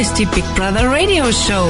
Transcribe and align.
ist 0.00 0.18
die 0.18 0.24
Big 0.24 0.44
Brother 0.54 0.90
Radio 0.90 1.30
Show. 1.30 1.68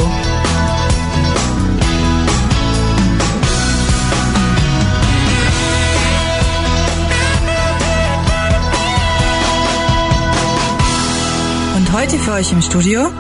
Und 11.77 11.93
heute 11.93 12.19
für 12.21 12.33
euch 12.35 12.53
im 12.53 12.63
Studio 12.63 13.11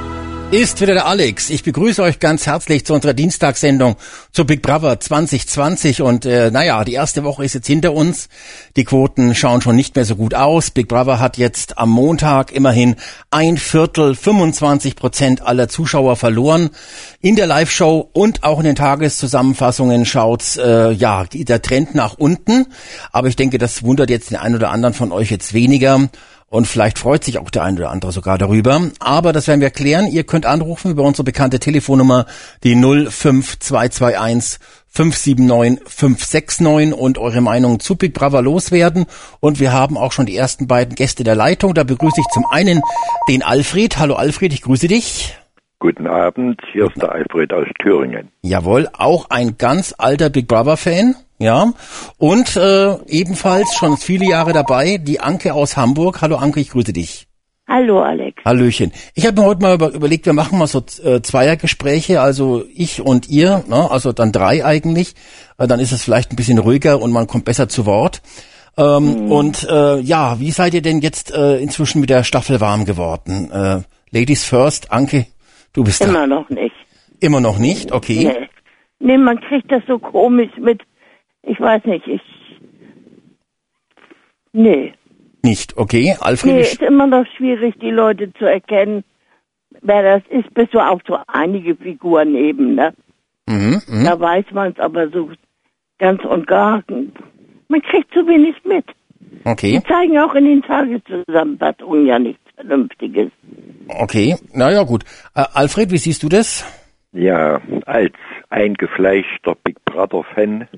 ist 0.52 0.80
wieder 0.80 0.94
der 0.94 1.06
Alex. 1.06 1.48
Ich 1.48 1.62
begrüße 1.62 2.02
euch 2.02 2.18
ganz 2.18 2.46
herzlich 2.46 2.84
zu 2.84 2.92
unserer 2.92 3.14
Dienstagssendung 3.14 3.94
zu 4.32 4.44
Big 4.44 4.62
Brother 4.62 4.98
2020 4.98 6.02
und 6.02 6.26
äh, 6.26 6.50
naja, 6.50 6.82
die 6.82 6.94
erste 6.94 7.22
Woche 7.22 7.44
ist 7.44 7.54
jetzt 7.54 7.68
hinter 7.68 7.92
uns. 7.92 8.28
Die 8.74 8.84
Quoten 8.84 9.36
schauen 9.36 9.60
schon 9.60 9.76
nicht 9.76 9.94
mehr 9.94 10.04
so 10.04 10.16
gut 10.16 10.34
aus. 10.34 10.72
Big 10.72 10.88
Brother 10.88 11.20
hat 11.20 11.36
jetzt 11.36 11.78
am 11.78 11.90
Montag 11.90 12.50
immerhin 12.50 12.96
ein 13.30 13.58
Viertel, 13.58 14.16
25 14.16 14.96
Prozent 14.96 15.40
aller 15.40 15.68
Zuschauer 15.68 16.16
verloren. 16.16 16.70
In 17.20 17.36
der 17.36 17.46
Live-Show 17.46 18.10
und 18.12 18.42
auch 18.42 18.58
in 18.58 18.64
den 18.64 18.76
Tageszusammenfassungen 18.76 20.04
schaut's 20.04 20.56
äh, 20.56 20.90
ja 20.90 21.26
der 21.30 21.62
Trend 21.62 21.94
nach 21.94 22.14
unten. 22.14 22.66
Aber 23.12 23.28
ich 23.28 23.36
denke, 23.36 23.58
das 23.58 23.84
wundert 23.84 24.10
jetzt 24.10 24.30
den 24.30 24.38
einen 24.38 24.56
oder 24.56 24.70
anderen 24.70 24.94
von 24.94 25.12
euch 25.12 25.30
jetzt 25.30 25.54
weniger. 25.54 26.08
Und 26.52 26.66
vielleicht 26.66 26.98
freut 26.98 27.22
sich 27.22 27.38
auch 27.38 27.48
der 27.48 27.62
eine 27.62 27.76
oder 27.78 27.90
andere 27.90 28.10
sogar 28.10 28.36
darüber. 28.36 28.80
Aber 28.98 29.32
das 29.32 29.46
werden 29.46 29.60
wir 29.60 29.70
klären. 29.70 30.08
Ihr 30.08 30.24
könnt 30.24 30.46
anrufen 30.46 30.90
über 30.90 31.04
unsere 31.04 31.22
bekannte 31.22 31.60
Telefonnummer, 31.60 32.26
die 32.64 32.74
05221 32.74 34.58
579 34.88 35.88
569 35.88 36.92
und 36.92 37.18
eure 37.18 37.40
Meinung 37.40 37.78
zu 37.78 37.94
Big 37.94 38.14
Brother 38.14 38.42
loswerden. 38.42 39.06
Und 39.38 39.60
wir 39.60 39.72
haben 39.72 39.96
auch 39.96 40.10
schon 40.10 40.26
die 40.26 40.36
ersten 40.36 40.66
beiden 40.66 40.96
Gäste 40.96 41.22
der 41.22 41.36
Leitung. 41.36 41.72
Da 41.74 41.84
begrüße 41.84 42.20
ich 42.20 42.26
zum 42.32 42.44
einen 42.50 42.82
den 43.28 43.44
Alfred. 43.44 43.98
Hallo 43.98 44.16
Alfred, 44.16 44.52
ich 44.52 44.62
grüße 44.62 44.88
dich. 44.88 45.36
Guten 45.78 46.08
Abend, 46.08 46.60
hier 46.72 46.86
ist 46.86 47.00
der 47.00 47.12
Alfred 47.12 47.52
aus 47.52 47.68
Thüringen. 47.80 48.28
Jawohl, 48.42 48.88
auch 48.92 49.30
ein 49.30 49.56
ganz 49.56 49.94
alter 49.96 50.30
Big 50.30 50.48
Brother 50.48 50.76
Fan. 50.76 51.14
Ja, 51.40 51.72
und 52.18 52.54
äh, 52.56 52.96
ebenfalls 53.08 53.74
schon 53.74 53.96
viele 53.96 54.26
Jahre 54.26 54.52
dabei, 54.52 54.98
die 54.98 55.20
Anke 55.20 55.54
aus 55.54 55.74
Hamburg. 55.74 56.20
Hallo 56.20 56.36
Anke, 56.36 56.60
ich 56.60 56.68
grüße 56.68 56.92
dich. 56.92 57.28
Hallo 57.66 58.02
Alex. 58.02 58.44
Hallöchen. 58.44 58.92
Ich 59.14 59.26
habe 59.26 59.40
mir 59.40 59.46
heute 59.46 59.62
mal 59.62 59.74
über, 59.74 59.90
überlegt, 59.90 60.26
wir 60.26 60.34
machen 60.34 60.58
mal 60.58 60.66
so 60.66 60.82
äh, 61.02 61.22
Zweiergespräche, 61.22 62.20
also 62.20 62.64
ich 62.74 63.00
und 63.00 63.30
ihr, 63.30 63.64
ne? 63.68 63.90
also 63.90 64.12
dann 64.12 64.32
drei 64.32 64.66
eigentlich. 64.66 65.14
Äh, 65.56 65.66
dann 65.66 65.80
ist 65.80 65.92
es 65.92 66.04
vielleicht 66.04 66.30
ein 66.30 66.36
bisschen 66.36 66.58
ruhiger 66.58 67.00
und 67.00 67.10
man 67.10 67.26
kommt 67.26 67.46
besser 67.46 67.70
zu 67.70 67.86
Wort. 67.86 68.20
Ähm, 68.76 69.24
mhm. 69.24 69.32
Und 69.32 69.66
äh, 69.70 69.98
ja, 70.00 70.38
wie 70.40 70.50
seid 70.50 70.74
ihr 70.74 70.82
denn 70.82 71.00
jetzt 71.00 71.32
äh, 71.32 71.56
inzwischen 71.56 72.02
mit 72.02 72.10
der 72.10 72.22
Staffel 72.22 72.60
warm 72.60 72.84
geworden? 72.84 73.50
Äh, 73.50 73.80
Ladies 74.10 74.44
first, 74.44 74.92
Anke, 74.92 75.26
du 75.72 75.84
bist 75.84 76.02
Immer 76.02 76.12
da. 76.12 76.26
noch 76.26 76.50
nicht. 76.50 76.74
Immer 77.18 77.40
noch 77.40 77.58
nicht, 77.58 77.92
okay. 77.92 78.24
Nee. 78.26 78.48
nee, 78.98 79.18
man 79.18 79.40
kriegt 79.40 79.72
das 79.72 79.82
so 79.86 79.98
komisch 79.98 80.50
mit 80.58 80.82
ich 81.42 81.60
weiß 81.60 81.84
nicht, 81.84 82.06
ich. 82.06 82.22
Nee. 84.52 84.94
Nicht, 85.42 85.76
okay. 85.76 86.16
Alfred. 86.20 86.54
Nee, 86.54 86.60
ist 86.60 86.82
immer 86.82 87.06
noch 87.06 87.26
schwierig, 87.36 87.74
die 87.80 87.90
Leute 87.90 88.32
zu 88.34 88.44
erkennen, 88.44 89.04
wer 89.82 90.02
das 90.02 90.22
ist, 90.30 90.52
bis 90.54 90.68
so 90.72 90.80
auch 90.80 91.00
so 91.06 91.18
einige 91.26 91.76
Figuren 91.76 92.34
eben, 92.34 92.74
ne? 92.74 92.92
Mhm, 93.46 93.80
mh. 93.86 94.04
Da 94.04 94.20
weiß 94.20 94.46
man 94.52 94.72
es 94.72 94.78
aber 94.78 95.08
so 95.08 95.30
ganz 95.98 96.24
und 96.24 96.46
gar. 96.46 96.82
Man 97.68 97.82
kriegt 97.82 98.12
zu 98.12 98.26
wenig 98.26 98.56
mit. 98.64 98.84
Okay. 99.44 99.72
Die 99.78 99.84
zeigen 99.84 100.18
auch 100.18 100.34
in 100.34 100.44
den 100.44 100.62
Tageszusammenfassungen 100.62 102.06
ja 102.06 102.18
nichts 102.18 102.42
Vernünftiges. 102.56 103.30
Okay, 103.88 104.36
naja, 104.52 104.82
gut. 104.82 105.04
Äh, 105.34 105.44
Alfred, 105.54 105.90
wie 105.90 105.98
siehst 105.98 106.22
du 106.22 106.28
das? 106.28 106.64
Ja, 107.12 107.60
als 107.86 108.12
eingefleischter 108.50 109.56
Big 109.64 109.84
Brother-Fan 109.84 110.68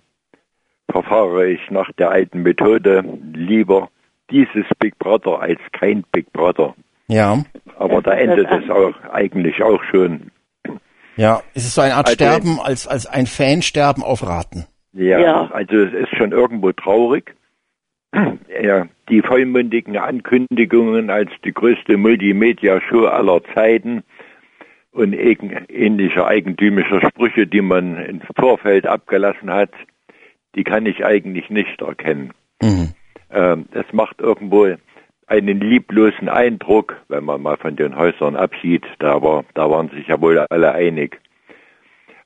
verfahre 0.93 1.49
ich 1.49 1.71
nach 1.71 1.91
der 1.93 2.11
alten 2.11 2.43
Methode 2.43 3.03
lieber 3.33 3.89
dieses 4.31 4.67
Big 4.79 4.99
Brother 4.99 5.41
als 5.41 5.61
kein 5.73 6.05
Big 6.13 6.33
Brother. 6.33 6.75
Ja. 7.09 7.43
Aber 7.79 8.01
da 8.01 8.13
endet 8.13 8.49
es 8.51 8.71
auch 8.71 8.95
eigentlich 9.13 9.63
auch 9.63 9.83
schon. 9.91 10.31
Ja, 11.17 11.43
es 11.55 11.65
ist 11.65 11.75
so 11.75 11.83
eine 11.83 11.95
Art 11.95 12.07
also, 12.07 12.15
Sterben 12.15 12.59
als, 12.61 12.87
als 12.87 13.07
ein 13.07 13.27
Fansterben 13.27 14.03
auf 14.03 14.27
Raten. 14.27 14.67
Ja, 14.93 15.19
ja, 15.19 15.51
also 15.51 15.77
es 15.77 15.93
ist 15.93 16.17
schon 16.17 16.33
irgendwo 16.33 16.73
traurig. 16.73 17.35
Ja, 18.63 18.87
die 19.09 19.23
vollmundigen 19.23 19.97
Ankündigungen 19.97 21.09
als 21.09 21.31
die 21.45 21.53
größte 21.53 21.97
Multimedia-Show 21.97 23.07
aller 23.07 23.43
Zeiten 23.55 24.05
und 24.93 25.15
ähnliche 25.15 26.27
eigentümliche 26.27 27.01
Sprüche, 27.01 27.47
die 27.47 27.63
man 27.63 27.97
ins 27.97 28.23
Vorfeld 28.39 28.87
abgelassen 28.87 29.51
hat, 29.51 29.71
die 30.55 30.65
kann 30.65 30.87
ich 30.87 31.05
eigentlich 31.05 31.49
nicht 31.51 31.81
erkennen. 31.81 32.33
Mhm. 32.61 32.95
Ähm, 33.31 33.67
es 33.73 33.91
macht 33.93 34.21
irgendwo 34.21 34.69
einen 35.27 35.61
lieblosen 35.61 36.29
Eindruck, 36.29 36.97
wenn 37.09 37.25
man 37.25 37.43
mal 37.43 37.57
von 37.57 37.77
den 37.77 37.97
Häusern 37.97 38.37
absieht. 38.37 38.85
Da, 38.99 39.23
war, 39.23 39.45
da 39.55 39.71
waren 39.71 39.89
sich 39.91 40.07
ja 40.09 40.21
wohl 40.21 40.39
alle 40.39 40.73
einig. 40.73 41.21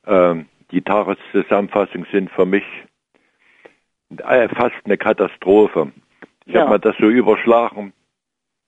Ähm, 0.05 0.47
die 0.71 0.81
Tageszusammenfassungen 0.81 2.07
sind 2.11 2.29
für 2.31 2.45
mich 2.45 2.63
äh, 4.17 4.49
fast 4.49 4.75
eine 4.83 4.97
Katastrophe. 4.97 5.91
Ich 6.45 6.53
ja. 6.53 6.61
habe 6.61 6.71
mal 6.71 6.79
das 6.79 6.95
so 6.99 7.07
überschlagen. 7.07 7.93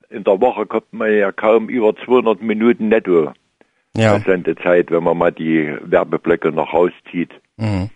In 0.09 0.23
der 0.23 0.39
Woche 0.41 0.65
kommt 0.65 0.91
man 0.93 1.13
ja 1.13 1.31
kaum 1.31 1.69
über 1.69 1.95
200 1.95 2.41
Minuten 2.41 2.87
netto 2.87 3.33
ja. 3.95 4.19
Sendezeit, 4.19 4.89
wenn 4.91 5.03
man 5.03 5.17
mal 5.17 5.31
die 5.31 5.75
Werbeblöcke 5.81 6.51
noch 6.51 6.73
rauszieht. 6.73 7.31
Mhm 7.57 7.89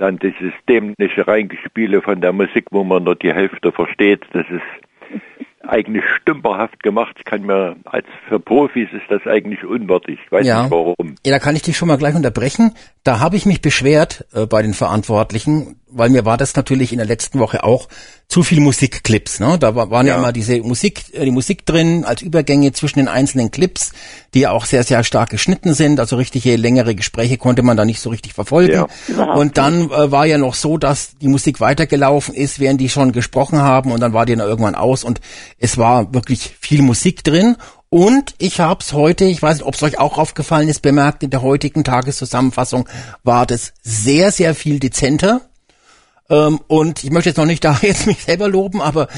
dann 0.00 0.18
dieses 0.18 0.52
dämliche 0.68 1.26
Reingespiele 1.26 2.02
von 2.02 2.20
der 2.20 2.32
Musik, 2.32 2.66
wo 2.70 2.84
man 2.84 3.04
nur 3.04 3.16
die 3.16 3.32
Hälfte 3.32 3.70
versteht, 3.70 4.22
das 4.32 4.46
ist 4.50 5.20
eigentlich 5.68 6.04
stümperhaft 6.20 6.82
gemacht. 6.82 7.16
Ich 7.18 7.24
kann 7.24 7.42
mir, 7.42 7.76
als 7.84 8.06
für 8.28 8.40
Profis 8.40 8.88
ist 8.92 9.10
das 9.10 9.26
eigentlich 9.26 9.62
unwürdig. 9.64 10.18
Ich 10.24 10.32
weiß 10.32 10.46
ja. 10.46 10.62
nicht 10.62 10.70
warum. 10.70 11.16
Ja, 11.24 11.32
da 11.32 11.38
kann 11.38 11.54
ich 11.54 11.62
dich 11.62 11.76
schon 11.76 11.88
mal 11.88 11.98
gleich 11.98 12.14
unterbrechen. 12.14 12.74
Da 13.04 13.20
habe 13.20 13.36
ich 13.36 13.44
mich 13.44 13.60
beschwert 13.60 14.26
äh, 14.32 14.46
bei 14.46 14.62
den 14.62 14.72
Verantwortlichen, 14.74 15.76
weil 15.88 16.08
mir 16.08 16.24
war 16.24 16.38
das 16.38 16.56
natürlich 16.56 16.92
in 16.92 16.98
der 16.98 17.06
letzten 17.06 17.38
Woche 17.38 17.62
auch 17.62 17.88
zu 18.30 18.44
viel 18.44 18.60
Musikclips. 18.60 19.40
Ne? 19.40 19.58
Da 19.58 19.74
waren 19.74 20.06
ja. 20.06 20.14
ja 20.14 20.18
immer 20.18 20.32
diese 20.32 20.60
Musik, 20.62 21.02
äh, 21.12 21.24
die 21.24 21.32
Musik 21.32 21.66
drin 21.66 22.04
als 22.04 22.22
Übergänge 22.22 22.72
zwischen 22.72 23.00
den 23.00 23.08
einzelnen 23.08 23.50
Clips, 23.50 23.90
die 24.34 24.40
ja 24.40 24.52
auch 24.52 24.66
sehr, 24.66 24.84
sehr 24.84 25.02
stark 25.02 25.30
geschnitten 25.30 25.74
sind. 25.74 25.98
Also 25.98 26.16
richtige 26.16 26.54
längere 26.54 26.94
Gespräche 26.94 27.38
konnte 27.38 27.62
man 27.62 27.76
da 27.76 27.84
nicht 27.84 28.00
so 28.00 28.08
richtig 28.08 28.32
verfolgen. 28.32 28.86
Ja. 29.08 29.34
Und 29.34 29.58
dann 29.58 29.90
äh, 29.90 30.12
war 30.12 30.26
ja 30.26 30.38
noch 30.38 30.54
so, 30.54 30.78
dass 30.78 31.18
die 31.20 31.26
Musik 31.26 31.60
weitergelaufen 31.60 32.32
ist, 32.32 32.60
während 32.60 32.80
die 32.80 32.88
schon 32.88 33.10
gesprochen 33.10 33.58
haben 33.58 33.90
und 33.90 34.00
dann 34.00 34.12
war 34.12 34.26
die 34.26 34.36
dann 34.36 34.46
irgendwann 34.46 34.76
aus 34.76 35.02
und 35.02 35.20
es 35.58 35.76
war 35.76 36.14
wirklich 36.14 36.56
viel 36.60 36.82
Musik 36.82 37.24
drin. 37.24 37.56
Und 37.88 38.36
ich 38.38 38.60
habe 38.60 38.78
es 38.80 38.92
heute, 38.92 39.24
ich 39.24 39.42
weiß 39.42 39.56
nicht, 39.56 39.66
ob 39.66 39.74
es 39.74 39.82
euch 39.82 39.98
auch 39.98 40.18
aufgefallen 40.18 40.68
ist, 40.68 40.82
bemerkt, 40.82 41.24
in 41.24 41.30
der 41.30 41.42
heutigen 41.42 41.82
Tageszusammenfassung 41.82 42.88
war 43.24 43.44
das 43.44 43.72
sehr, 43.82 44.30
sehr 44.30 44.54
viel 44.54 44.78
dezenter 44.78 45.40
und 46.30 47.02
ich 47.02 47.10
möchte 47.10 47.30
jetzt 47.30 47.38
noch 47.38 47.46
nicht 47.46 47.64
da 47.64 47.72
jetzt 47.82 48.06
mich 48.06 48.22
selber 48.22 48.48
loben, 48.48 48.80
aber 48.80 49.08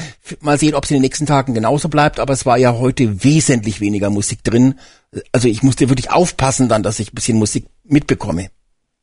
mal 0.40 0.56
sehen, 0.56 0.74
ob 0.74 0.84
es 0.84 0.90
in 0.90 0.96
den 0.96 1.02
nächsten 1.02 1.26
Tagen 1.26 1.52
genauso 1.52 1.88
bleibt. 1.88 2.18
Aber 2.18 2.32
es 2.32 2.46
war 2.46 2.56
ja 2.56 2.72
heute 2.78 3.22
wesentlich 3.22 3.80
weniger 3.80 4.08
Musik 4.08 4.42
drin. 4.42 4.76
Also 5.32 5.48
ich 5.48 5.62
musste 5.62 5.90
wirklich 5.90 6.10
aufpassen 6.10 6.70
dann, 6.70 6.82
dass 6.82 7.00
ich 7.00 7.12
ein 7.12 7.14
bisschen 7.14 7.38
Musik 7.38 7.66
mitbekomme. 7.84 8.48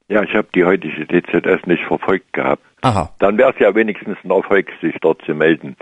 Ja, 0.07 0.23
ich 0.23 0.33
habe 0.33 0.47
die 0.55 0.65
heutige 0.65 1.05
DZS 1.05 1.67
nicht 1.67 1.83
verfolgt 1.83 2.33
gehabt. 2.33 2.63
Aha. 2.81 3.13
Dann 3.19 3.37
wäre 3.37 3.51
es 3.51 3.59
ja 3.59 3.75
wenigstens 3.75 4.17
ein 4.23 4.31
Erfolg, 4.31 4.67
sich 4.81 4.95
dort 5.01 5.21
zu 5.23 5.35
melden. 5.35 5.75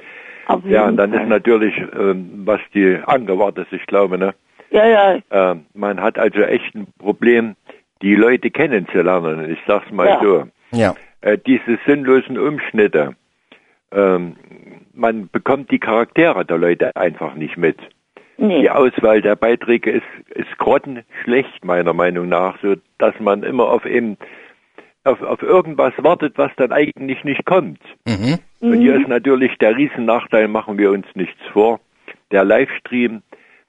ja, 0.65 0.85
und 0.85 0.97
dann 0.97 1.12
Fall. 1.12 1.21
ist 1.21 1.30
natürlich, 1.30 1.75
ähm, 1.97 2.41
was 2.44 2.59
die 2.73 3.00
Angewart 3.06 3.57
ist, 3.57 3.71
ich 3.71 3.85
glaube, 3.85 4.18
ne? 4.18 4.33
Ja, 4.71 4.85
ja. 4.85 5.51
Äh, 5.51 5.56
man 5.73 6.01
hat 6.01 6.19
also 6.19 6.41
echt 6.41 6.75
ein 6.75 6.88
Problem, 7.00 7.56
die 8.01 8.15
Leute 8.15 8.51
kennenzulernen. 8.51 9.50
Ich 9.50 9.59
sag's 9.65 9.89
mal 9.91 10.07
ja. 10.07 10.19
so. 10.21 10.44
Ja 10.73 10.94
äh, 11.22 11.38
diese 11.38 11.80
sinnlosen 11.86 12.38
Umschnitte. 12.38 13.16
Ähm, 13.92 14.36
man 14.94 15.30
bekommt 15.30 15.72
die 15.72 15.80
Charaktere 15.80 16.46
der 16.46 16.58
Leute 16.58 16.96
einfach 16.96 17.36
nicht 17.36 17.58
mit. 17.58 17.78
Nee. 18.38 18.62
Die 18.62 18.69
Auswahl 18.69 19.22
der 19.22 19.36
Beiträge 19.36 19.92
ist, 19.92 20.06
ist 20.30 20.58
grottenschlecht, 20.58 21.66
meiner 21.66 21.94
Meinung 21.94 22.30
nach, 22.30 22.60
so 22.62 22.75
dass 22.98 23.19
man 23.19 23.44
immer 23.44 23.66
auf 23.66 23.86
eben 23.86 24.18
auf, 25.04 25.22
auf 25.22 25.42
irgendwas 25.42 25.94
wartet, 25.98 26.38
was 26.38 26.52
dann 26.58 26.72
eigentlich 26.72 27.24
nicht 27.24 27.46
kommt. 27.46 27.80
Mhm. 28.06 28.40
Und 28.60 28.81
hier 28.81 29.00
ist 29.00 29.08
natürlich 29.08 29.58
der 29.60 29.75
Riesennachteil, 29.78 30.48
machen 30.48 30.78
wir 30.78 30.92
uns 30.92 31.08
nichts 31.16 31.40
vor. 31.54 31.80
Der 32.31 32.44
Livestream 32.44 33.22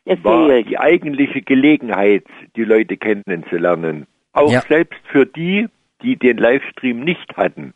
Jetzt 0.05 0.25
war 0.25 0.49
die 0.62 0.79
eigentliche 0.79 1.43
Gelegenheit, 1.43 2.25
die 2.56 2.65
Leute 2.65 2.97
kennenzulernen. 2.97 4.06
Auch 4.33 4.50
ja. 4.50 4.62
selbst 4.62 5.00
für 5.12 5.27
die, 5.27 5.69
die 6.03 6.17
den 6.17 6.39
Livestream 6.39 7.00
nicht 7.00 7.37
hatten, 7.37 7.75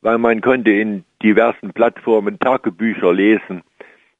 weil 0.00 0.18
man 0.18 0.40
konnte 0.40 0.70
in 0.70 1.04
diversen 1.22 1.72
Plattformen 1.72 2.38
Tagebücher 2.38 3.12
lesen. 3.12 3.62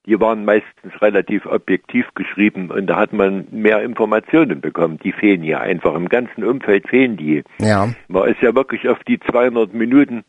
die 0.06 0.18
waren 0.18 0.46
meistens 0.46 1.02
relativ 1.02 1.44
objektiv 1.44 2.06
geschrieben 2.14 2.70
und 2.70 2.86
da 2.86 2.96
hat 2.96 3.12
man 3.12 3.46
mehr 3.50 3.82
Informationen 3.82 4.60
bekommen. 4.62 4.98
Die 5.04 5.12
fehlen 5.12 5.42
hier 5.42 5.60
einfach. 5.60 5.94
Im 5.94 6.08
ganzen 6.08 6.44
Umfeld 6.44 6.88
fehlen 6.88 7.18
die. 7.18 7.44
Ja. 7.60 7.88
Man 8.08 8.28
ist 8.28 8.40
ja 8.40 8.54
wirklich 8.54 8.88
auf 8.88 8.98
die 9.06 9.20
200 9.20 9.74
Minuten 9.74 10.24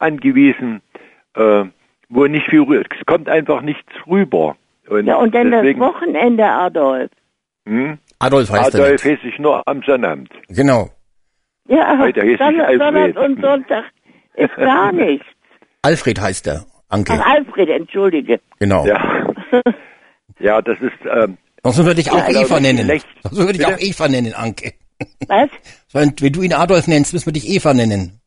angewiesen, 0.00 0.80
äh, 1.34 1.64
wo 2.08 2.26
nicht 2.26 2.48
viel 2.50 2.62
rührt. 2.62 2.88
Es 2.98 3.06
kommt 3.06 3.28
einfach 3.28 3.62
nichts 3.62 3.92
rüber. 4.08 4.56
Und 4.88 5.06
ja, 5.06 5.16
und 5.16 5.32
dann 5.32 5.50
deswegen, 5.52 5.78
das 5.78 5.94
Wochenende, 5.94 6.44
Adolf. 6.44 7.10
Hm? 7.66 7.98
Adolf 8.18 8.50
heißt 8.50 8.74
Adolf 8.74 9.04
heißt 9.04 9.24
ich 9.24 9.38
nur 9.38 9.62
am 9.66 9.82
Sonnabend. 9.82 10.30
Genau. 10.48 10.90
Ja, 11.68 11.98
Heute 11.98 12.22
heißt 12.22 12.38
Sonntag, 12.38 12.78
Sonntag 12.78 13.16
und 13.16 13.40
Sonntag 13.40 13.84
ist 14.34 14.56
gar 14.56 14.92
nichts. 14.92 15.26
Alfred 15.82 16.20
heißt 16.20 16.46
er, 16.48 16.64
Anke. 16.88 17.12
Ach, 17.12 17.26
Alfred, 17.26 17.68
entschuldige. 17.68 18.40
Genau. 18.58 18.86
Ja, 18.86 19.26
ja 20.40 20.62
das 20.62 20.80
ist... 20.80 20.92
Ähm, 21.04 21.36
Sonst 21.62 21.84
würde 21.84 22.00
ich 22.00 22.10
auch 22.10 22.28
ja, 22.28 22.42
Eva 22.42 22.60
nennen. 22.60 22.88
Sonst 23.22 23.38
würde 23.38 23.58
ich 23.58 23.66
auch 23.66 23.78
Eva 23.78 24.08
nennen, 24.08 24.32
Anke. 24.32 24.72
Was? 25.26 25.50
Wenn 25.92 26.14
du 26.16 26.42
ihn 26.42 26.54
Adolf 26.54 26.88
nennst, 26.88 27.12
müssen 27.12 27.26
wir 27.26 27.32
dich 27.32 27.48
Eva 27.48 27.74
nennen. 27.74 28.20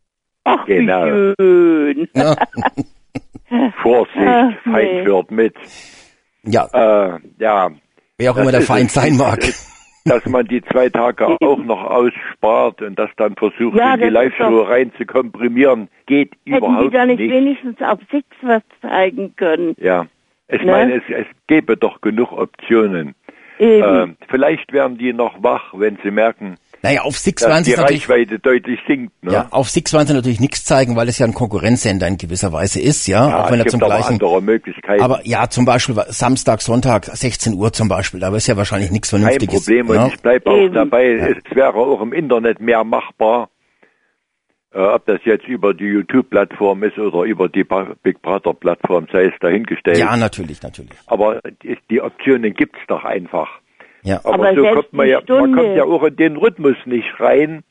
Ach, 0.43 0.65
genau. 0.65 1.05
wie 1.05 1.35
schön. 1.39 2.07
Ja. 2.15 2.35
Vorsicht, 3.81 4.15
Ach, 4.17 4.49
Feind 4.63 4.93
nee. 4.93 5.05
wird 5.05 5.31
mit. 5.31 5.53
Ja. 6.43 6.67
Äh, 6.71 7.19
ja. 7.38 7.69
Wer 8.17 8.31
auch 8.31 8.38
immer 8.38 8.51
der 8.53 8.61
Feind 8.61 8.91
sein 8.91 9.17
mag. 9.17 9.43
Dass 10.06 10.25
man 10.25 10.48
die 10.48 10.62
zwei 10.63 10.89
Tage 10.89 11.27
auch 11.42 11.57
noch 11.57 11.83
ausspart 11.83 12.81
und 12.81 12.98
das 12.98 13.09
dann 13.18 13.36
versucht, 13.36 13.77
ja, 13.77 13.94
in 13.94 14.01
die 14.01 14.09
Live-Show 14.09 14.62
rein 14.62 14.92
zu 14.98 15.06
komprimieren, 15.06 15.89
geht 16.07 16.31
Hätten 16.45 16.57
überhaupt 16.57 16.83
nicht. 16.86 16.94
Hätten 16.94 17.18
die 17.18 17.18
da 17.18 17.24
nicht, 17.24 17.33
wenigstens 17.33 17.81
auf 17.81 18.00
Six 18.09 18.25
was 18.42 18.63
zeigen 18.81 19.36
können? 19.36 19.75
Ja. 19.77 20.07
Ich 20.48 20.63
ne? 20.63 20.71
meine, 20.71 20.95
es, 20.95 21.03
es 21.07 21.27
gäbe 21.48 21.77
doch 21.77 22.01
genug 22.01 22.31
Optionen. 22.31 23.15
Äh, 23.62 24.07
vielleicht 24.27 24.74
werden 24.74 24.98
die 24.98 25.13
noch 25.13 25.44
wach, 25.44 25.74
wenn 25.75 25.98
sie 26.03 26.09
merken, 26.09 26.57
naja, 26.83 27.01
auf 27.01 27.18
Six 27.18 27.44
werden 27.44 27.63
sie 27.63 27.75
natürlich, 27.75 28.10
Reichweite 28.10 28.39
deutlich 28.39 28.80
sinkt. 28.88 29.24
Ne? 29.24 29.33
Ja, 29.33 29.48
auf 29.51 29.69
Six 29.69 29.94
werden 29.94 30.07
sie 30.07 30.13
natürlich 30.13 30.39
nichts 30.39 30.66
zeigen, 30.66 30.95
weil 30.95 31.07
es 31.10 31.19
ja 31.19 31.28
ein 31.28 31.33
Konkurrenzsender 31.33 32.07
in 32.07 32.18
gewisser 32.18 32.51
Weise 32.51 32.81
ist, 32.81 33.07
ja. 33.07 33.30
ja 33.30 33.44
auch 33.44 33.51
wenn 33.51 33.60
er 33.60 33.68
zum 33.68 33.80
gleichen. 33.80 34.13
Andere 34.13 34.42
Möglichkeiten. 34.42 35.04
Aber 35.04 35.22
ja, 35.24 35.48
zum 35.50 35.66
Beispiel 35.66 35.95
Samstag, 36.07 36.62
Sonntag, 36.62 37.06
16 37.06 37.54
Uhr 37.54 37.72
zum 37.72 37.88
Beispiel, 37.88 38.19
da 38.19 38.36
ist 38.36 38.48
ja 38.48 38.57
wahrscheinlich 38.57 38.92
nichts 38.92 39.10
Vernünftiges. 39.10 39.66
Kein 39.66 39.86
Problem, 39.86 39.95
ja? 39.95 40.04
und 40.06 40.13
ich 40.13 40.22
bleibe 40.22 40.50
auch 40.50 40.68
dabei, 40.74 41.06
ja. 41.06 41.28
es 41.28 41.56
wäre 41.56 41.75
auch 41.75 42.01
im 42.01 42.13
Internet 42.13 42.60
mehr 42.60 42.84
machbar. 42.84 43.50
Äh, 44.74 44.80
ob 44.80 45.06
das 45.06 45.19
jetzt 45.25 45.48
über 45.48 45.74
die 45.74 45.86
YouTube-Plattform 45.86 46.84
ist 46.84 46.98
oder 46.98 47.24
über 47.24 47.50
die 47.50 47.66
Big 48.04 48.22
Brother-Plattform, 48.22 49.07
sei 49.12 49.25
es 49.25 49.34
dahingestellt. 49.42 49.98
Ja, 49.98 50.16
natürlich, 50.16 50.62
natürlich. 50.63 50.94
Aber 51.07 51.42
die, 51.62 51.77
die 51.89 52.01
Optionen 52.01 52.54
gibt's 52.54 52.80
doch 52.88 53.04
einfach. 53.04 53.50
Ja. 54.03 54.19
Aber, 54.24 54.33
Aber 54.33 54.56
so 54.56 54.63
kommt 54.63 54.94
man 54.94 55.07
ja, 55.07 55.21
man 55.27 55.56
kommt 55.56 55.75
ja 55.75 55.83
auch 55.83 56.03
in 56.03 56.15
den 56.15 56.38
Rhythmus 56.38 56.75
nicht 56.86 57.19
rein, 57.19 57.63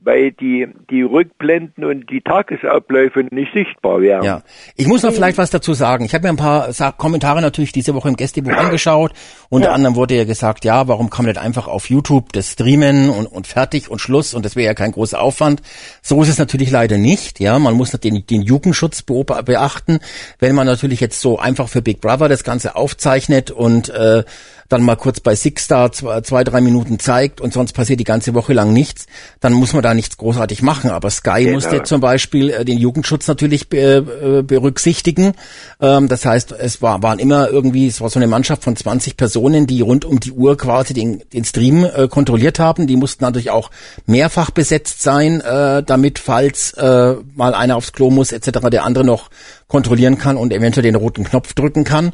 weil 0.00 0.30
die, 0.30 0.68
die 0.90 1.02
Rückblenden 1.02 1.84
und 1.84 2.08
die 2.08 2.20
Tagesabläufe 2.20 3.24
nicht 3.30 3.52
sichtbar 3.52 4.00
wären. 4.00 4.22
Ja, 4.22 4.42
ich 4.76 4.86
muss 4.86 5.02
noch 5.02 5.12
vielleicht 5.12 5.38
was 5.38 5.50
dazu 5.50 5.74
sagen. 5.74 6.04
Ich 6.04 6.14
habe 6.14 6.22
mir 6.22 6.28
ein 6.28 6.36
paar 6.36 6.72
Kommentare 6.96 7.42
natürlich 7.42 7.72
diese 7.72 7.94
Woche 7.94 8.08
im 8.08 8.14
Gästebuch 8.14 8.52
angeschaut. 8.56 9.12
Unter 9.48 9.68
ja. 9.68 9.74
anderem 9.74 9.96
wurde 9.96 10.14
ja 10.14 10.24
gesagt, 10.24 10.64
ja, 10.64 10.86
warum 10.86 11.10
kann 11.10 11.24
man 11.24 11.34
nicht 11.34 11.42
einfach 11.42 11.66
auf 11.66 11.90
YouTube 11.90 12.32
das 12.32 12.52
streamen 12.52 13.10
und, 13.10 13.26
und 13.26 13.48
fertig 13.48 13.90
und 13.90 14.00
Schluss 14.00 14.34
und 14.34 14.44
das 14.44 14.54
wäre 14.54 14.66
ja 14.66 14.74
kein 14.74 14.92
großer 14.92 15.20
Aufwand. 15.20 15.62
So 16.00 16.22
ist 16.22 16.28
es 16.28 16.38
natürlich 16.38 16.70
leider 16.70 16.96
nicht. 16.96 17.40
Ja, 17.40 17.58
man 17.58 17.74
muss 17.74 17.90
den, 17.90 18.24
den 18.24 18.42
Jugendschutz 18.42 19.02
beachten. 19.02 19.98
Wenn 20.38 20.54
man 20.54 20.66
natürlich 20.66 21.00
jetzt 21.00 21.20
so 21.20 21.40
einfach 21.40 21.68
für 21.68 21.82
Big 21.82 22.00
Brother 22.00 22.28
das 22.28 22.44
Ganze 22.44 22.76
aufzeichnet 22.76 23.50
und 23.50 23.88
äh, 23.88 24.22
dann 24.68 24.82
mal 24.82 24.96
kurz 24.96 25.20
bei 25.20 25.34
Sixstar 25.34 25.92
zwei, 25.92 26.20
zwei, 26.20 26.44
drei 26.44 26.60
Minuten 26.60 26.98
zeigt 26.98 27.40
und 27.40 27.52
sonst 27.52 27.72
passiert 27.72 28.00
die 28.00 28.04
ganze 28.04 28.34
Woche 28.34 28.52
lang 28.52 28.72
nichts, 28.72 29.06
dann 29.40 29.52
muss 29.52 29.72
man 29.72 29.82
da 29.82 29.94
nichts 29.94 30.16
großartig 30.18 30.62
machen. 30.62 30.90
Aber 30.90 31.10
Sky 31.10 31.44
genau. 31.44 31.54
musste 31.54 31.82
zum 31.84 32.00
Beispiel 32.00 32.50
äh, 32.50 32.64
den 32.64 32.78
Jugendschutz 32.78 33.26
natürlich 33.28 33.72
äh, 33.72 34.02
berücksichtigen. 34.42 35.32
Ähm, 35.80 36.08
das 36.08 36.26
heißt, 36.26 36.52
es 36.52 36.82
war, 36.82 37.02
waren 37.02 37.18
immer 37.18 37.48
irgendwie, 37.48 37.86
es 37.86 38.00
war 38.00 38.10
so 38.10 38.18
eine 38.18 38.26
Mannschaft 38.26 38.64
von 38.64 38.76
20 38.76 39.16
Personen, 39.16 39.66
die 39.66 39.80
rund 39.80 40.04
um 40.04 40.20
die 40.20 40.32
Uhr 40.32 40.56
quasi 40.56 40.92
den, 40.92 41.22
den 41.32 41.44
Stream 41.44 41.84
äh, 41.84 42.08
kontrolliert 42.08 42.58
haben. 42.58 42.86
Die 42.86 42.96
mussten 42.96 43.24
natürlich 43.24 43.50
auch 43.50 43.70
mehrfach 44.06 44.50
besetzt 44.50 45.02
sein, 45.02 45.40
äh, 45.40 45.82
damit 45.82 46.18
falls 46.18 46.72
äh, 46.74 47.14
mal 47.34 47.54
einer 47.54 47.76
aufs 47.76 47.92
Klo 47.92 48.10
muss 48.10 48.32
etc., 48.32 48.68
der 48.70 48.84
andere 48.84 49.04
noch 49.04 49.30
kontrollieren 49.68 50.18
kann 50.18 50.36
und 50.36 50.52
eventuell 50.52 50.82
den 50.82 50.96
roten 50.96 51.24
Knopf 51.24 51.52
drücken 51.52 51.84
kann. 51.84 52.12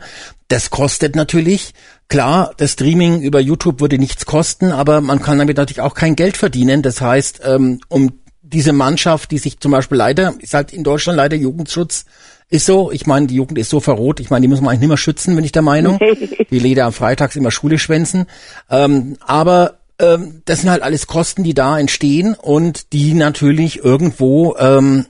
Das 0.48 0.70
kostet 0.70 1.16
natürlich. 1.16 1.72
Klar, 2.08 2.52
das 2.58 2.72
Streaming 2.72 3.22
über 3.22 3.40
YouTube 3.40 3.80
würde 3.80 3.98
nichts 3.98 4.26
kosten, 4.26 4.72
aber 4.72 5.00
man 5.00 5.22
kann 5.22 5.38
damit 5.38 5.56
natürlich 5.56 5.80
auch 5.80 5.94
kein 5.94 6.16
Geld 6.16 6.36
verdienen. 6.36 6.82
Das 6.82 7.00
heißt, 7.00 7.40
ähm, 7.44 7.80
um 7.88 8.20
diese 8.42 8.72
Mannschaft, 8.72 9.30
die 9.30 9.38
sich 9.38 9.58
zum 9.58 9.72
Beispiel 9.72 9.96
leider, 9.96 10.34
ich 10.40 10.50
sage 10.50 10.76
in 10.76 10.84
Deutschland 10.84 11.16
leider 11.16 11.36
Jugendschutz 11.36 12.04
ist 12.50 12.66
so, 12.66 12.92
ich 12.92 13.06
meine, 13.06 13.26
die 13.26 13.36
Jugend 13.36 13.58
ist 13.58 13.70
so 13.70 13.80
verroht, 13.80 14.20
ich 14.20 14.30
meine, 14.30 14.42
die 14.42 14.48
muss 14.48 14.60
man 14.60 14.70
eigentlich 14.70 14.80
nicht 14.80 14.88
mehr 14.88 14.96
schützen, 14.98 15.34
bin 15.34 15.44
ich 15.44 15.52
der 15.52 15.62
Meinung. 15.62 15.98
die 16.50 16.58
Leder 16.58 16.84
am 16.84 16.92
Freitags 16.92 17.36
immer 17.36 17.50
Schule 17.50 17.78
schwänzen. 17.78 18.26
Ähm, 18.70 19.16
aber 19.20 19.78
ähm, 19.98 20.42
das 20.44 20.60
sind 20.60 20.70
halt 20.70 20.82
alles 20.82 21.06
Kosten, 21.06 21.42
die 21.42 21.54
da 21.54 21.78
entstehen 21.78 22.34
und 22.34 22.92
die 22.92 23.14
natürlich 23.14 23.82
irgendwo 23.82 24.56
ähm, 24.58 25.06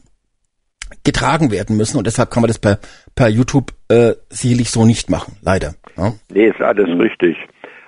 getragen 1.04 1.50
werden 1.50 1.76
müssen 1.76 1.98
und 1.98 2.06
deshalb 2.06 2.30
kann 2.30 2.40
man 2.40 2.48
das 2.48 2.58
per, 2.58 2.78
per 3.14 3.28
YouTube 3.28 3.72
äh, 3.88 4.12
sicherlich 4.28 4.70
so 4.70 4.84
nicht 4.84 5.10
machen, 5.10 5.36
leider. 5.42 5.74
Ja? 5.96 6.12
Nee, 6.32 6.48
ist 6.48 6.60
alles 6.60 6.88
mhm. 6.88 7.00
richtig. 7.00 7.36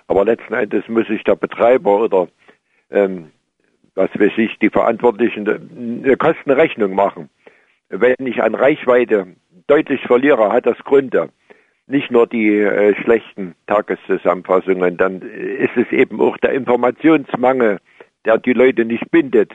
Aber 0.09 0.25
letzten 0.25 0.55
Endes 0.55 0.89
muss 0.89 1.07
sich 1.09 1.25
der 1.25 1.37
Betreiber 1.37 1.99
oder 1.99 2.29
ähm, 2.91 3.31
was 3.95 4.11
weiß 4.15 4.33
ich, 4.37 4.59
die 4.61 4.71
Verantwortlichen 4.71 5.49
eine 5.49 6.17
Kostenrechnung 6.17 6.95
machen. 6.95 7.31
Wenn 7.89 8.15
ich 8.27 8.43
an 8.43 8.55
Reichweite 8.55 9.27
deutlich 9.67 10.03
verliere, 10.03 10.53
hat 10.53 10.67
das 10.67 10.79
Gründe. 10.79 11.31
Nicht 11.89 12.11
nur 12.11 12.27
die 12.27 12.59
äh, 12.59 12.95
schlechten 13.03 13.55
Tageszusammenfassungen, 13.67 14.97
dann 14.97 15.23
ist 15.23 15.77
es 15.77 15.91
eben 15.93 16.21
auch 16.21 16.37
der 16.39 16.53
Informationsmangel, 16.53 17.79
der 18.25 18.39
die 18.39 18.53
Leute 18.53 18.85
nicht 18.85 19.09
bindet. 19.11 19.53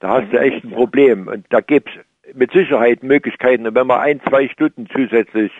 Da 0.00 0.20
hast 0.20 0.32
du 0.32 0.38
echt 0.38 0.64
ein 0.64 0.70
Problem. 0.70 1.28
Und 1.28 1.46
da 1.50 1.60
gibt's 1.60 1.92
mit 2.34 2.52
Sicherheit 2.52 3.02
Möglichkeiten. 3.02 3.66
Und 3.66 3.74
wenn 3.74 3.86
man 3.86 4.00
ein, 4.00 4.20
zwei 4.28 4.48
Stunden 4.48 4.86
zusätzlich 4.94 5.52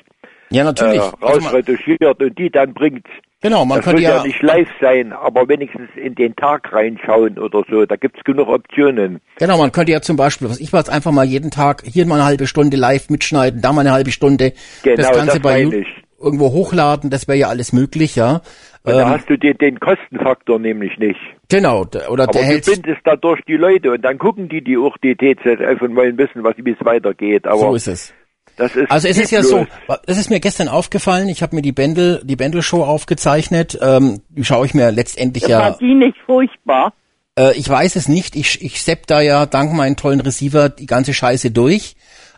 ja, 0.51 0.65
natürlich. 0.65 1.01
Äh, 1.01 1.25
rausretuschiert 1.25 2.03
also 2.03 2.25
und 2.25 2.39
die 2.39 2.51
dann 2.51 2.73
bringt. 2.75 3.07
Genau, 3.41 3.65
man 3.65 3.79
das 3.79 3.85
könnte 3.85 4.03
ja, 4.03 4.17
ja 4.17 4.23
nicht 4.25 4.43
live 4.43 4.69
sein, 4.81 5.13
aber 5.13 5.49
wenigstens 5.49 5.89
in 5.95 6.17
den 6.17 6.35
Tag 6.35 6.73
reinschauen 6.73 7.39
oder 7.39 7.63
so. 7.71 7.87
Da 7.87 7.95
gibt's 7.95 8.25
genug 8.25 8.49
Optionen. 8.49 9.21
Genau, 9.39 9.59
man 9.59 9.71
könnte 9.71 9.93
ja 9.93 10.01
zum 10.01 10.17
Beispiel, 10.17 10.49
was 10.49 10.59
ich 10.59 10.73
war 10.73 10.89
einfach 10.89 11.13
mal 11.13 11.25
jeden 11.25 11.53
Tag 11.53 11.83
hier 11.85 12.05
mal 12.07 12.17
eine 12.17 12.25
halbe 12.25 12.49
Stunde 12.49 12.77
live 12.77 13.11
mitschneiden, 13.11 13.61
da 13.61 13.73
mal 13.73 13.83
eine 13.83 13.93
halbe 13.93 14.11
Stunde. 14.11 14.55
Genau, 14.83 14.97
das 14.97 15.13
Ganze 15.13 15.41
das 15.41 15.41
bei 15.41 15.85
irgendwo 16.21 16.51
hochladen, 16.51 17.11
das 17.11 17.29
wäre 17.29 17.39
ja 17.39 17.49
alles 17.49 17.73
möglich, 17.73 18.17
ja. 18.17 18.41
Und 18.85 18.93
ähm, 18.93 18.99
da 18.99 19.11
hast 19.11 19.29
du 19.29 19.37
den, 19.37 19.57
den 19.59 19.81
Kostenfaktor 19.81 20.59
nämlich 20.59 20.97
nicht. 20.99 21.21
Genau, 21.49 21.83
oder 21.83 22.25
Aber 22.25 22.33
der 22.33 22.61
du 22.61 22.73
bindest 22.73 23.01
dadurch 23.05 23.41
die 23.47 23.57
Leute 23.57 23.93
und 23.93 24.03
dann 24.03 24.19
gucken 24.19 24.49
die 24.49 24.63
die 24.63 24.77
auch 24.79 24.97
die 24.99 25.15
TZF 25.15 25.81
und 25.83 25.97
wollen 25.97 26.17
wissen, 26.19 26.45
was 26.45 26.55
wie 26.59 26.71
es 26.71 26.85
weitergeht. 26.85 27.47
Aber 27.47 27.59
so 27.59 27.75
ist 27.75 27.89
es. 27.89 28.15
Das 28.57 28.75
ist 28.75 28.91
also 28.91 29.07
es 29.07 29.19
ist 29.19 29.31
ja 29.31 29.43
so, 29.43 29.67
das 30.07 30.19
ist 30.19 30.31
mir 30.31 30.41
gestern 30.41 30.69
aufgefallen, 30.69 31.29
ich 31.29 31.43
habe 31.43 31.55
mir 31.55 31.63
die 31.63 31.73
Bändel, 31.73 32.21
die 32.25 32.35
Bändel-Show 32.35 32.83
aufgezeichnet, 32.83 33.79
ähm, 33.81 34.21
die 34.29 34.45
schaue 34.45 34.67
ich 34.67 34.75
mir 34.75 34.91
letztendlich 34.91 35.47
ja... 35.47 35.61
War 35.61 35.79
die 35.79 35.95
nicht 35.95 36.17
furchtbar? 36.27 36.93
Äh, 37.39 37.57
ich 37.57 37.69
weiß 37.69 37.95
es 37.95 38.09
nicht, 38.09 38.35
ich, 38.35 38.63
ich 38.63 38.83
sepp 38.83 39.07
da 39.07 39.21
ja 39.21 39.47
dank 39.47 39.73
meinen 39.73 39.95
tollen 39.95 40.21
Receiver 40.21 40.69
die 40.69 40.87
ganze 40.87 41.15
Scheiße 41.15 41.53
durch 41.53 41.95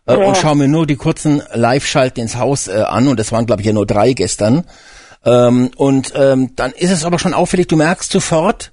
äh, 0.06 0.12
ja. 0.12 0.26
und 0.26 0.36
schaue 0.36 0.56
mir 0.56 0.68
nur 0.68 0.86
die 0.86 0.96
kurzen 0.96 1.42
Live-Schalten 1.54 2.20
ins 2.20 2.36
Haus 2.36 2.68
äh, 2.68 2.82
an 2.82 3.08
und 3.08 3.18
das 3.18 3.32
waren 3.32 3.46
glaube 3.46 3.62
ich 3.62 3.66
ja 3.66 3.72
nur 3.72 3.86
drei 3.86 4.12
gestern. 4.12 4.64
Ähm, 5.24 5.70
und 5.76 6.12
ähm, 6.14 6.52
dann 6.56 6.72
ist 6.72 6.90
es 6.90 7.04
aber 7.04 7.18
schon 7.18 7.34
auffällig, 7.34 7.68
du 7.68 7.76
merkst 7.76 8.10
sofort, 8.10 8.72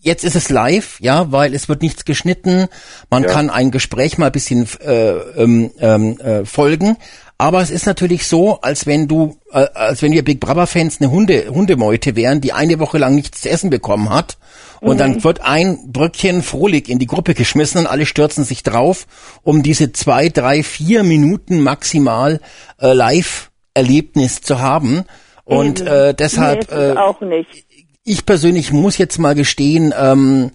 jetzt 0.00 0.24
ist 0.24 0.36
es 0.36 0.50
live, 0.50 0.98
ja, 1.00 1.32
weil 1.32 1.54
es 1.54 1.68
wird 1.68 1.82
nichts 1.82 2.04
geschnitten. 2.04 2.66
Man 3.10 3.24
ja. 3.24 3.30
kann 3.30 3.50
ein 3.50 3.70
Gespräch 3.70 4.18
mal 4.18 4.26
ein 4.26 4.32
bisschen 4.32 4.68
äh, 4.80 5.10
ähm, 5.10 5.70
ähm, 5.78 6.18
äh, 6.20 6.44
folgen. 6.44 6.96
Aber 7.36 7.60
es 7.60 7.70
ist 7.70 7.86
natürlich 7.86 8.26
so, 8.26 8.60
als 8.60 8.86
wenn 8.86 9.08
du, 9.08 9.36
äh, 9.50 9.66
als 9.74 10.02
wenn 10.02 10.12
wir 10.12 10.24
Big 10.24 10.40
Brother 10.40 10.66
Fans 10.66 11.00
eine 11.00 11.10
Hunde, 11.10 11.48
Hundemeute 11.48 12.14
wären, 12.14 12.40
die 12.40 12.52
eine 12.52 12.78
Woche 12.78 12.98
lang 12.98 13.16
nichts 13.16 13.40
zu 13.40 13.50
essen 13.50 13.70
bekommen 13.70 14.10
hat. 14.10 14.38
Und 14.80 14.96
mhm. 14.96 14.98
dann 14.98 15.24
wird 15.24 15.40
ein 15.40 15.90
Bröckchen 15.92 16.42
Frohlich 16.42 16.88
in 16.88 16.98
die 16.98 17.06
Gruppe 17.06 17.34
geschmissen 17.34 17.80
und 17.80 17.86
alle 17.86 18.06
stürzen 18.06 18.44
sich 18.44 18.62
drauf, 18.62 19.06
um 19.42 19.62
diese 19.62 19.92
zwei, 19.92 20.28
drei, 20.28 20.62
vier 20.62 21.02
Minuten 21.02 21.60
maximal 21.60 22.40
äh, 22.78 22.92
Live-Erlebnis 22.92 24.40
zu 24.42 24.60
haben. 24.60 25.04
Und 25.44 25.80
äh, 25.80 26.14
deshalb, 26.14 26.70
nee, 26.70 26.92
äh, 26.92 26.96
auch 26.96 27.20
nicht 27.20 27.64
ich 28.04 28.26
persönlich 28.26 28.72
muss 28.72 28.98
jetzt 28.98 29.18
mal 29.18 29.34
gestehen, 29.34 29.92
ähm, 29.98 30.50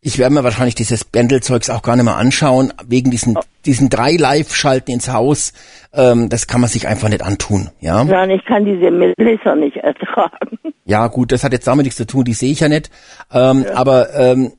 ich 0.00 0.18
werde 0.18 0.34
mir 0.34 0.44
wahrscheinlich 0.44 0.74
dieses 0.74 1.04
Bändelzeugs 1.04 1.70
auch 1.70 1.80
gar 1.80 1.96
nicht 1.96 2.04
mehr 2.04 2.16
anschauen, 2.16 2.74
wegen 2.86 3.10
diesen, 3.10 3.38
diesen 3.64 3.88
drei 3.88 4.16
Live-Schalten 4.16 4.90
ins 4.90 5.10
Haus. 5.10 5.54
Ähm, 5.94 6.28
das 6.28 6.46
kann 6.46 6.60
man 6.60 6.68
sich 6.68 6.86
einfach 6.86 7.08
nicht 7.08 7.22
antun, 7.22 7.70
ja. 7.80 8.04
Nein, 8.04 8.30
ich 8.30 8.44
kann 8.44 8.66
diese 8.66 8.90
Melissa 8.90 9.54
nicht 9.54 9.76
ertragen. 9.76 10.58
Ja, 10.84 11.06
gut, 11.06 11.32
das 11.32 11.44
hat 11.44 11.52
jetzt 11.52 11.66
damit 11.66 11.84
nichts 11.84 11.96
zu 11.96 12.06
tun, 12.06 12.24
die 12.24 12.34
sehe 12.34 12.52
ich 12.52 12.60
ja 12.60 12.68
nicht. 12.68 12.90
Ähm, 13.32 13.64
ja. 13.66 13.74
Aber 13.76 14.14
ähm, 14.14 14.52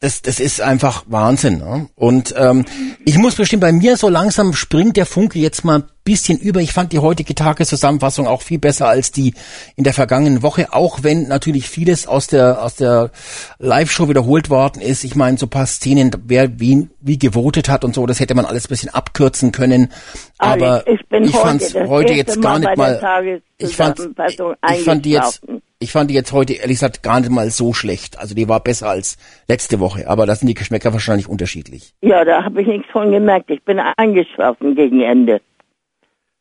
das, 0.00 0.20
das 0.20 0.38
ist 0.38 0.60
einfach 0.60 1.04
Wahnsinn. 1.06 1.58
Ne? 1.58 1.88
Und 1.94 2.34
ähm, 2.36 2.66
ich 3.06 3.16
muss 3.16 3.36
bestimmt 3.36 3.62
bei 3.62 3.72
mir 3.72 3.96
so 3.96 4.08
langsam 4.08 4.52
springt 4.52 4.96
der 4.98 5.06
Funke 5.06 5.38
jetzt 5.38 5.64
mal 5.64 5.78
ein 5.78 5.84
bisschen 6.04 6.38
über. 6.38 6.60
Ich 6.60 6.74
fand 6.74 6.92
die 6.92 6.98
heutige 6.98 7.34
Tageszusammenfassung 7.34 8.26
auch 8.26 8.42
viel 8.42 8.58
besser 8.58 8.86
als 8.86 9.12
die 9.12 9.32
in 9.76 9.84
der 9.84 9.94
vergangenen 9.94 10.42
Woche, 10.42 10.74
auch 10.74 11.02
wenn 11.02 11.28
natürlich 11.28 11.70
vieles 11.70 12.06
aus 12.06 12.26
der 12.26 12.62
aus 12.62 12.74
der 12.74 13.12
Live-Show 13.58 14.08
wiederholt 14.08 14.50
worden 14.50 14.82
ist. 14.82 15.04
Ich 15.04 15.14
meine, 15.14 15.38
so 15.38 15.46
paar 15.46 15.66
Szenen, 15.66 16.10
wer 16.26 16.60
wie, 16.60 16.88
wie 17.00 17.18
gewotet 17.18 17.70
hat 17.70 17.84
und 17.84 17.94
so, 17.94 18.04
das 18.04 18.20
hätte 18.20 18.34
man 18.34 18.44
alles 18.44 18.66
ein 18.66 18.68
bisschen 18.68 18.90
abkürzen 18.90 19.52
können. 19.52 19.90
Aber 20.36 20.86
ich, 20.86 21.00
ich, 21.10 21.20
ich 21.28 21.36
fand 21.36 21.62
es 21.62 21.74
heute 21.74 22.12
jetzt 22.12 22.42
gar 22.42 22.58
nicht 22.58 22.76
mal. 22.76 23.40
Ich 23.56 23.74
fand, 23.74 23.98
ich 23.98 24.84
fand 24.84 25.04
die 25.06 25.12
jetzt 25.12 25.40
ich 25.84 25.92
fand 25.92 26.10
die 26.10 26.14
jetzt 26.14 26.32
heute 26.32 26.54
ehrlich 26.54 26.76
gesagt 26.76 27.02
gar 27.02 27.20
nicht 27.20 27.30
mal 27.30 27.50
so 27.50 27.72
schlecht. 27.72 28.18
Also 28.18 28.34
die 28.34 28.48
war 28.48 28.60
besser 28.60 28.88
als 28.88 29.16
letzte 29.48 29.78
Woche, 29.80 30.08
aber 30.08 30.26
da 30.26 30.34
sind 30.34 30.48
die 30.48 30.54
Geschmäcker 30.54 30.92
wahrscheinlich 30.92 31.28
unterschiedlich. 31.28 31.92
Ja, 32.00 32.24
da 32.24 32.42
habe 32.44 32.62
ich 32.62 32.66
nichts 32.66 32.90
von 32.90 33.12
gemerkt. 33.12 33.50
Ich 33.50 33.62
bin 33.62 33.78
eingeschlafen 33.78 34.74
gegen 34.74 35.00
Ende. 35.02 35.40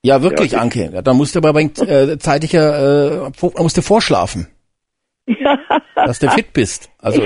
Ja, 0.01 0.21
wirklich, 0.21 0.53
ja, 0.53 0.59
Anke. 0.59 0.89
Ja, 0.93 1.01
da 1.01 1.13
musst 1.13 1.35
du 1.35 1.39
aber 1.39 1.59
äh, 1.59 2.17
zeitiger, 2.17 3.27
äh, 3.27 3.61
musst 3.61 3.77
du 3.77 3.81
vorschlafen. 3.81 4.47
Ja. 5.25 5.57
Dass 5.95 6.19
du 6.19 6.29
fit 6.31 6.51
bist. 6.51 6.89
Also 6.99 7.21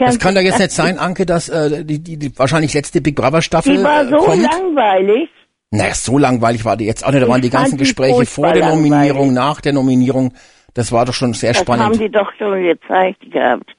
das 0.00 0.18
kann 0.18 0.34
doch 0.34 0.40
jetzt 0.40 0.58
nicht 0.58 0.72
sein, 0.72 0.98
Anke, 0.98 1.26
dass 1.26 1.48
äh, 1.48 1.84
die, 1.84 2.00
die, 2.00 2.16
die 2.16 2.36
wahrscheinlich 2.38 2.74
letzte 2.74 3.00
Big 3.00 3.14
Brother 3.14 3.42
Staffel 3.42 3.76
Die 3.76 3.82
war 3.84 4.08
so 4.08 4.16
kommt. 4.16 4.42
langweilig. 4.42 5.28
Naja, 5.70 5.94
so 5.94 6.18
langweilig 6.18 6.64
war 6.64 6.76
die 6.76 6.86
jetzt 6.86 7.04
auch 7.04 7.12
nicht. 7.12 7.22
Da 7.22 7.28
waren 7.28 7.42
die 7.42 7.50
ganzen 7.50 7.78
Gespräche 7.78 8.26
vor 8.26 8.52
der 8.52 8.70
Nominierung, 8.70 9.32
nach 9.32 9.60
der 9.60 9.72
Nominierung. 9.72 10.32
Das 10.78 10.92
war 10.92 11.04
doch 11.04 11.12
schon 11.12 11.32
sehr 11.32 11.54
das 11.54 11.62
spannend. 11.62 11.80
Das 11.80 11.98
haben 11.98 11.98
die 11.98 12.08
doch 12.08 12.32
schon 12.38 12.62
gezeigt 12.62 13.32
gehabt. 13.32 13.74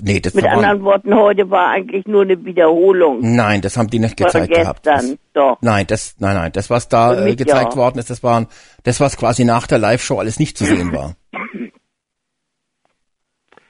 Nee, 0.00 0.20
das 0.20 0.34
Mit 0.34 0.44
anderen 0.44 0.84
Worten, 0.84 1.12
heute 1.16 1.50
war 1.50 1.70
eigentlich 1.70 2.06
nur 2.06 2.22
eine 2.22 2.44
Wiederholung. 2.44 3.18
Nein, 3.22 3.60
das 3.60 3.76
haben 3.76 3.88
die 3.88 3.98
nicht 3.98 4.16
gezeigt 4.16 4.54
gehabt. 4.54 4.86
Das, 4.86 5.16
doch. 5.32 5.58
Nein, 5.60 5.88
das, 5.88 6.14
nein, 6.20 6.36
nein, 6.36 6.52
das 6.52 6.70
was 6.70 6.88
da 6.88 7.26
äh, 7.26 7.34
gezeigt 7.34 7.72
ja. 7.72 7.76
worden 7.76 7.98
ist, 7.98 8.08
das 8.08 8.22
waren, 8.22 8.46
das 8.84 9.00
was 9.00 9.16
quasi 9.16 9.44
nach 9.44 9.66
der 9.66 9.78
Live-Show 9.78 10.20
alles 10.20 10.38
nicht 10.38 10.56
zu 10.56 10.64
sehen 10.64 10.92
war. 10.92 11.16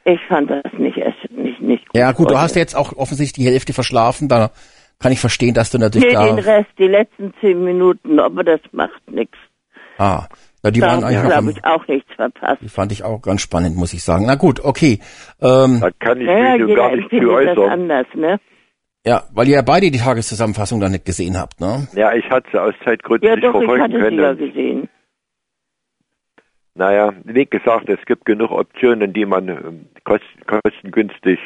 Ich 0.04 0.18
fand 0.28 0.50
das 0.50 0.64
nicht, 0.78 0.96
nicht, 1.30 1.60
nicht 1.60 1.86
gut. 1.86 1.96
Ja 1.96 2.10
gut, 2.10 2.26
heute. 2.26 2.34
du 2.34 2.40
hast 2.40 2.56
jetzt 2.56 2.74
auch 2.74 2.92
offensichtlich 2.96 3.46
die 3.46 3.50
Hälfte 3.50 3.72
verschlafen, 3.72 4.28
da 4.28 4.50
kann 4.98 5.12
ich 5.12 5.20
verstehen, 5.20 5.54
dass 5.54 5.70
du 5.70 5.78
natürlich 5.78 6.08
nee, 6.08 6.14
da... 6.14 6.26
den 6.26 6.40
Rest, 6.40 6.70
die 6.76 6.88
letzten 6.88 7.32
zehn 7.40 7.62
Minuten, 7.62 8.18
aber 8.18 8.42
das 8.42 8.58
macht 8.72 9.08
nichts. 9.08 9.38
Ah, 9.98 10.26
ja, 10.62 10.70
die 10.70 10.80
da 10.80 10.86
waren 10.86 11.04
eigentlich 11.04 11.32
glaube 11.32 11.50
ich 11.50 11.64
auch 11.64 11.86
nichts 11.88 12.12
verpasst. 12.14 12.62
Die 12.62 12.68
fand 12.68 12.92
ich 12.92 13.04
auch 13.04 13.20
ganz 13.20 13.40
spannend, 13.40 13.76
muss 13.76 13.92
ich 13.92 14.02
sagen. 14.02 14.26
Na 14.26 14.36
gut, 14.36 14.64
okay. 14.64 15.00
Ähm, 15.40 15.80
da 15.80 15.90
kann 15.98 16.20
ich 16.20 16.26
ja, 16.26 16.56
mich 16.56 16.76
gar 16.76 16.94
nicht 16.94 17.10
zu 17.10 17.30
äußern. 17.30 17.70
anders, 17.70 18.06
ne? 18.14 18.38
Ja, 19.04 19.24
weil 19.34 19.48
ihr 19.48 19.56
ja 19.56 19.62
beide 19.62 19.90
die 19.90 19.98
Tageszusammenfassung 19.98 20.78
dann 20.80 20.92
nicht 20.92 21.04
gesehen 21.04 21.36
habt, 21.36 21.60
ne? 21.60 21.88
Ja, 21.94 22.12
ich 22.14 22.28
hatte 22.30 22.48
sie 22.52 22.60
aus 22.60 22.74
Zeitgründen 22.84 23.28
ja, 23.28 23.34
nicht 23.34 23.44
doch, 23.44 23.52
verfolgen 23.52 23.86
ich 23.86 23.92
hatte 23.92 24.04
können. 24.04 24.16
Sie 24.16 24.44
ja 24.44 24.48
gesehen. 24.48 24.88
Naja, 26.74 27.12
wie 27.24 27.44
gesagt, 27.44 27.88
es 27.88 27.98
gibt 28.06 28.24
genug 28.24 28.52
Optionen, 28.52 29.12
die 29.12 29.26
man 29.26 29.48
ähm, 29.48 29.86
kostengünstig 30.04 31.38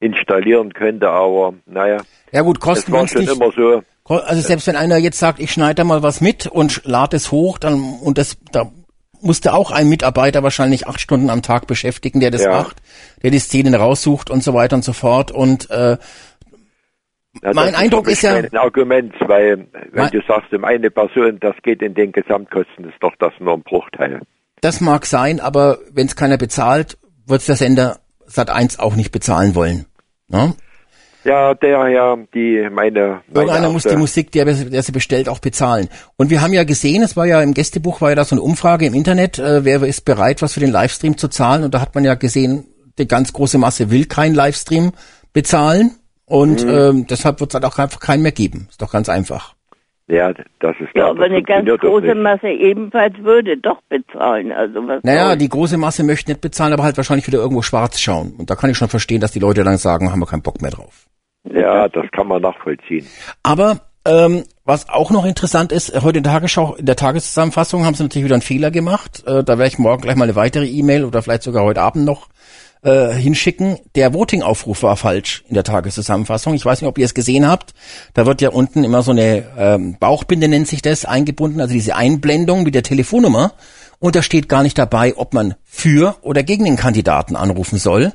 installieren 0.00 0.72
könnte, 0.72 1.08
aber 1.08 1.54
naja. 1.66 1.98
Ja 2.32 2.42
gut, 2.42 2.60
kostengünstig. 2.60 3.26
Das 3.26 3.40
war 3.40 3.52
schon 3.52 3.64
immer 3.64 3.80
so. 3.80 3.82
Also 4.18 4.42
selbst 4.42 4.66
wenn 4.66 4.76
einer 4.76 4.96
jetzt 4.96 5.18
sagt, 5.18 5.38
ich 5.38 5.52
schneide 5.52 5.76
da 5.76 5.84
mal 5.84 6.02
was 6.02 6.20
mit 6.20 6.46
und 6.46 6.82
lade 6.84 7.16
es 7.16 7.30
hoch, 7.30 7.58
dann 7.58 7.80
und 8.02 8.18
das 8.18 8.38
da 8.50 8.70
musste 9.22 9.52
auch 9.52 9.70
ein 9.70 9.88
Mitarbeiter 9.88 10.42
wahrscheinlich 10.42 10.86
acht 10.86 11.00
Stunden 11.00 11.30
am 11.30 11.42
Tag 11.42 11.66
beschäftigen, 11.66 12.20
der 12.20 12.30
das 12.30 12.44
ja. 12.44 12.50
macht, 12.50 12.78
der 13.22 13.30
die 13.30 13.38
Szenen 13.38 13.74
raussucht 13.74 14.30
und 14.30 14.42
so 14.42 14.54
weiter 14.54 14.76
und 14.76 14.84
so 14.84 14.92
fort. 14.92 15.30
Und 15.30 15.70
äh, 15.70 15.96
ja, 17.42 17.52
mein 17.54 17.74
Eindruck 17.74 18.06
ist, 18.06 18.14
ist 18.14 18.22
ja 18.22 18.34
ein 18.34 18.56
Argument, 18.56 19.14
weil 19.20 19.66
wenn 19.92 20.08
du 20.08 20.20
sagst, 20.26 20.52
um 20.52 20.64
eine 20.64 20.90
Person, 20.90 21.38
das 21.40 21.54
geht 21.62 21.80
in 21.82 21.94
den 21.94 22.12
Gesamtkosten, 22.12 22.86
ist 22.86 22.98
doch 23.00 23.14
das 23.18 23.32
nur 23.38 23.54
ein 23.54 23.62
Bruchteil. 23.62 24.22
Das 24.60 24.80
mag 24.80 25.06
sein, 25.06 25.40
aber 25.40 25.78
wenn 25.92 26.06
es 26.06 26.16
keiner 26.16 26.36
bezahlt, 26.36 26.98
wird 27.26 27.40
es 27.40 27.46
der 27.46 27.56
Sender 27.56 28.00
Sat 28.26 28.50
1 28.50 28.78
auch 28.78 28.96
nicht 28.96 29.12
bezahlen 29.12 29.54
wollen. 29.54 29.86
Ne? 30.28 30.54
Ja, 31.24 31.54
der 31.54 31.88
ja, 31.88 32.16
die 32.34 32.68
meine. 32.70 32.70
meine 32.72 33.20
Irgendeiner 33.28 33.70
muss 33.70 33.82
die 33.82 33.96
Musik, 33.96 34.32
der, 34.32 34.46
der 34.46 34.82
sie 34.82 34.92
bestellt, 34.92 35.28
auch 35.28 35.38
bezahlen. 35.38 35.88
Und 36.16 36.30
wir 36.30 36.40
haben 36.40 36.52
ja 36.52 36.64
gesehen, 36.64 37.02
es 37.02 37.16
war 37.16 37.26
ja 37.26 37.42
im 37.42 37.52
Gästebuch 37.52 38.00
war 38.00 38.10
ja 38.10 38.16
da 38.16 38.24
so 38.24 38.34
eine 38.34 38.42
Umfrage 38.42 38.86
im 38.86 38.94
Internet, 38.94 39.38
äh, 39.38 39.64
wer 39.64 39.82
ist 39.82 40.04
bereit, 40.04 40.40
was 40.40 40.54
für 40.54 40.60
den 40.60 40.70
Livestream 40.70 41.18
zu 41.18 41.28
zahlen? 41.28 41.64
Und 41.64 41.74
da 41.74 41.80
hat 41.80 41.94
man 41.94 42.04
ja 42.04 42.14
gesehen, 42.14 42.66
die 42.98 43.06
ganz 43.06 43.32
große 43.32 43.58
Masse 43.58 43.90
will 43.90 44.06
keinen 44.06 44.34
Livestream 44.34 44.92
bezahlen. 45.32 45.96
Und 46.24 46.64
mhm. 46.64 46.70
ähm, 46.70 47.06
deshalb 47.06 47.40
wird 47.40 47.50
es 47.50 47.54
halt 47.54 47.64
auch 47.64 47.78
einfach 47.78 48.00
keinen 48.00 48.22
mehr 48.22 48.32
geben. 48.32 48.68
Ist 48.70 48.80
doch 48.80 48.92
ganz 48.92 49.08
einfach. 49.08 49.54
Ja, 50.10 50.32
das 50.58 50.74
ist 50.80 50.90
Ja, 50.94 51.08
aber 51.08 51.24
eine 51.24 51.40
ganz 51.40 51.68
große 51.68 52.16
Masse 52.16 52.48
ebenfalls 52.48 53.16
würde 53.22 53.56
doch 53.56 53.80
bezahlen. 53.88 54.50
Also 54.50 54.86
was 54.88 55.04
naja, 55.04 55.36
die 55.36 55.48
große 55.48 55.76
Masse 55.78 56.02
möchte 56.02 56.32
nicht 56.32 56.40
bezahlen, 56.40 56.72
aber 56.72 56.82
halt 56.82 56.96
wahrscheinlich 56.96 57.28
wieder 57.28 57.38
irgendwo 57.38 57.62
schwarz 57.62 58.00
schauen. 58.00 58.34
Und 58.36 58.50
da 58.50 58.56
kann 58.56 58.70
ich 58.70 58.76
schon 58.76 58.88
verstehen, 58.88 59.20
dass 59.20 59.30
die 59.30 59.38
Leute 59.38 59.62
dann 59.62 59.76
sagen, 59.76 60.10
haben 60.10 60.18
wir 60.18 60.26
keinen 60.26 60.42
Bock 60.42 60.60
mehr 60.62 60.72
drauf. 60.72 61.06
Ja, 61.44 61.88
das 61.88 62.10
kann 62.10 62.26
man 62.26 62.42
nachvollziehen. 62.42 63.06
Aber 63.44 63.82
ähm, 64.04 64.44
was 64.64 64.88
auch 64.88 65.12
noch 65.12 65.24
interessant 65.24 65.70
ist, 65.70 65.94
heute 66.02 66.18
in 66.18 66.24
der 66.24 66.32
Tagesschau, 66.32 66.74
in 66.74 66.86
der 66.86 66.96
Tageszusammenfassung 66.96 67.84
haben 67.84 67.94
sie 67.94 68.02
natürlich 68.02 68.24
wieder 68.24 68.34
einen 68.34 68.42
Fehler 68.42 68.72
gemacht. 68.72 69.22
Äh, 69.26 69.44
da 69.44 69.58
werde 69.58 69.68
ich 69.68 69.78
morgen 69.78 70.02
gleich 70.02 70.16
mal 70.16 70.24
eine 70.24 70.36
weitere 70.36 70.66
E-Mail 70.66 71.04
oder 71.04 71.22
vielleicht 71.22 71.44
sogar 71.44 71.62
heute 71.62 71.82
Abend 71.82 72.04
noch 72.04 72.28
äh, 72.82 73.12
hinschicken. 73.12 73.78
Der 73.94 74.14
Voting-Aufruf 74.14 74.82
war 74.82 74.96
falsch 74.96 75.44
in 75.48 75.54
der 75.54 75.64
Tageszusammenfassung. 75.64 76.54
Ich 76.54 76.64
weiß 76.64 76.80
nicht, 76.80 76.88
ob 76.88 76.98
ihr 76.98 77.04
es 77.04 77.14
gesehen 77.14 77.46
habt. 77.46 77.74
Da 78.14 78.26
wird 78.26 78.40
ja 78.40 78.50
unten 78.50 78.84
immer 78.84 79.02
so 79.02 79.10
eine 79.10 79.44
ähm, 79.58 79.96
Bauchbinde, 79.98 80.48
nennt 80.48 80.68
sich 80.68 80.82
das, 80.82 81.04
eingebunden, 81.04 81.60
also 81.60 81.72
diese 81.72 81.96
Einblendung 81.96 82.62
mit 82.62 82.74
der 82.74 82.82
Telefonnummer. 82.82 83.52
Und 83.98 84.16
da 84.16 84.22
steht 84.22 84.48
gar 84.48 84.62
nicht 84.62 84.78
dabei, 84.78 85.14
ob 85.16 85.34
man 85.34 85.54
für 85.64 86.16
oder 86.22 86.42
gegen 86.42 86.64
den 86.64 86.76
Kandidaten 86.76 87.36
anrufen 87.36 87.78
soll. 87.78 88.12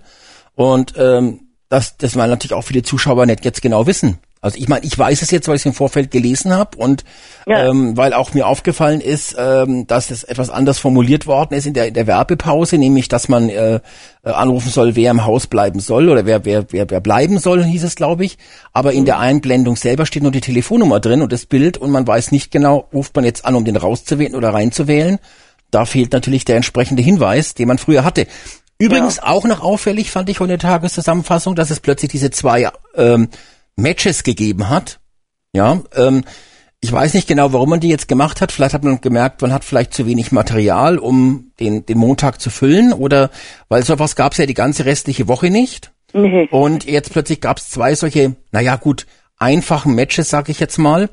Und 0.55 0.93
ähm, 0.97 1.41
das, 1.69 1.97
das 1.97 2.15
weil 2.15 2.29
natürlich 2.29 2.53
auch 2.53 2.63
viele 2.63 2.83
Zuschauer 2.83 3.25
nicht 3.25 3.45
jetzt 3.45 3.61
genau 3.61 3.85
wissen. 3.85 4.19
Also 4.45 4.59
ich 4.59 4.67
meine, 4.67 4.85
ich 4.85 4.95
weiß 4.95 5.23
es 5.23 5.31
jetzt, 5.31 5.47
weil 5.47 5.55
ich 5.55 5.63
es 5.63 5.65
im 5.65 5.73
Vorfeld 5.73 6.11
gelesen 6.11 6.53
habe 6.53 6.77
und 6.77 7.03
ja. 7.47 7.65
ähm, 7.65 7.97
weil 7.97 8.13
auch 8.13 8.35
mir 8.35 8.45
aufgefallen 8.45 9.01
ist, 9.01 9.35
ähm, 9.39 9.87
dass 9.87 10.11
es 10.11 10.23
etwas 10.23 10.51
anders 10.51 10.77
formuliert 10.77 11.25
worden 11.25 11.55
ist 11.55 11.65
in 11.65 11.73
der, 11.73 11.87
in 11.87 11.95
der 11.95 12.05
Werbepause, 12.05 12.77
nämlich 12.77 13.07
dass 13.07 13.27
man 13.27 13.49
äh, 13.49 13.79
äh, 14.23 14.29
anrufen 14.29 14.69
soll, 14.69 14.95
wer 14.95 15.09
im 15.09 15.25
Haus 15.25 15.47
bleiben 15.47 15.79
soll 15.79 16.09
oder 16.09 16.27
wer, 16.27 16.45
wer, 16.45 16.67
wer, 16.69 16.87
wer 16.87 16.99
bleiben 16.99 17.39
soll, 17.39 17.63
hieß 17.63 17.85
es, 17.85 17.95
glaube 17.95 18.23
ich. 18.23 18.37
Aber 18.71 18.93
in 18.93 19.05
der 19.05 19.17
Einblendung 19.17 19.77
selber 19.77 20.05
steht 20.05 20.21
nur 20.21 20.31
die 20.31 20.41
Telefonnummer 20.41 20.99
drin 20.99 21.23
und 21.23 21.33
das 21.33 21.47
Bild 21.47 21.79
und 21.79 21.89
man 21.89 22.05
weiß 22.05 22.31
nicht 22.31 22.51
genau, 22.51 22.87
ruft 22.93 23.15
man 23.15 23.25
jetzt 23.25 23.45
an, 23.45 23.55
um 23.55 23.65
den 23.65 23.77
rauszuwählen 23.77 24.35
oder 24.35 24.53
reinzuwählen. 24.53 25.17
Da 25.71 25.85
fehlt 25.85 26.13
natürlich 26.13 26.45
der 26.45 26.57
entsprechende 26.57 27.01
Hinweis, 27.01 27.55
den 27.55 27.67
man 27.67 27.79
früher 27.79 28.03
hatte. 28.03 28.27
Übrigens 28.77 29.17
ja. 29.17 29.23
auch 29.23 29.45
noch 29.45 29.61
auffällig 29.61 30.11
fand 30.11 30.29
ich 30.29 30.37
von 30.37 30.49
der 30.49 30.59
Tageszusammenfassung, 30.59 31.55
dass 31.55 31.71
es 31.71 31.79
plötzlich 31.79 32.11
diese 32.11 32.29
zwei 32.29 32.69
ähm, 32.95 33.29
Matches 33.75 34.23
gegeben 34.23 34.69
hat. 34.69 34.99
Ja, 35.53 35.81
ähm, 35.95 36.23
ich 36.81 36.91
weiß 36.91 37.15
nicht 37.15 37.27
genau, 37.27 37.51
warum 37.51 37.69
man 37.69 37.79
die 37.79 37.89
jetzt 37.89 38.07
gemacht 38.07 38.41
hat. 38.41 38.51
Vielleicht 38.51 38.73
hat 38.75 38.83
man 38.83 39.01
gemerkt, 39.01 39.41
man 39.41 39.51
hat 39.51 39.63
vielleicht 39.63 39.93
zu 39.93 40.05
wenig 40.05 40.31
Material, 40.31 40.99
um 40.99 41.51
den, 41.59 41.85
den 41.85 41.97
Montag 41.97 42.39
zu 42.39 42.49
füllen. 42.49 42.93
Oder 42.93 43.31
weil 43.69 43.83
sowas 43.83 44.15
gab 44.15 44.33
es 44.33 44.37
ja 44.37 44.45
die 44.45 44.53
ganze 44.53 44.85
restliche 44.85 45.27
Woche 45.27 45.49
nicht. 45.49 45.91
Nee. 46.13 46.47
Und 46.51 46.85
jetzt 46.85 47.11
plötzlich 47.11 47.41
gab 47.41 47.57
es 47.57 47.69
zwei 47.69 47.95
solche, 47.95 48.35
naja 48.51 48.75
gut, 48.75 49.07
einfachen 49.37 49.95
Matches, 49.95 50.29
sag 50.29 50.47
ich 50.49 50.59
jetzt 50.59 50.77
mal. 50.77 51.09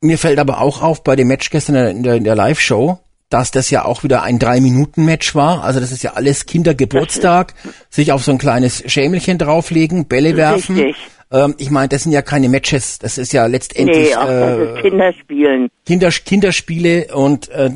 Mir 0.00 0.18
fällt 0.18 0.38
aber 0.38 0.60
auch 0.60 0.82
auf 0.82 1.02
bei 1.02 1.16
dem 1.16 1.28
Match 1.28 1.50
gestern 1.50 1.74
in 1.74 2.02
der, 2.02 2.14
in 2.14 2.24
der 2.24 2.36
Live-Show, 2.36 2.98
dass 3.28 3.50
das 3.50 3.70
ja 3.70 3.84
auch 3.84 4.04
wieder 4.04 4.22
ein 4.22 4.38
Drei-Minuten-Match 4.38 5.34
war. 5.34 5.64
Also 5.64 5.80
das 5.80 5.92
ist 5.92 6.02
ja 6.02 6.12
alles 6.14 6.46
Kindergeburtstag, 6.46 7.54
sich 7.90 8.12
auf 8.12 8.22
so 8.22 8.32
ein 8.32 8.38
kleines 8.38 8.84
Schämelchen 8.90 9.38
drauflegen, 9.38 10.06
Bälle 10.06 10.36
werfen. 10.36 10.76
Richtig. 10.76 10.96
Ähm, 11.32 11.54
ich 11.58 11.70
meine, 11.70 11.88
das 11.88 12.04
sind 12.04 12.12
ja 12.12 12.22
keine 12.22 12.48
Matches, 12.48 12.98
das 12.98 13.18
ist 13.18 13.32
ja 13.32 13.46
letztendlich 13.46 14.14
nee, 14.16 14.30
äh, 14.30 14.80
Kinderspielen. 14.80 15.70
Kinder, 15.84 16.10
Kinderspiele 16.10 17.08
und, 17.14 17.48
äh, 17.48 17.70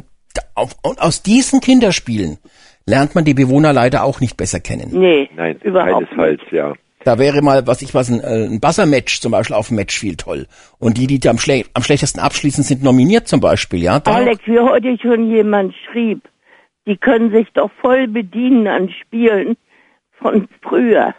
auf, 0.55 0.77
und 0.83 1.01
aus 1.01 1.23
diesen 1.23 1.61
Kinderspielen 1.61 2.39
lernt 2.87 3.15
man 3.15 3.25
die 3.25 3.35
Bewohner 3.35 3.73
leider 3.73 4.05
auch 4.05 4.21
nicht 4.21 4.37
besser 4.37 4.61
kennen. 4.61 4.91
Nee, 4.93 5.29
Nein, 5.35 5.59
überhaupt 5.63 5.93
keinesfalls, 5.93 6.41
nicht. 6.43 6.53
ja. 6.53 6.75
Da 7.03 7.19
wäre 7.19 7.41
mal, 7.41 7.67
was 7.67 7.81
ich 7.81 7.95
was, 7.95 8.11
ein, 8.11 8.21
äh, 8.21 8.45
ein 8.45 8.61
Buzzer-Match 8.61 9.21
zum 9.21 9.33
Beispiel 9.33 9.57
auf 9.57 9.69
dem 9.69 9.77
Matchfield 9.77 10.21
toll. 10.21 10.47
Und 10.79 10.99
die, 10.99 11.07
die 11.07 11.29
am, 11.29 11.39
schle 11.39 11.65
am 11.73 11.83
schlechtesten 11.83 12.21
abschließen, 12.21 12.63
sind 12.63 12.83
nominiert 12.83 13.27
zum 13.27 13.41
Beispiel, 13.41 13.83
ja. 13.83 14.01
Da 14.01 14.13
Alex, 14.13 14.47
wie 14.47 14.59
heute 14.59 14.99
schon 15.01 15.31
jemand 15.31 15.75
schrieb, 15.91 16.23
die 16.87 16.97
können 16.97 17.31
sich 17.33 17.49
doch 17.55 17.71
voll 17.81 18.07
bedienen 18.07 18.67
an 18.67 18.91
Spielen 18.91 19.57
von 20.19 20.47
früher. 20.63 21.15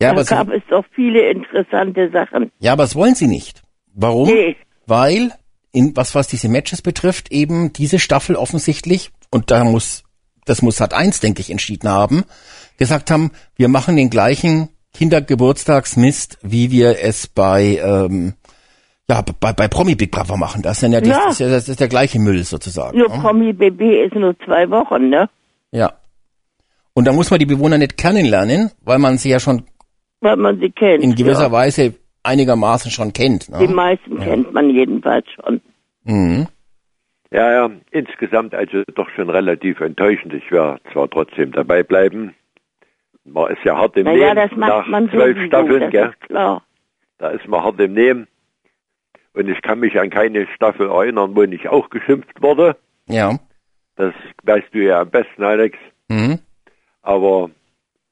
Ja, 0.00 0.08
da 0.08 0.10
aber 0.12 0.24
gab 0.24 0.48
sie, 0.48 0.54
es 0.54 0.62
doch 0.70 0.84
viele 0.94 1.30
interessante 1.30 2.10
Sachen. 2.10 2.50
ja, 2.58 2.72
aber 2.72 2.84
das 2.84 2.96
wollen 2.96 3.14
sie 3.14 3.26
nicht. 3.26 3.62
Warum? 3.94 4.28
Nee. 4.28 4.56
Weil, 4.86 5.32
in, 5.72 5.94
was, 5.96 6.14
was 6.14 6.28
diese 6.28 6.48
Matches 6.48 6.80
betrifft, 6.80 7.30
eben 7.30 7.74
diese 7.74 7.98
Staffel 7.98 8.36
offensichtlich, 8.36 9.10
und 9.30 9.50
da 9.50 9.64
muss, 9.64 10.04
das 10.46 10.62
muss 10.62 10.76
Sat 10.76 10.94
1, 10.94 11.20
denke 11.20 11.42
ich, 11.42 11.50
entschieden 11.50 11.90
haben, 11.90 12.24
gesagt 12.78 13.10
haben, 13.10 13.32
wir 13.56 13.68
machen 13.68 13.96
den 13.96 14.08
gleichen 14.08 14.70
Kindergeburtstagsmist, 14.94 16.38
wie 16.42 16.70
wir 16.70 16.96
es 17.02 17.26
bei, 17.28 17.78
ähm, 17.82 18.34
ja, 19.08 19.22
bei, 19.40 19.52
bei 19.52 19.68
Promi 19.68 19.94
Big 19.94 20.10
Brother 20.10 20.36
machen. 20.36 20.62
Das 20.62 20.82
ist 20.82 20.92
ja, 20.92 21.00
das, 21.00 21.08
Ja. 21.08 21.28
ist 21.30 21.40
ja 21.40 21.48
das 21.48 21.68
ist 21.68 21.80
der 21.80 21.88
gleiche 21.88 22.18
Müll 22.18 22.42
sozusagen. 22.44 22.98
Nur 22.98 23.08
ne? 23.08 23.18
Promi 23.22 23.52
BB 23.52 24.04
ist 24.06 24.14
nur 24.14 24.36
zwei 24.44 24.68
Wochen, 24.70 25.08
ne? 25.08 25.28
Ja. 25.72 25.92
Und 26.94 27.06
da 27.06 27.12
muss 27.12 27.30
man 27.30 27.38
die 27.38 27.46
Bewohner 27.46 27.78
nicht 27.78 27.96
kennenlernen, 27.96 28.70
weil 28.82 28.98
man 28.98 29.16
sie 29.18 29.30
ja 29.30 29.40
schon 29.40 29.62
Weil 30.20 30.36
man 30.36 30.58
sie 30.60 30.70
kennt. 30.70 31.02
in 31.02 31.14
gewisser 31.14 31.44
ja. 31.44 31.52
Weise 31.52 31.94
einigermaßen 32.22 32.90
schon 32.90 33.12
kennt. 33.12 33.48
Die 33.48 33.66
Ne? 33.68 33.74
meisten 33.74 34.18
kennt 34.20 34.52
man 34.52 34.70
jedenfalls 34.70 35.26
schon. 35.30 35.60
Mhm. 36.04 36.46
Ja, 37.32 37.52
ja, 37.52 37.70
insgesamt 37.92 38.54
also 38.54 38.82
doch 38.94 39.08
schon 39.14 39.30
relativ 39.30 39.80
enttäuschend. 39.80 40.34
Ich 40.34 40.50
werde 40.50 40.80
zwar 40.92 41.08
trotzdem 41.08 41.52
dabei 41.52 41.82
bleiben. 41.84 42.34
Man 43.32 43.52
ist 43.52 43.62
ja 43.64 43.76
hart 43.76 43.96
im 43.96 44.04
Naja, 44.04 44.34
Nehmen 44.34 44.48
das 44.48 44.58
macht 44.58 44.68
nach 44.70 44.86
man 44.88 45.10
zwölf 45.10 45.36
sowieso, 45.36 45.46
Staffeln, 45.48 45.80
das 45.82 45.90
gell? 45.90 46.08
ist 46.10 46.20
klar. 46.28 46.62
Da 47.18 47.28
ist 47.30 47.46
man 47.46 47.62
hart 47.62 47.80
im 47.80 47.92
Nehmen. 47.94 48.26
Und 49.34 49.48
ich 49.48 49.62
kann 49.62 49.78
mich 49.78 49.98
an 50.00 50.10
keine 50.10 50.46
Staffel 50.54 50.88
erinnern, 50.90 51.36
wo 51.36 51.42
nicht 51.44 51.68
auch 51.68 51.88
geschimpft 51.90 52.42
wurde. 52.42 52.76
Ja. 53.08 53.38
Das 53.96 54.12
weißt 54.42 54.68
du 54.72 54.78
ja 54.82 55.02
am 55.02 55.10
besten, 55.10 55.44
Alex. 55.44 55.78
Mhm. 56.08 56.40
Aber 57.02 57.50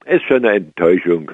ist 0.06 0.22
schon 0.24 0.44
eine 0.44 0.56
Enttäuschung. 0.56 1.32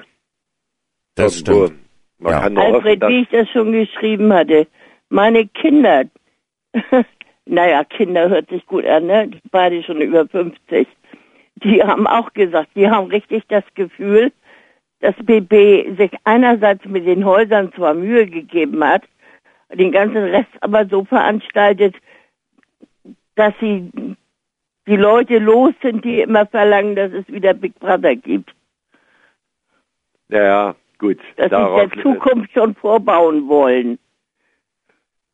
Das 1.15 1.41
Irgendwo. 1.41 1.65
stimmt. 1.67 1.79
Man 2.17 2.31
Ja. 2.33 2.39
kann 2.41 2.57
hoffen, 2.57 2.73
Alfred, 2.75 3.03
dass 3.03 3.09
wie 3.09 3.21
ich 3.21 3.29
das 3.29 3.49
schon 3.49 3.71
geschrieben 3.71 4.33
hatte, 4.33 4.67
meine 5.09 5.45
Kinder, 5.47 6.05
naja, 7.45 7.83
Kinder 7.83 8.29
hört 8.29 8.49
sich 8.49 8.65
gut 8.65 8.85
an, 8.85 9.05
ne? 9.05 9.29
Beide 9.51 9.83
schon 9.83 10.01
über 10.01 10.27
50. 10.27 10.87
Die 11.63 11.81
haben 11.81 12.05
auch 12.07 12.33
gesagt, 12.33 12.69
die 12.75 12.89
haben 12.89 13.07
richtig 13.07 13.43
das 13.47 13.63
Gefühl, 13.75 14.31
dass 14.99 15.15
BB 15.17 15.97
sich 15.97 16.11
einerseits 16.23 16.83
mit 16.85 17.05
den 17.05 17.25
Häusern 17.25 17.71
zwar 17.73 17.93
Mühe 17.93 18.25
gegeben 18.25 18.83
hat, 18.83 19.03
den 19.73 19.91
ganzen 19.91 20.17
Rest 20.17 20.51
aber 20.61 20.85
so 20.87 21.05
veranstaltet, 21.05 21.95
dass 23.35 23.53
sie 23.59 23.91
die 24.87 24.95
Leute 24.95 25.39
los 25.39 25.73
sind, 25.81 26.05
die 26.05 26.21
immer 26.21 26.45
verlangen, 26.45 26.95
dass 26.95 27.11
es 27.11 27.27
wieder 27.27 27.53
Big 27.53 27.77
Brother 27.79 28.15
gibt. 28.15 28.53
ja, 30.29 30.43
ja, 30.43 30.75
gut. 30.99 31.19
Dass 31.37 31.49
sie 31.49 31.87
der 31.87 32.03
Zukunft 32.03 32.51
schon 32.53 32.75
vorbauen 32.75 33.47
wollen. 33.47 33.97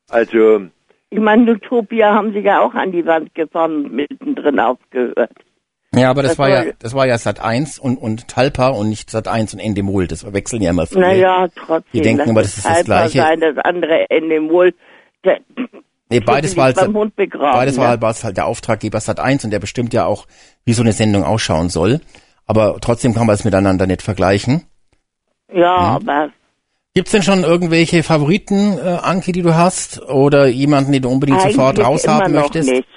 also, 0.10 0.68
Ich 1.10 1.20
meine, 1.20 1.52
Utopia 1.52 2.14
haben 2.14 2.34
sie 2.34 2.40
ja 2.40 2.62
auch 2.62 2.74
an 2.74 2.92
die 2.92 3.06
Wand 3.06 3.34
gefahren 3.36 3.86
und 3.86 3.94
mittendrin 3.94 4.60
aufgehört. 4.60 5.32
Ja, 5.94 6.10
aber 6.10 6.22
das, 6.24 6.32
Das 6.32 6.40
war 6.40 6.50
ja, 6.50 6.64
soll- 6.64 6.74
das 6.80 6.94
war 6.94 7.06
ja 7.08 7.18
Sat 7.18 7.40
1 7.42 7.78
und, 7.78 7.98
und 7.98 8.28
Talpa 8.30 8.70
und 8.70 8.88
nicht 8.90 9.10
Sat 9.10 9.28
1 9.28 9.54
und 9.54 9.60
Endemol. 9.60 10.08
Das 10.08 10.32
wechseln 10.32 10.62
ja 10.62 10.70
immer 10.70 10.88
viele. 10.88 11.02
Naja, 11.02 11.48
trotzdem. 11.56 11.92
Die 11.94 12.02
denken 12.02 12.20
lass 12.20 12.30
immer, 12.30 12.42
das 12.44 12.58
ist 12.58 12.66
das 12.66 12.72
halber 12.74 12.86
Gleiche. 12.86 13.18
Sein, 13.20 13.40
das 13.42 13.58
andere 13.58 14.10
Ende 14.10 14.50
wohl. 14.50 14.74
Der, 15.26 15.40
Nee, 16.10 16.20
beides 16.26 16.52
liegt 16.52 16.58
war, 16.60 16.66
halt, 16.74 16.94
Hund 16.96 17.16
begraben. 17.18 17.54
beides 17.58 17.78
war 17.78 17.84
ne? 17.86 17.90
halt, 17.92 18.02
war's 18.02 18.24
halt 18.24 18.38
der 18.38 18.46
Auftraggeber 18.46 19.00
Sat 19.02 19.20
1 19.20 19.44
und 19.44 19.52
der 19.52 19.60
bestimmt 19.60 19.94
ja 19.94 20.06
auch, 20.06 20.28
wie 20.64 20.74
so 20.74 20.82
eine 20.82 20.94
Sendung 20.94 21.24
ausschauen 21.26 21.70
soll. 21.70 22.00
Aber 22.48 22.78
trotzdem 22.82 23.14
kann 23.14 23.28
man 23.28 23.36
es 23.36 23.44
miteinander 23.44 23.86
nicht 23.86 24.02
vergleichen. 24.02 24.64
Ja, 25.54 25.96
Hm? 26.00 26.08
aber 26.10 26.30
Gibt's 26.94 27.12
denn 27.12 27.24
schon 27.24 27.44
irgendwelche 27.44 28.04
Favoriten, 28.04 28.78
äh, 28.78 28.82
Anke, 29.02 29.32
die 29.32 29.42
du 29.42 29.56
hast? 29.56 30.02
Oder 30.10 30.48
jemanden, 30.48 30.92
den 30.92 31.02
du 31.02 31.10
unbedingt 31.10 31.40
sofort 31.42 31.78
eigentlich 31.78 31.88
raushaben 31.88 32.28
immer 32.32 32.36
noch 32.42 32.42
möchtest? 32.54 32.70
nicht. 32.70 32.88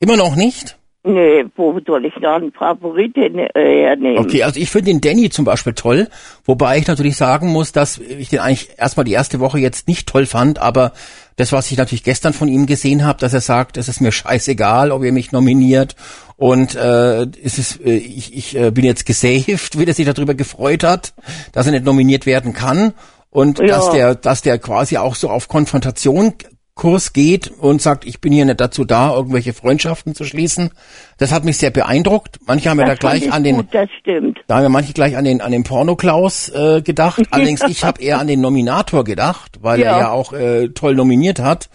Immer 0.00 0.16
noch 0.16 0.34
nicht? 0.34 0.76
Nee, 1.04 1.44
wo 1.56 1.76
soll 1.84 2.04
ich 2.04 2.14
noch 2.20 2.34
einen 2.34 2.52
Favoriten 2.52 3.38
äh, 3.40 3.48
hernehmen? 3.54 4.18
Okay, 4.18 4.44
also 4.44 4.60
ich 4.60 4.70
finde 4.70 4.92
den 4.92 5.00
Danny 5.00 5.30
zum 5.30 5.44
Beispiel 5.44 5.72
toll, 5.72 6.06
wobei 6.44 6.78
ich 6.78 6.86
natürlich 6.86 7.16
sagen 7.16 7.48
muss, 7.48 7.72
dass 7.72 7.98
ich 7.98 8.28
den 8.28 8.38
eigentlich 8.38 8.68
erstmal 8.78 9.02
die 9.04 9.12
erste 9.12 9.40
Woche 9.40 9.58
jetzt 9.58 9.88
nicht 9.88 10.08
toll 10.08 10.26
fand, 10.26 10.60
aber 10.60 10.92
das, 11.34 11.50
was 11.50 11.72
ich 11.72 11.76
natürlich 11.78 12.04
gestern 12.04 12.32
von 12.32 12.46
ihm 12.46 12.66
gesehen 12.66 13.04
habe, 13.04 13.18
dass 13.18 13.34
er 13.34 13.40
sagt, 13.40 13.78
es 13.78 13.88
ist 13.88 14.00
mir 14.00 14.12
scheißegal, 14.12 14.92
ob 14.92 15.02
ihr 15.02 15.12
mich 15.12 15.32
nominiert 15.32 15.96
und 16.36 16.76
äh, 16.76 17.22
es 17.42 17.58
ist, 17.58 17.84
äh, 17.84 17.96
ich, 17.96 18.36
ich 18.36 18.56
äh, 18.56 18.70
bin 18.70 18.84
jetzt 18.84 19.04
gesaved, 19.04 19.76
wie 19.78 19.84
er 19.84 19.94
sich 19.94 20.06
darüber 20.06 20.34
gefreut 20.34 20.84
hat, 20.84 21.14
dass 21.52 21.66
er 21.66 21.72
nicht 21.72 21.84
nominiert 21.84 22.26
werden 22.26 22.52
kann 22.52 22.92
und 23.30 23.58
Ja. 23.58 23.66
dass 23.66 23.90
der, 23.90 24.14
dass 24.14 24.42
der 24.42 24.58
quasi 24.60 24.98
auch 24.98 25.16
so 25.16 25.30
auf 25.30 25.48
Konfrontation 25.48 26.34
Kurs 26.74 27.12
geht 27.12 27.50
und 27.50 27.82
sagt, 27.82 28.06
ich 28.06 28.20
bin 28.20 28.32
hier 28.32 28.46
nicht 28.46 28.60
dazu 28.60 28.84
da, 28.84 29.14
irgendwelche 29.14 29.52
Freundschaften 29.52 30.14
zu 30.14 30.24
schließen. 30.24 30.70
Das 31.18 31.30
hat 31.30 31.44
mich 31.44 31.58
sehr 31.58 31.70
beeindruckt. 31.70 32.38
Manche 32.46 32.70
haben 32.70 32.80
ja 32.80 32.86
da 32.86 32.94
gleich 32.94 33.26
ich 33.26 33.32
an 33.32 33.44
den 33.44 33.56
Gut, 33.56 33.66
das 33.72 33.90
stimmt. 34.00 34.40
da 34.46 34.56
haben 34.56 34.62
ja 34.62 34.68
manche 34.70 34.94
gleich 34.94 35.16
an 35.16 35.24
den, 35.24 35.42
an 35.42 35.52
den 35.52 35.64
Pornoklaus 35.64 36.48
äh, 36.48 36.80
gedacht. 36.80 37.22
Allerdings, 37.30 37.62
ich 37.68 37.84
habe 37.84 38.00
eher 38.02 38.18
an 38.20 38.26
den 38.26 38.40
Nominator 38.40 39.04
gedacht, 39.04 39.58
weil 39.60 39.80
er 39.82 39.92
Ja. 39.92 39.98
ja 39.98 40.10
auch 40.12 40.32
äh, 40.32 40.68
toll 40.70 40.94
nominiert 40.94 41.40
hat. 41.40 41.68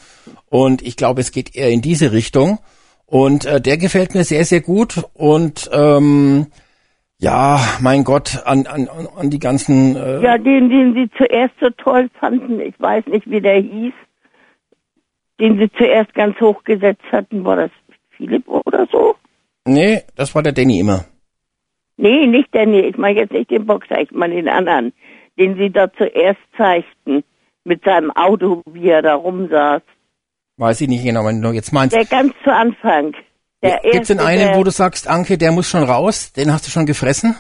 Und 0.49 0.81
ich 0.81 0.95
glaube, 0.97 1.21
es 1.21 1.31
geht 1.31 1.55
eher 1.55 1.69
in 1.69 1.81
diese 1.81 2.12
Richtung. 2.12 2.57
Und 3.05 3.45
äh, 3.45 3.62
der 3.62 3.77
gefällt 3.77 4.15
mir 4.15 4.23
sehr, 4.23 4.45
sehr 4.45 4.62
gut. 4.62 5.03
Und 5.13 5.69
ähm, 5.71 6.47
ja, 7.19 7.60
mein 7.81 8.03
Gott, 8.03 8.41
an, 8.45 8.65
an, 8.67 8.89
an 9.15 9.29
die 9.29 9.39
ganzen... 9.39 9.95
Äh, 9.95 10.21
Ja, 10.23 10.38
den, 10.38 10.69
den 10.69 10.93
sie 10.93 11.10
zuerst 11.17 11.53
so 11.62 11.69
toll 11.71 12.10
fanden, 12.19 12.60
ich 12.60 12.79
weiß 12.79 13.05
nicht, 13.07 13.29
wie 13.29 13.41
der 13.41 13.60
hieß, 13.62 13.93
den 15.39 15.58
sie 15.58 15.71
zuerst 15.78 16.13
ganz 16.13 16.39
hoch 16.39 16.63
gesetzt 16.63 17.04
hatten, 17.12 17.43
war 17.43 17.56
das 17.56 17.71
Philipp 18.12 18.47
oder 18.47 18.88
so? 18.91 19.15
Nee, 19.65 20.04
das 20.15 20.34
war 20.34 20.43
der 20.43 20.54
Danny 20.54 20.80
immer. 20.80 21.06
Nee, 21.97 22.28
nicht 22.28 22.54
nee, 22.54 22.82
ich 22.82 22.97
meine 22.97 23.19
jetzt 23.19 23.34
nicht 23.34 23.50
den 23.50 23.65
Boxer, 23.65 24.00
ich 24.00 24.12
meine 24.12 24.36
den 24.36 24.50
anderen, 24.50 24.93
den 25.38 25.58
sie 25.58 25.71
da 25.71 25.91
zuerst 25.93 26.39
zeigten, 26.56 27.23
mit 27.63 27.84
seinem 27.84 28.12
Auto, 28.12 28.62
wie 28.71 28.89
er 28.89 29.02
da 29.02 29.15
rumsaß. 29.15 29.82
Weiß 30.58 30.82
ich 30.82 30.88
nicht 30.88 31.04
genau, 31.04 31.26
wenn 31.26 31.41
du 31.41 31.52
jetzt 31.52 31.73
meinst. 31.73 31.95
Der 31.95 32.06
ganz 32.06 32.34
zu 32.43 32.52
Anfang. 32.52 33.13
Der 33.62 33.82
Gibt's 33.91 34.08
denn 34.08 34.19
einen, 34.19 34.56
wo 34.56 34.63
du 34.63 34.71
sagst, 34.71 35.08
Anke, 35.08 35.38
der 35.38 35.52
muss 35.52 35.67
schon 35.67 35.84
raus? 35.84 36.32
Den 36.34 36.54
hast 36.54 36.65
du 36.67 36.71
schon 36.71 36.86
gefressen? 36.86 37.36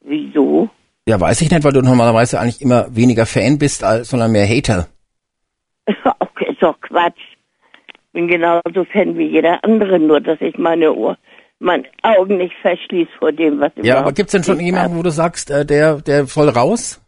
Wieso? 0.00 0.68
Ja, 1.06 1.20
weiß 1.20 1.40
ich 1.40 1.50
nicht, 1.50 1.64
weil 1.64 1.72
du 1.72 1.82
normalerweise 1.82 2.38
eigentlich 2.38 2.60
immer 2.60 2.94
weniger 2.94 3.26
Fan 3.26 3.58
bist, 3.58 3.82
als, 3.82 4.10
sondern 4.10 4.32
mehr 4.32 4.46
Hater. 4.46 4.88
Okay, 6.18 6.52
ist 6.52 6.62
doch 6.62 6.80
Quatsch. 6.80 7.20
Bin 8.12 8.28
genauso 8.28 8.84
Fan 8.92 9.16
wie 9.18 9.28
jeder 9.28 9.62
andere, 9.62 9.98
nur 9.98 10.20
dass 10.20 10.40
ich 10.40 10.56
meine 10.58 10.92
Ohr, 10.92 11.16
meine 11.58 11.84
Augen 12.02 12.38
nicht 12.38 12.54
verschließe 12.62 13.10
vor 13.18 13.32
dem, 13.32 13.60
was 13.60 13.72
Ja, 13.76 13.82
überhaupt 13.82 14.00
aber 14.00 14.12
gibt's 14.12 14.32
denn 14.32 14.44
schon 14.44 14.60
jemanden, 14.60 14.96
wo 14.96 15.02
du 15.02 15.10
sagst, 15.10 15.50
äh, 15.50 15.64
der, 15.64 15.96
der 16.00 16.26
soll 16.26 16.48
raus? 16.48 17.00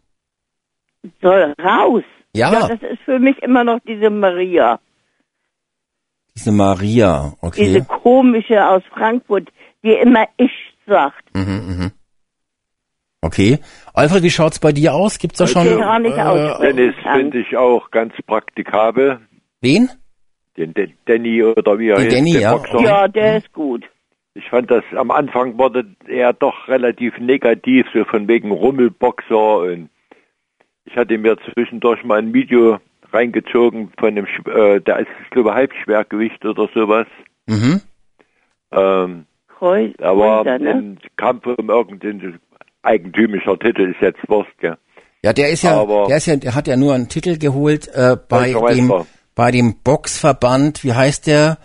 soll 1.21 1.53
raus? 1.61 2.03
Ja. 2.33 2.67
das 2.67 2.81
ist 2.81 3.01
für 3.05 3.19
mich 3.19 3.37
immer 3.41 3.63
noch 3.63 3.79
diese 3.87 4.09
Maria. 4.09 4.79
Diese 6.35 6.51
Maria, 6.51 7.33
okay. 7.41 7.65
Diese 7.65 7.83
komische 7.83 8.65
aus 8.65 8.83
Frankfurt, 8.93 9.49
die 9.83 9.93
immer 9.93 10.25
ich 10.37 10.51
sagt. 10.85 11.23
Okay. 13.21 13.59
Alfred, 13.93 14.23
wie 14.23 14.29
schaut's 14.29 14.59
bei 14.59 14.71
dir 14.71 14.93
aus? 14.93 15.19
Gibt's 15.19 15.37
da 15.39 15.45
Ich 15.45 15.51
schon 15.51 15.65
kann 15.65 15.79
gar 15.79 15.99
nicht 15.99 16.17
äh, 16.17 16.21
aussprechen. 16.21 16.77
Dennis 16.77 16.95
finde 17.13 17.39
ich 17.39 17.57
auch 17.57 17.91
ganz 17.91 18.13
praktikabel. 18.25 19.19
wen? 19.61 19.89
Den 20.57 20.73
Den 20.73 20.93
Danny 21.05 21.43
oder 21.43 21.79
wie 21.79 21.89
er 21.89 21.95
Den 21.97 22.05
heißt, 22.05 22.15
Danny, 22.17 22.31
den 22.33 22.41
ja. 22.41 22.55
Boxer. 22.55 22.81
Ja, 22.81 23.07
der 23.07 23.37
ist 23.37 23.51
gut. 23.53 23.85
Ich 24.35 24.47
fand 24.49 24.71
das 24.71 24.83
am 24.95 25.11
Anfang 25.11 25.57
wurde 25.57 25.85
er 26.07 26.33
doch 26.33 26.67
relativ 26.67 27.17
negativ, 27.19 27.87
so 27.93 28.05
von 28.05 28.27
wegen 28.27 28.51
Rummelboxer 28.51 29.57
und 29.59 29.89
ich 30.85 30.95
hatte 30.95 31.17
mir 31.17 31.37
zwischendurch 31.53 32.03
mal 32.03 32.19
ein 32.19 32.33
Video 32.33 32.79
reingezogen 33.11 33.91
von 33.99 34.15
dem, 34.15 34.25
äh, 34.45 34.79
der 34.79 34.99
ist, 34.99 35.07
ich 35.23 35.29
glaube, 35.31 35.53
Halbschwergewicht 35.53 36.45
oder 36.45 36.69
sowas. 36.73 37.07
Mhm. 37.47 37.81
Ähm, 38.71 39.25
Kreuz, 39.47 39.93
da 39.97 40.17
war 40.17 40.43
Kreuzer, 40.43 40.59
ne? 40.59 40.71
ein 40.71 40.99
Kampf 41.17 41.45
um 41.47 41.69
irgendein 41.69 42.39
eigentümlicher 42.83 43.57
Titel, 43.59 43.91
ist 43.91 44.01
jetzt 44.01 44.19
Wurst, 44.27 44.49
gell? 44.59 44.77
Ja, 45.23 45.33
der 45.33 45.49
ist 45.49 45.63
ja, 45.63 45.79
Aber- 45.81 46.05
der 46.07 46.17
ist 46.17 46.27
ja, 46.27 46.35
der 46.37 46.55
hat 46.55 46.67
ja 46.67 46.77
nur 46.77 46.93
einen 46.93 47.09
Titel 47.09 47.37
geholt 47.37 47.87
äh, 47.89 48.15
bei 48.27 48.53
dem, 48.73 48.91
bei 49.35 49.51
dem 49.51 49.75
Boxverband. 49.83 50.83
Wie 50.83 50.93
heißt 50.93 51.27
der? 51.27 51.57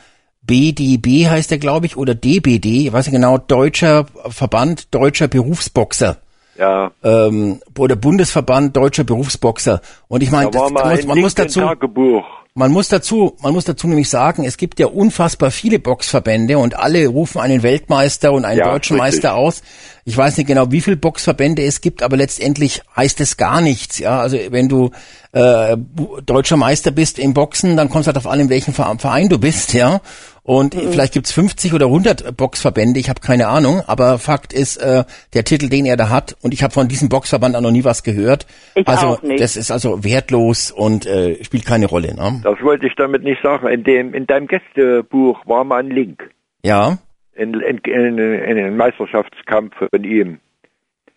BDB 0.43 1.27
heißt 1.29 1.51
der, 1.51 1.59
glaube 1.59 1.87
ich, 1.87 1.97
oder 1.97 2.15
DBD. 2.15 2.87
Ich 2.87 2.93
weiß 2.93 3.07
nicht 3.07 3.15
genau. 3.15 3.39
Deutscher 3.39 4.07
Verband 4.29 4.95
Deutscher 4.95 5.27
Berufsboxer. 5.29 6.19
Ja. 6.59 6.91
ähm, 7.03 7.61
oder 7.79 7.97
Bundesverband 7.97 8.77
Deutscher 8.77 9.05
Berufsboxer. 9.05 9.81
Und 10.09 10.23
ich 10.23 10.31
meine, 10.31 10.51
da 10.51 10.69
man, 10.69 11.07
man 11.07 11.19
muss 11.19 11.35
dazu. 11.35 11.61
Tagebuch. 11.61 12.25
Man 12.57 12.71
muss 12.71 12.87
dazu, 12.87 13.37
man 13.43 13.53
muss 13.53 13.65
dazu 13.65 13.89
nämlich 13.89 14.09
sagen, 14.09 14.45
es 14.45 14.57
gibt 14.57 14.79
ja 14.79 14.87
unfassbar 14.87 15.51
viele 15.51 15.81
Boxverbände 15.81 16.57
und 16.57 16.79
alle 16.79 17.09
rufen 17.09 17.41
einen 17.41 17.65
Weltmeister 17.65 18.31
und 18.31 18.45
einen 18.45 18.61
ja, 18.61 18.71
deutschen 18.71 18.95
richtig. 19.01 19.23
Meister 19.25 19.35
aus. 19.35 19.63
Ich 20.05 20.17
weiß 20.17 20.37
nicht 20.37 20.47
genau, 20.47 20.71
wie 20.71 20.81
viele 20.81 20.97
Boxverbände 20.97 21.65
es 21.65 21.81
gibt, 21.81 22.05
aber 22.05 22.17
letztendlich 22.17 22.83
heißt 22.95 23.21
es 23.21 23.37
gar 23.37 23.61
nichts. 23.61 23.99
Ja, 23.99 24.21
also 24.21 24.39
wenn 24.51 24.69
du 24.69 24.93
äh, 25.33 25.77
deutscher 26.25 26.57
Meister 26.57 26.93
bist 26.93 27.19
im 27.19 27.35
Boxen, 27.35 27.77
dann 27.77 27.89
kommst 27.89 28.07
du 28.07 28.13
halt 28.13 28.19
auf 28.19 28.29
an, 28.29 28.39
in 28.39 28.51
welchem 28.51 28.73
Verein 28.73 29.29
du 29.29 29.39
bist, 29.39 29.73
ja. 29.73 30.01
Und 30.47 30.75
mhm. 30.75 30.93
vielleicht 30.93 31.15
gibt's 31.15 31.33
50 31.33 31.73
oder 31.73 31.87
100 31.87 32.37
Boxverbände, 32.37 33.01
ich 33.01 33.09
habe 33.09 33.21
keine 33.21 33.49
Ahnung, 33.49 33.81
aber 33.87 34.19
Fakt 34.19 34.53
ist, 34.53 34.77
äh, 34.77 35.05
der 35.33 35.45
Titel, 35.45 35.71
den 35.71 35.87
er 35.87 35.97
da 35.97 36.11
hat, 36.11 36.37
und 36.43 36.53
ich 36.53 36.63
habe 36.63 36.71
von 36.71 36.87
diesem 36.87 37.09
Boxverband 37.09 37.57
auch 37.57 37.63
noch 37.63 37.71
nie 37.71 37.85
was 37.85 38.03
gehört. 38.03 38.47
Ich 38.75 38.87
also 38.87 39.07
auch 39.07 39.23
nicht. 39.23 39.41
das 39.41 39.57
ist 39.57 39.71
also 39.71 40.05
wertlos 40.05 40.71
und 40.71 41.07
äh, 41.07 41.43
spielt 41.43 41.65
keine 41.65 41.87
Rolle. 41.87 42.15
Ne? 42.15 42.43
Das 42.45 42.61
wollte 42.61 42.87
ich 42.87 42.95
damit 42.95 43.25
nicht 43.25 43.43
sagen. 43.43 43.67
In 43.69 43.85
dem 43.85 44.13
in 44.13 44.27
deinem 44.27 44.47
Gästebuch 44.47 45.47
war 45.47 45.65
mal 45.65 45.79
ein 45.79 45.91
Link. 45.91 46.31
Ja. 46.63 46.99
In, 47.35 47.55
in, 47.55 47.79
in, 47.79 48.19
in 48.19 48.57
den 48.57 48.77
Meisterschaftskampf 48.77 49.75
von 49.77 50.05
ihm. 50.05 50.41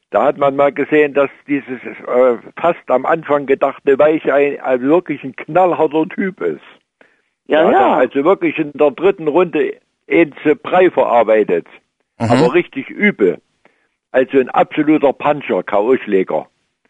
Da 0.10 0.24
hat 0.24 0.38
man 0.38 0.56
mal 0.56 0.72
gesehen, 0.72 1.13
dass 1.13 1.30
dieses 1.50 1.82
äh, 1.82 2.38
fast 2.60 2.80
am 2.88 3.06
Anfang 3.06 3.46
gedachte 3.46 4.00
Weiche 4.00 4.34
ein, 4.34 4.58
ein 4.62 4.82
wirklich 4.84 5.22
ein 5.26 5.36
knallharter 5.36 6.08
Typ 6.08 6.40
ist. 6.40 6.62
Ja, 7.48 7.72
ja. 7.72 7.96
Also 7.98 8.24
wirklich 8.24 8.58
in 8.58 8.72
der 8.74 8.92
dritten 8.92 9.28
Runde 9.28 9.78
ins 10.06 10.36
Brei 10.64 10.90
verarbeitet. 10.90 11.68
Mhm. 12.20 12.30
Aber 12.30 12.54
richtig 12.54 12.90
übel. 12.90 13.40
Also 14.12 14.40
ein 14.40 14.50
absoluter 14.50 15.14
Puncher, 15.14 15.64
K.O.-Schläger. 15.64 16.46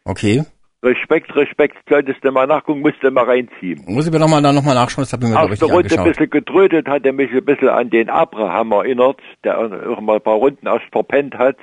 Okay. 0.06 0.43
Respekt, 0.84 1.36
Respekt, 1.36 1.76
solltest 1.89 2.24
du 2.24 2.32
mal 2.32 2.46
nachgucken, 2.46 2.82
musst 2.82 3.02
du 3.02 3.10
mal 3.10 3.26
reinziehen. 3.26 3.84
Muss 3.88 4.06
ich 4.06 4.13
mir 4.13 4.20
nochmal 4.20 4.41
noch 4.41 4.63
mal 4.63 4.76
nachschauen, 4.76 5.04
das 5.04 5.13
habe 5.13 5.26
ich 5.26 5.32
mir 5.32 5.36
Erste 5.36 5.52
richtig 5.52 5.72
Runde 5.72 5.98
ein 5.98 6.04
bisschen 6.06 6.30
getrötet, 6.30 6.88
hat 6.88 7.06
er 7.06 7.13
mich 7.13 7.32
ein 7.32 7.43
bisschen 7.43 7.70
an 7.70 7.89
den 7.89 8.10
Abraham 8.10 8.72
erinnert, 8.72 9.20
der 9.43 9.58
auch 9.58 10.00
mal 10.02 10.17
ein 10.17 10.22
paar 10.22 10.36
Runden 10.36 10.67
erst 10.67 10.86
verpennt 10.91 11.36
hat. 11.36 11.58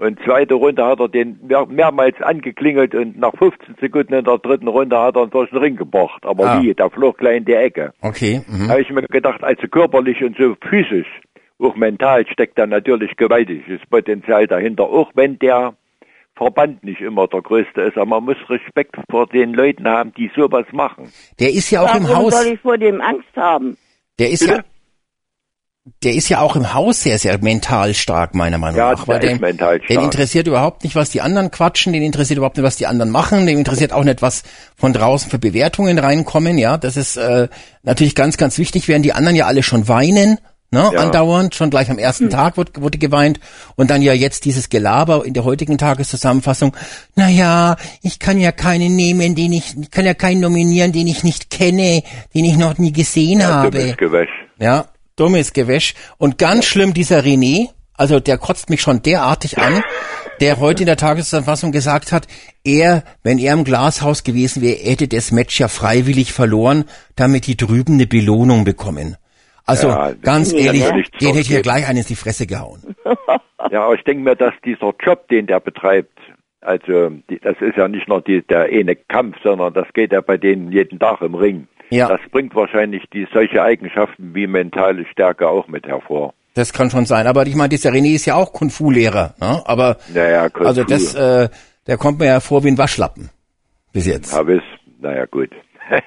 Und 0.00 0.18
zweite 0.24 0.54
Runde 0.54 0.82
hat 0.82 0.98
er 0.98 1.08
den 1.08 1.38
mehr, 1.46 1.66
mehrmals 1.66 2.16
angeklingelt 2.22 2.94
und 2.94 3.18
nach 3.18 3.34
15 3.38 3.74
Sekunden 3.82 4.14
in 4.14 4.24
der 4.24 4.38
dritten 4.38 4.66
Runde 4.66 4.98
hat 4.98 5.14
er 5.14 5.24
ihn 5.24 5.30
durch 5.30 5.50
den 5.50 5.58
Ring 5.58 5.76
gebracht. 5.76 6.24
Aber 6.24 6.46
ah. 6.46 6.62
wie? 6.62 6.72
Der 6.72 6.88
flog 6.88 7.18
gleich 7.18 7.36
in 7.36 7.44
die 7.44 7.52
Ecke. 7.52 7.92
Okay. 8.00 8.40
Mhm. 8.48 8.66
Da 8.66 8.72
habe 8.72 8.80
ich 8.80 8.88
mir 8.88 9.02
gedacht, 9.02 9.44
also 9.44 9.68
körperlich 9.68 10.24
und 10.24 10.38
so 10.38 10.56
physisch, 10.70 11.06
auch 11.58 11.76
mental 11.76 12.26
steckt 12.28 12.58
da 12.58 12.66
natürlich 12.66 13.14
gewaltiges 13.16 13.82
Potenzial 13.90 14.46
dahinter. 14.46 14.84
Auch 14.84 15.10
wenn 15.12 15.38
der 15.38 15.74
Verband 16.34 16.82
nicht 16.82 17.02
immer 17.02 17.28
der 17.28 17.42
größte 17.42 17.82
ist, 17.82 17.98
aber 17.98 18.06
man 18.06 18.24
muss 18.24 18.36
Respekt 18.48 18.96
vor 19.10 19.26
den 19.26 19.52
Leuten 19.52 19.86
haben, 19.86 20.14
die 20.14 20.30
sowas 20.34 20.64
machen. 20.72 21.12
Der 21.38 21.50
ist 21.50 21.70
ja 21.70 21.82
auch 21.82 21.88
Warum 21.88 22.06
im 22.06 22.16
Haus. 22.16 22.42
soll 22.42 22.54
ich 22.54 22.60
vor 22.60 22.78
dem 22.78 23.02
Angst 23.02 23.36
haben? 23.36 23.76
Der 24.18 24.30
ist 24.30 24.46
Bitte? 24.46 24.64
ja 24.64 24.69
der 26.02 26.14
ist 26.14 26.28
ja 26.28 26.40
auch 26.40 26.56
im 26.56 26.72
Haus 26.72 27.02
sehr, 27.02 27.18
sehr 27.18 27.38
mental 27.38 27.94
stark, 27.94 28.34
meiner 28.34 28.58
Meinung 28.58 28.78
ja, 28.78 28.92
nach. 28.92 29.06
Weil 29.06 29.20
der 29.20 29.30
den, 29.30 29.40
mental 29.40 29.76
stark. 29.76 29.88
den 29.88 30.00
interessiert 30.00 30.46
überhaupt 30.46 30.84
nicht, 30.84 30.94
was 30.94 31.10
die 31.10 31.20
anderen 31.20 31.50
quatschen, 31.50 31.92
den 31.92 32.02
interessiert 32.02 32.38
überhaupt 32.38 32.56
nicht, 32.56 32.64
was 32.64 32.76
die 32.76 32.86
anderen 32.86 33.10
machen, 33.10 33.46
den 33.46 33.58
interessiert 33.58 33.92
auch 33.92 34.04
nicht, 34.04 34.22
was 34.22 34.42
von 34.76 34.92
draußen 34.92 35.30
für 35.30 35.38
Bewertungen 35.38 35.98
reinkommen, 35.98 36.58
ja. 36.58 36.76
Das 36.76 36.96
ist 36.96 37.16
äh, 37.16 37.48
natürlich 37.82 38.14
ganz, 38.14 38.36
ganz 38.36 38.58
wichtig, 38.58 38.88
während 38.88 39.04
die 39.04 39.12
anderen 39.12 39.36
ja 39.36 39.46
alle 39.46 39.62
schon 39.62 39.88
weinen, 39.88 40.38
ne, 40.70 40.90
ja. 40.92 41.00
andauernd, 41.00 41.54
schon 41.54 41.70
gleich 41.70 41.90
am 41.90 41.98
ersten 41.98 42.24
hm. 42.24 42.30
Tag 42.30 42.56
wurde, 42.56 42.72
wurde 42.80 42.98
geweint 42.98 43.40
und 43.76 43.90
dann 43.90 44.02
ja 44.02 44.12
jetzt 44.12 44.44
dieses 44.44 44.68
Gelaber 44.68 45.24
in 45.24 45.34
der 45.34 45.44
heutigen 45.44 45.78
Tageszusammenfassung, 45.78 46.76
na 47.16 47.28
ja, 47.28 47.76
ich 48.02 48.18
kann 48.18 48.38
ja 48.38 48.52
keinen 48.52 48.96
nehmen, 48.96 49.34
den 49.34 49.52
ich, 49.52 49.76
ich 49.78 49.90
kann 49.90 50.06
ja 50.06 50.14
keinen 50.14 50.40
nominieren, 50.40 50.92
den 50.92 51.06
ich 51.06 51.24
nicht 51.24 51.50
kenne, 51.50 52.02
den 52.34 52.44
ich 52.44 52.56
noch 52.56 52.78
nie 52.78 52.92
gesehen 52.92 53.40
ja, 53.40 53.48
habe. 53.48 53.96
Ja, 54.58 54.86
dummes 55.20 55.52
Gewäsch. 55.52 55.94
Und 56.18 56.38
ganz 56.38 56.64
schlimm 56.64 56.94
dieser 56.94 57.20
René, 57.20 57.68
also 57.94 58.18
der 58.18 58.38
kotzt 58.38 58.70
mich 58.70 58.80
schon 58.80 59.02
derartig 59.02 59.58
an, 59.58 59.82
der 60.40 60.58
heute 60.58 60.82
in 60.82 60.86
der 60.86 60.96
Tageszusammenfassung 60.96 61.70
gesagt 61.70 62.12
hat, 62.12 62.26
er, 62.64 63.04
wenn 63.22 63.38
er 63.38 63.52
im 63.52 63.64
Glashaus 63.64 64.24
gewesen 64.24 64.62
wäre, 64.62 64.78
hätte 64.78 65.06
das 65.06 65.32
Match 65.32 65.60
ja 65.60 65.68
freiwillig 65.68 66.32
verloren, 66.32 66.84
damit 67.14 67.46
die 67.46 67.56
drüben 67.56 67.94
eine 67.94 68.06
Belohnung 68.06 68.64
bekommen. 68.64 69.16
Also 69.66 69.88
ja, 69.88 70.12
ganz 70.14 70.52
ehrlich, 70.52 70.84
den 71.20 71.28
hätte 71.28 71.40
ich 71.40 71.50
mir 71.50 71.62
gleich 71.62 71.86
eines 71.86 72.06
in 72.06 72.14
die 72.14 72.16
Fresse 72.16 72.46
gehauen. 72.46 72.96
Ja, 73.70 73.84
aber 73.84 73.94
ich 73.94 74.02
denke 74.04 74.24
mir, 74.24 74.34
dass 74.34 74.54
dieser 74.64 74.92
Job, 74.98 75.28
den 75.28 75.46
der 75.46 75.60
betreibt, 75.60 76.18
also 76.60 77.10
das 77.42 77.56
ist 77.60 77.76
ja 77.76 77.88
nicht 77.88 78.08
nur 78.08 78.20
die, 78.20 78.42
der 78.42 78.64
eine 78.64 78.96
Kampf, 78.96 79.36
sondern 79.42 79.72
das 79.72 79.86
geht 79.94 80.12
ja 80.12 80.20
bei 80.20 80.36
denen 80.36 80.72
jeden 80.72 80.98
Tag 80.98 81.22
im 81.22 81.34
Ring. 81.34 81.68
Ja. 81.90 82.08
Das 82.08 82.20
bringt 82.30 82.54
wahrscheinlich 82.54 83.04
die 83.12 83.26
solche 83.32 83.62
Eigenschaften 83.62 84.34
wie 84.34 84.46
mentale 84.46 85.06
Stärke 85.06 85.48
auch 85.48 85.66
mit 85.68 85.86
hervor. 85.86 86.34
Das 86.54 86.72
kann 86.72 86.90
schon 86.90 87.06
sein. 87.06 87.26
Aber 87.26 87.46
ich 87.46 87.56
meine, 87.56 87.68
dieser 87.68 87.90
René 87.90 88.14
ist 88.14 88.26
ja 88.26 88.34
auch 88.34 88.52
Kung 88.52 88.70
Fu-Lehrer. 88.70 89.34
Ne? 89.40 89.62
Aber 89.64 89.96
naja, 90.12 90.48
also 90.54 90.84
das, 90.84 91.14
äh, 91.14 91.48
der 91.86 91.96
kommt 91.96 92.18
mir 92.18 92.26
ja 92.26 92.40
vor 92.40 92.64
wie 92.64 92.68
ein 92.68 92.78
Waschlappen 92.78 93.30
bis 93.92 94.06
jetzt. 94.06 94.36
Habe 94.36 94.56
es. 94.56 94.62
Naja, 95.00 95.26
gut. 95.26 95.50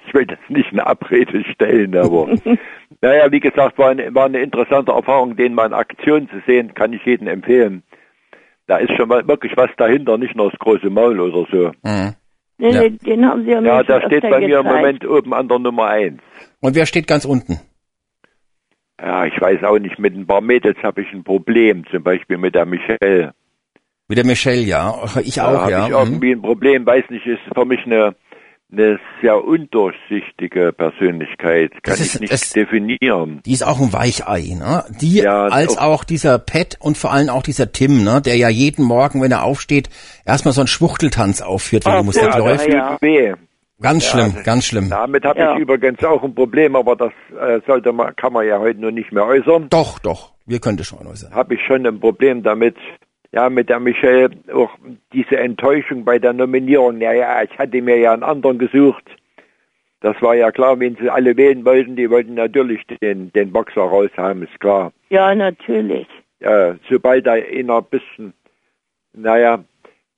Ich 0.08 0.14
will 0.14 0.26
das 0.26 0.40
nicht 0.48 0.72
in 0.72 0.80
Abrede 0.80 1.44
stellen, 1.52 1.98
aber 1.98 2.30
naja, 3.02 3.30
wie 3.32 3.42
gesagt, 3.42 3.78
war 3.78 3.90
eine, 3.90 4.16
war 4.16 4.28
eine 4.28 4.40
interessante 4.40 4.94
Erfahrung, 4.94 5.36
den 5.36 5.54
mal 5.54 5.66
in 5.66 5.74
Aktion 5.74 6.30
zu 6.30 6.42
sehen, 6.48 6.74
kann 6.74 6.94
ich 6.94 7.04
jedem 7.04 7.28
empfehlen. 7.28 7.84
Da 8.68 8.78
ist 8.78 8.96
schon 8.96 9.10
mal 9.10 9.28
wirklich 9.28 9.52
was 9.56 9.70
dahinter, 9.78 10.18
nicht 10.18 10.36
nur 10.36 10.50
das 10.50 10.60
große 10.60 10.90
Maul 10.90 11.20
oder 11.20 11.46
so. 11.52 11.72
Mhm. 11.84 12.16
Nee, 12.58 12.72
ja. 12.72 12.90
den 12.90 13.26
haben 13.26 13.44
Sie 13.44 13.52
ja 13.52 13.62
Ja, 13.62 13.84
da 13.84 14.02
steht 14.06 14.22
bei 14.22 14.40
mir 14.40 14.60
im 14.60 14.66
Moment 14.66 15.06
oben 15.06 15.34
an 15.34 15.48
der 15.48 15.60
Nummer 15.60 15.88
1. 15.88 16.20
Und 16.62 16.76
wer 16.76 16.86
steht 16.86 17.08
ganz 17.08 17.26
unten? 17.26 17.60
Ja, 19.02 19.26
ich 19.26 19.40
weiß 19.40 19.64
auch 19.64 19.80
nicht. 19.80 20.00
Mit 20.00 20.16
ein 20.16 20.26
paar 20.26 20.42
Mädels 20.42 20.78
habe 20.82 21.02
ich 21.02 21.12
ein 21.12 21.24
Problem, 21.24 21.84
zum 21.92 22.04
Beispiel 22.04 22.38
mit 22.38 22.56
der 22.56 22.66
Michelle. 22.66 23.34
Mit 24.08 24.18
der 24.18 24.26
Michelle, 24.26 24.62
ja. 24.62 24.96
Ich 25.24 25.42
auch, 25.42 25.68
da 25.68 25.70
ja. 25.70 25.86
ich 25.86 25.92
irgendwie 25.92 26.32
ein 26.32 26.42
Problem, 26.42 26.86
weiß 26.86 27.10
nicht, 27.10 27.26
ist 27.26 27.42
für 27.54 27.66
mich 27.66 27.84
eine 27.86 28.16
eine 28.74 29.00
sehr 29.22 29.44
undurchsichtige 29.44 30.74
Persönlichkeit, 30.74 31.72
kann 31.84 31.94
ist, 31.94 32.16
ich 32.16 32.22
nicht 32.22 32.34
das, 32.34 32.50
definieren. 32.52 33.42
Die 33.46 33.54
ist 33.54 33.64
auch 33.64 33.80
ein 33.80 33.94
Weichei, 33.94 34.56
ne? 34.58 34.84
Die 35.00 35.18
ja, 35.18 35.46
als 35.46 35.78
auch, 35.78 36.00
auch 36.00 36.04
dieser 36.04 36.40
Pat 36.40 36.78
und 36.80 36.98
vor 36.98 37.12
allem 37.12 37.30
auch 37.30 37.44
dieser 37.44 37.72
Tim, 37.72 38.04
ne? 38.04 38.22
Der 38.22 38.36
ja 38.36 38.50
jeden 38.50 38.86
Morgen, 38.86 39.22
wenn 39.22 39.32
er 39.32 39.44
aufsteht, 39.44 39.90
erstmal 40.26 40.54
so 40.54 40.62
einen 40.62 40.68
Schwuchteltanz 40.68 41.42
aufführt, 41.42 41.86
wenn 41.86 41.94
ah, 41.94 42.00
die 42.00 42.06
Musik 42.06 42.24
ja, 42.24 42.38
läuft. 42.38 42.68
Ja. 42.68 42.98
Weh. 43.02 43.34
Ganz 43.82 44.06
schlimm, 44.06 44.34
ja, 44.36 44.42
ganz 44.44 44.66
schlimm. 44.66 44.90
Damit 44.90 45.26
habe 45.26 45.40
ich 45.40 45.62
übrigens 45.62 46.02
auch 46.06 46.24
ein 46.24 46.34
Problem, 46.34 46.76
aber 46.76 46.96
das 46.96 47.12
äh, 47.38 47.60
sollte 47.68 47.92
man, 47.92 48.16
kann 48.16 48.32
man 48.32 48.48
ja 48.48 48.58
heute 48.60 48.80
nur 48.80 48.92
nicht 48.92 49.12
mehr 49.12 49.26
äußern. 49.26 49.68
Doch, 49.70 50.00
doch, 50.00 50.32
wir 50.46 50.60
könnten 50.60 50.86
schon 50.86 51.06
äußern. 51.06 51.34
Habe 51.34 51.56
ich 51.56 51.62
schon 51.68 51.86
ein 51.86 52.00
Problem 52.00 52.44
damit, 52.44 52.78
ja, 53.34 53.50
mit 53.50 53.68
der 53.68 53.80
Michelle 53.80 54.30
auch 54.54 54.70
diese 55.12 55.38
Enttäuschung 55.38 56.06
bei 56.06 56.20
der 56.20 56.34
Nominierung. 56.34 57.00
Naja, 57.00 57.42
ich 57.44 57.58
hatte 57.58 57.82
mir 57.82 57.98
ja 57.98 58.14
einen 58.14 58.24
anderen 58.24 58.60
gesucht. 58.60 59.04
Das 60.02 60.22
war 60.22 60.36
ja 60.36 60.52
klar, 60.52 60.80
wenn 60.80 60.96
sie 60.98 61.10
alle 61.10 61.36
wählen 61.36 61.66
wollten, 61.66 61.96
die 61.96 62.10
wollten 62.10 62.36
natürlich 62.36 62.86
den, 63.02 63.32
den 63.34 63.52
Boxer 63.52 63.82
raushaben, 63.82 64.44
ist 64.44 64.60
klar. 64.60 64.92
Ja, 65.10 65.34
natürlich. 65.34 66.08
Ja, 66.42 66.76
sobald 66.90 67.26
da 67.26 67.34
einer 67.34 67.78
ein 67.78 67.86
bisschen, 67.90 68.34
naja, 69.14 69.64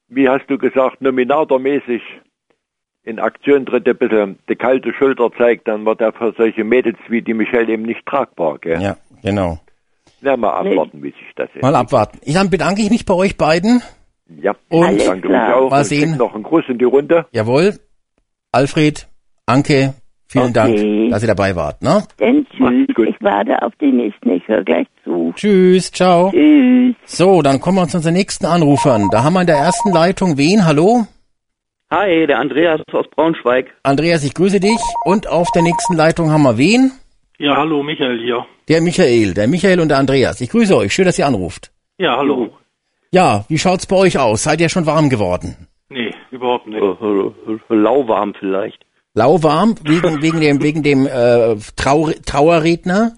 wie 0.10 0.28
hast 0.28 0.49
du 0.49 0.58
gesagt, 0.58 1.01
nominatormäßig 1.01 2.01
in 3.04 3.19
Aktion 3.19 3.65
tritt, 3.65 3.88
ein 3.88 3.97
bisschen 3.97 4.39
die 4.49 4.56
kalte 4.56 4.91
Schulter 4.93 5.32
zeigt, 5.38 5.67
dann 5.67 5.86
wird 5.86 6.01
er 6.01 6.12
für 6.12 6.34
solche 6.36 6.63
Mädels 6.63 6.97
wie 7.08 7.21
die 7.21 7.36
Michelle 7.36 7.71
eben 7.71 7.84
nicht 7.84 8.06
tragbar. 8.06 8.58
Gell? 8.58 8.82
Ja, 8.82 8.97
genau. 9.21 9.60
Na, 10.21 10.38
mal 10.38 10.51
abwarten, 10.51 11.04
wie 11.04 11.10
sich 11.10 11.19
das 11.36 11.45
entwickelt. 11.47 11.63
Mal 11.63 11.75
abwarten. 11.75 12.19
Ich 12.23 12.34
dann 12.34 12.49
bedanke 12.49 12.82
ich 12.82 12.89
mich 12.89 13.06
bei 13.06 13.13
euch 13.13 13.38
beiden. 13.38 13.82
Ja, 14.41 14.56
und 14.69 14.86
Alles 14.86 15.06
danke 15.06 15.28
klar. 15.28 15.47
mich 15.47 15.56
auch. 15.56 15.69
Mal 15.69 15.86
sehen. 15.86 16.17
noch 16.17 16.34
einen 16.34 16.43
Gruß 16.43 16.63
in 16.69 16.78
die 16.80 16.86
Runde. 16.86 17.25
Jawohl. 17.32 17.75
Alfred, 18.51 19.08
Anke, 19.45 19.93
vielen 20.28 20.45
okay. 20.45 20.54
Dank, 20.54 21.12
dass 21.12 21.21
ihr 21.21 21.28
dabei 21.28 21.56
wart. 21.56 21.82
Ne? 21.82 22.04
Dann 22.17 22.47
tschüss. 22.49 22.88
Ich 23.08 23.15
warte 23.21 23.62
auf 23.62 23.73
die 23.82 23.91
nächsten. 23.91 24.32
Ich 24.32 24.47
höre 24.47 24.63
gleich 24.63 24.88
zu. 25.04 25.34
Tschüss, 25.36 25.91
ciao. 25.91 26.32
Tschüss. 26.32 26.95
So, 27.06 27.41
dann 27.41 27.60
kommen 27.60 27.78
wir 27.78 27.88
zu 27.88 27.97
unseren 27.97 28.13
nächsten 28.13 28.45
Anrufern. 28.45 29.10
Da 29.12 29.23
haben 29.23 29.34
wir 29.34 29.41
in 29.41 29.47
der 29.47 29.58
ersten 29.58 29.91
Leitung 29.91 30.38
wen? 30.38 30.65
Hallo? 30.65 31.06
Hi, 31.91 32.25
der 32.25 32.39
Andreas 32.39 32.82
aus 32.91 33.06
Braunschweig. 33.15 33.67
Andreas, 33.84 34.23
ich 34.23 34.34
grüße 34.34 34.60
dich. 34.60 34.80
Und 35.04 35.28
auf 35.28 35.51
der 35.51 35.62
nächsten 35.62 35.95
Leitung 35.95 36.32
haben 36.32 36.43
wir 36.43 36.58
wen? 36.58 36.91
Ja, 37.38 37.58
hallo, 37.58 37.84
Michael 37.84 38.19
hier. 38.19 38.45
Der 38.69 38.82
Michael, 38.82 39.34
der 39.34 39.48
Michael 39.48 39.82
und 39.82 39.89
der 39.89 39.98
Andreas. 39.98 40.39
Ich 40.39 40.50
grüße 40.50 40.76
euch. 40.76 40.93
Schön, 40.93 41.06
dass 41.06 41.19
ihr 41.19 41.28
anruft. 41.28 41.71
Ja, 41.98 42.15
hallo. 42.17 42.52
Ja, 43.12 43.45
wie 43.50 43.58
schaut's 43.58 43.88
bei 43.88 43.98
euch 43.98 44.17
aus? 44.17 44.43
Seid 44.43 44.62
ihr 44.62 44.69
schon 44.69 44.86
warm 44.86 45.10
geworden? 45.10 45.67
Nee, 45.89 46.12
überhaupt 46.32 46.67
nicht. 46.67 46.82
Lauwarm 47.69 48.34
vielleicht. 48.39 48.86
Lauwarm 49.13 49.76
wegen 49.84 50.21
wegen 50.21 50.39
dem 50.39 50.63
wegen 50.63 50.84
dem 50.84 51.08
äh, 51.08 51.56
Trau 51.76 52.10
Trauerredner? 52.26 53.13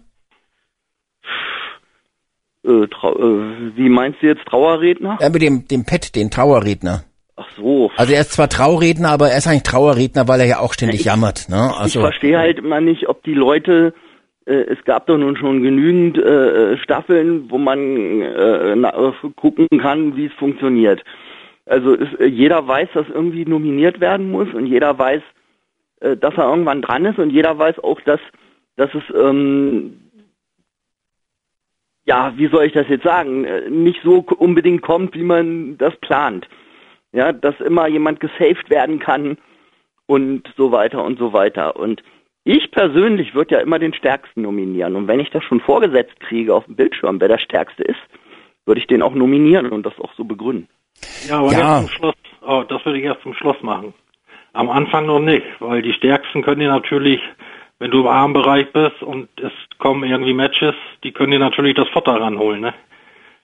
Äh, 2.63 2.88
trau 2.88 3.13
äh, 3.13 3.77
wie 3.77 3.89
meinst 3.89 4.21
du 4.21 4.27
jetzt 4.27 4.45
Trauerredner? 4.45 5.19
Ja, 5.21 5.30
mit 5.30 5.41
dem, 5.41 5.67
dem 5.67 5.86
Pet, 5.86 6.15
den 6.15 6.32
Trauerredner. 6.32 7.03
Ach 7.36 7.47
so. 7.56 7.91
Also 7.95 8.13
er 8.13 8.21
ist 8.21 8.34
zwar 8.34 8.49
Trauerredner, 8.49 9.10
aber 9.10 9.30
er 9.30 9.38
ist 9.38 9.47
eigentlich 9.47 9.63
Trauerredner, 9.63 10.27
weil 10.27 10.39
er 10.39 10.47
ja 10.47 10.60
auch 10.60 10.73
ständig 10.73 11.06
jammert. 11.06 11.49
Ne? 11.49 11.71
Also, 11.77 11.99
ich 11.99 12.03
verstehe 12.03 12.38
halt 12.38 12.58
immer 12.58 12.82
nicht, 12.82 13.08
ob 13.08 13.23
die 13.23 13.36
Leute, 13.36 13.93
es 14.53 14.83
gab 14.86 15.07
doch 15.07 15.17
nun 15.17 15.36
schon 15.36 15.62
genügend 15.62 16.17
äh, 16.17 16.77
Staffeln, 16.77 17.49
wo 17.49 17.57
man 17.57 18.21
äh, 18.21 18.73
äh, 18.73 19.13
gucken 19.36 19.67
kann, 19.79 20.15
wie 20.15 20.25
es 20.25 20.33
funktioniert. 20.33 21.03
Also 21.65 21.95
es, 21.95 22.13
äh, 22.19 22.25
jeder 22.25 22.67
weiß, 22.67 22.89
dass 22.93 23.10
irgendwie 23.10 23.45
nominiert 23.45 23.99
werden 23.99 24.31
muss 24.31 24.53
und 24.53 24.65
jeder 24.65 24.97
weiß, 24.97 25.21
äh, 25.99 26.15
dass 26.15 26.36
er 26.36 26.49
irgendwann 26.49 26.81
dran 26.81 27.05
ist 27.05 27.19
und 27.19 27.31
jeder 27.31 27.57
weiß 27.57 27.79
auch, 27.79 27.99
dass, 28.01 28.21
dass 28.77 28.89
es 28.93 29.03
ähm, 29.13 29.97
ja, 32.07 32.33
wie 32.38 32.47
soll 32.47 32.63
ich 32.63 32.73
das 32.73 32.88
jetzt 32.88 33.03
sagen, 33.03 33.43
äh, 33.43 33.69
nicht 33.69 34.01
so 34.01 34.25
unbedingt 34.38 34.81
kommt, 34.81 35.13
wie 35.13 35.23
man 35.23 35.77
das 35.77 35.95
plant. 35.97 36.47
Ja, 37.12 37.31
dass 37.33 37.60
immer 37.60 37.88
jemand 37.88 38.19
gesaved 38.19 38.69
werden 38.69 38.99
kann 38.99 39.38
und 40.05 40.47
so 40.55 40.71
weiter 40.71 41.03
und 41.03 41.19
so 41.19 41.33
weiter. 41.33 41.75
Und 41.75 42.01
ich 42.47 42.71
persönlich 42.71 43.36
würde 43.36 43.55
ja 43.55 43.62
immer 43.62 43.77
den 43.79 43.93
Stärksten 43.93 44.41
nominieren. 44.41 44.95
Und 44.95 45.07
wenn 45.07 45.19
ich 45.19 45.29
das 45.31 45.43
schon 45.43 45.60
vorgesetzt 45.60 46.19
kriege 46.21 46.53
auf 46.53 46.65
dem 46.65 46.75
Bildschirm, 46.75 47.19
wer 47.19 47.27
der 47.27 47.38
Stärkste 47.39 47.83
ist, 47.83 47.99
würde 48.65 48.79
ich 48.79 48.88
den 48.88 49.01
auch 49.01 49.13
nominieren 49.13 49.67
und 49.71 49.86
das 49.86 49.97
auch 49.99 50.13
so 50.15 50.23
begründen. 50.23 50.67
Ja, 51.27 51.39
aber 51.39 51.51
Ja. 51.51 51.60
Erst 51.60 51.79
zum 51.81 51.89
Schluss, 51.89 52.15
oh, 52.45 52.63
das 52.67 52.86
würde 52.86 52.99
ich 52.99 53.05
erst 53.05 53.21
zum 53.21 53.33
Schluss 53.33 53.62
machen. 53.62 53.93
Am 54.53 54.69
Anfang 54.69 55.05
noch 55.05 55.19
nicht, 55.19 55.45
weil 55.60 55.81
die 55.81 55.93
Stärksten 55.93 56.41
können 56.41 56.62
dir 56.62 56.69
natürlich, 56.69 57.21
wenn 57.79 57.91
du 57.91 57.99
im 58.01 58.07
Armbereich 58.07 58.71
bist 58.71 59.01
und 59.03 59.29
es 59.41 59.51
kommen 59.77 60.03
irgendwie 60.10 60.33
Matches, 60.33 60.73
die 61.03 61.12
können 61.12 61.31
dir 61.31 61.39
natürlich 61.39 61.75
das 61.75 61.88
Futter 61.89 62.13
ranholen, 62.19 62.62
ne? 62.62 62.73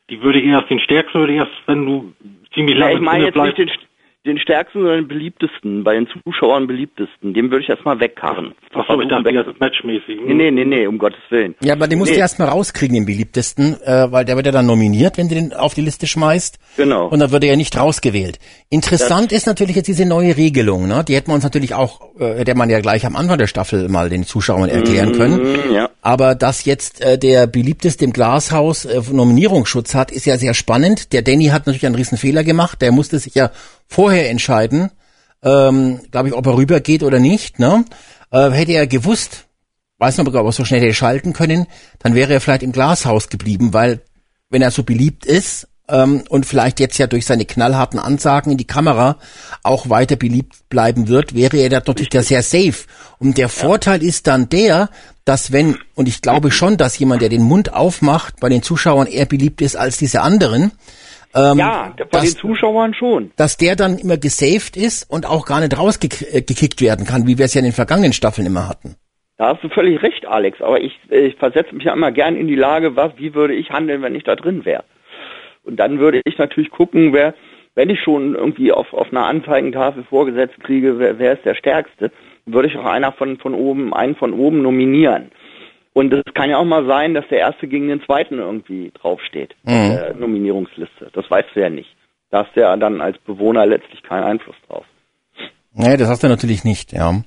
Die 0.09 0.21
würde 0.21 0.39
ich 0.39 0.45
erst, 0.45 0.69
den 0.69 0.79
Stärksten 0.79 1.19
würde 1.19 1.33
ich 1.33 1.39
erst, 1.39 1.51
wenn 1.65 1.85
du 1.85 2.13
ziemlich 2.53 2.77
Ja, 2.77 2.85
lange 2.85 2.95
ich 2.95 3.01
meine 3.01 3.25
jetzt 3.25 3.33
bleibst. 3.35 3.57
nicht 3.59 3.71
den, 3.71 3.79
den 4.25 4.37
Stärksten, 4.39 4.79
sondern 4.79 4.99
den 4.99 5.07
beliebtesten, 5.09 5.83
bei 5.83 5.95
den 5.95 6.07
Zuschauern 6.23 6.65
beliebtesten. 6.65 7.33
Dem 7.33 7.51
würde 7.51 7.63
ich 7.63 7.69
erstmal 7.69 7.99
wegkarren. 7.99 8.53
Ach 8.73 8.85
so, 8.87 9.01
ich 9.01 9.09
dachte, 9.09 9.33
das 9.33 9.47
ist 9.47 9.59
matchmäßig. 9.59 10.17
Nee, 10.25 10.33
nee, 10.33 10.51
nee, 10.51 10.63
nee, 10.65 10.87
um 10.87 10.97
Gottes 10.97 11.19
Willen. 11.29 11.55
ja, 11.61 11.73
aber 11.73 11.87
den 11.87 11.99
musst 11.99 12.11
Nee. 12.11 12.15
du 12.17 12.21
erstmal 12.21 12.47
rauskriegen, 12.47 12.95
den 12.95 13.05
beliebtesten, 13.05 13.75
äh, 13.83 14.11
weil 14.11 14.23
der 14.23 14.35
wird 14.37 14.45
ja 14.45 14.51
dann 14.53 14.65
nominiert, 14.65 15.17
wenn 15.17 15.27
du 15.27 15.35
den 15.35 15.53
auf 15.53 15.73
die 15.73 15.81
Liste 15.81 16.07
schmeißt. 16.07 16.57
Genau. 16.77 17.07
Und 17.07 17.19
dann 17.19 17.31
wird 17.31 17.43
er 17.43 17.51
ja 17.51 17.55
nicht 17.57 17.77
rausgewählt. 17.77 18.39
Interessant 18.69 19.31
ist 19.33 19.45
natürlich 19.45 19.75
jetzt 19.75 19.87
diese 19.87 20.05
neue 20.05 20.37
Regelung, 20.37 20.87
ne? 20.87 21.03
Die 21.07 21.15
hätten 21.15 21.27
wir 21.29 21.35
uns 21.35 21.43
natürlich 21.43 21.73
auch, 21.73 22.01
äh, 22.19 22.35
hätte 22.35 22.55
man 22.55 22.69
ja 22.69 22.79
gleich 22.79 23.05
am 23.05 23.15
Anfang 23.17 23.37
der 23.37 23.47
Staffel 23.47 23.89
mal 23.89 24.09
den 24.09 24.23
Zuschauern 24.23 24.69
erklären 24.69 25.11
können. 25.11 25.41
Mhm, 25.67 25.73
ja. 25.73 25.89
Aber 26.01 26.35
dass 26.35 26.65
jetzt 26.65 27.01
äh, 27.01 27.17
der 27.17 27.45
beliebteste 27.47 28.05
im 28.05 28.13
Glashaus 28.13 28.85
äh, 28.85 29.01
Nominierungsschutz 29.11 29.95
hat, 29.95 30.11
ist 30.11 30.25
ja 30.25 30.37
sehr 30.37 30.53
spannend. 30.53 31.13
Der 31.13 31.21
Danny 31.21 31.45
hat 31.45 31.65
natürlich 31.67 31.85
einen 31.85 31.95
riesen 31.95 32.17
Fehler 32.17 32.43
gemacht. 32.43 32.81
Der 32.81 32.91
musste 32.91 33.19
sich 33.19 33.35
ja 33.35 33.51
vorher 33.87 34.29
entscheiden, 34.29 34.91
ähm, 35.43 35.99
glaube 36.11 36.29
ich, 36.29 36.33
ob 36.33 36.45
er 36.45 36.57
rübergeht 36.57 37.03
oder 37.03 37.19
nicht. 37.19 37.59
Ne? 37.59 37.85
Äh, 38.31 38.51
hätte 38.51 38.73
er 38.73 38.87
gewusst, 38.87 39.45
weiß 39.99 40.17
nicht, 40.17 40.27
ob 40.27 40.33
er 40.33 40.51
so 40.51 40.65
schnell 40.65 40.81
hätte 40.81 40.93
schalten 40.93 41.33
können, 41.33 41.67
dann 41.99 42.15
wäre 42.15 42.33
er 42.33 42.41
vielleicht 42.41 42.63
im 42.63 42.71
Glashaus 42.71 43.29
geblieben, 43.29 43.73
weil 43.73 44.01
wenn 44.49 44.61
er 44.61 44.71
so 44.71 44.83
beliebt 44.83 45.25
ist 45.25 45.67
ähm, 45.89 46.23
und 46.29 46.45
vielleicht 46.45 46.79
jetzt 46.79 46.97
ja 46.97 47.07
durch 47.07 47.25
seine 47.25 47.45
knallharten 47.45 47.99
Ansagen 47.99 48.51
in 48.51 48.57
die 48.57 48.67
Kamera 48.67 49.17
auch 49.63 49.89
weiter 49.89 50.15
beliebt 50.15 50.69
bleiben 50.69 51.07
wird, 51.07 51.35
wäre 51.35 51.57
er 51.57 51.69
da 51.69 51.77
natürlich 51.77 52.09
da 52.09 52.23
sehr 52.23 52.43
safe. 52.43 52.85
Und 53.19 53.37
der 53.37 53.49
Vorteil 53.49 54.01
ist 54.01 54.27
dann 54.27 54.49
der, 54.49 54.89
dass 55.25 55.51
wenn, 55.51 55.77
und 55.95 56.07
ich 56.07 56.21
glaube 56.21 56.51
schon, 56.51 56.77
dass 56.77 56.97
jemand, 56.97 57.21
der 57.21 57.29
den 57.29 57.43
Mund 57.43 57.73
aufmacht, 57.73 58.39
bei 58.39 58.49
den 58.49 58.63
Zuschauern 58.63 59.07
eher 59.07 59.25
beliebt 59.25 59.61
ist 59.61 59.75
als 59.75 59.97
diese 59.97 60.21
anderen, 60.21 60.71
ähm, 61.35 61.57
Ja, 61.57 61.93
bei 61.97 62.05
das- 62.11 62.33
den 62.33 62.39
Zuschauern 62.39 62.93
schon. 62.93 63.31
dass 63.35 63.57
der 63.57 63.75
dann 63.75 63.97
immer 63.97 64.17
gesaved 64.17 64.77
ist 64.77 65.09
und 65.09 65.25
auch 65.25 65.45
gar 65.45 65.59
nicht 65.59 65.77
rausgekickt 65.77 66.81
werden 66.81 67.05
kann, 67.05 67.27
wie 67.27 67.37
wir 67.37 67.45
es 67.45 67.53
ja 67.53 67.59
in 67.59 67.65
den 67.65 67.73
vergangenen 67.73 68.13
Staffeln 68.13 68.47
immer 68.47 68.67
hatten. 68.69 68.95
Da 69.37 69.53
hast 69.53 69.63
du 69.63 69.69
völlig 69.69 70.01
recht, 70.03 70.25
Alex. 70.27 70.61
Aber 70.61 70.79
ich, 70.81 70.97
äh, 71.09 71.27
ich 71.27 71.35
versetze 71.35 71.73
mich 71.75 71.85
ja 71.85 71.93
immer 71.93 72.11
gern 72.11 72.35
in 72.35 72.47
die 72.47 72.55
Lage, 72.55 72.95
was, 72.95 73.11
wie 73.17 73.33
würde 73.33 73.53
ich 73.55 73.71
handeln, 73.71 74.01
wenn 74.01 74.15
ich 74.15 74.23
da 74.23 74.35
drin 74.35 74.63
wäre. 74.65 74.83
Und 75.63 75.77
dann 75.77 75.99
würde 75.99 76.21
ich 76.25 76.37
natürlich 76.37 76.69
gucken, 76.71 77.13
wer, 77.13 77.33
wenn 77.75 77.89
ich 77.89 77.99
schon 78.01 78.35
irgendwie 78.35 78.71
auf, 78.71 78.93
auf 78.93 79.07
einer 79.11 79.25
Anzeigentafel 79.25 80.03
vorgesetzt 80.03 80.59
kriege, 80.63 80.99
wer, 80.99 81.17
wer 81.19 81.33
ist 81.33 81.45
der 81.45 81.55
Stärkste, 81.55 82.11
würde 82.45 82.67
ich 82.67 82.77
auch 82.77 82.85
einer 82.85 83.11
von, 83.13 83.37
von 83.37 83.53
oben, 83.55 83.93
einen 83.93 84.15
von 84.15 84.33
oben 84.33 84.61
nominieren. 84.61 85.31
Und 85.93 86.11
es 86.11 86.33
kann 86.33 86.49
ja 86.49 86.57
auch 86.57 86.65
mal 86.65 86.85
sein, 86.87 87.13
dass 87.13 87.27
der 87.29 87.39
Erste 87.39 87.67
gegen 87.67 87.87
den 87.87 88.01
Zweiten 88.01 88.39
irgendwie 88.39 88.91
draufsteht, 88.99 89.55
auf 89.63 89.71
der 89.71 90.15
Nominierungsliste. 90.15 91.09
Das 91.13 91.29
weißt 91.29 91.49
du 91.53 91.61
ja 91.61 91.69
nicht. 91.69 91.95
Da 92.31 92.43
hast 92.43 92.55
du 92.55 92.61
ja 92.61 92.75
dann 92.77 92.99
als 92.99 93.17
Bewohner 93.19 93.67
letztlich 93.67 94.01
keinen 94.01 94.23
Einfluss 94.23 94.55
drauf. 94.67 94.85
Nee, 95.75 95.97
das 95.97 96.09
hast 96.09 96.23
du 96.23 96.27
natürlich 96.27 96.63
nicht, 96.63 96.91
ja. 96.91 97.21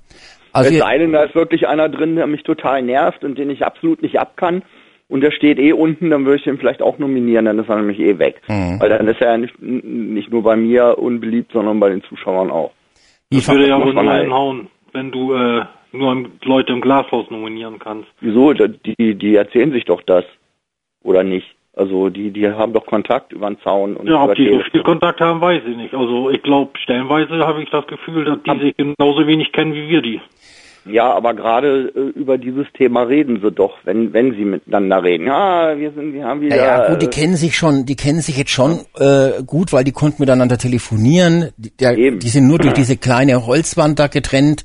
Also 0.53 0.71
Es 0.71 0.79
sei 0.79 0.99
denn, 0.99 1.13
da 1.13 1.25
ist 1.25 1.35
wirklich 1.35 1.69
einer 1.69 1.89
drin, 1.89 2.17
der 2.17 2.27
mich 2.27 2.43
total 2.43 2.83
nervt 2.83 3.23
und 3.23 3.39
den 3.39 3.51
ich 3.51 3.65
absolut 3.65 4.03
nicht 4.03 4.19
ab 4.19 4.37
kann. 4.37 4.63
Und 5.09 5.21
der 5.21 5.31
steht 5.31 5.59
eh 5.59 5.73
unten, 5.73 6.11
dann 6.11 6.25
würde 6.25 6.39
ich 6.39 6.45
den 6.45 6.59
vielleicht 6.59 6.83
auch 6.83 6.99
nominieren, 6.99 7.45
dann 7.45 7.59
ist 7.61 7.69
er 7.69 7.77
nämlich 7.77 8.01
eh 8.01 8.19
weg. 8.19 8.41
Mhm. 8.49 8.81
Weil 8.81 8.89
dann 8.89 9.07
ist 9.07 9.21
er 9.21 9.33
ja 9.33 9.39
nicht, 9.39 9.55
nicht 9.63 10.33
nur 10.33 10.43
bei 10.43 10.57
mir 10.57 10.99
unbeliebt, 10.99 11.53
sondern 11.53 11.79
bei 11.79 11.91
den 11.91 12.03
Zuschauern 12.03 12.51
auch. 12.51 12.73
Das 13.31 13.49
würde 13.49 13.69
ja 13.69 13.81
wohl 13.81 13.95
nur 13.95 14.13
hinhauen, 14.13 14.69
wenn 14.93 15.13
du 15.13 15.35
äh, 15.35 15.65
nur 15.97 16.29
Leute 16.45 16.73
im 16.73 16.81
Glashaus 16.81 17.31
nominieren 17.31 17.79
kannst. 17.79 18.09
Wieso? 18.21 18.53
Die, 18.53 19.15
die 19.15 19.35
erzählen 19.35 19.73
sich 19.73 19.85
doch 19.85 20.03
das. 20.03 20.25
Oder 21.03 21.23
nicht? 21.23 21.47
Also 21.77 22.09
die, 22.09 22.31
die 22.31 22.49
haben 22.49 22.73
doch 22.73 22.87
Kontakt 22.87 23.35
über 23.35 23.49
den 23.49 23.61
Zaun 23.61 23.97
und 23.97 24.09
Ja, 24.09 24.25
ob 24.25 24.35
die 24.35 24.49
so 24.49 24.61
viel 24.71 24.83
Kontakt 24.83 25.21
haben, 25.21 25.43
weiß 25.43 25.63
ich 25.69 25.77
nicht. 25.77 25.95
Also 25.95 26.31
ich 26.31 26.43
glaube, 26.43 26.71
stellenweise 26.83 27.47
habe 27.47 27.63
ich 27.63 27.69
das 27.69 27.87
Gefühl, 27.87 28.25
dass 28.25 28.39
die 28.43 28.65
sich 28.65 28.77
genauso 28.77 29.27
wenig 29.27 29.53
kennen 29.53 29.75
wie 29.75 29.89
wir 29.89 30.01
die. 30.01 30.21
Ja, 30.89 31.13
aber 31.13 31.35
gerade 31.35 31.93
äh, 31.95 32.19
über 32.19 32.39
dieses 32.39 32.67
Thema 32.73 33.03
reden 33.03 33.41
sie 33.43 33.51
doch, 33.51 33.75
wenn 33.85 34.13
wenn 34.13 34.35
sie 34.35 34.45
miteinander 34.45 35.03
reden. 35.03 35.27
Ja, 35.27 35.77
wir 35.77 35.91
sind, 35.93 36.13
wir 36.15 36.25
haben 36.25 36.41
wieder. 36.41 36.57
ja, 36.57 36.65
ja, 36.65 36.89
gut, 36.91 37.03
die 37.03 37.07
äh, 37.07 37.11
kennen 37.11 37.37
sich 37.37 37.57
schon, 37.57 37.87
die 37.87 37.97
kennen 37.97 38.21
sich 38.21 38.39
jetzt 38.39 38.53
schon 38.53 38.81
äh, 38.99 39.43
gut, 39.45 39.73
weil 39.73 39.85
die 39.85 39.93
konnten 39.93 40.23
miteinander 40.23 40.59
telefonieren. 40.59 41.51
Die, 41.57 41.77
der, 41.77 41.99
Eben. 41.99 42.21
die 42.21 42.29
sind 42.29 42.47
nur 42.47 42.59
durch 42.59 42.73
diese 42.75 42.97
kleine 42.97 43.47
Holzwand 43.47 43.99
da 43.99 44.07
getrennt. 44.07 44.65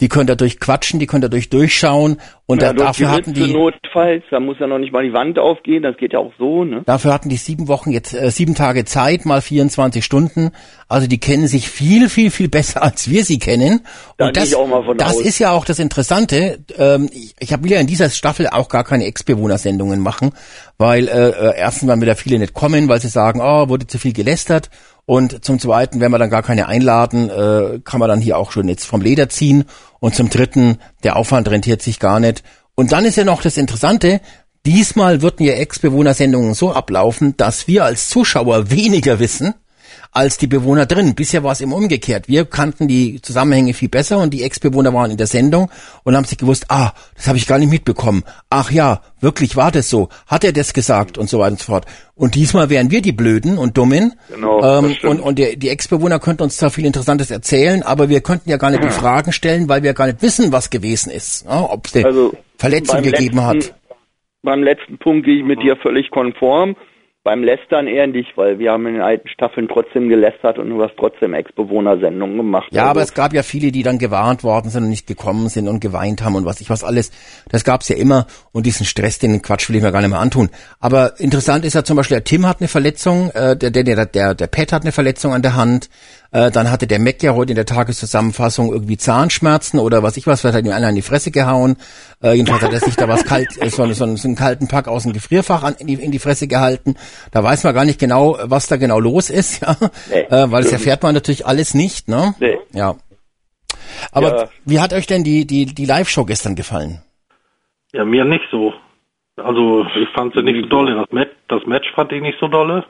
Die 0.00 0.08
können 0.08 0.26
dadurch 0.26 0.58
quatschen, 0.60 0.98
die 0.98 1.06
können 1.06 1.22
dadurch 1.22 1.50
durchschauen. 1.50 2.20
Und 2.46 2.62
ja, 2.62 2.72
da, 2.72 2.84
dafür 2.86 3.06
die 3.06 3.12
hatten 3.12 3.32
die, 3.32 3.52
notfalls, 3.52 4.24
da 4.30 4.40
muss 4.40 4.56
ja 4.58 4.66
noch 4.66 4.78
nicht 4.78 4.92
mal 4.92 5.04
die 5.04 5.12
Wand 5.12 5.38
aufgehen, 5.38 5.82
das 5.84 5.96
geht 5.96 6.14
ja 6.14 6.18
auch 6.18 6.32
so, 6.36 6.64
ne? 6.64 6.82
dafür 6.84 7.12
hatten 7.12 7.28
die 7.28 7.36
sieben 7.36 7.68
Wochen 7.68 7.92
jetzt 7.92 8.12
äh, 8.12 8.30
sieben 8.30 8.56
Tage 8.56 8.84
Zeit, 8.84 9.24
mal 9.24 9.40
24 9.40 10.04
Stunden. 10.04 10.50
Also 10.88 11.06
die 11.06 11.20
kennen 11.20 11.46
sich 11.46 11.68
viel, 11.70 12.08
viel, 12.08 12.30
viel 12.32 12.48
besser 12.48 12.82
als 12.82 13.08
wir 13.08 13.24
sie 13.24 13.38
kennen. 13.38 13.82
Da 14.16 14.28
Und 14.28 14.36
das, 14.36 14.50
das 14.96 15.16
aus. 15.16 15.20
ist 15.20 15.38
ja 15.38 15.52
auch 15.52 15.64
das 15.64 15.78
Interessante. 15.78 16.58
Ähm, 16.76 17.08
ich 17.12 17.34
ich 17.38 17.52
hab- 17.52 17.62
will 17.62 17.70
ja 17.70 17.78
in 17.78 17.86
dieser 17.86 18.10
Staffel 18.10 18.48
auch 18.48 18.68
gar 18.68 18.82
keine 18.82 19.04
Ex-Bewohner-Sendungen 19.06 20.00
machen, 20.00 20.32
weil 20.78 21.06
äh, 21.08 21.28
äh, 21.28 21.56
erstens 21.56 21.88
mal 21.88 22.00
wieder 22.00 22.16
viele 22.16 22.38
nicht 22.38 22.54
kommen, 22.54 22.88
weil 22.88 23.00
sie 23.00 23.08
sagen, 23.08 23.40
oh, 23.40 23.68
wurde 23.68 23.86
zu 23.86 23.98
viel 23.98 24.12
gelästert. 24.12 24.70
Und 25.10 25.44
zum 25.44 25.58
Zweiten, 25.58 25.98
wenn 25.98 26.12
wir 26.12 26.20
dann 26.20 26.30
gar 26.30 26.44
keine 26.44 26.68
einladen, 26.68 27.30
äh, 27.30 27.80
kann 27.82 27.98
man 27.98 28.08
dann 28.08 28.20
hier 28.20 28.38
auch 28.38 28.52
schon 28.52 28.68
jetzt 28.68 28.84
vom 28.84 29.00
Leder 29.00 29.28
ziehen. 29.28 29.64
Und 29.98 30.14
zum 30.14 30.30
Dritten, 30.30 30.78
der 31.02 31.16
Aufwand 31.16 31.50
rentiert 31.50 31.82
sich 31.82 31.98
gar 31.98 32.20
nicht. 32.20 32.44
Und 32.76 32.92
dann 32.92 33.04
ist 33.04 33.16
ja 33.16 33.24
noch 33.24 33.42
das 33.42 33.56
Interessante, 33.56 34.20
diesmal 34.64 35.20
würden 35.20 35.44
ja 35.44 35.54
Ex-Bewohner-Sendungen 35.54 36.54
so 36.54 36.72
ablaufen, 36.72 37.36
dass 37.36 37.66
wir 37.66 37.84
als 37.86 38.08
Zuschauer 38.08 38.70
weniger 38.70 39.18
wissen, 39.18 39.54
als 40.12 40.38
die 40.38 40.46
Bewohner 40.46 40.86
drin. 40.86 41.14
Bisher 41.14 41.44
war 41.44 41.52
es 41.52 41.60
immer 41.60 41.76
umgekehrt. 41.76 42.28
Wir 42.28 42.44
kannten 42.44 42.88
die 42.88 43.20
Zusammenhänge 43.22 43.74
viel 43.74 43.88
besser 43.88 44.18
und 44.18 44.34
die 44.34 44.42
Ex-Bewohner 44.42 44.92
waren 44.92 45.10
in 45.10 45.16
der 45.16 45.26
Sendung 45.26 45.70
und 46.02 46.16
haben 46.16 46.24
sich 46.24 46.38
gewusst, 46.38 46.66
ah, 46.68 46.92
das 47.14 47.28
habe 47.28 47.38
ich 47.38 47.46
gar 47.46 47.58
nicht 47.58 47.70
mitbekommen. 47.70 48.24
Ach 48.48 48.70
ja, 48.70 49.02
wirklich 49.20 49.56
war 49.56 49.70
das 49.70 49.88
so. 49.88 50.08
Hat 50.26 50.42
er 50.42 50.52
das 50.52 50.72
gesagt 50.72 51.16
und 51.16 51.28
so 51.28 51.38
weiter 51.38 51.52
und 51.52 51.60
so 51.60 51.66
fort. 51.66 51.86
Und 52.16 52.34
diesmal 52.34 52.70
wären 52.70 52.90
wir 52.90 53.02
die 53.02 53.12
Blöden 53.12 53.56
und 53.56 53.78
Dummen. 53.78 54.14
Genau, 54.28 54.62
ähm, 54.62 54.96
und 55.04 55.20
und 55.20 55.38
der, 55.38 55.56
die 55.56 55.68
Ex-Bewohner 55.68 56.18
könnten 56.18 56.42
uns 56.42 56.56
zwar 56.56 56.70
viel 56.70 56.86
Interessantes 56.86 57.30
erzählen, 57.30 57.82
aber 57.82 58.08
wir 58.08 58.20
könnten 58.20 58.50
ja 58.50 58.56
gar 58.56 58.70
nicht 58.70 58.82
die 58.82 58.88
Fragen 58.90 59.32
stellen, 59.32 59.68
weil 59.68 59.82
wir 59.82 59.94
gar 59.94 60.06
nicht 60.06 60.22
wissen, 60.22 60.52
was 60.52 60.70
gewesen 60.70 61.10
ist. 61.10 61.46
Ja, 61.46 61.62
Ob 61.70 61.86
es 61.86 61.94
eine 61.94 62.06
Also 62.06 62.32
Verletzung 62.58 63.02
gegeben 63.02 63.36
letzten, 63.36 63.40
hat. 63.46 63.74
Beim 64.42 64.62
letzten 64.62 64.98
Punkt 64.98 65.24
gehe 65.24 65.38
ich 65.38 65.44
mit 65.44 65.62
dir 65.62 65.76
völlig 65.76 66.10
konform. 66.10 66.76
Beim 67.22 67.44
Lästern 67.44 67.86
eher 67.86 68.06
nicht, 68.06 68.34
weil 68.36 68.58
wir 68.58 68.72
haben 68.72 68.86
in 68.86 68.94
den 68.94 69.02
alten 69.02 69.28
Staffeln 69.28 69.68
trotzdem 69.68 70.08
gelästert 70.08 70.58
und 70.58 70.70
du 70.70 70.82
hast 70.82 70.94
trotzdem 70.98 71.34
Ex-Bewohner-Sendungen 71.34 72.38
gemacht. 72.38 72.68
Ja, 72.70 72.84
also, 72.84 72.90
aber 72.92 73.02
es 73.02 73.12
gab 73.12 73.34
ja 73.34 73.42
viele, 73.42 73.70
die 73.72 73.82
dann 73.82 73.98
gewarnt 73.98 74.42
worden 74.42 74.70
sind 74.70 74.84
und 74.84 74.88
nicht 74.88 75.06
gekommen 75.06 75.50
sind 75.50 75.68
und 75.68 75.80
geweint 75.80 76.24
haben 76.24 76.34
und 76.34 76.46
was 76.46 76.62
ich 76.62 76.70
was 76.70 76.82
alles. 76.82 77.10
Das 77.50 77.62
gab's 77.64 77.90
ja 77.90 77.96
immer 77.96 78.26
und 78.52 78.64
diesen 78.64 78.86
Stress, 78.86 79.18
den 79.18 79.42
Quatsch 79.42 79.68
will 79.68 79.76
ich 79.76 79.82
mir 79.82 79.92
gar 79.92 80.00
nicht 80.00 80.08
mehr 80.08 80.18
antun. 80.18 80.48
Aber 80.78 81.20
interessant 81.20 81.66
ist 81.66 81.74
ja 81.74 81.84
zum 81.84 81.98
Beispiel, 81.98 82.16
der 82.16 82.24
Tim 82.24 82.46
hat 82.46 82.60
eine 82.60 82.68
Verletzung, 82.68 83.30
äh, 83.34 83.54
der, 83.54 83.70
der, 83.70 83.84
der, 83.84 84.06
der, 84.06 84.34
der 84.34 84.46
Pat 84.46 84.72
hat 84.72 84.82
eine 84.82 84.92
Verletzung 84.92 85.34
an 85.34 85.42
der 85.42 85.56
Hand. 85.56 85.90
Äh, 86.32 86.50
dann 86.50 86.70
hatte 86.70 86.86
der 86.86 87.00
Mac 87.00 87.22
ja 87.22 87.34
heute 87.34 87.52
in 87.52 87.56
der 87.56 87.66
Tageszusammenfassung 87.66 88.72
irgendwie 88.72 88.96
Zahnschmerzen 88.96 89.80
oder 89.80 90.02
was 90.02 90.16
ich 90.16 90.26
was, 90.26 90.40
vielleicht 90.40 90.56
hat 90.56 90.64
ihm 90.64 90.72
einer 90.72 90.88
in 90.88 90.94
die 90.94 91.02
Fresse 91.02 91.30
gehauen. 91.32 91.76
Äh, 92.22 92.34
jedenfalls 92.34 92.62
hat 92.62 92.72
er 92.72 92.78
sich 92.78 92.94
da 92.94 93.08
was 93.08 93.24
kalt, 93.24 93.48
äh, 93.60 93.68
so, 93.68 93.84
so, 93.92 94.16
so 94.16 94.28
einen 94.28 94.36
kalten 94.36 94.68
Pack 94.68 94.86
aus 94.86 95.02
dem 95.02 95.12
Gefrierfach 95.12 95.64
an, 95.64 95.74
in, 95.78 95.88
die, 95.88 95.94
in 95.94 96.12
die 96.12 96.20
Fresse 96.20 96.46
gehalten. 96.46 96.94
Da 97.32 97.42
weiß 97.42 97.64
man 97.64 97.74
gar 97.74 97.84
nicht 97.84 97.98
genau, 97.98 98.38
was 98.42 98.68
da 98.68 98.76
genau 98.76 99.00
los 99.00 99.28
ist, 99.28 99.62
ja. 99.62 99.76
Nee, 100.08 100.20
äh, 100.20 100.50
weil 100.50 100.62
das 100.62 100.72
erfährt 100.72 101.02
man 101.02 101.14
natürlich 101.14 101.46
alles 101.46 101.74
nicht, 101.74 102.08
ne? 102.08 102.34
Nee. 102.38 102.58
Ja. 102.72 102.94
Aber 104.12 104.36
ja. 104.36 104.48
wie 104.64 104.80
hat 104.80 104.92
euch 104.92 105.06
denn 105.06 105.24
die, 105.24 105.46
die, 105.46 105.66
die 105.66 105.84
Live-Show 105.84 106.24
gestern 106.24 106.54
gefallen? 106.54 107.02
Ja, 107.92 108.04
mir 108.04 108.24
nicht 108.24 108.44
so. 108.52 108.72
Also 109.36 109.84
ich 109.96 110.08
fand 110.10 110.34
sie 110.34 110.42
nicht 110.42 110.62
so 110.62 110.68
dolle. 110.68 110.94
Das 110.94 111.10
Match, 111.10 111.32
das 111.48 111.66
Match 111.66 111.90
fand 111.94 112.12
ich 112.12 112.22
nicht 112.22 112.38
so 112.38 112.46
dolle. 112.46 112.84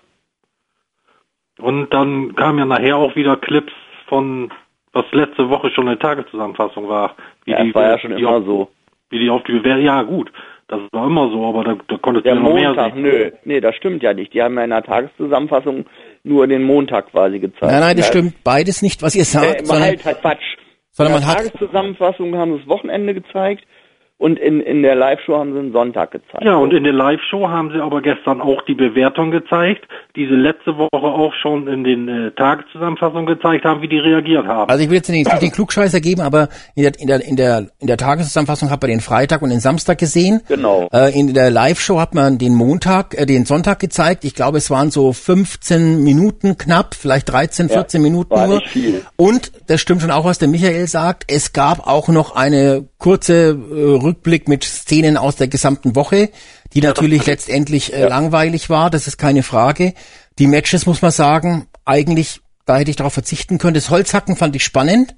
Und 1.61 1.91
dann 1.93 2.35
kamen 2.35 2.59
ja 2.59 2.65
nachher 2.65 2.97
auch 2.97 3.15
wieder 3.17 3.37
Clips 3.37 3.73
von, 4.07 4.51
was 4.93 5.05
letzte 5.13 5.49
Woche 5.49 5.71
schon 5.71 5.89
eine 5.89 5.99
Tageszusammenfassung 5.99 6.89
war. 6.89 7.15
Wie 7.45 7.53
ja, 7.53 7.63
die, 7.63 7.75
war 7.75 7.85
ja 7.85 7.99
schon 7.99 8.13
immer 8.13 8.31
auf, 8.31 8.45
so. 8.45 8.69
Wie 9.11 9.19
die 9.19 9.31
auf 9.31 9.43
die 9.45 9.53
Bewertung, 9.53 9.85
ja 9.85 10.03
gut, 10.03 10.31
das 10.69 10.81
war 10.93 11.07
immer 11.07 11.29
so, 11.31 11.47
aber 11.47 11.65
da, 11.65 11.77
da 11.89 11.97
konntest 11.99 12.27
du 12.27 12.35
noch 12.35 12.43
Montag, 12.43 12.95
mehr 12.95 13.13
sehen. 13.13 13.23
Nö, 13.23 13.31
nee, 13.45 13.61
das 13.61 13.75
stimmt 13.75 14.03
ja 14.05 14.15
nicht. 14.15 14.33
Die 14.33 14.41
haben 14.41 14.57
ja 14.57 14.65
in 14.65 14.71
der 14.71 14.85
Tageszusammenfassung 14.85 15.87
nur 16.23 16.47
den 16.47 16.63
Montag 16.63 17.11
quasi 17.11 17.41
gezeigt. 17.41 17.73
Nein, 17.73 17.81
nein, 17.81 17.97
das 17.97 18.07
ja. 18.07 18.13
stimmt 18.13 18.45
beides 18.45 18.81
nicht, 18.81 19.03
was 19.03 19.17
ihr 19.17 19.25
sagt. 19.25 19.63
Äh, 19.63 19.65
sondern, 19.65 19.89
halt, 19.89 20.05
halt 20.05 20.21
Quatsch. 20.21 20.57
Sondern 20.93 21.17
in 21.17 21.21
der 21.21 21.29
man 21.29 21.37
Tageszusammenfassung 21.37 22.37
haben 22.37 22.53
sie 22.53 22.59
das 22.61 22.69
Wochenende 22.69 23.15
gezeigt 23.15 23.65
und 24.21 24.39
in, 24.39 24.61
in 24.61 24.83
der 24.83 24.97
Live-Show 24.97 25.39
haben 25.39 25.55
sie 25.55 25.59
einen 25.61 25.73
Sonntag 25.73 26.11
gezeigt. 26.11 26.45
Ja, 26.45 26.57
und 26.57 26.75
in 26.75 26.85
der 26.85 26.93
Live-Show 26.93 27.49
haben 27.49 27.71
sie 27.73 27.81
aber 27.81 28.03
gestern 28.03 28.43
auch 28.43 28.61
die 28.67 28.75
Bewertung 28.75 29.31
gezeigt, 29.31 29.89
die 30.15 30.27
sie 30.27 30.35
letzte 30.35 30.77
Woche 30.77 30.91
auch 30.93 31.33
schon 31.41 31.67
in 31.67 31.85
den 31.85 32.07
äh, 32.07 32.31
Tageszusammenfassungen 32.33 33.25
gezeigt 33.25 33.65
haben, 33.65 33.81
wie 33.81 33.89
die 33.89 33.99
reagiert 33.99 34.47
haben. 34.47 34.71
Also 34.71 34.85
ich 34.85 34.91
will 34.91 34.97
jetzt 34.97 35.09
nicht, 35.09 35.27
nicht 35.27 35.43
den 35.43 35.51
Klugscheißer 35.51 36.03
geben, 36.03 36.21
aber 36.21 36.51
in 36.75 36.83
der, 36.83 36.93
in 37.01 37.07
der, 37.07 37.25
in 37.25 37.37
der, 37.37 37.67
in 37.79 37.87
der 37.87 37.97
Tageszusammenfassung 37.97 38.69
hat 38.69 38.83
man 38.83 38.91
den 38.91 39.01
Freitag 39.01 39.41
und 39.41 39.49
den 39.49 39.61
Samstag 39.61 39.97
gesehen. 39.97 40.43
Genau. 40.49 40.91
Äh, 40.93 41.19
in 41.19 41.33
der 41.33 41.51
Live-Show 41.51 41.99
hat 41.99 42.15
man 42.15 42.37
den 42.37 42.55
Montag, 42.55 43.19
äh, 43.19 43.25
den 43.25 43.47
Sonntag 43.47 43.79
gezeigt. 43.79 44.27
Ich 44.27 44.35
glaube, 44.35 44.59
es 44.59 44.71
waren 44.71 44.91
so 44.91 45.15
15 45.15 46.05
Minuten 46.05 46.59
knapp, 46.59 46.95
vielleicht 46.95 47.33
13, 47.33 47.71
14 47.71 48.03
ja, 48.03 48.11
Minuten 48.11 48.35
nur. 48.35 48.61
Viel. 48.67 49.01
Und 49.17 49.51
das 49.67 49.81
stimmt 49.81 50.03
schon 50.03 50.11
auch, 50.11 50.27
was 50.27 50.39
der 50.39 50.49
Michael 50.49 50.87
sagt. 50.89 51.25
Es 51.27 51.55
gab 51.55 51.87
auch 51.87 52.09
noch 52.09 52.37
eine 52.37 52.85
kurze 52.99 53.53
äh, 53.53 54.10
Rückblick 54.11 54.49
mit 54.49 54.65
Szenen 54.65 55.17
aus 55.17 55.37
der 55.37 55.49
gesamten 55.49 55.95
Woche, 55.95 56.31
die 56.75 56.81
natürlich 56.81 57.27
letztendlich 57.27 57.93
äh, 57.93 58.03
ja. 58.03 58.09
langweilig 58.09 58.69
war, 58.69 58.91
das 58.91 59.07
ist 59.07 59.17
keine 59.17 59.43
Frage. 59.43 59.95
Die 60.39 60.47
Matches, 60.47 60.87
muss 60.87 61.03
man 61.03 61.13
sagen, 61.13 61.69
eigentlich, 61.85 62.41
da 62.67 62.77
hätte 62.77 62.91
ich 62.91 62.97
darauf 62.97 63.15
verzichten 63.15 63.59
können. 63.59 63.75
Das 63.75 63.91
Holzhacken 63.91 64.37
fand 64.37 64.57
ich 64.57 64.65
spannend 64.65 65.15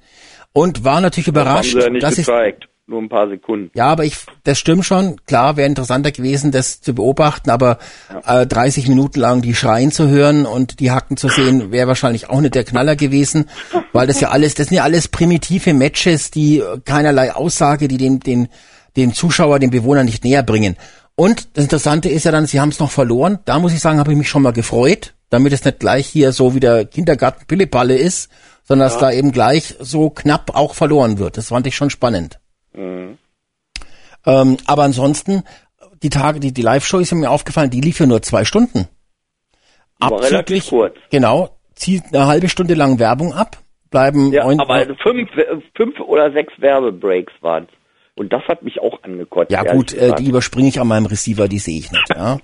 und 0.53 0.85
war 0.85 1.01
natürlich 1.01 1.29
überrascht. 1.29 1.75
Das 1.75 1.85
haben 1.85 1.95
sie 1.95 2.01
ja 2.01 2.09
nicht 2.09 2.17
gezeigt. 2.17 2.69
Nur 2.89 3.01
ein 3.01 3.09
paar 3.09 3.29
Sekunden. 3.29 3.71
Ja, 3.75 3.87
aber 3.87 4.05
ich, 4.05 4.17
das 4.43 4.59
stimmt 4.59 4.85
schon. 4.85 5.17
Klar, 5.27 5.57
wäre 5.57 5.69
interessanter 5.69 6.11
gewesen, 6.11 6.51
das 6.51 6.81
zu 6.81 6.95
beobachten, 6.95 7.49
aber 7.49 7.79
ja. 8.27 8.43
äh, 8.43 8.47
30 8.47 8.89
Minuten 8.89 9.21
lang 9.21 9.41
die 9.41 9.55
Schreien 9.55 9.93
zu 9.93 10.09
hören 10.09 10.47
und 10.47 10.81
die 10.81 10.91
Hacken 10.91 11.17
zu 11.17 11.29
sehen, 11.29 11.71
wäre 11.71 11.87
wahrscheinlich 11.87 12.29
auch 12.29 12.41
nicht 12.41 12.57
der 12.57 12.65
Knaller 12.65 12.97
gewesen, 12.97 13.49
weil 13.93 14.09
das 14.09 14.21
ja 14.21 14.31
alles, 14.31 14.55
das 14.55 14.67
sind 14.67 14.79
ja 14.79 14.83
alles 14.83 15.07
primitive 15.07 15.75
Matches, 15.75 16.33
die 16.33 16.61
keinerlei 16.85 17.33
Aussage, 17.33 17.87
die 17.87 17.99
den, 17.99 18.19
den 18.19 18.49
dem 18.97 19.15
Zuschauer, 19.15 19.59
dem 19.59 19.71
Bewohner 19.71 20.05
nicht 20.05 20.25
näher 20.25 20.43
bringen. 20.43 20.77
Und 21.15 21.57
das 21.57 21.65
Interessante 21.65 22.09
ist 22.09 22.25
ja 22.25 22.33
dann, 22.33 22.47
sie 22.47 22.61
haben 22.61 22.71
es 22.71 22.81
noch 22.81 22.91
verloren. 22.91 23.39
Da 23.45 23.59
muss 23.59 23.73
ich 23.73 23.81
sagen, 23.81 23.99
habe 23.99 24.13
ich 24.13 24.19
mich 24.19 24.29
schon 24.29 24.43
mal 24.43 24.53
gefreut, 24.53 25.15
damit 25.31 25.53
es 25.53 25.65
nicht 25.65 25.79
gleich 25.79 26.07
hier 26.07 26.33
so 26.33 26.55
wieder 26.55 26.85
Kindergarten 26.85 27.47
Pillepalle 27.47 27.97
ist, 27.97 28.31
sondern 28.65 28.89
ja. 28.89 28.93
dass 28.93 29.01
da 29.01 29.13
eben 29.13 29.33
gleich 29.33 29.77
so 29.79 30.11
knapp 30.11 30.55
auch 30.55 30.75
verloren 30.75 31.19
wird. 31.19 31.37
Das 31.37 31.49
fand 31.49 31.67
ich 31.67 31.77
schon 31.77 31.91
spannend. 31.91 32.39
Mhm. 32.73 33.19
Ähm, 34.25 34.57
aber 34.67 34.85
ansonsten, 34.85 35.43
die 36.03 36.11
Tage, 36.11 36.41
die, 36.41 36.53
die 36.53 36.63
Live-Show 36.63 36.99
ist 36.99 37.13
mir 37.13 37.31
aufgefallen, 37.31 37.71
die 37.71 37.81
lief 37.81 38.01
ja 38.01 38.07
nur 38.07 38.23
zwei 38.23 38.45
Stunden. 38.45 38.89
Abzüglich, 40.01 40.69
kurz. 40.69 40.97
genau, 41.11 41.57
zieht 41.75 42.03
eine 42.13 42.27
halbe 42.27 42.49
Stunde 42.49 42.75
lang 42.75 42.99
Werbung 42.99 43.35
ab, 43.35 43.59
bleiben... 43.91 44.33
Ja, 44.33 44.45
aber 44.45 44.87
fünf, 45.03 45.29
fünf 45.77 46.01
oder 46.01 46.33
sechs 46.33 46.53
Werbebreaks 46.59 47.33
waren 47.41 47.69
und 48.15 48.33
das 48.33 48.43
hat 48.49 48.63
mich 48.63 48.81
auch 48.81 49.03
angekotzt. 49.03 49.51
Ja 49.51 49.63
gut, 49.63 49.95
äh, 49.95 50.15
die 50.15 50.29
überspringe 50.29 50.69
ich 50.69 50.81
an 50.81 50.87
meinem 50.87 51.07
Receiver, 51.07 51.49
die 51.49 51.59
sehe 51.59 51.79
ich 51.79 51.91
nicht. 51.91 52.09
Ja. 52.11 52.39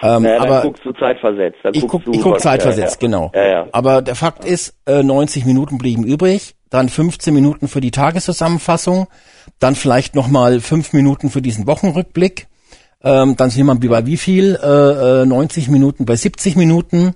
Ähm, 0.00 0.22
naja, 0.22 0.40
aber 0.40 0.62
guckst 0.62 0.84
du 0.84 0.92
zeitversetzt. 0.92 1.58
Dann 1.62 1.74
ich 1.74 1.86
guck, 1.88 2.02
ich 2.06 2.20
guck 2.20 2.40
zeitversetzt, 2.40 3.02
ja, 3.02 3.08
ja. 3.08 3.18
genau. 3.18 3.32
Ja, 3.34 3.66
aber 3.72 4.00
der 4.00 4.14
Fakt 4.14 4.44
ist, 4.44 4.78
äh, 4.86 5.02
90 5.02 5.44
Minuten 5.44 5.76
blieben 5.78 6.04
übrig, 6.04 6.54
dann 6.70 6.88
15 6.88 7.34
Minuten 7.34 7.66
für 7.66 7.80
die 7.80 7.90
Tageszusammenfassung, 7.90 9.08
dann 9.58 9.74
vielleicht 9.74 10.14
nochmal 10.14 10.60
5 10.60 10.92
Minuten 10.92 11.30
für 11.30 11.42
diesen 11.42 11.66
Wochenrückblick. 11.66 12.46
Ähm, 13.02 13.36
dann 13.36 13.50
sind 13.50 13.66
wir 13.66 13.90
bei 13.90 14.06
wie 14.06 14.16
viel? 14.16 14.56
Äh, 14.56 15.26
90 15.26 15.66
äh, 15.66 15.70
Minuten 15.70 16.04
bei 16.04 16.14
70 16.14 16.56
Minuten. 16.56 17.14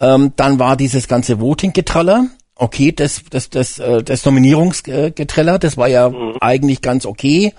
Ähm, 0.00 0.32
dann 0.36 0.58
war 0.58 0.76
dieses 0.76 1.08
ganze 1.08 1.40
Voting-Getraller 1.40 2.26
okay, 2.58 2.92
das, 2.92 3.22
das, 3.30 3.48
das, 3.48 3.78
äh, 3.78 4.02
das 4.02 4.24
Nominierungsgetreller, 4.24 5.58
das 5.58 5.76
war 5.76 5.88
ja 5.88 6.10
mhm. 6.10 6.36
eigentlich 6.40 6.82
ganz 6.82 7.06
okay. 7.06 7.54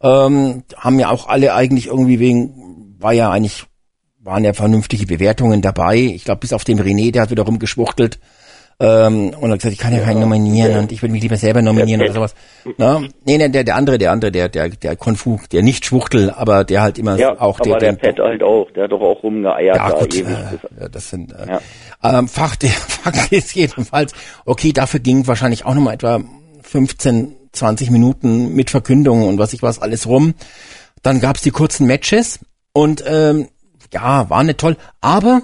Ähm, 0.00 0.62
haben 0.76 0.98
ja 0.98 1.10
auch 1.10 1.28
alle 1.28 1.54
eigentlich 1.54 1.88
irgendwie 1.88 2.20
wegen, 2.20 2.96
war 2.98 3.12
ja 3.12 3.30
eigentlich, 3.30 3.64
waren 4.20 4.44
ja 4.44 4.52
vernünftige 4.54 5.06
Bewertungen 5.06 5.60
dabei. 5.60 5.96
Ich 5.96 6.24
glaube, 6.24 6.40
bis 6.40 6.52
auf 6.52 6.64
den 6.64 6.80
René, 6.80 7.12
der 7.12 7.22
hat 7.22 7.30
wieder 7.30 7.42
rumgeschwuchtelt. 7.42 8.18
Ähm, 8.80 9.32
und 9.40 9.50
hat 9.52 9.60
gesagt, 9.60 9.72
ich 9.72 9.78
kann 9.78 9.92
ja, 9.92 10.00
keinen 10.00 10.20
nominieren 10.20 10.72
ja. 10.72 10.78
und 10.80 10.90
ich 10.90 11.00
würde 11.00 11.12
mich 11.12 11.22
lieber 11.22 11.36
selber 11.36 11.62
nominieren 11.62 12.02
oder 12.02 12.12
sowas. 12.12 12.34
Na? 12.76 13.00
Nee, 13.24 13.38
nee, 13.38 13.48
der, 13.48 13.62
der 13.62 13.76
andere, 13.76 13.98
der 13.98 14.10
andere, 14.10 14.32
der, 14.32 14.48
der, 14.48 14.68
der 14.68 14.96
Konfu, 14.96 15.38
der 15.52 15.62
nicht 15.62 15.86
Schwuchtel, 15.86 16.30
aber 16.30 16.64
der 16.64 16.82
halt 16.82 16.98
immer 16.98 17.16
ja, 17.16 17.40
auch 17.40 17.60
aber 17.60 17.78
der, 17.78 17.92
der 17.92 17.92
Pet 17.92 18.18
halt 18.18 18.42
auch, 18.42 18.68
der 18.72 18.84
hat 18.84 18.92
doch 18.92 19.00
auch 19.00 19.22
rumgeeiert 19.22 19.76
ja, 19.76 19.90
da 19.90 19.98
gut, 19.98 20.14
ewig. 20.14 20.26
Äh, 20.26 20.90
das 20.90 21.10
sind 21.10 21.32
äh, 21.32 21.46
ja. 21.46 21.60
ähm, 22.18 22.26
Fakt, 22.26 22.64
Fakt 22.66 23.30
ist 23.32 23.54
jedenfalls, 23.54 24.12
okay, 24.44 24.72
dafür 24.72 24.98
ging 24.98 25.26
wahrscheinlich 25.28 25.64
auch 25.64 25.74
nochmal 25.74 25.94
etwa 25.94 26.20
15, 26.62 27.36
20 27.52 27.90
Minuten 27.90 28.54
mit 28.54 28.70
Verkündung 28.70 29.28
und 29.28 29.38
was 29.38 29.52
ich 29.52 29.62
was 29.62 29.80
alles 29.80 30.08
rum. 30.08 30.34
Dann 31.02 31.20
gab's 31.20 31.42
die 31.42 31.50
kurzen 31.50 31.86
Matches 31.86 32.40
und 32.72 33.04
ähm, 33.06 33.48
ja, 33.92 34.28
war 34.28 34.42
nicht 34.42 34.58
toll, 34.58 34.76
aber 35.00 35.42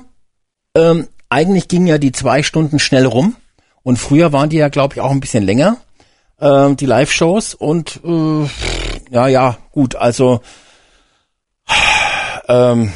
ähm, 0.76 1.06
eigentlich 1.30 1.68
gingen 1.68 1.86
ja 1.86 1.98
die 1.98 2.12
zwei 2.12 2.42
Stunden 2.42 2.78
schnell 2.78 3.06
rum 3.06 3.36
und 3.82 3.98
früher 3.98 4.32
waren 4.32 4.50
die 4.50 4.58
ja, 4.58 4.68
glaube 4.68 4.94
ich, 4.94 5.00
auch 5.00 5.10
ein 5.10 5.20
bisschen 5.20 5.44
länger, 5.44 5.76
äh, 6.38 6.74
die 6.74 6.86
Live-Shows 6.86 7.54
und 7.54 8.00
äh, 8.04 8.46
ja, 9.10 9.28
ja, 9.28 9.56
gut, 9.72 9.96
also 9.96 10.40
ähm, 12.48 12.92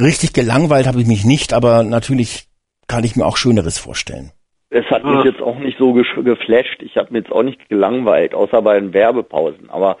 richtig 0.00 0.32
gelangweilt 0.32 0.86
habe 0.86 1.00
ich 1.00 1.06
mich 1.06 1.24
nicht, 1.24 1.52
aber 1.52 1.82
natürlich 1.82 2.46
kann 2.86 3.04
ich 3.04 3.16
mir 3.16 3.26
auch 3.26 3.36
Schöneres 3.36 3.78
vorstellen. 3.78 4.30
Es 4.74 4.86
hat 4.86 5.04
mich 5.04 5.24
jetzt 5.24 5.42
auch 5.42 5.58
nicht 5.58 5.76
so 5.78 5.92
geflasht. 5.92 6.82
Ich 6.82 6.96
habe 6.96 7.12
mir 7.12 7.18
jetzt 7.18 7.30
auch 7.30 7.42
nicht 7.42 7.68
gelangweilt, 7.68 8.34
außer 8.34 8.62
bei 8.62 8.80
den 8.80 8.94
Werbepausen. 8.94 9.68
Aber 9.68 9.98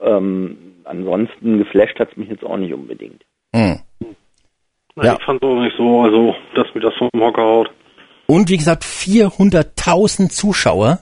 ähm, 0.00 0.56
ansonsten 0.84 1.58
geflasht 1.58 2.00
hat 2.00 2.12
es 2.12 2.16
mich 2.16 2.30
jetzt 2.30 2.42
auch 2.42 2.56
nicht 2.56 2.72
unbedingt. 2.72 3.22
Hm. 3.54 3.80
Ja. 5.02 5.16
Ich 5.18 5.24
fand 5.24 5.42
es 5.42 5.48
auch 5.48 5.60
nicht 5.60 5.76
so, 5.76 6.02
also, 6.02 6.34
dass 6.54 6.66
mir 6.74 6.80
das 6.80 6.94
vom 6.94 7.10
Hocker 7.18 7.42
haut. 7.42 7.70
Und 8.26 8.48
wie 8.48 8.56
gesagt, 8.56 8.84
400.000 8.84 10.30
Zuschauer, 10.30 11.00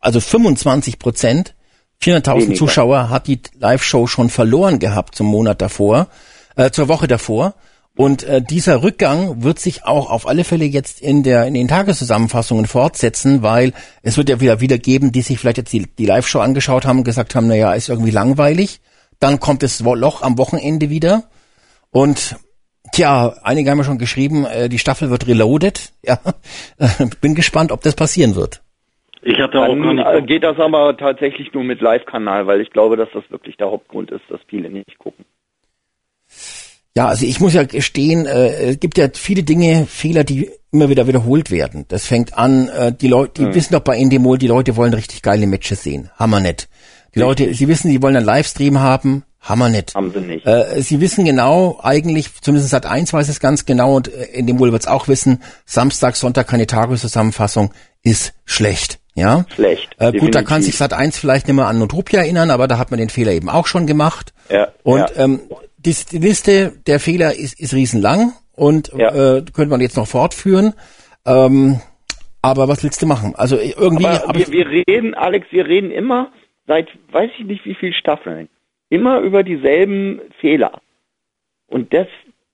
also 0.00 0.20
25 0.20 0.98
Prozent, 0.98 1.54
400.000 2.02 2.54
Zuschauer 2.54 3.10
hat 3.10 3.26
die 3.26 3.40
Live-Show 3.58 4.06
schon 4.06 4.30
verloren 4.30 4.78
gehabt 4.78 5.14
zum 5.14 5.26
Monat 5.26 5.60
davor, 5.60 6.08
äh, 6.56 6.70
zur 6.70 6.88
Woche 6.88 7.06
davor. 7.06 7.54
Und 7.96 8.22
äh, 8.22 8.40
dieser 8.40 8.82
Rückgang 8.82 9.42
wird 9.42 9.58
sich 9.58 9.84
auch 9.84 10.08
auf 10.08 10.26
alle 10.26 10.44
Fälle 10.44 10.64
jetzt 10.64 11.02
in 11.02 11.22
der 11.22 11.44
in 11.46 11.52
den 11.52 11.68
Tageszusammenfassungen 11.68 12.66
fortsetzen, 12.66 13.42
weil 13.42 13.74
es 14.02 14.16
wird 14.16 14.30
ja 14.30 14.40
wieder 14.40 14.60
wieder 14.60 14.78
geben, 14.78 15.12
die 15.12 15.20
sich 15.20 15.38
vielleicht 15.38 15.58
jetzt 15.58 15.72
die, 15.72 15.86
die 15.98 16.06
Live-Show 16.06 16.38
angeschaut 16.38 16.86
haben 16.86 16.98
und 16.98 17.04
gesagt 17.04 17.34
haben, 17.34 17.48
na 17.48 17.56
ja, 17.56 17.74
ist 17.74 17.90
irgendwie 17.90 18.12
langweilig. 18.12 18.80
Dann 19.18 19.38
kommt 19.38 19.62
das 19.62 19.80
Loch 19.80 20.22
am 20.22 20.38
Wochenende 20.38 20.88
wieder 20.88 21.24
und 21.90 22.36
Tja, 23.00 23.34
einige 23.42 23.70
haben 23.70 23.78
ja 23.78 23.84
schon 23.84 23.96
geschrieben, 23.96 24.44
äh, 24.44 24.68
die 24.68 24.78
Staffel 24.78 25.08
wird 25.08 25.26
reloaded. 25.26 25.92
Ja, 26.02 26.18
bin 27.22 27.34
gespannt, 27.34 27.72
ob 27.72 27.80
das 27.82 27.94
passieren 27.94 28.36
wird. 28.36 28.62
Ich 29.22 29.38
hatte 29.38 29.58
auch 29.58 29.68
Dann, 29.68 29.96
gar 29.96 30.20
geht 30.22 30.42
das 30.42 30.58
aber 30.58 30.96
tatsächlich 30.96 31.52
nur 31.54 31.64
mit 31.64 31.80
Live-Kanal, 31.80 32.46
weil 32.46 32.60
ich 32.60 32.70
glaube, 32.70 32.96
dass 32.98 33.08
das 33.14 33.22
wirklich 33.30 33.56
der 33.56 33.68
Hauptgrund 33.68 34.10
ist, 34.10 34.22
dass 34.28 34.40
viele 34.48 34.68
nicht 34.68 34.98
gucken. 34.98 35.24
Ja, 36.94 37.06
also 37.06 37.24
ich 37.24 37.40
muss 37.40 37.54
ja 37.54 37.64
gestehen, 37.64 38.26
äh, 38.26 38.70
es 38.70 38.80
gibt 38.80 38.98
ja 38.98 39.08
viele 39.14 39.44
Dinge, 39.44 39.86
Fehler, 39.86 40.24
die 40.24 40.50
immer 40.70 40.90
wieder 40.90 41.06
wiederholt 41.06 41.50
werden. 41.50 41.86
Das 41.88 42.06
fängt 42.06 42.36
an, 42.36 42.68
äh, 42.68 42.92
die 42.92 43.08
Leute, 43.08 43.42
die 43.42 43.46
hm. 43.46 43.54
wissen 43.54 43.72
doch 43.72 43.80
bei 43.80 43.96
Endemol, 43.96 44.36
die 44.36 44.48
Leute 44.48 44.76
wollen 44.76 44.92
richtig 44.92 45.22
geile 45.22 45.46
Matches 45.46 45.82
sehen. 45.82 46.10
Hammer 46.18 46.40
nett. 46.40 46.68
Die 47.14 47.20
Leute, 47.20 47.54
sie 47.54 47.66
wissen, 47.66 47.90
sie 47.90 48.02
wollen 48.02 48.16
einen 48.16 48.26
Livestream 48.26 48.78
haben, 48.80 49.24
Hammer 49.40 49.68
nicht. 49.70 49.94
Haben 49.94 50.12
sie 50.12 50.20
nicht. 50.20 50.46
Äh, 50.46 50.82
sie 50.82 51.00
wissen 51.00 51.24
genau, 51.24 51.80
eigentlich, 51.82 52.30
zumindest 52.42 52.70
seit 52.70 52.86
eins 52.86 53.12
weiß 53.12 53.28
es 53.28 53.40
ganz 53.40 53.64
genau 53.64 53.96
und 53.96 54.08
äh, 54.08 54.24
in 54.32 54.46
dem 54.46 54.58
wohl 54.58 54.72
wird 54.72 54.82
es 54.82 54.88
auch 54.88 55.08
wissen, 55.08 55.42
Samstag, 55.64 56.16
Sonntag 56.16 56.46
keine 56.48 56.66
Tageszusammenfassung 56.66 57.72
ist 58.02 58.34
schlecht. 58.44 58.98
Ja? 59.14 59.44
Schlecht. 59.54 59.88
Äh, 59.98 60.12
gut, 60.12 60.34
da 60.34 60.42
kann 60.42 60.62
sich 60.62 60.76
Sat 60.76 60.92
1 60.92 61.18
vielleicht 61.18 61.46
nicht 61.46 61.56
mehr 61.56 61.66
an 61.66 61.78
Notopia 61.78 62.20
erinnern, 62.20 62.50
aber 62.50 62.68
da 62.68 62.78
hat 62.78 62.90
man 62.90 62.98
den 63.00 63.08
Fehler 63.10 63.32
eben 63.32 63.48
auch 63.48 63.66
schon 63.66 63.86
gemacht. 63.86 64.32
Ja, 64.50 64.68
und 64.82 64.98
ja. 64.98 65.08
Ähm, 65.16 65.40
die, 65.78 65.94
die 66.10 66.18
Liste 66.18 66.72
der 66.86 67.00
Fehler 67.00 67.34
ist, 67.34 67.58
ist 67.58 67.74
riesenlang 67.74 68.32
und 68.54 68.92
Ja. 68.96 69.36
äh, 69.36 69.42
könnte 69.52 69.70
man 69.70 69.80
jetzt 69.80 69.96
noch 69.96 70.06
fortführen. 70.06 70.74
Ähm, 71.26 71.80
aber 72.42 72.68
was 72.68 72.82
willst 72.82 73.02
du 73.02 73.06
machen? 73.06 73.34
Also 73.36 73.58
irgendwie 73.58 74.06
Aber 74.06 74.34
wir, 74.38 74.48
wir 74.48 74.66
reden, 74.66 75.14
Alex, 75.14 75.46
wir 75.50 75.66
reden 75.66 75.90
immer 75.90 76.30
seit 76.66 76.88
weiß 77.12 77.30
ich 77.38 77.46
nicht 77.46 77.64
wie 77.64 77.74
viel 77.74 77.92
Staffeln 77.92 78.48
immer 78.90 79.20
über 79.20 79.42
dieselben 79.42 80.20
Fehler. 80.40 80.82
Und 81.66 81.94
das 81.94 82.08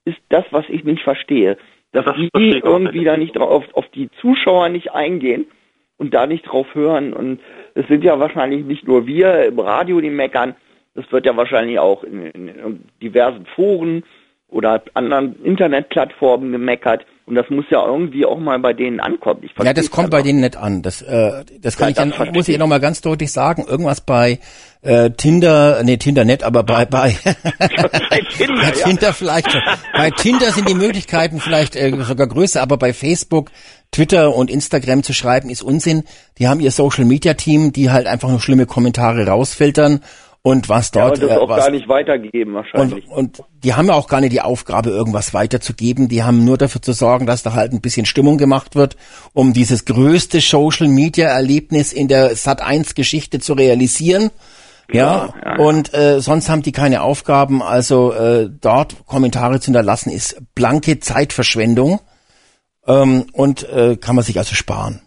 ist 0.04 0.18
das, 0.28 0.44
was 0.50 0.64
ich 0.68 0.84
nicht 0.84 1.02
verstehe. 1.02 1.56
Dass 1.92 2.04
Das 2.04 2.14
die 2.16 2.30
irgendwie 2.32 3.04
da 3.04 3.16
nicht 3.16 3.36
drauf, 3.36 3.64
auf 3.72 3.88
die 3.88 4.10
Zuschauer 4.20 4.68
nicht 4.68 4.92
eingehen 4.92 5.46
und 5.96 6.14
da 6.14 6.26
nicht 6.26 6.42
drauf 6.42 6.74
hören. 6.74 7.12
Und 7.12 7.40
es 7.74 7.88
sind 7.88 8.04
ja 8.04 8.20
wahrscheinlich 8.20 8.64
nicht 8.64 8.86
nur 8.86 9.06
wir 9.06 9.46
im 9.46 9.58
Radio, 9.58 10.00
die 10.00 10.10
meckern. 10.10 10.54
Das 10.94 11.10
wird 11.10 11.26
ja 11.26 11.36
wahrscheinlich 11.36 11.78
auch 11.78 12.04
in, 12.04 12.26
in, 12.26 12.48
in 12.48 12.84
diversen 13.02 13.46
Foren 13.46 14.04
oder 14.48 14.82
anderen 14.94 15.42
Internetplattformen 15.42 16.52
gemeckert. 16.52 17.06
Und 17.26 17.34
das 17.34 17.46
muss 17.50 17.64
ja 17.70 17.84
irgendwie 17.84 18.24
auch 18.24 18.38
mal 18.38 18.56
bei 18.60 18.72
denen 18.72 19.00
ankommen. 19.00 19.40
Ja, 19.60 19.72
das 19.72 19.90
kommt 19.90 20.10
bei 20.10 20.22
denen 20.22 20.40
nicht 20.40 20.56
an. 20.56 20.82
Das, 20.82 21.02
äh, 21.02 21.44
das 21.60 21.76
kann 21.76 21.86
Ja, 21.86 21.90
ich 21.90 21.96
dann, 21.96 22.08
das 22.10 22.16
verstehe 22.18 22.38
muss 22.38 22.46
ich 22.48 22.54
ich. 22.54 22.60
noch 22.60 22.68
mal 22.68 22.78
ganz 22.78 23.00
deutlich 23.00 23.32
sagen. 23.32 23.64
Irgendwas 23.66 24.00
bei 24.00 24.38
äh, 24.82 25.10
Tinder, 25.10 25.82
nee, 25.82 25.96
Tinder 25.96 26.24
nicht, 26.24 26.44
aber 26.44 26.62
bei, 26.62 26.84
bei, 26.84 27.16
Bei 27.58 28.20
Tinder, 28.30 28.54
bei 28.62 28.78
ja. 28.78 28.86
Tinder 28.86 29.12
vielleicht 29.12 29.50
schon. 29.50 29.60
Bei 29.92 30.10
Tinder 30.12 30.52
sind 30.52 30.68
die 30.68 30.74
Möglichkeiten 30.74 31.40
vielleicht 31.40 31.74
äh, 31.74 31.90
sogar 32.04 32.28
größer, 32.28 32.62
aber 32.62 32.76
bei 32.76 32.92
Facebook, 32.92 33.50
Twitter 33.90 34.32
und 34.32 34.48
Instagram 34.48 35.02
zu 35.02 35.12
schreiben 35.12 35.50
ist 35.50 35.62
Unsinn. 35.64 36.04
Die 36.38 36.46
haben 36.46 36.60
ihr 36.60 36.70
Social 36.70 37.06
Media 37.06 37.34
Team, 37.34 37.72
die 37.72 37.90
halt 37.90 38.06
einfach 38.06 38.28
nur 38.28 38.40
schlimme 38.40 38.66
Kommentare 38.66 39.26
rausfiltern 39.26 40.00
und 40.46 40.68
was 40.68 40.92
Ja, 40.94 41.00
dort 41.00 41.18
und 41.18 41.28
das 41.28 41.36
äh, 41.36 41.40
auch 41.40 41.48
was, 41.48 41.64
gar 41.64 41.70
nicht 41.72 41.88
weitergegeben 41.88 42.54
wahrscheinlich. 42.54 43.08
und, 43.08 43.40
und 43.40 43.42
die 43.64 43.74
haben 43.74 43.88
ja 43.88 43.94
auch 43.94 44.06
gar 44.06 44.20
nicht 44.20 44.32
die 44.32 44.42
Aufgabe, 44.42 44.90
irgendwas 44.90 45.34
weiterzugeben. 45.34 46.06
Die 46.06 46.22
haben 46.22 46.44
nur 46.44 46.56
dafür 46.56 46.80
zu 46.80 46.92
sorgen, 46.92 47.26
dass 47.26 47.42
da 47.42 47.54
halt 47.54 47.72
ein 47.72 47.80
bisschen 47.80 48.06
Stimmung 48.06 48.38
gemacht 48.38 48.76
wird, 48.76 48.96
um 49.32 49.52
dieses 49.52 49.86
größte 49.86 50.38
Social 50.38 50.86
Media 50.86 51.26
Erlebnis 51.26 51.92
in 51.92 52.06
der 52.06 52.36
Sat 52.36 52.62
1 52.62 52.94
Geschichte 52.94 53.40
zu 53.40 53.54
realisieren. 53.54 54.30
Ja, 54.88 55.30
Ja, 55.34 55.34
ja. 55.44 55.56
und 55.56 55.92
äh, 55.94 56.20
sonst 56.20 56.48
haben 56.48 56.62
die 56.62 56.70
keine 56.70 57.02
Aufgaben. 57.02 57.60
Also 57.60 58.12
äh, 58.12 58.48
dort 58.48 59.04
Kommentare 59.04 59.58
zu 59.58 59.66
hinterlassen 59.66 60.10
ist 60.12 60.40
blanke 60.54 61.00
Zeitverschwendung 61.00 61.98
ähm, 62.86 63.26
und 63.32 63.68
äh, 63.68 63.96
kann 63.96 64.14
man 64.14 64.22
sich 64.22 64.38
also 64.38 64.54
sparen. 64.54 65.02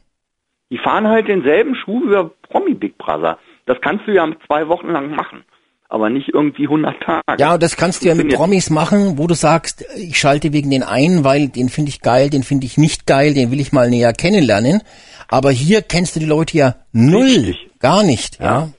Die 0.69 0.79
fahren 0.79 1.07
halt 1.07 1.29
denselben 1.29 1.75
Schuh 1.75 2.01
wie 2.01 2.29
Promi 2.49 2.73
Big 2.73 2.97
Brother. 2.97 3.37
Das 3.70 3.78
kannst 3.82 4.07
du 4.07 4.11
ja 4.11 4.28
zwei 4.47 4.67
Wochen 4.67 4.88
lang 4.88 5.11
machen, 5.11 5.43
aber 5.89 6.09
nicht 6.09 6.30
irgendwie 6.34 6.63
100 6.63 7.03
Tage. 7.03 7.39
Ja, 7.39 7.59
das 7.59 7.78
kannst 7.78 8.01
du 8.01 8.07
ja 8.07 8.15
mit. 8.15 8.34
Promis 8.34 8.72
machen, 8.72 9.20
wo 9.20 9.28
du 9.28 9.36
sagst, 9.36 9.86
ich 9.95 10.17
schalte 10.17 10.53
wegen 10.53 10.72
den 10.72 10.82
einen, 10.82 11.24
weil 11.24 11.49
den 11.49 11.70
finde 11.70 11.89
ich 11.89 12.01
geil, 12.01 12.32
den 12.32 12.41
finde 12.41 12.65
ich 12.65 12.80
nicht 12.80 13.05
geil, 13.05 13.36
den 13.36 13.51
will 13.51 13.59
ich 13.59 13.72
mal 13.72 13.91
näher 13.91 14.11
kennenlernen. 14.13 14.82
Aber 15.28 15.51
hier 15.51 15.84
kennst 15.84 16.15
du 16.15 16.20
die 16.20 16.26
Leute 16.26 16.57
ja 16.57 16.76
null, 16.93 17.28
Richtig. 17.28 17.70
gar 17.78 18.01
nicht, 18.01 18.39
ja. 18.39 18.70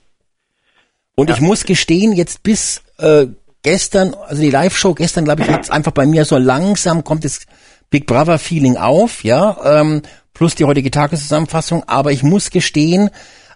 Und 1.15 1.31
ich 1.31 1.41
muss 1.41 1.65
gestehen, 1.67 2.13
jetzt 2.13 2.43
bis 2.43 2.83
äh, 2.99 3.29
gestern, 3.63 4.15
also 4.27 4.43
die 4.43 4.51
Live-Show 4.51 4.95
gestern, 4.95 5.25
glaube 5.25 5.43
ich, 5.43 5.51
hat 5.51 5.63
es 5.63 5.71
einfach 5.71 5.93
bei 5.93 6.05
mir 6.05 6.25
so 6.25 6.37
langsam 6.37 7.05
kommt 7.05 7.25
das 7.25 7.47
Big 7.91 8.07
Brother 8.07 8.41
Feeling 8.41 8.77
auf, 8.77 9.23
ja, 9.23 9.57
ähm, 9.65 10.03
plus 10.35 10.57
die 10.57 10.65
heutige 10.65 10.91
Tageszusammenfassung. 10.91 11.85
Aber 11.87 12.11
ich 12.11 12.25
muss 12.25 12.51
gestehen, 12.51 13.11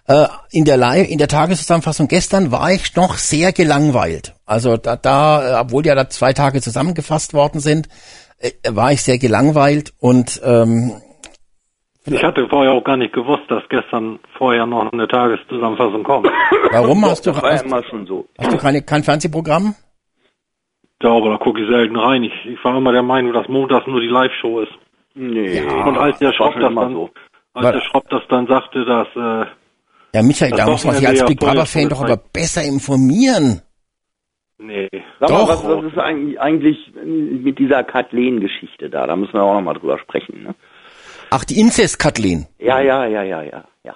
äh, 0.07 0.27
in 0.51 0.65
der 0.65 0.77
Live, 0.77 1.09
in 1.09 1.17
der 1.17 1.27
Tageszusammenfassung 1.27 2.07
gestern 2.07 2.51
war 2.51 2.71
ich 2.71 2.95
noch 2.95 3.15
sehr 3.15 3.51
gelangweilt. 3.51 4.35
Also 4.45 4.77
da, 4.77 4.95
da, 4.95 5.61
obwohl 5.61 5.85
ja 5.85 5.95
da 5.95 6.09
zwei 6.09 6.33
Tage 6.33 6.61
zusammengefasst 6.61 7.33
worden 7.33 7.59
sind, 7.59 7.87
äh, 8.39 8.51
war 8.69 8.91
ich 8.91 9.01
sehr 9.01 9.17
gelangweilt 9.17 9.93
und 9.99 10.41
ähm, 10.43 10.93
Ich 12.05 12.23
hatte 12.23 12.47
vorher 12.49 12.73
auch 12.73 12.83
gar 12.83 12.97
nicht 12.97 13.13
gewusst, 13.13 13.43
dass 13.49 13.63
gestern 13.69 14.19
vorher 14.37 14.65
noch 14.65 14.91
eine 14.91 15.07
Tageszusammenfassung 15.07 16.03
kommt. 16.03 16.27
warum 16.71 17.03
hast 17.05 17.25
du, 17.25 17.31
das 17.31 17.41
war 17.41 17.49
ja 17.49 17.55
hast, 17.55 17.65
immer 17.65 17.83
schon 17.85 18.05
so. 18.05 18.27
hast 18.37 18.53
du 18.53 18.57
keine, 18.57 18.81
kein 18.83 19.03
Fernsehprogramm? 19.03 19.75
Ja, 21.01 21.11
aber 21.11 21.31
da 21.31 21.37
gucke 21.37 21.61
ich 21.61 21.69
selten 21.69 21.97
rein. 21.97 22.23
Ich, 22.23 22.33
ich 22.45 22.63
war 22.63 22.77
immer 22.77 22.91
der 22.91 23.03
Meinung, 23.03 23.33
dass 23.33 23.47
montags 23.47 23.85
nur 23.87 23.99
die 23.99 24.07
Live-Show 24.07 24.61
ist. 24.61 24.71
Nee. 25.13 25.61
Und 25.61 25.97
als 25.97 26.19
der 26.19 26.33
Schropp 26.33 26.59
das 26.59 26.73
dann, 26.73 26.93
so. 26.93 27.09
als 27.53 27.71
der 27.71 27.81
Schropp 27.81 28.09
das 28.09 28.21
dann 28.29 28.47
sagte, 28.47 28.85
dass 28.85 29.07
äh, 29.15 29.45
Ja, 30.15 30.23
Michael, 30.23 30.51
Das 30.51 30.59
da 30.59 30.71
muss 30.71 30.85
man 30.85 30.95
sich 30.95 31.05
als 31.05 31.25
Big 31.25 31.39
vorher 31.39 31.55
Brother 31.55 31.65
Fan 31.65 31.81
schon 31.81 31.89
doch 31.89 32.03
aber 32.05 32.15
besser 32.31 32.63
informieren. 32.63 33.61
nee, 34.57 34.87
Sag 35.19 35.27
Doch. 35.27 35.45
mal, 35.45 35.47
was, 35.49 35.67
was 35.67 35.91
ist 35.91 35.97
eigentlich, 35.97 36.39
eigentlich 36.39 36.77
mit 36.95 37.59
dieser 37.59 37.83
Kathleen-Geschichte 37.83 38.89
da? 38.89 39.07
Da 39.07 39.17
müssen 39.17 39.33
wir 39.33 39.43
auch 39.43 39.55
noch 39.55 39.61
mal 39.61 39.73
drüber 39.73 39.99
sprechen. 39.99 40.43
Ne? 40.43 40.55
Ach, 41.31 41.43
die 41.43 41.59
Inzest-Kathleen. 41.59 42.45
Ja, 42.59 42.79
ja, 42.79 43.05
ja, 43.05 43.23
ja, 43.23 43.41
ja, 43.43 43.63
ja. 43.83 43.95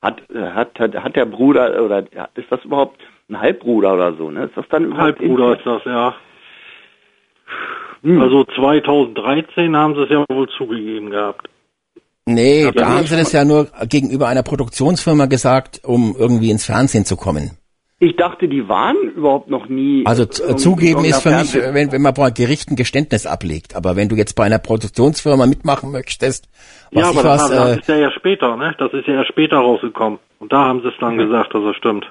Hat, 0.00 0.22
hat, 0.32 0.78
hat, 0.78 0.94
hat 0.94 1.16
der 1.16 1.26
Bruder 1.26 1.84
oder 1.84 1.98
ist 2.34 2.50
das 2.50 2.64
überhaupt 2.64 3.02
ein 3.28 3.38
Halbbruder 3.38 3.92
oder 3.92 4.14
so? 4.14 4.30
Ne? 4.30 4.44
Ist 4.44 4.56
das 4.56 4.64
dann 4.70 4.86
überhaupt 4.86 5.20
Halbbruder 5.20 5.58
ist 5.58 5.66
das, 5.66 5.84
ja. 5.84 6.14
Hm. 8.02 8.22
Also 8.22 8.44
2013 8.44 9.76
haben 9.76 9.94
sie 9.96 10.02
es 10.04 10.08
ja 10.08 10.24
wohl 10.30 10.48
zugegeben 10.48 11.10
gehabt. 11.10 11.46
Nee, 12.26 12.70
da 12.72 12.88
haben 12.88 13.06
sie 13.06 13.16
das 13.16 13.32
ja 13.32 13.44
nur 13.44 13.68
gegenüber 13.88 14.28
einer 14.28 14.42
Produktionsfirma 14.42 15.26
gesagt, 15.26 15.80
um 15.84 16.14
irgendwie 16.16 16.50
ins 16.50 16.64
Fernsehen 16.64 17.04
zu 17.04 17.16
kommen. 17.16 17.58
Ich 17.98 18.16
dachte, 18.16 18.48
die 18.48 18.68
waren 18.68 18.96
überhaupt 19.14 19.48
noch 19.48 19.68
nie. 19.68 20.04
Also 20.06 20.24
äh, 20.24 20.56
zugeben 20.56 21.04
ist 21.04 21.22
für 21.22 21.30
mich, 21.30 21.52
Fernseh- 21.52 21.72
wenn, 21.72 21.92
wenn 21.92 22.02
man 22.02 22.14
bei 22.14 22.30
Gericht 22.30 22.68
ein 22.68 22.74
Geständnis 22.76 23.26
ablegt. 23.26 23.76
Aber 23.76 23.94
wenn 23.94 24.08
du 24.08 24.16
jetzt 24.16 24.34
bei 24.34 24.42
einer 24.44 24.58
Produktionsfirma 24.58 25.46
mitmachen 25.46 25.92
möchtest, 25.92 26.48
was 26.90 27.04
ja, 27.04 27.10
ich 27.12 27.18
aber 27.18 27.28
was, 27.28 27.48
das, 27.48 27.50
das 27.50 27.68
äh, 27.76 27.78
ist 27.80 27.88
ja 27.88 27.96
erst 27.98 28.16
später, 28.16 28.56
ne? 28.56 28.74
Das 28.78 28.92
ist 28.92 29.06
ja 29.06 29.14
erst 29.14 29.28
später 29.28 29.58
rausgekommen. 29.58 30.18
Und 30.40 30.52
da 30.52 30.64
haben 30.64 30.80
sie 30.82 30.88
es 30.88 30.94
dann 30.98 31.16
gesagt, 31.16 31.54
dass 31.54 31.62
es 31.62 31.76
stimmt. 31.76 32.04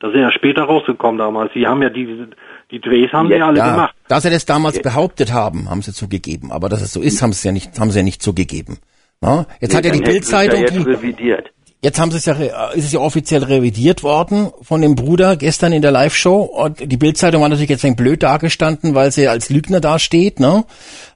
Das 0.00 0.10
ist 0.10 0.16
ja 0.18 0.30
später 0.32 0.62
rausgekommen 0.64 1.18
damals. 1.18 1.52
Die 1.54 1.66
haben 1.66 1.82
ja 1.82 1.90
die, 1.90 2.26
die 2.70 2.80
Drehs 2.80 3.12
haben 3.12 3.28
sie 3.28 3.32
Ja, 3.34 3.38
ja 3.40 3.46
alle 3.46 3.58
ja, 3.58 3.70
gemacht. 3.72 3.94
dass 4.08 4.22
sie 4.22 4.30
das 4.30 4.46
damals 4.46 4.80
behauptet 4.80 5.32
haben, 5.34 5.68
haben 5.68 5.82
sie 5.82 5.92
zugegeben. 5.92 6.50
Aber 6.50 6.70
dass 6.70 6.80
es 6.80 6.94
so 6.94 7.02
ist, 7.02 7.20
haben 7.20 7.32
sie 7.32 7.38
es 7.38 7.44
ja 7.44 7.52
nicht, 7.52 7.78
haben 7.78 7.90
sie 7.90 7.98
ja 7.98 8.04
nicht 8.04 8.22
zugegeben. 8.22 8.78
Na? 9.20 9.46
Jetzt 9.60 9.74
hat 9.74 9.84
ja 9.84 9.90
die 9.92 10.00
Bildzeitung, 10.00 10.60
ja 10.60 10.66
die, 10.66 10.76
jetzt 10.76 10.86
revidiert. 10.86 11.50
Jetzt 11.82 12.00
haben 12.00 12.10
sie 12.10 12.16
es 12.16 12.24
ja, 12.24 12.32
re- 12.32 12.52
ist 12.74 12.86
es 12.86 12.92
ja 12.92 13.00
offiziell 13.00 13.44
revidiert 13.44 14.02
worden 14.02 14.50
von 14.62 14.80
dem 14.80 14.94
Bruder 14.94 15.36
gestern 15.36 15.72
in 15.72 15.82
der 15.82 15.90
Live-Show. 15.90 16.40
Und 16.40 16.80
die 16.90 16.96
Bildzeitung 16.96 17.42
war 17.42 17.48
natürlich 17.48 17.70
jetzt 17.70 17.84
ein 17.84 17.96
blöd 17.96 18.22
dargestanden, 18.22 18.94
weil 18.94 19.12
sie 19.12 19.28
als 19.28 19.50
Lügner 19.50 19.80
dasteht, 19.80 20.40
ne? 20.40 20.64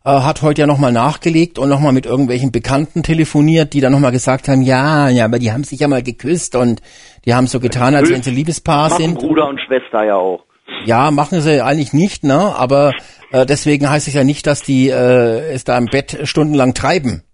Äh, 0.05 0.11
hat 0.11 0.43
heute 0.43 0.61
ja 0.61 0.67
nochmal 0.67 0.93
nachgelegt 0.93 1.59
und 1.59 1.71
nochmal 1.71 1.93
mit 1.93 2.07
irgendwelchen 2.07 2.53
Bekannten 2.53 3.03
telefoniert, 3.03 3.73
die 3.73 3.81
dann 3.81 3.93
nochmal 3.93 4.13
gesagt 4.13 4.49
haben, 4.49 4.63
ja, 4.63 5.09
ja, 5.09 5.25
aber 5.25 5.39
die 5.39 5.51
haben 5.51 5.65
sich 5.65 5.81
ja 5.81 5.89
mal 5.89 6.03
geküsst 6.03 6.55
und 6.55 6.83
die 7.25 7.35
haben 7.35 7.47
so 7.47 7.59
getan, 7.59 7.95
als 7.95 8.11
wenn 8.11 8.23
sie 8.23 8.31
Liebespaar 8.31 8.91
Machen 8.91 9.03
sind. 9.03 9.19
Bruder 9.19 9.49
und 9.49 9.61
Schwester 9.61 10.05
ja 10.05 10.17
auch. 10.17 10.41
Ja, 10.85 11.11
machen 11.11 11.41
sie 11.41 11.63
eigentlich 11.65 11.93
nicht, 11.93 12.23
ne? 12.23 12.55
Aber 12.57 12.93
äh, 13.33 13.45
deswegen 13.45 13.91
heißt 13.91 14.09
es 14.09 14.15
ja 14.15 14.25
nicht, 14.25 14.47
dass 14.47 14.63
die 14.63 14.89
äh, 14.89 15.53
es 15.53 15.65
da 15.65 15.77
im 15.77 15.87
Bett 15.87 16.19
stundenlang 16.25 16.75
treiben. 16.75 17.25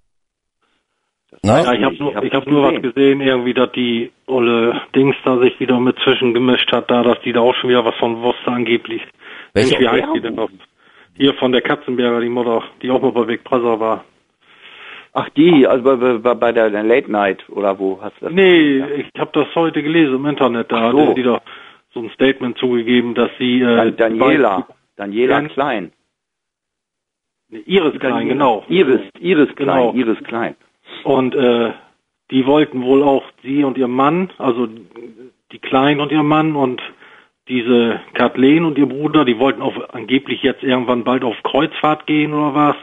Ja, 1.46 1.62
Ne? 1.62 1.76
ich 1.78 1.84
habe 1.84 1.94
nur, 1.96 2.14
hab 2.14 2.24
ich 2.24 2.32
hab 2.32 2.46
nur 2.46 2.62
was 2.72 2.82
gesehen. 2.82 3.20
irgendwie, 3.20 3.54
dass 3.54 3.72
die 3.72 4.10
olle 4.26 4.80
Dings 4.94 5.16
da 5.24 5.38
sich 5.38 5.58
wieder 5.60 5.78
mit 5.80 5.96
zwischengemischt 6.00 6.70
hat, 6.72 6.90
da, 6.90 7.02
dass 7.02 7.20
die 7.22 7.32
da 7.32 7.40
auch 7.40 7.54
schon 7.56 7.70
wieder 7.70 7.84
was 7.84 7.94
von 7.96 8.20
wusste 8.22 8.48
angeblich. 8.50 9.02
Welche? 9.52 9.70
Mensch, 9.78 9.80
wie 9.80 9.88
heißt 9.88 10.08
die 10.14 10.20
denn 10.20 10.34
noch? 10.34 10.50
Hier 11.16 11.32
von 11.34 11.52
der 11.52 11.62
Katzenberger, 11.62 12.20
die 12.20 12.28
Mutter, 12.28 12.62
die 12.82 12.90
auch 12.90 13.00
mal 13.00 13.12
bei 13.12 13.24
Big 13.24 13.44
Brother 13.44 13.80
war. 13.80 14.04
Ach 15.14 15.28
die, 15.30 15.66
also 15.66 15.82
bei, 15.96 16.18
bei, 16.18 16.34
bei 16.34 16.52
der 16.52 16.68
Late 16.68 17.10
Night 17.10 17.48
oder 17.48 17.78
wo 17.78 17.98
hast 18.02 18.20
du 18.20 18.26
das? 18.26 18.34
Nee, 18.34 18.84
ich 18.98 19.18
habe 19.18 19.30
das 19.32 19.46
heute 19.54 19.82
gelesen 19.82 20.16
im 20.16 20.26
Internet, 20.26 20.70
da 20.70 20.88
Ach 20.88 20.92
so. 20.92 21.00
hatte 21.00 21.14
die 21.14 21.22
da 21.22 21.40
so 21.94 22.00
ein 22.00 22.10
Statement 22.10 22.58
zugegeben, 22.58 23.14
dass 23.14 23.30
sie 23.38 23.62
äh, 23.62 23.92
Dan 23.92 24.18
Daniela. 24.18 24.66
Daniela 24.96 25.40
Ja. 25.40 25.48
Klein. 25.48 25.92
Nee, 27.48 27.62
Iris 27.64 27.98
Klein, 27.98 28.28
genau. 28.28 28.64
Iris, 28.68 29.00
Iris 29.20 29.54
Klein, 29.56 29.92
Genau. 29.92 29.94
Iris 29.94 30.18
Klein. 30.24 30.56
Und 31.06 31.36
äh, 31.36 31.70
die 32.32 32.46
wollten 32.46 32.82
wohl 32.82 33.04
auch 33.04 33.22
sie 33.44 33.62
und 33.62 33.78
ihr 33.78 33.86
Mann, 33.86 34.30
also 34.38 34.66
die 35.52 35.60
Klein 35.60 36.00
und 36.00 36.10
ihr 36.10 36.24
Mann 36.24 36.56
und 36.56 36.82
diese 37.46 38.00
Kathleen 38.14 38.64
und 38.64 38.76
ihr 38.76 38.86
Bruder, 38.86 39.24
die 39.24 39.38
wollten 39.38 39.62
auch 39.62 39.76
angeblich 39.90 40.42
jetzt 40.42 40.64
irgendwann 40.64 41.04
bald 41.04 41.22
auf 41.22 41.36
Kreuzfahrt 41.44 42.08
gehen 42.08 42.34
oder 42.34 42.56
was. 42.56 42.76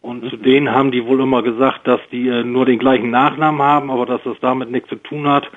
Und 0.00 0.28
zu 0.28 0.36
denen 0.36 0.72
haben 0.72 0.90
die 0.90 1.06
wohl 1.06 1.20
immer 1.20 1.44
gesagt, 1.44 1.86
dass 1.86 2.00
die 2.10 2.26
äh, 2.26 2.42
nur 2.42 2.66
den 2.66 2.80
gleichen 2.80 3.10
Nachnamen 3.10 3.62
haben, 3.62 3.92
aber 3.92 4.04
dass 4.04 4.20
das 4.24 4.36
damit 4.40 4.72
nichts 4.72 4.88
zu 4.88 4.96
tun 4.96 5.28
hat. 5.28 5.48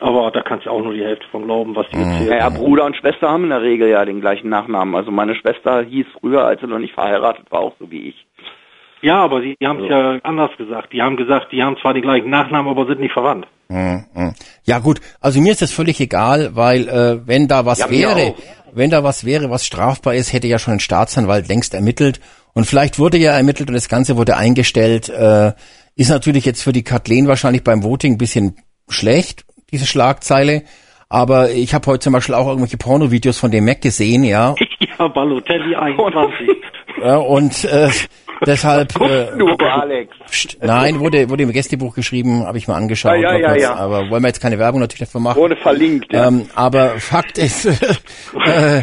Aber 0.00 0.30
da 0.30 0.40
kannst 0.40 0.64
du 0.64 0.70
auch 0.70 0.82
nur 0.82 0.94
die 0.94 1.04
Hälfte 1.04 1.26
von 1.30 1.44
glauben, 1.44 1.76
was 1.76 1.86
die 1.90 1.98
mhm. 1.98 2.04
erzählen. 2.04 2.38
Ja, 2.38 2.48
Bruder 2.48 2.86
und 2.86 2.96
Schwester 2.96 3.28
haben 3.28 3.44
in 3.44 3.50
der 3.50 3.60
Regel 3.60 3.90
ja 3.90 4.06
den 4.06 4.22
gleichen 4.22 4.48
Nachnamen. 4.48 4.94
Also 4.94 5.10
meine 5.10 5.34
Schwester 5.34 5.82
hieß 5.82 6.06
früher, 6.18 6.46
als 6.46 6.62
sie 6.62 6.66
noch 6.66 6.78
nicht 6.78 6.94
verheiratet 6.94 7.44
war, 7.50 7.60
auch 7.60 7.74
so 7.78 7.90
wie 7.90 8.08
ich. 8.08 8.26
Ja, 9.02 9.22
aber 9.24 9.40
sie 9.42 9.56
haben 9.64 9.80
es 9.80 9.88
so. 9.88 9.90
ja 9.90 10.18
anders 10.22 10.50
gesagt. 10.56 10.92
Die 10.92 11.02
haben 11.02 11.16
gesagt, 11.16 11.52
die 11.52 11.62
haben 11.62 11.76
zwar 11.80 11.92
den 11.92 12.02
gleichen 12.02 12.30
Nachnamen, 12.30 12.70
aber 12.70 12.86
sind 12.86 13.00
nicht 13.00 13.12
verwandt. 13.12 13.46
Mhm. 13.68 14.34
Ja 14.64 14.78
gut, 14.78 15.00
also 15.20 15.40
mir 15.40 15.52
ist 15.52 15.62
das 15.62 15.72
völlig 15.72 16.00
egal, 16.00 16.50
weil 16.54 16.88
äh, 16.88 17.26
wenn 17.26 17.48
da 17.48 17.64
was 17.66 17.80
ja, 17.80 17.90
wäre, 17.90 18.34
wenn 18.72 18.90
da 18.90 19.02
was 19.02 19.24
wäre, 19.24 19.50
was 19.50 19.66
strafbar 19.66 20.14
ist, 20.14 20.32
hätte 20.32 20.46
ja 20.46 20.58
schon 20.58 20.74
ein 20.74 20.80
Staatsanwalt 20.80 21.48
längst 21.48 21.74
ermittelt 21.74 22.20
und 22.54 22.66
vielleicht 22.66 22.98
wurde 22.98 23.16
ja 23.16 23.32
ermittelt 23.32 23.68
und 23.68 23.74
das 23.74 23.88
Ganze 23.88 24.16
wurde 24.16 24.36
eingestellt. 24.36 25.08
Äh, 25.08 25.52
ist 25.96 26.10
natürlich 26.10 26.44
jetzt 26.44 26.62
für 26.62 26.72
die 26.72 26.84
Kathleen 26.84 27.28
wahrscheinlich 27.28 27.64
beim 27.64 27.82
Voting 27.82 28.14
ein 28.14 28.18
bisschen 28.18 28.56
schlecht, 28.88 29.44
diese 29.70 29.86
Schlagzeile. 29.86 30.62
Aber 31.08 31.50
ich 31.50 31.74
habe 31.74 31.86
heute 31.86 32.00
zum 32.00 32.14
Beispiel 32.14 32.34
auch 32.34 32.46
irgendwelche 32.46 32.78
Pornovideos 32.78 33.38
von 33.38 33.50
dem 33.50 33.66
Mac 33.66 33.82
gesehen, 33.82 34.24
ja. 34.24 34.54
Ja, 34.98 35.08
Balotelli 35.08 35.74
21. 35.74 36.48
ja, 37.02 37.16
und 37.16 37.64
äh, 37.64 37.88
deshalb. 38.46 38.92
Äh, 39.02 39.36
du, 39.36 39.48
Alex. 39.66 40.14
Pst, 40.30 40.58
nein, 40.62 41.00
wurde 41.00 41.28
wurde 41.28 41.42
im 41.42 41.52
Gästebuch 41.52 41.94
geschrieben, 41.94 42.46
habe 42.46 42.56
ich 42.56 42.68
mal 42.68 42.76
angeschaut. 42.76 43.20
Ja, 43.20 43.36
ja, 43.36 43.54
ja, 43.54 43.56
ja. 43.56 43.74
Aber 43.74 44.08
wollen 44.10 44.22
wir 44.22 44.28
jetzt 44.28 44.40
keine 44.40 44.58
Werbung 44.58 44.80
natürlich 44.80 45.00
dafür 45.00 45.20
machen? 45.20 45.40
Wurde 45.40 45.56
verlinkt. 45.56 46.12
Ja. 46.12 46.28
Ähm, 46.28 46.46
aber 46.54 46.90
Fakt 47.00 47.36
ist, 47.38 47.66
äh, 48.46 48.82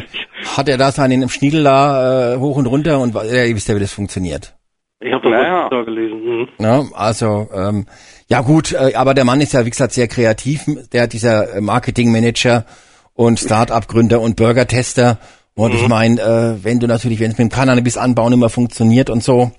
hat 0.57 0.67
er 0.67 0.77
da 0.77 0.91
seinen 0.91 1.27
Schniedel 1.29 1.63
da 1.63 2.33
äh, 2.33 2.37
hoch 2.37 2.57
und 2.57 2.65
runter 2.65 2.99
und 2.99 3.15
äh, 3.15 3.47
ihr 3.47 3.55
wisst 3.55 3.69
ja, 3.69 3.75
wie 3.75 3.79
das 3.79 3.93
funktioniert. 3.93 4.55
Ich 4.99 5.13
habe 5.13 5.23
das 5.23 5.31
naja. 5.31 5.69
da 5.69 5.81
gelesen. 5.83 6.23
Mhm. 6.23 6.47
Ja, 6.59 6.83
also 6.93 7.47
ähm, 7.53 7.85
ja 8.27 8.41
gut, 8.41 8.73
äh, 8.73 8.93
aber 8.95 9.13
der 9.13 9.23
Mann 9.23 9.41
ist 9.41 9.53
ja 9.53 9.65
wie 9.65 9.69
gesagt 9.69 9.93
sehr 9.93 10.07
kreativ, 10.07 10.65
der 10.91 11.07
dieser 11.07 11.61
Marketingmanager 11.61 12.65
und 13.13 13.39
Start-up-Gründer 13.39 14.21
und 14.21 14.35
Burger-Tester. 14.35 15.17
Und 15.59 15.73
mhm. 15.73 15.77
ich 15.77 15.87
meine, 15.89 16.21
äh, 16.21 16.63
wenn 16.63 16.79
du 16.79 16.87
natürlich, 16.87 17.19
wenn 17.19 17.31
es 17.31 17.37
mit 17.37 17.51
dem 17.51 17.53
Cannabis 17.53 17.97
anbauen 17.97 18.31
immer 18.31 18.49
funktioniert 18.49 19.09
und 19.09 19.21
so, 19.21 19.51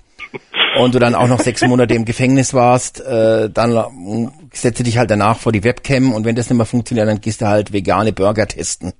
und 0.79 0.95
du 0.95 0.99
dann 0.99 1.13
auch 1.13 1.27
noch 1.27 1.39
sechs 1.39 1.61
Monate 1.61 1.93
im 1.93 2.05
Gefängnis 2.05 2.55
warst, 2.55 3.01
äh, 3.01 3.51
dann 3.51 3.75
äh, 3.75 4.27
setze 4.51 4.81
dich 4.81 4.97
halt 4.97 5.11
danach 5.11 5.37
vor 5.37 5.51
die 5.51 5.63
Webcam 5.63 6.13
und 6.13 6.25
wenn 6.25 6.35
das 6.35 6.49
nicht 6.49 6.57
mehr 6.57 6.65
funktioniert, 6.65 7.07
dann 7.07 7.21
gehst 7.21 7.41
du 7.41 7.47
halt 7.47 7.71
vegane 7.71 8.13
Burger 8.13 8.47
testen. 8.47 8.93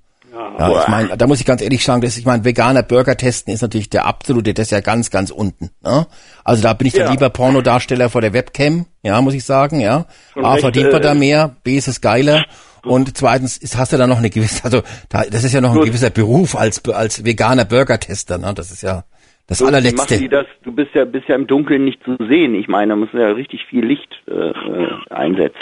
Ja, 0.60 0.82
ich 0.82 0.88
meine, 0.90 1.18
da 1.18 1.28
muss 1.28 1.40
ich 1.40 1.46
ganz 1.46 1.62
ehrlich 1.62 1.84
sagen, 1.84 2.02
dass 2.02 2.18
ich 2.18 2.26
meine, 2.26 2.46
veganer 2.46 2.84
Burger 2.84 3.18
testen 3.18 3.52
ist 3.52 3.62
natürlich 3.62 3.90
der 3.90 4.06
absolute, 4.06 4.54
das 4.54 4.68
ist 4.68 4.72
ja 4.72 4.82
ganz, 4.82 5.10
ganz 5.10 5.32
unten. 5.32 5.72
Ne? 5.82 6.06
Also 6.44 6.62
da 6.62 6.74
bin 6.74 6.88
ich 6.88 6.94
ja. 6.94 7.06
dann 7.06 7.14
lieber 7.14 7.30
Pornodarsteller 7.30 8.10
vor 8.10 8.22
der 8.22 8.34
Webcam, 8.34 8.86
ja, 9.02 9.20
muss 9.22 9.34
ich 9.34 9.44
sagen, 9.44 9.80
ja. 9.80 10.06
Und 10.36 10.46
A, 10.46 10.58
verdient 10.58 10.92
man 10.92 11.02
da 11.02 11.14
äh, 11.14 11.16
mehr, 11.16 11.56
B, 11.64 11.78
ist 11.78 11.88
es 11.88 12.00
geiler. 12.00 12.46
Und 12.84 13.16
zweitens 13.16 13.58
ist, 13.58 13.78
hast 13.78 13.94
du 13.94 13.98
da 13.98 14.08
noch 14.08 14.18
eine 14.18 14.30
gewisse, 14.30 14.64
also 14.64 14.82
da, 15.10 15.24
das 15.24 15.44
ist 15.44 15.54
ja 15.54 15.62
noch 15.62 15.76
ein 15.76 15.86
gewisser 15.86 16.10
Beruf 16.10 16.56
als 16.56 16.84
als 16.90 17.24
veganer 17.26 17.66
Burger-Tester, 17.66 18.38
ne? 18.38 18.54
Das 18.56 18.72
ist 18.72 18.82
ja 18.82 19.04
das 19.48 19.60
so, 19.60 19.66
allerletzte. 19.68 20.18
Die 20.18 20.30
das, 20.30 20.46
du 20.64 20.72
bist 20.72 20.92
ja 20.94 21.06
bist 21.06 21.28
ja 21.28 21.36
im 21.36 21.48
Dunkeln 21.48 21.86
nicht 21.86 22.04
zu 22.04 22.16
sehen. 22.18 22.56
Ich 22.56 22.68
meine, 22.68 22.94
da 22.94 22.96
muss 22.96 23.10
ja 23.14 23.32
richtig 23.32 23.66
viel 23.70 23.86
Licht 23.86 24.10
äh, 24.28 24.32
äh, 24.32 24.88
einsetzen. 25.10 25.60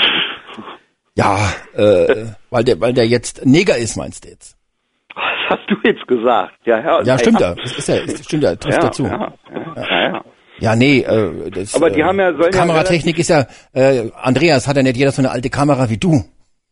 Ja, 1.16 1.38
äh, 1.76 2.26
weil 2.50 2.64
der 2.64 2.80
weil 2.80 2.94
der 2.94 3.08
jetzt 3.08 3.46
Neger 3.46 3.78
ist, 3.78 3.98
meinst 3.98 4.26
du 4.26 4.30
jetzt? 4.30 4.58
Was 5.16 5.58
hast 5.58 5.70
du 5.70 5.76
jetzt 5.84 6.08
gesagt? 6.08 6.56
Ja, 6.66 6.80
ja, 6.80 7.02
ja 7.02 7.18
stimmt 7.18 7.42
ja. 7.42 7.56
Das 7.56 7.78
ist 7.78 7.88
ja, 7.88 7.96
stimmt 8.24 8.44
ja, 8.44 8.56
trifft 8.56 8.78
ja, 8.78 8.84
dazu. 8.84 9.06
Ja, 9.06 9.34
ja, 9.76 10.02
ja. 10.02 10.24
Ja, 10.62 10.76
nee, 10.76 11.00
äh, 11.00 11.50
das, 11.52 11.74
Aber 11.74 11.90
die 11.90 12.02
äh, 12.02 12.04
haben 12.04 12.20
ja 12.20 12.32
Kameratechnik 12.32 13.18
ja 13.18 13.22
ist 13.22 13.30
ja, 13.30 13.48
äh, 13.74 14.12
Andreas 14.22 14.68
hat 14.68 14.76
ja 14.76 14.84
nicht 14.84 14.98
jeder 14.98 15.12
so 15.12 15.22
eine 15.22 15.32
alte 15.32 15.50
Kamera 15.50 15.90
wie 15.90 15.98
du. 15.98 16.26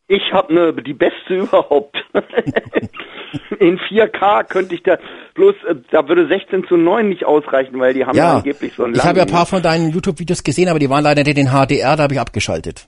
Ich 0.07 0.31
habe 0.31 0.53
ne 0.53 0.73
die 0.73 0.93
beste 0.93 1.35
überhaupt. 1.35 1.97
In 3.59 3.77
4K 3.77 4.45
könnte 4.45 4.73
ich 4.75 4.83
da 4.83 4.97
bloß 5.33 5.55
äh, 5.67 5.75
da 5.91 6.07
würde 6.07 6.27
16 6.27 6.65
zu 6.67 6.77
9 6.77 7.09
nicht 7.09 7.25
ausreichen, 7.25 7.79
weil 7.79 7.93
die 7.93 8.05
haben 8.05 8.17
ja, 8.17 8.37
angeblich 8.37 8.73
so 8.75 8.83
ein 8.83 8.93
Ich 8.93 9.03
habe 9.03 9.19
ja 9.19 9.25
ein 9.25 9.31
paar 9.31 9.45
von 9.45 9.61
deinen 9.61 9.91
YouTube 9.91 10.19
Videos 10.19 10.43
gesehen, 10.43 10.69
aber 10.69 10.79
die 10.79 10.89
waren 10.89 11.03
leider 11.03 11.23
nicht 11.23 11.37
in 11.37 11.47
HDR, 11.47 11.95
da 11.95 12.03
habe 12.03 12.13
ich 12.13 12.19
abgeschaltet. 12.19 12.87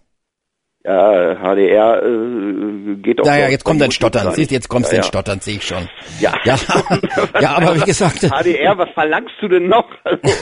Ja, 0.89 1.35
HDR 1.35 2.01
äh, 2.01 2.95
geht 2.95 3.21
auch. 3.21 3.25
Ja, 3.27 3.37
ja, 3.37 3.49
jetzt 3.49 3.63
kommt 3.63 3.79
ein 3.83 3.91
Stottern. 3.91 4.33
Siehst, 4.33 4.49
jetzt 4.49 4.69
kommst 4.69 4.91
du 4.91 4.95
ja, 4.95 5.03
ja. 5.03 5.07
Stottern, 5.07 5.39
sehe 5.39 5.57
ich 5.57 5.63
schon. 5.63 5.87
Ja, 6.19 6.33
ja, 6.45 6.55
ja 7.41 7.57
aber 7.57 7.75
wie 7.75 7.81
gesagt. 7.81 8.21
HDR, 8.21 8.75
was 8.75 8.89
verlangst 8.95 9.35
du 9.39 9.49
denn 9.49 9.67
noch? 9.67 9.85
Also, 10.03 10.19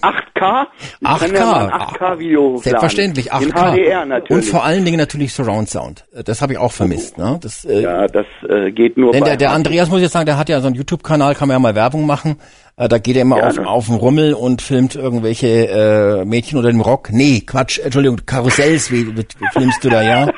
8K? 0.00 0.66
8K. 1.02 1.34
Ja 1.34 1.88
8K 1.88 2.18
Video 2.20 2.56
Selbstverständlich, 2.58 3.32
8K. 3.32 3.42
In 3.42 3.52
HDR 3.52 4.04
natürlich. 4.04 4.30
Und 4.30 4.44
vor 4.44 4.64
allen 4.64 4.84
Dingen 4.84 4.98
natürlich 4.98 5.32
Surround 5.32 5.68
Sound. 5.68 6.04
Das 6.24 6.40
habe 6.40 6.52
ich 6.52 6.60
auch 6.60 6.70
vermisst. 6.70 7.18
Ne? 7.18 7.40
Das, 7.42 7.64
äh, 7.64 7.82
ja, 7.82 8.06
das 8.06 8.26
äh, 8.48 8.70
geht 8.70 8.96
nur. 8.96 9.10
Denn 9.10 9.24
der, 9.24 9.36
der 9.36 9.50
Andreas 9.50 9.90
muss 9.90 10.02
jetzt 10.02 10.12
sagen, 10.12 10.26
der 10.26 10.38
hat 10.38 10.48
ja 10.48 10.60
so 10.60 10.68
einen 10.68 10.76
YouTube-Kanal, 10.76 11.34
kann 11.34 11.48
man 11.48 11.56
ja 11.56 11.58
mal 11.58 11.74
Werbung 11.74 12.06
machen. 12.06 12.36
Äh, 12.80 12.88
da 12.88 12.96
geht 12.98 13.14
er 13.16 13.22
immer 13.22 13.46
auf, 13.46 13.58
auf 13.58 13.86
den 13.86 13.96
Rummel 13.96 14.32
und 14.32 14.62
filmt 14.62 14.96
irgendwelche 14.96 15.68
äh, 15.68 16.24
Mädchen 16.24 16.56
unter 16.56 16.70
dem 16.70 16.80
Rock. 16.80 17.10
Nee, 17.12 17.42
Quatsch, 17.46 17.78
Entschuldigung, 17.78 18.20
Karussells 18.24 18.90
wie, 18.90 19.04
filmst 19.52 19.84
du 19.84 19.90
da, 19.90 20.02
ja? 20.02 20.30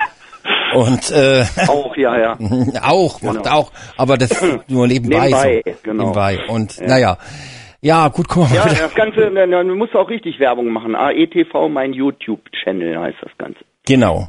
Und 0.75 1.13
äh, 1.13 1.45
auch, 1.69 1.97
ja, 1.97 2.19
ja. 2.19 2.33
auch, 2.83 3.21
genau. 3.21 3.33
macht 3.35 3.49
auch, 3.49 3.73
aber 3.97 4.19
das 4.19 4.31
nur 4.69 4.89
nebenbei. 4.89 5.27
Nebenbei, 5.27 5.63
so. 5.65 5.73
genau. 5.85 6.03
Nebenbei. 6.03 6.39
Und 6.49 6.79
ja. 6.79 6.87
naja. 6.89 7.19
Ja, 7.81 8.09
gut, 8.09 8.29
guck 8.29 8.49
mal. 8.49 8.57
Ja, 8.57 8.65
das 8.65 8.95
Ganze, 8.95 9.31
man 9.31 9.69
muss 9.71 9.95
auch 9.95 10.09
richtig 10.09 10.41
Werbung 10.41 10.69
machen. 10.71 10.97
AETV, 10.97 11.69
mein 11.69 11.93
YouTube-Channel 11.93 12.99
heißt 12.99 13.19
das 13.23 13.33
Ganze. 13.39 13.61
Genau. 13.87 14.29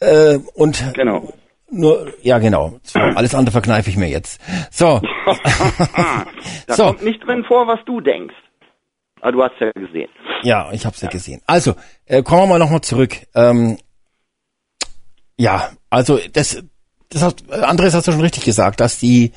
Äh, 0.00 0.38
und 0.54 0.82
genau. 0.94 1.32
Nur, 1.72 2.12
ja 2.22 2.38
genau. 2.38 2.78
So, 2.82 2.98
alles 3.16 3.34
andere 3.34 3.52
verkneife 3.52 3.90
ich 3.90 3.96
mir 3.96 4.08
jetzt. 4.08 4.40
So. 4.70 5.00
da 6.66 6.74
so. 6.74 6.84
kommt 6.84 7.02
nicht 7.02 7.26
drin 7.26 7.44
vor, 7.44 7.66
was 7.66 7.80
du 7.86 8.00
denkst. 8.00 8.34
Aber 9.20 9.28
ah, 9.28 9.32
du 9.32 9.42
hast 9.44 9.60
ja 9.60 9.70
gesehen. 9.70 10.10
Ja, 10.42 10.72
ich 10.72 10.84
habe 10.84 10.96
ja. 10.96 11.04
ja 11.04 11.08
gesehen. 11.10 11.40
Also, 11.46 11.74
äh, 12.06 12.24
kommen 12.24 12.42
wir 12.42 12.46
mal 12.46 12.58
nochmal 12.58 12.80
zurück. 12.80 13.16
Ähm, 13.36 13.78
ja, 15.36 15.70
also 15.90 16.18
das, 16.32 16.62
das 17.08 17.22
hat, 17.22 17.50
Andres 17.50 17.94
hast 17.94 18.08
du 18.08 18.12
schon 18.12 18.20
richtig 18.20 18.44
gesagt, 18.44 18.80
dass 18.80 18.98
die 18.98 19.32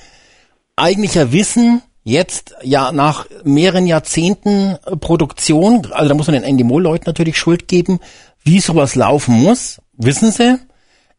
eigentlich 0.75 1.13
ja 1.13 1.31
wissen, 1.31 1.83
jetzt 2.03 2.55
ja 2.63 2.91
nach 2.91 3.27
mehreren 3.43 3.85
Jahrzehnten 3.85 4.77
Produktion, 5.01 5.87
also 5.91 6.09
da 6.09 6.15
muss 6.15 6.27
man 6.27 6.33
den 6.33 6.43
Endemol-Leuten 6.43 7.05
natürlich 7.05 7.37
Schuld 7.37 7.67
geben, 7.67 7.99
wie 8.43 8.59
sowas 8.59 8.95
laufen 8.95 9.35
muss, 9.35 9.81
wissen 9.93 10.31
sie. 10.31 10.57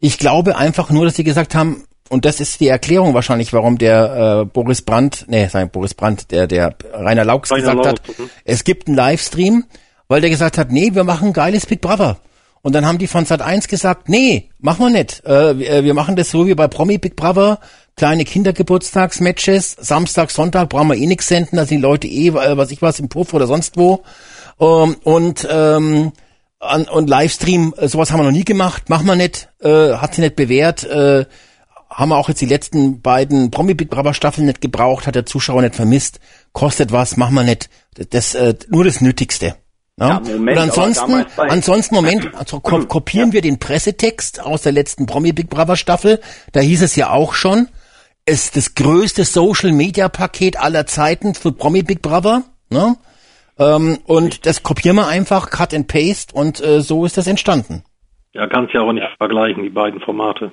Ich 0.00 0.18
glaube 0.18 0.56
einfach 0.56 0.90
nur, 0.90 1.04
dass 1.04 1.16
sie 1.16 1.24
gesagt 1.24 1.54
haben, 1.54 1.84
und 2.08 2.24
das 2.24 2.40
ist 2.40 2.60
die 2.60 2.68
Erklärung 2.68 3.14
wahrscheinlich, 3.14 3.52
warum 3.52 3.78
der 3.78 4.42
äh, 4.42 4.44
Boris 4.44 4.82
Brandt, 4.82 5.24
nee, 5.28 5.48
sein 5.48 5.70
Boris 5.70 5.94
Brandt, 5.94 6.30
der 6.30 6.46
der 6.46 6.76
Rainer 6.92 7.24
Laux 7.24 7.50
Rainer 7.50 7.60
gesagt 7.60 7.76
Lautz, 7.76 7.88
hat, 7.88 8.18
mhm. 8.18 8.30
es 8.44 8.64
gibt 8.64 8.86
einen 8.86 8.96
Livestream, 8.96 9.64
weil 10.08 10.20
der 10.20 10.30
gesagt 10.30 10.58
hat, 10.58 10.70
nee, 10.70 10.94
wir 10.94 11.04
machen 11.04 11.32
geiles 11.32 11.66
Big 11.66 11.80
Brother. 11.80 12.18
Und 12.62 12.74
dann 12.74 12.84
haben 12.84 12.98
die 12.98 13.06
von 13.06 13.24
Sat 13.24 13.42
1 13.42 13.68
gesagt, 13.68 14.08
nee, 14.08 14.50
machen 14.58 14.86
wir 14.86 14.90
nicht. 14.90 15.24
Äh, 15.24 15.84
wir 15.84 15.94
machen 15.94 16.16
das 16.16 16.30
so 16.30 16.46
wie 16.46 16.54
bei 16.54 16.66
Promi 16.66 16.98
Big 16.98 17.14
Brother, 17.14 17.60
kleine 17.96 18.24
Kindergeburtstagsmatches, 18.24 19.76
Samstag, 19.80 20.30
Sonntag 20.30 20.68
brauchen 20.68 20.88
wir 20.88 20.96
eh 20.96 21.06
nix 21.06 21.28
senden, 21.28 21.56
da 21.56 21.64
sind 21.64 21.78
die 21.78 21.82
Leute 21.82 22.08
eh, 22.08 22.28
äh, 22.28 22.56
was 22.56 22.70
ich 22.70 22.82
was, 22.82 22.98
im 23.00 23.08
Puff 23.08 23.34
oder 23.34 23.46
sonst 23.46 23.76
wo. 23.76 24.02
Ähm, 24.60 24.96
und 25.04 25.46
ähm, 25.50 26.12
an, 26.58 26.84
und 26.84 27.08
Livestream, 27.08 27.74
äh, 27.76 27.88
sowas 27.88 28.10
haben 28.10 28.20
wir 28.20 28.24
noch 28.24 28.30
nie 28.30 28.44
gemacht, 28.44 28.88
machen 28.88 29.06
wir 29.06 29.16
nicht, 29.16 29.48
äh, 29.60 29.94
hat 29.94 30.14
sie 30.14 30.22
nicht 30.22 30.36
bewährt, 30.36 30.84
äh, 30.84 31.26
haben 31.88 32.08
wir 32.08 32.16
auch 32.16 32.28
jetzt 32.28 32.40
die 32.40 32.46
letzten 32.46 33.00
beiden 33.00 33.50
Promi 33.50 33.74
Big 33.74 33.90
Brother 33.90 34.14
Staffeln 34.14 34.46
nicht 34.46 34.60
gebraucht, 34.60 35.06
hat 35.06 35.14
der 35.14 35.26
Zuschauer 35.26 35.62
nicht 35.62 35.74
vermisst, 35.74 36.20
kostet 36.52 36.92
was, 36.92 37.16
machen 37.16 37.34
wir 37.34 37.44
nicht, 37.44 37.70
das, 38.10 38.34
äh, 38.34 38.54
nur 38.68 38.84
das 38.84 39.00
Nötigste. 39.00 39.56
Ja? 39.98 40.08
ja 40.08 40.20
Moment, 40.20 40.58
und 40.58 40.58
ansonsten, 40.58 41.24
ansonsten, 41.36 41.94
Moment, 41.94 42.34
also 42.38 42.60
kopieren 42.60 43.30
ja. 43.30 43.34
wir 43.34 43.40
den 43.42 43.58
Pressetext 43.58 44.40
aus 44.40 44.62
der 44.62 44.72
letzten 44.72 45.06
Promi 45.06 45.32
Big 45.32 45.48
Brother 45.48 45.76
Staffel, 45.76 46.20
da 46.52 46.60
hieß 46.60 46.82
es 46.82 46.96
ja 46.96 47.10
auch 47.10 47.34
schon, 47.34 47.68
ist 48.26 48.56
das 48.56 48.74
größte 48.74 49.24
Social 49.24 49.72
Media 49.72 50.08
Paket 50.08 50.58
aller 50.58 50.86
Zeiten 50.86 51.34
für 51.34 51.52
Promi 51.52 51.82
Big 51.82 52.02
Brother, 52.02 52.42
ne? 52.70 52.96
Ähm, 53.58 53.98
und 54.06 54.46
das 54.46 54.62
kopieren 54.62 54.96
wir 54.96 55.08
einfach, 55.08 55.50
Cut 55.50 55.72
and 55.72 55.88
Paste 55.88 56.34
und 56.34 56.62
äh, 56.62 56.80
so 56.80 57.04
ist 57.04 57.16
das 57.16 57.26
entstanden. 57.26 57.82
Ja, 58.32 58.46
kannst 58.46 58.74
ja 58.74 58.82
auch 58.82 58.92
nicht 58.92 59.06
vergleichen, 59.16 59.62
die 59.62 59.70
beiden 59.70 60.00
Formate. 60.00 60.52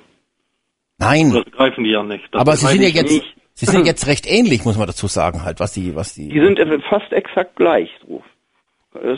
Nein. 0.98 1.32
Das 1.32 1.44
greifen 1.52 1.84
die 1.84 1.90
ja 1.90 2.02
nicht. 2.02 2.24
Das 2.32 2.40
aber 2.40 2.56
sie 2.56 2.66
sind 2.66 2.82
ja 2.82 2.88
jetzt, 2.88 3.12
nicht. 3.12 3.36
sie 3.52 3.66
sind 3.66 3.86
jetzt 3.86 4.06
recht 4.06 4.26
ähnlich, 4.26 4.64
muss 4.64 4.78
man 4.78 4.86
dazu 4.86 5.06
sagen, 5.06 5.44
halt, 5.44 5.60
was 5.60 5.72
die, 5.72 5.94
was 5.94 6.14
die. 6.14 6.28
Die 6.28 6.40
sind 6.40 6.58
fast 6.88 7.12
exakt 7.12 7.56
gleich, 7.56 7.90
so. 8.06 8.22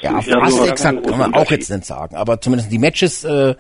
Ja, 0.01 0.21
fast 0.23 0.69
exakt 0.69 1.07
kann 1.07 1.19
man 1.19 1.35
auch 1.35 1.51
jetzt 1.51 1.71
nicht 1.71 1.85
sagen, 1.85 2.17
aber 2.17 2.41
zumindest 2.41 2.73
die 2.73 2.79
Matches, 2.79 3.25
äh, 3.25 3.55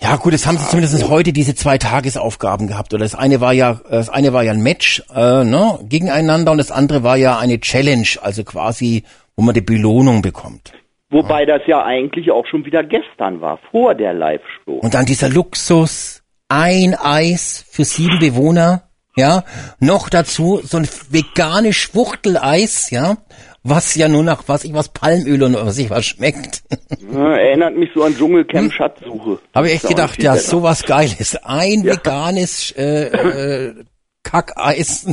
ja 0.00 0.16
gut, 0.16 0.32
jetzt 0.32 0.46
haben 0.46 0.58
sie 0.58 0.68
zumindest 0.68 1.08
heute 1.08 1.32
diese 1.32 1.54
zwei 1.54 1.78
Tagesaufgaben 1.78 2.66
gehabt. 2.66 2.92
Oder 2.92 3.04
das 3.04 3.14
eine 3.14 3.40
war 3.40 3.52
ja, 3.52 3.80
das 3.88 4.10
eine 4.10 4.32
war 4.32 4.42
ja 4.42 4.52
ein 4.52 4.62
Match 4.62 5.02
äh, 5.14 5.44
ne, 5.44 5.78
gegeneinander 5.82 6.52
und 6.52 6.58
das 6.58 6.70
andere 6.70 7.02
war 7.02 7.16
ja 7.16 7.38
eine 7.38 7.60
Challenge, 7.60 8.06
also 8.20 8.44
quasi, 8.44 9.04
wo 9.36 9.42
man 9.42 9.54
die 9.54 9.60
Belohnung 9.60 10.22
bekommt. 10.22 10.72
Wobei 11.10 11.46
das 11.46 11.62
ja 11.66 11.84
eigentlich 11.84 12.30
auch 12.32 12.46
schon 12.46 12.64
wieder 12.64 12.82
gestern 12.82 13.40
war, 13.40 13.60
vor 13.70 13.94
der 13.94 14.14
Live-Show. 14.14 14.78
Und 14.78 14.94
dann 14.94 15.06
dieser 15.06 15.28
Luxus, 15.28 16.22
ein 16.48 16.94
Eis 16.94 17.64
für 17.70 17.84
sieben 17.84 18.18
Bewohner, 18.18 18.88
ja, 19.16 19.44
noch 19.78 20.08
dazu 20.08 20.60
so 20.64 20.76
ein 20.76 20.88
veganes 21.10 21.76
Schwuchteleis, 21.76 22.90
ja, 22.90 23.16
was 23.64 23.94
ja 23.94 24.08
nur 24.08 24.22
nach 24.22 24.44
was 24.46 24.64
ich 24.64 24.74
was 24.74 24.90
Palmöl 24.90 25.42
und 25.42 25.54
was 25.54 25.78
ich 25.78 25.90
was 25.90 26.04
schmeckt. 26.04 26.62
Ja, 27.12 27.34
erinnert 27.34 27.76
mich 27.76 27.90
so 27.94 28.04
an 28.04 28.16
Dschungelcamp 28.16 28.70
hm? 28.70 28.70
Schatzsuche. 28.70 29.38
Habe 29.54 29.68
ich 29.68 29.74
echt 29.74 29.88
gedacht, 29.88 30.22
ja, 30.22 30.36
sowas 30.36 30.84
geiles. 30.84 31.36
Ein 31.42 31.82
ja. 31.82 31.94
veganes 31.94 32.72
äh, 32.72 33.06
äh, 33.06 33.74
Kackeis 34.22 35.06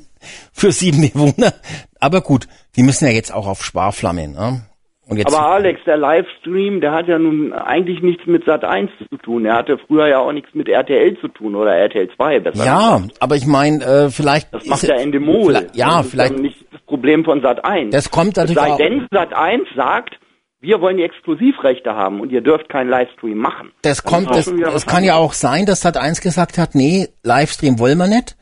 für 0.52 0.72
sieben 0.72 1.02
Bewohner. 1.02 1.52
Aber 2.00 2.22
gut, 2.22 2.48
die 2.76 2.82
müssen 2.82 3.06
ja 3.06 3.12
jetzt 3.12 3.32
auch 3.32 3.46
auf 3.46 3.64
Sparflamme, 3.64 4.28
ne? 4.28 4.67
Aber 5.10 5.52
Alex, 5.52 5.80
der 5.86 5.96
Livestream, 5.96 6.80
der 6.80 6.92
hat 6.92 7.08
ja 7.08 7.18
nun 7.18 7.52
eigentlich 7.52 8.02
nichts 8.02 8.26
mit 8.26 8.44
Sat 8.44 8.64
1 8.64 8.90
zu 9.10 9.16
tun. 9.16 9.46
Er 9.46 9.56
hatte 9.56 9.78
früher 9.78 10.06
ja 10.06 10.18
auch 10.18 10.32
nichts 10.32 10.50
mit 10.52 10.68
RTL 10.68 11.18
zu 11.18 11.28
tun 11.28 11.54
oder 11.54 11.74
RTL 11.74 12.10
2 12.14 12.40
besser. 12.40 12.64
Ja, 12.64 12.96
gesagt. 12.96 13.22
aber 13.22 13.36
ich 13.36 13.46
meine, 13.46 13.84
äh, 13.84 14.10
vielleicht. 14.10 14.52
Das 14.52 14.66
macht 14.66 14.86
der 14.86 15.00
Endemol. 15.00 15.66
Ja, 15.72 15.98
das 15.98 16.10
vielleicht. 16.10 16.38
nicht 16.38 16.64
das 16.70 16.82
Problem 16.82 17.24
von 17.24 17.40
Sat 17.40 17.64
1. 17.64 17.90
Das 17.92 18.10
kommt 18.10 18.36
natürlich. 18.36 18.58
Sei 18.58 18.76
denn 18.76 19.06
Sat 19.10 19.32
1 19.32 19.62
sagt, 19.74 20.18
wir 20.60 20.80
wollen 20.80 20.96
die 20.96 21.04
Exklusivrechte 21.04 21.94
haben 21.94 22.20
und 22.20 22.30
ihr 22.30 22.42
dürft 22.42 22.68
keinen 22.68 22.90
Livestream 22.90 23.38
machen. 23.38 23.72
Das 23.82 24.02
kommt, 24.02 24.30
das, 24.30 24.52
das 24.60 24.86
kann 24.86 25.04
ja 25.04 25.16
auch 25.16 25.32
sein, 25.32 25.66
dass 25.66 25.80
Sat 25.80 25.96
1 25.96 26.20
gesagt 26.20 26.58
hat, 26.58 26.74
nee, 26.74 27.08
Livestream 27.22 27.78
wollen 27.78 27.96
wir 27.98 28.08
nicht. 28.08 28.36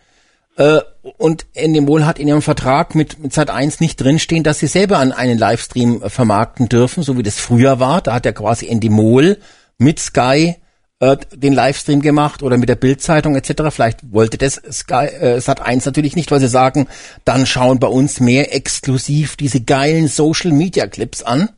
Äh, 0.57 0.81
und 1.19 1.47
Endemol 1.55 2.07
hat 2.07 2.19
in 2.19 2.29
ihrem 2.29 2.43
Vertrag 2.43 2.95
mit, 2.95 3.19
mit 3.19 3.33
Sat1 3.33 3.77
nicht 3.81 4.01
drinstehen, 4.01 4.43
dass 4.43 4.59
sie 4.59 4.67
selber 4.67 4.99
an 4.99 5.13
einen 5.13 5.39
Livestream 5.39 6.03
äh, 6.03 6.11
vermarkten 6.11 6.69
dürfen, 6.69 7.03
so 7.03 7.17
wie 7.19 7.23
das 7.23 7.39
früher 7.39 7.79
war. 7.79 8.01
Da 8.01 8.15
hat 8.15 8.27
ja 8.27 8.33
quasi 8.33 8.67
Endemol 8.67 9.39
mit 9.79 10.01
Sky 10.01 10.57
äh, 10.99 11.17
den 11.35 11.53
Livestream 11.53 12.01
gemacht 12.01 12.43
oder 12.43 12.57
mit 12.57 12.71
der 12.71 12.77
Bildzeitung 12.77 13.37
etc. 13.37 13.65
Vielleicht 13.71 14.13
wollte 14.13 14.39
das 14.39 14.55
Sky 14.73 15.07
äh, 15.07 15.37
Sat1 15.39 15.85
natürlich 15.85 16.17
nicht, 16.17 16.31
weil 16.31 16.41
sie 16.41 16.49
sagen, 16.49 16.89
dann 17.27 17.45
schauen 17.45 17.79
bei 17.79 17.89
uns 17.89 18.19
mehr 18.21 18.55
exklusiv 18.55 19.37
diese 19.37 19.61
geilen 19.61 20.09
Social 20.09 20.53
Media 20.53 20.87
Clips 20.87 21.23
an. 21.23 21.51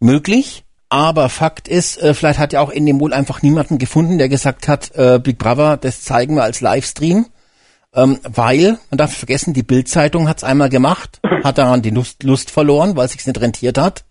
Möglich, 0.00 0.64
aber 0.90 1.30
Fakt 1.30 1.66
ist, 1.66 1.96
äh, 2.02 2.12
vielleicht 2.12 2.38
hat 2.38 2.52
ja 2.52 2.60
auch 2.60 2.70
Endemol 2.70 3.14
einfach 3.14 3.40
niemanden 3.40 3.78
gefunden, 3.78 4.18
der 4.18 4.28
gesagt 4.28 4.68
hat, 4.68 4.94
äh, 4.96 5.18
Big 5.18 5.38
Brother, 5.38 5.78
das 5.78 6.02
zeigen 6.02 6.36
wir 6.36 6.42
als 6.42 6.60
Livestream 6.60 7.26
ähm, 7.94 8.18
weil, 8.22 8.78
man 8.90 8.98
darf 8.98 9.16
vergessen, 9.16 9.54
die 9.54 9.62
Bildzeitung 9.62 10.28
hat 10.28 10.38
es 10.38 10.44
einmal 10.44 10.68
gemacht, 10.68 11.20
hat 11.44 11.58
daran 11.58 11.82
die 11.82 11.90
Lust, 11.90 12.22
Lust 12.22 12.50
verloren, 12.50 12.96
weil 12.96 13.06
es 13.06 13.12
sich 13.12 13.26
nicht 13.26 13.40
rentiert 13.40 13.78
hat. 13.78 14.04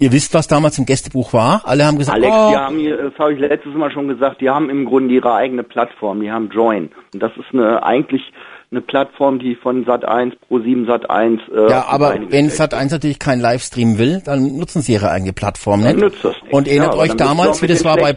Ihr 0.00 0.12
wisst, 0.12 0.32
was 0.32 0.46
damals 0.46 0.78
im 0.78 0.86
Gästebuch 0.86 1.32
war. 1.32 1.62
Alle 1.64 1.84
haben 1.84 1.98
gesagt, 1.98 2.16
Alex, 2.16 2.32
oh, 2.32 2.50
die 2.50 2.56
haben, 2.56 3.10
das 3.10 3.18
habe 3.18 3.34
ich 3.34 3.40
letztes 3.40 3.74
Mal 3.74 3.90
schon 3.90 4.06
gesagt, 4.06 4.40
die 4.40 4.48
haben 4.48 4.70
im 4.70 4.84
Grunde 4.84 5.12
ihre 5.12 5.34
eigene 5.34 5.64
Plattform, 5.64 6.20
die 6.20 6.30
haben 6.30 6.50
Join. 6.50 6.90
Und 7.12 7.20
das 7.20 7.32
ist 7.36 7.52
eine 7.52 7.82
eigentlich 7.82 8.22
eine 8.70 8.82
Plattform, 8.82 9.38
die 9.38 9.54
von 9.54 9.86
Sat1 9.86 10.34
Pro 10.46 10.58
7 10.60 10.86
Sat1 10.86 11.40
äh, 11.50 11.70
Ja, 11.70 11.86
aber 11.86 12.18
wenn 12.28 12.50
Sat1 12.50 12.90
natürlich 12.90 13.18
keinen 13.18 13.40
Livestream 13.40 13.98
will, 13.98 14.20
dann 14.24 14.56
nutzen 14.58 14.82
sie 14.82 14.92
ihre 14.92 15.10
eigene 15.10 15.32
Plattform 15.32 15.82
nicht. 15.82 15.96
Nutzt 15.96 16.22
das 16.22 16.34
nicht. 16.42 16.52
Und 16.52 16.68
erinnert 16.68 16.94
ja, 16.94 17.00
euch 17.00 17.14
damals, 17.14 17.62
wie 17.62 17.66
das 17.66 17.84
war 17.84 17.96
bei, 17.96 18.12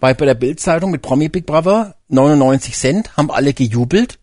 bei, 0.00 0.14
bei 0.14 0.26
der 0.26 0.34
Bildzeitung 0.34 0.92
mit 0.92 1.02
Promi 1.02 1.28
Big 1.28 1.46
Brother, 1.46 1.96
99 2.08 2.76
Cent, 2.76 3.16
haben 3.16 3.30
alle 3.30 3.54
gejubelt 3.54 4.18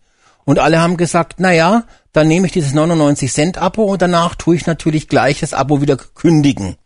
und 0.46 0.58
alle 0.58 0.80
haben 0.80 0.96
gesagt, 0.96 1.34
na 1.38 1.52
ja, 1.52 1.84
dann 2.14 2.28
nehme 2.28 2.46
ich 2.46 2.52
dieses 2.52 2.72
99 2.72 3.30
Cent 3.30 3.58
Abo 3.58 3.84
und 3.84 4.00
danach 4.00 4.36
tue 4.36 4.56
ich 4.56 4.66
natürlich 4.66 5.08
gleich 5.08 5.40
das 5.40 5.52
Abo 5.52 5.82
wieder 5.82 5.96
kündigen. 5.96 6.76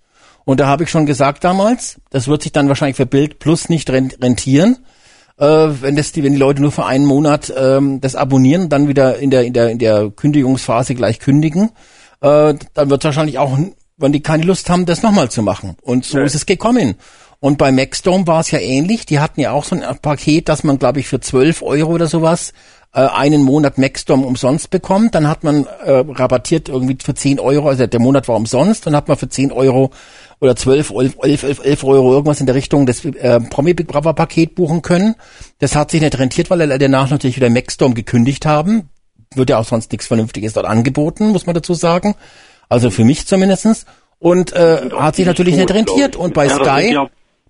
Und 0.45 0.61
da 0.61 0.67
habe 0.67 0.85
ich 0.85 0.91
schon 0.91 1.07
gesagt 1.07 1.45
damals, 1.45 2.01
das 2.11 2.27
wird 2.27 2.43
sich 2.43 2.53
dann 2.53 2.69
wahrscheinlich 2.69 2.97
für 2.97 3.07
Bild 3.07 3.39
Plus 3.39 3.69
nicht 3.69 3.91
rentieren 3.91 4.79
äh, 5.39 5.69
wenn 5.81 5.97
das 5.97 6.13
die, 6.13 6.23
wenn 6.23 6.33
die 6.33 6.39
Leute 6.39 6.61
nur 6.61 6.73
für 6.73 6.85
einen 6.85 7.07
Monat 7.07 7.53
ähm, 7.57 8.01
das 8.01 8.17
abonnieren, 8.17 8.69
dann 8.69 8.89
wieder 8.89 9.19
in 9.19 9.31
der 9.31 9.43
in 9.43 9.53
der 9.53 9.71
in 9.71 9.79
der 9.79 10.11
Kündigungsphase 10.11 10.95
gleich 10.95 11.21
kündigen, 11.21 11.71
äh, 12.21 12.55
dann 12.75 12.91
wird 12.91 13.05
wahrscheinlich 13.05 13.39
auch, 13.39 13.57
wenn 13.97 14.13
die 14.13 14.23
keine 14.23 14.45
Lust 14.45 14.69
haben, 14.71 14.87
das 14.87 15.03
nochmal 15.03 15.31
zu 15.31 15.43
machen. 15.43 15.77
Und 15.83 16.05
so 16.05 16.19
ja. 16.19 16.25
ist 16.25 16.35
es 16.35 16.47
gekommen. 16.47 16.97
Und 17.41 17.57
bei 17.57 17.71
Maxdome 17.71 18.27
war 18.27 18.41
es 18.41 18.51
ja 18.51 18.59
ähnlich. 18.59 19.07
Die 19.07 19.21
hatten 19.21 19.41
ja 19.41 19.53
auch 19.53 19.63
so 19.63 19.77
ein 19.77 19.99
Paket, 20.03 20.49
dass 20.49 20.65
man, 20.65 20.79
glaube 20.79 20.99
ich, 20.99 21.07
für 21.07 21.21
12 21.21 21.63
Euro 21.63 21.93
oder 21.93 22.09
sowas 22.09 22.53
äh, 22.93 23.01
einen 23.01 23.43
Monat 23.43 23.79
Maxdome 23.79 24.27
umsonst 24.27 24.71
bekommt. 24.71 25.15
Dann 25.15 25.29
hat 25.29 25.45
man 25.45 25.67
äh, 25.85 26.05
rabattiert 26.09 26.69
irgendwie 26.69 26.99
für 27.01 27.15
10 27.15 27.39
Euro, 27.39 27.69
also 27.69 27.87
der 27.87 28.01
Monat 28.01 28.27
war 28.27 28.37
umsonst, 28.37 28.87
dann 28.87 28.97
hat 28.97 29.07
man 29.07 29.17
für 29.17 29.29
10 29.29 29.53
Euro 29.53 29.91
oder 30.41 30.55
12, 30.55 30.91
11, 30.91 31.43
11, 31.43 31.61
11 31.65 31.85
Euro 31.85 32.13
irgendwas 32.13 32.41
in 32.41 32.47
der 32.47 32.55
Richtung 32.55 32.87
des 32.87 33.05
äh, 33.05 33.41
Promi 33.41 33.75
Big 33.75 33.89
Brother 33.89 34.13
Paket 34.13 34.55
buchen 34.55 34.83
können. 34.83 35.15
Das 35.59 35.75
hat 35.75 35.91
sich 35.91 36.01
nicht 36.01 36.19
rentiert, 36.19 36.51
weil 36.51 36.61
er 36.61 36.79
danach 36.79 37.11
natürlich 37.11 37.37
wieder 37.37 37.51
Maxstorm 37.51 37.95
gekündigt 37.95 38.47
haben. 38.47 38.89
Wird 39.35 39.51
ja 39.51 39.59
auch 39.59 39.65
sonst 39.65 39.93
nichts 39.93 40.07
Vernünftiges 40.07 40.53
dort 40.53 40.67
angeboten, 40.67 41.29
muss 41.29 41.47
man 41.47 41.55
dazu 41.55 41.75
sagen. 41.75 42.15
Also 42.69 42.91
für 42.91 43.05
mich 43.05 43.27
zumindestens. 43.27 43.87
Und 44.21 44.53
äh, 44.53 44.91
hat 44.93 45.17
sich 45.17 45.27
natürlich 45.27 45.57
nicht 45.57 45.73
rentiert. 45.73 46.17
Und 46.17 46.35
bei 46.35 46.49
Sky, 46.49 46.97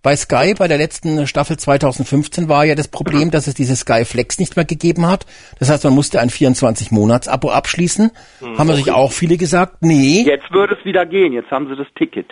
bei 0.02 0.16
Sky, 0.16 0.54
bei 0.56 0.68
der 0.68 0.78
letzten 0.78 1.26
Staffel 1.26 1.56
2015 1.56 2.48
war 2.48 2.64
ja 2.64 2.74
das 2.74 2.88
Problem, 2.88 3.30
dass 3.30 3.46
es 3.46 3.54
diese 3.54 3.74
Sky 3.74 4.04
Flex 4.04 4.38
nicht 4.38 4.56
mehr 4.56 4.64
gegeben 4.64 5.06
hat. 5.06 5.26
Das 5.58 5.70
heißt, 5.70 5.84
man 5.84 5.94
musste 5.94 6.20
ein 6.20 6.28
24-Monats-Abo 6.28 7.50
abschließen. 7.50 8.10
Hm, 8.40 8.58
haben 8.58 8.72
sich 8.74 8.92
auch 8.92 9.12
viele 9.12 9.36
gesagt, 9.36 9.78
nee. 9.80 10.22
Jetzt 10.22 10.52
würde 10.52 10.76
es 10.78 10.84
wieder 10.84 11.06
gehen, 11.06 11.32
jetzt 11.32 11.50
haben 11.50 11.68
sie 11.68 11.76
das 11.76 11.88
Ticket. 11.96 12.26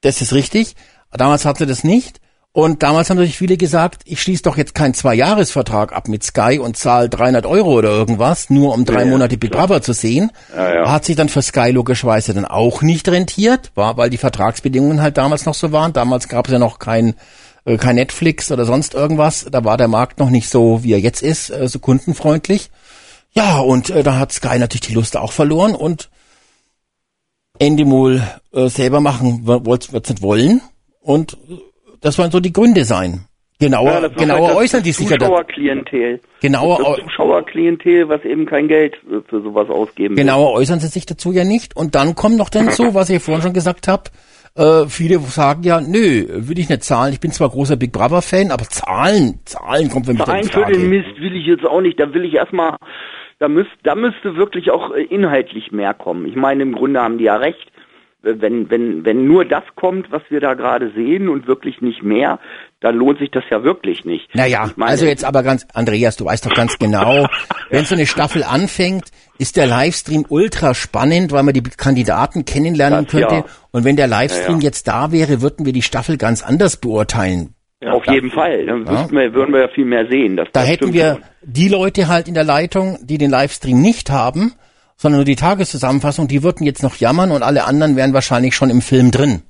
Das 0.00 0.20
ist 0.20 0.32
richtig. 0.32 0.74
Damals 1.10 1.44
hatte 1.44 1.66
das 1.66 1.84
nicht. 1.84 2.20
Und 2.52 2.82
damals 2.82 3.08
haben 3.08 3.18
natürlich 3.18 3.38
viele 3.38 3.56
gesagt, 3.56 4.02
ich 4.04 4.20
schließe 4.20 4.42
doch 4.42 4.56
jetzt 4.56 4.74
keinen 4.74 4.94
Zwei-Jahres-Vertrag 4.94 5.92
ab 5.92 6.08
mit 6.08 6.24
Sky 6.24 6.58
und 6.58 6.76
zahle 6.76 7.08
300 7.08 7.46
Euro 7.46 7.72
oder 7.74 7.90
irgendwas, 7.90 8.50
nur 8.50 8.74
um 8.74 8.84
drei 8.84 9.04
ja, 9.04 9.06
Monate 9.06 9.36
Big 9.36 9.52
Brother 9.52 9.82
zu 9.82 9.92
sehen. 9.92 10.32
Ja, 10.56 10.74
ja. 10.74 10.90
Hat 10.90 11.04
sich 11.04 11.14
dann 11.14 11.28
für 11.28 11.42
Sky 11.42 11.70
logischerweise 11.70 12.34
dann 12.34 12.46
auch 12.46 12.82
nicht 12.82 13.06
rentiert, 13.08 13.70
war, 13.74 13.96
weil 13.96 14.10
die 14.10 14.16
Vertragsbedingungen 14.16 15.02
halt 15.02 15.18
damals 15.18 15.46
noch 15.46 15.54
so 15.54 15.72
waren. 15.72 15.92
Damals 15.92 16.26
gab 16.26 16.46
es 16.46 16.52
ja 16.52 16.58
noch 16.58 16.78
kein, 16.78 17.14
äh, 17.64 17.76
kein 17.76 17.96
Netflix 17.96 18.50
oder 18.50 18.64
sonst 18.64 18.94
irgendwas. 18.94 19.46
Da 19.50 19.62
war 19.64 19.76
der 19.76 19.88
Markt 19.88 20.18
noch 20.18 20.30
nicht 20.30 20.48
so, 20.48 20.82
wie 20.82 20.94
er 20.94 21.00
jetzt 21.00 21.22
ist, 21.22 21.50
äh, 21.50 21.68
so 21.68 21.78
kundenfreundlich. 21.78 22.70
Ja, 23.32 23.58
und 23.58 23.90
äh, 23.90 24.02
da 24.02 24.18
hat 24.18 24.32
Sky 24.32 24.58
natürlich 24.58 24.88
die 24.88 24.94
Lust 24.94 25.16
auch 25.16 25.32
verloren 25.32 25.74
und 25.74 26.08
Endemol 27.58 28.22
äh, 28.52 28.68
selber 28.68 29.00
machen 29.00 29.46
wird 29.46 29.88
es 30.04 30.10
nicht 30.10 30.22
wollen. 30.22 30.60
Und 31.00 31.36
das 32.00 32.18
wollen 32.18 32.30
so 32.30 32.40
die 32.40 32.52
Gründe 32.52 32.84
sein. 32.84 33.24
Genauer, 33.60 34.02
ja, 34.02 34.08
genauer 34.08 34.54
äußern 34.54 34.84
die 34.84 34.92
sich 34.92 35.10
ja. 35.10 35.18
Zuschauerklientel. 35.18 36.20
Genauer 36.40 36.78
das 36.78 37.04
Zuschauerklientel, 37.04 38.08
was 38.08 38.24
eben 38.24 38.46
kein 38.46 38.68
Geld 38.68 38.96
für 39.28 39.42
sowas 39.42 39.68
ausgeben 39.68 40.14
Genauer 40.14 40.52
will. 40.52 40.60
äußern 40.60 40.78
sie 40.78 40.86
sich 40.86 41.06
dazu 41.06 41.32
ja 41.32 41.42
nicht. 41.42 41.74
Und 41.74 41.96
dann 41.96 42.14
kommt 42.14 42.36
noch 42.36 42.50
dazu, 42.50 42.94
was 42.94 43.10
ich 43.10 43.20
vorhin 43.20 43.42
schon 43.42 43.54
gesagt 43.54 43.88
habe, 43.88 44.04
äh, 44.54 44.86
viele 44.86 45.18
sagen 45.18 45.64
ja, 45.64 45.80
nö, 45.80 46.26
will 46.28 46.58
ich 46.58 46.68
nicht 46.68 46.84
zahlen. 46.84 47.12
Ich 47.12 47.20
bin 47.20 47.32
zwar 47.32 47.48
großer 47.48 47.76
Big 47.76 47.92
Brother 47.92 48.22
Fan, 48.22 48.52
aber 48.52 48.64
zahlen, 48.64 49.40
zahlen 49.44 49.88
kommt 49.88 50.06
für 50.06 50.12
mich 50.14 50.24
Zahlen 50.24 50.44
für 50.44 50.64
den 50.64 50.88
Mist 50.88 51.20
will 51.20 51.34
ich 51.34 51.46
jetzt 51.46 51.64
auch 51.64 51.80
nicht. 51.80 51.98
Da 51.98 52.12
will 52.14 52.24
ich 52.24 52.34
erstmal, 52.34 52.76
da 53.38 53.48
müsste, 53.48 53.76
da 53.82 53.94
müsste 53.94 54.36
wirklich 54.36 54.70
auch 54.70 54.92
äh, 54.94 55.02
inhaltlich 55.02 55.72
mehr 55.72 55.94
kommen. 55.94 56.26
Ich 56.26 56.36
meine, 56.36 56.62
im 56.62 56.74
Grunde 56.74 57.00
haben 57.00 57.18
die 57.18 57.24
ja 57.24 57.36
recht 57.36 57.70
wenn, 58.22 58.68
wenn, 58.68 59.04
wenn 59.04 59.26
nur 59.26 59.44
das 59.44 59.62
kommt, 59.76 60.10
was 60.10 60.22
wir 60.28 60.40
da 60.40 60.54
gerade 60.54 60.90
sehen 60.94 61.28
und 61.28 61.46
wirklich 61.46 61.80
nicht 61.80 62.02
mehr, 62.02 62.40
dann 62.80 62.96
lohnt 62.96 63.20
sich 63.20 63.30
das 63.30 63.44
ja 63.50 63.62
wirklich 63.62 64.04
nicht. 64.04 64.34
Naja, 64.34 64.70
meine, 64.76 64.90
also 64.90 65.06
jetzt 65.06 65.24
aber 65.24 65.42
ganz, 65.42 65.66
Andreas, 65.72 66.16
du 66.16 66.24
weißt 66.24 66.46
doch 66.46 66.54
ganz 66.54 66.78
genau, 66.78 67.26
wenn 67.70 67.84
so 67.84 67.94
eine 67.94 68.06
Staffel 68.06 68.42
anfängt, 68.42 69.10
ist 69.38 69.56
der 69.56 69.66
Livestream 69.66 70.26
ultra 70.28 70.74
spannend, 70.74 71.30
weil 71.30 71.44
man 71.44 71.54
die 71.54 71.62
Kandidaten 71.62 72.44
kennenlernen 72.44 73.04
das, 73.04 73.12
könnte. 73.12 73.34
Ja. 73.34 73.44
Und 73.70 73.84
wenn 73.84 73.96
der 73.96 74.08
Livestream 74.08 74.56
ja, 74.56 74.62
ja. 74.62 74.64
jetzt 74.64 74.88
da 74.88 75.12
wäre, 75.12 75.40
würden 75.40 75.64
wir 75.64 75.72
die 75.72 75.82
Staffel 75.82 76.16
ganz 76.16 76.42
anders 76.42 76.76
beurteilen. 76.76 77.54
Ja, 77.80 77.92
auf 77.92 78.06
jeden 78.06 78.30
Fall. 78.30 78.66
Dann 78.66 78.84
ja. 78.86 79.08
wir, 79.10 79.34
würden 79.34 79.52
wir 79.52 79.60
ja 79.60 79.68
viel 79.68 79.84
mehr 79.84 80.06
sehen. 80.08 80.36
Da 80.36 80.44
das 80.52 80.68
hätten 80.68 80.92
wir 80.92 81.12
schon. 81.12 81.22
die 81.42 81.68
Leute 81.68 82.08
halt 82.08 82.26
in 82.28 82.34
der 82.34 82.44
Leitung, 82.44 82.98
die 83.02 83.18
den 83.18 83.30
Livestream 83.30 83.80
nicht 83.80 84.10
haben 84.10 84.52
sondern 84.98 85.20
nur 85.20 85.24
die 85.24 85.36
Tageszusammenfassung, 85.36 86.28
die 86.28 86.42
würden 86.42 86.66
jetzt 86.66 86.82
noch 86.82 86.96
jammern 86.96 87.30
und 87.30 87.42
alle 87.42 87.64
anderen 87.64 87.96
wären 87.96 88.12
wahrscheinlich 88.12 88.54
schon 88.54 88.68
im 88.68 88.82
Film 88.82 89.10
drin. 89.10 89.42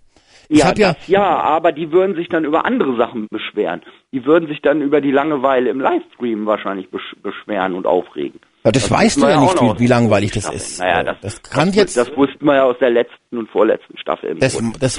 Ja, 0.51 0.73
ja, 0.77 0.95
ja, 1.07 1.23
aber 1.23 1.73
die 1.73 1.93
würden 1.93 2.17
sich 2.17 2.29
dann 2.29 2.45
über 2.45 2.65
andere 2.65 2.97
Sachen 2.97 3.27
beschweren. 3.31 3.83
Die 4.13 4.25
würden 4.25 4.49
sich 4.49 4.63
dann 4.63 4.81
über 4.81 5.03
die 5.03 5.11
Langeweile 5.11 5.69
im 5.69 5.79
Livestream 5.79 6.47
wahrscheinlich 6.47 6.89
beschweren 6.91 7.75
und 7.75 7.87
aufregen. 7.87 8.41
Ja, 8.65 8.73
das, 8.73 8.89
das 8.89 8.91
weißt 8.91 9.23
du 9.23 9.27
ja 9.27 9.41
nicht, 9.41 9.61
wie, 9.61 9.81
wie 9.81 9.87
langweilig 9.87 10.33
das 10.33 10.49
ist. 10.51 10.81
Naja, 10.81 11.03
das, 11.03 11.21
das 11.21 11.43
kann 11.43 11.69
das, 11.69 11.77
jetzt. 11.77 11.97
Das 11.99 12.17
wussten 12.17 12.47
wir 12.47 12.57
ja 12.57 12.65
aus 12.65 12.79
der 12.81 12.91
letzten 12.91 13.37
und 13.37 13.51
vorletzten 13.51 13.99
Staffel. 13.99 14.37
Das 14.37 14.59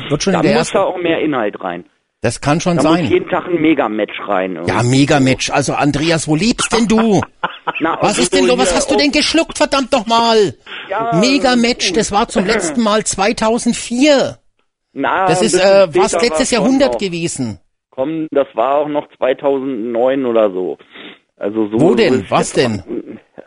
wird 0.09 0.21
schon 0.21 0.33
da 0.33 0.39
in 0.39 0.43
der 0.43 0.53
muss 0.53 0.59
ersten... 0.59 0.77
da 0.77 0.83
auch 0.83 0.97
mehr 0.97 1.19
Inhalt 1.19 1.59
rein. 1.63 1.85
Das 2.21 2.41
kann 2.41 2.59
schon 2.59 2.75
da 2.77 2.83
sein. 2.83 3.03
Muss 3.03 3.13
jeden 3.13 3.29
Tag 3.29 3.45
ein 3.47 3.61
Megamatch 3.61 4.19
rein. 4.27 4.55
Irgendwie. 4.57 4.73
Ja, 4.73 4.83
Megamatch. 4.83 5.51
Also 5.51 5.73
Andreas, 5.73 6.27
wo 6.27 6.35
lebst 6.35 6.73
denn 6.73 6.87
du? 6.87 7.21
Na, 7.79 7.97
was 8.01 8.17
ist 8.17 8.33
denn, 8.33 8.47
was 8.57 8.75
hast 8.75 8.91
du 8.91 8.97
denn 8.97 9.11
geschluckt, 9.11 9.57
verdammt 9.57 9.93
doch 9.93 10.05
mal? 10.05 10.55
Ja, 10.89 11.15
Megamatch, 11.15 11.93
das 11.93 12.11
war 12.11 12.27
zum 12.27 12.45
letzten 12.45 12.81
Mal 12.81 13.05
2004. 13.05 14.37
Na, 14.93 15.27
Das 15.27 15.41
ist 15.41 15.53
äh, 15.53 15.87
fast 15.91 16.21
letztes 16.21 16.51
Jahrhundert 16.51 16.93
noch. 16.93 16.99
gewesen. 16.99 17.59
Komm, 17.91 18.27
das 18.31 18.47
war 18.53 18.75
auch 18.75 18.87
noch 18.89 19.07
2009 19.17 20.25
oder 20.25 20.51
so. 20.51 20.77
Also 21.39 21.67
so. 21.69 21.79
Wo 21.79 21.95
denn? 21.95 22.25
Was 22.29 22.51
denn? 22.53 22.83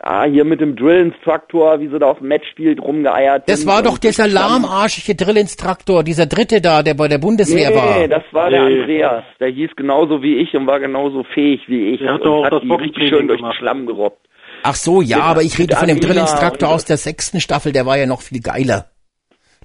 Ah, 0.05 0.25
hier 0.25 0.43
mit 0.43 0.59
dem 0.59 0.75
Drill-Instruktor, 0.75 1.79
wie 1.79 1.87
sie 1.87 1.97
da 1.97 2.07
auf 2.07 2.17
dem 2.17 2.27
Matchfield 2.27 2.81
rumgeeiert 2.81 3.43
Das 3.47 3.65
war 3.65 3.81
doch 3.83 3.97
dieser 3.97 4.27
lahmarschige 4.27 5.15
Drillinstruktor, 5.15 6.03
dieser 6.03 6.25
dritte 6.25 6.59
da, 6.59 6.83
der 6.83 6.95
bei 6.95 7.07
der 7.07 7.19
Bundeswehr 7.19 7.69
Nee, 7.69 7.75
war. 7.75 8.07
das 8.09 8.23
war 8.31 8.49
der 8.49 8.65
Nee. 8.67 8.81
Andreas. 8.81 9.23
Der 9.39 9.47
hieß 9.49 9.69
genauso 9.77 10.21
wie 10.21 10.37
ich 10.39 10.53
und 10.55 10.67
war 10.67 10.79
genauso 10.81 11.23
fähig 11.33 11.61
wie 11.67 11.91
ich. 11.93 11.99
Der 12.01 12.15
hat 12.15 12.21
und 12.21 12.25
doch 12.25 12.39
auch 12.39 12.45
hat 12.45 12.51
das 12.53 12.61
die 12.63 12.71
richtig 12.73 13.09
schön 13.09 13.27
durch 13.29 13.39
den. 13.41 13.53
Schlamm 13.53 13.85
gerobbt. 13.85 14.27
Ach 14.63 14.75
so, 14.75 15.01
ja, 15.01 15.17
Mit- 15.17 15.25
aber 15.25 15.41
ich 15.43 15.57
rede 15.59 15.75
von 15.75 15.87
dem 15.87 15.99
Drillinstruktor 16.01 16.69
aus 16.69 16.83
der 16.85 16.97
sechsten 16.97 17.39
Staffel, 17.39 17.71
der 17.71 17.85
war 17.85 17.97
ja 17.97 18.05
noch 18.05 18.21
viel 18.21 18.41
geiler. 18.41 18.87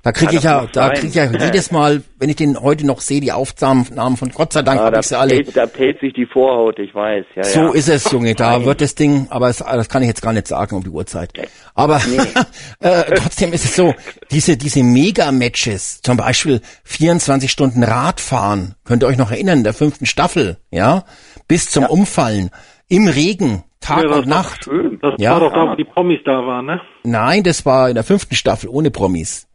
Da 0.03 0.13
kriege 0.13 0.33
Ja, 0.35 0.39
ich 0.39 0.45
ja, 0.45 0.67
da 0.73 0.91
kriege 0.91 1.09
ich 1.09 1.15
ja 1.15 1.25
jedes 1.45 1.71
Mal, 1.71 2.03
wenn 2.19 2.29
ich 2.31 2.37
den 2.37 2.59
heute 2.61 2.87
noch 2.87 3.01
sehe, 3.01 3.21
die 3.21 3.33
Aufnahmen 3.33 4.17
von 4.17 4.31
Gott 4.31 4.53
sei 4.53 4.63
Dank 4.63 4.81
Ah, 4.81 4.85
habe 4.87 5.01
ich 5.01 5.07
sie 5.09 5.19
alle. 5.19 5.35
pellt, 5.35 5.57
da 5.57 5.67
pellt 5.67 6.01
sich 6.01 6.13
die 6.13 6.27
Vorhaut, 6.27 6.79
ich 6.79 6.95
weiß. 6.95 7.25
Ja, 7.35 7.43
So 7.45 7.61
ja. 7.61 7.73
ist 7.75 7.89
es, 7.89 8.11
Junge, 8.13 8.35
da 8.35 8.53
Nein. 8.59 8.65
wird 8.67 8.81
das 8.81 8.95
Ding, 8.95 9.27
aber 9.31 9.49
es, 9.49 9.59
das 9.59 9.89
kann 9.89 10.03
ich 10.03 10.09
jetzt 10.09 10.23
gar 10.23 10.33
nicht 10.33 10.47
sagen 10.49 10.77
um 10.77 10.83
die 10.85 10.91
Uhrzeit. 10.91 11.33
Aber 11.75 12.01
äh, 12.81 13.03
trotzdem 13.17 13.53
ist 13.53 13.65
es 13.65 13.75
so, 13.77 13.95
diese, 14.31 14.57
diese 14.57 14.83
Mega-Matches, 14.83 16.01
zum 16.03 16.17
Beispiel 16.17 16.61
24 16.85 17.51
Stunden 17.51 17.83
Radfahren, 17.83 18.75
könnt 18.85 19.03
ihr 19.03 19.07
euch 19.09 19.19
noch 19.19 19.31
erinnern, 19.31 19.59
in 19.59 19.65
der 19.65 19.75
fünften 19.75 20.07
Staffel, 20.07 20.59
ja, 20.71 21.05
bis 21.49 21.71
zum 21.71 21.85
Umfallen, 21.87 22.51
im 22.89 23.09
Regen, 23.09 23.65
Tag 23.81 24.05
Ja, 24.05 24.17
und 24.17 24.27
Nacht. 24.27 24.65
Schön. 24.65 24.99
Das 25.03 25.15
Ja. 25.19 25.33
war 25.33 25.41
doch 25.41 25.53
da, 25.53 25.71
wo 25.71 25.75
die 25.77 25.85
Promis 25.85 26.21
da 26.25 26.33
waren, 26.47 26.67
ne? 26.67 26.81
Nein, 27.05 27.43
das 27.43 27.65
war 27.65 27.89
in 27.89 27.95
der 27.95 28.05
fünften 28.05 28.35
Staffel, 28.35 28.69
ohne 28.69 28.91
Promis. 28.91 29.47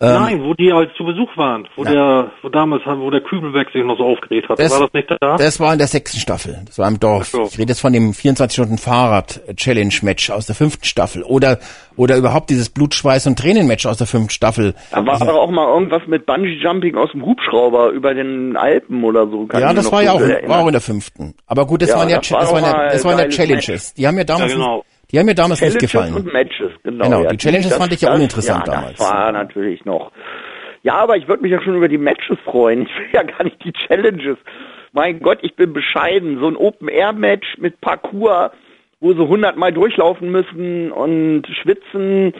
Nein, 0.00 0.42
wo 0.42 0.54
die 0.54 0.72
halt 0.72 0.90
zu 0.96 1.04
Besuch 1.04 1.34
waren, 1.36 1.66
wo 1.76 1.84
der, 1.84 2.32
wo 2.42 2.48
damals, 2.48 2.82
wo 2.84 3.10
der 3.10 3.20
Kübelberg 3.22 3.70
sich 3.72 3.82
noch 3.84 3.96
so 3.96 4.04
aufgeregt 4.04 4.48
hat. 4.48 4.58
Das- 4.58 4.72
war 4.72 4.80
das 4.80 4.92
nicht 4.92 5.08
da? 5.20 5.36
Das 5.36 5.60
war 5.60 5.72
in 5.72 5.78
der 5.78 5.86
sechsten 5.86 6.18
Staffel. 6.18 6.58
Das 6.66 6.78
war 6.78 6.88
im 6.88 6.98
Dorf. 7.00 7.28
So. 7.28 7.44
Ich 7.44 7.58
rede 7.58 7.70
jetzt 7.70 7.80
von 7.80 7.92
dem 7.92 8.12
24-Stunden-Fahrrad-Challenge-Match 8.12 10.30
aus 10.30 10.46
der 10.46 10.54
fünften 10.54 10.84
Staffel. 10.84 11.22
Oder, 11.22 11.58
oder 11.96 12.16
überhaupt 12.16 12.50
dieses 12.50 12.74
Blutschweiß- 12.74 13.26
und 13.28 13.38
Tränen-Match 13.38 13.86
aus 13.86 13.98
der 13.98 14.06
fünften 14.06 14.30
Staffel. 14.30 14.74
Da 14.90 15.04
war 15.06 15.20
aber 15.20 15.40
auch 15.40 15.50
mal 15.50 15.68
irgendwas 15.72 16.02
mit 16.06 16.26
Bungee-Jumping 16.26 16.96
aus 16.96 17.10
dem 17.12 17.24
Hubschrauber 17.24 17.90
über 17.90 18.14
den 18.14 18.56
Alpen 18.56 19.04
oder 19.04 19.28
so. 19.28 19.46
Kann 19.46 19.60
Ja, 19.60 19.72
das 19.72 19.90
war 19.92 20.02
ja 20.02 20.12
auch, 20.12 20.20
war 20.20 20.62
auch 20.62 20.66
in 20.66 20.72
der 20.72 20.80
fünften. 20.80 21.34
Aber 21.46 21.66
gut, 21.66 21.82
das 21.82 21.90
Ja, 21.90 21.98
waren 21.98 22.08
ja, 22.08 22.18
das 22.18 22.30
war 22.32 22.40
das 22.40 22.52
waren 22.52 22.64
ja, 22.64 22.88
das 22.90 23.04
waren 23.04 23.18
ja 23.18 23.28
Challenges. 23.28 23.94
Die 23.94 24.06
haben 24.06 24.14
mir 24.16 24.24
damals, 24.24 24.52
Ja, 24.52 24.58
genau. 24.58 24.84
Nicht, 25.14 25.16
die 25.16 25.18
haben 25.20 25.26
mir 25.26 25.34
damals 25.34 25.60
nicht 25.60 25.90
Challenges 25.90 25.92
gefallen. 25.92 26.14
und 26.14 26.32
Matches, 26.32 26.70
genau. 26.82 27.04
Genau, 27.04 27.22
ja, 27.24 27.30
die 27.30 27.36
Challenges 27.36 27.68
das- 27.70 27.78
fand 27.78 27.92
ich 27.92 28.00
ja 28.00 28.08
das- 28.10 28.16
uninteressant 28.18 28.66
ja, 28.66 28.74
damals. 28.74 28.98
Das 28.98 29.10
war 29.10 29.32
natürlich 29.32 29.84
noch. 29.84 30.12
Ja, 30.82 30.94
aber 30.96 31.16
ich 31.16 31.28
würde 31.28 31.42
mich 31.42 31.52
ja 31.52 31.62
schon 31.62 31.76
über 31.76 31.88
die 31.88 31.98
Matches 31.98 32.38
freuen. 32.44 32.82
Ich 32.82 32.88
will 32.98 33.06
ja 33.12 33.22
gar 33.22 33.44
nicht 33.44 33.62
die 33.64 33.72
Challenges. 33.72 34.36
Mein 34.92 35.20
Gott, 35.20 35.38
ich 35.42 35.54
bin 35.56 35.72
bescheiden. 35.72 36.38
So 36.40 36.46
ein 36.48 36.56
Open-Air-Match 36.56 37.56
mit 37.58 37.80
Parkour, 37.80 38.52
wo 39.00 39.12
sie 39.12 39.26
hundertmal 39.26 39.72
durchlaufen 39.72 40.30
müssen 40.30 40.92
und 40.92 41.46
schwitzen 41.62 42.32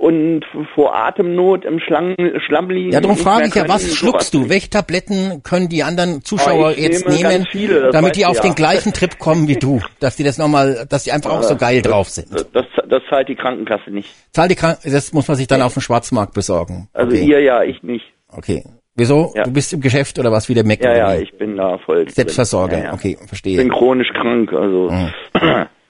und 0.00 0.46
vor 0.74 0.94
Atemnot 0.96 1.66
im 1.66 1.78
Schlang 1.78 2.16
Schlamm 2.46 2.70
liegen. 2.70 2.92
Ja, 2.92 3.02
darum 3.02 3.18
frage 3.18 3.48
ich 3.48 3.54
ja, 3.54 3.68
was 3.68 3.94
schluckst 3.94 4.32
du? 4.32 4.48
Welche 4.48 4.70
Tabletten 4.70 5.42
können 5.42 5.68
die 5.68 5.82
anderen 5.82 6.22
Zuschauer 6.22 6.70
ich 6.72 6.78
jetzt 6.78 7.06
nehme 7.06 7.28
nehmen, 7.28 7.46
viele, 7.50 7.90
damit 7.90 8.16
die 8.16 8.24
auf 8.24 8.36
ja. 8.36 8.42
den 8.42 8.54
gleichen 8.54 8.94
Trip 8.94 9.18
kommen 9.18 9.46
wie 9.46 9.56
du? 9.56 9.82
Dass 10.00 10.16
die 10.16 10.24
das 10.24 10.38
nochmal, 10.38 10.86
dass 10.88 11.04
die 11.04 11.12
einfach 11.12 11.30
auch 11.30 11.42
so 11.42 11.54
geil 11.54 11.82
drauf 11.82 12.08
sind. 12.08 12.32
Das, 12.32 12.64
das 12.88 13.02
zahlt 13.10 13.28
die 13.28 13.34
Krankenkasse 13.34 13.90
nicht. 13.90 14.08
Zahl 14.32 14.48
die 14.48 14.54
Krank 14.54 14.78
das 14.82 15.12
muss 15.12 15.28
man 15.28 15.36
sich 15.36 15.46
dann 15.46 15.60
auf 15.60 15.74
dem 15.74 15.82
Schwarzmarkt 15.82 16.32
besorgen. 16.32 16.88
Also 16.94 17.14
okay. 17.14 17.26
ihr 17.26 17.40
ja, 17.42 17.62
ich 17.62 17.82
nicht. 17.82 18.06
Okay. 18.28 18.64
Wieso? 18.96 19.32
Ja. 19.34 19.42
Du 19.44 19.52
bist 19.52 19.72
im 19.74 19.82
Geschäft 19.82 20.18
oder 20.18 20.32
was 20.32 20.48
wie 20.48 20.54
der 20.54 20.64
Mac? 20.64 20.82
Ja, 20.82 20.96
ja, 20.96 21.14
ich 21.16 21.36
bin 21.36 21.56
da 21.56 21.76
voll. 21.76 22.08
Selbstversorger. 22.08 22.78
Ja, 22.78 22.84
ja. 22.84 22.92
Okay, 22.94 23.18
Ich 23.20 23.28
verstehe. 23.28 23.58
bin 23.58 23.68
chronisch 23.68 24.08
krank, 24.14 24.50
also. 24.54 24.90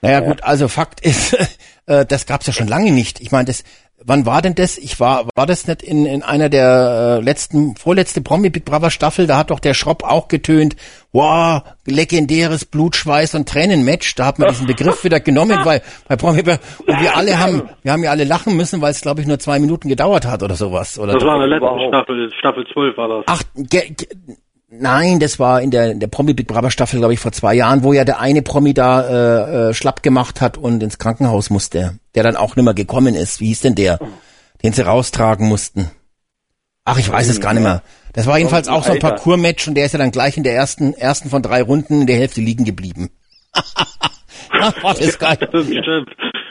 Naja 0.02 0.20
gut, 0.20 0.42
also 0.42 0.68
Fakt 0.68 1.04
ist, 1.04 1.36
äh, 1.90 2.06
das 2.06 2.26
gab's 2.26 2.46
ja 2.46 2.52
schon 2.52 2.68
lange 2.68 2.92
nicht. 2.92 3.20
Ich 3.20 3.32
meine, 3.32 3.46
das, 3.46 3.64
wann 4.04 4.24
war 4.24 4.42
denn 4.42 4.54
das? 4.54 4.78
Ich 4.78 5.00
war, 5.00 5.26
war 5.34 5.46
das 5.46 5.66
nicht 5.66 5.82
in, 5.82 6.06
in 6.06 6.22
einer 6.22 6.48
der 6.48 7.18
äh, 7.18 7.24
letzten, 7.24 7.74
vorletzte 7.74 8.20
Promi 8.20 8.48
Big 8.48 8.64
Brother 8.64 8.90
Staffel? 8.90 9.26
Da 9.26 9.36
hat 9.36 9.50
doch 9.50 9.58
der 9.58 9.74
Schropp 9.74 10.04
auch 10.04 10.28
getönt, 10.28 10.76
wow, 11.12 11.62
legendäres 11.86 12.64
Blutschweiß 12.64 13.34
und 13.34 13.48
Tränenmatch. 13.48 14.14
Da 14.14 14.26
hat 14.26 14.38
man 14.38 14.50
diesen 14.50 14.68
Begriff 14.68 15.02
wieder 15.02 15.18
genommen, 15.18 15.58
weil 15.64 15.82
bei 16.06 16.16
Promi 16.16 16.42
Big- 16.42 16.60
und 16.86 17.00
wir 17.00 17.16
alle 17.16 17.38
haben, 17.40 17.68
wir 17.82 17.92
haben 17.92 18.04
ja 18.04 18.10
alle 18.10 18.24
lachen 18.24 18.56
müssen, 18.56 18.80
weil 18.80 18.92
es 18.92 19.00
glaube 19.00 19.20
ich 19.20 19.26
nur 19.26 19.40
zwei 19.40 19.58
Minuten 19.58 19.88
gedauert 19.88 20.26
hat 20.26 20.42
oder 20.44 20.54
sowas. 20.54 20.96
Oder 20.98 21.14
Das 21.14 21.24
war 21.24 21.42
in 21.42 21.50
der 21.50 21.58
letzten. 21.58 21.88
Staffel, 21.88 22.30
Staffel 22.38 22.66
12 22.72 22.96
war 22.96 23.08
das. 23.08 23.24
Ach, 23.26 23.42
ge, 23.56 23.90
ge, 23.96 24.06
nein, 24.70 25.20
das 25.20 25.38
war 25.38 25.60
in 25.60 25.70
der, 25.70 25.90
in 25.90 26.00
der 26.00 26.06
Promi 26.06 26.32
Big 26.32 26.46
Brother 26.46 26.70
Staffel, 26.70 26.98
glaube 26.98 27.14
ich, 27.14 27.20
vor 27.20 27.32
zwei 27.32 27.54
Jahren, 27.54 27.82
wo 27.82 27.92
ja 27.92 28.04
der 28.04 28.20
eine 28.20 28.42
Promi 28.42 28.74
da 28.74 29.02
äh, 29.02 29.70
äh, 29.70 29.74
schlapp 29.74 30.02
gemacht 30.02 30.40
hat 30.40 30.56
und 30.56 30.82
ins 30.82 30.98
Krankenhaus 30.98 31.50
musste, 31.50 31.98
der 32.14 32.22
dann 32.22 32.36
auch 32.36 32.56
nimmer 32.56 32.74
gekommen 32.74 33.14
ist. 33.14 33.40
Wie 33.40 33.46
hieß 33.48 33.60
denn 33.62 33.74
der, 33.74 33.98
den 34.62 34.72
sie 34.72 34.82
raustragen 34.82 35.48
mussten? 35.48 35.90
Ach, 36.84 36.98
ich 36.98 37.10
weiß 37.10 37.28
es 37.28 37.40
gar 37.40 37.52
nicht 37.54 37.62
mehr. 37.62 37.82
Das 38.12 38.26
war 38.26 38.38
jedenfalls 38.38 38.68
auch 38.68 38.84
so 38.84 38.92
ein. 38.92 38.98
Parcours-Match 38.98 39.68
und 39.68 39.74
der 39.74 39.86
ist 39.86 39.92
ja 39.92 39.98
dann 39.98 40.10
gleich 40.10 40.36
in 40.36 40.42
der 40.42 40.54
ersten, 40.54 40.94
ersten 40.94 41.30
von 41.30 41.42
drei 41.42 41.62
Runden 41.62 42.00
in 42.00 42.06
der 42.06 42.16
Hälfte 42.16 42.40
liegen 42.40 42.64
geblieben. 42.64 43.10
Ach, 43.52 44.82
war 44.82 44.94
das 44.94 45.18
geil. 45.18 45.38
Stimmt. 45.48 46.10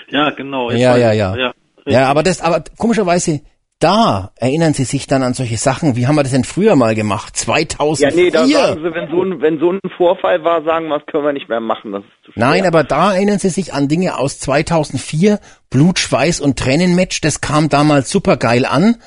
Ja, 0.09 0.29
genau. 0.31 0.71
ja, 0.71 0.95
ja. 0.95 1.13
ja. 1.13 1.53
Ja, 1.85 2.07
aber 2.07 2.23
das, 2.23 2.41
aber 2.41 2.63
komischerweise, 2.77 3.41
da 3.79 4.31
erinnern 4.35 4.73
Sie 4.73 4.83
sich 4.83 5.07
dann 5.07 5.23
an 5.23 5.33
solche 5.33 5.57
Sachen. 5.57 5.95
Wie 5.95 6.05
haben 6.05 6.15
wir 6.15 6.23
das 6.23 6.33
denn 6.33 6.43
früher 6.43 6.75
mal 6.75 6.95
gemacht? 6.95 7.35
2004? 7.37 8.09
Ja, 8.09 8.15
nee, 8.15 8.29
da 8.29 8.45
sagen 8.45 8.83
sie, 8.83 8.93
wenn 8.93 9.09
so, 9.09 9.23
ein, 9.23 9.41
wenn 9.41 9.59
so 9.59 9.71
ein 9.71 9.79
Vorfall 9.95 10.43
war, 10.43 10.63
sagen 10.63 10.87
wir, 10.87 10.99
das 10.99 11.07
können 11.07 11.23
wir 11.23 11.33
nicht 11.33 11.47
mehr 11.47 11.61
machen. 11.61 11.93
Das 11.93 12.03
ist 12.03 12.25
zu 12.25 12.31
schwer. 12.33 12.45
Nein, 12.45 12.65
aber 12.65 12.83
da 12.83 13.13
erinnern 13.13 13.39
Sie 13.39 13.49
sich 13.49 13.73
an 13.73 13.87
Dinge 13.87 14.17
aus 14.17 14.39
2004, 14.39 15.39
Blut, 15.69 15.97
Schweiß 15.97 16.41
und 16.41 16.59
Tränenmatch. 16.59 17.21
Das 17.21 17.39
kam 17.39 17.69
damals 17.69 18.09
super 18.09 18.35
geil 18.35 18.65
an. 18.65 18.97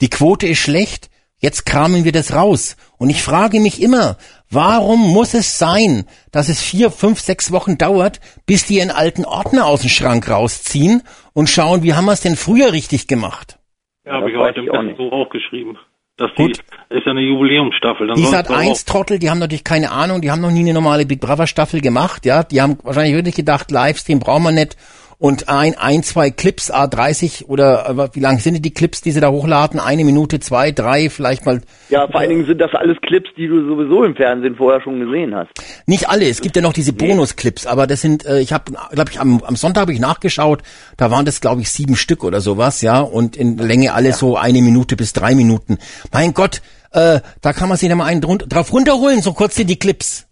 Die 0.00 0.08
Quote 0.08 0.46
ist 0.46 0.58
schlecht. 0.58 1.10
Jetzt 1.38 1.66
kramen 1.66 2.04
wir 2.04 2.12
das 2.12 2.32
raus. 2.34 2.76
Und 2.98 3.10
ich 3.10 3.22
frage 3.22 3.60
mich 3.60 3.82
immer, 3.82 4.16
warum 4.48 5.12
muss 5.12 5.34
es 5.34 5.58
sein, 5.58 6.06
dass 6.30 6.48
es 6.48 6.62
vier, 6.62 6.90
fünf, 6.90 7.20
sechs 7.20 7.50
Wochen 7.52 7.76
dauert, 7.76 8.20
bis 8.46 8.64
die 8.64 8.80
einen 8.80 8.92
alten 8.92 9.24
Ordner 9.24 9.66
aus 9.66 9.80
dem 9.80 9.90
Schrank 9.90 10.30
rausziehen 10.30 11.02
und 11.32 11.50
schauen, 11.50 11.82
wie 11.82 11.94
haben 11.94 12.04
wir 12.04 12.12
es 12.12 12.20
denn 12.20 12.36
früher 12.36 12.72
richtig 12.72 13.08
gemacht? 13.08 13.58
Ja, 14.04 14.12
habe 14.14 14.24
Das 14.24 14.32
ich 14.32 14.38
heute 14.38 14.58
im 14.60 14.64
ich 14.66 14.70
auch 14.70 14.74
Best 14.76 14.86
nicht. 14.86 14.96
so 14.98 15.12
aufgeschrieben. 15.12 15.78
Das 16.18 16.30
die, 16.36 16.42
Gut. 16.42 16.58
ist 16.90 17.06
ja 17.06 17.10
eine 17.12 17.22
Jubiläumsstaffel. 17.22 18.06
Dann 18.06 18.16
Die 18.16 18.22
soll's 18.22 18.32
Sat 18.36 18.50
doch 18.50 18.56
1 18.56 18.84
Trottel, 18.84 19.18
die 19.18 19.30
haben 19.30 19.38
natürlich 19.38 19.64
keine 19.64 19.90
Ahnung, 19.92 20.20
die 20.20 20.30
haben 20.30 20.42
noch 20.42 20.50
nie 20.50 20.60
eine 20.60 20.74
normale 20.74 21.06
Big 21.06 21.20
Brother 21.20 21.46
Staffel 21.46 21.80
gemacht, 21.80 22.26
ja. 22.26 22.42
Die 22.44 22.60
haben 22.60 22.78
wahrscheinlich 22.82 23.14
wirklich 23.14 23.34
gedacht, 23.34 23.70
Livestream 23.70 24.20
brauchen 24.20 24.42
wir 24.42 24.52
nicht. 24.52 24.76
Und 25.22 25.48
ein, 25.48 25.78
ein, 25.78 26.02
zwei 26.02 26.32
Clips, 26.32 26.72
A30 26.72 27.46
oder 27.46 27.88
äh, 27.88 28.08
wie 28.16 28.18
lang 28.18 28.40
sind 28.40 28.60
die 28.60 28.74
Clips, 28.74 29.02
die 29.02 29.12
sie 29.12 29.20
da 29.20 29.30
hochladen? 29.30 29.78
Eine 29.78 30.04
Minute, 30.04 30.40
zwei, 30.40 30.72
drei, 30.72 31.10
vielleicht 31.10 31.46
mal. 31.46 31.60
Ja, 31.90 32.08
vor 32.08 32.18
allen 32.18 32.30
Dingen 32.30 32.44
sind 32.44 32.60
das 32.60 32.74
alles 32.74 32.96
Clips, 33.02 33.30
die 33.36 33.46
du 33.46 33.64
sowieso 33.64 34.02
im 34.02 34.16
Fernsehen 34.16 34.56
vorher 34.56 34.80
schon 34.82 34.98
gesehen 34.98 35.32
hast. 35.32 35.50
Nicht 35.86 36.08
alle, 36.08 36.28
es 36.28 36.40
gibt 36.40 36.56
ja 36.56 36.62
noch 36.62 36.72
diese 36.72 36.92
Bonusclips, 36.92 37.68
aber 37.68 37.86
das 37.86 38.00
sind, 38.00 38.26
äh, 38.26 38.40
ich 38.40 38.52
habe, 38.52 38.72
glaube 38.90 39.12
ich, 39.12 39.20
am, 39.20 39.40
am 39.44 39.54
Sonntag 39.54 39.82
habe 39.82 39.92
ich 39.92 40.00
nachgeschaut, 40.00 40.64
da 40.96 41.12
waren 41.12 41.24
das, 41.24 41.40
glaube 41.40 41.60
ich, 41.60 41.70
sieben 41.70 41.94
Stück 41.94 42.24
oder 42.24 42.40
sowas, 42.40 42.82
ja. 42.82 42.98
Und 42.98 43.36
in 43.36 43.58
Länge 43.58 43.94
alle 43.94 44.14
so 44.14 44.36
eine 44.36 44.60
Minute 44.60 44.96
bis 44.96 45.12
drei 45.12 45.36
Minuten. 45.36 45.78
Mein 46.12 46.34
Gott, 46.34 46.62
äh, 46.90 47.20
da 47.40 47.52
kann 47.52 47.68
man 47.68 47.78
sich 47.78 47.88
ja 47.88 47.94
mal 47.94 48.06
einen 48.06 48.22
drauf 48.22 48.72
runterholen, 48.72 49.22
so 49.22 49.34
kurz 49.34 49.54
sind 49.54 49.70
die 49.70 49.78
Clips. 49.78 50.26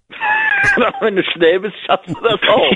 wenn 1.00 1.16
du 1.16 1.22
schnell 1.24 1.60
bist, 1.60 1.74
schaffst 1.86 2.08
du 2.08 2.14
das 2.22 2.40
auch. 2.48 2.72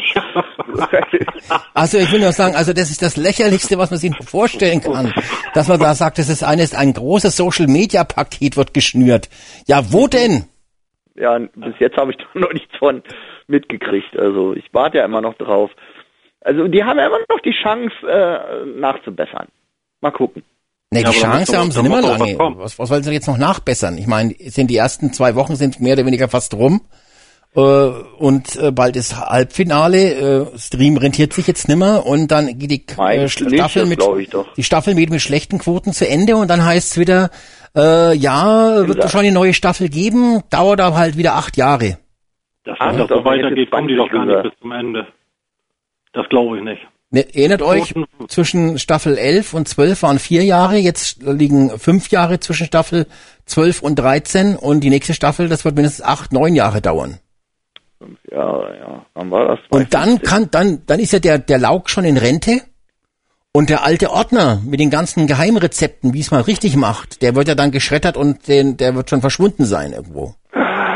Also 1.75 1.99
ich 1.99 2.11
will 2.13 2.21
nur 2.21 2.33
sagen, 2.33 2.55
also 2.55 2.73
das 2.73 2.91
ist 2.91 3.03
das 3.03 3.17
lächerlichste, 3.17 3.79
was 3.79 3.91
man 3.91 3.99
sich 3.99 4.15
vorstellen 4.25 4.81
kann, 4.81 5.13
dass 5.53 5.69
man 5.69 5.79
da 5.79 5.95
sagt, 5.95 6.19
das 6.19 6.29
ist 6.29 6.43
eines 6.43 6.75
ein 6.75 6.93
großes 6.93 7.37
Social 7.37 7.67
Media 7.67 8.05
Paket 8.05 8.57
wird 8.57 8.75
geschnürt. 8.75 9.29
Ja, 9.67 9.93
wo 9.93 10.07
denn? 10.07 10.47
ja, 11.17 11.39
bis 11.39 11.75
jetzt 11.79 11.97
habe 11.97 12.13
ich 12.13 12.19
da 12.19 12.25
noch 12.39 12.53
nichts 12.53 12.77
von 12.79 13.03
mitgekriegt. 13.47 14.17
Also 14.17 14.55
ich 14.55 14.65
warte 14.73 14.99
ja 14.99 15.05
immer 15.05 15.21
noch 15.21 15.35
drauf. 15.35 15.71
Also 16.41 16.69
die 16.69 16.85
haben 16.85 16.99
ja 16.99 17.07
immer 17.07 17.21
noch 17.29 17.41
die 17.41 17.55
Chance 17.63 17.95
äh, 18.07 18.67
nachzubessern. 18.79 19.49
Mal 20.01 20.11
gucken. 20.11 20.43
Ne, 20.91 21.01
Ja, 21.01 21.11
die 21.11 21.19
Chance 21.19 21.59
haben 21.59 21.71
sie 21.71 21.81
was 21.91 22.19
lange. 22.19 22.39
Was, 22.59 22.79
was 22.79 22.91
wollen 22.91 23.03
sie 23.03 23.13
jetzt 23.13 23.27
noch 23.27 23.39
nachbessern? 23.39 23.97
Ich 23.97 24.07
meine, 24.07 24.35
sind 24.39 24.71
die 24.71 24.77
ersten 24.77 25.13
zwei 25.13 25.35
Wochen 25.35 25.57
sind 25.57 25.81
mehr 25.81 25.95
oder 25.95 26.05
weniger 26.05 26.29
fast 26.29 26.55
rum. 26.55 26.83
Äh, 27.57 27.61
und 27.61 28.57
äh, 28.57 28.73
bald 28.73 28.97
ist 28.97 29.17
Halbfinale, 29.17 30.51
äh, 30.53 30.59
Stream 30.59 30.97
rentiert 30.97 31.33
sich 31.33 31.47
jetzt 31.47 31.69
nimmer 31.69 32.05
und 32.05 32.29
dann 32.29 32.59
geht 32.59 32.71
die 32.71 32.85
äh? 33.01 33.29
Staffel 33.29 33.83
Das 33.83 33.89
mit 33.89 33.99
glaub 34.01 34.19
ich 34.19 34.31
doch. 34.31 34.53
die 34.55 34.65
Staffel 34.65 34.95
mit, 34.95 35.11
mit 35.11 35.21
schlechten 35.21 35.59
Quoten 35.59 35.93
zu 35.93 36.09
Ende 36.09 36.37
und 36.37 36.49
dann 36.49 36.65
heißt 36.65 36.93
es 36.93 36.99
wieder, 36.99 37.31
äh, 37.77 38.15
ja, 38.17 38.87
wird 38.89 39.05
es 39.05 39.11
schon 39.11 39.21
eine 39.21 39.33
neue 39.33 39.55
Staffel 39.55 39.89
geben, 39.89 40.43
dauert 40.51 40.81
aber 40.81 40.97
halt 40.97 41.17
wieder 41.17 41.35
acht 41.35 41.57
Jahre. 41.57 41.99
Dass 42.65 42.77
Ah, 42.81 42.93
das 42.93 43.09
doch, 43.09 43.19
so 43.19 43.25
weitergeht, 43.25 43.71
kommen 43.71 43.89
die 43.89 43.97
doch 43.97 44.11
gar 44.11 44.25
20 44.25 44.35
nicht 44.35 44.51
bis 44.51 44.61
zum 44.61 44.73
Ende. 44.73 45.07
Das 46.13 46.29
glaube 46.29 46.59
ich 46.59 46.65
nicht. 46.65 46.83
Ne, 47.11 47.25
erinnert 47.33 47.63
euch, 47.63 47.95
zwischen 48.27 48.81
Staffel 48.81 49.17
11 49.17 49.55
und 49.55 49.69
12 49.69 50.03
waren 50.03 50.19
vier 50.19 50.43
Jahre, 50.43 50.79
jetzt 50.79 51.23
liegen 51.23 51.79
fünf 51.79 52.09
Jahre 52.11 52.41
zwischen 52.41 52.67
Staffel 52.67 53.07
12 53.47 53.83
und 53.83 53.97
13 53.97 54.57
und 54.57 54.81
die 54.81 54.91
nächste 54.91 55.15
Staffel, 55.15 55.49
das 55.49 55.65
wird 55.65 55.77
mindestens 55.77 56.05
acht, 56.05 56.33
neun 56.33 56.57
Jahre 56.57 56.81
dauern. 56.81 57.21
Fünf 58.05 58.19
Jahre, 58.31 58.77
ja. 58.79 59.07
Wann 59.15 59.31
war 59.31 59.49
das? 59.49 59.59
Und 59.71 59.95
dann 59.95 60.21
kann, 60.21 60.49
dann, 60.51 60.83
dann 60.87 61.01
ist 61.01 61.13
ja 61.13 61.21
der, 61.21 61.39
der 61.39 61.59
Lauk 61.59 61.89
schon 61.89 62.05
in 62.05 62.19
Rente. 62.19 62.61
Und 63.57 63.71
der 63.71 63.85
alte 63.85 64.11
Ordner 64.11 64.61
mit 64.67 64.81
den 64.81 64.91
ganzen 64.91 65.29
Geheimrezepten, 65.29 66.13
wie 66.13 66.21
es 66.21 66.33
mal 66.33 66.41
richtig 66.41 66.77
macht, 66.77 67.23
der 67.23 67.37
wird 67.37 67.47
ja 67.47 67.55
dann 67.55 67.71
geschreddert 67.71 68.17
und 68.17 68.49
den, 68.49 68.77
der 68.77 68.97
wird 68.97 69.09
schon 69.09 69.21
verschwunden 69.21 69.65
sein 69.65 69.93
irgendwo. 69.93 70.35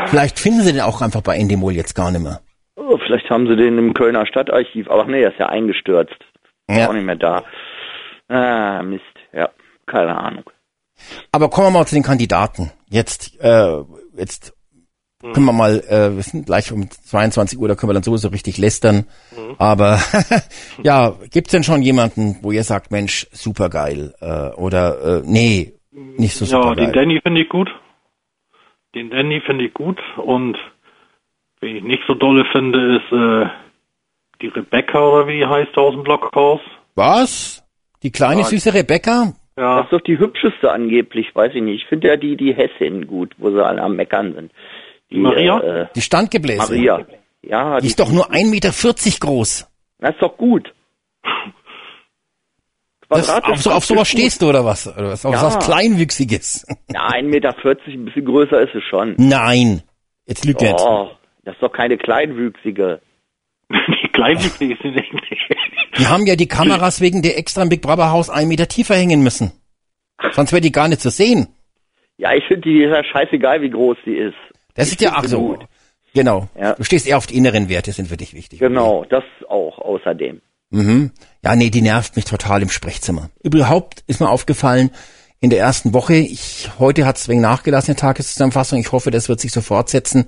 Vielleicht 0.07 0.39
finden 0.39 0.61
sie 0.61 0.73
den 0.73 0.81
auch 0.81 1.01
einfach 1.01 1.21
bei 1.21 1.37
Endemol 1.37 1.73
jetzt 1.73 1.95
gar 1.95 2.11
nicht 2.11 2.21
mehr. 2.21 2.41
Oh, 2.75 2.97
vielleicht 2.97 3.29
haben 3.29 3.47
sie 3.47 3.55
den 3.55 3.77
im 3.77 3.93
Kölner 3.93 4.25
Stadtarchiv. 4.25 4.89
Aber 4.89 5.05
nee, 5.05 5.21
er 5.21 5.31
ist 5.31 5.39
ja 5.39 5.47
eingestürzt. 5.47 6.19
Ja. 6.69 6.89
Auch 6.89 6.93
nicht 6.93 7.05
mehr 7.05 7.15
da. 7.15 7.43
Ah, 8.27 8.83
Mist. 8.83 9.03
Ja, 9.31 9.49
keine 9.85 10.17
Ahnung. 10.17 10.43
Aber 11.31 11.49
kommen 11.49 11.67
wir 11.67 11.79
mal 11.79 11.85
zu 11.85 11.95
den 11.95 12.03
Kandidaten. 12.03 12.71
Jetzt, 12.89 13.39
äh, 13.41 13.83
jetzt 14.17 14.53
mhm. 15.23 15.33
können 15.33 15.45
wir 15.45 15.53
mal, 15.53 15.79
äh, 15.87 16.15
wir 16.15 16.23
sind 16.23 16.45
gleich 16.45 16.71
um 16.71 16.89
22 16.89 17.59
Uhr, 17.59 17.67
da 17.67 17.75
können 17.75 17.89
wir 17.89 17.93
dann 17.93 18.03
sowieso 18.03 18.29
richtig 18.29 18.57
lästern. 18.57 19.05
Mhm. 19.31 19.55
Aber 19.57 19.99
ja, 20.83 21.13
gibt's 21.31 21.51
denn 21.51 21.63
schon 21.63 21.81
jemanden, 21.81 22.37
wo 22.41 22.51
ihr 22.51 22.63
sagt, 22.63 22.91
Mensch, 22.91 23.27
super 23.31 23.69
geil, 23.69 24.13
äh, 24.21 24.55
oder 24.55 25.19
äh, 25.19 25.21
nee, 25.25 25.73
nicht 25.91 26.35
so 26.35 26.45
super 26.45 26.69
Ja, 26.69 26.75
den 26.75 26.93
Danny 26.93 27.19
finde 27.21 27.41
ich 27.41 27.49
gut. 27.49 27.69
Den 28.95 29.11
Danny 29.11 29.41
finde 29.45 29.65
ich 29.65 29.73
gut 29.73 29.99
und 30.17 30.57
wen 31.61 31.75
ich 31.75 31.83
nicht 31.83 32.03
so 32.07 32.15
dolle 32.15 32.45
finde, 32.51 32.97
ist 32.97 33.11
äh, 33.11 33.49
die 34.41 34.47
Rebecca 34.47 34.99
oder 34.99 35.27
wie 35.27 35.37
die 35.37 35.45
heißt 35.45 35.77
aus 35.77 35.93
dem 35.93 36.03
Blockhaus. 36.03 36.61
Was? 36.95 37.63
Die 38.01 38.11
kleine 38.11 38.41
ja. 38.41 38.47
süße 38.47 38.73
Rebecca? 38.73 39.33
Ja. 39.57 39.77
Das 39.77 39.85
ist 39.85 39.93
doch 39.93 40.01
die 40.01 40.17
hübscheste 40.17 40.71
angeblich, 40.71 41.35
weiß 41.35 41.53
ich 41.53 41.61
nicht. 41.61 41.83
Ich 41.83 41.89
finde 41.89 42.07
ja 42.07 42.15
die, 42.15 42.37
die 42.37 42.53
Hessin 42.53 43.07
gut, 43.07 43.35
wo 43.37 43.51
sie 43.51 43.63
alle 43.63 43.81
am 43.81 43.95
Meckern 43.95 44.33
sind. 44.33 44.51
Die, 45.11 45.17
Maria? 45.17 45.59
Äh, 45.59 45.87
die 45.95 46.01
Standgebläse. 46.01 46.73
Maria. 46.73 47.05
Ja. 47.41 47.77
Die, 47.77 47.83
die 47.83 47.87
ist 47.87 47.99
doch 47.99 48.11
nur 48.11 48.31
1,40 48.31 48.49
Meter 48.49 48.71
groß. 49.19 49.67
Das 49.99 50.11
ist 50.11 50.21
doch 50.21 50.37
gut. 50.37 50.73
Das, 53.09 53.27
auf, 53.27 53.57
so, 53.59 53.71
auf 53.71 53.85
sowas 53.85 54.07
stehst 54.07 54.41
du 54.41 54.49
oder 54.49 54.63
was? 54.63 54.87
Oder 54.87 55.09
was? 55.09 55.25
Auf 55.25 55.33
ja. 55.33 55.41
was 55.41 55.57
Kleinwüchsiges? 55.65 56.67
Ja, 56.93 57.07
1,40 57.07 57.23
Meter, 57.23 57.55
ein 57.87 58.05
bisschen 58.05 58.25
größer 58.25 58.61
ist 58.61 58.75
es 58.75 58.83
schon. 58.83 59.15
Nein. 59.17 59.81
Jetzt 60.27 60.45
lügt 60.45 60.61
er. 60.61 60.75
Oh, 60.79 61.09
das 61.43 61.55
ist 61.55 61.63
doch 61.63 61.71
keine 61.71 61.97
Kleinwüchsige. 61.97 63.01
die 63.71 64.09
Kleinwüchsige 64.09 64.77
sind 64.79 64.95
nicht. 64.95 65.11
Die 65.97 66.07
haben 66.07 66.27
ja 66.27 66.35
die 66.35 66.47
Kameras 66.47 67.01
wegen 67.01 67.23
der 67.23 67.39
extra 67.39 67.63
im 67.63 67.69
Big 67.69 67.81
Brother 67.81 68.11
Haus 68.11 68.29
einen 68.29 68.47
Meter 68.47 68.67
tiefer 68.67 68.95
hängen 68.95 69.23
müssen. 69.23 69.53
Sonst 70.31 70.51
wäre 70.51 70.61
die 70.61 70.71
gar 70.71 70.87
nicht 70.87 71.01
zu 71.01 71.09
sehen. 71.09 71.47
Ja, 72.17 72.33
ich 72.33 72.43
finde 72.45 72.69
die 72.69 72.83
ist 72.83 72.91
ja 72.91 73.03
scheißegal, 73.03 73.61
wie 73.61 73.71
groß 73.71 73.97
die 74.05 74.15
ist. 74.15 74.35
Das 74.73 74.87
ich 74.87 74.93
ist 74.93 75.01
ja 75.01 75.17
auch 75.17 75.25
so. 75.25 75.39
Gut. 75.39 75.67
Genau. 76.13 76.47
Ja. 76.59 76.73
Du 76.73 76.83
stehst 76.83 77.07
eher 77.07 77.17
auf 77.17 77.27
die 77.27 77.37
inneren 77.37 77.69
Werte, 77.69 77.91
sind 77.91 78.07
für 78.07 78.17
dich 78.17 78.33
wichtig. 78.33 78.59
Genau, 78.59 79.05
das 79.09 79.23
auch 79.47 79.77
außerdem. 79.79 80.41
Mhm. 80.71 81.11
Ja, 81.43 81.55
nee, 81.55 81.69
die 81.69 81.81
nervt 81.81 82.15
mich 82.15 82.25
total 82.25 82.61
im 82.61 82.69
Sprechzimmer. 82.69 83.29
Überhaupt 83.43 84.03
ist 84.07 84.19
mir 84.19 84.29
aufgefallen, 84.29 84.91
in 85.39 85.49
der 85.49 85.59
ersten 85.59 85.93
Woche, 85.93 86.15
ich, 86.15 86.69
heute 86.79 87.05
hat 87.05 87.17
es 87.17 87.29
wegen 87.29 87.41
nachgelassen, 87.41 87.95
die 87.95 87.99
Tageszusammenfassung, 87.99 88.79
ich 88.79 88.91
hoffe, 88.91 89.09
das 89.09 89.29
wird 89.29 89.39
sich 89.39 89.51
so 89.51 89.61
fortsetzen, 89.61 90.25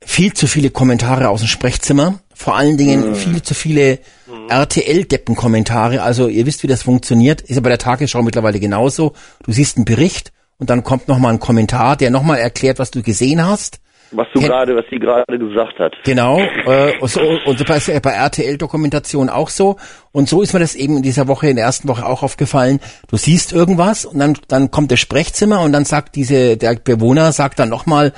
viel 0.00 0.34
zu 0.34 0.46
viele 0.46 0.70
Kommentare 0.70 1.28
aus 1.28 1.40
dem 1.40 1.48
Sprechzimmer, 1.48 2.18
vor 2.34 2.56
allen 2.56 2.76
Dingen 2.76 3.10
mhm. 3.10 3.14
viel 3.14 3.42
zu 3.42 3.54
viele 3.54 4.00
mhm. 4.26 4.48
RTL-Deppen-Kommentare, 4.48 6.02
also 6.02 6.28
ihr 6.28 6.46
wisst, 6.46 6.62
wie 6.64 6.66
das 6.66 6.82
funktioniert, 6.82 7.42
ist 7.42 7.54
ja 7.54 7.60
bei 7.60 7.68
der 7.68 7.78
Tagesschau 7.78 8.22
mittlerweile 8.22 8.58
genauso, 8.58 9.14
du 9.44 9.52
siehst 9.52 9.76
einen 9.76 9.84
Bericht 9.84 10.32
und 10.58 10.70
dann 10.70 10.84
kommt 10.84 11.08
nochmal 11.08 11.32
ein 11.32 11.40
Kommentar, 11.40 11.96
der 11.96 12.10
nochmal 12.10 12.38
erklärt, 12.38 12.78
was 12.78 12.90
du 12.90 13.02
gesehen 13.02 13.44
hast, 13.44 13.80
was 14.16 14.28
du 14.32 14.40
gerade, 14.40 14.76
was 14.76 14.84
sie 14.90 14.98
gerade 14.98 15.38
gesagt 15.38 15.78
hat. 15.78 15.94
Genau, 16.04 16.38
äh, 16.38 16.96
und 17.00 17.08
so, 17.08 17.20
und 17.20 17.58
so 17.58 17.64
bei, 17.64 17.80
bei 18.00 18.10
RTL-Dokumentation 18.10 19.28
auch 19.28 19.48
so. 19.48 19.76
Und 20.12 20.28
so 20.28 20.42
ist 20.42 20.52
mir 20.52 20.60
das 20.60 20.74
eben 20.74 20.98
in 20.98 21.02
dieser 21.02 21.26
Woche, 21.26 21.48
in 21.48 21.56
der 21.56 21.64
ersten 21.64 21.88
Woche 21.88 22.06
auch 22.06 22.22
aufgefallen. 22.22 22.80
Du 23.08 23.16
siehst 23.16 23.52
irgendwas 23.52 24.04
und 24.04 24.18
dann, 24.18 24.38
dann 24.48 24.70
kommt 24.70 24.92
das 24.92 25.00
Sprechzimmer 25.00 25.62
und 25.62 25.72
dann 25.72 25.84
sagt 25.84 26.14
diese, 26.14 26.56
der 26.56 26.74
Bewohner 26.76 27.32
sagt 27.32 27.58
dann 27.58 27.68
nochmal, 27.68 28.12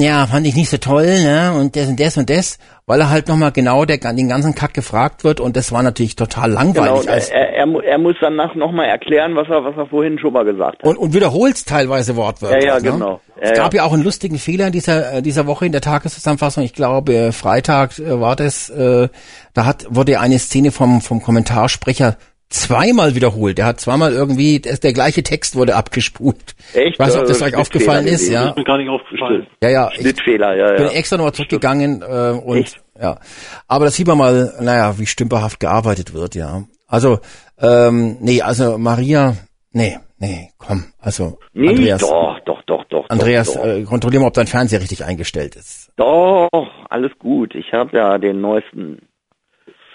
ja, 0.00 0.26
fand 0.26 0.46
ich 0.46 0.54
nicht 0.54 0.70
so 0.70 0.76
toll, 0.76 1.06
ne, 1.06 1.52
und 1.58 1.74
das 1.74 1.88
und 1.88 1.98
das 1.98 2.16
und 2.16 2.30
das, 2.30 2.58
weil 2.86 3.00
er 3.00 3.10
halt 3.10 3.26
nochmal 3.26 3.50
genau 3.50 3.84
der, 3.84 3.98
den 3.98 4.28
ganzen 4.28 4.54
Kack 4.54 4.72
gefragt 4.72 5.24
wird 5.24 5.40
und 5.40 5.56
das 5.56 5.72
war 5.72 5.82
natürlich 5.82 6.14
total 6.14 6.52
langweilig. 6.52 7.00
Genau, 7.00 7.12
er, 7.12 7.52
er, 7.52 7.84
er 7.84 7.98
muss 7.98 8.14
danach 8.20 8.54
nochmal 8.54 8.86
erklären, 8.86 9.34
was 9.34 9.48
er, 9.48 9.64
was 9.64 9.76
er 9.76 9.86
vorhin 9.86 10.16
schon 10.20 10.32
mal 10.32 10.44
gesagt 10.44 10.78
hat. 10.78 10.84
Und, 10.84 10.98
und 10.98 11.14
wiederholt 11.14 11.66
teilweise 11.66 12.14
wortwörtlich. 12.14 12.64
Ja, 12.64 12.76
ja, 12.76 12.80
ne? 12.80 12.92
genau. 12.92 13.20
Ja, 13.36 13.42
es 13.42 13.52
gab 13.54 13.74
ja. 13.74 13.82
ja. 13.82 13.88
auch 13.88 13.92
einen 13.92 14.04
lustigen 14.04 14.38
Fehler 14.38 14.66
in 14.68 14.72
dieser, 14.72 15.14
äh, 15.14 15.22
dieser 15.22 15.48
Woche 15.48 15.66
in 15.66 15.72
der 15.72 15.80
Tageszusammenfassung, 15.80 16.62
ich 16.62 16.74
glaube, 16.74 17.32
Freitag 17.32 17.98
äh, 17.98 18.20
war 18.20 18.36
das, 18.36 18.70
äh, 18.70 19.08
da 19.52 19.64
hat, 19.64 19.86
wurde 19.90 20.20
eine 20.20 20.38
Szene 20.38 20.70
vom, 20.70 21.00
vom 21.00 21.20
Kommentarsprecher 21.20 22.16
zweimal 22.48 23.14
wiederholt. 23.14 23.58
Der 23.58 23.66
hat 23.66 23.80
zweimal 23.80 24.12
irgendwie, 24.12 24.60
der, 24.60 24.76
der 24.76 24.92
gleiche 24.92 25.22
Text 25.22 25.56
wurde 25.56 25.76
abgespult. 25.76 26.54
Echt? 26.74 26.94
Ich 26.94 26.98
weiß 26.98 27.14
nicht, 27.14 27.22
ob 27.22 27.28
das 27.28 27.42
euch 27.42 27.56
aufgefallen 27.56 28.06
ist, 28.06 28.28
ja. 28.30 28.40
Das 28.40 28.50
ist 28.50 28.56
mir 28.56 28.64
gar 28.64 28.78
nicht 28.78 28.88
aufgefallen. 28.88 29.46
Ja, 29.62 29.68
ja. 29.68 29.90
Ich 29.92 30.00
Schnittfehler, 30.00 30.56
ja, 30.56 30.70
ja. 30.72 30.76
bin 30.76 30.88
extra 30.88 31.16
nochmal 31.16 31.34
zurückgegangen 31.34 32.02
äh, 32.02 32.38
und 32.42 32.58
Echt? 32.58 32.80
ja. 33.00 33.18
Aber 33.66 33.84
das 33.84 33.94
sieht 33.94 34.06
man 34.06 34.18
mal, 34.18 34.54
naja, 34.60 34.98
wie 34.98 35.06
stümperhaft 35.06 35.60
gearbeitet 35.60 36.14
wird, 36.14 36.34
ja. 36.34 36.64
Also, 36.86 37.18
ähm, 37.60 38.16
nee, 38.20 38.40
also 38.40 38.78
Maria, 38.78 39.34
nee, 39.72 39.98
nee, 40.18 40.50
komm, 40.56 40.84
also 41.00 41.38
nee, 41.52 41.68
Andreas. 41.68 42.00
Doch, 42.00 42.40
doch, 42.46 42.62
doch, 42.62 42.84
doch. 42.84 43.10
Andreas, 43.10 43.52
doch, 43.52 43.62
doch. 43.62 43.66
Äh, 43.66 43.82
kontrollier 43.82 44.20
mal, 44.20 44.28
ob 44.28 44.34
dein 44.34 44.46
Fernseher 44.46 44.80
richtig 44.80 45.04
eingestellt 45.04 45.54
ist. 45.54 45.92
Doch, 45.96 46.48
alles 46.88 47.12
gut. 47.18 47.54
Ich 47.54 47.72
habe 47.72 47.94
ja 47.94 48.16
den 48.16 48.40
neuesten. 48.40 49.02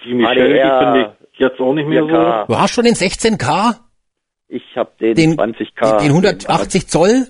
Die 0.06 0.14
Michelle, 0.14 0.54
die 0.54 0.60
finde 0.60 1.02
ich 1.02 1.23
jetzt 1.40 1.60
auch 1.60 1.74
nicht 1.74 1.88
mehr 1.88 2.02
so. 2.02 2.54
Du 2.54 2.60
hast 2.60 2.74
schon 2.74 2.86
den 2.86 2.96
16K? 2.96 3.76
Ich 4.48 4.64
habe 4.76 4.92
den, 5.00 5.16
den 5.16 5.38
20K. 5.38 5.98
Den, 5.98 6.08
den 6.08 6.12
180 6.12 6.88
Zoll? 6.88 7.28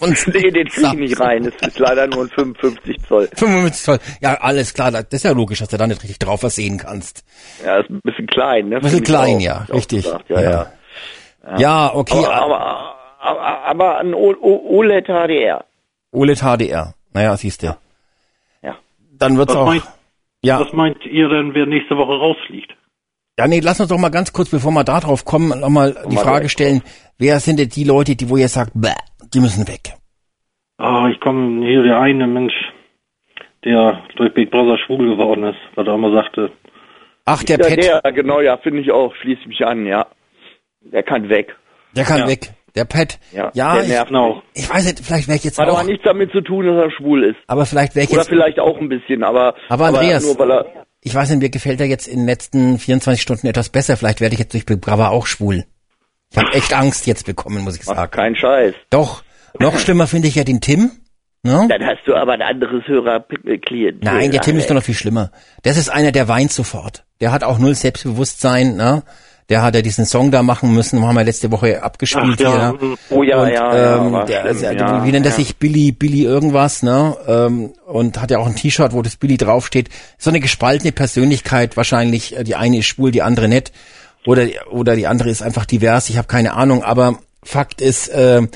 Und 0.00 0.26
nee, 0.34 0.50
den 0.50 0.66
krieg 0.68 0.86
ich 0.86 0.98
nicht 0.98 1.20
rein. 1.20 1.44
Es 1.44 1.66
ist 1.66 1.78
leider 1.78 2.06
nur 2.06 2.24
ein 2.24 2.30
55 2.30 2.96
Zoll. 3.06 3.28
55 3.34 3.84
Zoll. 3.84 3.98
Ja, 4.20 4.34
alles 4.40 4.72
klar. 4.72 4.90
Das 4.90 5.04
ist 5.10 5.24
ja 5.24 5.32
logisch, 5.32 5.58
dass 5.58 5.68
du 5.68 5.76
da 5.76 5.86
nicht 5.86 6.02
richtig 6.02 6.18
drauf 6.18 6.42
was 6.42 6.56
sehen 6.56 6.78
kannst. 6.78 7.24
Ja, 7.64 7.78
ist 7.78 7.90
ein 7.90 8.00
bisschen 8.02 8.26
klein, 8.26 8.68
ne? 8.68 8.76
Ein 8.76 8.82
bisschen 8.82 9.04
klein, 9.04 9.36
auch, 9.36 9.40
ja. 9.40 9.66
Richtig. 9.72 10.06
Ja, 10.06 10.20
ja. 10.28 10.40
Ja, 10.40 11.58
ja 11.58 11.94
okay. 11.94 12.24
Aber, 12.24 12.34
aber, 12.34 12.94
aber, 13.20 13.64
aber 13.66 13.98
ein 13.98 14.14
OLED 14.14 15.06
HDR. 15.06 15.64
OLED 16.12 16.40
HDR. 16.40 16.94
Naja, 17.12 17.36
siehst 17.36 17.62
du. 17.62 17.76
Ja. 18.62 18.76
Dann 19.12 19.36
wird's 19.36 19.54
auch... 19.54 19.74
Ja. 20.42 20.60
Was 20.60 20.72
meint 20.72 21.04
ihr 21.04 21.28
denn, 21.28 21.54
wer 21.54 21.66
nächste 21.66 21.96
Woche 21.96 22.12
rausfliegt? 22.12 22.74
Ja, 23.38 23.46
nee, 23.46 23.60
lass 23.60 23.80
uns 23.80 23.88
doch 23.88 23.98
mal 23.98 24.10
ganz 24.10 24.32
kurz, 24.32 24.50
bevor 24.50 24.72
wir 24.72 24.84
da 24.84 25.00
drauf 25.00 25.24
kommen, 25.24 25.60
nochmal 25.60 25.96
die 26.10 26.16
Frage 26.16 26.48
stellen, 26.48 26.82
wer 27.18 27.40
sind 27.40 27.58
denn 27.58 27.68
die 27.68 27.84
Leute, 27.84 28.16
die 28.16 28.28
wo 28.28 28.36
ihr 28.36 28.48
sagt, 28.48 28.72
bäh, 28.74 28.94
die 29.32 29.40
müssen 29.40 29.66
weg? 29.66 29.94
Ah, 30.78 31.08
ich 31.10 31.20
komme 31.20 31.66
hier 31.66 31.82
der 31.82 32.00
eine 32.00 32.26
Mensch, 32.26 32.54
der 33.64 34.02
durch 34.16 34.34
Big 34.34 34.50
Brother 34.50 34.78
schwul 34.78 35.10
geworden 35.10 35.44
ist, 35.44 35.58
was 35.74 35.86
er 35.86 35.94
immer 35.94 36.12
sagte. 36.12 36.52
Ach, 37.26 37.42
der 37.44 37.58
ja, 37.58 37.66
Pet. 37.66 37.84
Der, 37.84 38.12
genau, 38.12 38.40
ja, 38.40 38.56
finde 38.56 38.80
ich 38.80 38.90
auch, 38.90 39.14
schließe 39.16 39.46
mich 39.46 39.64
an, 39.64 39.86
ja. 39.86 40.06
Der 40.80 41.02
kann 41.02 41.28
weg. 41.28 41.56
Der 41.94 42.04
kann 42.04 42.20
ja. 42.20 42.28
weg. 42.28 42.50
Der 42.74 42.84
Pet. 42.84 43.18
Ja, 43.32 43.50
ja 43.54 43.74
der 43.76 43.86
nervt 43.86 44.10
ich, 44.10 44.16
auch. 44.16 44.42
Ich 44.54 44.70
weiß 44.70 44.86
nicht, 44.86 45.00
vielleicht 45.00 45.28
wäre 45.28 45.36
ich 45.36 45.44
jetzt 45.44 45.58
Hat 45.58 45.68
auch... 45.68 45.78
aber 45.78 45.88
nichts 45.88 46.04
damit 46.04 46.30
zu 46.32 46.40
tun, 46.40 46.66
dass 46.66 46.76
er 46.76 46.90
schwul 46.90 47.24
ist. 47.24 47.38
Aber 47.46 47.66
vielleicht 47.66 47.94
wäre 47.94 48.04
ich 48.04 48.10
Oder 48.10 48.20
jetzt... 48.20 48.28
vielleicht 48.28 48.60
auch 48.60 48.78
ein 48.78 48.88
bisschen, 48.88 49.24
aber... 49.24 49.54
Aber 49.68 49.86
Andreas, 49.86 50.24
nur 50.24 50.38
weil 50.38 50.50
er, 50.50 50.66
ich 51.02 51.14
weiß 51.14 51.30
nicht, 51.30 51.40
mir 51.40 51.50
gefällt 51.50 51.80
er 51.80 51.86
jetzt 51.86 52.06
in 52.06 52.18
den 52.18 52.26
letzten 52.26 52.78
24 52.78 53.20
Stunden 53.20 53.46
etwas 53.46 53.70
besser. 53.70 53.96
Vielleicht 53.96 54.20
werde 54.20 54.34
ich 54.34 54.38
jetzt 54.38 54.52
durch 54.52 54.66
Big 54.66 54.80
Brother 54.80 55.10
auch 55.10 55.26
schwul. 55.26 55.64
Ich 56.30 56.38
habe 56.38 56.52
echt 56.52 56.74
Angst 56.74 57.06
jetzt 57.06 57.26
bekommen, 57.26 57.64
muss 57.64 57.76
ich 57.76 57.84
sagen. 57.84 58.00
Ach, 58.02 58.10
kein 58.10 58.36
Scheiß. 58.36 58.74
Doch. 58.90 59.22
Noch 59.58 59.78
schlimmer 59.78 60.06
finde 60.06 60.28
ich 60.28 60.36
ja 60.36 60.44
den 60.44 60.60
Tim. 60.60 60.92
Ne? 61.42 61.66
Dann 61.68 61.84
hast 61.84 62.06
du 62.06 62.14
aber 62.14 62.32
ein 62.32 62.42
anderes 62.42 62.86
Hörerklient. 62.86 64.04
Nein, 64.04 64.30
der 64.30 64.42
Tim 64.42 64.56
ist 64.56 64.68
doch 64.68 64.74
noch 64.74 64.82
viel 64.82 64.94
schlimmer. 64.94 65.30
Das 65.62 65.78
ist 65.78 65.88
einer, 65.88 66.12
der 66.12 66.28
weint 66.28 66.52
sofort. 66.52 67.04
Der 67.20 67.32
hat 67.32 67.42
auch 67.42 67.58
null 67.58 67.74
Selbstbewusstsein. 67.74 68.76
Ne? 68.76 69.02
Der 69.50 69.62
hat 69.62 69.74
ja 69.74 69.82
diesen 69.82 70.06
Song 70.06 70.30
da 70.30 70.44
machen 70.44 70.72
müssen, 70.72 71.04
haben 71.04 71.16
wir 71.16 71.24
letzte 71.24 71.50
Woche 71.50 71.82
abgespielt 71.82 72.38
Ach, 72.38 72.54
ja. 72.54 72.74
hier. 72.80 72.96
Oh 73.10 73.24
ja, 73.24 73.42
und, 73.42 73.48
ja, 73.48 73.96
ähm, 74.06 74.12
ja, 74.12 74.24
der, 74.24 74.54
stimmt, 74.54 74.80
ja, 74.80 75.04
Wie 75.04 75.10
nennt 75.10 75.26
er 75.26 75.32
ja. 75.32 75.36
sich? 75.36 75.56
Billy, 75.56 75.90
Billy 75.90 76.22
irgendwas, 76.22 76.84
ne? 76.84 77.16
Ähm, 77.26 77.72
und 77.84 78.20
hat 78.20 78.30
ja 78.30 78.38
auch 78.38 78.46
ein 78.46 78.54
T-Shirt, 78.54 78.92
wo 78.92 79.02
das 79.02 79.16
Billy 79.16 79.36
draufsteht. 79.36 79.88
So 80.18 80.30
eine 80.30 80.38
gespaltene 80.38 80.92
Persönlichkeit 80.92 81.76
wahrscheinlich. 81.76 82.36
Die 82.42 82.54
eine 82.54 82.78
ist 82.78 82.86
schwul, 82.86 83.10
die 83.10 83.22
andere 83.22 83.48
nicht. 83.48 83.72
Oder, 84.24 84.46
oder 84.70 84.94
die 84.94 85.08
andere 85.08 85.30
ist 85.30 85.42
einfach 85.42 85.66
divers, 85.66 86.10
ich 86.10 86.16
habe 86.16 86.28
keine 86.28 86.54
Ahnung. 86.54 86.84
Aber 86.84 87.18
Fakt 87.42 87.80
ist, 87.80 88.06
äh, 88.08 88.46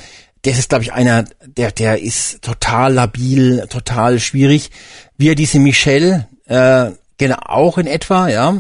das 0.43 0.59
ist, 0.59 0.69
glaube 0.69 0.85
ich, 0.85 0.93
einer, 0.93 1.25
der, 1.45 1.73
der 1.73 2.01
ist 2.03 2.41
total 2.43 2.93
labil, 2.93 3.67
total 3.69 4.21
schwierig. 4.21 4.71
Wie 5.19 5.31
er 5.31 5.35
diese 5.35 5.59
Michelle, 5.59 6.29
äh, 6.47 6.93
genau, 7.19 7.39
auch 7.45 7.79
in 7.79 7.89
etwa, 7.89 8.29
ja. 8.29 8.57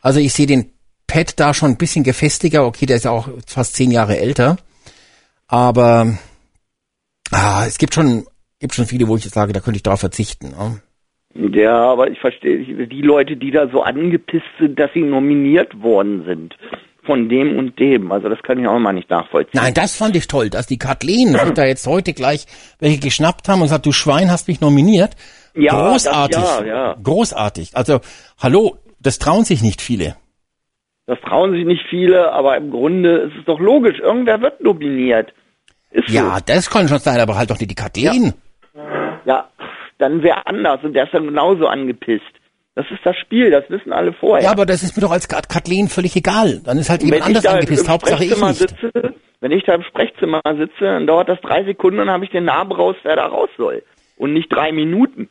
Also 0.00 0.18
ich 0.18 0.32
sehe 0.32 0.46
den 0.46 0.72
Pat 1.06 1.38
da 1.38 1.54
schon 1.54 1.70
ein 1.70 1.78
bisschen 1.78 2.04
gefestiger. 2.04 2.66
Okay, 2.66 2.86
der 2.86 2.96
ist 2.96 3.04
ja 3.04 3.10
auch 3.10 3.28
fast 3.46 3.76
zehn 3.76 3.90
Jahre 3.90 4.18
älter. 4.18 4.56
Aber 5.48 6.18
Ah, 7.32 7.64
es 7.66 7.78
gibt 7.78 7.94
schon, 7.94 8.26
gibt 8.60 8.74
schon 8.74 8.86
viele, 8.86 9.08
wo 9.08 9.16
ich 9.16 9.24
jetzt 9.24 9.34
sage, 9.34 9.52
da 9.52 9.60
könnte 9.60 9.76
ich 9.76 9.82
darauf 9.82 10.00
verzichten. 10.00 10.50
Ne? 10.50 10.80
Ja, 11.52 11.90
aber 11.90 12.10
ich 12.10 12.18
verstehe 12.18 12.86
die 12.86 13.02
Leute, 13.02 13.36
die 13.36 13.50
da 13.50 13.68
so 13.68 13.82
angepisst 13.82 14.46
sind, 14.58 14.78
dass 14.78 14.90
sie 14.94 15.02
nominiert 15.02 15.82
worden 15.82 16.24
sind 16.24 16.56
von 17.04 17.28
dem 17.28 17.56
und 17.58 17.78
dem. 17.78 18.10
Also 18.10 18.28
das 18.28 18.42
kann 18.42 18.58
ich 18.58 18.66
auch 18.66 18.78
mal 18.78 18.92
nicht 18.92 19.10
nachvollziehen. 19.10 19.52
Nein, 19.60 19.74
das 19.74 19.96
fand 19.96 20.16
ich 20.16 20.28
toll, 20.28 20.50
dass 20.50 20.66
die 20.66 20.78
Kathleen 20.78 21.34
sich 21.34 21.52
da 21.52 21.64
jetzt 21.64 21.86
heute 21.86 22.14
gleich 22.14 22.46
welche 22.78 22.98
geschnappt 22.98 23.48
haben 23.48 23.60
und 23.60 23.66
gesagt, 23.66 23.86
du 23.86 23.92
Schwein 23.92 24.30
hast 24.30 24.48
mich 24.48 24.60
nominiert. 24.60 25.14
Ja, 25.54 25.90
großartig. 25.90 26.36
Das, 26.36 26.60
ja, 26.60 26.66
ja. 26.66 26.96
Großartig. 27.02 27.76
Also, 27.76 28.00
hallo, 28.38 28.76
das 29.00 29.18
trauen 29.18 29.44
sich 29.44 29.62
nicht 29.62 29.82
viele. 29.82 30.16
Das 31.06 31.20
trauen 31.20 31.52
sich 31.52 31.64
nicht 31.64 31.86
viele, 31.88 32.32
aber 32.32 32.56
im 32.56 32.70
Grunde 32.70 33.18
ist 33.18 33.36
es 33.38 33.44
doch 33.44 33.60
logisch, 33.60 33.98
irgendwer 34.00 34.40
wird 34.40 34.60
nominiert. 34.60 35.32
Ist 35.90 36.08
ja, 36.08 36.36
so. 36.36 36.44
das 36.46 36.68
kann 36.68 36.88
schon 36.88 36.98
sein, 36.98 37.20
aber 37.20 37.36
halt 37.36 37.50
doch 37.50 37.58
nicht 37.58 37.70
die 37.70 37.76
Kathleen. 37.76 38.34
Ja, 38.74 39.20
ja 39.24 39.48
dann 39.98 40.22
wäre 40.22 40.46
anders 40.46 40.82
und 40.82 40.94
der 40.94 41.04
ist 41.04 41.14
dann 41.14 41.26
genauso 41.26 41.66
angepisst. 41.66 42.24
Das 42.74 42.84
ist 42.90 43.00
das 43.04 43.16
Spiel, 43.16 43.50
das 43.50 43.64
wissen 43.70 43.92
alle 43.92 44.12
vorher. 44.12 44.44
Ja, 44.44 44.50
aber 44.50 44.66
das 44.66 44.82
ist 44.82 44.96
mir 44.96 45.00
doch 45.00 45.10
als 45.10 45.28
Kathleen 45.28 45.88
völlig 45.88 46.14
egal. 46.14 46.60
Dann 46.62 46.76
ist 46.76 46.90
halt 46.90 47.02
jemand 47.02 47.22
anders 47.22 47.46
angepisst, 47.46 47.88
Hauptsache 47.88 48.24
ich 48.24 48.38
nicht. 48.38 48.54
Sitze, 48.56 49.14
wenn 49.40 49.50
ich 49.50 49.64
da 49.64 49.74
im 49.74 49.82
Sprechzimmer 49.82 50.42
sitze, 50.44 50.84
dann 50.84 51.06
dauert 51.06 51.30
das 51.30 51.40
drei 51.40 51.64
Sekunden, 51.64 51.98
dann 51.98 52.10
habe 52.10 52.24
ich 52.24 52.30
den 52.30 52.44
Namen 52.44 52.72
raus, 52.72 52.96
wer 53.02 53.16
da 53.16 53.26
raus 53.26 53.48
soll. 53.56 53.82
Und 54.16 54.32
nicht 54.32 54.50
drei 54.50 54.72
Minuten. 54.72 55.28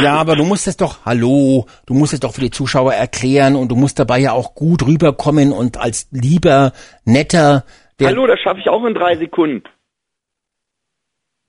ja, 0.00 0.14
aber 0.14 0.36
du 0.36 0.44
musst 0.44 0.68
es 0.68 0.76
doch, 0.76 1.04
hallo, 1.04 1.66
du 1.86 1.94
musst 1.94 2.12
es 2.12 2.20
doch 2.20 2.32
für 2.32 2.40
die 2.40 2.50
Zuschauer 2.50 2.94
erklären 2.94 3.56
und 3.56 3.68
du 3.70 3.74
musst 3.74 3.98
dabei 3.98 4.20
ja 4.20 4.32
auch 4.32 4.54
gut 4.54 4.86
rüberkommen 4.86 5.52
und 5.52 5.76
als 5.76 6.08
lieber, 6.12 6.72
netter. 7.04 7.64
hallo, 8.00 8.28
das 8.28 8.38
schaffe 8.40 8.60
ich 8.60 8.68
auch 8.68 8.84
in 8.84 8.94
drei 8.94 9.16
Sekunden. 9.16 9.64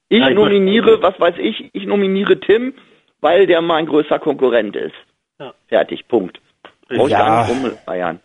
Ich 0.09 0.19
nominiere, 0.33 1.01
was 1.01 1.19
weiß 1.19 1.35
ich, 1.39 1.69
ich 1.73 1.85
nominiere 1.85 2.39
Tim, 2.39 2.73
weil 3.21 3.47
der 3.47 3.61
mein 3.61 3.85
größter 3.85 4.19
Konkurrent 4.19 4.75
ist. 4.75 4.95
Ja. 5.39 5.53
Fertig, 5.67 6.07
Punkt. 6.07 6.39
Brauch 6.87 7.09
ja. 7.09 7.47
Bayern. 7.85 8.19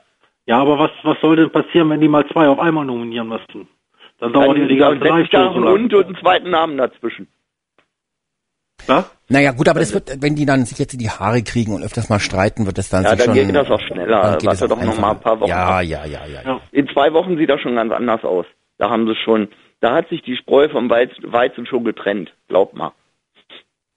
Ja, 0.46 0.58
aber 0.58 0.78
was, 0.78 0.90
was 1.02 1.20
soll 1.20 1.36
denn 1.36 1.50
passieren, 1.50 1.90
wenn 1.90 2.00
die 2.00 2.08
mal 2.08 2.26
zwei 2.28 2.48
auf 2.48 2.58
einmal 2.58 2.84
nominieren 2.84 3.28
müssten? 3.28 3.68
Dann 4.20 4.32
dauert 4.32 4.58
ja 4.58 4.66
die 4.66 4.76
ganze 4.76 5.00
Zeit. 5.00 5.32
Dann 5.32 5.64
und, 5.64 5.92
und 5.92 6.06
einen 6.06 6.16
zweiten 6.16 6.50
Namen 6.50 6.76
dazwischen. 6.76 7.28
Was? 8.86 9.10
Naja, 9.28 9.52
gut, 9.52 9.68
aber 9.68 9.80
das 9.80 9.94
wird, 9.94 10.22
wenn 10.22 10.34
die 10.34 10.46
dann 10.46 10.64
sich 10.64 10.78
jetzt 10.78 10.92
in 10.92 10.98
die 10.98 11.10
Haare 11.10 11.42
kriegen 11.42 11.74
und 11.74 11.82
öfters 11.82 12.08
mal 12.08 12.18
streiten, 12.18 12.66
wird 12.66 12.78
das 12.78 12.88
dann 12.88 13.04
ja, 13.04 13.10
sich 13.10 13.24
dann 13.24 13.36
schon... 13.36 13.46
geht 13.46 13.54
das 13.54 13.70
auch 13.70 13.80
schneller. 13.80 14.38
Warte 14.42 14.68
doch 14.68 14.82
noch 14.82 14.98
mal 14.98 15.12
ein 15.12 15.20
paar 15.20 15.38
Wochen. 15.40 15.48
Ja, 15.48 15.80
ja, 15.80 16.04
ja, 16.04 16.26
ja, 16.26 16.42
ja. 16.42 16.60
In 16.72 16.88
zwei 16.88 17.12
Wochen 17.12 17.36
sieht 17.36 17.48
das 17.48 17.60
schon 17.60 17.76
ganz 17.76 17.92
anders 17.92 18.24
aus. 18.24 18.46
Da 18.78 18.90
haben 18.90 19.06
sie 19.06 19.14
schon, 19.24 19.48
da 19.80 19.94
hat 19.94 20.08
sich 20.08 20.22
die 20.22 20.36
Spreu 20.36 20.68
vom 20.68 20.90
Weizen 20.90 21.66
schon 21.66 21.84
getrennt. 21.84 22.32
Glaub 22.48 22.74
mal. 22.74 22.92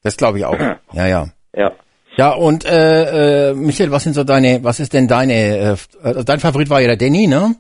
Das 0.03 0.17
glaube 0.17 0.38
ich 0.38 0.45
auch. 0.45 0.57
Ja, 0.93 1.07
ja. 1.07 1.28
Ja. 1.55 1.71
Ja, 2.15 2.34
und 2.34 2.65
äh, 2.65 3.49
äh, 3.49 3.53
Michael, 3.55 3.91
was 3.91 4.03
sind 4.03 4.13
so 4.13 4.24
deine, 4.24 4.63
was 4.63 4.80
ist 4.80 4.93
denn 4.93 5.07
deine, 5.07 5.34
äh, 5.34 5.76
also 6.03 6.24
dein 6.24 6.39
Favorit 6.39 6.69
war 6.69 6.80
ja 6.80 6.88
der 6.88 6.97
Danny, 6.97 7.26
ne? 7.26 7.55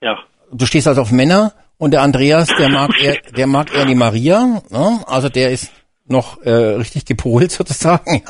Ja. 0.00 0.18
Du 0.52 0.66
stehst 0.66 0.88
also 0.88 1.02
auf 1.02 1.12
Männer 1.12 1.52
und 1.78 1.92
der 1.92 2.02
Andreas, 2.02 2.48
der 2.58 2.68
mag 2.68 2.90
eher, 3.02 3.16
der 3.36 3.46
mag 3.46 3.74
eher 3.74 3.84
die 3.84 3.94
Maria, 3.94 4.62
ne? 4.70 5.00
Also 5.06 5.28
der 5.28 5.50
ist 5.50 5.72
noch 6.08 6.42
äh, 6.42 6.50
richtig 6.50 7.04
gepolt 7.04 7.50
sozusagen. 7.50 8.22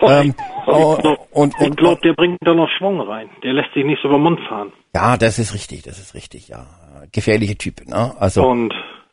Ja. 0.00 0.20
Ähm, 0.20 0.34
und, 0.66 1.04
und, 1.04 1.18
und, 1.32 1.54
ich 1.60 1.76
glaube, 1.76 2.00
der 2.02 2.12
bringt 2.14 2.38
da 2.42 2.54
noch 2.54 2.68
Schwung 2.78 3.00
rein. 3.00 3.28
Der 3.42 3.52
lässt 3.52 3.72
sich 3.74 3.84
nicht 3.84 4.00
so 4.02 4.08
über 4.08 4.18
den 4.18 4.24
Mund 4.24 4.40
fahren. 4.48 4.72
Ja, 4.94 5.16
das 5.16 5.38
ist 5.38 5.54
richtig, 5.54 5.82
das 5.82 5.98
ist 5.98 6.14
richtig, 6.14 6.48
ja. 6.48 6.66
Gefährliche 7.12 7.56
Typ, 7.56 7.86
ne? 7.88 8.12
Also. 8.18 8.46
Und 8.46 8.72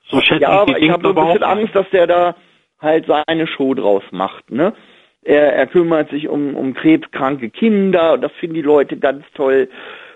so 0.10 0.20
schätze 0.22 0.42
ja, 0.42 0.50
aber 0.50 0.78
ich 0.78 0.90
habe 0.90 1.10
ein 1.10 1.16
bisschen 1.16 1.44
Angst, 1.44 1.76
dass 1.76 1.90
der 1.92 2.08
da 2.08 2.36
halt 2.80 3.08
seine 3.08 3.48
Show 3.48 3.74
draus 3.74 4.04
macht, 4.12 4.52
ne? 4.52 4.74
Er, 5.24 5.54
er 5.54 5.68
kümmert 5.68 6.10
sich 6.12 6.30
um, 6.30 6.56
um 6.56 6.74
krebskranke 6.74 7.50
Kinder 7.50 8.14
und 8.14 8.22
das 8.22 8.32
finden 8.40 8.56
die 8.56 8.62
Leute 8.62 8.98
ganz 8.98 9.26
toll. 9.36 9.70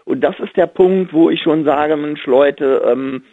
Und 0.05 0.22
das 0.22 0.38
ist 0.39 0.55
der 0.55 0.68
Punkt, 0.68 1.14
wo 1.14 1.30
ich 1.30 1.41
schon 1.41 1.66
sage, 1.66 1.95
Mensch, 1.97 2.26
Leute, 2.26 2.82
ähm, 2.89 3.24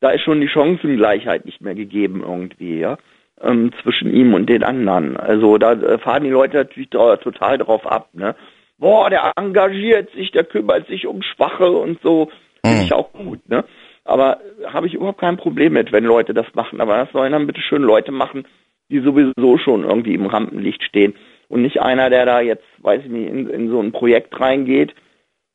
da 0.00 0.10
ist 0.10 0.22
schon 0.22 0.40
die 0.40 0.48
Chancengleichheit 0.48 1.44
nicht 1.44 1.60
mehr 1.60 1.74
gegeben 1.74 2.22
irgendwie, 2.22 2.78
ja, 2.78 2.98
ähm, 3.40 3.72
zwischen 3.82 4.12
ihm 4.12 4.34
und 4.34 4.48
den 4.48 4.62
anderen. 4.62 5.16
Also 5.16 5.58
da 5.58 5.72
äh, 5.72 5.98
fahren 5.98 6.24
die 6.24 6.30
Leute 6.30 6.58
natürlich 6.58 6.90
total 6.90 7.58
drauf 7.58 7.86
ab, 7.86 8.10
ne? 8.12 8.34
Boah, 8.78 9.10
der 9.10 9.32
engagiert 9.36 10.10
sich, 10.12 10.30
der 10.30 10.44
kümmert 10.44 10.86
sich 10.86 11.06
um 11.06 11.22
Schwache 11.22 11.70
und 11.70 12.00
so. 12.00 12.30
Finde 12.64 12.84
ich 12.84 12.90
mhm. 12.90 12.96
auch 12.96 13.12
gut, 13.12 13.48
ne? 13.48 13.64
Aber 14.04 14.38
habe 14.66 14.86
ich 14.86 14.94
überhaupt 14.94 15.20
kein 15.20 15.36
Problem 15.36 15.72
mit, 15.72 15.92
wenn 15.92 16.04
Leute 16.04 16.32
das 16.32 16.46
machen. 16.54 16.80
Aber 16.80 16.96
das 16.96 17.10
sollen 17.12 17.32
dann 17.32 17.46
bitte 17.46 17.60
schön 17.60 17.82
Leute 17.82 18.12
machen, 18.12 18.46
die 18.88 19.00
sowieso 19.00 19.58
schon 19.58 19.84
irgendwie 19.84 20.14
im 20.14 20.26
Rampenlicht 20.26 20.82
stehen. 20.84 21.14
Und 21.48 21.62
nicht 21.62 21.80
einer, 21.80 22.08
der 22.08 22.24
da 22.24 22.40
jetzt, 22.40 22.64
weiß 22.78 23.02
ich 23.04 23.10
nicht, 23.10 23.28
in, 23.28 23.48
in 23.48 23.68
so 23.68 23.80
ein 23.80 23.92
Projekt 23.92 24.38
reingeht 24.38 24.94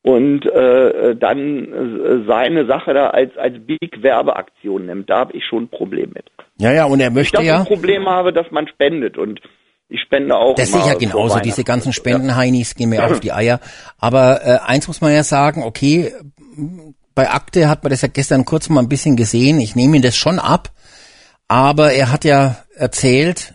und 0.04 0.46
äh, 0.46 1.16
dann 1.16 1.74
äh, 1.74 2.28
seine 2.28 2.66
Sache 2.66 2.94
da 2.94 3.08
als, 3.08 3.36
als 3.38 3.56
Big-Werbeaktion 3.66 4.86
nimmt. 4.86 5.10
Da 5.10 5.20
habe 5.20 5.34
ich 5.36 5.46
schon 5.46 5.64
ein 5.64 5.70
Problem 5.70 6.12
mit. 6.14 6.26
Ja, 6.60 6.74
ja, 6.74 6.86
und 6.86 7.00
er 7.00 7.10
möchte 7.10 7.42
ich 7.42 7.48
ja. 7.48 7.60
ein 7.60 7.66
Problem 7.66 8.08
habe, 8.08 8.34
dass 8.34 8.52
man 8.52 8.68
spendet 8.68 9.18
und 9.18 9.40
ich 9.88 10.02
spende 10.02 10.36
auch. 10.36 10.56
Das 10.56 10.70
ist 10.70 10.88
ja 10.88 10.96
genauso. 10.96 11.40
Diese 11.40 11.64
ganzen 11.64 11.94
Spendenheinis 11.94 12.76
gehen 12.76 12.90
mir 12.90 13.06
auf 13.06 13.22
die 13.22 13.32
Eier. 13.34 13.60
Aber 13.98 14.42
äh, 14.44 14.58
eins 14.66 14.88
muss 14.88 15.02
man 15.02 15.14
ja 15.14 15.24
sagen, 15.24 15.64
okay, 15.64 16.12
bei 17.16 17.30
Akte 17.30 17.70
hat 17.70 17.84
man 17.84 17.92
das 17.92 18.02
ja 18.02 18.10
gestern 18.10 18.44
kurz 18.44 18.70
mal 18.70 18.82
ein 18.82 18.90
bisschen 18.90 19.16
gesehen. 19.16 19.60
Ich 19.62 19.76
nehme 19.76 19.96
ihn 19.96 20.02
das 20.02 20.18
schon 20.18 20.40
ab. 20.40 20.70
Aber 21.48 21.94
er 21.94 22.12
hat 22.12 22.26
ja 22.26 22.58
erzählt, 22.76 23.53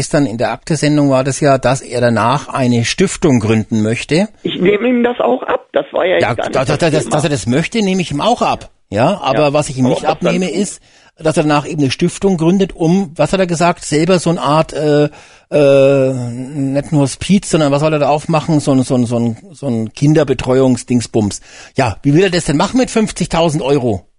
gestern 0.00 0.24
in 0.24 0.38
der 0.38 0.52
Akte-Sendung 0.52 1.10
war 1.10 1.24
das 1.24 1.40
ja, 1.40 1.58
dass 1.58 1.82
er 1.82 2.00
danach 2.00 2.48
eine 2.48 2.86
Stiftung 2.86 3.38
gründen 3.38 3.82
möchte. 3.82 4.28
Ich 4.42 4.58
nehme 4.58 4.88
ihm 4.88 5.04
das 5.04 5.20
auch 5.20 5.42
ab. 5.42 5.66
Das 5.74 5.84
war 5.92 6.06
ja, 6.06 6.18
ja 6.18 6.30
jetzt 6.30 6.56
da, 6.56 6.64
da, 6.64 6.88
das, 6.88 7.06
dass 7.10 7.22
er 7.22 7.28
das 7.28 7.46
möchte, 7.46 7.82
nehme 7.84 8.00
ich 8.00 8.10
ihm 8.10 8.22
auch 8.22 8.40
ab. 8.40 8.70
Ja, 8.88 9.20
aber 9.20 9.40
ja, 9.40 9.52
was 9.52 9.68
ich 9.68 9.76
ihm 9.76 9.84
nicht 9.84 10.06
abnehme 10.06 10.50
ist, 10.50 10.80
dass 11.18 11.36
er 11.36 11.42
danach 11.42 11.66
eben 11.66 11.82
eine 11.82 11.90
Stiftung 11.90 12.38
gründet, 12.38 12.74
um, 12.74 13.12
was 13.14 13.34
hat 13.34 13.40
er 13.40 13.46
gesagt, 13.46 13.84
selber 13.84 14.18
so 14.18 14.30
eine 14.30 14.40
Art, 14.40 14.72
äh, 14.72 15.10
äh, 15.50 16.12
nicht 16.14 16.92
nur 16.92 17.02
Hospiz, 17.02 17.50
sondern 17.50 17.70
was 17.70 17.80
soll 17.80 17.92
er 17.92 17.98
da 17.98 18.08
aufmachen, 18.08 18.58
so 18.58 18.72
ein, 18.72 18.82
so 18.84 18.94
ein, 18.94 19.04
so 19.04 19.18
ein, 19.18 19.36
so 19.52 19.66
ein 19.66 19.92
Kinderbetreuungsdingsbums. 19.92 21.42
Ja, 21.76 21.98
wie 22.02 22.14
will 22.14 22.22
er 22.22 22.30
das 22.30 22.46
denn 22.46 22.56
machen 22.56 22.78
mit 22.78 22.88
50.000 22.88 23.62
Euro? 23.62 24.09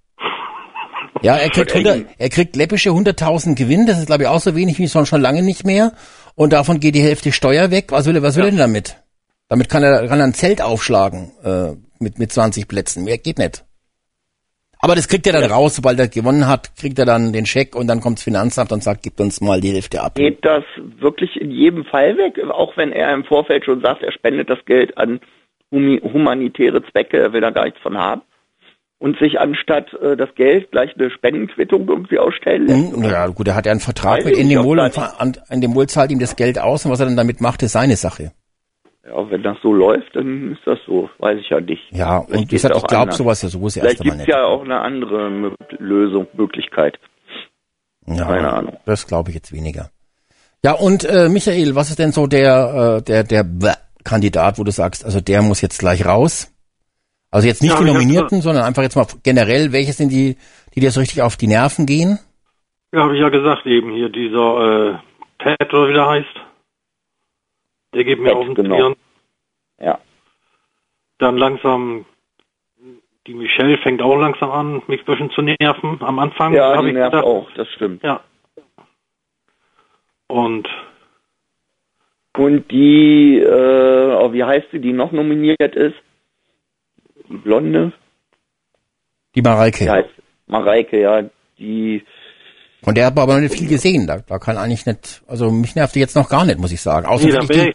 Ja, 1.21 1.35
er 1.35 1.49
kriegt, 1.49 1.73
100, 1.73 2.05
er 2.17 2.29
kriegt 2.29 2.55
läppische 2.55 2.89
100.000 2.89 3.55
Gewinn, 3.55 3.85
das 3.85 3.99
ist 3.99 4.07
glaube 4.07 4.23
ich 4.23 4.29
auch 4.29 4.39
so 4.39 4.55
wenig 4.55 4.79
wie 4.79 4.87
sonst 4.87 5.09
schon 5.09 5.21
lange 5.21 5.43
nicht 5.43 5.65
mehr. 5.65 5.91
Und 6.35 6.53
davon 6.53 6.79
geht 6.79 6.95
die 6.95 7.01
Hälfte 7.01 7.31
Steuer 7.31 7.71
weg. 7.71 7.87
Was 7.89 8.07
will 8.07 8.15
er, 8.15 8.23
was 8.23 8.35
will 8.35 8.43
ja. 8.43 8.47
er 8.47 8.51
denn 8.51 8.59
damit? 8.59 8.97
Damit 9.49 9.69
kann 9.69 9.83
er, 9.83 10.07
kann 10.07 10.19
er 10.19 10.25
ein 10.25 10.33
Zelt 10.33 10.61
aufschlagen 10.61 11.31
äh, 11.43 11.73
mit, 11.99 12.19
mit 12.19 12.31
20 12.31 12.67
Plätzen. 12.67 13.03
Mehr 13.03 13.17
geht 13.17 13.37
nicht. 13.37 13.65
Aber 14.83 14.95
das 14.95 15.07
kriegt 15.07 15.27
er 15.27 15.33
dann 15.33 15.43
ja. 15.43 15.55
raus, 15.55 15.75
sobald 15.75 15.99
er 15.99 16.07
gewonnen 16.07 16.47
hat, 16.47 16.75
kriegt 16.75 16.97
er 16.97 17.05
dann 17.05 17.33
den 17.33 17.45
Scheck 17.45 17.75
und 17.75 17.87
dann 17.87 18.01
kommt 18.01 18.17
das 18.17 18.23
Finanzamt 18.23 18.71
und 18.71 18.81
sagt, 18.81 19.03
gibt 19.03 19.21
uns 19.21 19.39
mal 19.39 19.61
die 19.61 19.73
Hälfte 19.73 20.01
ab. 20.01 20.15
Geht 20.15 20.43
das 20.43 20.63
wirklich 20.99 21.39
in 21.39 21.51
jedem 21.51 21.85
Fall 21.85 22.17
weg, 22.17 22.39
auch 22.49 22.75
wenn 22.77 22.91
er 22.91 23.13
im 23.13 23.23
Vorfeld 23.23 23.65
schon 23.65 23.81
sagt, 23.81 24.01
er 24.01 24.11
spendet 24.11 24.49
das 24.49 24.63
Geld 24.65 24.97
an 24.97 25.19
humanitäre 25.71 26.83
Zwecke, 26.91 27.17
er 27.17 27.31
will 27.31 27.41
da 27.41 27.51
gar 27.51 27.65
nichts 27.65 27.79
von 27.81 27.97
haben? 27.97 28.23
Und 29.01 29.17
sich 29.17 29.39
anstatt 29.39 29.91
äh, 29.95 30.15
das 30.15 30.29
Geld 30.35 30.69
gleich 30.69 30.95
eine 30.95 31.09
Spendenquittung 31.09 31.87
irgendwie 31.89 32.19
ausstellen 32.19 32.67
lässt. 32.67 32.95
Hm, 32.95 33.03
ja, 33.03 33.27
gut, 33.27 33.47
er 33.47 33.55
hat 33.55 33.65
ja 33.65 33.71
einen 33.71 33.81
Vertrag 33.81 34.19
Weiß 34.19 34.25
mit 34.25 34.37
Endemol 34.37 34.79
und 34.79 35.41
Endemol 35.49 35.87
zahlt 35.87 36.11
ihm 36.11 36.19
das 36.19 36.35
Geld 36.35 36.59
aus 36.59 36.85
und 36.85 36.91
was 36.91 36.99
er 36.99 37.07
dann 37.07 37.17
damit 37.17 37.41
macht, 37.41 37.63
ist 37.63 37.71
seine 37.71 37.95
Sache. 37.95 38.31
Ja, 39.03 39.29
wenn 39.31 39.41
das 39.41 39.57
so 39.63 39.73
läuft, 39.73 40.15
dann 40.15 40.51
ist 40.51 40.61
das 40.65 40.77
so, 40.85 41.09
weiß 41.17 41.39
ich 41.39 41.49
ja 41.49 41.59
nicht. 41.59 41.81
Ja, 41.89 42.21
Vielleicht 42.21 42.43
und 42.43 42.51
wie 42.51 42.55
gesagt, 42.55 42.75
ich 42.77 42.83
glaube 42.83 43.11
sowas 43.13 43.41
ja 43.41 43.49
so 43.49 43.65
ist 43.65 43.77
erst 43.77 44.01
einmal 44.01 44.17
nicht. 44.17 44.29
Ja 44.29 44.45
auch 44.45 44.63
eine 44.63 44.79
andere 44.79 45.55
Lösung, 45.79 46.27
Möglichkeit. 46.33 46.99
Ja, 48.05 48.25
Keine 48.25 48.53
Ahnung. 48.53 48.77
Das 48.85 49.07
glaube 49.07 49.31
ich 49.31 49.35
jetzt 49.35 49.51
weniger. 49.51 49.89
Ja, 50.63 50.73
und 50.73 51.05
äh, 51.05 51.27
Michael, 51.27 51.73
was 51.73 51.89
ist 51.89 51.97
denn 51.97 52.11
so 52.11 52.27
der, 52.27 52.99
äh, 52.99 53.01
der, 53.01 53.23
der 53.23 53.45
Kandidat, 54.03 54.59
wo 54.59 54.63
du 54.63 54.71
sagst, 54.71 55.03
also 55.03 55.19
der 55.21 55.41
muss 55.41 55.61
jetzt 55.61 55.79
gleich 55.79 56.05
raus? 56.05 56.51
Also 57.31 57.47
jetzt 57.47 57.61
nicht 57.61 57.73
ja, 57.73 57.79
die 57.79 57.85
Nominierten, 57.85 58.41
sondern 58.41 58.65
einfach 58.65 58.83
jetzt 58.83 58.97
mal 58.97 59.07
generell, 59.23 59.71
welche 59.71 59.93
sind 59.93 60.09
die, 60.09 60.35
die 60.75 60.81
dir 60.81 60.91
so 60.91 60.99
richtig 60.99 61.21
auf 61.21 61.37
die 61.37 61.47
Nerven 61.47 61.85
gehen? 61.85 62.19
Ja, 62.91 63.03
habe 63.03 63.15
ich 63.15 63.21
ja 63.21 63.29
gesagt 63.29 63.65
eben 63.65 63.93
hier, 63.93 64.09
dieser 64.09 64.91
äh, 64.91 64.97
Ted 65.39 65.73
oder 65.73 65.89
wie 65.89 65.93
der 65.93 66.07
heißt. 66.07 66.35
Der 67.93 68.03
geht 68.03 68.19
mir 68.19 68.29
Ted, 68.29 68.35
auf 68.35 68.45
den 68.45 68.55
genau. 68.55 68.93
Ja. 69.79 69.99
Dann 71.19 71.37
langsam, 71.37 72.05
die 73.27 73.33
Michelle 73.33 73.77
fängt 73.77 74.01
auch 74.01 74.17
langsam 74.17 74.51
an, 74.51 74.81
mich 74.87 74.99
ein 74.99 75.05
bisschen 75.05 75.31
zu 75.31 75.41
nerven. 75.41 75.99
Am 76.01 76.19
Anfang 76.19 76.53
ja, 76.53 76.75
habe 76.75 76.89
ich 76.89 76.93
nervt 76.93 77.13
gedacht, 77.13 77.25
auch, 77.25 77.49
das 77.55 77.69
stimmt. 77.69 78.03
Ja. 78.03 78.19
Und 80.27 80.67
und 82.37 82.71
die, 82.71 83.39
äh, 83.39 84.15
oh, 84.15 84.31
wie 84.31 84.43
heißt 84.43 84.67
sie, 84.71 84.79
die 84.79 84.93
noch 84.93 85.11
nominiert 85.11 85.75
ist? 85.75 85.95
Blonde. 87.31 87.93
Die 89.35 89.41
Mareike. 89.41 89.85
Die 89.85 89.89
heißt 89.89 90.09
Mareike, 90.47 90.99
ja. 90.99 91.23
Die, 91.57 92.03
Von 92.83 92.95
der 92.95 93.05
habe 93.05 93.15
ich 93.19 93.21
aber 93.21 93.33
noch 93.35 93.41
nicht 93.41 93.55
viel 93.55 93.67
gesehen. 93.67 94.07
Da, 94.07 94.19
da 94.19 94.39
kann 94.39 94.57
eigentlich 94.57 94.85
nicht, 94.85 95.21
also 95.27 95.51
mich 95.51 95.75
nervt 95.75 95.95
die 95.95 95.99
jetzt 95.99 96.15
noch 96.15 96.29
gar 96.29 96.45
nicht, 96.45 96.59
muss 96.59 96.71
ich 96.71 96.81
sagen. 96.81 97.05
Außer 97.05 97.27
Nee, 97.27 97.37
ich 97.39 97.47
die, 97.47 97.69
ich 97.69 97.73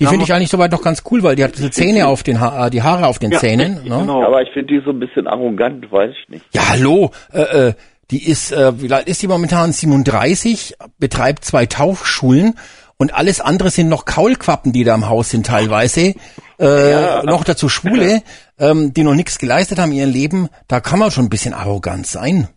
die 0.00 0.06
finde 0.06 0.24
ich 0.24 0.32
eigentlich 0.32 0.50
soweit 0.50 0.70
noch 0.70 0.82
ganz 0.82 1.02
cool, 1.10 1.22
weil 1.22 1.34
die 1.36 1.44
hat 1.44 1.56
diese 1.56 1.70
Zähne 1.70 2.06
auf 2.06 2.22
den 2.22 2.40
ha 2.40 2.66
äh, 2.66 2.70
die 2.70 2.82
Haare 2.82 3.06
auf 3.06 3.18
den 3.18 3.32
Ja, 3.32 3.38
Zähnen. 3.38 3.74
Ne? 3.84 3.98
genau. 4.00 4.24
Aber 4.24 4.42
ich 4.42 4.50
finde 4.52 4.74
die 4.74 4.80
so 4.84 4.90
ein 4.90 5.00
bisschen 5.00 5.26
arrogant, 5.26 5.90
weiß 5.90 6.12
ich 6.22 6.28
nicht. 6.28 6.44
Ja, 6.52 6.68
hallo, 6.68 7.10
äh, 7.32 7.68
äh, 7.68 7.72
die 8.10 8.26
ist, 8.26 8.52
äh, 8.52 8.80
wie 8.80 8.92
alt 8.92 9.06
ist 9.08 9.22
die 9.22 9.26
momentan? 9.28 9.72
37, 9.72 10.76
betreibt 10.98 11.44
zwei 11.44 11.66
Tauchschulen 11.66 12.54
und 12.98 13.14
alles 13.14 13.40
andere 13.40 13.70
sind 13.70 13.88
noch 13.88 14.04
Kaulquappen, 14.04 14.72
die 14.72 14.84
da 14.84 14.94
im 14.94 15.08
Haus 15.08 15.30
sind 15.30 15.46
teilweise. 15.46 16.14
Äh, 16.58 17.22
Noch 17.22 17.44
dazu 17.44 17.68
Schwule, 17.68 18.22
ähm, 18.58 18.92
die 18.92 19.04
noch 19.04 19.14
nichts 19.14 19.38
geleistet 19.38 19.78
haben 19.78 19.92
in 19.92 19.98
ihrem 19.98 20.10
Leben. 20.10 20.48
Da 20.66 20.80
kann 20.80 20.98
man 20.98 21.12
schon 21.12 21.26
ein 21.26 21.30
bisschen 21.30 21.54
arrogant 21.54 22.06
sein. 22.06 22.48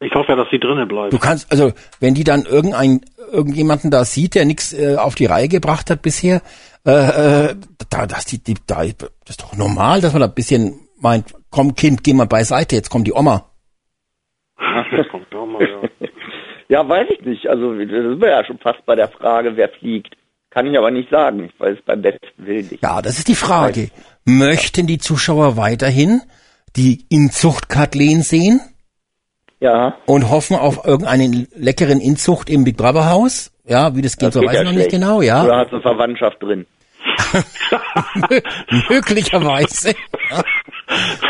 Ich 0.00 0.12
hoffe 0.12 0.32
ja, 0.32 0.36
dass 0.36 0.48
sie 0.50 0.58
drinnen 0.58 0.88
bleibt. 0.88 1.12
Du 1.12 1.18
kannst, 1.18 1.50
also 1.50 1.72
wenn 2.00 2.14
die 2.14 2.24
dann 2.24 2.44
irgendein, 2.44 3.00
irgendjemanden 3.32 3.90
da 3.90 4.04
sieht, 4.04 4.34
der 4.34 4.44
nichts 4.44 4.72
äh, 4.72 4.96
auf 4.96 5.14
die 5.14 5.26
Reihe 5.26 5.48
gebracht 5.48 5.88
hat 5.88 6.02
bisher, 6.02 6.42
äh, 6.84 6.90
äh, 7.50 7.56
da, 7.88 8.06
das, 8.06 8.26
die, 8.26 8.42
die, 8.42 8.56
da, 8.66 8.84
das 8.84 9.10
ist 9.28 9.42
doch 9.42 9.56
normal, 9.56 10.00
dass 10.00 10.12
man 10.12 10.20
da 10.20 10.26
ein 10.26 10.34
bisschen 10.34 10.80
meint, 11.00 11.32
komm 11.50 11.74
Kind, 11.74 12.02
geh 12.02 12.12
mal 12.12 12.26
beiseite, 12.26 12.74
jetzt 12.74 12.90
kommt 12.90 13.06
die 13.06 13.12
Oma. 13.12 13.48
Das 14.58 15.08
kommt 15.10 15.34
auch 15.34 15.46
mal, 15.46 15.62
ja. 15.62 16.08
Ja, 16.68 16.88
weiß 16.88 17.08
ich 17.10 17.20
nicht. 17.24 17.46
Also 17.48 17.72
das 17.74 17.88
sind 17.90 18.20
wir 18.20 18.30
ja 18.30 18.44
schon 18.44 18.58
fast 18.58 18.84
bei 18.86 18.94
der 18.94 19.08
Frage, 19.08 19.56
wer 19.56 19.68
fliegt. 19.68 20.16
Kann 20.50 20.66
ich 20.66 20.78
aber 20.78 20.90
nicht 20.90 21.10
sagen. 21.10 21.44
Ich 21.52 21.60
weiß 21.60 21.78
es 21.78 21.84
beim 21.84 22.00
besten 22.02 22.20
Willen 22.38 22.68
nicht. 22.70 22.82
Ja, 22.82 23.02
das 23.02 23.18
ist 23.18 23.28
die 23.28 23.34
Frage. 23.34 23.90
Möchten 24.24 24.86
die 24.86 24.98
Zuschauer 24.98 25.56
weiterhin 25.56 26.22
die 26.76 27.04
Inzucht-Kathleen 27.08 28.22
sehen 28.22 28.60
Ja, 29.60 29.96
und 30.06 30.30
hoffen 30.30 30.56
auf 30.56 30.84
irgendeinen 30.86 31.46
leckeren 31.54 32.00
Inzucht 32.00 32.48
im 32.50 32.64
Big 32.64 32.76
Brother 32.76 33.10
Haus? 33.10 33.52
Ja, 33.66 33.94
wie 33.96 34.02
das 34.02 34.16
geht, 34.16 34.28
das 34.28 34.34
so 34.34 34.40
geht 34.40 34.48
weiß 34.50 34.54
ja 34.56 34.62
ich 34.62 34.66
noch 34.66 34.72
nicht 34.72 34.90
schlecht. 34.90 35.02
genau, 35.02 35.22
ja. 35.22 35.44
Oder 35.44 35.56
hat 35.58 35.72
eine 35.72 35.80
Verwandtschaft 35.82 36.42
drin? 36.42 36.66
Möglicherweise. 38.88 39.94
Ja. 40.30 40.42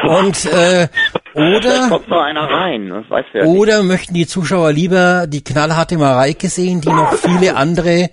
Und 0.19 0.45
äh, 0.47 0.89
oder 1.35 1.89
kommt 1.89 2.09
noch 2.09 2.23
einer 2.23 2.49
rein. 2.49 2.89
Das 2.89 3.11
weiß 3.11 3.27
ja 3.35 3.45
nicht. 3.45 3.59
oder 3.59 3.83
möchten 3.83 4.15
die 4.15 4.27
Zuschauer 4.27 4.73
lieber 4.73 5.27
die 5.27 5.43
knallharte 5.43 5.99
Mareike 5.99 6.49
sehen, 6.49 6.81
die 6.81 6.89
noch 6.89 7.13
viele 7.15 7.57
andere 7.57 8.11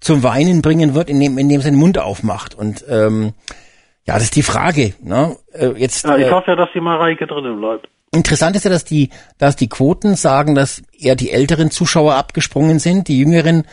zum 0.00 0.22
Weinen 0.22 0.60
bringen 0.60 0.94
wird, 0.94 1.08
indem, 1.08 1.38
indem 1.38 1.60
sie 1.60 1.70
den 1.70 1.78
Mund 1.78 1.98
aufmacht. 1.98 2.54
Und 2.54 2.84
ähm, 2.88 3.32
ja, 4.06 4.14
das 4.14 4.24
ist 4.24 4.36
die 4.36 4.42
Frage. 4.42 4.94
Ne? 5.02 5.36
Äh, 5.52 5.68
jetzt 5.76 6.04
ja, 6.04 6.16
ich 6.16 6.26
äh, 6.26 6.30
hoffe 6.30 6.50
ja, 6.50 6.56
dass 6.56 6.68
die 6.74 6.80
Mareike 6.80 7.26
drinnen 7.26 7.58
bleibt. 7.58 7.88
Interessant 8.12 8.54
ist 8.54 8.64
ja, 8.64 8.70
dass 8.70 8.84
die, 8.84 9.10
dass 9.38 9.56
die 9.56 9.68
Quoten 9.68 10.14
sagen, 10.14 10.54
dass 10.54 10.82
eher 10.96 11.16
die 11.16 11.30
älteren 11.30 11.70
Zuschauer 11.70 12.14
abgesprungen 12.14 12.78
sind, 12.78 13.08
die 13.08 13.18
jüngeren. 13.18 13.64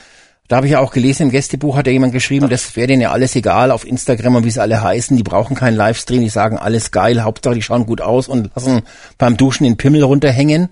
Da 0.51 0.57
habe 0.57 0.67
ich 0.67 0.73
ja 0.73 0.79
auch 0.79 0.91
gelesen, 0.91 1.23
im 1.23 1.29
Gästebuch 1.31 1.77
hat 1.77 1.87
ja 1.87 1.93
jemand 1.93 2.11
geschrieben, 2.11 2.49
das 2.49 2.75
wäre 2.75 2.87
denen 2.87 3.01
ja 3.01 3.13
alles 3.13 3.37
egal 3.37 3.71
auf 3.71 3.87
Instagram 3.87 4.35
und 4.35 4.43
wie 4.43 4.51
sie 4.51 4.61
alle 4.61 4.83
heißen. 4.83 5.15
Die 5.15 5.23
brauchen 5.23 5.55
keinen 5.55 5.77
Livestream, 5.77 6.19
die 6.19 6.27
sagen 6.27 6.57
alles 6.57 6.91
geil, 6.91 7.23
Hauptsache 7.23 7.55
die 7.55 7.61
schauen 7.61 7.85
gut 7.85 8.01
aus 8.01 8.27
und 8.27 8.51
lassen 8.53 8.81
beim 9.17 9.37
Duschen 9.37 9.63
den 9.63 9.77
Pimmel 9.77 10.03
runterhängen. 10.03 10.67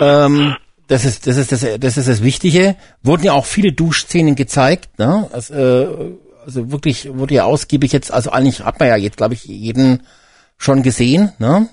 Ähm, 0.00 0.56
das 0.86 1.04
ist, 1.04 1.26
das 1.26 1.36
ist 1.36 1.52
das, 1.52 1.66
das 1.78 1.98
ist 1.98 2.08
das 2.08 2.22
Wichtige. 2.22 2.76
Wurden 3.02 3.24
ja 3.24 3.34
auch 3.34 3.44
viele 3.44 3.72
Duschszenen 3.72 4.36
gezeigt, 4.36 4.98
ne? 4.98 5.28
Also, 5.32 5.52
äh, 5.52 5.86
also 6.46 6.72
wirklich 6.72 7.14
wurde 7.14 7.34
ja 7.34 7.44
ausgiebig 7.44 7.92
jetzt, 7.92 8.10
also 8.10 8.30
eigentlich 8.30 8.64
hat 8.64 8.80
man 8.80 8.88
ja 8.88 8.96
jetzt, 8.96 9.18
glaube 9.18 9.34
ich, 9.34 9.44
jeden 9.44 10.02
schon 10.56 10.82
gesehen, 10.82 11.32
ne? 11.38 11.68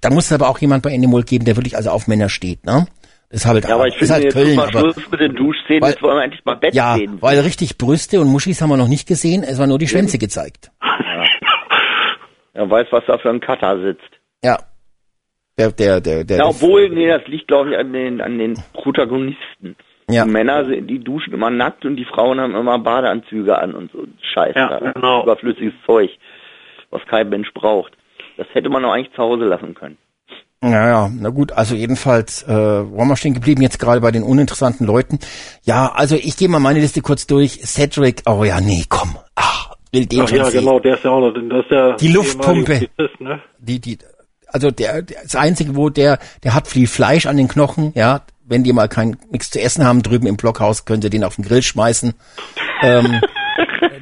Da 0.00 0.08
muss 0.08 0.24
es 0.24 0.32
aber 0.32 0.48
auch 0.48 0.58
jemand 0.58 0.84
bei 0.84 0.92
Endemol 0.92 1.24
geben, 1.24 1.44
der 1.44 1.56
wirklich 1.56 1.76
also 1.76 1.90
auf 1.90 2.06
Männer 2.06 2.30
steht, 2.30 2.64
ne? 2.64 2.86
Das 3.30 3.40
ist 3.40 3.46
halt, 3.46 3.64
Ja, 3.68 3.74
aber 3.74 3.86
ich 3.88 3.96
finde 3.96 4.14
halt 4.14 4.24
jetzt 4.24 4.32
Köln, 4.34 4.56
mal 4.56 4.70
Schluss 4.70 4.96
mit 5.10 5.20
den 5.20 5.34
Duschszenen. 5.34 5.82
Weil- 5.82 5.90
Jetzt 5.90 6.02
wollen 6.02 6.16
wir 6.16 6.24
endlich 6.24 6.44
mal 6.46 6.54
Bett 6.56 6.74
ja, 6.74 6.94
sehen. 6.96 7.18
weil 7.20 7.38
richtig 7.40 7.76
Brüste 7.76 8.20
und 8.20 8.28
Muschis 8.28 8.62
haben 8.62 8.70
wir 8.70 8.76
noch 8.78 8.88
nicht 8.88 9.06
gesehen, 9.06 9.42
es 9.42 9.58
war 9.58 9.66
nur 9.66 9.78
die 9.78 9.88
Schwänze 9.88 10.18
gezeigt. 10.18 10.70
Er 12.54 12.68
weiß, 12.68 12.88
was 12.90 13.04
da 13.06 13.18
für 13.18 13.30
ein 13.30 13.38
Cutter 13.40 13.80
sitzt. 13.80 14.10
Ja. 14.42 14.58
Der, 15.56 15.70
der, 15.70 16.00
der, 16.00 16.24
der, 16.24 16.38
Ja, 16.38 16.46
obwohl, 16.46 16.88
nee, 16.90 17.06
das 17.06 17.24
liegt, 17.28 17.46
glaube 17.48 17.70
ich, 17.70 17.76
an 17.78 17.92
den, 17.92 18.20
an 18.20 18.38
den 18.38 18.54
Protagonisten. 18.72 19.76
Ja. 20.10 20.24
Die 20.24 20.30
Männer, 20.30 20.64
die 20.64 20.98
duschen 20.98 21.34
immer 21.34 21.50
nackt 21.50 21.84
und 21.84 21.94
die 21.96 22.04
Frauen 22.04 22.40
haben 22.40 22.56
immer 22.56 22.78
Badeanzüge 22.80 23.56
an 23.58 23.74
und 23.74 23.92
so 23.92 24.04
Scheiß. 24.34 24.54
Ja, 24.56 24.80
da. 24.80 24.92
genau. 24.92 25.22
Überflüssiges 25.22 25.74
Zeug, 25.86 26.10
was 26.90 27.02
kein 27.06 27.28
Mensch 27.28 27.52
braucht. 27.54 27.92
Das 28.38 28.46
hätte 28.54 28.70
man 28.70 28.82
doch 28.82 28.92
eigentlich 28.92 29.12
zu 29.14 29.22
Hause 29.22 29.44
lassen 29.44 29.74
können. 29.74 29.98
Ja, 30.62 30.88
ja, 30.88 31.10
na 31.14 31.28
gut, 31.28 31.52
also 31.52 31.76
jedenfalls, 31.76 32.42
äh, 32.42 32.48
wo 32.48 33.00
haben 33.00 33.08
wir 33.08 33.16
stehen 33.16 33.34
geblieben 33.34 33.62
jetzt 33.62 33.78
gerade 33.78 34.00
bei 34.00 34.10
den 34.10 34.24
uninteressanten 34.24 34.86
Leuten? 34.86 35.20
Ja, 35.62 35.92
also 35.92 36.16
ich 36.16 36.36
gehe 36.36 36.48
mal 36.48 36.58
meine 36.58 36.80
Liste 36.80 37.00
kurz 37.00 37.28
durch. 37.28 37.60
Cedric, 37.64 38.22
oh 38.26 38.42
ja, 38.42 38.60
nee, 38.60 38.84
komm. 38.88 39.16
Ach, 39.36 39.76
will 39.92 40.06
den 40.06 40.22
Ach 40.22 40.28
schon 40.28 40.38
ja, 40.38 40.44
sehen. 40.46 40.60
genau, 40.64 40.80
der 40.80 40.96
ist 40.96 41.04
ja 41.04 41.10
auch 41.12 41.20
noch, 41.20 41.32
das 41.32 41.62
ist 41.62 41.70
der 41.70 41.96
Die 41.96 42.08
Luftpumpe. 42.08 42.88
Polizist, 42.96 43.20
ne? 43.20 43.40
Die, 43.60 43.78
die, 43.78 43.98
also 44.48 44.72
der, 44.72 45.02
der 45.02 45.22
das 45.22 45.36
einzige, 45.36 45.76
wo 45.76 45.90
der, 45.90 46.18
der 46.42 46.54
hat 46.54 46.66
viel 46.66 46.88
Fleisch 46.88 47.26
an 47.26 47.36
den 47.36 47.48
Knochen, 47.48 47.92
ja. 47.94 48.22
Wenn 48.50 48.64
die 48.64 48.72
mal 48.72 48.88
kein 48.88 49.18
nichts 49.30 49.50
zu 49.50 49.60
essen 49.60 49.84
haben 49.84 50.02
drüben 50.02 50.26
im 50.26 50.38
Blockhaus, 50.38 50.86
könnt 50.86 51.04
ihr 51.04 51.10
den 51.10 51.22
auf 51.22 51.36
den 51.36 51.44
Grill 51.44 51.62
schmeißen. 51.62 52.14
Ähm, 52.82 53.20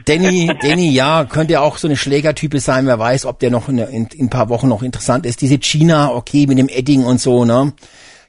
Danny, 0.05 0.51
Danny, 0.61 0.91
ja, 0.93 1.25
könnte 1.25 1.61
auch 1.61 1.79
so 1.79 1.89
eine 1.89 1.97
Schlägertype 1.97 2.61
sein, 2.61 2.87
wer 2.87 2.99
weiß, 2.99 3.27
ob 3.27 3.39
der 3.39 3.51
noch 3.51 3.69
in, 3.69 3.79
in, 3.79 4.07
in 4.07 4.27
ein 4.27 4.31
paar 4.31 4.49
Wochen 4.49 4.69
noch 4.69 4.83
interessant 4.83 5.27
ist. 5.27 5.41
Diese 5.41 5.59
China, 5.59 6.13
okay, 6.13 6.47
mit 6.47 6.59
dem 6.59 6.69
Edding 6.69 7.05
und 7.05 7.21
so, 7.21 7.45
ne? 7.45 7.73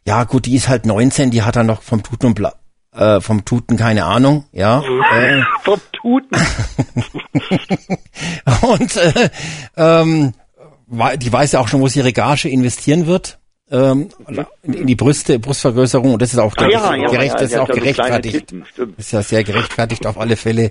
Ja, 0.05 0.23
gut, 0.23 0.45
die 0.45 0.55
ist 0.55 0.69
halt 0.69 0.85
19, 0.85 1.31
die 1.31 1.43
hat 1.43 1.55
dann 1.55 1.65
noch 1.65 1.81
vom 1.81 2.01
Tuten 2.01 2.27
und 2.27 2.33
Bla, 2.35 2.53
äh, 2.95 3.19
vom 3.21 3.45
Tuten 3.45 3.77
keine 3.77 4.05
Ahnung, 4.05 4.45
ja. 4.51 4.81
Äh, 4.81 5.41
Vom 5.63 5.81
Tuten. 5.91 6.37
und 8.61 8.95
äh, 8.95 9.29
ähm, 9.75 10.33
die 11.17 11.33
weiß 11.33 11.51
ja 11.51 11.59
auch 11.59 11.67
schon, 11.67 11.81
wo 11.81 11.87
sie 11.87 11.99
ihre 11.99 12.13
Gage 12.13 12.49
investieren 12.49 13.05
wird. 13.05 13.39
Ähm, 13.69 14.09
in, 14.63 14.87
die 14.87 14.95
Brüste, 14.95 15.39
Brustvergrößerung 15.39 16.13
und 16.13 16.21
das 16.21 16.31
ist 16.31 16.39
auch 16.39 16.53
Ah, 16.55 16.69
ja, 16.69 16.95
ja, 16.95 17.09
gerecht, 17.09 17.33
ja, 17.33 17.39
das 17.39 17.51
ist 17.51 17.57
ja 17.57 17.65
gerechtfertigt. 17.65 18.47
Titten, 18.47 18.65
stimmt. 18.65 18.97
ist 18.97 19.11
ja 19.11 19.21
sehr 19.21 19.43
gerechtfertigt 19.43 20.05
auf 20.05 20.17
alle 20.17 20.37
Fälle. 20.37 20.69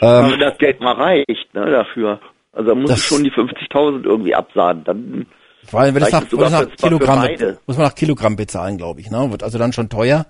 Wenn 0.00 0.40
das 0.40 0.58
Geld 0.58 0.80
mal 0.80 0.94
reicht, 0.94 1.54
ne, 1.54 1.70
dafür. 1.70 2.20
Also 2.52 2.74
muss 2.74 2.90
ich 2.90 3.02
schon 3.04 3.22
die 3.24 3.30
50.000 3.30 4.04
irgendwie 4.04 4.34
absahnen. 4.34 4.84
Dann, 4.84 5.26
Weil 5.70 5.94
wenn 5.94 6.00
das 6.00 6.12
nach, 6.12 6.28
sogar 6.28 6.50
nach 6.50 6.66
Kilogramm, 6.76 7.28
muss 7.66 7.76
man 7.76 7.86
nach 7.86 7.94
Kilogramm 7.94 8.36
bezahlen, 8.36 8.76
glaube 8.76 9.00
ich. 9.00 9.10
Ne? 9.10 9.30
Wird 9.30 9.42
also 9.42 9.58
dann 9.58 9.72
schon 9.72 9.88
teuer. 9.88 10.26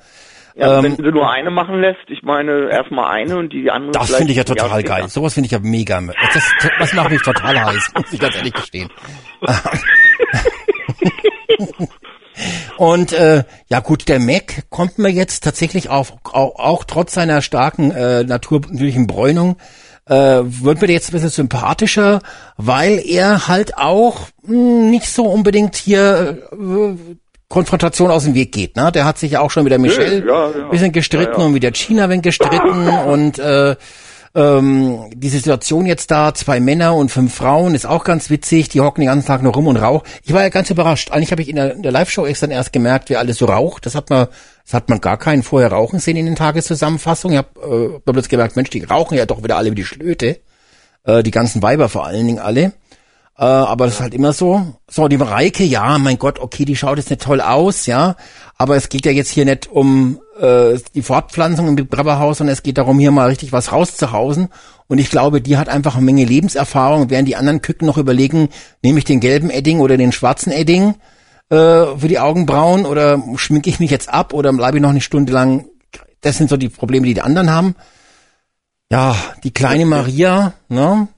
ja, 0.54 0.78
Ähm, 0.78 0.84
wenn 0.84 0.96
du 0.96 1.10
nur 1.10 1.30
eine 1.30 1.50
machen 1.50 1.80
lässt, 1.80 2.08
ich 2.08 2.22
meine, 2.22 2.68
erstmal 2.70 3.10
eine 3.10 3.38
und 3.38 3.52
die 3.52 3.70
andere 3.70 3.92
Das 3.92 4.14
finde 4.14 4.32
ich 4.32 4.38
ja 4.38 4.44
total 4.44 4.82
geil. 4.82 5.08
Sowas 5.08 5.34
finde 5.34 5.46
ich 5.46 5.52
ja 5.52 5.60
mega. 5.60 6.00
Das, 6.34 6.52
das 6.78 6.92
macht 6.94 7.10
mich 7.10 7.22
total 7.22 7.64
heiß, 7.64 7.92
muss 7.96 8.12
ich 8.12 8.20
ganz 8.20 8.36
ehrlich 8.36 8.52
gestehen. 8.52 8.90
Und 12.76 13.12
äh, 13.12 13.44
ja 13.68 13.80
gut, 13.80 14.08
der 14.08 14.20
Mac 14.20 14.64
kommt 14.70 14.98
mir 14.98 15.10
jetzt 15.10 15.44
tatsächlich 15.44 15.88
auf, 15.88 16.14
auch, 16.24 16.58
auch 16.58 16.84
trotz 16.84 17.14
seiner 17.14 17.42
starken 17.42 17.90
äh, 17.90 18.24
natürlichen 18.24 19.06
Bräunung, 19.06 19.56
äh, 20.06 20.14
wird 20.44 20.80
mir 20.80 20.90
jetzt 20.90 21.10
ein 21.10 21.12
bisschen 21.12 21.30
sympathischer, 21.30 22.20
weil 22.56 23.02
er 23.04 23.48
halt 23.48 23.76
auch 23.76 24.26
mh, 24.42 24.90
nicht 24.90 25.06
so 25.06 25.26
unbedingt 25.26 25.76
hier 25.76 26.38
äh, 26.52 27.14
Konfrontation 27.48 28.10
aus 28.10 28.24
dem 28.24 28.34
Weg 28.34 28.52
geht. 28.52 28.76
Ne? 28.76 28.92
Der 28.92 29.04
hat 29.04 29.18
sich 29.18 29.32
ja 29.32 29.40
auch 29.40 29.50
schon 29.50 29.64
mit 29.64 29.72
der 29.72 29.80
Michelle 29.80 30.24
ja, 30.24 30.50
ja. 30.50 30.68
bisschen 30.68 30.92
gestritten 30.92 31.32
Ja, 31.32 31.38
ja. 31.38 31.44
und 31.46 31.52
mit 31.52 31.62
der 31.62 31.72
China 31.72 32.08
wenn 32.08 32.22
gestritten 32.22 32.88
und 33.06 33.38
äh, 33.38 33.76
ähm, 34.34 35.10
die 35.14 35.28
Situation 35.28 35.86
jetzt 35.86 36.10
da, 36.10 36.32
zwei 36.34 36.60
Männer 36.60 36.94
und 36.94 37.10
fünf 37.10 37.34
Frauen, 37.34 37.74
ist 37.74 37.86
auch 37.86 38.04
ganz 38.04 38.30
witzig. 38.30 38.68
Die 38.68 38.80
hocken 38.80 39.00
den 39.00 39.08
ganzen 39.08 39.26
Tag 39.26 39.42
nur 39.42 39.52
rum 39.52 39.66
und 39.66 39.76
rauchen. 39.76 40.06
Ich 40.22 40.32
war 40.32 40.42
ja 40.42 40.50
ganz 40.50 40.70
überrascht. 40.70 41.10
Eigentlich 41.10 41.32
habe 41.32 41.42
ich 41.42 41.48
in 41.48 41.56
der, 41.56 41.74
in 41.74 41.82
der 41.82 41.92
Live-Show 41.92 42.26
dann 42.40 42.50
erst 42.50 42.72
gemerkt, 42.72 43.10
wer 43.10 43.18
alles 43.18 43.38
so 43.38 43.46
raucht. 43.46 43.86
Das 43.86 43.94
hat 43.94 44.08
man, 44.10 44.28
das 44.64 44.74
hat 44.74 44.88
man 44.88 45.00
gar 45.00 45.16
keinen 45.16 45.42
vorher 45.42 45.72
rauchen 45.72 45.98
sehen 45.98 46.16
in 46.16 46.26
den 46.26 46.36
Tageszusammenfassungen. 46.36 47.40
Ich 47.40 47.66
habe 47.66 48.00
äh, 48.06 48.16
jetzt 48.16 48.28
gemerkt, 48.28 48.56
Mensch, 48.56 48.70
die 48.70 48.84
rauchen 48.84 49.18
ja 49.18 49.26
doch 49.26 49.42
wieder 49.42 49.56
alle 49.56 49.72
wie 49.72 49.76
die 49.76 49.84
Schlöte. 49.84 50.40
Äh, 51.04 51.22
die 51.22 51.32
ganzen 51.32 51.62
Weiber 51.62 51.88
vor 51.88 52.06
allen 52.06 52.26
Dingen 52.26 52.38
alle. 52.38 52.72
Äh, 53.36 53.44
aber 53.44 53.86
das 53.86 53.94
ist 53.94 54.00
halt 54.00 54.14
immer 54.14 54.32
so. 54.32 54.74
So, 54.88 55.08
die 55.08 55.16
Mareike, 55.16 55.64
ja, 55.64 55.98
mein 55.98 56.18
Gott, 56.18 56.38
okay, 56.38 56.64
die 56.64 56.76
schaut 56.76 56.98
jetzt 56.98 57.10
nicht 57.10 57.22
toll 57.22 57.40
aus, 57.40 57.86
ja. 57.86 58.16
Aber 58.56 58.76
es 58.76 58.90
geht 58.90 59.06
ja 59.06 59.12
jetzt 59.12 59.30
hier 59.30 59.46
nicht 59.46 59.66
um 59.66 60.20
äh, 60.40 60.78
die 60.94 61.02
Fortpflanzung 61.02 61.68
im 61.68 61.76
Big 61.76 61.90
Brother 61.90 62.18
Haus, 62.18 62.38
sondern 62.38 62.54
es 62.54 62.62
geht 62.62 62.78
darum, 62.78 62.98
hier 62.98 63.10
mal 63.10 63.28
richtig 63.28 63.52
was 63.52 63.72
rauszuhausen. 63.72 64.48
Und 64.88 64.98
ich 64.98 65.10
glaube, 65.10 65.40
die 65.40 65.56
hat 65.56 65.68
einfach 65.68 65.96
eine 65.96 66.04
Menge 66.04 66.24
Lebenserfahrung, 66.24 67.10
während 67.10 67.28
die 67.28 67.36
anderen 67.36 67.62
Küken 67.62 67.86
noch 67.86 67.98
überlegen, 67.98 68.48
nehme 68.82 68.98
ich 68.98 69.04
den 69.04 69.20
gelben 69.20 69.50
Edding 69.50 69.80
oder 69.80 69.96
den 69.96 70.12
schwarzen 70.12 70.52
Edding 70.52 70.94
äh, 71.50 71.54
für 71.96 72.08
die 72.08 72.18
Augenbrauen 72.18 72.86
oder 72.86 73.22
schminke 73.36 73.70
ich 73.70 73.80
mich 73.80 73.90
jetzt 73.90 74.08
ab 74.08 74.32
oder 74.32 74.52
bleibe 74.52 74.78
ich 74.78 74.82
noch 74.82 74.90
eine 74.90 75.00
Stunde 75.00 75.32
lang. 75.32 75.66
Das 76.20 76.38
sind 76.38 76.50
so 76.50 76.56
die 76.56 76.68
Probleme, 76.68 77.06
die 77.06 77.14
die 77.14 77.22
anderen 77.22 77.50
haben. 77.50 77.74
Ja, 78.90 79.14
die 79.44 79.52
kleine 79.52 79.86
Maria, 79.86 80.54
ne? 80.68 81.08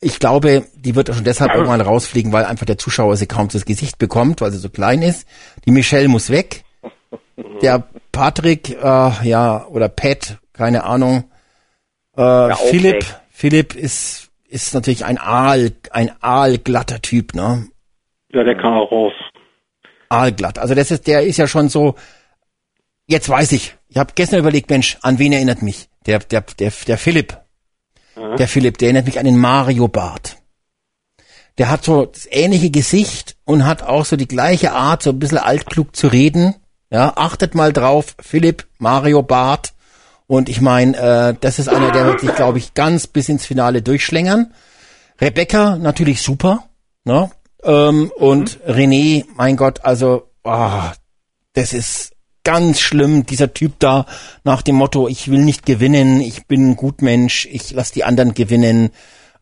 ich 0.00 0.18
glaube, 0.18 0.64
die 0.76 0.94
wird 0.94 1.12
schon 1.12 1.24
deshalb 1.24 1.52
irgendwann 1.52 1.80
rausfliegen, 1.80 2.32
weil 2.32 2.44
einfach 2.44 2.66
der 2.66 2.78
Zuschauer 2.78 3.16
sie 3.16 3.26
kaum 3.26 3.48
das 3.48 3.64
Gesicht 3.64 3.98
bekommt, 3.98 4.40
weil 4.40 4.52
sie 4.52 4.58
so 4.58 4.68
klein 4.68 5.02
ist. 5.02 5.26
Die 5.64 5.70
Michelle 5.70 6.08
muss 6.08 6.30
weg. 6.30 6.64
Der 7.36 7.86
Patrick, 8.12 8.70
äh, 8.70 9.10
ja, 9.28 9.66
oder 9.66 9.88
Pat, 9.88 10.38
keine 10.52 10.84
Ahnung. 10.84 11.24
Äh, 12.16 12.22
ja, 12.22 12.54
Philipp, 12.54 12.94
weg. 12.94 13.20
Philipp 13.30 13.74
ist, 13.74 14.30
ist 14.48 14.74
natürlich 14.74 15.04
ein 15.04 15.18
Aal, 15.18 15.72
ein 15.90 16.10
aalglatter 16.20 17.02
Typ, 17.02 17.34
ne? 17.34 17.66
Ja, 18.32 18.42
der 18.42 18.56
kann 18.56 18.72
auch 18.72 18.90
raus. 18.90 19.12
Aalglatt. 20.08 20.58
Also 20.58 20.74
das 20.74 20.90
ist, 20.90 21.06
der 21.06 21.24
ist 21.24 21.36
ja 21.36 21.46
schon 21.46 21.68
so, 21.68 21.94
jetzt 23.06 23.28
weiß 23.28 23.52
ich. 23.52 23.76
Ich 23.88 23.98
habe 23.98 24.12
gestern 24.14 24.40
überlegt, 24.40 24.70
Mensch, 24.70 24.98
an 25.02 25.18
wen 25.18 25.32
erinnert 25.32 25.62
mich? 25.62 25.88
Der, 26.06 26.18
der, 26.20 26.42
der, 26.42 26.72
der 26.86 26.98
Philipp. 26.98 27.38
Mhm. 28.16 28.36
Der 28.36 28.48
Philipp, 28.48 28.78
der 28.78 28.88
erinnert 28.88 29.06
mich 29.06 29.18
an 29.18 29.26
den 29.26 29.38
Mario 29.38 29.88
Bart. 29.88 30.36
Der 31.58 31.70
hat 31.70 31.84
so 31.84 32.06
das 32.06 32.28
ähnliche 32.30 32.70
Gesicht 32.70 33.36
und 33.44 33.64
hat 33.64 33.82
auch 33.82 34.04
so 34.04 34.16
die 34.16 34.28
gleiche 34.28 34.72
Art, 34.72 35.02
so 35.02 35.10
ein 35.10 35.18
bisschen 35.18 35.38
altklug 35.38 35.96
zu 35.96 36.08
reden. 36.08 36.54
Ja, 36.90 37.14
achtet 37.16 37.54
mal 37.54 37.72
drauf, 37.72 38.14
Philipp, 38.20 38.66
Mario 38.78 39.22
Bart. 39.22 39.72
Und 40.26 40.48
ich 40.48 40.60
meine, 40.60 40.96
äh, 40.96 41.34
das 41.40 41.58
ist 41.58 41.68
einer, 41.68 41.92
der 41.92 42.06
wird 42.06 42.20
sich, 42.20 42.34
glaube 42.34 42.58
ich, 42.58 42.74
ganz 42.74 43.06
bis 43.06 43.28
ins 43.28 43.46
Finale 43.46 43.82
durchschlängern. 43.82 44.52
Rebecca 45.20 45.76
natürlich 45.76 46.22
super. 46.22 46.64
Ne? 47.04 47.30
Ähm, 47.62 48.10
und 48.16 48.64
mhm. 48.66 48.72
René, 48.72 49.24
mein 49.36 49.56
Gott, 49.56 49.84
also, 49.84 50.28
oh, 50.44 50.80
das 51.54 51.72
ist 51.72 52.12
ganz 52.44 52.80
schlimm, 52.80 53.26
dieser 53.26 53.52
Typ 53.54 53.80
da 53.80 54.06
nach 54.44 54.62
dem 54.62 54.76
Motto, 54.76 55.08
ich 55.08 55.30
will 55.30 55.40
nicht 55.40 55.66
gewinnen, 55.66 56.20
ich 56.20 56.46
bin 56.46 56.70
ein 56.70 56.76
Gutmensch, 56.76 57.46
ich 57.50 57.72
lass 57.72 57.90
die 57.90 58.04
anderen 58.04 58.34
gewinnen. 58.34 58.90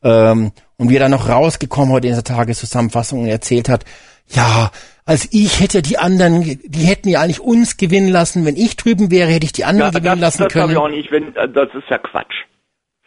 Ähm, 0.02 0.52
und 0.76 0.88
wie 0.88 0.96
er 0.96 1.00
dann 1.00 1.10
noch 1.10 1.28
rausgekommen 1.28 1.92
heute 1.92 2.06
in 2.06 2.12
dieser 2.14 2.24
Tageszusammenfassung 2.24 3.20
und 3.22 3.28
erzählt 3.28 3.68
hat, 3.68 3.84
ja, 4.28 4.70
als 5.06 5.28
ich 5.32 5.60
hätte 5.60 5.82
die 5.82 5.98
anderen, 5.98 6.42
die 6.64 6.84
hätten 6.84 7.08
ja 7.08 7.20
eigentlich 7.20 7.40
uns 7.40 7.76
gewinnen 7.76 8.08
lassen. 8.08 8.46
Wenn 8.46 8.56
ich 8.56 8.76
drüben 8.76 9.10
wäre, 9.10 9.30
hätte 9.30 9.44
ich 9.44 9.52
die 9.52 9.64
anderen 9.64 9.92
ja, 9.92 9.98
gewinnen 9.98 10.20
das, 10.20 10.38
lassen 10.38 10.44
das 10.44 10.52
können. 10.52 10.70
Ich 10.70 10.78
auch 10.78 10.88
nicht, 10.88 11.10
wenn, 11.10 11.34
das 11.34 11.68
ist 11.74 11.88
ja 11.90 11.98
Quatsch. 11.98 12.34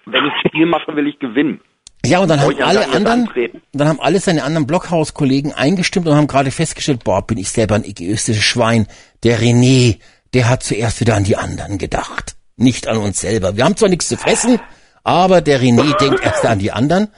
Wenn 0.05 0.25
ich 0.25 0.33
Spiel 0.47 0.65
mache, 0.65 0.95
will 0.95 1.07
ich 1.07 1.19
gewinnen. 1.19 1.59
Ja, 2.05 2.19
und 2.19 2.29
dann 2.29 2.39
haben 2.39 2.61
alle 2.61 2.87
anderen, 2.89 3.29
dann 3.73 3.87
haben 3.87 3.99
alle 3.99 4.19
seine 4.19 4.43
anderen 4.43 4.67
Blockhaus-Kollegen 4.67 5.53
eingestimmt 5.53 6.07
und 6.07 6.15
haben 6.15 6.27
gerade 6.27 6.51
festgestellt, 6.51 7.03
boah, 7.03 7.25
bin 7.25 7.37
ich 7.37 7.49
selber 7.49 7.75
ein 7.75 7.83
egoistisches 7.83 8.43
Schwein. 8.43 8.87
Der 9.23 9.39
René, 9.39 9.99
der 10.33 10.49
hat 10.49 10.63
zuerst 10.63 11.01
wieder 11.01 11.15
an 11.15 11.23
die 11.23 11.35
anderen 11.35 11.77
gedacht. 11.77 12.35
Nicht 12.55 12.87
an 12.87 12.97
uns 12.97 13.19
selber. 13.19 13.57
Wir 13.57 13.65
haben 13.65 13.75
zwar 13.75 13.89
nichts 13.89 14.07
zu 14.07 14.15
fressen, 14.15 14.59
aber 15.03 15.41
der 15.41 15.59
René 15.59 15.97
denkt 15.97 16.23
erst 16.23 16.45
an 16.45 16.59
die 16.59 16.71
anderen. 16.71 17.09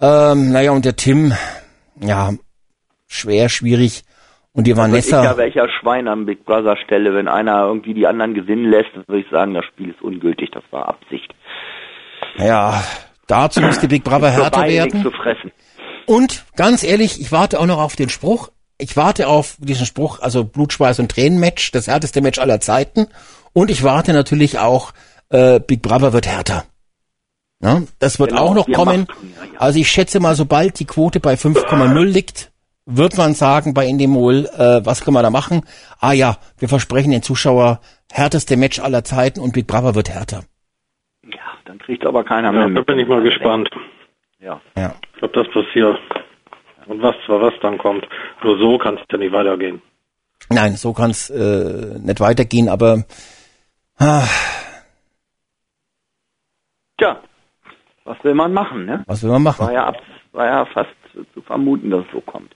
Ähm, 0.00 0.50
naja, 0.52 0.72
und 0.72 0.84
der 0.84 0.96
Tim, 0.96 1.32
ja, 2.00 2.32
schwer, 3.06 3.48
schwierig. 3.48 4.02
Und 4.52 4.66
die 4.66 4.76
Vanessa. 4.76 5.22
Ich 5.22 5.30
ja 5.30 5.36
welcher 5.36 5.68
Schwein 5.68 6.08
am 6.08 6.24
Big 6.24 6.46
Brother 6.46 6.76
Stelle, 6.78 7.14
wenn 7.14 7.28
einer 7.28 7.66
irgendwie 7.66 7.92
die 7.92 8.06
anderen 8.06 8.32
gewinnen 8.32 8.70
lässt, 8.70 8.94
würde 9.06 9.20
ich 9.20 9.30
sagen, 9.30 9.52
das 9.52 9.66
Spiel 9.66 9.90
ist 9.90 10.00
ungültig, 10.00 10.50
das 10.50 10.64
war 10.70 10.88
Absicht. 10.88 11.34
Ja, 12.38 12.82
Dazu 13.26 13.60
muss 13.60 13.80
die 13.80 13.88
Big 13.88 14.04
Brother 14.04 14.30
härter 14.30 14.66
werden. 14.66 15.12
Und 16.06 16.44
ganz 16.54 16.84
ehrlich, 16.84 17.20
ich 17.20 17.32
warte 17.32 17.58
auch 17.58 17.66
noch 17.66 17.78
auf 17.78 17.96
den 17.96 18.08
Spruch. 18.08 18.50
Ich 18.78 18.96
warte 18.96 19.26
auf 19.26 19.56
diesen 19.58 19.86
Spruch, 19.86 20.20
also 20.20 20.44
Blutschweiß 20.44 21.00
und 21.00 21.10
Tränenmatch, 21.10 21.72
das 21.72 21.88
härteste 21.88 22.20
Match 22.20 22.38
aller 22.38 22.60
Zeiten. 22.60 23.08
Und 23.52 23.70
ich 23.70 23.82
warte 23.82 24.12
natürlich 24.12 24.58
auch, 24.58 24.92
äh, 25.30 25.58
Big 25.60 25.82
Brother 25.82 26.12
wird 26.12 26.26
härter. 26.26 26.64
Ja, 27.60 27.82
das 27.98 28.20
wird 28.20 28.30
genau, 28.30 28.42
auch 28.42 28.54
noch 28.54 28.70
kommen. 28.70 29.06
Ja, 29.08 29.44
ja. 29.44 29.60
Also 29.60 29.78
ich 29.78 29.90
schätze 29.90 30.20
mal, 30.20 30.34
sobald 30.34 30.78
die 30.78 30.84
Quote 30.84 31.20
bei 31.20 31.34
5,0 31.34 32.04
liegt, 32.04 32.52
wird 32.86 33.18
man 33.18 33.34
sagen 33.34 33.74
bei 33.74 33.86
Endemol, 33.86 34.46
äh, 34.56 34.80
was 34.84 35.04
können 35.04 35.16
wir 35.16 35.22
da 35.22 35.30
machen? 35.30 35.62
Ah 36.00 36.12
ja, 36.12 36.38
wir 36.58 36.68
versprechen 36.68 37.10
den 37.10 37.22
Zuschauer 37.22 37.80
härteste 38.10 38.56
Match 38.56 38.80
aller 38.80 39.04
Zeiten 39.04 39.40
und 39.40 39.52
Big 39.52 39.66
Brother 39.66 39.94
wird 39.94 40.08
härter. 40.08 40.44
Dann 41.66 41.78
kriegt 41.78 42.06
aber 42.06 42.24
keiner 42.24 42.52
ja, 42.52 42.58
mehr 42.58 42.68
mit. 42.68 42.78
Da 42.78 42.82
bin 42.82 42.98
ich 42.98 43.08
mal 43.08 43.22
gespannt. 43.22 43.68
Ja. 44.38 44.60
ja. 44.76 44.94
Ob 45.20 45.32
das 45.32 45.46
passiert. 45.48 45.98
Und 46.86 47.02
was 47.02 47.16
zwar 47.26 47.42
was 47.42 47.54
dann 47.60 47.76
kommt. 47.76 48.06
Nur 48.42 48.58
so 48.58 48.78
kann 48.78 48.94
es 48.94 49.02
ja 49.10 49.18
nicht 49.18 49.32
weitergehen. 49.32 49.82
Nein, 50.48 50.76
so 50.76 50.92
kann 50.92 51.10
es 51.10 51.28
äh, 51.28 51.98
nicht 51.98 52.20
weitergehen, 52.20 52.68
aber 52.68 53.04
ah. 53.98 54.22
Tja, 56.98 57.20
was 58.04 58.16
will 58.22 58.34
man 58.34 58.52
machen, 58.52 58.86
ne? 58.86 59.02
Was 59.06 59.22
will 59.22 59.30
man 59.30 59.42
machen? 59.42 59.66
War 59.66 59.72
ja, 59.72 59.86
ab, 59.86 59.96
war 60.32 60.46
ja 60.46 60.64
fast 60.66 60.90
zu 61.34 61.42
vermuten, 61.42 61.90
dass 61.90 62.04
es 62.06 62.12
so 62.12 62.20
kommt. 62.20 62.54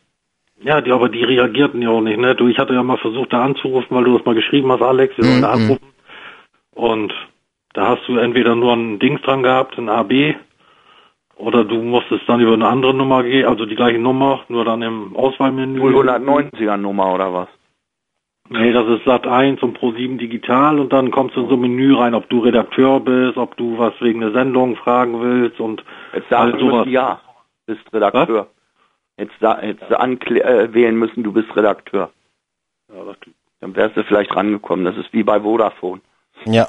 Ja, 0.62 0.80
die, 0.80 0.92
aber 0.92 1.08
die 1.08 1.24
reagierten 1.24 1.80
ja 1.80 1.88
auch 1.88 2.02
nicht, 2.02 2.18
ne? 2.18 2.34
Du, 2.34 2.48
ich 2.48 2.58
hatte 2.58 2.74
ja 2.74 2.82
mal 2.82 2.98
versucht, 2.98 3.32
da 3.32 3.42
anzurufen, 3.42 3.96
weil 3.96 4.04
du 4.04 4.16
das 4.16 4.26
mal 4.26 4.34
geschrieben 4.34 4.70
hast, 4.70 4.82
Alex, 4.82 5.16
wir 5.16 5.24
sollen 5.24 5.40
mm 5.40 5.44
-mm. 5.44 5.52
anrufen. 5.52 5.92
Und 6.74 7.14
da 7.72 7.88
hast 7.88 8.06
du 8.06 8.16
entweder 8.18 8.54
nur 8.54 8.74
ein 8.74 8.98
Dings 8.98 9.22
dran 9.22 9.42
gehabt, 9.42 9.78
ein 9.78 9.88
AB, 9.88 10.34
oder 11.36 11.64
du 11.64 11.76
musstest 11.76 12.28
dann 12.28 12.40
über 12.40 12.52
eine 12.52 12.68
andere 12.68 12.92
Nummer 12.92 13.22
gehen, 13.22 13.46
also 13.46 13.64
die 13.64 13.74
gleiche 13.74 13.98
Nummer, 13.98 14.40
nur 14.48 14.64
dann 14.64 14.82
im 14.82 15.16
Auswahlmenü. 15.16 15.80
090er 15.80 16.76
Nummer 16.76 17.14
oder 17.14 17.32
was? 17.32 17.48
Nee, 18.50 18.72
das 18.72 18.86
ist 18.88 19.04
Sat 19.04 19.26
1 19.26 19.62
und 19.62 19.74
Pro 19.74 19.92
7 19.92 20.18
digital 20.18 20.80
und 20.80 20.92
dann 20.92 21.12
kommst 21.12 21.36
du 21.36 21.42
in 21.42 21.48
so 21.48 21.54
ein 21.54 21.60
Menü 21.60 21.94
rein, 21.94 22.14
ob 22.14 22.28
du 22.28 22.40
Redakteur 22.40 22.98
bist, 23.00 23.38
ob 23.38 23.56
du 23.56 23.78
was 23.78 23.94
wegen 24.00 24.20
der 24.20 24.32
Sendung 24.32 24.74
fragen 24.76 25.20
willst 25.22 25.60
und 25.60 25.84
Jetzt 26.12 26.30
halt 26.30 26.58
sowas. 26.58 26.86
ja, 26.88 27.20
bist 27.66 27.80
Redakteur. 27.92 28.48
Was? 28.48 28.59
Jetzt 29.20 29.34
hättest 29.40 29.90
du 29.90 30.00
anwählen 30.00 30.96
müssen, 30.96 31.22
du 31.22 31.32
bist 31.32 31.54
Redakteur. 31.54 32.10
Ja, 32.88 33.14
dann 33.60 33.76
wärst 33.76 33.96
du 33.96 34.02
vielleicht 34.04 34.34
rangekommen. 34.34 34.86
Das 34.86 34.96
ist 34.96 35.12
wie 35.12 35.22
bei 35.22 35.40
Vodafone. 35.40 36.00
Ja. 36.46 36.68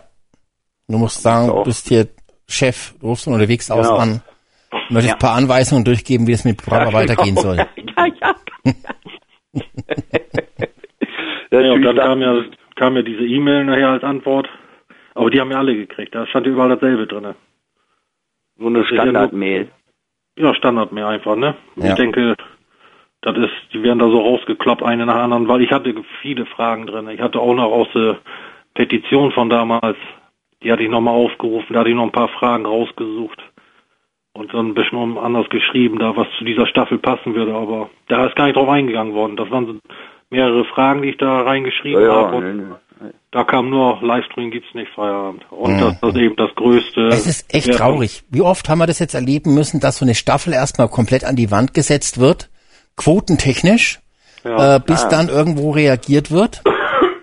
Du 0.90 0.98
musst 0.98 1.22
sagen, 1.22 1.48
du 1.48 1.64
bist 1.64 1.88
hier 1.88 2.10
Chef, 2.50 2.94
du 3.00 3.08
rufst 3.08 3.28
unterwegs 3.28 3.70
genau. 3.70 3.80
aus 3.80 3.90
an. 3.90 4.22
Möchtest 4.90 5.08
ja. 5.08 5.14
ein 5.14 5.20
paar 5.20 5.36
Anweisungen 5.36 5.86
durchgeben, 5.86 6.28
wie 6.28 6.34
es 6.34 6.44
mit 6.44 6.58
Brava 6.58 6.90
ja, 6.90 6.94
weitergehen 6.94 7.36
genau. 7.36 7.42
soll. 7.42 7.58
Ja, 7.98 8.06
ja. 8.06 8.36
ja, 11.62 11.72
und 11.74 11.84
dann 11.84 11.96
kam 11.98 12.22
ja, 12.22 12.44
kam 12.76 12.96
ja 12.96 13.02
diese 13.04 13.24
E-Mail 13.24 13.66
nachher 13.66 13.90
als 13.90 14.04
Antwort. 14.04 14.50
Aber 15.14 15.30
die 15.30 15.40
haben 15.40 15.52
ja 15.52 15.60
alle 15.60 15.76
gekriegt. 15.76 16.16
Da 16.16 16.26
stand 16.28 16.48
überall 16.48 16.70
dasselbe 16.70 17.06
drin. 17.06 17.36
So 18.58 18.68
eine 18.68 18.86
Standard-Mail. 18.86 19.70
Ja, 20.38 20.54
Standard-Mail 20.56 21.06
einfach, 21.06 21.36
ne? 21.36 21.56
Ja. 21.76 21.90
Ich 21.90 21.96
denke, 21.96 22.36
das 23.22 23.38
ist, 23.38 23.74
die 23.74 23.84
werden 23.84 24.00
da 24.00 24.10
so 24.10 24.20
rausgekloppt, 24.20 24.84
eine 24.84 25.06
nach 25.06 25.16
anderen, 25.16 25.48
weil 25.48 25.62
ich 25.62 25.72
hatte 25.72 25.94
viele 26.22 26.46
Fragen 26.46 26.88
drin. 26.88 27.10
Ich 27.10 27.22
hatte 27.22 27.40
auch 27.40 27.54
noch 27.54 27.72
aus 27.72 27.88
der 27.94 28.18
Petition 28.74 29.32
von 29.32 29.50
damals 29.50 29.98
die 30.64 30.72
hatte 30.72 30.84
ich 30.84 30.90
nochmal 30.90 31.16
aufgerufen, 31.16 31.74
da 31.74 31.80
hatte 31.80 31.90
ich 31.90 31.96
noch 31.96 32.04
ein 32.04 32.12
paar 32.12 32.30
Fragen 32.30 32.66
rausgesucht 32.66 33.42
und 34.34 34.54
dann 34.54 34.70
ein 34.70 34.74
bisschen 34.74 35.18
anders 35.18 35.50
geschrieben, 35.50 36.00
da 36.00 36.16
was 36.16 36.28
zu 36.38 36.46
dieser 36.46 36.68
Staffel 36.68 36.98
passen 37.00 37.36
würde, 37.36 37.54
aber 37.54 37.90
da 38.08 38.26
ist 38.28 38.36
gar 38.36 38.46
nicht 38.46 38.56
drauf 38.56 38.70
eingegangen 38.70 39.14
worden. 39.14 39.36
Das 39.38 39.50
waren 39.50 39.66
so 39.66 39.76
mehrere 40.30 40.64
Fragen, 40.66 41.02
die 41.02 41.10
ich 41.10 41.18
da 41.18 41.42
reingeschrieben 41.42 42.04
ja, 42.04 42.14
habe. 42.14 42.42
Nee, 42.42 42.54
nee. 42.54 42.76
Da 43.32 43.46
kam 43.46 43.70
nur 43.70 44.02
Livestream 44.02 44.52
gibt's 44.52 44.74
nicht 44.74 44.92
Feierabend. 44.94 45.50
Und 45.52 45.76
mhm. 45.76 45.80
das, 45.80 46.00
das 46.02 46.10
ist 46.16 46.22
eben 46.22 46.36
das 46.36 46.54
Größte. 46.56 47.08
Es 47.08 47.26
ist 47.26 47.54
echt 47.54 47.74
traurig. 47.74 48.24
Wie 48.30 48.42
oft 48.42 48.68
haben 48.68 48.80
wir 48.80 48.88
das 48.88 49.00
jetzt 49.00 49.14
erleben 49.14 49.54
müssen, 49.54 49.80
dass 49.80 49.98
so 49.98 50.06
eine 50.06 50.16
Staffel 50.16 50.52
erstmal 50.52 50.90
komplett 50.90 51.24
an 51.24 51.38
die 51.38 51.50
Wand 51.50 51.74
gesetzt 51.74 52.20
wird, 52.20 52.50
quotentechnisch, 52.98 54.02
ja. 54.44 54.76
äh, 54.76 54.80
bis 54.86 55.04
ja. 55.04 55.10
dann 55.10 55.30
irgendwo 55.30 55.72
reagiert 55.72 56.30
wird. 56.32 56.62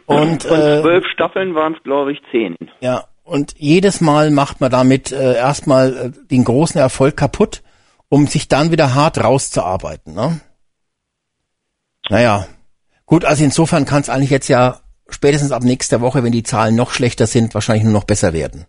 Und, 0.06 0.44
Von 0.44 0.58
äh, 0.58 0.80
zwölf 0.80 1.04
Staffeln 1.12 1.54
waren 1.54 1.74
es, 1.74 1.82
glaube 1.82 2.12
ich, 2.12 2.20
zehn. 2.30 2.56
Ja, 2.80 3.04
und 3.24 3.54
jedes 3.58 4.00
Mal 4.00 4.30
macht 4.30 4.62
man 4.62 4.70
damit 4.70 5.12
äh, 5.12 5.34
erstmal 5.34 5.94
äh, 5.94 6.10
den 6.30 6.44
großen 6.44 6.80
Erfolg 6.80 7.18
kaputt, 7.18 7.62
um 8.08 8.26
sich 8.26 8.48
dann 8.48 8.72
wieder 8.72 8.94
hart 8.94 9.22
rauszuarbeiten. 9.22 10.14
Ne? 10.14 10.40
Naja, 12.08 12.46
gut, 13.04 13.26
also 13.26 13.44
insofern 13.44 13.84
kann 13.84 14.00
es 14.00 14.08
eigentlich 14.08 14.30
jetzt 14.30 14.48
ja 14.48 14.80
spätestens 15.08 15.52
ab 15.52 15.62
nächster 15.62 16.00
Woche, 16.00 16.22
wenn 16.22 16.32
die 16.32 16.42
Zahlen 16.42 16.74
noch 16.74 16.92
schlechter 16.92 17.26
sind, 17.26 17.54
wahrscheinlich 17.54 17.84
nur 17.84 17.92
noch 17.92 18.04
besser 18.04 18.32
werden. 18.32 18.66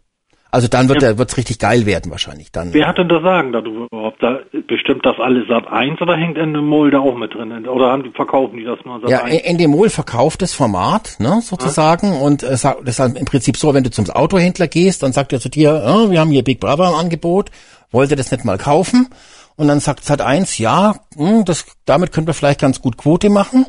Also 0.52 0.68
dann 0.68 0.90
wird 0.90 1.04
ja. 1.04 1.16
wird's 1.18 1.38
richtig 1.38 1.60
geil 1.60 1.86
werden 1.86 2.10
wahrscheinlich 2.10 2.52
dann. 2.52 2.74
Wer 2.74 2.88
hat 2.88 2.98
denn 2.98 3.08
das 3.08 3.22
Sagen 3.22 3.52
da 3.52 3.60
überhaupt? 3.60 4.24
Da 4.24 4.40
bestimmt 4.68 5.06
das 5.06 5.20
alles 5.20 5.48
Sat 5.48 5.68
1 5.68 6.02
oder 6.02 6.18
hängt 6.18 6.40
Endemol 6.40 6.90
da 6.90 7.00
auch 7.00 7.16
mit 7.16 7.36
drin? 7.36 7.68
Oder 7.68 7.92
haben 7.92 8.04
die, 8.04 8.10
verkaufen 8.10 8.58
die 8.58 8.64
das 8.64 8.80
nur 8.84 9.00
Sat 9.00 9.12
ja, 9.12 9.24
1? 9.24 9.34
Ja, 9.36 9.40
Endemol 9.42 9.90
verkauft 9.90 10.42
das 10.42 10.54
Format, 10.54 11.18
ne, 11.20 11.40
sozusagen. 11.44 12.14
Ja. 12.14 12.20
Und 12.22 12.42
äh, 12.42 12.50
das 12.50 12.66
ist 12.84 13.00
halt 13.00 13.16
im 13.16 13.26
Prinzip 13.26 13.58
so, 13.58 13.76
wenn 13.76 13.84
du 13.84 13.92
zum 13.92 14.10
Autohändler 14.10 14.68
gehst, 14.68 15.04
dann 15.04 15.14
sagt 15.14 15.34
er 15.34 15.40
zu 15.40 15.50
dir, 15.50 15.84
oh, 15.86 16.10
wir 16.10 16.20
haben 16.20 16.32
hier 16.32 16.44
Big 16.44 16.60
Brother 16.60 16.90
im 16.90 16.96
Angebot, 16.96 17.52
wollt 17.92 18.10
ihr 18.10 18.18
das 18.18 18.32
nicht 18.32 18.44
mal 18.44 18.58
kaufen? 18.58 19.08
Und 19.56 19.68
dann 19.68 19.80
sagt 19.80 20.04
Sat 20.04 20.22
1, 20.22 20.58
ja, 20.58 20.96
mh, 21.16 21.30
hm, 21.30 21.46
das, 21.46 21.66
damit 21.86 22.12
können 22.12 22.26
wir 22.26 22.34
vielleicht 22.34 22.62
ganz 22.62 22.82
gut 22.82 22.98
Quote 22.98 23.30
machen. 23.30 23.68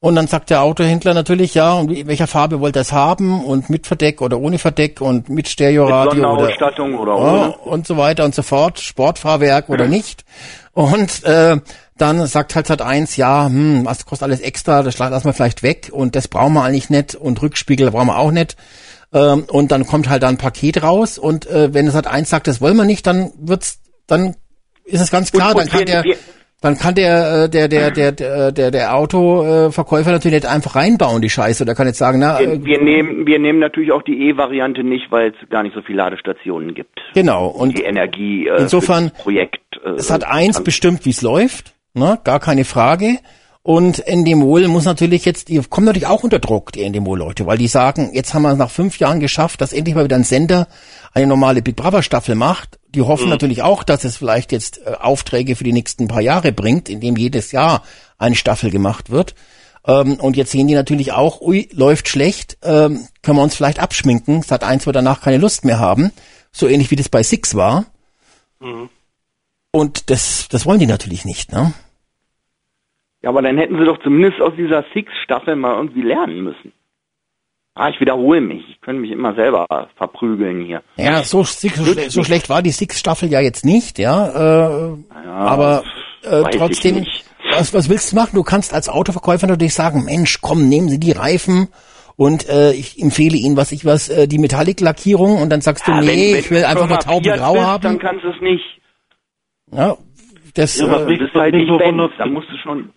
Und 0.00 0.14
dann 0.14 0.28
sagt 0.28 0.50
der 0.50 0.62
Autohändler 0.62 1.12
natürlich, 1.12 1.54
ja, 1.54 1.72
und 1.72 1.90
wie, 1.90 2.06
welcher 2.06 2.28
Farbe 2.28 2.60
wollt 2.60 2.76
ihr 2.76 2.82
es 2.82 2.92
haben 2.92 3.44
und 3.44 3.68
mit 3.68 3.86
Verdeck 3.88 4.20
oder 4.22 4.38
ohne 4.38 4.58
Verdeck 4.58 5.00
und 5.00 5.28
mit 5.28 5.48
Stereoradio 5.48 6.14
Mit 6.14 6.20
oder, 6.24 6.28
Sonderausstattung 6.34 6.94
oder 6.98 7.12
ja, 7.16 7.18
ohne. 7.46 7.56
und 7.58 7.86
so 7.86 7.96
weiter 7.96 8.24
und 8.24 8.32
so 8.34 8.42
fort, 8.42 8.78
Sportfahrwerk 8.78 9.68
oder 9.68 9.86
nicht. 9.88 10.24
Und 10.72 11.24
äh, 11.24 11.56
dann 11.96 12.24
sagt 12.28 12.54
halt 12.54 12.68
Sat 12.68 12.80
1, 12.80 13.16
ja, 13.16 13.46
hm, 13.46 13.84
was 13.84 14.06
kostet 14.06 14.22
alles 14.28 14.38
extra, 14.40 14.84
das 14.84 14.98
lassen 14.98 15.24
wir 15.26 15.32
vielleicht 15.32 15.64
weg 15.64 15.88
und 15.90 16.14
das 16.14 16.28
brauchen 16.28 16.52
wir 16.52 16.62
eigentlich 16.62 16.90
nicht 16.90 17.16
und 17.16 17.42
Rückspiegel 17.42 17.90
brauchen 17.90 18.06
wir 18.06 18.18
auch 18.18 18.30
nicht. 18.30 18.56
Ähm, 19.12 19.46
und 19.48 19.72
dann 19.72 19.84
kommt 19.84 20.08
halt 20.08 20.22
da 20.22 20.28
ein 20.28 20.38
Paket 20.38 20.80
raus 20.84 21.18
und 21.18 21.46
äh, 21.48 21.74
wenn 21.74 21.90
Sat 21.90 22.06
1 22.06 22.30
sagt, 22.30 22.46
das 22.46 22.60
wollen 22.60 22.76
wir 22.76 22.84
nicht, 22.84 23.04
dann 23.04 23.32
wird's, 23.36 23.80
dann 24.06 24.36
ist 24.84 25.00
es 25.00 25.10
ganz 25.10 25.32
klar, 25.32 25.56
Und- 25.56 25.56
dann 25.56 25.64
und 25.64 25.70
kann 25.72 25.80
wir- 25.80 26.02
der 26.02 26.16
dann 26.60 26.76
kann 26.76 26.94
der 26.94 27.44
äh, 27.44 27.48
der 27.48 27.68
der 27.68 27.90
der 27.92 28.12
der 28.12 28.52
der, 28.52 28.70
der 28.70 28.94
Autoverkäufer 28.96 30.10
natürlich 30.10 30.42
nicht 30.42 30.46
einfach 30.52 30.74
reinbauen 30.76 31.22
die 31.22 31.30
Scheiße 31.30 31.62
oder 31.62 31.74
kann 31.74 31.86
jetzt 31.86 31.98
sagen, 31.98 32.18
na 32.18 32.40
äh, 32.40 32.46
Wir, 32.48 32.64
wir 32.64 32.82
nehmen, 32.82 33.26
wir 33.26 33.38
nehmen 33.38 33.58
natürlich 33.60 33.92
auch 33.92 34.02
die 34.02 34.28
E-Variante 34.28 34.82
nicht, 34.82 35.10
weil 35.10 35.30
es 35.40 35.48
gar 35.50 35.62
nicht 35.62 35.74
so 35.74 35.82
viele 35.82 35.98
Ladestationen 35.98 36.74
gibt. 36.74 36.98
genau 37.14 37.46
und 37.46 37.78
die 37.78 37.84
Energie 37.84 38.48
äh, 38.48 38.62
insofern- 38.62 39.10
Projekt. 39.12 39.58
Äh, 39.84 39.90
es 39.90 40.10
hat 40.10 40.24
eins 40.24 40.62
bestimmt, 40.64 41.04
wie 41.04 41.10
es 41.10 41.22
läuft, 41.22 41.74
ne, 41.94 42.18
gar 42.24 42.40
keine 42.40 42.64
Frage. 42.64 43.18
Und 43.62 44.06
Endemol 44.06 44.66
muss 44.68 44.86
natürlich 44.86 45.26
jetzt, 45.26 45.50
die 45.50 45.60
kommen 45.60 45.84
natürlich 45.86 46.06
auch 46.06 46.22
unter 46.24 46.38
Druck, 46.38 46.72
die 46.72 46.82
Endemol-Leute, 46.84 47.44
weil 47.44 47.58
die 47.58 47.66
sagen, 47.68 48.10
jetzt 48.14 48.32
haben 48.32 48.42
wir 48.42 48.52
es 48.52 48.56
nach 48.56 48.70
fünf 48.70 48.98
Jahren 48.98 49.20
geschafft, 49.20 49.60
dass 49.60 49.74
endlich 49.74 49.94
mal 49.94 50.04
wieder 50.04 50.16
ein 50.16 50.24
Sender 50.24 50.68
eine 51.12 51.26
normale 51.26 51.60
Big 51.60 51.76
Brother 51.76 52.02
Staffel 52.02 52.34
macht. 52.34 52.77
Die 52.94 53.02
hoffen 53.02 53.28
natürlich 53.28 53.62
auch, 53.62 53.84
dass 53.84 54.04
es 54.04 54.16
vielleicht 54.16 54.50
jetzt 54.50 54.80
äh, 54.86 54.92
Aufträge 54.92 55.56
für 55.56 55.64
die 55.64 55.72
nächsten 55.72 56.08
paar 56.08 56.22
Jahre 56.22 56.52
bringt, 56.52 56.88
indem 56.88 57.16
jedes 57.16 57.52
Jahr 57.52 57.82
eine 58.16 58.34
Staffel 58.34 58.70
gemacht 58.70 59.10
wird. 59.10 59.34
Ähm, 59.86 60.14
und 60.20 60.36
jetzt 60.36 60.52
sehen 60.52 60.68
die 60.68 60.74
natürlich 60.74 61.12
auch, 61.12 61.40
ui, 61.40 61.68
läuft 61.72 62.08
schlecht, 62.08 62.58
ähm, 62.62 63.06
können 63.22 63.38
wir 63.38 63.42
uns 63.42 63.56
vielleicht 63.56 63.80
abschminken. 63.80 64.42
Sat 64.42 64.64
1 64.64 64.86
wird 64.86 64.96
danach 64.96 65.20
keine 65.20 65.38
Lust 65.38 65.64
mehr 65.64 65.78
haben. 65.78 66.12
So 66.50 66.66
ähnlich 66.66 66.90
wie 66.90 66.96
das 66.96 67.08
bei 67.08 67.22
Six 67.22 67.54
war. 67.54 67.86
Und 69.70 70.10
das, 70.10 70.48
das 70.48 70.66
wollen 70.66 70.80
die 70.80 70.86
natürlich 70.86 71.24
nicht, 71.24 71.52
ne? 71.52 71.74
Ja, 73.22 73.30
aber 73.30 73.42
dann 73.42 73.58
hätten 73.58 73.78
sie 73.78 73.84
doch 73.84 74.00
zumindest 74.02 74.40
aus 74.40 74.54
dieser 74.56 74.84
Six-Staffel 74.94 75.56
mal 75.56 75.74
irgendwie 75.76 76.02
lernen 76.02 76.42
müssen. 76.42 76.72
Ah, 77.78 77.90
ich 77.90 78.00
wiederhole 78.00 78.40
mich. 78.40 78.68
Ich 78.68 78.80
könnte 78.80 79.00
mich 79.00 79.10
immer 79.12 79.34
selber 79.34 79.66
verprügeln 79.96 80.64
hier. 80.64 80.82
Ja, 80.96 81.22
so, 81.22 81.44
so, 81.44 81.68
schle 81.68 82.10
so 82.10 82.24
schlecht 82.24 82.48
war 82.50 82.60
die 82.60 82.72
Six-Staffel 82.72 83.30
ja 83.30 83.40
jetzt 83.40 83.64
nicht, 83.64 83.98
ja. 84.00 84.90
Äh, 84.90 84.96
aber 85.28 85.84
äh, 86.24 86.42
trotzdem, 86.56 87.06
was, 87.52 87.72
was 87.72 87.88
willst 87.88 88.10
du 88.12 88.16
machen? 88.16 88.30
Du 88.34 88.42
kannst 88.42 88.74
als 88.74 88.88
Autoverkäufer 88.88 89.46
natürlich 89.46 89.74
sagen, 89.74 90.04
Mensch, 90.04 90.40
komm, 90.40 90.68
nehmen 90.68 90.88
Sie 90.88 90.98
die 90.98 91.12
Reifen 91.12 91.68
und 92.16 92.48
äh, 92.48 92.72
ich 92.72 93.00
empfehle 93.00 93.36
Ihnen, 93.36 93.56
was 93.56 93.70
ich 93.70 93.84
was, 93.84 94.08
äh, 94.08 94.26
die 94.26 94.38
Metallic-Lackierung 94.38 95.40
und 95.40 95.50
dann 95.50 95.60
sagst 95.60 95.86
du, 95.86 95.92
Ja, 95.92 96.00
nee, 96.00 96.06
wenn- 96.08 96.32
wenn 96.32 96.40
ich 96.40 96.50
will 96.50 96.64
einfach 96.64 96.88
nur 96.88 96.96
Fiat 97.00 97.04
taubengrau 97.04 97.52
bist, 97.52 97.64
haben. 97.64 97.82
Dann 97.84 97.98
kannst 98.00 98.24
du 98.24 98.28
es 98.30 98.40
nicht. 98.40 98.64
ja, 99.72 99.96
das, 100.54 100.80
Ja, 100.80 100.86
äh, 100.86 101.06
Du 101.06 101.18
bist 101.18 101.34
halt 101.34 101.54
nicht 101.54 101.68
so 101.68 101.78
Benz. 101.78 101.92
wundert- 101.92 102.12
Da 102.18 102.26
musst 102.26 102.48
du 102.50 102.56
schon, 102.60 102.90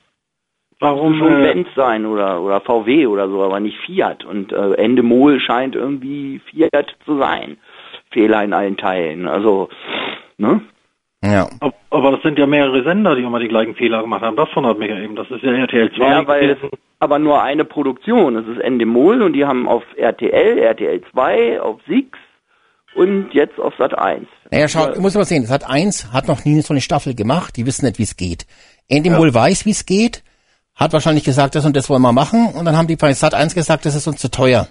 Warum, 0.81 1.17
schon 1.17 1.41
äh, 1.41 1.53
Benz 1.53 1.67
sein 1.75 2.05
oder, 2.05 2.41
oder 2.41 2.59
VW 2.59 3.05
oder 3.05 3.29
so, 3.29 3.43
aber 3.43 3.59
nicht 3.59 3.77
Fiat. 3.85 4.25
Und 4.25 4.51
äh, 4.51 4.73
Endemol 4.73 5.39
scheint 5.39 5.75
irgendwie 5.75 6.41
Fiat 6.49 6.87
zu 7.05 7.17
sein. 7.19 7.57
Fehler 8.09 8.43
in 8.43 8.51
allen 8.53 8.77
Teilen. 8.77 9.27
Also, 9.27 9.69
ne? 10.37 10.61
ja. 11.23 11.47
ab- 11.59 11.75
aber 11.91 12.11
das 12.11 12.21
sind 12.23 12.37
ja 12.39 12.47
mehrere 12.47 12.83
Sender, 12.83 13.15
die 13.15 13.21
immer 13.23 13.39
die 13.39 13.47
gleichen 13.47 13.75
Fehler 13.75 14.01
gemacht 14.01 14.21
haben. 14.21 14.35
Das 14.35 14.49
wundert 14.55 14.79
mich 14.79 14.89
ja 14.89 14.97
eben. 14.99 15.15
Das 15.15 15.29
ist 15.29 15.43
ja 15.43 15.51
RTL 15.53 15.91
2 15.93 16.03
Ja, 16.03 16.27
weil 16.27 16.49
es 16.49 16.57
aber 16.99 17.19
nur 17.19 17.41
eine 17.41 17.63
Produktion. 17.63 18.35
Es 18.35 18.47
ist 18.47 18.59
Endemol 18.59 19.21
und 19.21 19.33
die 19.33 19.45
haben 19.45 19.67
auf 19.67 19.83
RTL, 19.95 20.57
RTL 20.57 21.01
2, 21.11 21.61
auf 21.61 21.79
Six 21.87 22.17
und 22.95 23.33
jetzt 23.33 23.59
auf 23.59 23.73
Sat 23.77 23.97
1. 23.97 24.27
Naja, 24.51 24.67
schau, 24.67 24.99
muss 24.99 25.15
man 25.15 25.23
sehen, 25.25 25.45
Sat 25.45 25.69
1 25.69 26.11
hat 26.11 26.27
noch 26.27 26.43
nie 26.43 26.59
so 26.61 26.73
eine 26.73 26.81
Staffel 26.81 27.15
gemacht, 27.15 27.55
die 27.55 27.65
wissen 27.65 27.85
nicht, 27.85 27.99
wie 27.99 28.03
es 28.03 28.17
geht. 28.17 28.45
Endemol 28.89 29.33
weiß, 29.33 29.65
wie 29.65 29.71
es 29.71 29.85
geht, 29.85 30.23
hat 30.81 30.93
wahrscheinlich 30.93 31.23
gesagt, 31.23 31.55
das 31.55 31.65
und 31.65 31.75
das 31.75 31.89
wollen 31.89 32.01
wir 32.01 32.11
machen 32.11 32.47
und 32.53 32.65
dann 32.65 32.75
haben 32.75 32.87
die 32.87 32.95
bei 32.95 33.13
Sat 33.13 33.33
1 33.33 33.53
gesagt, 33.55 33.85
das 33.85 33.95
ist 33.95 34.07
uns 34.07 34.19
zu 34.19 34.29
teuer. 34.29 34.67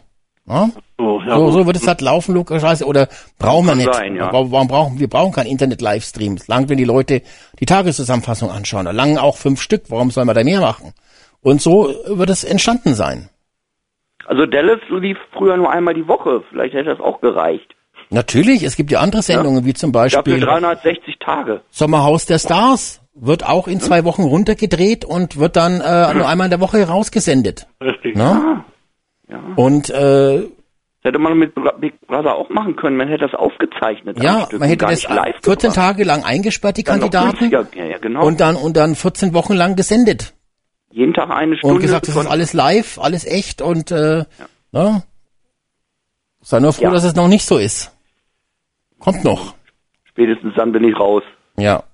Ja? 0.46 0.68
So, 0.98 1.20
ja, 1.20 1.36
So, 1.36 1.50
so 1.50 1.66
wird 1.66 1.76
es 1.76 1.86
halt 1.86 2.00
laufen, 2.00 2.34
logischerweise, 2.34 2.84
oder 2.86 3.08
brauchen 3.38 3.66
wir 3.66 3.74
nicht. 3.76 3.94
sein, 3.94 4.16
ja. 4.16 4.32
Warum 4.32 4.68
brauchen 4.68 4.98
wir 4.98 5.08
brauchen 5.08 5.32
kein 5.32 5.46
Internet-Livestream? 5.46 6.34
Es 6.34 6.48
langt, 6.48 6.68
wenn 6.68 6.78
die 6.78 6.84
Leute 6.84 7.22
die 7.60 7.66
Tageszusammenfassung 7.66 8.50
anschauen. 8.50 8.86
Da 8.86 8.90
langen 8.90 9.18
auch 9.18 9.36
fünf 9.36 9.60
Stück. 9.62 9.84
Warum 9.88 10.10
sollen 10.10 10.26
wir 10.26 10.34
da 10.34 10.42
mehr 10.44 10.60
machen? 10.60 10.92
Und 11.42 11.62
so 11.62 11.94
wird 12.06 12.30
es 12.30 12.44
entstanden 12.44 12.94
sein. 12.94 13.28
Also 14.26 14.46
Dallas 14.46 14.80
lief 14.90 15.16
früher 15.32 15.56
nur 15.56 15.70
einmal 15.70 15.94
die 15.94 16.06
Woche. 16.06 16.42
Vielleicht 16.50 16.74
hätte 16.74 16.90
das 16.90 17.00
auch 17.00 17.20
gereicht. 17.20 17.74
Natürlich, 18.10 18.64
es 18.64 18.76
gibt 18.76 18.90
ja 18.90 19.00
andere 19.00 19.22
Sendungen, 19.22 19.64
wie 19.64 19.72
zum 19.74 19.92
Dafür 19.92 20.20
Beispiel 20.22 20.40
360 20.40 21.18
Tage. 21.20 21.60
Sommerhaus 21.70 22.26
der 22.26 22.38
Stars. 22.38 22.99
Wird 23.14 23.44
auch 23.46 23.66
in 23.68 23.80
zwei 23.80 24.04
Wochen 24.04 24.22
runtergedreht 24.22 25.04
und 25.04 25.36
wird 25.36 25.56
dann 25.56 25.80
äh, 25.80 26.14
nur 26.14 26.28
einmal 26.28 26.46
in 26.46 26.50
der 26.50 26.60
Woche 26.60 26.86
rausgesendet. 26.86 27.66
Richtig. 27.82 28.14
Ne? 28.16 28.64
Ja. 29.28 29.42
Und 29.56 29.90
äh, 29.90 30.38
Das 30.38 30.48
hätte 31.02 31.18
man 31.18 31.36
mit 31.38 31.52
Big 31.80 32.00
Brother 32.06 32.34
auch 32.36 32.48
machen 32.50 32.76
können. 32.76 32.96
Man 32.96 33.08
hätte 33.08 33.26
das 33.26 33.34
aufgezeichnet. 33.38 34.22
ja, 34.22 34.48
man 34.52 34.68
hätte 34.68 34.86
das 34.86 34.90
nicht 35.02 35.08
live 35.10 35.34
14 35.42 35.70
gebracht. 35.70 35.74
Tage 35.74 36.04
lang 36.04 36.22
eingesperrt, 36.24 36.76
die 36.76 36.84
Dann 36.84 37.00
Kandidaten. 37.00 37.50
Ja, 37.50 37.64
ja, 37.84 37.98
genau. 37.98 38.24
und 38.24 38.40
dann 38.40 38.54
und 38.56 38.76
dann 38.76 38.94
14 38.94 39.34
Wochen 39.34 39.54
lang 39.54 39.74
gesendet. 39.76 40.34
Jeden 40.92 41.14
Tag 41.14 41.30
eine 41.30 41.56
Stunde. 41.56 41.74
und 41.76 41.82
gesagt, 41.82 42.08
das 42.08 42.16
ist 42.16 42.26
alles 42.26 42.52
live, 42.52 42.98
alles 43.00 43.24
echt 43.24 43.60
und 43.62 43.90
äh, 43.90 44.24
ne? 44.72 45.02
sei 46.42 46.60
nur 46.60 46.72
froh, 46.72 46.84
Ja. 46.84 46.90
dass 46.90 47.04
es 47.04 47.14
noch 47.14 47.28
nicht 47.28 47.44
so 47.44 47.58
ist. 47.58 47.92
Kommt 48.98 49.24
noch. 49.24 49.54
Spätestens 50.04 50.52
dann 50.56 50.72
bin 50.72 50.84
ich 50.84 50.98
raus. 50.98 51.22
Ja. 51.56 51.84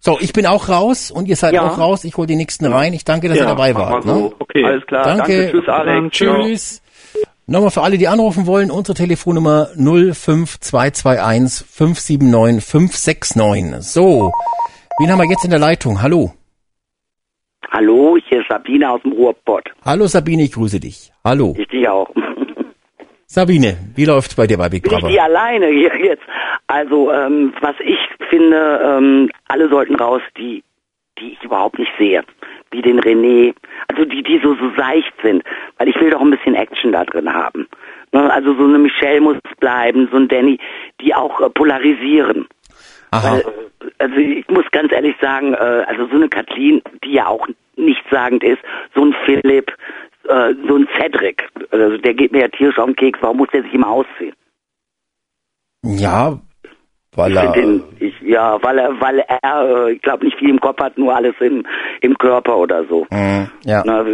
So, 0.00 0.18
ich 0.20 0.32
bin 0.32 0.46
auch 0.46 0.68
raus 0.68 1.10
und 1.10 1.26
ihr 1.28 1.36
seid 1.36 1.54
Ja. 1.54 1.66
auch 1.66 1.78
raus. 1.78 2.04
Ich 2.04 2.16
hole 2.16 2.26
die 2.26 2.36
nächsten 2.36 2.66
rein. 2.66 2.92
Ich 2.92 3.04
danke, 3.04 3.28
dass 3.28 3.38
Ja, 3.38 3.44
ihr 3.44 3.48
dabei 3.48 3.74
wart. 3.74 4.04
so. 4.04 4.14
Ne? 4.14 4.32
Okay. 4.38 4.64
Alles 4.64 4.86
klar. 4.86 5.04
Danke. 5.04 5.50
Tschüss, 5.52 5.68
Alex. 5.68 6.16
Ciao. 6.16 6.42
Tschüss. 6.42 6.82
Nochmal 7.46 7.70
für 7.70 7.82
alle, 7.82 7.98
die 7.98 8.06
anrufen 8.08 8.46
wollen, 8.46 8.70
unsere 8.70 8.96
Telefonnummer 8.96 9.68
05221 9.76 11.66
579 11.66 12.64
569. 12.64 13.82
So, 13.82 14.32
wen 14.98 15.10
haben 15.10 15.18
wir 15.20 15.28
jetzt 15.28 15.44
in 15.44 15.50
der 15.50 15.58
Leitung? 15.58 16.00
Hallo. 16.02 16.32
Hallo, 17.70 18.16
hier 18.28 18.40
ist 18.40 18.48
Sabine 18.48 18.90
aus 18.90 19.00
dem 19.02 19.12
Ruhrpott. 19.12 19.64
Hallo 19.84 20.06
Sabine, 20.06 20.42
ich 20.44 20.52
grüße 20.52 20.78
dich. 20.78 21.10
Hallo. 21.24 21.54
Ich 21.58 21.68
dich 21.68 21.88
auch. 21.88 22.08
Sabine, 23.32 23.78
wie 23.96 24.04
läuft's 24.04 24.34
bei 24.34 24.46
dir 24.46 24.58
bei 24.58 24.68
Big 24.68 24.82
Bin 24.82 24.92
ich 24.92 24.98
Brother? 24.98 25.10
die 25.10 25.18
alleine 25.18 25.68
hier 25.68 25.96
jetzt? 26.04 26.22
Also, 26.66 27.10
ähm, 27.10 27.54
was 27.62 27.74
ich 27.82 27.96
finde, 28.28 28.78
ähm, 28.84 29.30
alle 29.48 29.70
sollten 29.70 29.94
raus, 29.94 30.20
die, 30.36 30.62
die 31.18 31.32
ich 31.32 31.42
überhaupt 31.42 31.78
nicht 31.78 31.90
sehe. 31.98 32.24
Wie 32.72 32.82
den 32.82 33.00
René. 33.00 33.54
Also 33.88 34.04
die, 34.04 34.22
die 34.22 34.38
so, 34.44 34.54
so 34.56 34.70
seicht 34.76 35.14
sind. 35.22 35.42
Weil 35.78 35.88
ich 35.88 35.98
will 35.98 36.10
doch 36.10 36.20
ein 36.20 36.30
bisschen 36.30 36.54
Action 36.54 36.92
da 36.92 37.06
drin 37.06 37.32
haben. 37.32 37.66
Ne? 38.12 38.30
Also 38.30 38.54
so 38.54 38.64
eine 38.64 38.78
Michelle 38.78 39.22
muss 39.22 39.38
bleiben, 39.60 40.10
so 40.12 40.18
ein 40.18 40.28
Danny, 40.28 40.58
die 41.00 41.14
auch 41.14 41.40
äh, 41.40 41.48
polarisieren. 41.48 42.46
Aha. 43.12 43.32
Weil, 43.32 43.44
also 43.96 44.16
ich 44.16 44.46
muss 44.48 44.66
ganz 44.72 44.92
ehrlich 44.92 45.16
sagen, 45.22 45.54
äh, 45.54 45.84
also 45.86 46.06
so 46.08 46.16
eine 46.16 46.28
Kathleen, 46.28 46.82
die 47.02 47.12
ja 47.12 47.28
auch 47.28 47.48
nichtssagend 47.76 48.44
ist, 48.44 48.60
so 48.94 49.06
ein 49.06 49.14
Philipp, 49.24 49.72
äh, 50.28 50.54
so 50.68 50.76
ein 50.76 50.88
Cedric, 50.98 51.48
also 51.70 51.98
der 51.98 52.14
geht 52.14 52.32
mir 52.32 52.42
ja 52.42 52.48
tierisch 52.48 52.78
auf 52.78 52.86
den 52.86 52.96
Keks, 52.96 53.18
warum 53.22 53.38
muss 53.38 53.48
der 53.52 53.62
sich 53.62 53.74
immer 53.74 53.88
ausziehen? 53.88 54.34
Ja, 55.84 56.38
weil 57.14 57.36
er, 57.36 57.52
den, 57.52 57.82
ich, 57.98 58.14
ja, 58.22 58.58
weil 58.62 58.78
er, 58.78 58.98
weil 59.00 59.18
er, 59.18 59.86
äh, 59.86 59.92
ich 59.92 60.00
glaube 60.02 60.24
nicht 60.24 60.38
viel 60.38 60.48
im 60.48 60.60
Kopf 60.60 60.80
hat, 60.80 60.96
nur 60.96 61.14
alles 61.14 61.34
im, 61.40 61.66
im 62.00 62.16
Körper 62.16 62.56
oder 62.56 62.84
so. 62.88 63.06
Mm, 63.10 63.44
ja, 63.64 63.82
Na, 63.84 64.04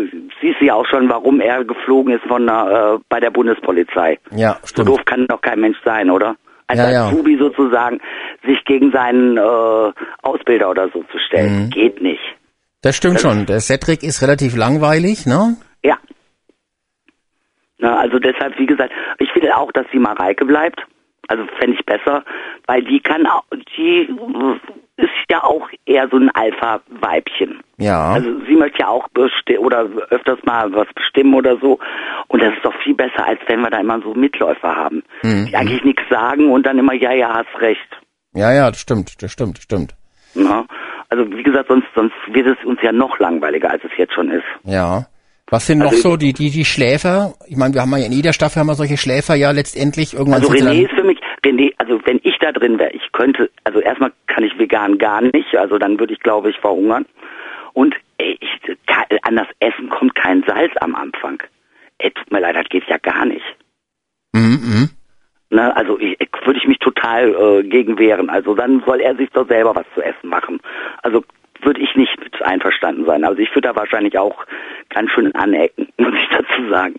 siehst 0.40 0.60
du 0.60 0.64
ja 0.64 0.74
auch 0.74 0.86
schon, 0.86 1.08
warum 1.08 1.40
er 1.40 1.64
geflogen 1.64 2.14
ist 2.14 2.24
von 2.26 2.46
der, 2.46 2.96
äh, 2.96 3.04
bei 3.08 3.20
der 3.20 3.30
Bundespolizei. 3.30 4.18
ja, 4.32 4.56
So 4.62 4.68
stimmt. 4.68 4.88
doof 4.88 5.04
kann 5.04 5.26
doch 5.28 5.40
kein 5.40 5.60
Mensch 5.60 5.78
sein, 5.84 6.10
oder? 6.10 6.36
Als 6.66 6.80
Ja, 6.80 6.90
ja. 6.90 7.06
Azubi 7.06 7.38
sozusagen 7.38 8.00
sich 8.46 8.64
gegen 8.64 8.90
seinen 8.92 9.36
äh, 9.36 9.92
Ausbilder 10.22 10.68
oder 10.70 10.88
so 10.92 11.02
zu 11.12 11.18
stellen. 11.26 11.66
Mhm. 11.66 11.70
Geht 11.70 12.02
nicht. 12.02 12.20
Das 12.82 12.96
stimmt 12.96 13.20
schon. 13.20 13.46
Der 13.46 13.60
Cedric 13.60 14.02
ist 14.02 14.22
relativ 14.22 14.56
langweilig, 14.56 15.24
ne? 15.26 15.56
Ja. 15.88 15.96
Na, 17.78 17.98
also 17.98 18.18
deshalb, 18.18 18.58
wie 18.58 18.66
gesagt, 18.66 18.92
ich 19.18 19.30
finde 19.32 19.56
auch, 19.56 19.70
dass 19.72 19.86
die 19.92 19.98
Mareike 19.98 20.44
bleibt. 20.44 20.80
Also 21.28 21.44
fände 21.58 21.76
ich 21.78 21.84
besser, 21.84 22.24
weil 22.66 22.82
die 22.82 23.00
kann 23.00 23.26
auch, 23.26 23.44
die 23.76 24.08
ist 24.96 25.10
ja 25.30 25.44
auch 25.44 25.68
eher 25.84 26.08
so 26.08 26.16
ein 26.16 26.30
Alpha-Weibchen. 26.34 27.60
Ja. 27.76 28.12
Also 28.14 28.30
sie 28.46 28.56
möchte 28.56 28.78
ja 28.78 28.88
auch 28.88 29.06
oder 29.58 29.80
öfters 30.08 30.38
mal 30.44 30.72
was 30.72 30.86
bestimmen 30.94 31.34
oder 31.34 31.58
so. 31.58 31.78
Und 32.28 32.40
das 32.42 32.54
ist 32.54 32.64
doch 32.64 32.72
viel 32.82 32.94
besser, 32.94 33.26
als 33.26 33.40
wenn 33.46 33.60
wir 33.60 33.68
da 33.68 33.78
immer 33.80 34.00
so 34.00 34.14
Mitläufer 34.14 34.74
haben, 34.74 35.02
Mhm. 35.22 35.46
die 35.46 35.54
eigentlich 35.56 35.84
nichts 35.84 36.02
sagen 36.08 36.50
und 36.50 36.64
dann 36.66 36.78
immer, 36.78 36.94
ja, 36.94 37.12
ja, 37.12 37.34
hast 37.34 37.60
recht. 37.60 37.88
ja, 38.32 38.50
ja, 38.52 38.70
das 38.70 38.80
stimmt, 38.80 39.22
das 39.22 39.30
stimmt, 39.30 39.58
das 39.58 39.64
stimmt. 39.64 39.94
Na? 40.34 40.64
Also 41.10 41.30
wie 41.30 41.42
gesagt, 41.42 41.68
sonst, 41.68 41.86
sonst 41.94 42.14
wird 42.28 42.46
es 42.46 42.64
uns 42.64 42.80
ja 42.82 42.92
noch 42.92 43.18
langweiliger, 43.18 43.70
als 43.70 43.84
es 43.84 43.90
jetzt 43.98 44.14
schon 44.14 44.30
ist. 44.30 44.44
Ja. 44.64 45.06
Was 45.50 45.66
sind 45.66 45.82
also 45.82 45.94
noch 45.94 46.02
so 46.02 46.16
die, 46.16 46.32
die, 46.32 46.50
die 46.50 46.64
Schläfer? 46.64 47.34
Ich 47.46 47.56
meine, 47.56 47.74
wir 47.74 47.82
haben 47.82 47.90
ja 47.96 48.04
in 48.04 48.12
jeder 48.12 48.32
Staffel 48.32 48.60
haben 48.60 48.66
wir 48.66 48.74
solche 48.74 48.96
Schläfer, 48.96 49.34
ja, 49.34 49.50
letztendlich 49.50 50.14
irgendwann. 50.14 50.42
Also 50.42 50.52
René 50.52 50.84
ist 50.84 50.94
für 50.94 51.04
mich, 51.04 51.18
René, 51.44 51.72
also 51.78 52.00
wenn 52.04 52.20
ich 52.22 52.36
da 52.40 52.52
drin 52.52 52.78
wäre, 52.78 52.90
ich 52.90 53.12
könnte, 53.12 53.50
also 53.64 53.80
erstmal 53.80 54.12
kann 54.26 54.44
ich 54.44 54.58
vegan 54.58 54.98
gar 54.98 55.22
nicht, 55.22 55.56
also 55.56 55.78
dann 55.78 55.98
würde 55.98 56.12
ich, 56.12 56.20
glaube 56.20 56.50
ich, 56.50 56.58
verhungern. 56.58 57.06
Und 57.72 57.94
ey, 58.18 58.38
ich, 58.40 58.78
an 59.22 59.36
das 59.36 59.46
Essen 59.60 59.88
kommt 59.88 60.14
kein 60.14 60.42
Salz 60.46 60.72
am 60.80 60.94
Anfang. 60.94 61.42
Ey, 61.98 62.10
tut 62.10 62.30
mir 62.30 62.40
leid, 62.40 62.56
das 62.56 62.68
geht 62.68 62.84
ja 62.88 62.98
gar 62.98 63.24
nicht. 63.24 63.44
Mhm, 64.32 64.60
mh. 64.62 64.88
Ne, 65.50 65.74
also 65.74 65.98
ich, 65.98 66.18
würde 66.44 66.60
ich 66.60 66.68
mich 66.68 66.78
total 66.78 67.34
äh, 67.34 67.62
gegen 67.62 67.98
wehren. 67.98 68.28
Also 68.28 68.54
dann 68.54 68.82
soll 68.84 69.00
er 69.00 69.16
sich 69.16 69.30
doch 69.30 69.48
selber 69.48 69.74
was 69.74 69.86
zu 69.94 70.02
essen 70.02 70.28
machen. 70.28 70.60
Also 71.02 71.24
würde 71.62 71.80
ich 71.80 71.94
nicht 71.96 72.18
mit 72.20 72.42
einverstanden 72.42 73.04
sein. 73.06 73.24
Also 73.24 73.40
ich 73.40 73.50
würde 73.50 73.68
da 73.68 73.76
wahrscheinlich 73.76 74.18
auch 74.18 74.44
ganz 74.90 75.10
schön 75.10 75.34
anecken, 75.34 75.88
muss 75.98 76.14
ich 76.14 76.28
dazu 76.30 76.68
sagen. 76.70 76.94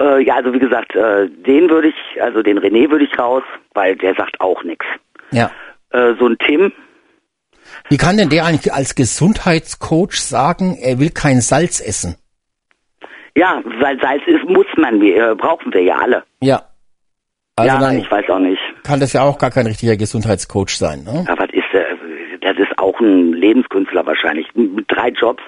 Äh, 0.00 0.24
ja, 0.24 0.36
also 0.36 0.52
wie 0.52 0.58
gesagt, 0.58 0.94
äh, 0.94 1.28
den 1.28 1.70
würde 1.70 1.88
ich, 1.88 2.22
also 2.22 2.42
den 2.42 2.58
René 2.58 2.90
würde 2.90 3.04
ich 3.04 3.18
raus, 3.18 3.42
weil 3.74 3.96
der 3.96 4.14
sagt 4.14 4.40
auch 4.40 4.62
nichts. 4.64 4.86
Ja. 5.30 5.50
Äh, 5.90 6.14
so 6.18 6.26
ein 6.26 6.36
Tim. 6.38 6.72
Wie 7.90 7.96
kann 7.96 8.16
denn 8.16 8.30
der 8.30 8.46
eigentlich 8.46 8.72
als 8.72 8.94
Gesundheitscoach 8.94 10.20
sagen, 10.20 10.76
er 10.80 10.98
will 10.98 11.10
kein 11.10 11.40
Salz 11.40 11.80
essen? 11.80 12.16
Ja, 13.34 13.62
weil 13.80 14.00
Salz 14.00 14.22
ist, 14.26 14.44
muss 14.48 14.66
man, 14.76 15.00
äh, 15.02 15.34
brauchen 15.36 15.72
wir 15.72 15.82
ja 15.82 15.96
alle. 15.96 16.24
Ja. 16.40 16.62
Also 17.56 17.76
ja, 17.76 17.92
ich 17.92 18.10
weiß 18.10 18.28
auch 18.30 18.38
nicht. 18.38 18.60
Kann 18.84 19.00
das 19.00 19.12
ja 19.12 19.22
auch 19.22 19.36
gar 19.36 19.50
kein 19.50 19.66
richtiger 19.66 19.96
Gesundheitscoach 19.96 20.76
sein, 20.76 21.02
ne? 21.02 21.24
Der? 21.26 21.47
Das 22.52 22.68
ist 22.68 22.78
auch 22.78 22.98
ein 23.00 23.32
Lebenskünstler 23.32 24.06
wahrscheinlich. 24.06 24.46
Mit 24.54 24.86
drei 24.88 25.08
Jobs 25.08 25.42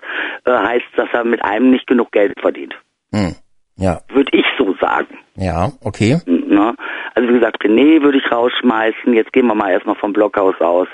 äh, 0.45 0.51
heißt, 0.51 0.87
dass 0.97 1.09
er 1.13 1.25
mit 1.25 1.43
einem 1.45 1.71
nicht 1.71 1.87
genug 1.87 2.13
Geld 2.13 2.39
verdient. 2.41 2.75
Hm. 3.13 3.35
Ja. 3.77 4.01
Würde 4.09 4.37
ich 4.37 4.45
so 4.59 4.75
sagen. 4.81 5.19
Ja, 5.37 5.71
okay. 5.83 6.19
Na, 6.27 6.75
also 7.15 7.29
wie 7.29 7.35
gesagt, 7.35 7.65
René 7.65 8.03
würde 8.03 8.19
ich 8.19 8.31
rausschmeißen. 8.31 9.15
Jetzt 9.15 9.33
gehen 9.33 9.47
wir 9.47 9.55
mal 9.55 9.71
erstmal 9.71 9.97
vom 9.97 10.13
Blockhaus 10.13 10.61
aus. 10.61 10.89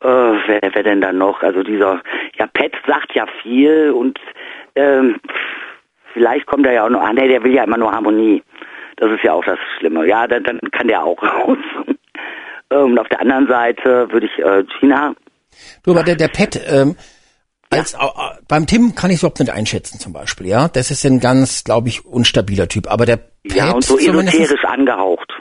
Äh, 0.00 0.06
wer, 0.06 0.60
wer 0.72 0.82
denn 0.84 1.00
da 1.00 1.12
noch? 1.12 1.42
Also 1.42 1.64
dieser, 1.64 2.00
ja, 2.38 2.46
Pet 2.46 2.74
sagt 2.86 3.14
ja 3.14 3.26
viel 3.42 3.90
und 3.90 4.20
ähm, 4.76 5.16
vielleicht 6.12 6.46
kommt 6.46 6.66
er 6.66 6.74
ja 6.74 6.84
auch 6.84 6.90
noch, 6.90 7.00
ah 7.00 7.12
nee, 7.12 7.26
der 7.26 7.42
will 7.42 7.54
ja 7.54 7.64
immer 7.64 7.78
nur 7.78 7.90
Harmonie. 7.90 8.42
Das 8.96 9.10
ist 9.10 9.24
ja 9.24 9.32
auch 9.32 9.44
das 9.44 9.58
Schlimme. 9.78 10.06
Ja, 10.06 10.26
dann, 10.26 10.44
dann 10.44 10.60
kann 10.70 10.88
der 10.88 11.02
auch 11.02 11.20
raus. 11.22 11.58
Ähm, 12.70 12.92
und 12.92 12.98
auf 12.98 13.08
der 13.08 13.20
anderen 13.20 13.48
Seite 13.48 14.08
würde 14.10 14.26
ich 14.26 14.38
äh, 14.38 14.64
China. 14.80 15.14
Du, 15.82 15.92
aber 15.92 16.02
der, 16.02 16.16
der 16.16 16.28
Pet, 16.28 16.60
ähm, 16.66 16.96
als, 17.70 17.92
ja. 17.92 18.06
äh, 18.06 18.38
beim 18.48 18.66
Tim 18.66 18.94
kann 18.94 19.10
ich 19.10 19.16
es 19.16 19.22
überhaupt 19.22 19.40
nicht 19.40 19.52
einschätzen 19.52 19.98
zum 19.98 20.12
Beispiel, 20.12 20.46
ja. 20.46 20.68
Das 20.68 20.90
ist 20.90 21.04
ein 21.04 21.20
ganz, 21.20 21.64
glaube 21.64 21.88
ich, 21.88 22.04
unstabiler 22.04 22.68
Typ. 22.68 22.90
Aber 22.90 23.06
der 23.06 23.16
Pet 23.16 23.56
ja, 23.56 23.72
und 23.72 23.84
so 23.84 23.98
esoterisch 23.98 24.64
angehaucht. 24.64 25.32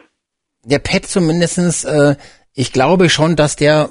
Der 0.64 0.80
Pet 0.80 1.06
zumindestens, 1.06 1.84
äh, 1.84 2.15
ich 2.53 2.72
glaube 2.72 3.10
schon, 3.10 3.35
dass 3.35 3.56
der, 3.56 3.89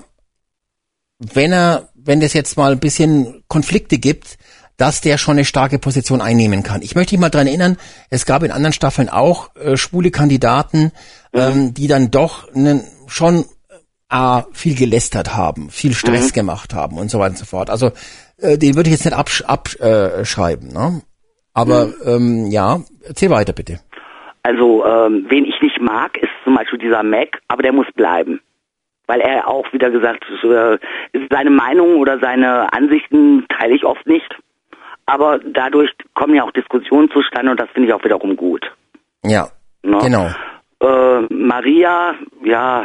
wenn 1.18 1.52
er, 1.52 1.90
wenn 1.94 2.22
es 2.22 2.32
jetzt 2.32 2.56
mal 2.56 2.72
ein 2.72 2.80
bisschen 2.80 3.44
Konflikte 3.48 3.98
gibt, 3.98 4.38
dass 4.76 5.00
der 5.00 5.18
schon 5.18 5.36
eine 5.36 5.44
starke 5.44 5.78
Position 5.78 6.20
einnehmen 6.20 6.62
kann. 6.62 6.82
Ich 6.82 6.96
möchte 6.96 7.10
dich 7.10 7.20
mal 7.20 7.30
dran 7.30 7.46
erinnern, 7.46 7.76
es 8.10 8.26
gab 8.26 8.42
in 8.42 8.50
anderen 8.50 8.72
Staffeln 8.72 9.08
auch 9.08 9.54
äh, 9.54 9.76
schwule 9.76 10.10
Kandidaten, 10.10 10.90
mhm. 11.32 11.40
ähm, 11.40 11.74
die 11.74 11.86
dann 11.86 12.10
doch 12.10 12.52
einen, 12.52 12.82
schon 13.08 13.44
äh, 14.10 14.42
viel 14.52 14.76
gelästert 14.76 15.36
haben, 15.36 15.70
viel 15.70 15.92
Stress 15.94 16.30
mhm. 16.30 16.34
gemacht 16.34 16.74
haben 16.74 16.98
und 16.98 17.10
so 17.10 17.18
weiter 17.18 17.30
und 17.30 17.38
so 17.38 17.44
fort. 17.44 17.70
Also 17.70 17.90
äh, 18.38 18.58
den 18.58 18.76
würde 18.76 18.88
ich 18.88 18.96
jetzt 18.96 19.04
nicht 19.04 19.16
abschreiben. 19.48 20.70
Äh, 20.70 20.74
ne? 20.74 21.02
Aber 21.52 21.86
mhm. 21.86 21.92
ähm, 22.06 22.46
ja, 22.50 22.80
erzähl 23.06 23.30
weiter 23.30 23.52
bitte. 23.52 23.80
Also 24.42 24.84
ähm, 24.84 25.26
wen 25.28 25.44
ich 25.44 25.60
nicht 25.62 25.80
mag, 25.80 26.16
ist 26.18 26.32
zum 26.44 26.54
Beispiel 26.54 26.78
dieser 26.78 27.02
Mac, 27.02 27.40
aber 27.48 27.62
der 27.62 27.72
muss 27.72 27.86
bleiben 27.94 28.40
weil 29.06 29.20
er 29.20 29.48
auch 29.48 29.70
wieder 29.74 29.90
gesagt, 29.90 30.24
äh, 30.44 30.78
seine 31.28 31.50
Meinung 31.50 31.96
oder 31.96 32.20
seine 32.20 32.72
Ansichten 32.72 33.44
teile 33.50 33.74
ich 33.74 33.84
oft 33.84 34.06
nicht 34.06 34.34
aber 35.06 35.38
dadurch 35.38 35.90
kommen 36.14 36.34
ja 36.34 36.44
auch 36.44 36.52
Diskussionen 36.52 37.10
zustande 37.10 37.50
und 37.50 37.60
das 37.60 37.68
finde 37.70 37.88
ich 37.88 37.94
auch 37.94 38.04
wiederum 38.04 38.36
gut. 38.36 38.64
Ja, 39.22 39.48
ne? 39.82 39.98
genau. 40.02 40.30
Äh, 40.80 41.20
Maria, 41.32 42.14
ja, 42.44 42.84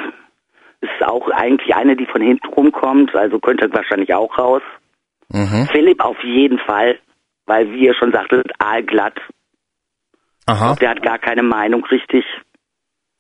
ist 0.82 1.06
auch 1.06 1.30
eigentlich 1.30 1.76
eine, 1.76 1.96
die 1.96 2.06
von 2.06 2.22
hinten 2.22 2.48
rumkommt, 2.48 3.16
also 3.16 3.40
könnte 3.40 3.72
wahrscheinlich 3.74 4.14
auch 4.14 4.38
raus. 4.38 4.62
Mhm. 5.30 5.68
Philipp 5.72 6.04
auf 6.04 6.18
jeden 6.24 6.60
Fall, 6.60 6.98
weil 7.46 7.72
wie 7.72 7.86
ihr 7.86 7.94
schon 7.96 8.12
sagtet, 8.12 8.52
aalglatt. 8.60 9.20
Aha. 10.46 10.76
Der 10.76 10.92
hat 10.92 11.04
gar 11.04 11.20
keine 11.20 11.44
Meinung 11.44 11.86
richtig. 11.86 12.26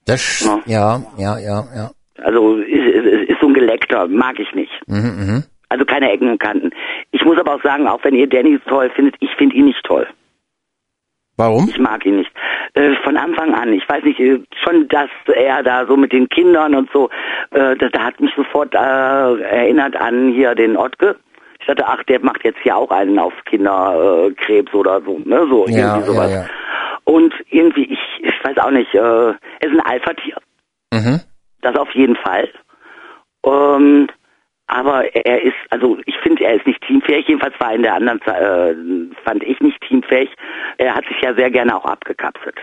Das, 0.05 0.41
ja, 0.41 0.59
ja, 0.65 1.01
ja, 1.17 1.39
ja. 1.39 1.63
ja. 1.75 1.91
Also 2.23 2.57
ist, 2.57 3.29
ist, 3.29 3.39
so 3.39 3.47
ein 3.47 3.53
Geleckter, 3.53 4.07
mag 4.07 4.39
ich 4.39 4.53
nicht. 4.53 4.71
Mhm, 4.87 5.35
mh. 5.35 5.43
Also 5.69 5.85
keine 5.85 6.11
Ecken 6.11 6.31
und 6.31 6.39
Kanten. 6.39 6.71
Ich 7.11 7.23
muss 7.23 7.37
aber 7.37 7.55
auch 7.55 7.63
sagen, 7.63 7.87
auch 7.87 8.03
wenn 8.03 8.15
ihr 8.15 8.27
Danny 8.27 8.59
toll 8.67 8.89
findet, 8.95 9.15
ich 9.19 9.29
finde 9.37 9.55
ihn 9.55 9.65
nicht 9.65 9.83
toll. 9.83 10.07
Warum? 11.39 11.69
Ich 11.69 11.79
mag 11.79 12.05
ihn 12.05 12.17
nicht. 12.17 12.31
Äh, 12.73 12.95
von 13.03 13.15
Anfang 13.15 13.53
an. 13.53 13.71
Ich 13.71 13.87
weiß 13.87 14.03
nicht, 14.03 14.19
äh, 14.19 14.41
schon, 14.61 14.89
dass 14.89 15.09
er 15.33 15.63
da 15.63 15.85
so 15.87 15.95
mit 15.95 16.11
den 16.11 16.27
Kindern 16.27 16.75
und 16.75 16.89
so, 16.91 17.09
äh, 17.51 17.77
da, 17.77 17.87
da 17.87 18.03
hat 18.03 18.19
mich 18.19 18.31
sofort 18.35 18.75
äh, 18.75 18.77
erinnert 18.77 19.95
an 19.95 20.33
hier 20.33 20.53
den 20.53 20.75
Ottke. 20.75 21.15
Ich 21.61 21.65
dachte, 21.65 21.87
ach, 21.87 22.03
der 22.03 22.19
macht 22.19 22.43
jetzt 22.43 22.59
hier 22.61 22.75
auch 22.75 22.91
einen 22.91 23.17
auf 23.17 23.31
Kinderkrebs 23.45 24.73
oder 24.73 25.01
so, 25.01 25.19
ne, 25.23 25.47
so 25.49 25.65
ja, 25.67 25.95
irgendwie 25.95 26.11
sowas. 26.11 26.31
Ja, 26.31 26.41
ja. 26.41 26.45
Und 27.05 27.33
irgendwie, 27.49 27.85
ich, 27.85 27.99
ich 28.21 28.43
weiß 28.43 28.57
auch 28.57 28.71
nicht, 28.71 28.93
er 28.93 29.37
ist 29.61 29.71
ein 29.71 29.81
Alpha-Tier. 29.81 30.35
Mhm. 30.93 31.21
Das 31.61 31.75
auf 31.77 31.91
jeden 31.91 32.17
Fall. 32.17 32.49
Ähm, 33.45 34.07
aber 34.69 35.15
er 35.15 35.41
ist, 35.41 35.55
also 35.71 35.97
ich 36.05 36.15
finde, 36.21 36.45
er 36.45 36.53
ist 36.53 36.67
nicht 36.67 36.79
teamfähig. 36.85 37.27
Jedenfalls 37.27 37.59
war 37.59 37.71
er 37.71 37.75
in 37.75 37.81
der 37.81 37.95
anderen, 37.95 38.21
äh, 38.21 39.15
fand 39.23 39.43
ich 39.43 39.59
nicht 39.61 39.81
teamfähig. 39.87 40.29
Er 40.77 40.93
hat 40.93 41.05
sich 41.07 41.17
ja 41.23 41.33
sehr 41.33 41.49
gerne 41.49 41.75
auch 41.75 41.85
abgekapselt. 41.85 42.55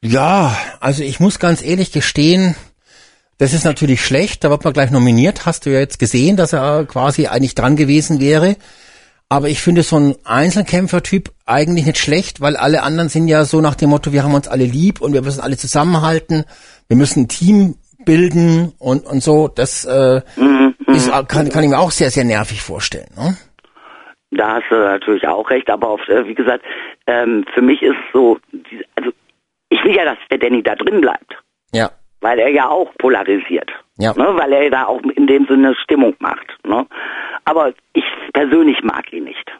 Ja, 0.00 0.56
also 0.80 1.02
ich 1.02 1.18
muss 1.18 1.40
ganz 1.40 1.64
ehrlich 1.64 1.90
gestehen, 1.90 2.54
das 3.38 3.52
ist 3.52 3.64
natürlich 3.64 4.00
schlecht. 4.00 4.44
Da 4.44 4.50
wird 4.50 4.62
man 4.62 4.72
gleich 4.72 4.92
nominiert. 4.92 5.44
Hast 5.44 5.66
du 5.66 5.70
ja 5.70 5.80
jetzt 5.80 5.98
gesehen, 5.98 6.36
dass 6.36 6.52
er 6.52 6.84
quasi 6.84 7.26
eigentlich 7.26 7.56
dran 7.56 7.74
gewesen 7.74 8.20
wäre. 8.20 8.56
Aber 9.28 9.48
ich 9.48 9.60
finde 9.60 9.82
so 9.82 9.96
ein 9.96 10.14
Einzelkämpfertyp 10.22 11.32
eigentlich 11.46 11.86
nicht 11.86 11.98
schlecht, 11.98 12.40
weil 12.40 12.56
alle 12.56 12.84
anderen 12.84 13.08
sind 13.08 13.26
ja 13.26 13.44
so 13.44 13.60
nach 13.60 13.74
dem 13.74 13.90
Motto, 13.90 14.12
wir 14.12 14.22
haben 14.22 14.34
uns 14.34 14.46
alle 14.46 14.66
lieb 14.66 15.00
und 15.00 15.14
wir 15.14 15.22
müssen 15.22 15.40
alle 15.40 15.56
zusammenhalten. 15.56 16.44
Wir 16.86 16.96
müssen 16.96 17.24
ein 17.24 17.28
Team 17.28 17.74
bilden 18.04 18.72
und, 18.78 19.06
und 19.06 19.22
so, 19.22 19.48
das 19.48 19.84
äh, 19.84 20.20
mhm, 20.36 20.74
ist, 20.86 21.08
mhm. 21.08 21.26
kann, 21.26 21.48
kann 21.48 21.64
ich 21.64 21.70
mir 21.70 21.78
auch 21.78 21.90
sehr, 21.90 22.10
sehr 22.10 22.24
nervig 22.24 22.62
vorstellen. 22.62 23.08
Ne? 23.16 23.36
Da 24.30 24.56
hast 24.56 24.64
du 24.70 24.76
natürlich 24.76 25.26
auch 25.26 25.48
recht, 25.50 25.70
aber 25.70 25.88
auf, 25.88 26.08
äh, 26.08 26.26
wie 26.26 26.34
gesagt, 26.34 26.64
ähm, 27.06 27.44
für 27.54 27.62
mich 27.62 27.82
ist 27.82 27.96
so, 28.12 28.38
also 28.96 29.10
ich 29.70 29.84
will 29.84 29.94
ja, 29.94 30.04
dass 30.04 30.18
der 30.30 30.38
Danny 30.38 30.62
da 30.62 30.74
drin 30.74 31.00
bleibt. 31.00 31.36
Ja. 31.72 31.90
Weil 32.20 32.38
er 32.38 32.48
ja 32.48 32.68
auch 32.68 32.92
polarisiert. 32.98 33.70
Ja. 33.96 34.12
Ne, 34.16 34.26
weil 34.36 34.52
er 34.52 34.70
da 34.70 34.86
auch 34.86 35.00
in 35.02 35.26
dem 35.26 35.46
Sinne 35.46 35.74
Stimmung 35.76 36.14
macht. 36.18 36.46
Ne? 36.64 36.86
Aber 37.44 37.72
ich 37.92 38.04
persönlich 38.32 38.82
mag 38.82 39.12
ihn 39.12 39.24
nicht. 39.24 39.52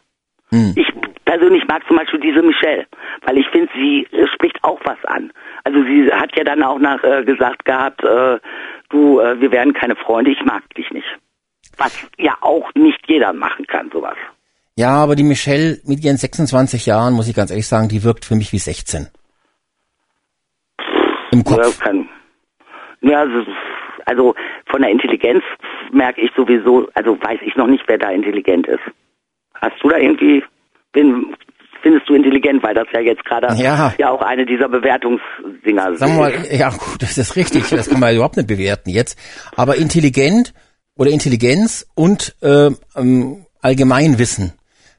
Hm. 0.54 0.72
Ich 0.76 0.86
persönlich 1.24 1.64
mag 1.66 1.82
zum 1.88 1.96
Beispiel 1.96 2.20
diese 2.20 2.40
Michelle, 2.40 2.86
weil 3.26 3.38
ich 3.38 3.48
finde, 3.48 3.68
sie 3.74 4.06
äh, 4.12 4.28
spricht 4.28 4.62
auch 4.62 4.78
was 4.84 5.04
an. 5.04 5.32
Also 5.64 5.82
sie 5.82 6.08
hat 6.12 6.30
ja 6.36 6.44
dann 6.44 6.62
auch 6.62 6.78
nach 6.78 7.02
äh, 7.02 7.24
gesagt 7.24 7.64
gehabt, 7.64 8.04
äh, 8.04 8.38
du, 8.88 9.18
äh, 9.18 9.40
wir 9.40 9.50
werden 9.50 9.72
keine 9.72 9.96
Freunde, 9.96 10.30
ich 10.30 10.44
mag 10.44 10.62
dich 10.76 10.88
nicht. 10.92 11.08
Was 11.76 12.08
ja 12.18 12.36
auch 12.40 12.72
nicht 12.76 13.00
jeder 13.08 13.32
machen 13.32 13.66
kann, 13.66 13.90
sowas. 13.92 14.16
Ja, 14.76 14.90
aber 14.90 15.16
die 15.16 15.24
Michelle 15.24 15.78
mit 15.86 16.04
ihren 16.04 16.18
26 16.18 16.86
Jahren, 16.86 17.14
muss 17.14 17.28
ich 17.28 17.34
ganz 17.34 17.50
ehrlich 17.50 17.66
sagen, 17.66 17.88
die 17.88 18.04
wirkt 18.04 18.24
für 18.24 18.36
mich 18.36 18.52
wie 18.52 18.58
16. 18.58 19.08
Im 21.32 21.42
Kopf. 21.42 21.80
Ja, 21.80 21.84
kann, 21.84 22.08
ja 23.00 23.20
also, 23.22 23.44
also 24.06 24.34
von 24.66 24.82
der 24.82 24.90
Intelligenz 24.92 25.42
merke 25.90 26.20
ich 26.20 26.30
sowieso, 26.36 26.88
also 26.94 27.20
weiß 27.20 27.40
ich 27.42 27.56
noch 27.56 27.66
nicht, 27.66 27.82
wer 27.88 27.98
da 27.98 28.10
intelligent 28.10 28.68
ist. 28.68 28.84
Hast 29.64 29.82
du 29.82 29.88
da 29.88 29.96
irgendwie, 29.96 30.44
bin, 30.92 31.34
findest 31.80 32.06
du 32.06 32.14
intelligent, 32.14 32.62
weil 32.62 32.74
das 32.74 32.86
ja 32.92 33.00
jetzt 33.00 33.24
gerade 33.24 33.54
ja. 33.56 33.94
ja 33.96 34.10
auch 34.10 34.20
eine 34.20 34.44
dieser 34.44 34.68
Bewertungsdinger 34.68 35.92
ist. 35.92 36.00
Sagen 36.00 36.16
wir 36.16 36.20
mal, 36.20 36.32
ja 36.50 36.68
gut, 36.68 37.00
das 37.00 37.16
ist 37.16 37.34
richtig, 37.34 37.70
das 37.70 37.88
kann 37.88 37.98
man 37.98 38.14
überhaupt 38.14 38.36
nicht 38.36 38.46
bewerten 38.46 38.90
jetzt. 38.90 39.18
Aber 39.56 39.76
intelligent 39.76 40.52
oder 40.96 41.10
Intelligenz 41.10 41.86
und 41.94 42.36
äh, 42.42 42.72
ähm, 42.94 43.46
Allgemeinwissen 43.62 44.52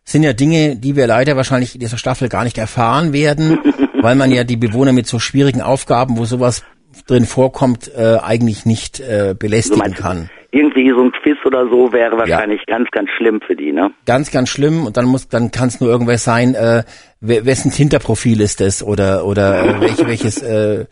sind 0.04 0.24
ja 0.24 0.34
Dinge, 0.34 0.78
die 0.78 0.96
wir 0.96 1.06
leider 1.06 1.36
wahrscheinlich 1.36 1.76
in 1.76 1.80
dieser 1.80 2.00
Staffel 2.00 2.28
gar 2.28 2.44
nicht 2.44 2.58
erfahren 2.58 3.14
werden, 3.14 3.60
weil 4.02 4.16
man 4.16 4.32
ja 4.32 4.44
die 4.44 4.58
Bewohner 4.58 4.94
mit 4.94 5.06
so 5.06 5.20
schwierigen 5.20 5.62
Aufgaben, 5.62 6.18
wo 6.18 6.26
sowas 6.26 6.64
drin 7.06 7.26
vorkommt, 7.26 7.92
äh, 7.96 8.18
eigentlich 8.18 8.66
nicht 8.66 9.00
äh, 9.00 9.36
belästigen 9.38 9.94
kann 9.94 10.32
irgendwie 10.56 10.90
so 10.91 11.02
ein 11.02 11.11
Quiz 11.11 11.38
oder 11.44 11.68
so 11.68 11.91
wäre 11.91 12.18
wahrscheinlich 12.18 12.61
ja. 12.65 12.77
ganz, 12.77 12.90
ganz 12.91 13.10
schlimm 13.18 13.41
für 13.41 13.57
die, 13.57 13.73
ne? 13.73 13.91
Ganz, 14.06 14.32
ganz 14.32 14.48
schlimm 14.48 14.86
und 14.86 14.95
dann 14.95 15.06
muss, 15.06 15.27
dann 15.27 15.52
kann 15.52 15.68
es 15.68 15.82
nur 15.82 15.90
irgendwas 15.90 16.23
sein, 16.23 16.56
äh, 16.56 16.84
wessen 17.19 17.72
Hinterprofil 17.72 18.40
ist 18.40 18.61
das 18.61 18.82
oder 18.82 19.26
oder 19.26 19.65
äh, 19.65 19.82
welche, 19.82 20.07
welches, 20.07 20.41
äh, 20.41 20.86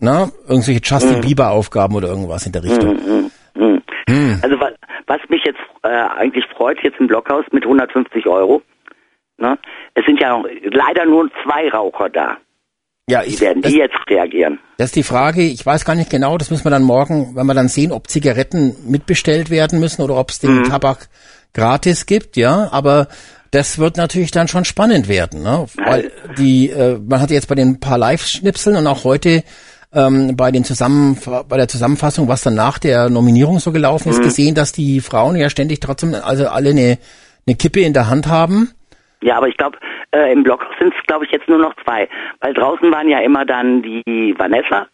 na, 0.00 0.30
irgendwelche 0.48 0.80
Justin 0.82 1.18
mhm. 1.18 1.20
Bieber 1.20 1.52
Aufgaben 1.52 1.94
oder 1.94 2.08
irgendwas 2.08 2.46
in 2.46 2.52
der 2.52 2.64
Richtung. 2.64 2.96
Mhm, 2.96 3.30
mhm, 3.54 3.82
mhm. 4.08 4.40
Also 4.42 4.58
was, 4.58 4.72
was 5.06 5.20
mich 5.28 5.44
jetzt 5.44 5.60
äh, 5.84 5.88
eigentlich 5.88 6.44
freut, 6.46 6.82
jetzt 6.82 6.98
im 6.98 7.06
Blockhaus 7.06 7.44
mit 7.52 7.62
150 7.62 8.26
Euro, 8.26 8.60
ne? 9.38 9.56
Es 9.94 10.04
sind 10.04 10.20
ja 10.20 10.42
leider 10.64 11.04
nur 11.04 11.30
zwei 11.44 11.68
Raucher 11.68 12.08
da. 12.08 12.38
Ja, 13.10 13.22
ich, 13.24 13.40
Wie 13.40 13.40
werden 13.40 13.62
die 13.62 13.70
das, 13.70 13.74
jetzt 13.74 13.96
reagieren? 14.08 14.60
Das 14.78 14.86
ist 14.86 14.96
die 14.96 15.02
Frage. 15.02 15.42
Ich 15.42 15.66
weiß 15.66 15.84
gar 15.84 15.96
nicht 15.96 16.10
genau. 16.10 16.38
Das 16.38 16.50
müssen 16.50 16.64
wir 16.64 16.70
dann 16.70 16.84
morgen, 16.84 17.34
wenn 17.34 17.46
wir 17.46 17.54
dann 17.54 17.68
sehen, 17.68 17.90
ob 17.90 18.08
Zigaretten 18.08 18.76
mitbestellt 18.86 19.50
werden 19.50 19.80
müssen 19.80 20.02
oder 20.02 20.16
ob 20.16 20.30
es 20.30 20.38
den 20.38 20.58
mhm. 20.58 20.64
Tabak 20.64 21.08
gratis 21.52 22.06
gibt. 22.06 22.36
Ja, 22.36 22.68
aber 22.70 23.08
das 23.50 23.78
wird 23.78 23.96
natürlich 23.96 24.30
dann 24.30 24.46
schon 24.46 24.64
spannend 24.64 25.08
werden, 25.08 25.42
ne? 25.42 25.66
Weil 25.84 26.12
die, 26.38 26.70
äh, 26.70 27.00
man 27.04 27.20
hat 27.20 27.32
jetzt 27.32 27.48
bei 27.48 27.56
den 27.56 27.80
paar 27.80 27.98
Live-Schnipseln 27.98 28.76
und 28.76 28.86
auch 28.86 29.02
heute 29.02 29.42
ähm, 29.92 30.36
bei 30.36 30.52
den 30.52 30.62
Zusammen 30.62 31.18
bei 31.48 31.56
der 31.56 31.66
Zusammenfassung, 31.66 32.28
was 32.28 32.42
dann 32.42 32.54
nach 32.54 32.78
der 32.78 33.10
Nominierung 33.10 33.58
so 33.58 33.72
gelaufen 33.72 34.10
ist, 34.10 34.18
mhm. 34.18 34.24
gesehen, 34.24 34.54
dass 34.54 34.70
die 34.70 35.00
Frauen 35.00 35.34
ja 35.34 35.50
ständig 35.50 35.80
trotzdem 35.80 36.14
also 36.14 36.46
alle 36.46 36.70
eine, 36.70 36.98
eine 37.44 37.56
Kippe 37.56 37.80
in 37.80 37.92
der 37.92 38.08
Hand 38.08 38.28
haben 38.28 38.70
ja, 39.22 39.36
aber 39.36 39.48
ich 39.48 39.56
glaube, 39.56 39.78
äh, 40.14 40.32
im 40.32 40.42
Blockhaus 40.42 40.74
sind 40.78 40.94
es, 40.94 41.06
glaube 41.06 41.24
ich, 41.24 41.30
jetzt 41.30 41.48
nur 41.48 41.58
noch 41.58 41.74
zwei. 41.84 42.08
Weil 42.40 42.54
draußen 42.54 42.90
waren 42.90 43.08
ja 43.08 43.20
immer 43.20 43.44
dann 43.44 43.82
die 43.82 44.34
Vanessa, 44.38 44.86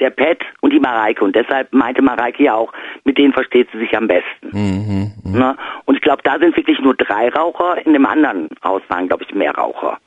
der 0.00 0.10
Pat 0.10 0.38
und 0.60 0.72
die 0.72 0.80
Mareike. 0.80 1.24
Und 1.24 1.34
deshalb 1.34 1.72
meinte 1.72 2.02
Mareike 2.02 2.42
ja 2.42 2.54
auch, 2.54 2.72
mit 3.04 3.16
denen 3.16 3.32
versteht 3.32 3.68
sie 3.72 3.78
sich 3.78 3.96
am 3.96 4.06
besten. 4.06 4.50
Mhm, 4.52 5.12
mh. 5.24 5.38
Ne? 5.38 5.56
Und 5.86 5.94
ich 5.94 6.02
glaube, 6.02 6.22
da 6.24 6.38
sind 6.38 6.56
wirklich 6.56 6.78
nur 6.80 6.94
drei 6.94 7.28
Raucher. 7.30 7.84
In 7.86 7.92
dem 7.92 8.06
anderen 8.06 8.48
Haus 8.62 8.82
waren, 8.88 9.08
glaube 9.08 9.24
ich, 9.24 9.34
mehr 9.34 9.54
Raucher. 9.54 9.98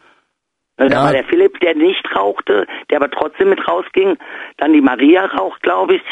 Ne, 0.79 0.89
da 0.89 1.05
war 1.05 1.11
der 1.11 1.23
Philipp, 1.23 1.59
der 1.59 1.75
nicht 1.75 2.03
rauchte, 2.15 2.67
der 2.89 2.97
aber 2.97 3.09
trotzdem 3.09 3.49
mit 3.49 3.67
rausging. 3.67 4.17
Dann 4.57 4.73
die 4.73 4.81
Maria 4.81 5.25
raucht, 5.25 5.63
glaube 5.63 5.95
ich. 5.95 6.03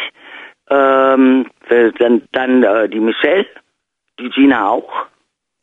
Ähm, 0.71 1.45
dann 1.69 2.23
dann 2.31 2.63
äh, 2.63 2.89
die 2.89 2.99
Michelle, 2.99 3.45
die 4.19 4.29
Gina 4.29 4.69
auch. 4.69 5.05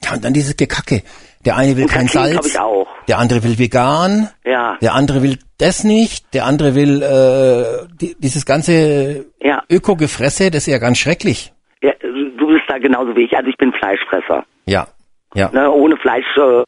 Ja, 0.04 0.12
und 0.14 0.24
dann 0.24 0.32
dieses 0.32 0.56
Gekacke. 0.56 1.02
Der 1.44 1.56
eine 1.56 1.77
will 1.77 1.86
kein 1.86 2.06
Salz, 2.06 2.56
der 3.09 3.19
andere 3.19 3.43
will 3.43 3.59
vegan, 3.59 4.28
ja. 4.44 4.77
der 4.81 4.94
andere 4.94 5.23
will 5.23 5.39
das 5.59 5.82
nicht, 5.82 6.35
der 6.35 6.44
andere 6.44 6.77
will 6.77 7.02
äh, 7.02 7.89
die, 8.01 8.14
dieses 8.19 8.47
ganze 8.47 9.27
ja. 9.40 9.62
Öko-Gefresse, 9.69 10.51
das 10.52 10.69
ist 10.69 10.73
ja 10.73 10.78
ganz 10.78 10.98
schrecklich. 10.98 11.52
Ja, 11.82 11.93
du 12.01 12.47
bist 12.47 12.62
da 12.69 12.78
genauso 12.78 13.16
wie 13.16 13.24
ich, 13.24 13.36
also 13.36 13.48
ich 13.48 13.56
bin 13.56 13.73
Fleischfresser. 13.73 14.44
Ja. 14.66 14.86
Ja. 15.35 15.51
Ne, 15.51 15.70
ohne 15.70 15.97
Fleisch 15.97 16.27
äh, 16.36 16.62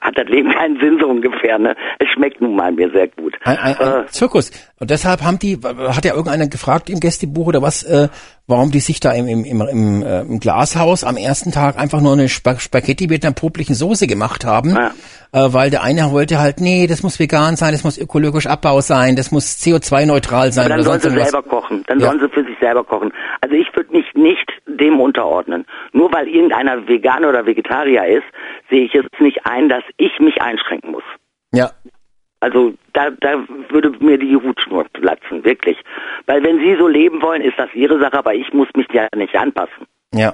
hat 0.00 0.16
das 0.16 0.26
Leben 0.28 0.50
keinen 0.50 0.80
Sinn 0.80 0.98
so 0.98 1.08
ungefähr. 1.08 1.58
Ne? 1.58 1.76
Es 1.98 2.08
schmeckt 2.08 2.40
nun 2.40 2.56
mal 2.56 2.72
mir 2.72 2.90
sehr 2.90 3.08
gut. 3.08 3.36
Ein, 3.44 3.58
ein, 3.58 3.76
ein 3.76 4.04
äh, 4.04 4.06
Zirkus. 4.06 4.50
Und 4.80 4.90
deshalb 4.90 5.22
haben 5.22 5.38
die, 5.38 5.58
hat 5.62 6.04
ja 6.04 6.12
irgendeiner 6.14 6.48
gefragt 6.48 6.88
im 6.88 7.00
Gästebuch 7.00 7.48
oder 7.48 7.60
was, 7.60 7.82
äh, 7.82 8.08
warum 8.46 8.70
die 8.70 8.80
sich 8.80 9.00
da 9.00 9.12
im, 9.12 9.26
im, 9.26 9.44
im, 9.44 9.60
im, 9.60 10.02
äh, 10.02 10.20
im 10.20 10.40
Glashaus 10.40 11.04
am 11.04 11.16
ersten 11.16 11.52
Tag 11.52 11.78
einfach 11.78 12.00
nur 12.00 12.12
eine 12.12 12.24
Sp 12.30 12.58
Spaghetti 12.58 13.08
mit 13.08 13.24
einer 13.24 13.34
poplichen 13.34 13.74
Soße 13.74 14.06
gemacht 14.06 14.44
haben. 14.44 14.70
Ja. 14.70 14.92
Äh, 15.32 15.52
weil 15.52 15.70
der 15.70 15.82
eine 15.82 16.12
wollte 16.12 16.38
halt, 16.38 16.60
nee, 16.60 16.86
das 16.86 17.02
muss 17.02 17.18
vegan 17.18 17.56
sein, 17.56 17.72
das 17.72 17.82
muss 17.82 17.98
ökologisch 17.98 18.46
Abbau 18.46 18.80
sein, 18.80 19.16
das 19.16 19.32
muss 19.32 19.58
CO2-neutral 19.58 20.52
sein. 20.52 20.66
Aber 20.66 20.76
dann 20.76 20.84
sollen 20.84 21.00
sie 21.00 21.10
selber 21.10 21.42
kochen. 21.42 21.84
Dann 21.88 21.98
ja. 21.98 22.06
sollen 22.06 22.20
sie 22.20 22.28
für 22.28 22.44
sich 22.44 22.58
selber 22.60 22.84
kochen. 22.84 23.12
Also 23.40 23.54
ich 23.56 23.66
würde 23.74 23.92
mich 23.92 24.06
nicht 24.14 24.48
dem 24.66 25.00
unterordnen. 25.00 25.66
Nur 25.92 26.12
weil 26.12 26.28
irgendeiner 26.28 26.86
Veganer 26.86 27.28
oder 27.28 27.46
Vegetarier 27.46 28.06
ist, 28.06 28.26
sehe 28.70 28.84
ich 28.84 28.92
jetzt 28.92 29.20
nicht 29.20 29.44
ein, 29.44 29.68
dass 29.68 29.82
ich 29.96 30.12
mich 30.20 30.40
einschränken 30.40 30.92
muss. 30.92 31.04
Ja. 31.52 31.70
Also 32.46 32.74
da, 32.92 33.10
da 33.10 33.44
würde 33.70 33.90
mir 33.98 34.16
die 34.18 34.36
Hutschnur 34.36 34.84
platzen, 34.92 35.44
wirklich. 35.44 35.76
Weil 36.26 36.44
wenn 36.44 36.60
Sie 36.60 36.76
so 36.78 36.86
leben 36.86 37.20
wollen, 37.20 37.42
ist 37.42 37.58
das 37.58 37.68
Ihre 37.74 37.98
Sache, 37.98 38.18
aber 38.18 38.34
ich 38.34 38.52
muss 38.52 38.68
mich 38.76 38.86
ja 38.92 39.08
nicht 39.16 39.34
anpassen. 39.34 39.84
Ja. 40.14 40.32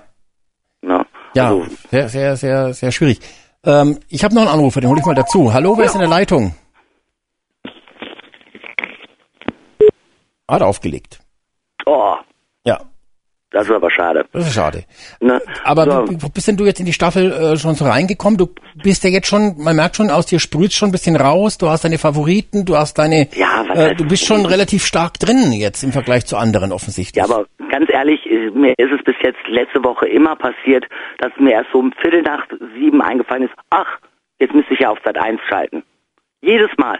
Na, 0.82 1.06
ja, 1.34 1.48
also, 1.48 1.64
sehr, 1.90 2.08
sehr, 2.10 2.36
sehr, 2.36 2.74
sehr 2.74 2.92
schwierig. 2.92 3.20
Ähm, 3.64 3.98
ich 4.10 4.24
habe 4.24 4.34
noch 4.34 4.42
einen 4.42 4.50
Anrufer, 4.50 4.82
den 4.82 4.90
hole 4.90 5.00
ich 5.00 5.06
mal 5.06 5.14
dazu. 5.14 5.54
Hallo, 5.54 5.72
wer 5.78 5.84
ja. 5.84 5.90
ist 5.90 5.94
in 5.94 6.00
der 6.02 6.10
Leitung? 6.10 6.54
Hat 10.46 10.60
aufgelegt. 10.60 11.20
Oh. 11.86 12.16
Das 13.52 13.64
ist 13.64 13.70
aber 13.70 13.90
schade. 13.90 14.24
Das 14.32 14.46
ist 14.46 14.54
schade. 14.54 14.84
Ne? 15.20 15.40
Aber 15.62 15.84
so. 15.84 16.10
wie, 16.10 16.16
bist 16.16 16.48
denn 16.48 16.56
du 16.56 16.64
jetzt 16.64 16.80
in 16.80 16.86
die 16.86 16.92
Staffel 16.92 17.30
äh, 17.32 17.56
schon 17.56 17.74
so 17.74 17.84
reingekommen? 17.84 18.38
Du 18.38 18.48
bist 18.82 19.04
ja 19.04 19.10
jetzt 19.10 19.26
schon, 19.28 19.56
man 19.58 19.76
merkt 19.76 19.96
schon, 19.96 20.10
aus 20.10 20.24
dir 20.24 20.40
sprüht 20.40 20.72
schon 20.72 20.88
ein 20.88 20.92
bisschen 20.92 21.16
raus. 21.16 21.58
Du 21.58 21.68
hast 21.68 21.84
deine 21.84 21.98
Favoriten, 21.98 22.64
du 22.64 22.76
hast 22.76 22.98
deine, 22.98 23.28
ja, 23.34 23.64
äh, 23.74 23.94
du 23.94 24.08
bist 24.08 24.24
schon 24.24 24.46
relativ 24.46 24.84
stark 24.84 25.18
drin 25.18 25.52
jetzt 25.52 25.82
im 25.84 25.92
Vergleich 25.92 26.24
zu 26.24 26.38
anderen 26.38 26.72
offensichtlich. 26.72 27.22
Ja, 27.22 27.24
aber 27.24 27.46
ganz 27.70 27.90
ehrlich, 27.92 28.24
äh, 28.26 28.50
mir 28.50 28.72
ist 28.78 28.92
es 28.92 29.04
bis 29.04 29.16
jetzt 29.22 29.40
letzte 29.48 29.84
Woche 29.84 30.08
immer 30.08 30.34
passiert, 30.34 30.86
dass 31.18 31.32
mir 31.38 31.52
erst 31.52 31.70
so 31.72 31.80
um 31.80 31.92
Viertel 32.00 32.22
nach 32.22 32.46
sieben 32.74 33.02
eingefallen 33.02 33.44
ist, 33.44 33.54
ach, 33.68 33.98
jetzt 34.38 34.54
müsste 34.54 34.72
ich 34.72 34.80
ja 34.80 34.90
auf 34.90 34.98
Sat 35.04 35.18
1 35.18 35.40
schalten. 35.48 35.82
Jedes 36.40 36.70
Mal. 36.78 36.98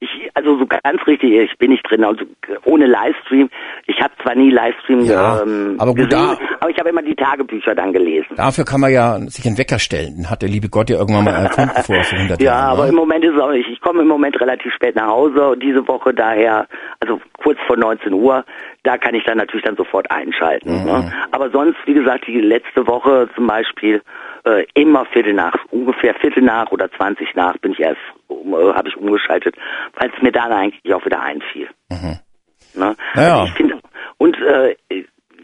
Ich, 0.00 0.30
also 0.34 0.56
so 0.58 0.66
ganz 0.66 1.04
richtig, 1.08 1.32
ich 1.32 1.58
bin 1.58 1.72
nicht 1.72 1.82
drin, 1.90 2.04
also 2.04 2.24
ohne 2.64 2.86
Livestream. 2.86 3.50
Ich 3.86 4.00
habe 4.00 4.12
zwar 4.22 4.36
nie 4.36 4.50
Livestream 4.50 5.00
ja, 5.00 5.42
ähm, 5.42 5.74
aber 5.78 5.92
gut, 5.92 6.08
gesehen, 6.08 6.36
da, 6.38 6.38
aber 6.60 6.70
ich 6.70 6.78
habe 6.78 6.90
immer 6.90 7.02
die 7.02 7.16
Tagebücher 7.16 7.74
dann 7.74 7.92
gelesen. 7.92 8.28
Dafür 8.36 8.64
kann 8.64 8.80
man 8.80 8.92
ja 8.92 9.18
sich 9.18 9.44
einen 9.44 9.58
Wecker 9.58 9.80
stellen. 9.80 10.30
Hat 10.30 10.42
der 10.42 10.48
liebe 10.48 10.68
Gott 10.68 10.88
ja 10.88 10.98
irgendwann 10.98 11.24
mal 11.24 11.32
erfunden 11.32 11.82
vor 11.82 11.96
100 11.96 12.40
Ja, 12.40 12.44
Jahren, 12.44 12.70
aber 12.70 12.82
ne? 12.84 12.90
im 12.90 12.94
Moment 12.94 13.24
ist 13.24 13.34
es 13.34 13.40
auch 13.40 13.50
nicht. 13.50 13.68
Ich 13.68 13.80
komme 13.80 14.02
im 14.02 14.08
Moment 14.08 14.40
relativ 14.40 14.72
spät 14.72 14.94
nach 14.94 15.08
Hause 15.08 15.56
diese 15.60 15.86
Woche, 15.88 16.14
daher, 16.14 16.68
also 17.00 17.20
kurz 17.42 17.58
vor 17.66 17.76
19 17.76 18.12
Uhr, 18.12 18.44
da 18.84 18.98
kann 18.98 19.16
ich 19.16 19.24
dann 19.24 19.38
natürlich 19.38 19.64
dann 19.64 19.76
sofort 19.76 20.08
einschalten. 20.12 20.80
Mhm. 20.80 20.84
Ne? 20.86 21.12
Aber 21.32 21.50
sonst, 21.50 21.76
wie 21.86 21.94
gesagt, 21.94 22.26
die 22.28 22.40
letzte 22.40 22.86
Woche 22.86 23.28
zum 23.34 23.48
Beispiel, 23.48 24.00
äh, 24.48 24.66
immer 24.74 25.04
Viertel 25.06 25.34
nach, 25.34 25.54
ungefähr 25.70 26.14
Viertel 26.14 26.42
nach 26.42 26.70
oder 26.70 26.90
20 26.90 27.34
nach 27.34 27.56
bin 27.58 27.72
ich 27.72 27.80
erst, 27.80 28.00
um, 28.28 28.54
äh, 28.54 28.72
habe 28.74 28.88
ich 28.88 28.96
umgeschaltet, 28.96 29.56
weil 29.98 30.10
es 30.14 30.22
mir 30.22 30.32
dann 30.32 30.52
eigentlich 30.52 30.94
auch 30.94 31.04
wieder 31.04 31.20
einfiel. 31.20 31.68
Mhm. 31.90 32.18
Ne? 32.74 32.96
Ja. 33.14 33.40
Also 33.40 33.54
find, 33.54 33.74
und 34.18 34.36
äh, 34.40 34.76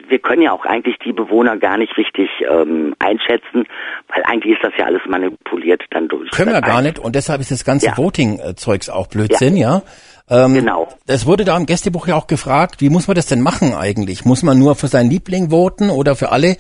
wir 0.09 0.19
können 0.19 0.43
ja 0.43 0.53
auch 0.53 0.65
eigentlich 0.65 0.97
die 1.05 1.13
Bewohner 1.13 1.57
gar 1.57 1.79
nicht 1.79 1.97
richtig 1.97 2.29
ähm, 2.41 2.95
einschätzen, 2.99 3.67
weil 4.09 4.23
eigentlich 4.25 4.55
ist 4.55 4.65
das 4.65 4.73
ja 4.79 4.87
alles 4.87 5.03
manipuliert 5.07 5.83
dann 5.91 6.09
durch. 6.09 6.31
Können 6.31 6.53
wir 6.53 6.61
gar 6.61 6.83
nicht 6.83 6.99
und 6.99 7.15
deshalb 7.15 7.41
ist 7.41 7.51
das 7.51 7.65
ganze 7.65 7.87
ja. 7.87 7.97
Voting-Zeugs 7.97 8.91
auch 8.91 9.07
Blödsinn, 9.07 9.57
ja. 9.57 9.83
ja? 10.29 10.45
Ähm, 10.45 10.55
genau. 10.55 10.89
Es 11.07 11.27
wurde 11.27 11.45
da 11.45 11.57
im 11.57 11.67
Gästebuch 11.67 12.07
ja 12.07 12.17
auch 12.17 12.27
gefragt, 12.27 12.81
wie 12.81 12.89
muss 12.89 13.09
man 13.09 13.15
das 13.15 13.27
denn 13.27 13.43
machen 13.43 13.75
eigentlich? 13.75 14.25
Muss 14.25 14.43
man 14.43 14.59
nur 14.59 14.75
für 14.75 14.89
seinen 14.89 15.11
Liebling 15.11 15.51
voten 15.51 15.91
oder 15.91 16.17
für 16.17 16.31
alle? 16.33 16.57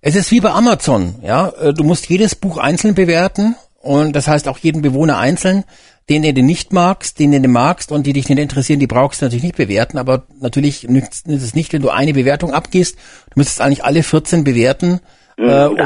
Es 0.00 0.14
ist 0.14 0.30
wie 0.30 0.40
bei 0.40 0.50
Amazon, 0.50 1.16
ja. 1.22 1.48
Äh, 1.60 1.74
du 1.74 1.84
musst 1.84 2.08
jedes 2.08 2.36
Buch 2.36 2.58
einzeln 2.58 2.94
bewerten 2.94 3.56
und 3.82 4.14
das 4.14 4.28
heißt 4.28 4.48
auch 4.48 4.58
jeden 4.58 4.82
Bewohner 4.82 5.18
einzeln. 5.18 5.64
Den, 6.08 6.22
den 6.22 6.34
du 6.34 6.42
nicht 6.42 6.72
magst, 6.72 7.18
den, 7.18 7.32
den 7.32 7.42
du 7.42 7.50
magst 7.50 7.92
und 7.92 8.06
die 8.06 8.14
dich 8.14 8.30
nicht 8.30 8.38
interessieren, 8.38 8.80
die 8.80 8.86
brauchst 8.86 9.20
du 9.20 9.26
natürlich 9.26 9.42
nicht 9.42 9.58
bewerten, 9.58 9.98
aber 9.98 10.22
natürlich 10.40 10.88
nützt 10.88 11.28
es 11.28 11.54
nicht, 11.54 11.74
wenn 11.74 11.82
du 11.82 11.90
eine 11.90 12.14
Bewertung 12.14 12.54
abgehst. 12.54 12.98
Du 13.34 13.40
müsstest 13.40 13.60
eigentlich 13.60 13.84
alle 13.84 14.02
14 14.02 14.42
bewerten. 14.42 15.00
Mhm, 15.36 15.44
äh, 15.44 15.66
um, 15.66 15.76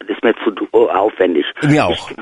das 0.00 0.08
ist 0.08 0.22
mir 0.22 0.34
zu 0.44 0.90
aufwendig. 0.90 1.46
Mir 1.62 1.86
auch. 1.86 2.10
Ich, 2.10 2.16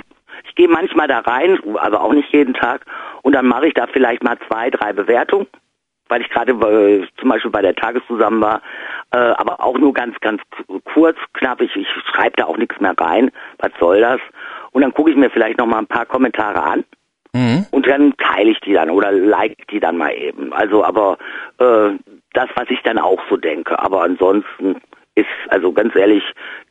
ich 0.48 0.54
gehe 0.54 0.68
manchmal 0.68 1.08
da 1.08 1.18
rein, 1.18 1.58
aber 1.80 2.00
auch 2.02 2.12
nicht 2.12 2.32
jeden 2.32 2.54
Tag, 2.54 2.86
und 3.22 3.32
dann 3.32 3.46
mache 3.46 3.66
ich 3.66 3.74
da 3.74 3.88
vielleicht 3.92 4.22
mal 4.22 4.38
zwei, 4.46 4.70
drei 4.70 4.92
Bewertungen 4.92 5.48
weil 6.08 6.22
ich 6.22 6.30
gerade 6.30 6.52
äh, 6.52 7.06
zum 7.18 7.28
Beispiel 7.28 7.50
bei 7.50 7.62
der 7.62 7.74
Tageszusammen 7.74 8.40
war, 8.40 8.62
äh, 9.12 9.18
aber 9.18 9.62
auch 9.62 9.78
nur 9.78 9.92
ganz, 9.92 10.18
ganz 10.20 10.40
kurz, 10.92 11.16
knapp. 11.34 11.60
Ich, 11.60 11.74
ich 11.76 11.88
schreibe 12.10 12.36
da 12.36 12.44
auch 12.44 12.56
nichts 12.56 12.80
mehr 12.80 12.94
rein. 12.98 13.30
Was 13.58 13.72
soll 13.78 14.00
das? 14.00 14.20
Und 14.72 14.82
dann 14.82 14.92
gucke 14.94 15.10
ich 15.10 15.16
mir 15.16 15.30
vielleicht 15.30 15.58
noch 15.58 15.66
mal 15.66 15.78
ein 15.78 15.86
paar 15.86 16.06
Kommentare 16.06 16.62
an. 16.62 16.84
Mhm. 17.32 17.66
Und 17.70 17.86
dann 17.86 18.14
teile 18.16 18.50
ich 18.50 18.60
die 18.60 18.72
dann 18.72 18.90
oder 18.90 19.12
like 19.12 19.66
die 19.70 19.80
dann 19.80 19.96
mal 19.96 20.12
eben. 20.12 20.52
Also, 20.52 20.84
aber 20.84 21.18
äh, 21.58 21.90
das, 22.32 22.48
was 22.54 22.70
ich 22.70 22.80
dann 22.82 22.98
auch 22.98 23.20
so 23.28 23.36
denke. 23.36 23.78
Aber 23.78 24.02
ansonsten 24.02 24.76
ist, 25.14 25.26
also 25.48 25.72
ganz 25.72 25.94
ehrlich, 25.96 26.22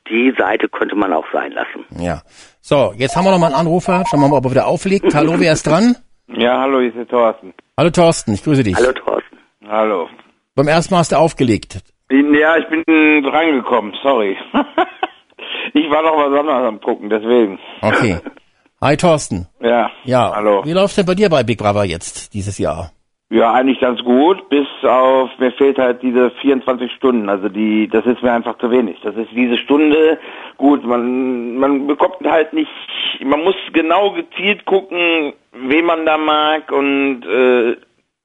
die 0.09 0.33
Seite 0.37 0.69
könnte 0.69 0.95
man 0.95 1.13
auch 1.13 1.25
sein 1.33 1.51
lassen. 1.51 1.85
Ja. 1.97 2.21
So, 2.61 2.93
jetzt 2.97 3.15
haben 3.15 3.25
wir 3.25 3.31
noch 3.31 3.39
mal 3.39 3.47
einen 3.47 3.55
Anrufer. 3.55 4.03
Schauen 4.09 4.21
wir 4.21 4.27
mal, 4.27 4.37
ob 4.37 4.45
er 4.45 4.51
wieder 4.51 4.67
auflegt. 4.67 5.13
Hallo, 5.13 5.35
wer 5.37 5.53
ist 5.53 5.67
dran? 5.67 5.95
Ja, 6.27 6.61
hallo, 6.61 6.79
hier 6.79 6.89
ist 6.89 6.97
der 6.97 7.07
Thorsten. 7.07 7.53
Hallo 7.77 7.89
Thorsten, 7.89 8.33
ich 8.33 8.41
grüße 8.41 8.63
dich. 8.63 8.77
Hallo 8.77 8.93
Thorsten. 8.93 9.37
Hallo. 9.67 10.07
Beim 10.55 10.69
ersten 10.69 10.93
Mal 10.93 10.99
hast 10.99 11.11
du 11.11 11.17
aufgelegt. 11.17 11.81
Ja, 12.09 12.55
ich 12.55 12.69
bin 12.69 12.83
drangekommen, 13.21 13.93
sorry. 14.01 14.37
ich 15.73 15.89
war 15.89 16.01
noch 16.03 16.15
was 16.15 16.39
anderes 16.39 16.67
am 16.69 16.79
gucken, 16.79 17.09
deswegen. 17.09 17.59
Okay. 17.81 18.19
Hi 18.81 18.95
Thorsten. 18.95 19.47
Ja. 19.59 19.91
Ja. 20.05 20.31
Hallo. 20.33 20.63
Wie 20.63 20.71
läuft 20.71 20.95
denn 20.95 21.05
bei 21.05 21.15
dir 21.15 21.29
bei 21.29 21.43
Big 21.43 21.57
Brother 21.57 21.83
jetzt 21.83 22.33
dieses 22.33 22.57
Jahr? 22.59 22.93
Ja, 23.35 23.51
eigentlich 23.51 23.81
ganz 23.81 24.01
gut, 24.01 24.47
bis 24.47 24.65
auf, 24.83 25.29
mir 25.39 25.51
fehlt 25.51 25.77
halt 25.77 26.01
diese 26.01 26.31
24 26.39 26.89
Stunden, 26.93 27.27
also 27.27 27.49
die, 27.49 27.89
das 27.89 28.05
ist 28.05 28.23
mir 28.23 28.31
einfach 28.31 28.57
zu 28.59 28.71
wenig. 28.71 28.97
Das 29.03 29.13
ist 29.17 29.27
diese 29.35 29.57
Stunde, 29.57 30.17
gut, 30.55 30.85
man, 30.85 31.57
man 31.57 31.85
bekommt 31.85 32.25
halt 32.25 32.53
nicht, 32.53 32.71
man 33.25 33.43
muss 33.43 33.55
genau 33.73 34.11
gezielt 34.11 34.63
gucken, 34.63 35.33
wen 35.51 35.85
man 35.85 36.05
da 36.05 36.17
mag 36.17 36.71
und, 36.71 37.25
äh, 37.25 37.75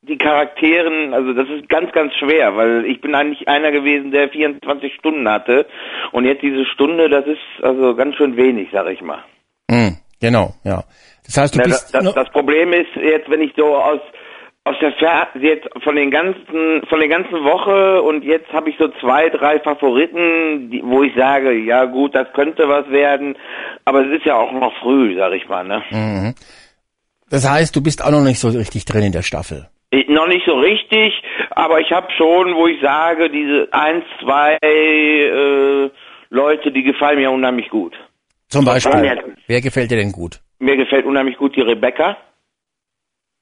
die 0.03 0.17
Charakteren, 0.17 1.13
also 1.13 1.33
das 1.33 1.49
ist 1.49 1.69
ganz, 1.69 1.91
ganz 1.91 2.15
schwer, 2.15 2.57
weil 2.57 2.87
ich 2.87 3.01
bin 3.01 3.13
eigentlich 3.17 3.49
einer 3.49 3.73
gewesen, 3.73 4.13
der 4.13 4.29
24 4.29 4.95
Stunden 4.95 5.29
hatte 5.29 5.67
und 6.13 6.25
jetzt 6.25 6.43
diese 6.43 6.65
Stunde, 6.67 7.09
das 7.09 7.27
ist 7.27 7.65
also 7.65 7.97
ganz 7.97 8.15
schön 8.15 8.37
wenig, 8.37 8.69
sag 8.73 8.89
ich 8.89 9.03
mal. 9.03 9.25
Mm, 9.69 9.97
genau, 10.21 10.55
ja. 10.63 10.85
Das 11.27 11.37
heißt, 11.37 11.55
du 11.57 11.59
Na, 11.59 11.65
bist 11.65 11.93
das, 11.93 12.05
das, 12.05 12.15
das 12.15 12.31
Problem 12.31 12.73
ist 12.73 12.95
jetzt, 12.95 13.29
wenn 13.29 13.41
ich 13.41 13.53
so 13.57 13.75
aus 13.75 14.01
aus 14.71 14.79
der 14.81 14.93
Fer 14.93 15.29
jetzt 15.41 15.69
von 15.83 15.97
den 15.97 16.11
ganzen 16.11 16.83
von 16.89 17.01
der 17.01 17.09
ganzen 17.09 17.45
Woche 17.45 18.03
und 18.03 18.25
jetzt 18.25 18.53
habe 18.53 18.71
ich 18.71 18.77
so 18.79 18.89
zwei 19.01 19.29
drei 19.29 19.59
Favoriten, 19.61 20.71
die, 20.71 20.83
wo 20.85 21.03
ich 21.03 21.15
sage, 21.17 21.53
ja 21.53 21.85
gut, 21.85 22.15
das 22.15 22.33
könnte 22.33 22.69
was 22.69 22.89
werden, 22.91 23.37
aber 23.85 24.07
es 24.07 24.19
ist 24.19 24.27
ja 24.27 24.37
auch 24.37 24.53
noch 24.53 24.73
früh, 24.81 25.17
sag 25.17 25.33
ich 25.33 25.49
mal, 25.49 25.65
ne? 25.65 25.83
Mhm. 25.91 26.35
Das 27.31 27.49
heißt, 27.49 27.75
du 27.75 27.83
bist 27.83 28.05
auch 28.05 28.11
noch 28.11 28.23
nicht 28.23 28.39
so 28.39 28.49
richtig 28.49 28.85
drin 28.85 29.05
in 29.05 29.13
der 29.13 29.23
Staffel. 29.23 29.69
Ich, 29.91 30.09
noch 30.09 30.29
nicht 30.29 30.47
so 30.47 30.55
richtig, 30.55 31.13
aber 31.51 31.81
ich 31.81 31.91
habe 31.91 32.09
schon, 32.17 32.55
wo 32.55 32.67
ich 32.69 32.81
sage, 32.81 33.29
diese 33.31 33.69
ein, 33.73 34.03
zwei 34.21 34.57
äh, 34.63 35.91
Leute, 36.31 36.71
die 36.71 36.83
gefallen 36.83 37.19
mir 37.19 37.31
unheimlich 37.31 37.69
gut. 37.71 37.95
Zum 38.49 38.65
Beispiel, 38.65 39.19
wer 39.47 39.61
gefällt 39.61 39.91
dir 39.91 39.97
denn 39.97 40.13
gut? 40.13 40.41
Mir 40.59 40.77
gefällt 40.77 41.07
unheimlich 41.07 41.37
gut 41.39 41.57
die 41.57 41.61
Rebecca. 41.61 42.17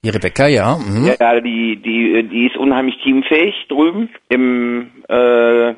Die 0.09 0.15
Rebecca, 0.15 0.47
ja. 0.47 0.79
Mhm. 0.79 1.15
Ja, 1.21 1.39
die, 1.39 1.77
die, 1.77 2.27
die 2.31 2.47
ist 2.47 2.57
unheimlich 2.57 2.97
teamfähig 3.03 3.55
drüben 3.69 4.09
im, 4.31 5.05
äh, 5.07 5.75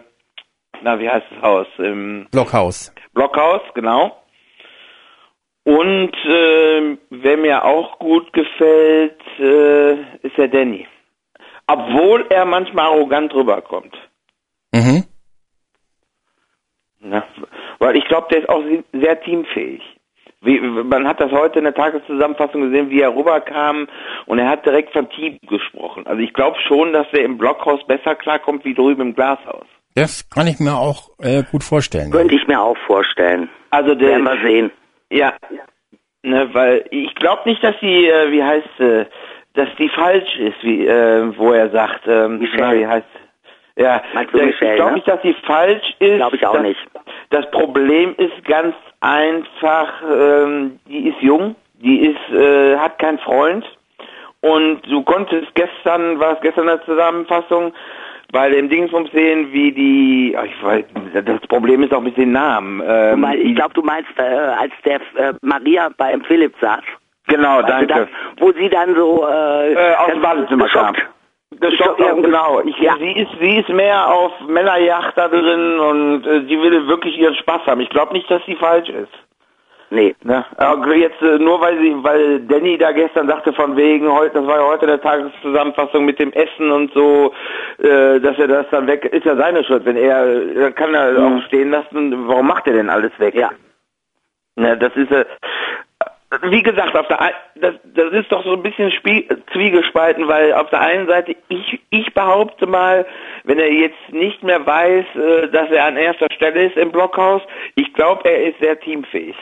na, 0.82 1.00
wie 1.00 1.08
heißt 1.08 1.26
das 1.34 1.42
Haus? 1.42 1.66
Im 1.78 2.28
Blockhaus. 2.30 2.94
Blockhaus, 3.12 3.60
genau. 3.74 4.22
Und 5.64 6.12
äh, 6.14 6.96
wer 7.10 7.36
mir 7.38 7.64
auch 7.64 7.98
gut 7.98 8.32
gefällt, 8.32 9.20
äh, 9.40 9.94
ist 10.22 10.38
der 10.38 10.46
Danny. 10.46 10.86
Obwohl 11.66 12.24
er 12.30 12.44
manchmal 12.44 12.86
arrogant 12.86 13.34
rüberkommt. 13.34 13.96
Mhm. 14.72 15.06
Na, 17.00 17.24
weil 17.80 17.96
ich 17.96 18.04
glaube, 18.04 18.28
der 18.30 18.42
ist 18.42 18.48
auch 18.48 18.62
sehr 18.92 19.20
teamfähig. 19.22 19.82
Wie, 20.42 20.58
man 20.58 21.06
hat 21.06 21.20
das 21.20 21.30
heute 21.32 21.58
in 21.58 21.64
der 21.64 21.74
Tageszusammenfassung 21.74 22.62
gesehen, 22.62 22.88
wie 22.88 23.02
er 23.02 23.14
rüberkam 23.14 23.88
und 24.24 24.38
er 24.38 24.48
hat 24.48 24.64
direkt 24.64 24.92
vom 24.92 25.08
Team 25.10 25.38
gesprochen. 25.46 26.06
Also 26.06 26.22
ich 26.22 26.32
glaube 26.32 26.56
schon, 26.66 26.94
dass 26.94 27.06
er 27.12 27.24
im 27.24 27.36
Blockhaus 27.36 27.86
besser 27.86 28.14
klarkommt 28.14 28.64
wie 28.64 28.72
drüben 28.72 29.02
im 29.02 29.14
Glashaus. 29.14 29.66
Das 29.94 30.28
kann 30.30 30.46
ich 30.46 30.58
mir 30.58 30.76
auch 30.76 31.10
äh, 31.18 31.42
gut 31.42 31.62
vorstellen. 31.62 32.10
Könnte 32.10 32.36
ich 32.36 32.46
mir 32.46 32.60
auch 32.60 32.76
vorstellen. 32.86 33.50
Also 33.70 33.94
der, 33.94 34.10
Werden 34.10 34.24
wir 34.24 34.48
sehen. 34.48 34.70
Ja, 35.10 35.34
ne, 36.22 36.48
weil 36.52 36.84
ich 36.90 37.14
glaube 37.16 37.42
nicht, 37.48 37.62
dass 37.62 37.74
die, 37.80 38.06
äh, 38.06 38.30
wie 38.30 38.42
heißt, 38.42 38.80
äh, 38.80 39.06
dass 39.54 39.68
die 39.78 39.88
falsch 39.90 40.36
ist, 40.38 40.62
wie, 40.62 40.86
äh, 40.86 41.36
wo 41.36 41.52
er 41.52 41.70
sagt, 41.70 42.06
ähm, 42.06 42.38
Michelle. 42.38 42.62
na, 42.62 42.74
wie 42.74 42.86
heißt, 42.86 43.06
ja, 43.76 44.02
Michelle, 44.14 44.50
ich 44.50 44.58
glaube 44.58 44.90
ne? 44.90 44.92
nicht, 44.94 45.08
dass 45.08 45.20
die 45.22 45.34
falsch 45.44 45.94
ist. 45.98 46.16
Glaube 46.16 46.36
ich 46.36 46.46
auch 46.46 46.54
das, 46.54 46.62
nicht. 46.62 46.80
Das 47.30 47.50
Problem 47.50 48.14
ist 48.16 48.44
ganz 48.44 48.74
einfach, 49.00 49.88
ähm, 50.02 50.78
die 50.86 51.08
ist 51.08 51.20
jung, 51.20 51.56
die 51.82 52.00
ist, 52.00 52.34
äh, 52.34 52.76
hat 52.76 52.98
keinen 52.98 53.18
Freund 53.18 53.64
und 54.42 54.80
du 54.90 55.02
konntest 55.02 55.54
gestern, 55.54 56.18
war 56.20 56.34
es 56.34 56.40
gestern 56.40 56.62
in 56.62 56.76
der 56.76 56.84
Zusammenfassung, 56.84 57.72
bei 58.32 58.48
dem 58.48 58.68
Dingsbums 58.68 59.10
sehen, 59.10 59.52
wie 59.52 59.72
die, 59.72 60.36
ach, 60.38 60.44
ich 60.44 60.62
weiß, 60.62 60.84
das 61.24 61.40
Problem 61.48 61.82
ist 61.82 61.92
auch 61.92 62.00
mit 62.00 62.16
den 62.16 62.32
Namen. 62.32 62.80
Ähm, 62.86 63.20
mein, 63.20 63.40
ich 63.40 63.56
glaube, 63.56 63.74
du 63.74 63.82
meinst, 63.82 64.10
äh, 64.18 64.22
als 64.22 64.72
der 64.84 65.00
äh, 65.16 65.34
Maria 65.42 65.90
beim 65.96 66.22
Philipp 66.22 66.54
saß. 66.60 66.82
genau, 67.26 67.60
du 67.60 67.66
danke. 67.66 67.86
das, 67.88 68.08
wo 68.38 68.52
sie 68.52 68.68
dann 68.68 68.94
so 68.94 69.26
äh, 69.26 69.72
Äh, 69.72 69.94
aus 69.96 70.12
dem 70.12 70.22
Badezimmer 70.22 70.68
kam. 70.68 70.94
Das 71.60 71.74
Stopp, 71.74 72.00
ja, 72.00 72.12
genau. 72.14 72.60
Ich, 72.64 72.76
Ja. 72.78 72.94
Sie 72.98 73.12
ist, 73.12 73.30
sie 73.40 73.58
ist 73.58 73.68
mehr 73.68 74.08
auf 74.12 74.32
Männerjacht 74.48 75.16
da 75.16 75.28
drin 75.28 75.78
und 75.78 76.26
äh, 76.26 76.40
sie 76.48 76.60
will 76.60 76.86
wirklich 76.88 77.18
ihren 77.18 77.34
Spaß 77.34 77.66
haben. 77.66 77.80
Ich 77.80 77.90
glaube 77.90 78.12
nicht, 78.14 78.30
dass 78.30 78.44
sie 78.46 78.56
falsch 78.56 78.88
ist. 78.88 79.12
Nee. 79.92 80.14
Ne? 80.22 80.44
Aber 80.56 80.94
jetzt 80.94 81.20
äh, 81.20 81.38
nur 81.38 81.60
weil 81.60 81.76
sie, 81.80 81.94
weil 82.02 82.40
Danny 82.46 82.78
da 82.78 82.92
gestern 82.92 83.26
sagte 83.28 83.52
von 83.52 83.76
wegen 83.76 84.10
heute, 84.10 84.34
das 84.34 84.46
war 84.46 84.56
ja 84.58 84.66
heute 84.68 84.86
der 84.86 85.00
Tageszusammenfassung 85.00 86.04
mit 86.04 86.18
dem 86.20 86.32
Essen 86.32 86.70
und 86.70 86.92
so, 86.94 87.32
äh, 87.78 88.20
dass 88.20 88.38
er 88.38 88.46
das 88.48 88.66
dann 88.70 88.86
weg, 88.86 89.04
ist 89.06 89.26
ja 89.26 89.36
seine 89.36 89.64
Schuld. 89.64 89.84
Wenn 89.84 89.96
er, 89.96 90.24
dann 90.54 90.74
kann 90.76 90.94
er 90.94 91.12
Mhm. 91.18 91.38
auch 91.38 91.42
stehen 91.46 91.70
lassen. 91.72 92.28
Warum 92.28 92.46
macht 92.46 92.68
er 92.68 92.74
denn 92.74 92.88
alles 92.88 93.12
weg? 93.18 93.34
Ja. 93.34 93.50
Ne, 94.56 94.76
das 94.78 94.94
ist 94.94 95.10
äh, 95.10 95.24
wie 96.42 96.62
gesagt, 96.62 96.96
auf 96.96 97.08
der 97.08 97.32
das, 97.56 97.74
das 97.94 98.12
ist 98.12 98.30
doch 98.30 98.44
so 98.44 98.52
ein 98.52 98.62
bisschen 98.62 98.90
spie 98.92 99.28
zwiegespalten, 99.52 100.28
weil 100.28 100.52
auf 100.52 100.70
der 100.70 100.80
einen 100.80 101.08
Seite 101.08 101.34
ich 101.48 101.80
ich 101.90 102.14
behaupte 102.14 102.66
mal, 102.66 103.04
wenn 103.44 103.58
er 103.58 103.72
jetzt 103.72 103.98
nicht 104.10 104.42
mehr 104.42 104.64
weiß, 104.64 105.04
äh, 105.16 105.48
dass 105.48 105.70
er 105.70 105.86
an 105.86 105.96
erster 105.96 106.28
Stelle 106.32 106.66
ist 106.66 106.76
im 106.76 106.92
Blockhaus, 106.92 107.42
ich 107.74 107.92
glaube, 107.94 108.28
er 108.28 108.48
ist 108.48 108.60
sehr 108.60 108.78
teamfähig. 108.78 109.36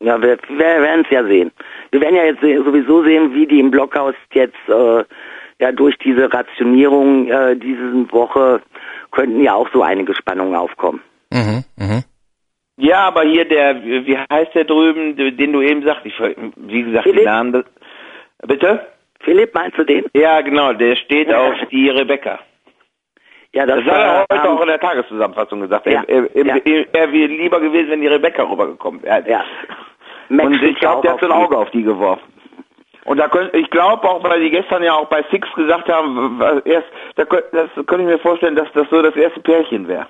Ja, 0.00 0.22
wir, 0.22 0.38
wir 0.48 0.58
werden 0.58 1.04
es 1.04 1.10
ja 1.10 1.24
sehen. 1.24 1.50
Wir 1.90 2.00
werden 2.00 2.14
ja 2.14 2.24
jetzt 2.24 2.40
sowieso 2.40 3.02
sehen, 3.02 3.34
wie 3.34 3.46
die 3.46 3.58
im 3.58 3.72
Blockhaus 3.72 4.14
jetzt 4.32 4.54
äh, 4.68 5.04
ja 5.58 5.72
durch 5.72 5.98
diese 5.98 6.32
Rationierung 6.32 7.28
äh, 7.28 7.56
diese 7.56 8.12
Woche 8.12 8.62
könnten 9.10 9.40
ja 9.42 9.54
auch 9.54 9.68
so 9.72 9.82
einige 9.82 10.14
Spannungen 10.14 10.54
aufkommen. 10.54 11.00
Mhm. 11.32 11.64
Mhm. 11.76 12.04
Ja, 12.80 13.00
aber 13.08 13.22
hier 13.22 13.44
der, 13.44 13.82
wie 13.84 14.16
heißt 14.16 14.54
der 14.54 14.64
drüben, 14.64 15.16
den 15.16 15.52
du 15.52 15.60
eben 15.60 15.82
sagst, 15.82 16.06
ich, 16.06 16.14
wie 16.56 16.82
gesagt, 16.84 17.06
die 17.06 17.10
Philipp? 17.10 17.24
Namen, 17.24 17.52
das, 17.52 17.64
bitte? 18.46 18.86
Philipp, 19.20 19.52
meinst 19.52 19.76
du 19.76 19.84
den? 19.84 20.04
Ja, 20.14 20.40
genau, 20.42 20.72
der 20.72 20.94
steht 20.96 21.28
Ja. 21.28 21.40
auf 21.40 21.54
die 21.72 21.90
Rebecca. 21.90 22.38
Ja, 23.52 23.66
das, 23.66 23.84
Das 23.84 23.86
hat 23.86 23.92
er 24.00 24.06
war 24.08 24.26
heute 24.30 24.42
haben- 24.42 24.56
auch 24.58 24.62
in 24.62 24.68
der 24.68 24.78
Tageszusammenfassung 24.80 25.60
gesagt. 25.62 25.86
Ja. 25.86 26.04
Er, 26.06 26.28
er, 26.36 26.46
Ja. 26.46 26.56
er, 26.92 27.12
wäre 27.12 27.26
lieber 27.26 27.60
gewesen, 27.60 27.90
wenn 27.90 28.00
die 28.00 28.06
Rebecca 28.06 28.44
rübergekommen 28.44 29.02
wäre. 29.02 29.28
Ja. 29.28 29.44
Max 30.28 30.46
Und 30.46 30.62
ich 30.62 30.78
glaube, 30.78 31.02
der 31.02 31.12
hat 31.14 31.20
so 31.20 31.26
ein 31.26 31.32
Auge 31.32 31.56
auf 31.58 31.70
die 31.70 31.82
geworfen. 31.82 32.22
Und 33.06 33.16
da 33.18 33.26
könnt, 33.26 33.54
ich 33.54 33.68
glaube 33.70 34.06
auch, 34.08 34.22
weil 34.22 34.40
die 34.40 34.50
gestern 34.50 34.82
ja 34.84 34.92
auch 34.92 35.06
bei 35.08 35.24
Six 35.30 35.50
gesagt 35.54 35.88
haben, 35.88 36.40
erst, 36.66 36.86
da 37.16 37.24
das 37.24 37.70
könnte 37.86 38.02
ich 38.02 38.08
mir 38.08 38.18
vorstellen, 38.18 38.54
dass 38.54 38.70
das 38.74 38.86
so 38.90 39.00
das 39.02 39.16
erste 39.16 39.40
Pärchen 39.40 39.88
wäre. 39.88 40.06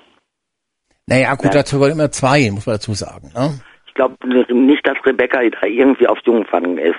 Naja, 1.09 1.35
gut, 1.35 1.53
dazu 1.53 1.79
waren 1.81 1.91
immer 1.91 2.11
zwei, 2.11 2.49
muss 2.51 2.65
man 2.65 2.75
dazu 2.75 2.93
sagen. 2.93 3.31
Ne? 3.35 3.59
Ich 3.87 3.93
glaube 3.95 4.15
nicht, 4.53 4.85
dass 4.87 4.97
Rebecca 5.05 5.39
da 5.49 5.67
irgendwie 5.67 6.07
auf 6.07 6.19
Jungfang 6.25 6.77
ist. 6.77 6.95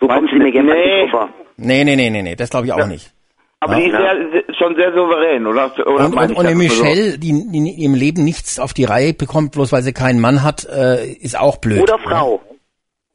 So 0.00 0.06
Meinst 0.06 0.28
kommt 0.28 0.30
sie 0.30 0.38
mir 0.38 0.52
jedenfalls 0.52 0.78
Nee. 0.84 1.02
nicht 1.02 1.14
rüber. 1.14 1.28
Nee, 1.56 1.84
nee, 1.84 1.96
nee, 1.96 2.10
nee, 2.10 2.22
nee, 2.22 2.36
das 2.36 2.50
glaube 2.50 2.66
ich 2.66 2.72
auch 2.72 2.78
Ja. 2.78 2.86
nicht. 2.86 3.12
Aber 3.60 3.78
Ja. 3.78 3.80
die 3.80 3.86
ist 3.86 3.96
sehr, 3.96 4.54
schon 4.58 4.76
sehr 4.76 4.92
souverän, 4.92 5.46
oder? 5.46 5.72
oder 5.86 6.04
Und, 6.06 6.14
und, 6.14 6.36
und 6.36 6.46
eine 6.46 6.54
nur 6.54 6.68
so? 6.68 6.84
Michelle, 6.84 7.18
die, 7.18 7.32
die 7.50 7.84
im 7.84 7.94
Leben 7.94 8.22
nichts 8.22 8.60
auf 8.60 8.74
die 8.74 8.84
Reihe 8.84 9.14
bekommt, 9.14 9.52
bloß 9.52 9.72
weil 9.72 9.82
sie 9.82 9.94
keinen 9.94 10.20
Mann 10.20 10.42
hat, 10.42 10.66
äh, 10.66 11.06
ist 11.06 11.38
auch 11.40 11.56
blöd. 11.56 11.80
Oder 11.82 11.96
ne? 11.96 12.02
Frau. 12.04 12.40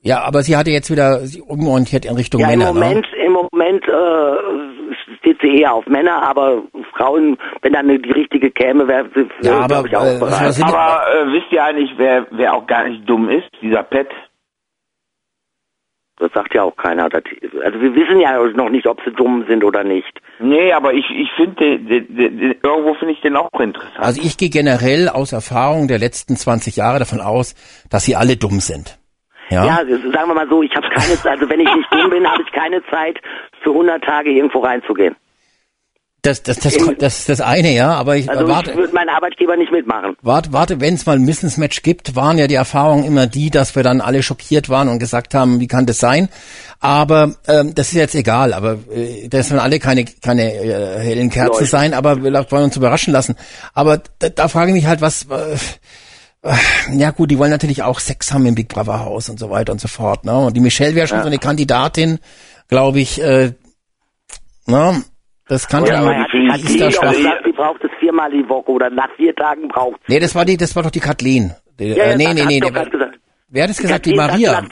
Ja, 0.02 0.24
aber 0.24 0.42
sie 0.42 0.58
hatte 0.58 0.72
jetzt 0.72 0.90
wieder 0.90 1.20
sich 1.28 1.44
umorientiert 1.44 2.06
in 2.06 2.16
Richtung 2.16 2.42
Ja, 2.42 2.50
im 2.50 2.58
Männer. 2.58 2.74
Moment, 2.74 3.06
im 3.24 3.34
Moment 3.34 3.84
äh, 3.88 3.92
steht 5.22 5.40
sie 5.42 5.62
eher 5.62 5.74
auf 5.74 5.86
Männer, 5.88 6.22
aber 6.24 6.64
Frauen, 6.96 7.38
wenn 7.62 7.74
dann 7.74 7.88
die 7.88 8.12
richtige 8.12 8.52
käme, 8.52 8.88
wäre 8.88 9.10
sie, 9.16 9.28
Ja, 9.42 9.60
äh, 9.60 9.64
aber, 9.64 9.84
glaub 9.84 9.86
ich, 9.86 9.96
auch 9.96 10.16
äh, 10.16 10.20
bereit. 10.20 10.62
Aber 10.64 11.04
äh, 11.08 11.34
wisst 11.34 11.52
ihr 11.52 11.64
eigentlich, 11.64 11.92
wer, 11.98 12.28
wer 12.32 12.54
auch 12.54 12.68
gar 12.68 12.88
nicht 12.88 13.08
dumm 13.08 13.30
ist? 13.30 13.50
Dieser 13.62 13.84
Pet. 13.84 14.10
Das 16.18 16.32
sagt 16.34 16.54
ja 16.54 16.64
auch 16.64 16.76
keiner. 16.76 17.06
Also 17.06 17.82
wir 17.82 17.96
wissen 17.96 18.20
ja 18.20 18.38
noch 18.44 18.70
nicht, 18.70 18.86
ob 18.86 19.00
sie 19.04 19.12
dumm 19.12 19.44
sind 19.48 19.64
oder 19.64 19.84
nicht. 19.84 20.22
Nee, 20.40 20.72
aber 20.72 20.94
ich, 20.94 21.06
ich 21.10 21.32
finde, 21.36 21.66
irgendwo 21.66 22.94
finde 22.94 23.14
ich 23.14 23.22
den 23.22 23.36
auch 23.36 23.50
interessant. 23.60 23.98
Also 23.98 24.22
ich 24.22 24.38
gehe 24.38 24.50
generell 24.50 25.10
aus 25.10 25.32
Erfahrung 25.32 25.88
der 25.88 25.98
letzten 25.98 26.36
20 26.36 26.76
Jahre 26.76 27.00
davon 27.00 27.22
aus, 27.22 27.56
dass 27.90 28.06
sie 28.06 28.16
alle 28.16 28.38
dumm 28.38 28.60
sind. 28.60 29.01
Ja. 29.52 29.66
Ja, 29.66 29.78
sagen 29.86 30.30
wir 30.30 30.34
mal 30.34 30.48
so, 30.50 30.64
ich 30.64 30.74
habe 30.76 30.88
keine 30.90 31.16
Zeit, 31.18 31.40
also 31.40 31.50
wenn 31.50 31.60
ich 31.60 31.76
nicht 31.76 31.92
dumm 31.92 32.10
bin, 32.10 32.26
habe 32.26 32.42
ich 32.42 32.52
keine 32.54 32.82
Zeit, 32.90 33.20
für 33.62 33.72
100 33.72 34.02
Tage 34.04 34.32
irgendwo 34.32 34.60
reinzugehen. 34.60 35.16
Das, 36.24 36.44
das, 36.44 36.60
das, 36.60 36.78
das 37.00 37.20
ist 37.20 37.30
das 37.30 37.42
eine, 37.42 37.74
ja, 37.74 37.94
aber 37.94 38.16
ich 38.16 38.30
Also 38.30 38.48
warte, 38.48 38.72
ich 38.72 38.78
würde 38.78 38.94
meinen 38.94 39.10
Arbeitgeber 39.10 39.58
nicht 39.58 39.72
mitmachen. 39.72 40.16
warte, 40.22 40.54
warte 40.54 40.80
wenn 40.80 40.94
es 40.94 41.08
mal 41.08 41.16
ein 41.16 41.26
Wissensmatch 41.26 41.82
gibt, 41.82 42.16
waren 42.16 42.38
ja 42.38 42.46
die 42.46 42.56
Erfahrungen 42.56 43.04
immer 43.06 43.26
die, 43.26 43.50
dass 43.50 43.76
wir 43.76 43.82
dann 43.82 44.02
alle 44.02 44.22
schockiert 44.22 44.70
waren 44.70 44.88
und 44.88 45.00
gesagt 45.00 45.34
haben, 45.34 45.60
wie 45.60 45.68
kann 45.68 45.88
das 45.88 45.98
sein? 45.98 46.30
Aber 46.80 47.34
ähm, 47.48 47.74
das 47.74 47.88
ist 47.88 47.96
jetzt 47.96 48.14
egal, 48.14 48.54
aber 48.54 48.78
äh, 48.96 49.30
das 49.30 49.50
sollen 49.50 49.60
alle 49.60 49.80
keine, 49.80 50.06
keine 50.06 50.54
äh, 50.54 51.00
hellen 51.00 51.32
Kerzen 51.32 51.66
sein, 51.66 51.96
aber 51.96 52.24
wir 52.24 52.32
wollen 52.52 52.66
uns 52.66 52.78
überraschen 52.78 53.14
lassen. 53.14 53.36
Aber 53.74 54.00
da, 54.20 54.30
da 54.30 54.48
frage 54.48 54.70
ich 54.70 54.76
mich 54.76 54.86
halt, 54.86 55.02
was... 55.02 55.24
Äh, 55.24 55.58
ja 56.94 57.12
gut, 57.12 57.30
die 57.32 57.38
wollen 57.38 57.52
natürlich 57.52 57.84
auch 57.84 58.00
Sex 58.00 58.34
haben 58.34 58.46
im 58.46 58.56
Big 58.56 58.68
Brother 58.68 59.06
Haus 59.06 59.30
und 59.30 59.40
so 59.40 59.50
weiter 59.50 59.72
und 59.72 59.80
so 59.80 59.88
fort. 59.88 60.26
Ne? 60.26 60.38
Und 60.38 60.56
die 60.58 60.60
Michelle 60.62 60.96
wäre 60.96 61.08
schon 61.08 61.22
so 61.22 61.28
eine 61.28 61.38
Kandidatin, 61.38 62.20
glaube 62.68 63.00
ich, 63.00 63.22
äh, 63.22 63.52
Na, 64.66 64.96
das 65.48 65.68
kann 65.68 65.86
ja, 65.86 66.02
man 66.02 66.18
hat 66.18 66.28
die 66.34 66.40
die 66.40 66.48
ist 66.48 66.80
Kathleen 66.80 66.80
da 66.80 66.86
doch 66.86 66.94
schwach. 66.94 67.12
gesagt, 67.12 67.46
die 67.46 67.52
braucht 67.52 67.84
es 67.84 67.92
viermal 68.00 68.32
die 68.32 68.48
Woche 68.50 68.72
oder 68.72 68.90
nach 68.90 69.10
vier 69.18 69.36
Tagen 69.36 69.68
braucht 69.68 70.00
Nee, 70.08 70.20
das 70.20 70.34
war 70.34 70.46
die, 70.46 70.58
das 70.58 70.76
war 70.76 70.84
doch 70.84 70.92
die 70.92 71.00
Kathleen. 71.00 71.54
Die, 71.80 71.90
Ja, 71.90 71.96
ja, 71.96 72.04
äh, 72.06 72.18
nee, 72.18 72.34
nee, 72.34 72.46
nee, 72.46 72.60
nee. 72.60 72.72
Wer 73.50 73.64
hat 73.64 73.70
es 73.70 73.78
gesagt? 73.78 74.06
Die 74.06 74.14
Kathleen 74.14 74.18
sagt, 74.18 74.32
Maria. 74.32 74.64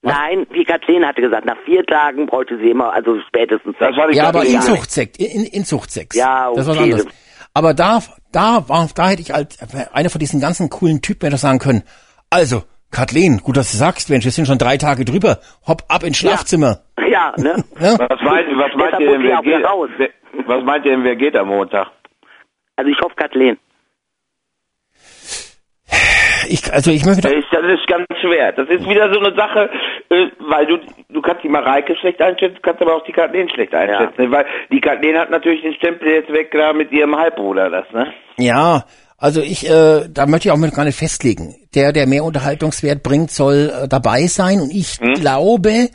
Nein, 0.00 0.46
die 0.54 0.64
Kathleen 0.64 1.04
hatte 1.04 1.20
gesagt, 1.20 1.44
nach 1.44 1.56
vier 1.66 1.84
Tagen 1.84 2.26
bräuchte 2.26 2.56
sie 2.58 2.70
immer, 2.70 2.92
also 2.92 3.18
spätestens. 3.26 3.74
Das 3.78 3.94
war 3.96 4.08
die 4.08 4.16
Ja, 4.16 4.28
aber 4.28 4.40
Kathleen. 4.40 4.56
Inzuchtsex, 4.56 5.18
in, 5.18 5.44
Inzuchtsex. 5.44 6.16
Ja, 6.16 6.50
Das 6.54 6.62
ist 6.62 6.68
was 6.68 6.76
okay. 6.76 6.84
anderes. 6.84 7.06
Aber 7.58 7.74
da, 7.74 7.98
da 8.30 8.68
war, 8.68 8.88
da 8.94 9.08
hätte 9.08 9.20
ich 9.20 9.34
als 9.34 9.58
einer 9.92 10.10
von 10.10 10.20
diesen 10.20 10.40
ganzen 10.40 10.70
coolen 10.70 11.02
Typen 11.02 11.26
hätte 11.26 11.38
sagen 11.38 11.58
können. 11.58 11.82
Also, 12.30 12.62
Kathleen, 12.92 13.38
gut, 13.38 13.56
dass 13.56 13.72
du 13.72 13.76
sagst, 13.76 14.10
Mensch, 14.10 14.24
wir 14.24 14.30
sind 14.30 14.46
schon 14.46 14.58
drei 14.58 14.76
Tage 14.76 15.04
drüber. 15.04 15.40
Hopp 15.66 15.82
ab 15.88 16.04
ins 16.04 16.18
Schlafzimmer. 16.18 16.82
Ja, 17.10 17.34
ne? 17.36 17.64
Ja? 17.80 17.98
Was 17.98 18.22
meint, 18.22 18.46
was 18.54 18.74
meint 18.76 19.00
ihr 19.00 19.10
denn, 19.10 19.22
wer 19.24 19.42
geht, 19.42 19.64
was 20.46 20.62
meint 20.62 20.84
ihr 20.84 20.92
denn, 20.92 21.02
wer 21.02 21.16
geht 21.16 21.34
am 21.34 21.48
Montag? 21.48 21.88
Also 22.76 22.92
ich 22.92 23.00
hoffe 23.00 23.16
Kathleen. 23.16 23.58
Ich, 26.48 26.72
also 26.72 26.90
ich 26.90 27.04
möchte, 27.04 27.22
Das 27.22 27.32
ist, 27.32 27.46
das 27.52 27.62
ist 27.62 27.86
ganz 27.86 28.06
schwer. 28.20 28.52
Das 28.52 28.68
ist 28.68 28.88
wieder 28.88 29.12
so 29.12 29.20
eine 29.20 29.34
Sache, 29.36 29.70
äh, 30.10 30.26
weil 30.40 30.66
du 30.66 30.78
du 31.10 31.22
kannst 31.22 31.42
die 31.42 31.48
Mareike 31.48 31.94
schlecht 31.96 32.20
einschätzen, 32.20 32.58
kannst 32.62 32.80
aber 32.82 32.94
auch 32.96 33.04
die 33.04 33.12
Kathleen 33.12 33.48
schlecht 33.50 33.74
einschätzen. 33.74 34.22
ne? 34.22 34.30
Weil 34.30 34.46
die 34.72 34.80
Kathleen 34.80 35.18
hat 35.18 35.30
natürlich 35.30 35.62
den 35.62 35.74
Stempel 35.74 36.08
jetzt 36.08 36.32
weg 36.32 36.50
da 36.52 36.72
mit 36.72 36.90
ihrem 36.92 37.16
Halbbruder, 37.16 37.70
das, 37.70 37.84
ne? 37.92 38.12
ja, 38.38 38.84
also 39.20 39.40
ich, 39.40 39.68
äh, 39.68 40.02
da 40.08 40.26
möchte 40.26 40.46
ich 40.48 40.52
auch 40.52 40.56
mit 40.58 40.72
gar 40.74 40.84
nicht 40.84 40.96
festlegen. 40.98 41.56
Der, 41.74 41.92
der 41.92 42.06
mehr 42.06 42.22
Unterhaltungswert 42.22 43.02
bringt, 43.02 43.32
soll 43.32 43.72
äh, 43.84 43.88
dabei 43.88 44.26
sein. 44.28 44.60
Und 44.60 44.70
ich 44.70 44.98
Hm? 45.00 45.14
glaube, 45.14 45.88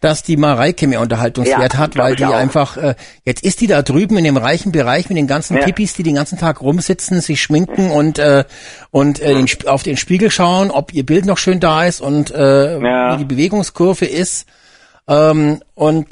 dass 0.00 0.22
die 0.22 0.36
Mareike 0.36 0.86
mehr 0.86 1.00
Unterhaltungswert 1.00 1.72
Ja, 1.74 1.78
hat, 1.78 1.96
weil 1.96 2.12
ich 2.12 2.18
die 2.18 2.24
auch. 2.24 2.32
einfach, 2.34 2.76
äh, 2.76 2.94
jetzt 3.24 3.44
ist 3.44 3.60
die 3.60 3.66
da 3.66 3.82
drüben 3.82 4.16
in 4.16 4.24
dem 4.24 4.36
reichen 4.36 4.70
Bereich 4.70 5.08
mit 5.08 5.18
den 5.18 5.26
ganzen 5.26 5.56
Ja. 5.56 5.64
Pippis, 5.64 5.94
die 5.94 6.04
den 6.04 6.14
ganzen 6.14 6.38
Tag 6.38 6.60
rumsitzen, 6.60 7.20
sich 7.20 7.42
schminken 7.42 7.90
und 7.90 8.18
äh, 8.18 8.44
und 8.90 9.20
äh, 9.20 9.34
den, 9.34 9.48
auf 9.66 9.82
den 9.82 9.96
Spiegel 9.96 10.30
schauen, 10.30 10.70
ob 10.70 10.94
ihr 10.94 11.04
Bild 11.04 11.26
noch 11.26 11.38
schön 11.38 11.58
da 11.60 11.84
ist 11.84 12.00
und 12.00 12.30
äh, 12.30 12.78
Ja. 12.80 13.14
wie 13.14 13.18
die 13.18 13.24
Bewegungskurve 13.24 14.04
ist. 14.06 14.46
Ähm, 15.08 15.62
und 15.74 16.06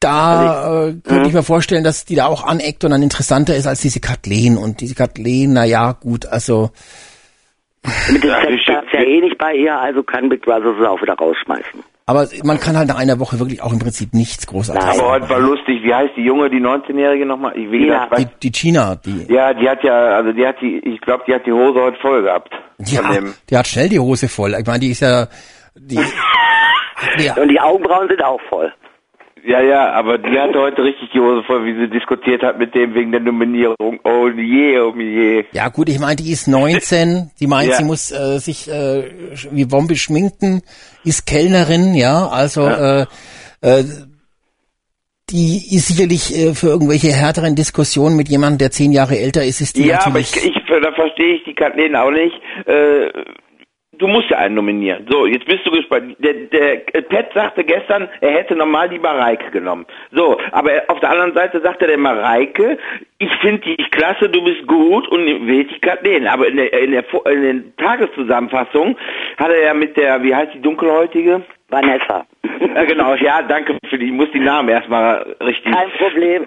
da 0.00 0.86
äh, 0.88 0.92
könnte 1.02 1.28
ich 1.28 1.34
mir 1.34 1.42
vorstellen, 1.42 1.82
dass 1.82 2.04
die 2.04 2.14
da 2.14 2.26
auch 2.26 2.44
aneckt 2.44 2.84
und 2.84 2.92
dann 2.92 3.02
interessanter 3.02 3.56
ist 3.56 3.66
als 3.66 3.80
diese 3.80 3.98
Kathleen. 4.00 4.56
Und 4.56 4.80
diese 4.80 4.94
Kathleen, 4.94 5.52
na 5.54 5.64
ja, 5.64 5.92
gut, 5.92 6.26
also 6.26 6.70
Mit 8.08 8.22
dem 8.22 8.30
Sex 8.30 8.44
ich- 8.50 8.60
ist 8.68 8.92
ja 8.92 9.00
eh 9.00 9.20
nicht 9.20 9.38
bei 9.38 9.54
ihr, 9.54 9.76
also 9.76 10.02
kann 10.04 10.28
Big 10.28 10.42
Brother 10.42 10.74
sie 10.78 10.88
auch 10.88 11.02
wieder 11.02 11.14
rausschmeißen. 11.14 11.82
Aber 12.08 12.26
man 12.42 12.58
kann 12.58 12.76
halt 12.76 12.88
nach 12.88 12.98
einer 12.98 13.20
Woche 13.20 13.38
wirklich 13.38 13.62
auch 13.62 13.72
im 13.72 13.78
Prinzip 13.78 14.14
nichts 14.14 14.46
großartig 14.46 14.82
Nein. 14.84 14.98
Aber 14.98 15.10
heute 15.10 15.28
war 15.28 15.40
lustig, 15.40 15.82
wie 15.82 15.94
heißt 15.94 16.12
die 16.16 16.22
Junge, 16.22 16.48
die 16.48 16.56
19-Jährige 16.60 17.26
nochmal? 17.26 17.52
Ich 17.56 17.70
will 17.70 17.86
Ja. 17.86 18.06
das, 18.10 18.18
Die, 18.18 18.26
die 18.44 18.50
China, 18.52 18.96
die, 18.96 19.26
ja, 19.32 19.52
die 19.52 19.68
hat 19.68 19.84
ja, 19.84 20.16
also 20.16 20.32
die 20.32 20.46
hat 20.46 20.56
die, 20.62 20.78
ich 20.78 21.00
glaube, 21.02 21.24
die 21.28 21.34
hat 21.34 21.44
die 21.46 21.52
Hose 21.52 21.78
heute 21.80 21.98
voll 22.00 22.22
gehabt. 22.22 22.50
ja, 22.78 23.02
die 23.50 23.56
hat 23.56 23.66
schnell 23.66 23.88
die 23.90 23.98
Hose 24.00 24.28
voll. 24.28 24.54
Ich 24.58 24.66
meine, 24.66 24.80
die 24.80 24.90
ist 24.90 25.00
ja, 25.00 25.26
die, 25.76 25.96
ja, 27.18 27.34
Und 27.34 27.48
die 27.50 27.60
Augenbrauen 27.60 28.08
sind 28.08 28.24
auch 28.24 28.40
voll. 28.48 28.72
Ja, 29.44 29.60
ja, 29.60 29.92
aber 29.92 30.18
die 30.18 30.38
hatte 30.38 30.58
heute 30.58 30.82
richtig 30.84 31.10
die 31.12 31.20
Hose 31.20 31.42
voll, 31.44 31.64
wie 31.64 31.74
sie 31.74 31.88
diskutiert 31.88 32.42
hat 32.42 32.58
mit 32.58 32.74
dem 32.74 32.94
wegen 32.94 33.12
der 33.12 33.20
Nominierung. 33.20 34.00
Oh 34.04 34.28
je, 34.28 34.78
oh 34.80 34.94
je. 34.96 35.44
ja 35.52 35.68
gut, 35.68 35.88
ich 35.88 35.98
meine, 35.98 36.16
die 36.16 36.30
ist 36.32 36.48
19, 36.48 37.30
die 37.40 37.46
meint, 37.46 37.70
Ja. 37.70 37.76
sie 37.76 37.84
muss 37.84 38.10
äh, 38.10 38.38
sich 38.38 38.68
äh, 38.70 39.04
wie 39.50 39.64
Bombe 39.64 39.96
schminken, 39.96 40.62
ist 41.04 41.26
Kellnerin, 41.26 41.94
ja, 41.94 42.28
also 42.28 42.66
äh, 42.66 43.06
äh, 43.60 43.84
die 45.30 45.76
ist 45.76 45.88
sicherlich 45.88 46.34
äh, 46.36 46.54
für 46.54 46.68
irgendwelche 46.68 47.08
härteren 47.12 47.54
Diskussionen 47.54 48.16
mit 48.16 48.28
jemandem, 48.28 48.58
der 48.58 48.70
zehn 48.70 48.92
Jahre 48.92 49.18
älter 49.18 49.44
ist, 49.44 49.60
ist 49.60 49.76
die 49.76 49.86
Ja, 49.86 49.96
aber 50.00 50.20
natürlich... 50.20 50.36
ich, 50.36 50.56
ich, 50.56 50.62
da 50.82 50.92
verstehe 50.92 51.34
ich 51.36 51.44
die 51.44 51.54
Kathleen 51.54 51.94
auch 51.96 52.10
nicht. 52.10 52.34
Äh, 52.66 53.10
du 53.98 54.06
musst 54.06 54.30
ja 54.30 54.38
einen 54.38 54.54
nominieren. 54.54 55.06
So, 55.10 55.26
jetzt 55.26 55.46
bist 55.46 55.66
du 55.66 55.70
gespannt. 55.70 56.16
Der, 56.18 56.34
der 56.34 56.94
äh, 56.94 57.02
Pat 57.02 57.32
sagte 57.34 57.64
gestern, 57.64 58.08
er 58.20 58.30
hätte 58.30 58.56
normal 58.56 58.88
die 58.88 58.98
Mareike 58.98 59.50
genommen. 59.50 59.86
So, 60.12 60.38
aber 60.52 60.70
auf 60.88 61.00
der 61.00 61.10
anderen 61.10 61.34
Seite 61.34 61.60
sagte 61.60 61.86
der 61.86 61.98
Mareike, 61.98 62.78
ich 63.18 63.32
finde 63.40 63.60
dich 63.60 63.90
klasse, 63.90 64.28
du 64.28 64.42
bist 64.42 64.66
gut 64.66 65.08
und 65.08 65.46
wählt 65.46 65.70
die 65.70 65.80
Kathleen. 65.80 66.26
Aber 66.26 66.46
in 66.46 66.56
der, 66.56 66.72
in 66.72 66.92
der, 66.92 67.04
in 67.26 67.42
der 67.42 67.76
Tageszusammenfassung 67.76 68.96
hat 69.36 69.50
er 69.50 69.62
ja 69.62 69.74
mit 69.74 69.96
der, 69.96 70.22
wie 70.22 70.34
heißt 70.34 70.54
die 70.54 70.62
dunkelhäutige? 70.62 71.42
Vanessa. 71.68 72.26
Ja, 72.74 72.84
genau, 72.84 73.14
ja, 73.14 73.42
danke 73.42 73.76
für 73.90 73.98
die, 73.98 74.06
ich 74.06 74.12
muss 74.12 74.30
die 74.32 74.40
Namen 74.40 74.68
erstmal 74.70 75.36
richtig. 75.42 75.72
Kein 75.72 75.90
Problem. 75.98 76.44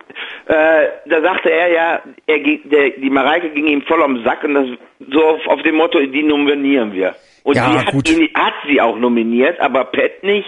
Äh, 0.47 0.87
da 1.05 1.21
sagte 1.21 1.51
er 1.51 1.71
ja, 1.71 2.01
er, 2.27 2.37
der, 2.39 2.89
die 2.91 3.09
Mareike 3.09 3.49
ging 3.49 3.67
ihm 3.67 3.81
voll 3.83 4.01
am 4.01 4.23
Sack 4.23 4.43
und 4.43 4.53
das 4.55 4.67
so 5.11 5.23
auf, 5.25 5.47
auf 5.47 5.61
dem 5.63 5.75
Motto, 5.75 5.99
die 6.05 6.23
nominieren 6.23 6.93
wir. 6.93 7.15
Und 7.43 7.55
Ja, 7.55 7.69
die 7.71 7.77
hat, 7.79 7.91
gut. 7.91 8.09
ihn, 8.09 8.29
hat 8.33 8.53
sie 8.67 8.81
auch 8.81 8.97
nominiert, 8.97 9.59
aber 9.59 9.85
Pat 9.85 10.23
nicht. 10.23 10.47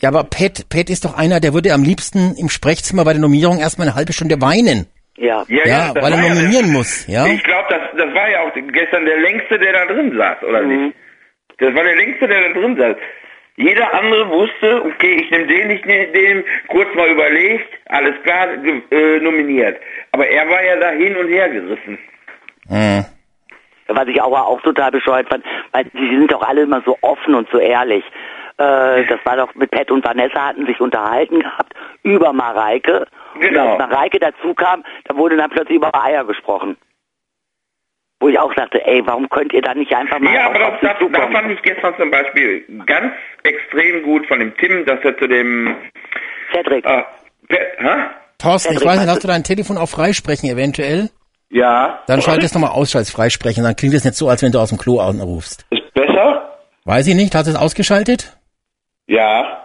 Ja, 0.00 0.08
aber 0.10 0.24
Pat, 0.24 0.68
Pat 0.70 0.90
ist 0.90 1.04
doch 1.04 1.16
einer, 1.16 1.40
der 1.40 1.54
würde 1.54 1.72
am 1.72 1.82
liebsten 1.82 2.34
im 2.38 2.48
Sprechzimmer 2.48 3.04
bei 3.04 3.12
der 3.12 3.20
Nominierung 3.20 3.58
erstmal 3.58 3.88
eine 3.88 3.96
halbe 3.96 4.12
Stunde 4.12 4.40
weinen. 4.40 4.86
Ja. 5.16 5.44
Ja, 5.48 5.92
das 5.92 6.02
weil 6.04 6.12
er 6.12 6.22
ja 6.22 6.28
nominieren 6.34 6.66
der- 6.66 6.72
muss, 6.72 7.06
ja. 7.08 7.26
Ich 7.26 7.42
glaube, 7.42 7.66
das, 7.70 7.80
das 7.96 8.14
war 8.14 8.30
ja 8.30 8.40
auch 8.42 8.52
gestern 8.54 9.04
der 9.04 9.18
längste, 9.20 9.58
der 9.58 9.72
da 9.72 9.86
drin 9.92 10.16
saß, 10.16 10.42
oder 10.48 10.62
Mhm. 10.62 10.84
nicht? 10.86 10.96
Das 11.58 11.74
war 11.74 11.82
der 11.82 11.96
längste, 11.96 12.28
der 12.28 12.40
da 12.52 12.60
drin 12.60 12.76
saß. 12.76 12.96
Jeder 13.58 13.92
andere 13.92 14.28
wusste, 14.30 14.84
okay, 14.84 15.16
ich 15.20 15.30
nehme 15.32 15.46
den, 15.48 15.70
ich 15.70 15.84
nehme 15.84 16.06
den, 16.12 16.44
kurz 16.68 16.94
mal 16.94 17.08
überlegt, 17.08 17.68
alles 17.88 18.14
klar, 18.22 18.56
ge- 18.58 18.82
äh, 18.92 19.18
nominiert. 19.18 19.80
Aber 20.12 20.28
er 20.28 20.48
war 20.48 20.62
ja 20.64 20.76
da 20.76 20.90
hin 20.90 21.16
und 21.16 21.26
her 21.28 21.48
gerissen. 21.48 21.98
Hm. 22.68 23.04
Was 23.88 24.06
ich 24.06 24.22
aber 24.22 24.46
auch 24.46 24.60
total 24.62 24.92
bescheuert 24.92 25.28
fand, 25.28 25.44
weil 25.72 25.84
die 25.86 26.08
sind 26.08 26.30
doch 26.30 26.42
alle 26.48 26.62
immer 26.62 26.82
so 26.86 26.96
offen 27.00 27.34
und 27.34 27.48
so 27.50 27.58
ehrlich. 27.58 28.04
Äh, 28.58 29.04
das 29.06 29.18
war 29.24 29.36
doch 29.36 29.52
mit 29.56 29.72
Pat 29.72 29.90
und 29.90 30.04
Vanessa 30.06 30.48
hatten 30.48 30.64
sich 30.66 30.80
unterhalten 30.80 31.40
gehabt 31.40 31.72
über 32.04 32.32
Mareike. 32.32 33.06
Genau. 33.40 33.74
Und 33.74 33.80
als 33.80 33.90
Mareike 33.90 34.20
dazu 34.20 34.54
kam, 34.54 34.84
da 35.06 35.16
wurde 35.16 35.36
dann 35.36 35.50
plötzlich 35.50 35.76
über 35.78 35.92
Eier 36.00 36.24
gesprochen. 36.24 36.76
Wo 38.20 38.28
ich 38.28 38.38
auch 38.38 38.52
sagte, 38.56 38.84
ey, 38.84 39.00
warum 39.06 39.28
könnt 39.28 39.52
ihr 39.52 39.62
da 39.62 39.74
nicht 39.74 39.94
einfach 39.94 40.18
mal 40.18 40.34
Ja, 40.34 40.46
aber 40.46 40.58
das, 40.58 40.72
das, 40.82 40.94
das 41.12 41.30
fand 41.32 41.52
ich 41.52 41.62
gestern 41.62 41.94
zum 41.96 42.10
Beispiel 42.10 42.64
ganz 42.86 43.12
extrem 43.44 44.02
gut 44.02 44.26
von 44.26 44.40
dem 44.40 44.56
Tim, 44.56 44.84
dass 44.86 44.98
er 45.04 45.16
zu 45.18 45.28
dem 45.28 45.76
Cedric. 46.52 46.84
äh, 46.84 47.02
Pe- 47.48 47.66
hä? 47.78 47.88
Thorsten, 48.38 48.72
ich 48.72 48.78
Cedric, 48.80 48.88
weiß 48.94 49.00
nicht, 49.00 49.08
hast 49.10 49.22
du 49.24 49.28
dein 49.28 49.44
Telefon 49.44 49.78
auf 49.78 49.90
Freisprechen 49.90 50.48
eventuell? 50.50 51.10
Ja. 51.50 52.00
Dann 52.08 52.20
schalt 52.20 52.42
es 52.42 52.52
nochmal 52.54 52.70
aus, 52.72 52.94
als 52.96 53.10
Freisprechen. 53.10 53.62
Dann 53.64 53.76
klingt 53.76 53.94
es 53.94 54.04
nicht 54.04 54.16
so, 54.16 54.28
als 54.28 54.42
wenn 54.42 54.52
du 54.52 54.58
aus 54.58 54.68
dem 54.70 54.78
Klo 54.78 54.98
anrufst. 55.00 55.64
Ist 55.70 55.94
besser? 55.94 56.56
Weiß 56.84 57.06
ich 57.06 57.14
nicht, 57.14 57.34
hast 57.34 57.46
du 57.46 57.52
es 57.52 57.56
ausgeschaltet? 57.56 58.36
Ja. 59.06 59.64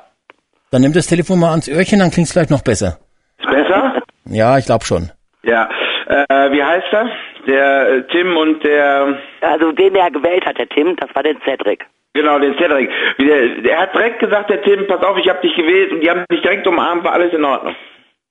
Dann 0.71 0.81
nimm 0.81 0.93
das 0.93 1.07
Telefon 1.07 1.39
mal 1.39 1.49
ans 1.51 1.67
Öhrchen, 1.67 1.99
dann 1.99 2.11
klingt 2.11 2.27
es 2.27 2.33
vielleicht 2.33 2.51
noch 2.51 2.61
besser. 2.63 2.99
Ist 3.39 3.49
besser? 3.49 4.01
Ja, 4.25 4.57
ich 4.59 4.65
glaube 4.65 4.85
schon. 4.85 5.11
ja. 5.41 5.67
Äh, 6.05 6.51
wie 6.51 6.61
heißt 6.63 6.87
er? 6.91 7.09
Der 7.47 7.89
äh, 7.89 8.03
Tim 8.07 8.35
und 8.37 8.63
der 8.63 9.17
Also 9.41 9.71
den, 9.71 9.93
der 9.93 10.09
gewählt 10.11 10.45
hat, 10.45 10.57
der 10.57 10.69
Tim, 10.69 10.95
das 10.95 11.13
war 11.13 11.23
der 11.23 11.35
Cedric. 11.45 11.85
genau, 12.13 12.39
den 12.39 12.55
Cedric. 12.57 12.89
Der, 13.19 13.47
der 13.61 13.79
hat 13.81 13.93
direkt 13.93 14.19
gesagt, 14.19 14.49
der 14.49 14.61
Tim, 14.61 14.87
pass 14.87 15.03
auf, 15.03 15.17
ich 15.17 15.27
habe 15.29 15.41
dich 15.41 15.55
gewählt 15.55 15.91
und 15.91 16.01
die 16.01 16.09
haben 16.09 16.23
dich 16.31 16.41
direkt 16.41 16.65
umarmt, 16.67 17.03
war 17.03 17.13
alles 17.13 17.33
in 17.33 17.43
Ordnung. 17.43 17.75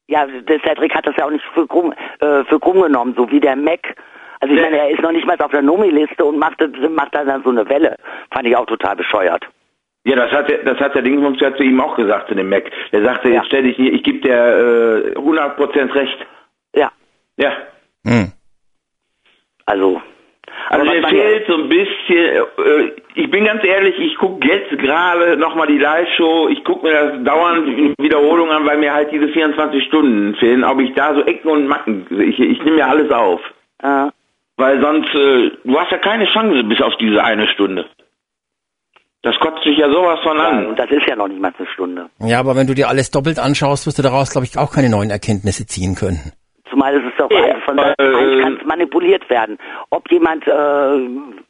Ja, 0.09 0.27
der 0.27 0.61
Cedric 0.61 0.95
hat 0.95 1.07
das 1.07 1.15
ja 1.17 1.27
auch 1.27 1.31
nicht 1.31 1.45
für 1.55 1.67
krumm, 1.67 1.93
äh, 2.21 2.45
für 2.45 2.59
krumm 2.59 2.83
genommen, 2.83 3.15
so 3.17 3.31
wie 3.31 3.41
der 3.41 3.57
Mac. 3.57 3.95
Also 4.41 4.55
ich 4.55 4.61
Nee. 4.61 4.67
meine, 4.67 4.79
er 4.79 4.91
ist 4.91 5.01
noch 5.01 5.13
nicht 5.13 5.27
mal 5.27 5.37
auf 5.41 5.53
der 5.53 5.63
Nomi-Liste 5.63 6.25
und 6.25 6.39
macht, 6.39 6.57
macht 6.91 7.15
da 7.15 7.25
dann 7.25 7.43
so 7.45 7.51
eine 7.51 7.69
Welle. 7.69 7.97
Fand 8.33 8.47
ich 8.47 8.57
auch 8.57 8.67
total 8.67 8.97
bescheuert. 8.97 9.47
Ja, 10.05 10.17
das 10.17 10.33
hat 10.33 10.49
der, 10.51 10.59
das 10.65 10.79
hat 10.81 10.97
der 10.97 11.03
Dingsbums 11.03 11.41
ja 11.41 11.55
zu 11.55 11.63
ihm 11.63 11.81
auch 11.81 11.95
gesagt, 11.97 12.29
zu 12.29 12.35
dem 12.35 12.49
Mac. 12.49 12.65
Der 12.93 13.05
sagte, 13.05 13.29
Ja. 13.29 13.35
jetzt 13.37 13.47
stell 13.47 13.63
dich 13.63 13.77
hier, 13.77 13.93
ich 13.93 14.03
gebe 14.03 14.19
dir 14.19 15.15
äh, 15.15 15.19
100% 15.19 15.95
recht. 15.95 16.27
Ja, 16.75 16.91
Ja. 17.37 17.53
Hm. 18.05 18.33
Also. 19.67 20.01
Also 20.69 20.87
was 20.87 20.95
mir 20.95 21.09
fehlt 21.09 21.47
so 21.47 21.55
ein 21.55 21.69
bisschen, 21.69 22.17
äh, 22.17 22.93
ich 23.15 23.31
bin 23.31 23.45
ganz 23.45 23.65
ehrlich, 23.65 23.99
ich 23.99 24.17
gucke 24.17 24.47
jetzt 24.47 24.71
gerade 24.71 25.37
nochmal 25.37 25.67
die 25.67 25.79
Live-Show, 25.79 26.49
ich 26.49 26.63
gucke 26.65 26.87
mir 26.87 26.93
das 26.93 27.25
dauernd 27.25 27.67
in 27.69 27.95
Wiederholung 27.99 28.51
an, 28.51 28.67
weil 28.67 28.79
mir 28.79 28.93
halt 28.93 29.11
diese 29.13 29.29
24 29.29 29.85
Stunden 29.85 30.35
fehlen, 30.37 30.65
ob 30.65 30.81
ich 30.81 30.95
da 30.95 31.15
so 31.15 31.23
Ecken 31.23 31.49
und 31.49 31.67
Macken, 31.67 32.07
ich, 32.11 32.39
ich 32.39 32.59
nehme 32.65 32.77
mir 32.77 32.89
alles 32.89 33.11
auf. 33.11 33.41
ja, 33.83 34.11
Weil 34.57 34.81
sonst, 34.81 35.15
äh, 35.15 35.51
du 35.65 35.79
hast 35.79 35.91
ja 35.91 35.99
keine 35.99 36.27
Chance 36.27 36.65
bis 36.65 36.81
auf 36.81 36.97
diese 36.97 37.23
eine 37.23 37.47
Stunde. 37.49 37.87
Das 39.23 39.37
kotzt 39.39 39.65
dich 39.65 39.79
ja 39.79 39.89
sowas 39.89 40.19
von 40.25 40.37
ja, 40.37 40.49
an. 40.49 40.67
und 40.67 40.79
das 40.79 40.91
ist 40.91 41.07
ja 41.07 41.15
noch 41.15 41.29
nicht 41.29 41.41
mal 41.41 41.53
eine 41.57 41.69
Stunde. 41.69 42.11
Ja, 42.19 42.41
aber 42.41 42.57
wenn 42.57 42.67
du 42.67 42.75
dir 42.75 42.89
alles 42.89 43.11
doppelt 43.11 43.39
anschaust, 43.39 43.87
wirst 43.87 43.99
du 43.99 44.03
daraus, 44.03 44.31
glaube 44.31 44.47
ich, 44.47 44.59
auch 44.59 44.73
keine 44.73 44.91
neuen 44.91 45.11
Erkenntnisse 45.11 45.67
ziehen 45.67 45.95
können. 45.95 46.33
Zumal 46.73 46.97
es 46.97 47.05
ist 47.05 47.21
doch 47.21 47.31
Ja, 47.31 47.43
alles 47.43 47.65
von 47.67 47.77
der 47.77 47.95
äh, 47.99 48.41
kann 48.43 48.59
manipuliert 48.65 49.29
werden. 49.29 49.59
Ob 49.91 50.11
jemand, 50.11 50.47
äh, 50.47 50.95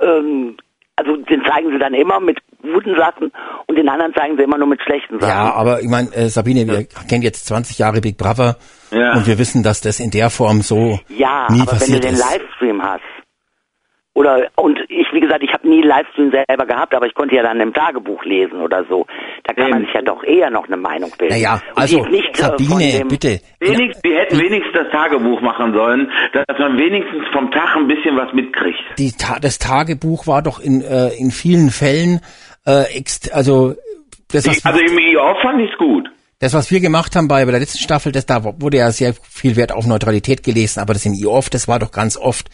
ähm, 0.04 0.56
also 0.96 1.16
den 1.16 1.44
zeigen 1.44 1.70
sie 1.70 1.78
dann 1.78 1.94
immer 1.94 2.18
mit 2.18 2.38
guten 2.60 2.96
Sachen 2.96 3.30
und 3.66 3.76
den 3.78 3.88
anderen 3.88 4.12
zeigen 4.14 4.36
sie 4.36 4.42
immer 4.42 4.58
nur 4.58 4.66
mit 4.66 4.82
schlechten 4.82 5.20
Sachen. 5.20 5.30
Ja, 5.32 5.52
aber 5.54 5.80
ich 5.80 5.88
meine, 5.88 6.12
äh, 6.14 6.28
Sabine, 6.28 6.66
wir 6.66 6.84
kennen 7.08 7.22
jetzt 7.22 7.46
20 7.46 7.78
Jahre 7.78 8.00
Big 8.00 8.18
Brother 8.18 8.56
Ja. 8.90 9.12
und 9.14 9.26
wir 9.28 9.38
wissen, 9.38 9.62
dass 9.62 9.80
das 9.80 10.00
in 10.00 10.10
der 10.10 10.28
Form 10.30 10.60
so 10.60 10.98
Ja, 11.08 11.46
nie 11.50 11.60
aber 11.60 11.60
wenn 11.60 11.64
du 11.64 11.66
passiert 11.66 12.04
den 12.04 12.14
ist. 12.14 12.24
Livestream 12.32 12.82
hast, 12.82 13.00
oder 14.14 14.48
und 14.56 14.78
ich, 14.88 15.06
wie 15.12 15.20
gesagt, 15.20 15.42
ich 15.42 15.52
habe 15.52 15.66
nie 15.66 15.80
Livestream 15.82 16.30
selber 16.30 16.66
gehabt, 16.66 16.94
aber 16.94 17.06
ich 17.06 17.14
konnte 17.14 17.34
ja 17.34 17.42
dann 17.42 17.60
im 17.60 17.72
Tagebuch 17.72 18.24
lesen 18.24 18.60
oder 18.60 18.84
so. 18.84 19.06
Da 19.44 19.54
kann 19.54 19.70
man 19.70 19.80
Eben. 19.80 19.86
sich 19.86 19.94
ja 19.94 20.02
doch 20.02 20.22
eher 20.22 20.50
noch 20.50 20.66
eine 20.66 20.76
Meinung 20.76 21.10
bilden. 21.18 21.34
Naja, 21.34 21.62
also 21.74 22.04
nicht, 22.04 22.38
äh, 22.38 22.42
Sabine, 22.42 23.04
bitte. 23.08 23.40
Wenigstens, 23.60 24.04
wir 24.04 24.18
hätten 24.18 24.38
wenigstens 24.38 24.74
das 24.74 24.90
Tagebuch 24.92 25.40
machen 25.40 25.72
sollen, 25.72 26.10
dass 26.32 26.58
man 26.58 26.78
wenigstens 26.78 27.24
vom 27.32 27.50
Tag 27.50 27.74
ein 27.76 27.88
bisschen 27.88 28.16
was 28.16 28.32
mitkriegt. 28.34 28.80
Die, 28.98 29.12
Ta 29.12 29.38
das 29.40 29.58
Tagebuch 29.58 30.26
war 30.26 30.42
doch 30.42 30.60
in, 30.60 30.82
äh, 30.82 31.08
in 31.18 31.30
vielen 31.30 31.70
Fällen, 31.70 32.20
äh, 32.66 32.94
ext 32.96 33.32
also 33.32 33.74
das, 34.30 34.46
Ich, 34.46 34.64
also 34.64 34.78
im 34.78 34.98
EO 34.98 35.34
fand 35.42 35.60
ich's 35.60 35.76
gut. 35.78 36.08
Das, 36.42 36.54
was 36.54 36.72
wir 36.72 36.80
gemacht 36.80 37.14
haben 37.14 37.28
bei, 37.28 37.44
bei 37.44 37.52
der 37.52 37.60
letzten 37.60 37.78
Staffel, 37.78 38.10
das, 38.10 38.26
da 38.26 38.42
wurde 38.42 38.78
ja 38.78 38.90
sehr 38.90 39.14
viel 39.14 39.54
Wert 39.54 39.70
auf 39.70 39.86
Neutralität 39.86 40.42
gelesen, 40.42 40.80
aber 40.80 40.92
das 40.92 41.06
in 41.06 41.14
IOF, 41.14 41.50
das 41.50 41.68
war 41.68 41.78
doch 41.78 41.92
ganz 41.92 42.16
oft 42.16 42.48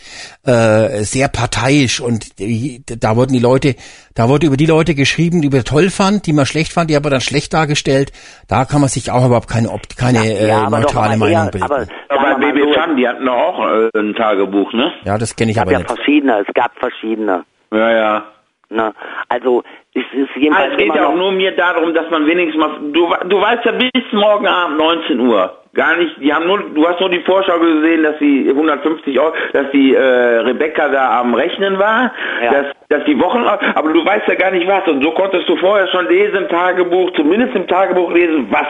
äh, 0.44 1.02
sehr 1.04 1.28
parteiisch 1.28 1.98
und 1.98 2.38
die, 2.38 2.82
da 2.86 3.16
wurden 3.16 3.32
die 3.32 3.38
Leute, 3.38 3.76
da 4.14 4.28
wurde 4.28 4.46
über 4.46 4.58
die 4.58 4.66
Leute 4.66 4.94
geschrieben, 4.94 5.40
die 5.40 5.50
wir 5.50 5.64
toll 5.64 5.88
fand, 5.88 6.26
die 6.26 6.34
man 6.34 6.44
schlecht 6.44 6.74
fand, 6.74 6.90
die 6.90 6.96
aber 6.96 7.08
dann 7.08 7.22
schlecht 7.22 7.54
dargestellt. 7.54 8.12
Da 8.46 8.66
kann 8.66 8.82
man 8.82 8.90
sich 8.90 9.10
auch 9.10 9.24
überhaupt 9.24 9.48
keine, 9.48 9.70
keine 9.96 10.18
äh, 10.18 10.48
ja, 10.48 10.64
doch, 10.64 10.70
neutrale 10.70 11.14
aber 11.14 11.16
Meinung 11.16 11.44
eher, 11.46 11.50
bilden. 11.50 11.64
aber 11.64 11.86
Aber 12.10 12.38
bei 12.38 12.60
so, 12.60 12.72
Fun, 12.74 12.96
die 12.98 13.08
hatten 13.08 13.24
doch 13.24 13.32
auch 13.32 13.70
äh, 13.70 13.98
ein 13.98 14.14
Tagebuch, 14.14 14.70
ne? 14.74 14.92
ja, 15.04 15.16
das 15.16 15.34
kenne 15.34 15.50
ich 15.50 15.56
Es 15.56 15.60
gab 15.62 15.68
aber 15.68 15.72
ja 15.72 15.78
nicht. 15.78 15.88
verschiedene, 15.90 16.44
es 16.46 16.54
gab 16.54 16.78
verschiedene. 16.78 17.44
Ja, 17.72 17.90
ja. 17.90 18.24
Ne? 18.70 18.92
Also 19.28 19.62
es 19.94 20.02
ist 20.12 20.28
Ah, 20.34 20.38
jedenfalls 20.38 20.72
es 20.72 20.76
geht 20.78 20.86
immer 20.86 20.96
ja 20.96 21.06
auch 21.06 21.10
noch, 21.12 21.18
nur 21.18 21.32
mir 21.32 21.56
darum, 21.56 21.94
dass 21.94 22.10
man 22.10 22.26
wenigstens 22.26 22.60
mal, 22.60 22.78
du, 22.92 23.08
du 23.26 23.40
weißt 23.40 23.64
ja 23.64 23.72
bis 23.72 23.90
morgen 24.12 24.46
Abend 24.46 24.76
19 24.78 25.20
Uhr. 25.20 25.54
Gar 25.74 25.96
nicht, 25.96 26.20
die 26.20 26.32
haben 26.32 26.46
nur, 26.46 26.58
du 26.74 26.86
hast 26.86 27.00
nur 27.00 27.08
die 27.08 27.20
Vorschau 27.20 27.58
gesehen, 27.58 28.02
dass 28.02 28.18
die 28.18 28.46
150 28.48 29.18
Euro, 29.20 29.32
dass 29.52 29.70
die 29.72 29.94
äh, 29.94 30.00
Rebecca 30.02 30.88
da 30.88 31.20
am 31.20 31.34
Rechnen 31.34 31.78
war, 31.78 32.12
Ja. 32.42 32.52
dass, 32.52 32.66
dass 32.88 33.04
die 33.06 33.18
Wochen, 33.20 33.44
aber 33.44 33.92
du 33.92 34.04
weißt 34.04 34.26
ja 34.28 34.34
gar 34.34 34.50
nicht 34.50 34.66
was. 34.68 34.86
Und 34.88 35.02
so 35.02 35.12
konntest 35.12 35.48
du 35.48 35.56
vorher 35.56 35.86
schon 35.88 36.06
lesen 36.08 36.36
im 36.36 36.48
Tagebuch, 36.48 37.10
zumindest 37.12 37.54
im 37.54 37.66
Tagebuch 37.68 38.10
lesen, 38.12 38.48
was 38.50 38.66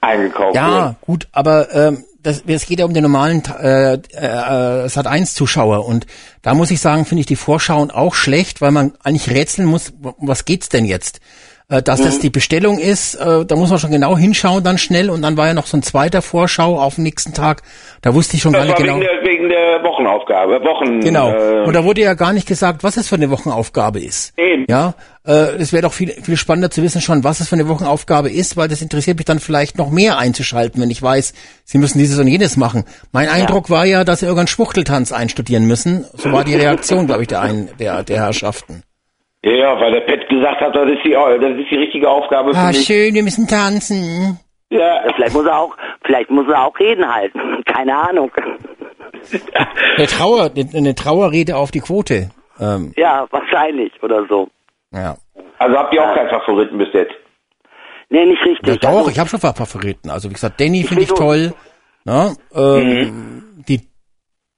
eingekauft 0.00 0.54
Ja, 0.54 0.66
wurde. 0.68 0.96
gut, 1.06 1.26
aber 1.32 1.66
ähm, 1.74 2.04
das, 2.22 2.42
es 2.46 2.66
geht 2.66 2.78
ja 2.78 2.84
um 2.84 2.94
den 2.94 3.02
normalen 3.02 3.42
äh, 3.60 3.94
äh, 3.94 4.88
Sat 4.88 5.06
1 5.06 5.34
Zuschauer 5.34 5.86
und 5.86 6.06
da 6.42 6.54
muss 6.54 6.70
ich 6.70 6.80
sagen, 6.80 7.04
finde 7.04 7.20
ich 7.20 7.26
die 7.26 7.36
Vorschauen 7.36 7.90
auch 7.90 8.14
schlecht, 8.14 8.60
weil 8.60 8.70
man 8.70 8.92
eigentlich 9.02 9.30
rätseln 9.30 9.66
muss, 9.66 9.92
was 10.18 10.44
geht's 10.44 10.68
denn 10.68 10.84
jetzt? 10.84 11.20
Äh, 11.68 11.82
dass 11.82 12.02
das 12.02 12.18
die 12.18 12.30
Bestellung 12.30 12.78
ist, 12.78 13.14
äh, 13.14 13.44
da 13.46 13.56
muss 13.56 13.70
man 13.70 13.78
schon 13.78 13.90
genau 13.92 14.16
hinschauen 14.16 14.62
dann 14.64 14.78
schnell 14.78 15.10
und 15.10 15.22
dann 15.22 15.36
war 15.36 15.46
ja 15.46 15.54
noch 15.54 15.66
so 15.66 15.76
ein 15.76 15.82
zweiter 15.82 16.20
Vorschau 16.20 16.78
auf 16.78 16.96
den 16.96 17.04
nächsten 17.04 17.32
Tag, 17.34 17.62
da 18.02 18.14
wusste 18.14 18.36
ich 18.36 18.42
schon 18.42 18.52
gar 18.52 18.66
Das 18.66 18.78
nicht 18.78 18.78
war 18.78 18.98
genau. 18.98 19.00
wegen, 19.00 19.22
der, 19.22 19.30
wegen 19.30 19.48
der 19.48 19.82
Wochenaufgabe, 19.82 20.60
Wochen. 20.64 21.00
Genau. 21.00 21.32
Äh, 21.32 21.64
Und 21.64 21.72
da 21.74 21.84
wurde 21.84 22.00
ja 22.02 22.14
gar 22.14 22.32
nicht 22.32 22.46
gesagt, 22.46 22.82
was 22.82 22.96
es 22.96 23.08
für 23.08 23.14
eine 23.14 23.30
Wochenaufgabe 23.30 24.00
ist. 24.00 24.36
Eben. 24.36 24.66
Ja, 24.68 24.94
äh, 25.26 25.54
es 25.56 25.72
wäre 25.72 25.82
doch 25.82 25.92
viel, 25.92 26.10
viel 26.10 26.36
spannender 26.36 26.70
zu 26.70 26.82
wissen 26.82 27.00
schon, 27.00 27.24
was 27.24 27.40
es 27.40 27.48
für 27.48 27.54
eine 27.54 27.68
Wochenaufgabe 27.68 28.30
ist, 28.30 28.56
weil 28.56 28.68
das 28.68 28.82
interessiert 28.82 29.16
mich 29.18 29.26
dann 29.26 29.38
vielleicht 29.38 29.78
noch 29.78 29.90
mehr 29.90 30.18
einzuschalten, 30.18 30.82
wenn 30.82 30.90
ich 30.90 31.00
weiß, 31.00 31.32
sie 31.64 31.78
müssen 31.78 31.98
dieses 31.98 32.18
und 32.18 32.26
jenes 32.26 32.56
machen. 32.56 32.84
Mein 33.12 33.28
Eindruck 33.28 33.70
war 33.70 33.84
ja, 33.86 34.04
dass 34.04 34.20
sie 34.20 34.26
irgendeinen 34.26 34.48
Schwuchteltanz 34.48 35.12
einstudieren 35.12 35.66
müssen. 35.66 36.04
So 36.16 36.32
war 36.32 36.44
die 36.44 36.54
Reaktion, 36.56 37.06
glaube 37.06 37.22
ich, 37.22 37.28
der, 37.28 37.40
ein, 37.40 37.68
der, 37.78 38.02
der 38.02 38.18
Herrschaften. 38.18 38.82
Ja, 39.44 39.50
ja, 39.52 39.80
weil 39.80 39.92
der 39.92 40.00
Pet 40.02 40.28
gesagt 40.28 40.60
hat, 40.60 40.74
das 40.76 40.88
ist 40.90 41.04
die, 41.04 41.12
das 41.12 41.58
ist 41.58 41.70
die 41.70 41.76
richtige 41.76 42.08
Aufgabe 42.08 42.52
für 42.54 42.58
Ah, 42.60 42.68
mich. 42.68 42.84
schön, 42.84 43.14
wir 43.14 43.22
müssen 43.22 43.46
tanzen. 43.48 44.38
Ja, 44.70 45.02
vielleicht 45.14 45.34
muss 45.34 45.46
er 45.46 45.58
auch, 45.58 45.76
vielleicht 46.04 46.30
muss 46.30 46.48
er 46.48 46.64
auch 46.66 46.78
reden 46.78 47.06
halten. 47.12 47.40
Keine 47.66 47.96
Ahnung. 47.96 48.30
Eine 49.96 50.06
Trauer, 50.06 50.50
eine, 50.74 50.94
Trauerrede 50.94 51.56
auf 51.56 51.70
die 51.70 51.80
Quote. 51.80 52.30
Ähm, 52.58 52.92
Ja, 52.96 53.26
wahrscheinlich 53.30 53.92
oder 54.02 54.26
so. 54.28 54.48
ja. 54.92 55.16
also 55.58 55.76
habt 55.78 55.94
ihr 55.94 56.02
auch 56.02 56.14
keinen 56.14 56.28
Favoriten 56.28 56.76
bis 56.78 56.88
jetzt? 56.92 57.12
Nee, 58.08 58.26
nicht 58.26 58.44
richtig. 58.44 58.66
Ja, 58.66 58.76
doch, 58.76 58.88
Also, 58.98 59.10
ich 59.10 59.18
habe 59.18 59.28
schon 59.28 59.38
ein 59.38 59.42
paar 59.42 59.54
Favoriten. 59.54 60.10
Also 60.10 60.28
wie 60.28 60.34
gesagt, 60.34 60.60
Danny 60.60 60.82
finde 60.84 61.02
ich 61.04 61.08
toll. 61.10 61.52
Ne? 62.04 62.34
Ähm, 62.54 62.82
Mhm. 63.00 63.64
Die, 63.68 63.80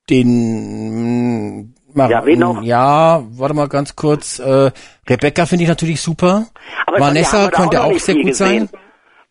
den 0.08 1.73
Mar 1.94 2.10
Ja, 2.10 2.24
wen 2.26 2.38
noch? 2.38 2.62
Ja, 2.62 3.22
warte 3.30 3.54
mal 3.54 3.68
ganz 3.68 3.94
kurz. 3.96 4.38
Äh, 4.38 4.70
Rebecca 5.08 5.46
finde 5.46 5.64
ich 5.64 5.68
natürlich 5.68 6.00
super. 6.00 6.46
aber 6.86 7.00
Vanessa 7.00 7.48
könnte 7.50 7.82
auch 7.82 7.88
nicht 7.92 8.04
sehr 8.04 8.14
gut 8.16 8.26
gesehen. 8.26 8.68
sein. 8.68 8.80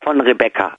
Von 0.03 0.21
Rebecca. 0.21 0.75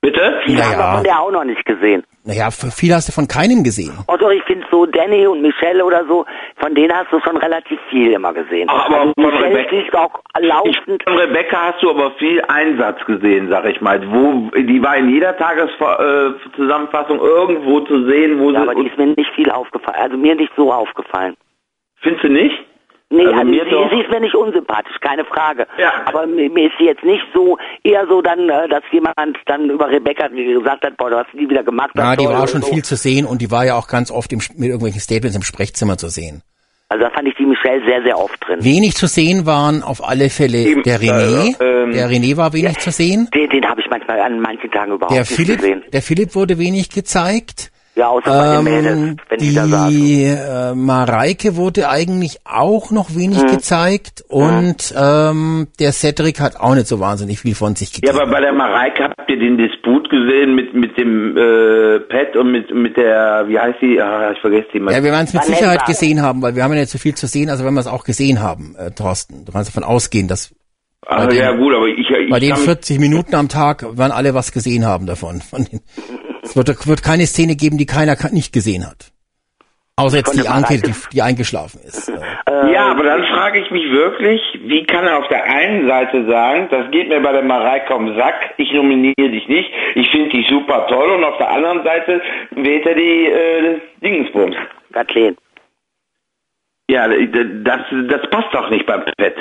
Bitte? 0.00 0.20
Die 0.46 0.54
Ja, 0.54 0.64
haben 0.64 0.72
wir 0.72 0.78
ja. 0.78 0.94
von 0.94 1.04
der 1.04 1.20
auch 1.20 1.30
noch 1.30 1.44
nicht 1.44 1.64
gesehen. 1.64 2.04
Naja, 2.24 2.50
viel 2.52 2.94
hast 2.94 3.08
du 3.08 3.12
von 3.12 3.26
keinem 3.26 3.64
gesehen. 3.64 3.98
Oh 4.06 4.16
doch, 4.16 4.30
ich 4.30 4.44
finde 4.44 4.64
so 4.70 4.86
Danny 4.86 5.26
und 5.26 5.42
Michelle 5.42 5.84
oder 5.84 6.04
so, 6.06 6.24
von 6.56 6.72
denen 6.72 6.92
hast 6.94 7.10
du 7.12 7.18
schon 7.20 7.36
relativ 7.36 7.80
viel 7.90 8.12
immer 8.12 8.32
gesehen. 8.32 8.68
Ach, 8.70 8.86
aber 8.86 9.00
also 9.00 9.12
von 9.14 9.24
Michelle 9.26 9.58
Rebecca- 9.58 9.76
ist 9.76 9.94
auch 9.96 10.20
Ich, 10.40 10.46
laufend. 10.46 11.02
von 11.02 11.18
Rebecca 11.18 11.56
hast 11.72 11.82
du 11.82 11.90
aber 11.90 12.12
viel 12.12 12.40
Einsatz 12.46 13.04
gesehen, 13.06 13.48
sag 13.50 13.64
ich 13.66 13.80
mal. 13.80 14.00
Wo, 14.12 14.50
die 14.56 14.80
war 14.80 14.96
in 14.98 15.08
jeder 15.10 15.36
Tageszusammenfassung 15.36 17.18
irgendwo 17.18 17.80
zu 17.80 18.04
sehen, 18.08 18.38
wo 18.38 18.50
Ja, 18.52 18.62
sie. 18.62 18.68
aber 18.68 18.74
die 18.80 18.86
ist 18.86 18.96
mir 18.98 19.06
nicht 19.06 19.30
viel 19.34 19.50
aufgefallen. 19.50 19.98
Also 20.00 20.16
mir 20.16 20.36
nicht 20.36 20.52
so 20.56 20.72
aufgefallen. 20.72 21.34
findest 22.02 22.24
du 22.24 22.28
nicht? 22.28 22.54
Nee, 23.12 23.26
Also 23.26 23.38
also, 23.40 23.50
mir 23.50 23.64
sie, 23.64 23.94
sie 23.96 24.00
ist 24.02 24.10
mir 24.10 24.20
nicht 24.20 24.34
unsympathisch, 24.34 24.96
keine 25.00 25.24
Frage. 25.24 25.66
Ja. 25.78 25.92
Aber 26.06 26.26
mir, 26.26 26.48
mir 26.50 26.66
ist 26.68 26.74
sie 26.78 26.86
jetzt 26.86 27.04
nicht 27.04 27.22
so, 27.34 27.58
eher 27.84 28.06
so 28.08 28.22
dann, 28.22 28.48
äh, 28.48 28.68
dass 28.68 28.82
jemand 28.90 29.14
dann 29.46 29.68
über 29.70 29.88
Rebecca 29.90 30.28
gesagt 30.28 30.84
hat, 30.84 30.96
boah, 30.96 31.10
du 31.10 31.16
hast 31.18 31.28
die 31.34 31.48
wieder 31.48 31.62
gemacht. 31.62 31.90
Ja, 31.94 32.16
die 32.16 32.26
war 32.26 32.48
schon 32.48 32.62
so. 32.62 32.68
viel 32.72 32.82
zu 32.82 32.96
sehen 32.96 33.26
und 33.26 33.42
die 33.42 33.50
war 33.50 33.64
ja 33.66 33.76
auch 33.76 33.86
ganz 33.88 34.10
oft 34.10 34.32
im, 34.32 34.38
mit 34.56 34.68
irgendwelchen 34.68 35.00
Statements 35.00 35.36
im 35.36 35.42
Sprechzimmer 35.42 35.98
zu 35.98 36.08
sehen. 36.08 36.42
Also 36.88 37.04
da 37.04 37.10
fand 37.10 37.26
ich 37.26 37.34
die 37.36 37.46
Michelle 37.46 37.82
sehr, 37.86 38.02
sehr 38.02 38.18
oft 38.18 38.36
drin. 38.46 38.62
Wenig 38.62 38.94
zu 38.96 39.06
sehen 39.06 39.46
waren 39.46 39.82
auf 39.82 40.06
alle 40.06 40.28
Fälle 40.28 40.58
Eben, 40.58 40.82
der 40.82 41.00
René. 41.00 41.58
äh, 41.58 41.82
ähm, 41.84 41.92
der 41.92 42.08
René 42.10 42.36
war 42.36 42.52
wenig 42.52 42.78
zu 42.78 42.90
sehen. 42.90 43.28
Den, 43.34 43.48
den 43.48 43.66
habe 43.66 43.80
ich 43.80 43.86
manchmal 43.88 44.20
an 44.20 44.40
manchen 44.40 44.70
Tagen 44.70 44.92
überhaupt 44.92 45.12
Der 45.14 45.20
nicht 45.20 45.32
Philipp, 45.32 45.56
gesehen. 45.56 45.82
der 45.90 46.02
Philipp 46.02 46.34
wurde 46.34 46.58
wenig 46.58 46.90
gezeigt. 46.90 47.70
Ja, 47.94 48.08
außer 48.08 48.30
bei 48.30 48.54
den 48.56 48.64
Mädels, 48.64 48.98
Ähm, 48.98 49.16
wenn 49.28 49.38
die 49.38 49.54
da 49.54 49.66
saßen. 49.66 49.90
die 49.94 50.24
äh, 50.24 50.74
Mareike 50.74 51.56
wurde 51.56 51.90
eigentlich 51.90 52.38
auch 52.46 52.90
noch 52.90 53.14
wenig 53.14 53.42
Mhm. 53.42 53.48
gezeigt 53.48 54.24
und 54.28 54.94
ähm, 54.96 55.68
der 55.78 55.92
Cedric 55.92 56.40
hat 56.40 56.56
auch 56.58 56.74
nicht 56.74 56.86
so 56.86 57.00
wahnsinnig 57.00 57.40
viel 57.40 57.54
von 57.54 57.76
sich 57.76 57.92
Ja, 57.92 58.00
gegeben. 58.00 58.18
aber 58.20 58.30
bei 58.30 58.40
der 58.40 58.54
Mareike 58.54 59.04
habt 59.04 59.28
ihr 59.30 59.38
den 59.38 59.58
Disput 59.58 60.08
gesehen 60.08 60.54
mit 60.54 60.72
mit 60.72 60.96
dem 60.96 61.36
äh, 61.36 62.00
Pet 62.00 62.34
und 62.34 62.50
mit 62.50 62.74
mit 62.74 62.96
der, 62.96 63.44
wie 63.48 63.58
heißt 63.58 63.78
die? 63.82 64.00
Ah, 64.00 64.32
ich 64.32 64.40
vergesse 64.40 64.68
die 64.72 64.80
mal. 64.80 64.92
Ja, 64.94 65.02
wir 65.04 65.12
werden 65.12 65.24
es 65.26 65.34
mit 65.34 65.42
Vanessa. 65.42 65.54
Sicherheit 65.58 65.84
gesehen 65.84 66.22
haben, 66.22 66.40
weil 66.40 66.56
wir 66.56 66.64
haben 66.64 66.72
ja 66.72 66.80
nicht 66.80 66.90
so 66.90 66.96
viel 66.98 67.14
zu 67.14 67.26
sehen, 67.26 67.50
also 67.50 67.62
wenn 67.66 67.74
wir 67.74 67.80
es 67.80 67.86
auch 67.86 68.04
gesehen 68.04 68.40
haben, 68.40 68.74
äh, 68.78 68.90
Thorsten. 68.92 69.44
Du 69.44 69.52
kannst 69.52 69.68
davon 69.68 69.84
ausgehen, 69.84 70.28
dass 70.28 70.54
also, 71.06 71.28
bei 71.28 71.34
den- 71.34 71.42
ja 71.42 71.52
gut, 71.52 71.74
aber 71.74 71.88
ich, 71.88 71.98
ich 71.98 72.30
bei 72.30 72.38
den 72.40 72.50
kann 72.52 72.58
mich- 72.60 72.64
40 72.68 72.98
Minuten 73.00 73.34
am 73.34 73.48
Tag 73.50 73.82
werden 73.98 74.12
alle 74.12 74.32
was 74.32 74.50
gesehen 74.52 74.86
haben 74.86 75.04
davon. 75.04 75.42
Von 75.42 75.64
den, 75.66 75.80
es 76.42 76.56
wird, 76.56 76.86
wird 76.86 77.02
keine 77.02 77.26
Szene 77.26 77.56
geben, 77.56 77.78
die 77.78 77.86
keiner 77.86 78.16
nicht 78.32 78.52
gesehen 78.52 78.86
hat. 78.86 79.12
Außer 79.96 80.18
jetzt 80.18 80.34
die 80.34 80.48
Anke, 80.48 80.80
die, 80.80 80.94
die 81.12 81.22
eingeschlafen 81.22 81.80
ist. 81.84 82.10
Äh, 82.44 82.72
Ja, 82.72 82.90
aber 82.90 83.04
dann 83.04 83.24
frage 83.26 83.60
ich 83.60 83.70
mich 83.70 83.88
wirklich, 83.92 84.40
wie 84.64 84.84
kann 84.84 85.06
er 85.06 85.18
auf 85.18 85.28
der 85.28 85.44
einen 85.44 85.86
Seite 85.86 86.26
sagen, 86.26 86.66
das 86.70 86.90
geht 86.90 87.08
mir 87.08 87.20
bei 87.20 87.32
der 87.32 87.44
Mareike 87.44 87.94
um 87.94 88.16
Sack, 88.16 88.54
ich 88.56 88.72
nominiere 88.72 89.30
dich 89.30 89.46
nicht, 89.46 89.70
ich 89.94 90.10
finde 90.10 90.30
dich 90.30 90.48
super 90.48 90.86
toll 90.88 91.10
und 91.10 91.22
auf 91.22 91.38
der 91.38 91.50
anderen 91.50 91.84
Seite 91.84 92.20
wählt 92.50 92.84
er 92.84 92.94
die 92.96 93.26
äh, 93.26 93.80
Dingensbums. 94.02 94.56
Kathleen. 94.92 95.36
Ja, 96.90 97.06
das, 97.06 97.80
das 98.08 98.30
passt 98.30 98.52
doch 98.52 98.70
nicht 98.70 98.86
beim 98.86 99.04
Pet. 99.16 99.36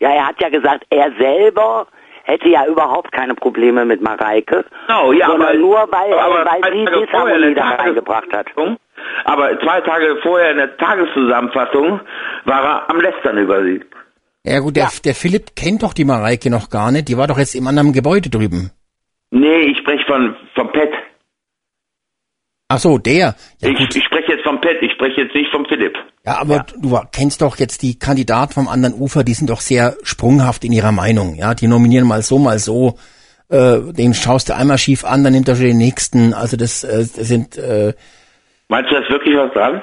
Ja, 0.00 0.10
er 0.10 0.28
hat 0.28 0.40
ja 0.40 0.48
gesagt, 0.48 0.84
er 0.90 1.10
selber 1.18 1.88
hätte 2.32 2.48
ja 2.48 2.66
überhaupt 2.66 3.12
keine 3.12 3.34
Probleme 3.34 3.84
mit 3.84 4.00
Mareike. 4.02 4.64
Genau, 4.86 5.12
ja, 5.12 5.26
sondern 5.26 5.48
aber, 5.48 5.58
nur, 5.58 5.76
weil, 5.90 6.12
aber 6.18 6.44
weil 6.44 6.72
sie 6.72 7.06
Disharmonie 7.06 7.54
da 7.54 7.68
reingebracht 7.70 8.32
hat. 8.32 8.46
Aber 9.24 9.60
zwei 9.60 9.80
Tage 9.80 10.18
vorher 10.22 10.50
in 10.52 10.56
der 10.58 10.76
Tageszusammenfassung 10.76 12.00
war 12.44 12.64
er 12.64 12.90
am 12.90 13.00
Lästern 13.00 13.38
über 13.38 13.62
sie. 13.62 13.80
ja 14.44 14.60
gut, 14.60 14.76
der, 14.76 14.88
der 15.04 15.14
Philipp 15.14 15.54
kennt 15.56 15.82
doch 15.82 15.94
die 15.94 16.04
Mareike 16.04 16.50
noch 16.50 16.70
gar 16.70 16.90
nicht. 16.92 17.08
Die 17.08 17.16
war 17.16 17.26
doch 17.26 17.38
jetzt 17.38 17.54
im 17.54 17.66
anderen 17.66 17.92
Gebäude 17.92 18.30
drüben. 18.30 18.70
Nee, 19.30 19.62
ich 19.70 19.78
spreche 19.78 20.04
von 20.06 20.36
vom 20.54 20.70
Pet. 20.72 20.92
Ach 22.68 22.78
so, 22.78 22.98
der. 22.98 23.34
Ja 23.60 23.68
ich 23.68 23.96
ich 23.96 24.04
spreche 24.04 24.32
jetzt 24.32 24.44
vom 24.44 24.60
Pet, 24.60 24.82
ich 24.82 24.92
spreche 24.92 25.22
jetzt 25.22 25.34
nicht 25.34 25.50
vom 25.50 25.64
Philipp. 25.66 25.96
Ja, 26.24 26.40
aber 26.40 26.66
du 26.78 26.98
kennst 27.10 27.42
doch 27.42 27.58
jetzt 27.58 27.82
die 27.82 27.98
Kandidaten 27.98 28.52
vom 28.52 28.68
anderen 28.68 28.94
Ufer, 28.94 29.24
die 29.24 29.34
sind 29.34 29.50
doch 29.50 29.60
sehr 29.60 29.96
sprunghaft 30.04 30.64
in 30.64 30.70
ihrer 30.70 30.92
Meinung. 30.92 31.34
Ja, 31.34 31.54
die 31.54 31.66
nominieren 31.66 32.06
mal 32.06 32.22
so, 32.22 32.38
mal 32.38 32.58
so. 32.58 32.96
Äh, 33.50 33.92
den 33.92 34.14
schaust 34.14 34.48
du 34.48 34.54
einmal 34.54 34.78
schief 34.78 35.04
an, 35.04 35.24
dann 35.24 35.32
nimmt 35.32 35.48
er 35.48 35.56
schon 35.56 35.66
den 35.66 35.78
nächsten. 35.78 36.32
Also 36.32 36.56
das, 36.56 36.84
äh, 36.84 36.98
das 36.98 37.14
sind 37.14 37.58
äh, 37.58 37.92
Meinst 38.68 38.90
du, 38.90 38.94
da 38.94 39.00
ist 39.02 39.10
wirklich 39.10 39.36
was 39.36 39.52
dran? 39.52 39.82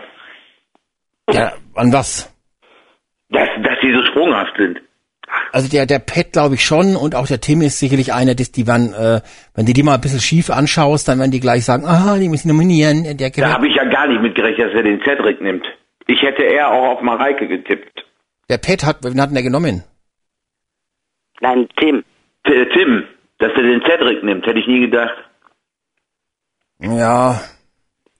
ja 1.33 1.53
an 1.75 1.93
was? 1.93 2.33
Dass, 3.29 3.49
dass 3.61 3.79
die 3.83 3.93
so 3.93 4.03
sprunghaft 4.05 4.53
sind. 4.57 4.79
Also 5.51 5.69
der, 5.69 5.85
der 5.85 5.99
Pet 5.99 6.33
glaube 6.33 6.55
ich 6.55 6.65
schon 6.65 6.95
und 6.95 7.13
auch 7.13 7.27
der 7.27 7.39
Tim 7.39 7.61
ist 7.61 7.77
sicherlich 7.77 8.13
einer, 8.13 8.33
des, 8.33 8.51
die 8.51 8.65
waren, 8.65 8.93
äh, 8.93 9.21
wenn 9.53 9.65
du 9.65 9.73
die 9.73 9.83
mal 9.83 9.95
ein 9.95 10.01
bisschen 10.01 10.19
schief 10.19 10.49
anschaust, 10.49 11.07
dann 11.07 11.19
werden 11.19 11.31
die 11.31 11.39
gleich 11.39 11.65
sagen, 11.65 11.85
aha, 11.85 12.17
die 12.17 12.29
müssen 12.29 12.47
nominieren. 12.47 13.03
Der 13.17 13.29
da 13.29 13.53
habe 13.53 13.67
ich 13.67 13.75
ja 13.75 13.83
gar 13.83 14.07
nicht 14.07 14.21
mitgerechnet, 14.21 14.69
dass 14.69 14.75
er 14.75 14.83
den 14.83 15.01
Cedric 15.03 15.41
nimmt. 15.41 15.65
Ich 16.09 16.21
hätte 16.23 16.41
eher 16.43 16.71
auch 16.71 16.95
auf 16.95 17.01
Mareike 17.01 17.47
getippt. 17.47 18.03
Der 18.49 18.57
Pet 18.57 18.83
hat, 18.83 19.03
wen 19.03 19.21
hat 19.21 19.29
denn 19.29 19.35
der 19.35 19.43
genommen? 19.43 19.83
Nein, 21.39 21.69
Tim. 21.77 22.03
T 22.45 22.65
Tim, 22.73 23.03
dass 23.37 23.51
er 23.55 23.61
den 23.61 23.81
Cedric 23.81 24.23
nimmt, 24.23 24.45
hätte 24.45 24.59
ich 24.59 24.67
nie 24.67 24.81
gedacht. 24.81 25.15
Ja, 26.79 27.39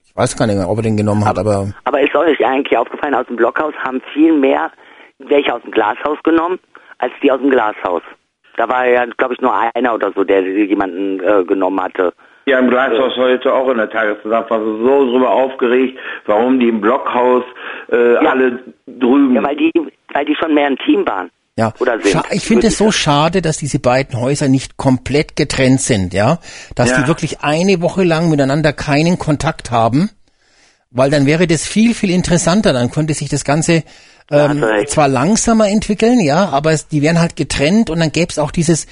ich 0.04 0.14
weiß 0.14 0.36
gar 0.36 0.46
nicht 0.46 0.56
mehr, 0.56 0.68
ob 0.68 0.78
er 0.78 0.82
den 0.82 0.96
genommen 0.96 1.24
hat, 1.24 1.38
aber. 1.38 1.72
Aber 1.84 2.00
ist 2.00 2.14
euch 2.14 2.44
eigentlich 2.46 2.78
aufgefallen, 2.78 3.14
aus 3.14 3.26
dem 3.26 3.36
Blockhaus 3.36 3.74
haben 3.82 4.00
viel 4.14 4.34
mehr 4.34 4.70
welche 5.18 5.52
aus 5.52 5.62
dem 5.62 5.72
Glashaus 5.72 6.22
genommen, 6.22 6.58
als 6.98 7.12
die 7.22 7.30
aus 7.30 7.40
dem 7.40 7.50
Glashaus. 7.50 8.02
Da 8.56 8.68
war 8.68 8.86
ja, 8.86 9.04
glaube 9.04 9.34
ich, 9.34 9.40
nur 9.40 9.54
einer 9.74 9.94
oder 9.94 10.12
so, 10.12 10.24
der 10.24 10.42
jemanden 10.42 11.20
äh, 11.20 11.44
genommen 11.44 11.80
hatte. 11.80 12.14
Ja, 12.46 12.58
im 12.58 12.68
Glashaus 12.68 13.16
heute 13.16 13.52
auch 13.52 13.68
in 13.68 13.76
der 13.76 13.90
Tageszusammenfassung 13.90 14.84
so 14.84 15.10
drüber 15.10 15.30
aufgeregt, 15.30 15.98
warum 16.26 16.58
die 16.58 16.68
im 16.68 16.80
Blockhaus 16.80 17.44
äh, 17.92 18.14
ja. 18.14 18.20
alle 18.20 18.58
drüben. 18.86 19.34
Ja, 19.34 19.44
weil 19.44 19.56
die, 19.56 19.72
weil 20.12 20.24
die 20.24 20.34
schon 20.36 20.54
mehr 20.54 20.66
ein 20.66 20.78
Team 20.78 21.06
waren. 21.06 21.30
Ja, 21.56 21.74
ich 22.30 22.44
finde 22.44 22.68
es 22.68 22.78
so 22.78 22.90
schade, 22.90 23.42
dass 23.42 23.58
diese 23.58 23.80
beiden 23.80 24.18
Häuser 24.18 24.48
nicht 24.48 24.78
komplett 24.78 25.36
getrennt 25.36 25.82
sind, 25.82 26.14
ja, 26.14 26.38
dass 26.74 26.90
ja. 26.90 27.02
die 27.02 27.08
wirklich 27.08 27.42
eine 27.42 27.82
Woche 27.82 28.02
lang 28.02 28.30
miteinander 28.30 28.72
keinen 28.72 29.18
Kontakt 29.18 29.70
haben, 29.70 30.08
weil 30.90 31.10
dann 31.10 31.26
wäre 31.26 31.46
das 31.46 31.66
viel 31.66 31.92
viel 31.92 32.10
interessanter, 32.10 32.72
dann 32.72 32.90
könnte 32.90 33.12
sich 33.12 33.28
das 33.28 33.44
Ganze 33.44 33.82
ähm, 34.30 34.64
zwar 34.86 35.08
langsamer 35.08 35.68
entwickeln, 35.68 36.20
ja, 36.20 36.48
aber 36.48 36.72
es, 36.72 36.88
die 36.88 37.02
werden 37.02 37.20
halt 37.20 37.36
getrennt 37.36 37.90
und 37.90 38.00
dann 38.00 38.12
gäbe 38.12 38.28
es 38.30 38.38
auch 38.38 38.52
dieses 38.52 38.86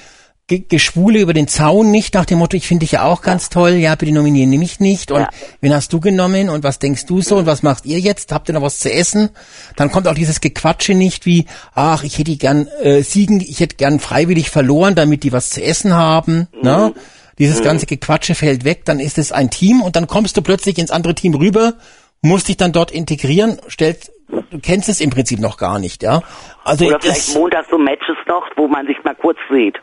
Geschwule 0.49 1.19
über 1.19 1.33
den 1.33 1.47
Zaun 1.47 1.91
nicht 1.91 2.15
nach 2.15 2.25
dem 2.25 2.39
Motto, 2.39 2.57
ich 2.57 2.67
finde 2.67 2.83
dich 2.83 2.93
ja 2.93 3.03
auch 3.03 3.21
ganz 3.21 3.49
toll, 3.49 3.73
ja, 3.73 3.95
bitte 3.95 4.11
nominieren 4.11 4.49
mich 4.49 4.79
nicht 4.79 5.11
und 5.11 5.21
ja. 5.21 5.29
wen 5.61 5.73
hast 5.73 5.93
du 5.93 5.99
genommen 5.99 6.49
und 6.49 6.63
was 6.63 6.79
denkst 6.79 7.05
du 7.05 7.21
so 7.21 7.37
und 7.37 7.45
was 7.45 7.61
macht 7.61 7.85
ihr 7.85 7.99
jetzt? 7.99 8.31
Habt 8.31 8.49
ihr 8.49 8.53
noch 8.53 8.63
was 8.63 8.79
zu 8.79 8.91
essen? 8.91 9.29
Dann 9.75 9.91
kommt 9.91 10.07
auch 10.07 10.15
dieses 10.15 10.41
Gequatsche 10.41 10.95
nicht 10.95 11.25
wie, 11.25 11.45
ach, 11.75 12.03
ich 12.03 12.17
hätte 12.17 12.35
gern 12.35 12.67
äh, 12.81 13.01
siegen, 13.01 13.41
ich 13.41 13.59
hätte 13.59 13.75
gern 13.75 13.99
freiwillig 13.99 14.49
verloren, 14.49 14.95
damit 14.95 15.23
die 15.23 15.31
was 15.31 15.51
zu 15.51 15.63
essen 15.63 15.93
haben, 15.93 16.47
mhm. 16.53 16.61
ne? 16.61 16.93
Dieses 17.37 17.61
mhm. 17.61 17.65
ganze 17.65 17.85
Gequatsche 17.85 18.35
fällt 18.35 18.65
weg, 18.65 18.83
dann 18.83 18.99
ist 18.99 19.17
es 19.17 19.31
ein 19.31 19.49
Team 19.49 19.81
und 19.81 19.95
dann 19.95 20.07
kommst 20.07 20.35
du 20.35 20.41
plötzlich 20.41 20.77
ins 20.77 20.91
andere 20.91 21.15
Team 21.15 21.35
rüber, 21.35 21.75
musst 22.21 22.49
dich 22.49 22.57
dann 22.57 22.73
dort 22.73 22.91
integrieren, 22.91 23.59
stellst 23.69 24.11
du 24.51 24.59
kennst 24.59 24.89
es 24.89 25.01
im 25.01 25.09
Prinzip 25.09 25.39
noch 25.39 25.57
gar 25.57 25.79
nicht, 25.79 26.03
ja. 26.03 26.21
Also 26.63 26.85
Oder 26.85 26.99
vielleicht 26.99 27.33
Montag 27.35 27.65
so 27.69 27.77
Matches 27.77 28.17
noch, 28.27 28.45
wo 28.55 28.67
man 28.67 28.85
sich 28.85 28.97
mal 29.03 29.15
kurz 29.15 29.37
sieht. 29.49 29.77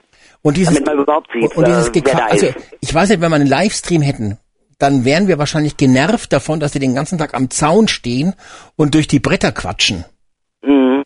Und 0.46 0.56
dieses, 0.56 0.74
damit 0.74 0.86
man 0.86 0.98
überhaupt 1.00 1.28
sieht, 1.32 1.56
und 1.56 1.66
dieses 1.66 1.88
äh, 1.88 2.22
also 2.30 2.54
ich 2.80 2.94
weiß 2.94 3.08
nicht, 3.08 3.20
wenn 3.20 3.30
wir 3.30 3.34
einen 3.34 3.48
Livestream 3.48 4.00
hätten, 4.00 4.38
dann 4.78 5.04
wären 5.04 5.26
wir 5.26 5.38
wahrscheinlich 5.38 5.76
genervt 5.76 6.32
davon, 6.32 6.60
dass 6.60 6.72
wir 6.72 6.80
den 6.80 6.94
ganzen 6.94 7.18
Tag 7.18 7.34
am 7.34 7.50
Zaun 7.50 7.88
stehen 7.88 8.32
und 8.76 8.94
durch 8.94 9.08
die 9.08 9.18
Bretter 9.18 9.50
quatschen. 9.50 10.04
Mhm. 10.62 11.02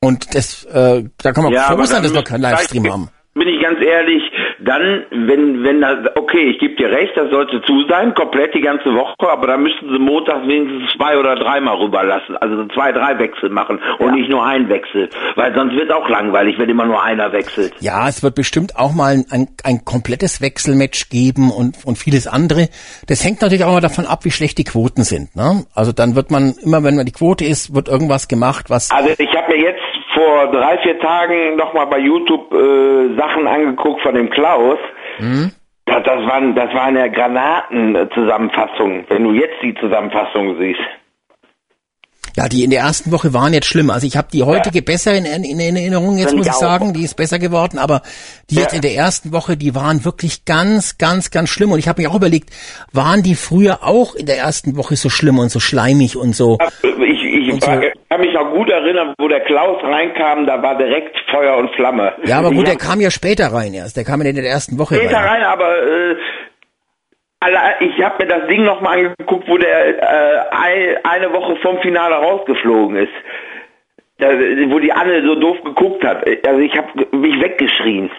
Und 0.00 0.34
das, 0.34 0.64
äh, 0.64 1.04
da 1.22 1.32
kann 1.32 1.44
man 1.44 1.52
ja, 1.52 1.70
froh 1.70 1.84
sein, 1.84 2.02
dass 2.02 2.12
wir 2.12 2.24
keinen 2.24 2.40
Livestream 2.40 2.90
haben. 2.90 3.10
Bin 3.34 3.46
ich 3.46 3.62
ganz 3.62 3.78
ehrlich, 3.80 4.22
dann, 4.60 5.04
wenn, 5.10 5.62
wenn 5.64 5.80
das, 5.80 6.16
okay, 6.16 6.50
ich 6.50 6.58
gebe 6.58 6.74
dir 6.76 6.90
recht, 6.90 7.16
das 7.16 7.30
sollte 7.30 7.62
zu 7.62 7.84
sein, 7.88 8.14
komplett 8.14 8.54
die 8.54 8.60
ganze 8.60 8.92
Woche, 8.94 9.14
aber 9.20 9.46
dann 9.46 9.62
müssten 9.62 9.88
sie 9.92 9.98
Montag 9.98 10.46
wenigstens 10.46 10.92
zwei 10.96 11.16
oder 11.16 11.36
dreimal 11.36 11.76
rüberlassen, 11.76 12.36
also 12.36 12.64
zwei, 12.66 12.92
drei 12.92 13.18
Wechsel 13.18 13.50
machen 13.50 13.80
und 13.98 14.08
ja. 14.08 14.14
nicht 14.16 14.30
nur 14.30 14.44
ein 14.44 14.68
Wechsel, 14.68 15.08
weil 15.36 15.54
sonst 15.54 15.74
wird 15.74 15.92
auch 15.92 16.08
langweilig, 16.08 16.58
wenn 16.58 16.68
immer 16.68 16.86
nur 16.86 17.02
einer 17.02 17.32
wechselt. 17.32 17.74
Ja, 17.80 18.08
es 18.08 18.22
wird 18.22 18.34
bestimmt 18.34 18.76
auch 18.76 18.94
mal 18.94 19.24
ein, 19.30 19.48
ein 19.64 19.84
komplettes 19.84 20.40
Wechselmatch 20.40 21.08
geben 21.08 21.50
und, 21.50 21.84
und 21.84 21.96
vieles 21.96 22.26
andere. 22.26 22.68
Das 23.06 23.24
hängt 23.24 23.42
natürlich 23.42 23.64
auch 23.64 23.72
mal 23.72 23.80
davon 23.80 24.06
ab, 24.06 24.24
wie 24.24 24.30
schlecht 24.30 24.58
die 24.58 24.64
Quoten 24.64 25.04
sind. 25.04 25.36
Ne? 25.36 25.64
Also 25.74 25.92
dann 25.92 26.16
wird 26.16 26.30
man, 26.30 26.54
immer 26.64 26.82
wenn 26.82 26.96
man 26.96 27.06
die 27.06 27.12
Quote 27.12 27.44
ist, 27.44 27.74
wird 27.74 27.88
irgendwas 27.88 28.28
gemacht, 28.28 28.70
was... 28.70 28.90
Also 28.90 29.10
ich 29.18 29.34
habe 29.36 29.52
mir 29.52 29.62
jetzt 29.62 29.82
vor 30.18 30.50
drei, 30.50 30.78
vier 30.78 30.98
Tagen 30.98 31.54
nochmal 31.56 31.86
bei 31.86 31.98
YouTube 31.98 32.52
äh, 32.52 33.14
Sachen 33.16 33.46
angeguckt 33.46 34.02
von 34.02 34.14
dem 34.14 34.28
Klaus. 34.30 34.78
Mhm. 35.18 35.52
Das, 35.86 36.02
das, 36.02 36.26
waren, 36.26 36.54
das 36.54 36.74
waren 36.74 36.96
ja 36.96 37.06
Granatenzusammenfassungen, 37.06 39.04
wenn 39.08 39.22
du 39.24 39.32
jetzt 39.32 39.62
die 39.62 39.74
Zusammenfassung 39.74 40.58
siehst. 40.58 40.80
Ja, 42.38 42.48
die 42.48 42.62
in 42.62 42.70
der 42.70 42.82
ersten 42.82 43.10
Woche 43.10 43.34
waren 43.34 43.52
jetzt 43.52 43.66
schlimm. 43.66 43.90
Also 43.90 44.06
ich 44.06 44.16
habe 44.16 44.28
die 44.32 44.44
heutige 44.44 44.78
ja. 44.78 44.84
besser 44.84 45.12
in, 45.12 45.24
in, 45.24 45.42
in, 45.42 45.74
Erinnerung, 45.74 46.18
jetzt 46.18 46.36
muss 46.36 46.46
ich 46.46 46.52
sagen, 46.52 46.92
die 46.92 47.02
ist 47.02 47.16
besser 47.16 47.40
geworden, 47.40 47.78
aber 47.78 48.02
die 48.48 48.54
ja. 48.54 48.60
jetzt 48.62 48.74
in 48.74 48.80
der 48.80 48.94
ersten 48.94 49.32
Woche, 49.32 49.56
die 49.56 49.74
waren 49.74 50.04
wirklich 50.04 50.44
ganz, 50.44 50.98
ganz, 50.98 51.32
ganz 51.32 51.48
schlimm. 51.48 51.72
Und 51.72 51.80
ich 51.80 51.88
habe 51.88 52.00
mich 52.00 52.08
auch 52.08 52.14
überlegt, 52.14 52.50
waren 52.92 53.24
die 53.24 53.34
früher 53.34 53.80
auch 53.82 54.14
in 54.14 54.26
der 54.26 54.38
ersten 54.38 54.76
Woche 54.76 54.94
so 54.94 55.10
schlimm 55.10 55.40
und 55.40 55.48
so 55.48 55.58
schleimig 55.58 56.16
und 56.16 56.36
so? 56.36 56.58
Ich, 56.84 57.24
ich 57.24 57.52
und 57.52 57.66
war, 57.66 57.82
so. 57.82 57.88
kann 58.08 58.20
mich 58.20 58.32
noch 58.32 58.52
gut 58.52 58.70
erinnern, 58.70 59.14
wo 59.18 59.26
der 59.26 59.40
Klaus 59.40 59.82
reinkam, 59.82 60.46
da 60.46 60.62
war 60.62 60.78
direkt 60.78 61.16
Feuer 61.32 61.56
und 61.56 61.74
Flamme. 61.74 62.12
Ja, 62.24 62.38
aber 62.38 62.52
gut, 62.52 62.68
der 62.68 62.76
kam 62.76 63.00
ja 63.00 63.10
später 63.10 63.52
rein 63.52 63.74
erst. 63.74 63.96
Der 63.96 64.04
kam 64.04 64.20
in 64.20 64.36
der 64.36 64.44
ersten 64.44 64.78
Woche 64.78 64.94
später 64.94 65.16
rein. 65.16 65.42
rein 65.42 65.42
aber 65.42 65.66
äh, 65.66 66.14
ich 67.80 68.02
habe 68.02 68.24
mir 68.24 68.28
das 68.28 68.48
Ding 68.48 68.64
nochmal 68.64 68.98
angeguckt, 68.98 69.48
wo 69.48 69.56
der 69.58 70.02
äh, 70.02 70.96
eine 71.04 71.32
Woche 71.32 71.56
vom 71.62 71.80
Finale 71.80 72.16
rausgeflogen 72.16 72.96
ist. 72.96 73.12
Da, 74.18 74.30
wo 74.30 74.80
die 74.80 74.92
Anne 74.92 75.22
so 75.24 75.36
doof 75.36 75.58
geguckt 75.64 76.02
hat. 76.02 76.26
Also 76.44 76.58
ich 76.58 76.76
habe 76.76 77.16
mich 77.16 77.40
weggeschrien. 77.40 78.10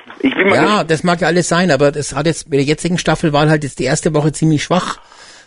Ja, 0.55 0.85
das 0.85 1.03
mag 1.03 1.19
ja 1.19 1.27
alles 1.27 1.49
sein, 1.49 1.71
aber 1.71 1.91
das 1.91 2.15
hat 2.15 2.25
jetzt 2.25 2.49
mit 2.49 2.59
der 2.59 2.65
jetzigen 2.65 2.97
Staffel 2.97 3.33
war 3.33 3.49
halt 3.49 3.65
jetzt 3.65 3.79
die 3.79 3.83
erste 3.83 4.13
Woche 4.13 4.31
ziemlich 4.31 4.63
schwach. 4.63 4.99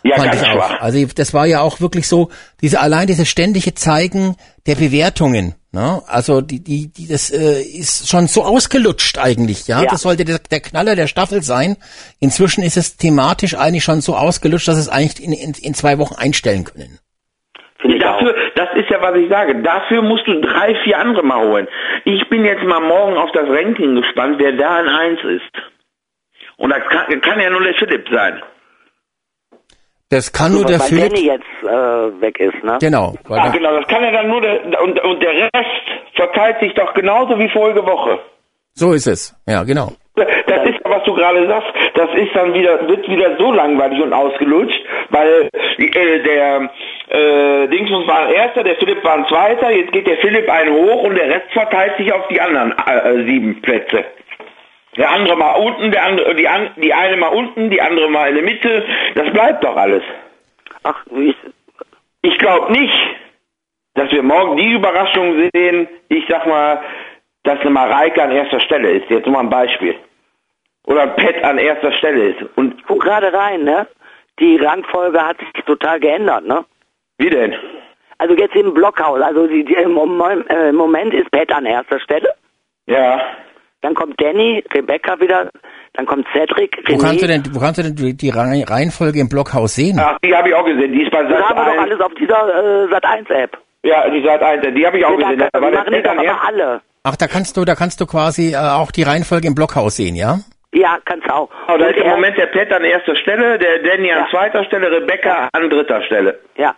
Ja, 0.03 0.17
fand 0.17 0.35
ich 0.35 0.41
auch. 0.41 0.53
Schwach. 0.53 0.81
Also 0.81 1.05
das 1.15 1.33
war 1.33 1.45
ja 1.45 1.61
auch 1.61 1.79
wirklich 1.79 2.07
so, 2.07 2.29
diese 2.61 2.79
allein 2.81 3.07
diese 3.07 3.25
ständige 3.25 3.73
Zeigen 3.73 4.35
der 4.67 4.75
Bewertungen. 4.75 5.55
Ne? 5.71 6.01
Also 6.07 6.41
die, 6.41 6.63
die, 6.63 6.91
die, 6.91 7.07
das 7.07 7.31
äh, 7.31 7.61
ist 7.61 8.09
schon 8.09 8.27
so 8.27 8.43
ausgelutscht 8.43 9.17
eigentlich, 9.17 9.67
ja. 9.67 9.81
ja. 9.81 9.89
Das 9.89 10.01
sollte 10.01 10.25
der, 10.25 10.39
der 10.39 10.59
Knaller 10.59 10.95
der 10.95 11.07
Staffel 11.07 11.41
sein. 11.41 11.77
Inzwischen 12.19 12.63
ist 12.63 12.77
es 12.77 12.97
thematisch 12.97 13.55
eigentlich 13.55 13.83
schon 13.83 14.01
so 14.01 14.15
ausgelutscht, 14.15 14.67
dass 14.67 14.77
es 14.77 14.89
eigentlich 14.89 15.23
in, 15.23 15.33
in, 15.33 15.53
in 15.59 15.73
zwei 15.73 15.97
Wochen 15.97 16.15
einstellen 16.15 16.65
können. 16.65 16.99
Dafür, 17.99 18.35
das 18.55 18.69
ist 18.75 18.89
ja, 18.89 19.01
was 19.01 19.15
ich 19.17 19.29
sage. 19.29 19.61
Dafür 19.61 20.01
musst 20.01 20.27
du 20.27 20.39
drei, 20.39 20.75
vier 20.83 20.99
andere 20.99 21.23
mal 21.23 21.45
holen. 21.45 21.67
Ich 22.05 22.29
bin 22.29 22.45
jetzt 22.45 22.63
mal 22.63 22.79
morgen 22.79 23.17
auf 23.17 23.31
das 23.31 23.47
Ranking 23.49 23.95
gespannt, 23.95 24.35
wer 24.39 24.53
da 24.53 24.79
in 24.79 24.87
eins 24.87 25.19
ist. 25.23 25.63
Und 26.57 26.69
das 26.69 26.81
kann, 26.87 27.21
kann 27.21 27.39
ja 27.39 27.49
nur 27.49 27.63
der 27.63 27.73
Philipp 27.73 28.07
sein. 28.09 28.41
Das 30.13 30.31
kann 30.31 30.51
nur 30.53 30.63
der 30.63 30.79
weil 30.79 30.87
Philipp. 30.87 31.09
Danny 31.09 31.25
jetzt 31.25 31.63
äh, 31.63 32.21
weg 32.21 32.39
ist, 32.39 32.63
ne? 32.63 32.77
Genau. 32.79 33.15
Ah, 33.29 33.49
genau, 33.49 33.79
das 33.79 33.87
kann 33.87 34.03
ja 34.03 34.11
dann 34.11 34.27
nur 34.27 34.41
der 34.41 34.61
und, 34.83 35.03
und 35.03 35.23
der 35.23 35.31
Rest 35.31 35.85
verteilt 36.13 36.59
sich 36.59 36.71
doch 36.75 36.93
genauso 36.93 37.39
wie 37.39 37.49
vorige 37.49 37.83
Woche. 37.83 38.19
So 38.75 38.93
ist 38.93 39.07
es. 39.07 39.35
Ja, 39.47 39.63
genau. 39.63 39.89
Das 40.15 40.69
ist, 40.69 40.79
was 40.83 41.03
du 41.05 41.15
gerade 41.15 41.47
sagst, 41.47 41.69
das 41.95 42.09
ist 42.13 42.35
dann 42.35 42.53
wieder, 42.53 42.87
wird 42.87 43.09
wieder 43.09 43.35
so 43.39 43.51
langweilig 43.51 43.99
und 44.03 44.13
ausgelutscht, 44.13 44.79
weil 45.09 45.49
äh, 45.79 46.19
der 46.19 46.69
äh, 47.09 47.67
Dingsmus 47.69 48.07
war 48.07 48.27
ein 48.27 48.33
Erster, 48.33 48.63
der 48.63 48.75
Philipp 48.75 49.03
war 49.03 49.15
ein 49.15 49.25
Zweiter, 49.25 49.71
jetzt 49.71 49.91
geht 49.91 50.05
der 50.05 50.17
Philipp 50.17 50.47
einen 50.47 50.75
hoch 50.75 51.03
und 51.05 51.15
der 51.15 51.29
Rest 51.29 51.51
verteilt 51.53 51.97
sich 51.97 52.13
auf 52.13 52.27
die 52.27 52.39
anderen 52.39 52.71
äh, 52.71 53.27
sieben 53.27 53.59
Plätze. 53.63 54.05
Der 54.97 55.09
andere 55.09 55.35
mal 55.35 55.53
unten, 55.53 55.91
der 55.91 56.03
andere, 56.03 56.35
die, 56.35 56.47
an, 56.47 56.71
die 56.77 56.93
eine 56.93 57.17
mal 57.17 57.29
unten, 57.29 57.69
die 57.69 57.81
andere 57.81 58.09
mal 58.09 58.29
in 58.29 58.35
der 58.35 58.43
Mitte. 58.43 58.85
Das 59.15 59.31
bleibt 59.31 59.63
doch 59.63 59.75
alles. 59.75 60.03
Ach, 60.83 61.03
wie 61.11 61.35
Ich 62.21 62.37
glaube 62.37 62.71
nicht, 62.71 62.93
dass 63.95 64.11
wir 64.11 64.23
morgen 64.23 64.57
die 64.57 64.71
Überraschung 64.73 65.49
sehen. 65.53 65.87
Ich 66.09 66.25
sag 66.29 66.45
mal, 66.45 66.81
dass 67.43 67.59
eine 67.61 67.71
Mareike 67.71 68.21
an 68.21 68.31
erster 68.31 68.59
Stelle 68.59 68.91
ist. 68.91 69.09
Jetzt 69.09 69.25
nur 69.25 69.33
mal 69.35 69.41
ein 69.41 69.49
Beispiel. 69.49 69.95
Oder 70.85 71.03
ein 71.03 71.15
Pet 71.15 71.43
an 71.43 71.57
erster 71.57 71.91
Stelle 71.93 72.29
ist. 72.29 72.41
Und 72.55 72.77
ich 72.77 72.85
guck 72.85 73.03
gerade 73.03 73.33
rein, 73.33 73.63
ne? 73.63 73.87
Die 74.39 74.57
Rangfolge 74.57 75.21
hat 75.21 75.37
sich 75.39 75.63
total 75.65 75.99
geändert, 75.99 76.45
ne? 76.45 76.65
Wie 77.17 77.29
denn? 77.29 77.55
Also 78.17 78.35
jetzt 78.35 78.55
im 78.55 78.73
Blockhaus. 78.73 79.21
Also 79.21 79.47
die, 79.47 79.63
die, 79.63 79.73
im 79.73 79.93
Moment 79.93 81.13
ist 81.13 81.31
Pet 81.31 81.51
an 81.51 81.65
erster 81.65 81.99
Stelle. 81.99 82.33
Ja. 82.85 83.21
Dann 83.83 83.95
kommt 83.95 84.19
Danny, 84.19 84.63
Rebecca 84.73 85.19
wieder, 85.19 85.51
dann 85.91 86.05
kommt 86.05 86.25
Cedric, 86.33 86.77
René. 86.87 86.93
Wo 86.93 86.97
kannst 86.99 87.21
du 87.21 87.27
denn, 87.27 87.43
wo 87.51 87.59
kannst 87.59 87.79
du 87.79 87.83
denn 87.83 88.17
die 88.17 88.29
Reihenfolge 88.29 89.19
im 89.19 89.27
Blockhaus 89.27 89.75
sehen? 89.75 89.99
Ach, 90.01 90.17
die 90.23 90.33
habe 90.33 90.47
ich 90.47 90.55
auch 90.55 90.65
gesehen. 90.65 90.93
Die 90.93 91.03
ist 91.03 91.11
bei 91.11 91.21
Sat 91.23 91.31
Das 91.31 91.49
haben 91.49 91.57
wir 91.57 91.65
doch 91.65 91.81
alles 91.81 91.99
auf 91.99 92.13
dieser 92.13 92.85
äh, 92.85 92.89
Sat 92.89 93.03
1 93.03 93.29
App. 93.29 93.57
Ja, 93.83 94.09
die 94.09 94.23
Sat 94.23 94.41
1, 94.41 94.61
die 94.73 94.87
habe 94.87 94.97
ich 94.97 95.05
auch 95.05 95.19
ja, 95.19 95.31
gesehen. 95.31 95.39
Da, 95.39 95.59
da 95.59 95.69
machen 95.69 95.93
die 95.93 96.01
doch 96.01 96.17
aber 96.17 96.47
alle. 96.47 96.81
Ach, 97.03 97.17
da 97.17 97.27
kannst 97.27 97.57
du, 97.57 97.65
da 97.65 97.75
kannst 97.75 97.99
du 97.99 98.05
quasi 98.05 98.53
äh, 98.53 98.55
auch 98.55 98.91
die 98.91 99.03
Reihenfolge 99.03 99.47
im 99.47 99.55
Blockhaus 99.55 99.97
sehen, 99.97 100.15
ja? 100.15 100.37
Ja, 100.71 100.97
kannst 101.03 101.27
du 101.27 101.33
auch. 101.33 101.49
Oh, 101.67 101.77
da 101.77 101.87
ist 101.87 101.97
im 101.97 102.07
Moment 102.07 102.37
der 102.37 102.47
Pet 102.47 102.71
an 102.71 102.85
erster 102.85 103.17
Stelle, 103.17 103.59
der 103.59 103.79
Danny 103.83 104.07
ja. 104.07 104.21
an 104.21 104.27
zweiter 104.31 104.63
Stelle, 104.63 104.89
Rebecca 104.89 105.49
an 105.51 105.69
dritter 105.69 106.01
Stelle. 106.03 106.39
Ja. 106.55 106.73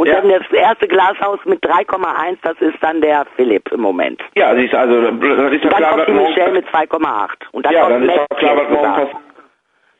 Und 0.00 0.06
ja. 0.06 0.18
dann 0.18 0.30
das 0.30 0.50
erste 0.50 0.88
Glashaus 0.88 1.40
mit 1.44 1.62
3,1, 1.62 2.38
das 2.40 2.58
ist 2.60 2.78
dann 2.80 3.02
der 3.02 3.26
Philipp 3.36 3.70
im 3.70 3.80
Moment. 3.80 4.18
Ja, 4.34 4.56
siehst 4.56 4.72
also, 4.72 5.10
das 5.10 5.52
ist 5.52 5.62
ja 5.62 5.70
klar, 5.72 5.90
kommt 5.90 6.08
die 6.08 6.12
Michelle 6.12 6.52
mit 6.52 6.66
2,8. 6.68 7.28
Und 7.52 7.66
dann 7.66 7.74
ja, 7.74 7.80
kommt 7.82 7.92
dann 7.92 8.06
Mac, 8.06 8.16
ist 8.16 8.38
klar, 8.38 8.56
was 8.56 8.70
morgen. 8.70 9.08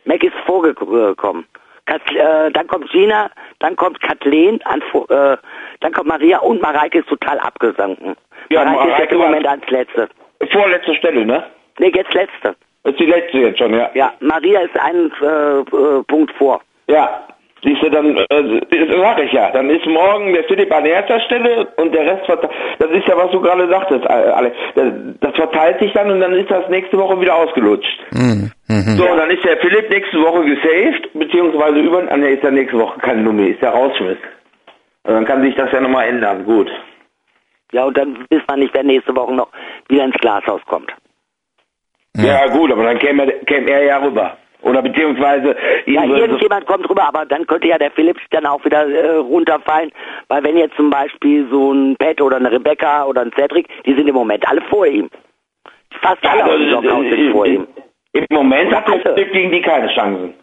Mac 0.07 0.25
ist 0.25 0.35
vorgekommen. 0.47 1.45
Kat, 1.85 2.01
äh, 2.13 2.51
dann 2.51 2.67
kommt 2.67 2.91
Gina, 2.91 3.31
dann 3.59 3.77
kommt 3.77 4.01
Kathleen, 4.01 4.59
an, 4.65 4.81
äh, 4.81 5.37
dann 5.81 5.93
kommt 5.93 6.07
Maria 6.07 6.39
und 6.39 6.63
Mareike 6.63 7.01
ist 7.01 7.09
total 7.11 7.39
abgesanken. 7.39 8.17
Ja, 8.49 8.65
Mareike, 8.65 8.89
Mareike 8.89 9.03
ist 9.05 9.13
im 9.13 9.19
Moment 9.19 9.47
als 9.47 9.69
letzte. 9.69 10.09
Vorletzte 10.51 10.95
Stelle, 10.95 11.27
ne? 11.27 11.45
Nee, 11.79 11.93
jetzt 11.95 12.15
letzte. 12.15 12.57
Ist 12.85 12.99
die 12.99 13.05
letzte 13.05 13.37
jetzt 13.37 13.59
schon, 13.59 13.75
ja. 13.75 13.91
Ja, 13.93 14.15
Maria 14.21 14.61
ist 14.61 14.81
einen 14.81 15.13
äh, 15.21 15.59
äh, 15.59 16.03
Punkt 16.05 16.33
vor. 16.39 16.63
Ja, 16.87 17.27
Siehst 17.63 17.83
du, 17.83 17.91
dann, 17.91 18.17
äh, 18.17 18.61
das 18.71 18.97
sag 18.97 19.23
ich 19.23 19.33
ja, 19.33 19.51
dann 19.51 19.69
ist 19.69 19.85
morgen 19.85 20.33
der 20.33 20.45
Philipp 20.45 20.75
an 20.75 20.87
erster 20.87 21.21
Stelle 21.21 21.69
und 21.77 21.95
der 21.95 22.07
Rest, 22.07 22.29
das 22.79 22.91
ist 22.91 23.07
ja, 23.07 23.17
was 23.17 23.31
du 23.33 23.41
gerade 23.41 23.69
sagtest, 23.69 24.07
Alex, 24.07 24.57
das 25.21 25.35
verteilt 25.35 25.79
sich 25.79 25.93
dann 25.93 26.11
und 26.11 26.21
dann 26.21 26.33
ist 26.33 26.51
das 26.51 26.69
nächste 26.71 26.97
Woche 26.97 27.21
wieder 27.21 27.35
ausgelutscht. 27.35 28.01
Mhm. 28.13 28.51
Mhm. 28.69 28.97
So, 28.97 29.11
und 29.11 29.19
dann 29.19 29.31
ist 29.31 29.45
der 29.45 29.59
Philipp 29.59 29.91
nächste 29.91 30.23
Woche 30.23 30.45
gesaved, 30.45 31.13
beziehungsweise 31.13 31.81
über, 31.81 32.03
ah, 32.09 32.17
ne, 32.17 32.31
ist 32.31 32.43
der 32.43 32.53
nächste 32.53 32.79
Woche 32.79 32.99
keine 32.99 33.23
Nummer, 33.23 33.47
ist 33.47 33.61
der 33.61 33.71
rausschmiss. 33.71 34.19
Und 35.03 35.15
dann 35.15 35.25
kann 35.27 35.43
sich 35.43 35.55
das 35.55 35.71
ja 35.73 35.81
nochmal 35.81 36.09
ändern, 36.09 36.45
gut. 36.45 36.71
Ja, 37.73 37.85
und 37.85 37.97
dann 37.97 38.27
wissen 38.31 38.45
wir 38.49 38.57
nicht, 38.57 38.75
wer 38.75 38.85
nächste 38.85 39.15
Woche 39.15 39.35
noch 39.35 39.49
wieder 39.89 40.05
ins 40.05 40.17
Glashaus 40.17 40.63
kommt. 40.67 40.93
Ja, 42.17 42.25
ja 42.25 42.47
gut, 42.49 42.73
aber 42.73 42.85
dann 42.85 42.99
käme 42.99 43.27
käme 43.47 43.71
er 43.71 43.85
ja 43.85 43.99
rüber. 43.99 44.37
Oder 44.63 44.83
beziehungsweise 44.83 45.57
ja, 45.87 46.05
irgendjemand 46.05 46.67
kommt 46.67 46.89
rüber, 46.89 47.05
aber 47.09 47.25
dann 47.25 47.47
könnte 47.47 47.69
ja 47.69 47.79
der 47.79 47.91
Philips 47.93 48.21
dann 48.31 48.47
auch 48.47 48.65
wieder 48.65 48.87
äh, 48.87 49.17
runterfallen, 49.17 49.91
weil 50.29 50.43
wenn 50.45 50.57
jetzt 50.57 50.77
zum 50.77 50.91
Beispiel 50.91 51.47
so 51.51 51.73
ein 51.73 51.97
Pat 51.97 52.21
oder 52.21 52.37
eine 52.37 52.53
Rebecca 52.53 53.05
oder 53.05 53.23
ein 53.23 53.33
Cedric, 53.33 53.69
die 53.87 53.95
sind 53.95 54.09
im 54.09 54.15
Moment 54.15 54.47
alle 54.49 54.61
vor 54.63 54.87
ihm. 54.87 55.09
Fast 56.03 56.25
alle 56.27 56.45
also, 56.45 56.55
aus 56.55 56.61
dem 56.61 56.81
Blockhaus 56.83 57.05
sind 57.11 57.33
vor 57.33 57.47
ihm. 57.47 57.67
Im 58.13 58.27
Moment 58.31 58.75
hat 58.75 58.89
der 58.89 59.01
Philipp 59.01 59.33
gegen 59.33 59.53
die 59.53 59.63
keine 59.63 59.89
Chancen. 59.95 60.35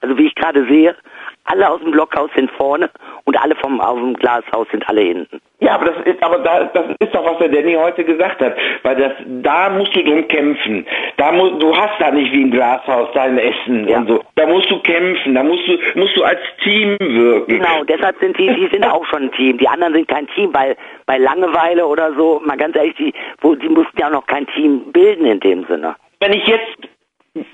Also 0.00 0.16
wie 0.16 0.26
ich 0.26 0.34
gerade 0.34 0.66
sehe, 0.66 0.96
alle 1.44 1.68
aus 1.68 1.80
dem 1.80 1.90
Blockhaus 1.90 2.30
sind 2.34 2.50
vorne 2.52 2.90
und 3.24 3.42
alle 3.42 3.54
vom 3.56 3.80
aus 3.80 3.98
dem 3.98 4.14
Glashaus 4.14 4.66
sind 4.70 4.88
alle 4.88 5.02
hinten. 5.02 5.40
Ja, 5.60 5.74
aber 5.74 5.86
das 5.86 6.06
ist, 6.06 6.22
aber 6.22 6.38
da, 6.38 6.64
das 6.64 6.86
ist 7.00 7.14
doch, 7.14 7.24
was 7.24 7.38
der 7.38 7.48
Danny 7.48 7.74
heute 7.74 8.02
gesagt 8.02 8.40
hat. 8.40 8.56
Weil 8.82 8.96
das, 8.96 9.12
da 9.42 9.68
musst 9.68 9.94
du 9.94 10.02
drum 10.02 10.26
kämpfen. 10.28 10.86
Da 11.18 11.32
mu, 11.32 11.50
du 11.58 11.76
hast 11.76 12.00
da 12.00 12.10
nicht 12.10 12.32
wie 12.32 12.42
im 12.42 12.50
Glashaus 12.50 13.10
dein 13.12 13.36
Essen 13.36 13.86
ja. 13.86 13.98
und 13.98 14.08
so. 14.08 14.24
Da 14.36 14.46
musst 14.46 14.70
du 14.70 14.80
kämpfen. 14.80 15.34
Da 15.34 15.42
musst 15.42 15.66
du, 15.68 15.78
musst 15.98 16.16
du 16.16 16.22
als 16.22 16.40
Team 16.64 16.96
wirken. 16.98 17.58
Genau, 17.58 17.84
deshalb 17.84 18.18
sind 18.20 18.38
die, 18.38 18.48
die 18.54 18.68
sind 18.72 18.86
auch 18.86 19.04
schon 19.06 19.24
ein 19.24 19.32
Team. 19.32 19.58
Die 19.58 19.68
anderen 19.68 19.92
sind 19.92 20.08
kein 20.08 20.26
Team, 20.28 20.54
weil 20.54 20.76
bei 21.04 21.18
Langeweile 21.18 21.86
oder 21.86 22.14
so, 22.14 22.40
mal 22.44 22.56
ganz 22.56 22.74
ehrlich, 22.76 22.94
die, 22.96 23.12
wo, 23.42 23.54
die 23.54 23.68
mussten 23.68 23.98
ja 23.98 24.08
noch 24.08 24.26
kein 24.26 24.46
Team 24.48 24.90
bilden 24.92 25.26
in 25.26 25.40
dem 25.40 25.66
Sinne. 25.66 25.94
Wenn 26.20 26.32
ich 26.32 26.46
jetzt 26.46 27.44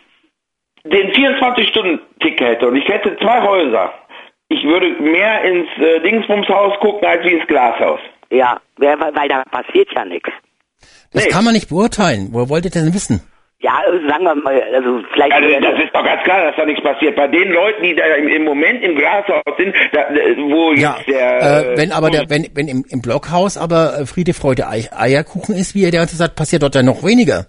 den 0.85 1.11
24-Stunden-Tick 1.11 2.41
hätte 2.41 2.69
und 2.69 2.77
ich 2.77 2.87
hätte 2.89 3.17
zwei 3.19 3.43
Häuser, 3.43 3.93
ich 4.49 4.63
würde 4.65 4.91
mehr 5.03 5.43
ins 5.43 5.69
äh, 5.79 6.01
Dingsbumshaus 6.01 6.79
gucken 6.81 7.07
als 7.07 7.25
wie 7.25 7.33
ins 7.33 7.47
Glashaus. 7.47 8.01
Ja, 8.31 8.59
weil, 8.77 8.99
weil 8.99 9.29
da 9.29 9.43
passiert 9.51 9.89
ja 9.95 10.05
nichts. 10.05 10.31
Das 11.13 11.25
nee. 11.25 11.31
kann 11.31 11.45
man 11.45 11.55
nicht 11.55 11.69
beurteilen. 11.69 12.29
Woher 12.33 12.49
wollt 12.49 12.65
ihr 12.65 12.71
denn 12.71 12.93
wissen? 12.95 13.23
Ja, 13.59 13.81
sagen 14.09 14.25
wir 14.25 14.35
mal, 14.35 14.63
also 14.75 15.03
vielleicht. 15.15 15.33
Also, 15.33 15.49
das 15.49 15.83
ist 15.83 15.95
doch 15.95 16.05
ganz 16.05 16.23
klar, 16.25 16.45
dass 16.45 16.57
da 16.57 16.67
nichts 16.67 16.83
passiert. 16.83 17.17
Bei 17.17 17.27
den 17.27 17.51
Leuten, 17.53 17.83
die 17.83 17.95
da 17.95 18.05
im, 18.05 18.29
im 18.29 18.45
Moment 18.45 18.83
im 18.85 18.95
Glashaus 18.97 19.43
sind, 19.57 19.75
da, 19.93 20.09
wo 20.11 20.73
ja, 20.75 20.97
jetzt 20.99 21.09
der. 21.09 21.73
Äh, 21.73 21.77
wenn 21.79 21.91
aber 21.91 22.11
der, 22.11 22.29
wenn, 22.29 22.47
wenn 22.55 22.69
im, 22.69 22.85
im 22.89 23.01
Blockhaus 23.01 23.57
aber 23.57 24.01
äh, 24.01 24.07
Friede, 24.07 24.35
Freude, 24.35 24.69
Eierkuchen 24.69 25.55
ist, 25.55 25.75
wie 25.75 25.85
er 25.85 25.91
der 25.91 26.01
ganze 26.01 26.17
sagt, 26.17 26.37
passiert 26.37 26.63
dort 26.63 26.75
dann 26.75 26.85
noch 26.85 27.03
weniger. 27.03 27.47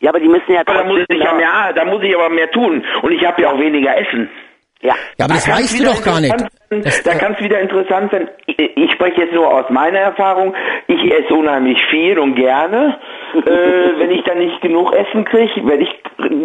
Ja, 0.00 0.08
aber 0.08 0.20
die 0.20 0.28
müssen 0.28 0.52
ja 0.52 0.64
trotzdem. 0.64 0.88
Da 0.88 0.94
muss 0.94 1.04
ich 1.06 1.22
ja 1.22 1.34
mehr, 1.34 1.72
da 1.74 1.84
muss 1.84 2.02
ich 2.02 2.14
aber 2.16 2.30
mehr 2.30 2.50
tun. 2.50 2.82
Und 3.02 3.12
ich 3.12 3.22
habe 3.22 3.42
ja 3.42 3.52
auch 3.52 3.60
weniger 3.60 3.94
Essen. 3.98 4.30
Ja. 4.82 4.94
ja, 5.18 5.26
aber 5.26 5.34
das 5.34 5.44
da 5.44 5.52
weißt 5.52 5.78
du 5.78 5.84
doch 5.84 6.02
gar 6.02 6.20
nicht. 6.20 6.34
Das, 6.70 7.02
da 7.02 7.14
kann 7.14 7.34
es 7.34 7.44
wieder 7.44 7.60
interessant 7.60 8.10
sein. 8.12 8.30
Ich, 8.46 8.58
ich, 8.58 8.92
spreche 8.92 9.22
jetzt 9.22 9.34
nur 9.34 9.52
aus 9.52 9.68
meiner 9.68 9.98
Erfahrung. 9.98 10.54
Ich 10.86 11.12
esse 11.12 11.34
unheimlich 11.34 11.76
viel 11.90 12.18
und 12.18 12.34
gerne. 12.34 12.98
äh, 13.34 13.98
wenn 13.98 14.10
ich 14.10 14.24
dann 14.24 14.38
nicht 14.38 14.60
genug 14.62 14.92
Essen 14.94 15.24
kriege, 15.24 15.66
werde 15.66 15.82
ich 15.82 15.90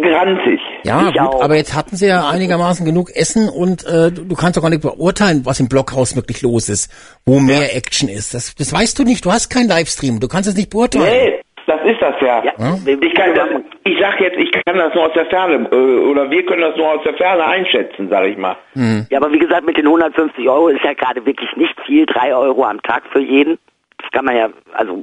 grantig. 0.02 0.60
Ja, 0.82 1.08
ich 1.08 1.16
gut, 1.16 1.20
auch. 1.20 1.42
aber 1.42 1.56
jetzt 1.56 1.74
hatten 1.74 1.96
sie 1.96 2.08
ja 2.08 2.28
einigermaßen 2.28 2.84
genug 2.84 3.10
Essen 3.14 3.48
und 3.48 3.86
äh, 3.86 4.10
du, 4.10 4.24
du 4.24 4.34
kannst 4.34 4.56
doch 4.56 4.62
gar 4.62 4.70
nicht 4.70 4.82
beurteilen, 4.82 5.42
was 5.44 5.60
im 5.60 5.68
Blockhaus 5.68 6.14
wirklich 6.14 6.42
los 6.42 6.68
ist, 6.68 6.92
wo 7.24 7.40
mehr 7.40 7.62
ja. 7.62 7.76
Action 7.76 8.08
ist. 8.08 8.34
Das, 8.34 8.54
das 8.54 8.72
weißt 8.72 8.98
du 8.98 9.04
nicht. 9.04 9.24
Du 9.24 9.32
hast 9.32 9.48
keinen 9.48 9.68
Livestream. 9.68 10.20
Du 10.20 10.28
kannst 10.28 10.48
es 10.48 10.56
nicht 10.56 10.70
beurteilen. 10.70 11.06
Nee, 11.06 11.40
das 11.66 11.80
ist 11.84 12.00
das 12.00 12.14
ja. 12.20 12.42
ja. 12.44 12.78
Ich, 12.84 13.14
kann 13.14 13.34
das, 13.34 13.48
ich 13.86 13.98
sag 14.00 14.20
jetzt, 14.20 14.36
ich 14.36 14.50
kann 14.50 14.76
das 14.76 14.94
nur 14.94 15.06
aus 15.06 15.12
der 15.12 15.26
Ferne, 15.26 15.68
äh, 15.70 15.76
oder 15.76 16.30
wir 16.30 16.44
können 16.44 16.62
das 16.62 16.76
nur 16.76 16.88
aus 16.88 17.02
der 17.04 17.14
Ferne 17.14 17.44
einschätzen, 17.46 18.08
sag 18.10 18.26
ich 18.26 18.36
mal. 18.36 18.56
Mhm. 18.74 19.06
Ja, 19.10 19.18
aber 19.18 19.32
wie 19.32 19.38
gesagt, 19.38 19.64
mit 19.64 19.76
den 19.76 19.86
150 19.86 20.48
Euro 20.48 20.68
ist 20.68 20.84
ja 20.84 20.92
gerade 20.92 21.24
wirklich 21.24 21.54
nicht 21.56 21.80
viel, 21.82 22.06
drei 22.06 22.34
Euro 22.34 22.64
am 22.64 22.82
Tag 22.82 23.04
für 23.12 23.20
jeden. 23.20 23.58
Das 23.98 24.10
kann 24.10 24.24
man 24.24 24.36
ja, 24.36 24.48
also... 24.72 25.02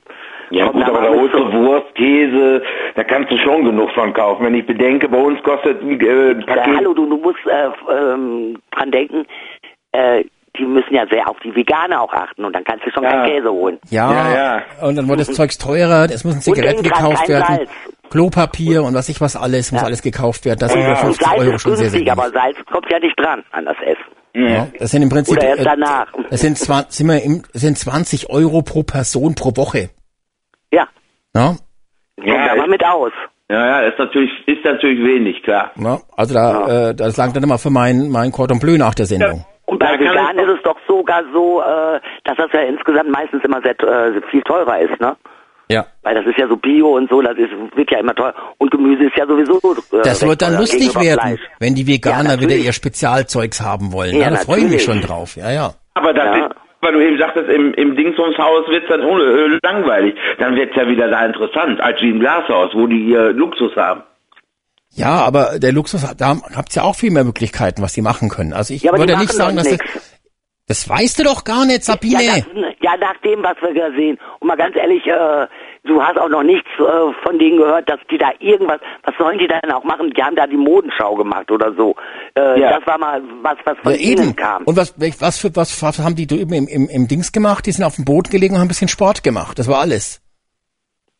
Ja 0.50 0.68
gut, 0.68 0.84
aber 0.84 1.02
da 1.02 1.10
holst 1.10 1.34
du 1.34 1.52
Wurst, 1.52 1.96
Käse, 1.96 2.62
da 2.96 3.04
kannst 3.04 3.32
du 3.32 3.38
schon 3.38 3.66
genug 3.66 3.90
von 3.92 4.14
kaufen. 4.14 4.46
Wenn 4.46 4.54
ich 4.54 4.68
bedenke, 4.68 5.10
bei 5.10 5.18
uns 5.18 5.42
kostet 5.42 5.82
äh, 5.82 6.32
ein 6.32 6.46
Paket... 6.46 6.68
Ja, 6.68 6.76
hallo, 6.78 6.94
du, 6.94 7.08
du 7.08 7.18
musst 7.18 7.40
äh, 7.48 7.70
ähm, 7.92 8.60
dran 8.72 8.92
denken, 8.92 9.26
äh, 9.94 10.24
die 10.58 10.66
müssen 10.66 10.94
ja 10.94 11.06
sehr 11.08 11.28
auf 11.28 11.38
die 11.44 11.56
Veganer 11.56 12.02
auch 12.02 12.14
achten 12.14 12.46
und 12.46 12.54
dann 12.56 12.64
kannst 12.64 12.86
du 12.86 12.92
schon 12.92 13.04
ja. 13.04 13.12
keinen 13.12 13.26
Käse 13.26 13.52
holen. 13.52 13.80
Ja, 13.90 14.12
ja, 14.12 14.36
ja. 14.36 14.88
und 14.88 14.96
dann 14.96 15.08
wird 15.08 15.20
das 15.20 15.32
Zeugs 15.34 15.58
teurer, 15.58 16.06
es 16.06 16.24
müssen 16.24 16.42
Zigaretten 16.42 16.84
gekauft 16.84 17.28
werden, 17.28 17.46
Salz. 17.48 17.72
Klopapier 18.12 18.84
und 18.84 18.94
was 18.94 19.10
ich 19.10 19.20
was 19.22 19.36
alles, 19.36 19.72
muss 19.72 19.84
alles 19.84 20.04
gekauft 20.04 20.46
werden. 20.46 20.60
Das 20.60 20.72
sind 20.72 20.84
über 20.84 20.96
50 20.96 21.26
Salz 21.26 21.40
Euro 21.40 21.58
schon 21.58 21.72
günstig, 21.72 21.90
sehr, 21.90 22.00
sehr 22.04 22.12
aber 22.12 22.30
Salz 22.30 22.58
kommt 22.72 22.86
ja 22.92 23.00
nicht 23.00 23.20
dran 23.20 23.44
an 23.52 23.66
das 23.66 23.78
Essen. 23.82 24.14
Ja, 24.36 24.68
das 24.80 24.92
sind 24.92 25.04
im 25.04 25.10
Prinzip, 25.10 25.38
Oder 25.38 25.50
erst 25.50 25.66
danach. 25.66 26.08
das 26.30 26.42
sind, 26.42 26.58
sind, 26.58 27.08
wir 27.08 27.22
im, 27.22 27.44
das 27.54 27.62
sind 27.62 27.78
20 27.78 28.30
Euro 28.32 28.64
pro 28.64 28.82
Person 28.84 29.36
pro 29.36 29.56
Woche. 29.56 29.90
Ja. 30.72 30.88
Ja. 31.36 31.56
Kommt 32.16 32.28
ja, 32.28 32.52
aber 32.52 32.68
mit 32.68 32.84
aus. 32.84 33.12
Ja, 33.50 33.68
ja, 33.68 33.88
ist 33.88 34.00
natürlich, 34.00 34.32
ist 34.48 34.64
natürlich 34.64 35.06
wenig, 35.06 35.44
klar. 35.44 35.72
Ja, 35.76 36.00
also 36.18 36.34
da, 36.34 36.68
ja. 36.68 36.90
äh, 36.90 36.96
das 36.96 37.18
langt 37.18 37.36
dann 37.36 37.44
immer 37.44 37.60
für 37.60 37.70
mein, 37.70 38.10
mein 38.10 38.32
Cordon 38.32 38.60
Bleu 38.60 38.78
nach 38.78 38.96
der 38.96 39.06
Sendung. 39.06 39.46
Und 39.66 39.80
bei 39.80 39.98
Vegan 40.00 40.38
ist 40.38 40.58
es 40.58 40.62
doch 40.64 40.78
sogar 40.88 41.24
so, 41.34 41.62
äh, 41.62 42.00
dass 42.26 42.38
das 42.38 42.52
ja 42.52 42.62
insgesamt 42.62 43.10
meistens 43.10 43.44
immer 43.44 43.62
sehr 43.62 43.80
äh, 43.82 44.22
viel 44.30 44.42
teurer 44.42 44.80
ist, 44.80 45.00
ne? 45.00 45.16
Ja. 45.70 45.86
Weil 46.04 46.16
das 46.16 46.26
ist 46.26 46.38
ja 46.38 46.48
so 46.48 46.58
Bio 46.58 46.98
und 46.98 47.10
so, 47.10 47.22
das 47.22 47.38
ist, 47.38 47.52
wird 47.76 47.90
ja 47.90 48.00
immer 48.00 48.14
teuer. 48.14 48.34
Und 48.58 48.72
Gemüse 48.72 49.06
ist 49.06 49.18
ja 49.18 49.26
sowieso. 49.26 49.58
Äh, 49.58 50.02
das 50.04 50.28
wird 50.28 50.42
dann 50.42 50.58
lustig 50.58 50.94
werden, 50.96 51.20
Fleisch. 51.20 51.40
wenn 51.60 51.76
die 51.76 51.88
Veganer 51.88 52.36
ja, 52.36 52.42
wieder 52.42 52.56
ihr 52.56 52.74
Spezialzeugs 52.74 53.62
haben 53.62 53.94
wollen. 53.94 54.16
Ja, 54.16 54.24
ja 54.24 54.30
da 54.32 54.36
freue 54.38 54.60
ich 54.60 54.70
mich 54.70 54.84
schon 54.84 55.02
drauf. 55.02 55.36
Ja, 55.38 55.52
ja. 55.52 55.72
Aber 55.94 56.14
das 56.14 56.26
ja. 56.26 56.46
ist, 56.46 56.56
weil 56.82 56.94
du 56.94 57.00
eben 57.00 57.18
sagtest, 57.18 57.50
im, 57.50 57.74
im 57.74 57.96
Dingsumshaus 57.96 58.68
wird's 58.68 58.88
dann 58.90 59.02
ohne, 59.04 59.58
langweilig. 59.64 60.16
Dann 60.38 60.56
wird's 60.56 60.76
ja 60.76 60.88
wieder 60.88 61.08
da 61.08 61.26
interessant, 61.26 61.80
als 61.80 62.02
wie 62.02 62.10
im 62.10 62.20
Glashaus, 62.20 62.72
wo 62.74 62.86
die 62.88 63.06
ihr 63.06 63.32
Luxus 63.32 63.76
haben. 63.78 64.04
Ja, 64.96 65.26
aber 65.26 65.60
der 65.60 65.72
Luxus, 65.72 66.02
da 66.18 66.38
habt 66.56 66.76
ihr 66.76 66.82
ja 66.82 66.88
auch 66.88 66.96
viel 66.96 67.12
mehr 67.12 67.24
Möglichkeiten, 67.24 67.82
was 67.82 67.94
die 67.94 68.02
machen 68.02 68.30
können. 68.30 68.54
Also 68.54 68.74
ich 68.74 68.84
ja, 68.84 68.96
würde 68.96 69.18
nicht 69.18 69.34
sagen, 69.34 69.56
dass 69.58 69.68
das, 69.68 69.80
das 70.68 70.88
weißt 70.88 71.20
du 71.20 71.24
doch 71.24 71.44
gar 71.44 71.66
nicht, 71.66 71.84
Sabine. 71.84 72.24
Ja, 72.24 72.36
das, 72.38 72.46
ja, 72.82 72.98
nach 72.98 73.18
dem, 73.22 73.44
was 73.44 73.56
wir 73.62 73.74
gesehen. 73.74 74.20
Und 74.40 74.48
mal 74.48 74.56
ganz 74.56 74.76
ehrlich, 74.76 75.06
äh, 75.08 75.48
du 75.84 76.02
hast 76.02 76.18
auch 76.20 76.30
noch 76.30 76.44
nichts 76.44 76.70
äh, 76.78 77.26
von 77.26 77.40
denen 77.40 77.58
gehört, 77.58 77.90
dass 77.90 78.00
die 78.12 78.20
da 78.20 78.32
irgendwas, 78.40 78.80
was 79.04 79.16
sollen 79.18 79.40
die 79.40 79.48
denn 79.48 79.72
auch 79.72 79.84
machen? 79.84 80.12
Die 80.16 80.24
haben 80.24 80.36
da 80.36 80.46
die 80.46 80.58
Modenschau 80.58 81.16
gemacht 81.16 81.50
oder 81.50 81.74
so. 81.74 81.96
Äh, 82.38 82.62
ja. 82.62 82.78
Das 82.78 82.88
war 82.88 83.00
mal 83.00 83.22
was, 83.42 83.58
was 83.66 83.78
von 83.80 83.94
ja, 83.94 83.98
ihnen 83.98 84.36
kam. 84.36 84.64
Und 84.64 84.78
was, 84.78 84.94
was 85.20 85.40
für, 85.40 85.56
was, 85.56 85.82
was 85.82 86.00
haben 86.00 86.16
die 86.16 86.28
drüben 86.28 86.54
im, 86.54 86.68
im, 86.68 86.88
im 86.88 87.08
Dings 87.08 87.32
gemacht? 87.32 87.66
Die 87.66 87.72
sind 87.72 87.84
auf 87.84 87.96
dem 87.96 88.06
Boot 88.06 88.30
gelegen 88.30 88.54
und 88.54 88.60
haben 88.60 88.68
ein 88.68 88.70
bisschen 88.70 88.90
Sport 88.90 89.24
gemacht. 89.24 89.58
Das 89.58 89.68
war 89.68 89.80
alles. 89.80 90.22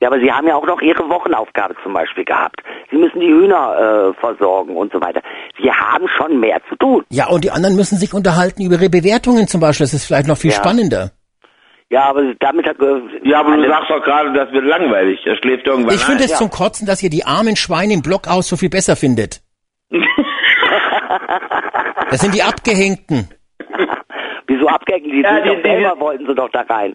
Ja, 0.04 0.10
aber 0.10 0.20
Sie 0.20 0.30
haben 0.30 0.46
ja 0.46 0.56
auch 0.56 0.68
noch 0.68 0.82
Ihre 0.82 1.08
Wochenaufgabe 1.10 1.76
zum 1.82 1.94
Beispiel 1.94 2.26
gehabt. 2.26 2.62
Sie 2.92 2.98
müssen 2.98 3.22
die 3.22 3.28
Hühner 3.28 4.12
äh, 4.12 4.20
versorgen 4.20 4.76
und 4.76 4.92
so 4.92 5.00
weiter. 5.00 5.22
Sie 5.62 5.72
haben 5.72 6.10
schon 6.10 6.42
mehr 6.42 6.60
zu 6.68 6.76
tun. 6.76 7.06
Ja, 7.10 7.30
und 7.30 7.46
die 7.46 7.52
anderen 7.52 7.78
müssen 7.78 7.98
sich 7.98 8.14
unterhalten 8.14 8.66
über 8.66 8.76
ihre 8.76 8.90
Bewertungen 8.90 9.48
zum 9.48 9.62
Beispiel. 9.62 9.86
Das 9.86 9.94
ist 9.94 10.06
vielleicht 10.06 10.28
noch 10.28 10.36
viel 10.36 10.52
ja. 10.52 10.58
spannender. 10.58 11.12
Ja, 11.90 12.04
aber 12.10 12.34
damit 12.42 12.68
hat... 12.68 12.82
Äh, 12.82 13.30
ja, 13.30 13.40
aber 13.40 13.56
du 13.56 13.66
sagst 13.66 13.90
doch 13.90 14.04
gerade, 14.04 14.34
das 14.34 14.52
wird 14.52 14.66
langweilig. 14.66 15.26
Er 15.26 15.38
schläft 15.38 15.68
irgendwann 15.68 15.96
Ich 15.96 16.04
finde 16.04 16.26
es 16.26 16.32
ja. 16.32 16.36
zum 16.36 16.50
Kotzen, 16.50 16.86
dass 16.86 17.02
ihr 17.02 17.10
die 17.10 17.24
armen 17.24 17.56
Schweine 17.56 17.94
im 17.94 18.02
Blockhaus 18.02 18.50
so 18.50 18.58
viel 18.58 18.70
besser 18.70 18.98
findet. 18.98 19.42
das 22.12 22.20
sind 22.20 22.36
die 22.36 22.44
Abgehängten. 22.44 23.30
Wieso 24.48 24.68
abgehängt? 24.68 25.06
Die, 25.06 25.22
ja, 25.22 25.40
die, 25.40 25.56
die 25.56 25.62
selber 25.62 25.98
wollten 25.98 26.28
sie 26.28 26.36
doch 26.36 26.50
da 26.50 26.60
rein. 26.64 26.94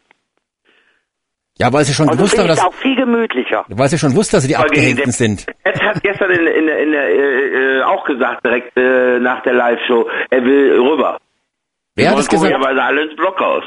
Ja, 1.59 1.73
weil 1.73 1.85
sie 1.85 1.93
schon 1.93 2.09
also 2.09 2.19
gewusst 2.19 2.39
haben, 2.39 2.47
dass... 2.49 2.63
auch 2.65 2.75
viel 2.75 2.95
gemütlicher. 2.95 3.65
Weil 3.69 3.89
sie 3.89 3.99
schon 3.99 4.15
wusste, 4.15 4.37
dass 4.37 4.43
sie 4.43 4.49
die 4.49 4.57
Abgehängten 4.57 5.11
sind. 5.11 5.47
Ed 5.65 5.83
hat 5.83 6.03
gestern 6.03 6.31
in, 6.31 6.47
in, 6.47 6.69
in, 6.69 6.93
äh, 6.95 7.79
äh, 7.79 7.83
auch 7.83 8.05
gesagt, 8.05 8.45
direkt 8.45 8.77
äh, 8.77 9.19
nach 9.19 9.43
der 9.43 9.55
Live-Show, 9.55 10.09
er 10.31 10.45
will 10.45 10.79
rüber. 10.81 11.19
Wer 11.97 12.11
hat 12.11 12.19
das 12.19 12.29
gesagt? 12.29 12.53
komischerweise 12.53 12.83
alle 12.83 13.03
ins 13.03 13.17
Blockhaus. 13.17 13.65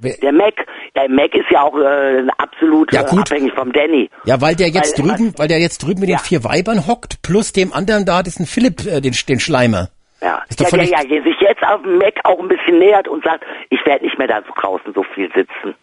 Der 0.00 0.32
Mac, 0.32 0.54
der 0.96 1.08
Mac 1.08 1.32
ist 1.32 1.48
ja 1.50 1.62
auch 1.62 1.78
äh, 1.78 2.24
absolut 2.38 2.92
Ja, 2.92 3.02
äh, 3.02 3.06
gut. 3.06 3.20
abhängig 3.30 3.52
vom 3.54 3.72
Danny. 3.72 4.10
Ja, 4.24 4.40
weil 4.40 4.56
der 4.56 4.68
jetzt 4.70 4.98
Weil- 4.98 5.16
drüben, 5.16 5.32
weil 5.38 5.46
der 5.46 5.60
jetzt 5.60 5.78
drüben 5.78 6.00
mit 6.00 6.08
Ja. 6.08 6.16
den 6.16 6.24
vier 6.24 6.42
Weibern 6.42 6.88
hockt, 6.88 7.22
plus 7.22 7.52
dem 7.52 7.72
anderen 7.72 8.04
da, 8.04 8.24
diesen 8.24 8.46
Philipp, 8.46 8.84
äh, 8.84 9.00
den, 9.00 9.14
den 9.28 9.38
Schleimer. 9.38 9.90
Ja, 10.20 10.42
ja, 10.58 10.68
ja, 10.76 10.82
ja, 10.82 11.04
der 11.04 11.22
sich 11.22 11.36
jetzt 11.40 11.62
auf 11.62 11.82
dem 11.82 11.98
Mac 11.98 12.14
auch 12.24 12.40
ein 12.40 12.48
bisschen 12.48 12.80
nähert 12.80 13.06
und 13.06 13.22
sagt, 13.24 13.44
ich 13.70 13.78
werde 13.86 14.04
nicht 14.04 14.18
mehr 14.18 14.26
da 14.28 14.40
draußen 14.40 14.92
so 14.92 15.04
viel 15.14 15.28
sitzen. 15.34 15.76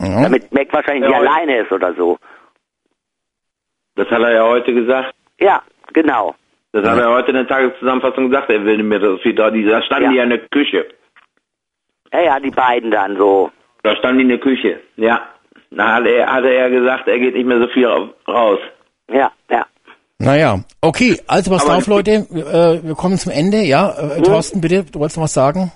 Mhm. 0.00 0.22
Damit 0.22 0.52
Mac 0.52 0.72
wahrscheinlich 0.72 1.10
Ja, 1.10 1.20
nicht 1.20 1.28
alleine 1.30 1.58
ist 1.62 1.72
oder 1.72 1.94
so. 1.94 2.18
Das 3.94 4.08
hat 4.10 4.20
er 4.20 4.32
ja 4.32 4.44
heute 4.44 4.74
gesagt. 4.74 5.14
Ja, 5.40 5.62
genau. 5.92 6.34
Das 6.72 6.86
hat 6.86 6.98
er 6.98 7.10
heute 7.10 7.28
in 7.30 7.36
der 7.36 7.46
Tageszusammenfassung 7.48 8.28
gesagt. 8.28 8.50
Er 8.50 8.64
will 8.64 8.76
nicht 8.76 8.86
mehr 8.86 9.00
so 9.00 9.16
viel 9.18 9.34
da. 9.34 9.48
Standen 9.82 10.04
Ja. 10.04 10.10
die 10.10 10.16
ja 10.16 10.22
in 10.24 10.30
der 10.30 10.48
Küche. 10.48 10.86
Ja, 12.12 12.20
ja, 12.20 12.40
die 12.40 12.50
beiden 12.50 12.90
dann 12.90 13.16
so. 13.16 13.50
Da 13.82 13.96
standen 13.96 14.18
die 14.18 14.22
in 14.24 14.28
der 14.30 14.38
Küche. 14.40 14.80
Ja. 14.96 15.20
Da 15.70 15.94
hat 15.94 16.06
er, 16.06 16.32
hatte 16.32 16.48
er 16.52 16.70
gesagt, 16.70 17.08
er 17.08 17.18
geht 17.18 17.34
nicht 17.34 17.46
mehr 17.46 17.60
so 17.60 17.68
viel 17.68 17.86
ra- 17.86 18.08
raus. 18.28 18.60
Ja, 19.10 19.32
ja. 19.50 19.66
Naja, 20.18 20.60
okay, 20.80 21.18
also 21.26 21.50
pass 21.50 21.68
auf, 21.68 21.86
Leute, 21.88 22.26
wir, 22.30 22.46
äh, 22.46 22.82
wir 22.82 22.94
kommen 22.94 23.16
zum 23.18 23.32
Ende, 23.32 23.58
ja. 23.58 23.90
Äh, 23.90 24.22
Thorsten, 24.22 24.60
bitte, 24.60 24.84
du 24.84 25.00
wolltest 25.00 25.18
noch 25.18 25.24
was 25.24 25.34
sagen? 25.34 25.72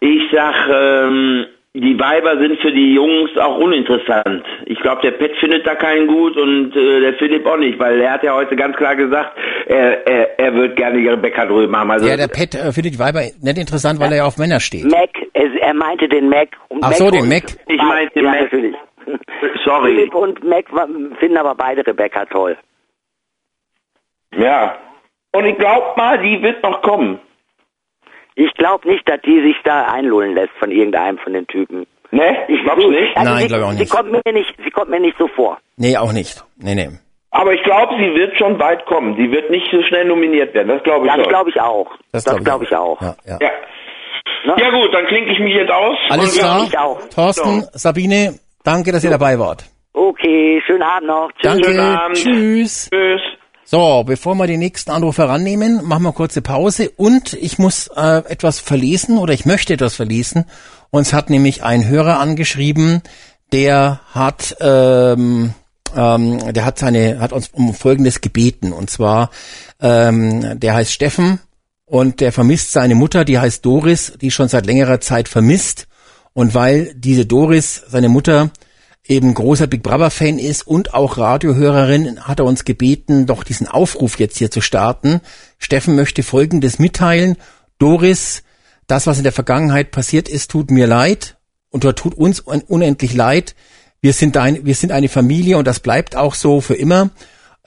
Ich 0.00 0.22
sag, 0.32 0.54
ähm, 0.72 1.46
die 1.74 1.98
Weiber 2.00 2.36
sind 2.40 2.58
für 2.60 2.72
die 2.72 2.94
Jungs 2.94 3.30
auch 3.38 3.56
uninteressant. 3.58 4.44
Ich 4.66 4.78
glaube, 4.80 5.02
der 5.02 5.12
Pet 5.12 5.36
findet 5.38 5.64
da 5.66 5.76
keinen 5.76 6.08
gut 6.08 6.36
und 6.36 6.74
äh, 6.74 7.00
der 7.00 7.14
Philipp 7.14 7.46
auch 7.46 7.58
nicht, 7.58 7.78
weil 7.78 8.00
er 8.00 8.12
hat 8.14 8.24
ja 8.24 8.34
heute 8.34 8.56
ganz 8.56 8.76
klar 8.76 8.96
gesagt, 8.96 9.38
er, 9.66 10.04
er, 10.06 10.38
er 10.40 10.54
wird 10.54 10.74
gerne 10.76 10.98
ihre 10.98 11.16
Bäcker 11.16 11.46
drüben 11.46 11.76
haben. 11.76 11.90
Also, 11.92 12.08
Ja, 12.08 12.16
der 12.16 12.26
Pet 12.26 12.56
äh, 12.56 12.72
findet 12.72 12.94
die 12.94 12.98
Weiber 12.98 13.20
nicht 13.20 13.58
interessant, 13.58 14.00
weil 14.00 14.10
er 14.10 14.18
ja 14.18 14.24
auf 14.24 14.36
Männer 14.36 14.58
steht. 14.58 14.84
Mac, 14.84 15.10
er, 15.32 15.48
er 15.62 15.74
meinte 15.74 16.08
den 16.08 16.28
Mac. 16.28 16.48
Und 16.68 16.82
Ach 16.82 16.88
Mac 16.88 16.98
so, 16.98 17.08
den 17.10 17.22
und- 17.22 17.28
Mac. 17.28 17.44
Ich 17.68 17.82
meinte 17.82 18.14
den 18.14 18.24
ja, 18.24 18.30
Mac. 18.32 18.40
natürlich. 18.42 18.74
Sorry. 19.64 19.94
Philipp 19.94 20.14
und 20.14 20.42
Mac 20.44 20.64
finden 21.20 21.36
aber 21.36 21.54
beide 21.54 21.86
Rebecca 21.86 22.24
toll. 22.26 22.56
Ja. 24.36 24.76
Und 25.32 25.44
ich 25.44 25.56
glaub 25.56 25.96
mal, 25.96 26.18
die 26.18 26.42
wird 26.42 26.62
noch 26.64 26.82
kommen. 26.82 27.20
Ich 28.42 28.54
glaube 28.54 28.88
nicht, 28.88 29.08
dass 29.08 29.20
die 29.22 29.40
sich 29.42 29.56
da 29.64 29.84
einlullen 29.86 30.34
lässt 30.34 30.52
von 30.58 30.70
irgendeinem 30.70 31.18
von 31.18 31.32
den 31.34 31.46
Typen. 31.46 31.86
Ne? 32.10 32.36
Ich 32.48 32.62
glaub's 32.64 32.84
nicht. 32.86 33.16
Also 33.16 33.30
Nein, 33.32 33.42
sie, 33.42 33.48
glaub 33.48 33.60
ich 33.60 33.66
auch 33.66 33.72
Sie 33.72 33.78
nicht. 33.80 33.90
kommt 33.92 34.12
mir 34.12 34.32
nicht, 34.32 34.54
sie 34.64 34.70
kommt 34.70 34.90
mir 34.90 35.00
nicht 35.00 35.16
so 35.18 35.28
vor. 35.28 35.58
Nee, 35.76 35.96
auch 35.96 36.12
nicht. 36.12 36.42
Nee, 36.56 36.74
nee. 36.74 36.88
Aber 37.32 37.52
ich 37.52 37.62
glaube, 37.62 37.94
sie 37.98 38.14
wird 38.14 38.36
schon 38.38 38.58
weit 38.58 38.84
kommen. 38.86 39.14
Sie 39.16 39.30
wird 39.30 39.50
nicht 39.50 39.66
so 39.70 39.82
schnell 39.82 40.06
nominiert 40.06 40.52
werden. 40.54 40.68
Das 40.68 40.82
glaube 40.82 41.06
ich 41.06 41.12
Das 41.12 41.20
schon. 41.22 41.28
glaube 41.28 41.50
ich 41.50 41.60
auch. 41.60 41.86
Das 42.12 42.24
Das, 42.24 42.32
glaub 42.36 42.38
ich 42.40 42.44
glaube 42.44 42.64
ich 42.64 42.74
auch. 42.76 43.00
Ja, 43.02 43.14
ja. 43.26 43.38
Ja. 43.40 43.50
Ne? 44.46 44.54
ja 44.58 44.70
gut, 44.70 44.92
dann 44.94 45.06
klinke 45.06 45.30
ich 45.32 45.38
mich 45.38 45.54
jetzt 45.54 45.70
aus. 45.70 45.96
Alles 46.08 46.36
klar. 46.38 46.64
ich 46.66 46.78
auch. 46.78 46.98
Thorsten, 47.14 47.64
Sabine, 47.72 48.38
danke, 48.64 48.90
dass 48.90 49.04
ihr 49.04 49.10
dabei 49.10 49.38
wart. 49.38 49.64
Okay, 49.92 50.62
schönen 50.66 50.82
Abend 50.82 51.08
noch. 51.08 51.30
Tschüss. 51.32 51.42
Danke, 51.42 51.64
Schönen 51.64 51.80
Abend. 51.80 52.16
tschüss. 52.16 52.88
Tschüss. 52.90 53.20
So, 53.72 54.02
bevor 54.04 54.34
wir 54.34 54.48
den 54.48 54.58
nächsten 54.58 54.90
Anruf 54.90 55.18
herannehmen, 55.18 55.86
machen 55.86 56.02
wir 56.02 56.12
kurze 56.12 56.42
Pause 56.42 56.90
und 56.90 57.34
ich 57.34 57.56
muss 57.56 57.86
äh, 57.94 58.16
etwas 58.28 58.58
verlesen 58.58 59.16
oder 59.16 59.32
ich 59.32 59.46
möchte 59.46 59.74
etwas 59.74 59.94
verlesen. 59.94 60.44
Uns 60.90 61.12
hat 61.12 61.30
nämlich 61.30 61.62
ein 61.62 61.86
Hörer 61.86 62.18
angeschrieben, 62.18 63.00
der 63.52 64.00
hat 64.10 64.56
ähm, 64.60 65.54
ähm, 65.96 66.52
der 66.52 66.64
hat 66.64 66.80
seine 66.80 67.20
hat 67.20 67.32
uns 67.32 67.50
um 67.52 67.72
Folgendes 67.72 68.20
gebeten 68.20 68.72
und 68.72 68.90
zwar 68.90 69.30
ähm, 69.80 70.58
der 70.58 70.74
heißt 70.74 70.90
Steffen 70.90 71.38
und 71.84 72.18
der 72.18 72.32
vermisst 72.32 72.72
seine 72.72 72.96
Mutter, 72.96 73.24
die 73.24 73.38
heißt 73.38 73.64
Doris, 73.64 74.14
die 74.20 74.32
schon 74.32 74.48
seit 74.48 74.66
längerer 74.66 74.98
Zeit 74.98 75.28
vermisst 75.28 75.86
und 76.32 76.54
weil 76.54 76.92
diese 76.96 77.24
Doris 77.24 77.84
seine 77.88 78.08
Mutter 78.08 78.50
eben 79.10 79.34
großer 79.34 79.66
Big 79.66 79.82
Brother 79.82 80.10
Fan 80.10 80.38
ist 80.38 80.66
und 80.66 80.94
auch 80.94 81.18
Radiohörerin, 81.18 82.20
hat 82.20 82.38
er 82.38 82.46
uns 82.46 82.64
gebeten, 82.64 83.26
doch 83.26 83.42
diesen 83.42 83.66
Aufruf 83.66 84.18
jetzt 84.20 84.38
hier 84.38 84.52
zu 84.52 84.60
starten. 84.60 85.20
Steffen 85.58 85.96
möchte 85.96 86.22
Folgendes 86.22 86.78
mitteilen. 86.78 87.36
Doris, 87.78 88.44
das, 88.86 89.08
was 89.08 89.18
in 89.18 89.24
der 89.24 89.32
Vergangenheit 89.32 89.90
passiert 89.90 90.28
ist, 90.28 90.52
tut 90.52 90.70
mir 90.70 90.86
leid 90.86 91.38
und 91.70 91.82
tut 91.82 92.14
uns 92.14 92.40
un 92.40 92.62
unendlich 92.62 93.12
leid. 93.12 93.56
Wir 94.00 94.12
sind, 94.12 94.36
ein, 94.36 94.64
wir 94.64 94.76
sind 94.76 94.92
eine 94.92 95.08
Familie 95.08 95.58
und 95.58 95.66
das 95.66 95.80
bleibt 95.80 96.14
auch 96.14 96.34
so 96.34 96.60
für 96.60 96.74
immer. 96.74 97.10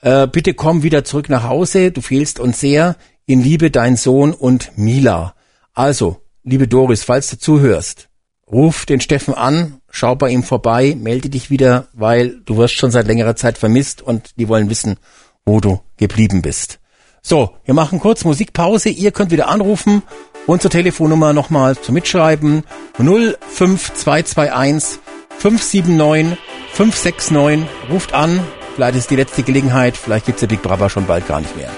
Äh, 0.00 0.26
bitte 0.26 0.54
komm 0.54 0.82
wieder 0.82 1.04
zurück 1.04 1.28
nach 1.28 1.44
Hause. 1.44 1.92
Du 1.92 2.00
fehlst 2.00 2.40
uns 2.40 2.58
sehr. 2.58 2.96
In 3.26 3.42
Liebe 3.42 3.70
dein 3.70 3.96
Sohn 3.96 4.32
und 4.32 4.76
Mila. 4.76 5.34
Also, 5.74 6.22
liebe 6.42 6.68
Doris, 6.68 7.04
falls 7.04 7.28
du 7.30 7.38
zuhörst, 7.38 8.08
ruf 8.54 8.86
den 8.86 9.00
Steffen 9.00 9.34
an, 9.34 9.80
schau 9.90 10.14
bei 10.14 10.30
ihm 10.30 10.44
vorbei, 10.44 10.96
melde 10.98 11.28
dich 11.28 11.50
wieder, 11.50 11.88
weil 11.92 12.40
du 12.46 12.56
wirst 12.56 12.74
schon 12.74 12.92
seit 12.92 13.08
längerer 13.08 13.34
Zeit 13.34 13.58
vermisst 13.58 14.00
und 14.00 14.38
die 14.38 14.48
wollen 14.48 14.70
wissen, 14.70 14.96
wo 15.44 15.60
du 15.60 15.80
geblieben 15.96 16.40
bist. 16.40 16.78
So, 17.20 17.50
wir 17.64 17.74
machen 17.74 18.00
kurz 18.00 18.24
Musikpause. 18.24 18.90
Ihr 18.90 19.10
könnt 19.10 19.32
wieder 19.32 19.48
anrufen. 19.48 20.02
Unsere 20.46 20.68
Telefonnummer 20.68 21.32
nochmal 21.32 21.76
zum 21.76 21.94
Mitschreiben. 21.94 22.62
05221 22.96 25.00
579 25.38 26.38
569. 26.74 27.66
Ruft 27.90 28.12
an. 28.12 28.40
Vielleicht 28.74 28.98
ist 28.98 29.10
die 29.10 29.16
letzte 29.16 29.42
Gelegenheit. 29.42 29.96
Vielleicht 29.96 30.26
gibt's 30.26 30.40
der 30.40 30.48
Big 30.48 30.62
Brother 30.62 30.90
schon 30.90 31.06
bald 31.06 31.26
gar 31.26 31.40
nicht 31.40 31.56
mehr. 31.56 31.70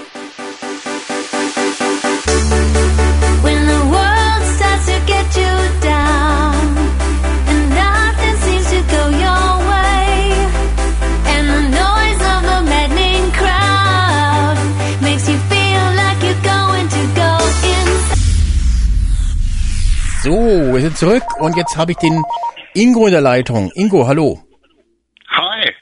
So, 20.27 20.33
wir 20.73 20.81
sind 20.81 20.97
zurück 20.97 21.23
und 21.39 21.55
jetzt 21.55 21.77
habe 21.77 21.93
ich 21.93 21.97
den 21.99 22.21
Ingo 22.73 23.05
in 23.05 23.13
der 23.13 23.21
Leitung. 23.21 23.71
Ingo, 23.75 24.05
hallo. 24.05 24.37
Hi, 25.29 25.73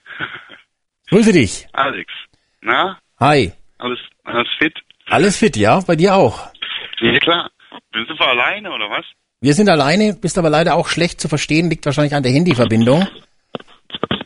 Grüße 1.10 1.32
dich. 1.32 1.68
Alex. 1.74 2.14
Na, 2.62 3.00
Hi. 3.20 3.54
alles, 3.80 3.98
alles 4.24 4.48
fit? 4.60 4.78
Alles 5.08 5.40
fit, 5.40 5.58
ja? 5.58 5.80
Bei 5.80 5.96
dir 5.96 6.14
auch. 6.14 6.52
Ja, 7.00 7.18
klar. 7.18 7.50
Sind 7.92 8.08
wir 8.08 8.28
alleine 8.28 8.72
oder 8.72 8.88
was? 8.92 9.04
Wir 9.42 9.56
sind 9.56 9.68
alleine, 9.68 10.14
bist 10.14 10.38
aber 10.38 10.52
leider 10.52 10.76
auch 10.76 10.90
schlecht 10.90 11.20
zu 11.20 11.28
verstehen, 11.28 11.72
liegt 11.72 11.88
wahrscheinlich 11.88 12.14
an 12.14 12.22
der 12.22 12.32
Handyverbindung. 12.32 13.08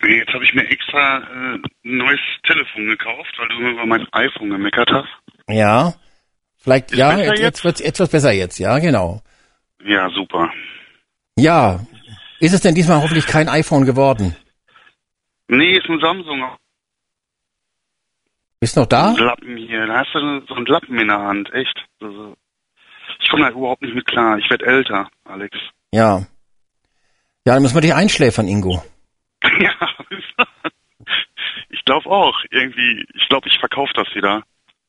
Jetzt 0.05 0.33
habe 0.33 0.43
ich 0.43 0.53
mir 0.53 0.69
extra 0.69 1.19
äh, 1.19 1.59
ein 1.85 1.97
neues 1.97 2.19
Telefon 2.45 2.87
gekauft, 2.87 3.33
weil 3.37 3.47
du 3.47 3.55
immer 3.59 3.69
über 3.69 3.85
mein 3.85 4.05
iPhone 4.11 4.49
gemeckert 4.49 4.89
hast. 4.91 5.07
Ja. 5.47 5.93
Vielleicht, 6.57 6.93
ja, 6.93 7.11
besser 7.11 7.23
jetzt, 7.23 7.39
jetzt 7.39 7.63
wird's 7.63 7.79
etwas 7.79 8.09
besser 8.09 8.33
jetzt, 8.33 8.59
ja, 8.59 8.79
genau. 8.79 9.21
Ja, 9.83 10.09
super. 10.09 10.51
Ja. 11.37 11.79
Ist 12.39 12.53
es 12.53 12.61
denn 12.61 12.75
diesmal 12.75 13.01
hoffentlich 13.01 13.25
kein 13.27 13.49
iPhone 13.49 13.85
geworden? 13.85 14.35
Nee, 15.47 15.77
ist 15.77 15.89
ein 15.89 15.99
Samsung. 15.99 16.43
Bist 18.59 18.75
noch 18.75 18.85
da? 18.85 19.09
Ein 19.11 19.15
Lappen 19.15 19.57
hier. 19.57 19.87
Da 19.87 19.99
hast 19.99 20.13
du 20.13 20.41
so 20.47 20.55
einen 20.55 20.65
Lappen 20.65 20.97
in 20.99 21.07
der 21.07 21.19
Hand, 21.19 21.51
echt. 21.53 21.85
Also, 22.01 22.35
ich 23.21 23.29
komme 23.29 23.43
da 23.45 23.51
überhaupt 23.51 23.81
nicht 23.81 23.95
mit 23.95 24.05
klar. 24.05 24.37
Ich 24.37 24.49
werde 24.49 24.65
älter, 24.65 25.09
Alex. 25.23 25.57
Ja. 25.93 26.19
Ja, 27.45 27.53
dann 27.53 27.61
müssen 27.61 27.75
wir 27.75 27.81
dich 27.81 27.93
einschläfern, 27.93 28.47
Ingo. 28.47 28.83
Ja. 29.59 29.73
ich 31.69 31.85
glaube 31.85 32.09
auch. 32.09 32.37
Irgendwie, 32.51 33.05
ich 33.13 33.27
glaube, 33.29 33.47
ich 33.47 33.57
verkaufe 33.59 33.93
das 33.95 34.13
wieder. 34.13 34.43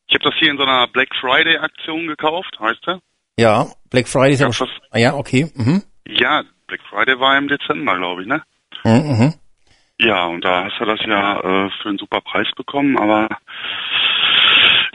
Ich 0.07 0.15
habe 0.15 0.25
das 0.29 0.35
hier 0.39 0.51
in 0.51 0.57
so 0.57 0.63
einer 0.63 0.87
Black 0.87 1.09
Friday 1.19 1.57
Aktion 1.57 2.07
gekauft, 2.07 2.57
weißt 2.59 2.85
du? 2.85 3.01
Ja, 3.41 3.65
Black 3.89 4.07
Friday 4.07 4.33
ist 4.33 4.41
Gab's 4.41 4.55
schon. 4.55 4.69
Ah, 4.91 4.99
ja, 4.99 5.15
okay. 5.15 5.51
Mhm. 5.55 5.81
Ja, 6.05 6.43
Black 6.67 6.81
Friday 6.87 7.19
war 7.19 7.35
im 7.39 7.47
Dezember, 7.47 7.97
glaube 7.97 8.21
ich, 8.21 8.27
ne? 8.27 8.43
Mhm, 8.83 8.91
mhm. 8.91 9.33
Ja, 9.99 10.25
und 10.25 10.45
da 10.45 10.65
hast 10.65 10.79
du 10.79 10.85
das 10.85 10.99
ja 11.07 11.39
äh, 11.39 11.69
für 11.81 11.89
einen 11.89 11.97
super 11.97 12.21
Preis 12.21 12.47
bekommen, 12.55 12.97
aber 12.99 13.29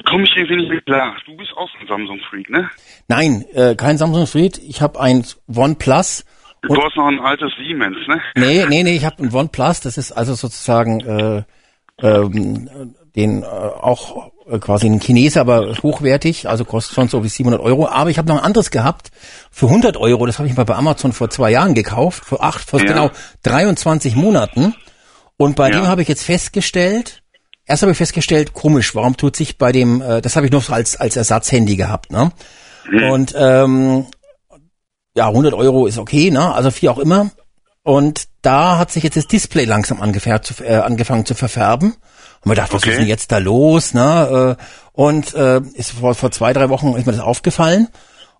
komme 0.04 0.24
ich 0.24 0.36
irgendwie 0.36 0.56
nicht 0.56 0.70
mit 0.70 0.86
klar. 0.86 1.16
Du 1.26 1.36
bist 1.36 1.52
auch 1.56 1.68
ein 1.80 1.88
Samsung-Freak, 1.88 2.48
ne? 2.50 2.70
Nein, 3.08 3.44
äh, 3.52 3.74
kein 3.74 3.98
Samsung 3.98 4.26
Street. 4.26 4.58
Ich 4.58 4.80
habe 4.80 5.00
ein 5.00 5.24
OnePlus. 5.52 6.24
Du 6.62 6.82
hast 6.82 6.96
noch 6.96 7.08
ein 7.08 7.18
altes 7.18 7.52
Siemens, 7.58 7.98
ne? 8.06 8.20
Nee, 8.36 8.64
nee, 8.68 8.84
nee, 8.84 8.94
ich 8.94 9.04
habe 9.04 9.24
ein 9.24 9.34
OnePlus. 9.34 9.80
Das 9.80 9.98
ist 9.98 10.12
also 10.12 10.34
sozusagen 10.34 11.00
äh, 11.00 11.42
ähm, 12.00 12.94
den 13.16 13.42
äh, 13.42 13.46
auch 13.46 14.30
äh, 14.48 14.58
quasi 14.58 14.86
ein 14.86 15.00
Chinese, 15.00 15.40
aber 15.40 15.74
hochwertig. 15.82 16.48
Also 16.48 16.64
kostet 16.64 16.94
schon 16.94 17.08
so 17.08 17.24
wie 17.24 17.28
700 17.28 17.60
Euro. 17.60 17.88
Aber 17.88 18.10
ich 18.10 18.18
habe 18.18 18.28
noch 18.28 18.36
ein 18.38 18.44
anderes 18.44 18.70
gehabt 18.70 19.10
für 19.50 19.66
100 19.66 19.96
Euro. 19.96 20.26
Das 20.26 20.38
habe 20.38 20.48
ich 20.48 20.56
mal 20.56 20.64
bei 20.64 20.74
Amazon 20.74 21.12
vor 21.12 21.30
zwei 21.30 21.50
Jahren 21.50 21.74
gekauft. 21.74 22.24
Vor 22.24 22.44
acht, 22.44 22.68
vor 22.68 22.80
Ja. 22.80 22.86
genau 22.86 23.10
23 23.42 24.14
Monaten. 24.16 24.74
Und 25.38 25.56
bei 25.56 25.70
Ja. 25.70 25.78
dem 25.80 25.86
habe 25.88 26.02
ich 26.02 26.08
jetzt 26.08 26.24
festgestellt, 26.24 27.22
erst 27.66 27.82
habe 27.82 27.92
ich 27.92 27.98
festgestellt, 27.98 28.52
komisch, 28.54 28.94
warum 28.94 29.16
tut 29.16 29.34
sich 29.36 29.58
bei 29.58 29.72
dem, 29.72 30.00
äh, 30.02 30.20
das 30.22 30.36
habe 30.36 30.46
ich 30.46 30.52
noch 30.52 30.62
so 30.62 30.72
als, 30.72 30.96
als 30.96 31.16
Ersatzhandy 31.16 31.76
gehabt, 31.76 32.10
ne? 32.12 32.30
Und 33.10 33.34
ähm, 33.36 34.06
ja, 35.16 35.26
100 35.28 35.54
Euro 35.54 35.86
ist 35.86 35.98
okay, 35.98 36.30
ne? 36.30 36.54
Also 36.54 36.70
wie 36.80 36.88
auch 36.88 36.98
immer. 36.98 37.30
Und 37.82 38.24
da 38.42 38.78
hat 38.78 38.90
sich 38.92 39.02
jetzt 39.02 39.16
das 39.16 39.26
Display 39.26 39.64
langsam 39.64 40.00
angefähr- 40.00 40.42
zu, 40.42 40.62
äh, 40.64 40.76
angefangen 40.76 41.24
zu 41.26 41.34
verfärben. 41.34 41.94
Und 42.46 42.50
man 42.50 42.56
dachte, 42.58 42.74
was 42.74 42.82
Okay. 42.84 42.92
ist 42.92 42.98
denn 43.00 43.08
jetzt 43.08 43.32
da 43.32 43.38
los, 43.38 43.92
ne? 43.92 44.56
Äh, 44.56 44.62
und 44.92 45.34
äh, 45.34 45.60
ist 45.74 45.90
vor, 45.90 46.14
vor 46.14 46.30
zwei, 46.30 46.52
drei 46.52 46.68
Wochen 46.68 46.94
ist 46.94 47.04
mir 47.04 47.10
das 47.12 47.20
aufgefallen. 47.20 47.88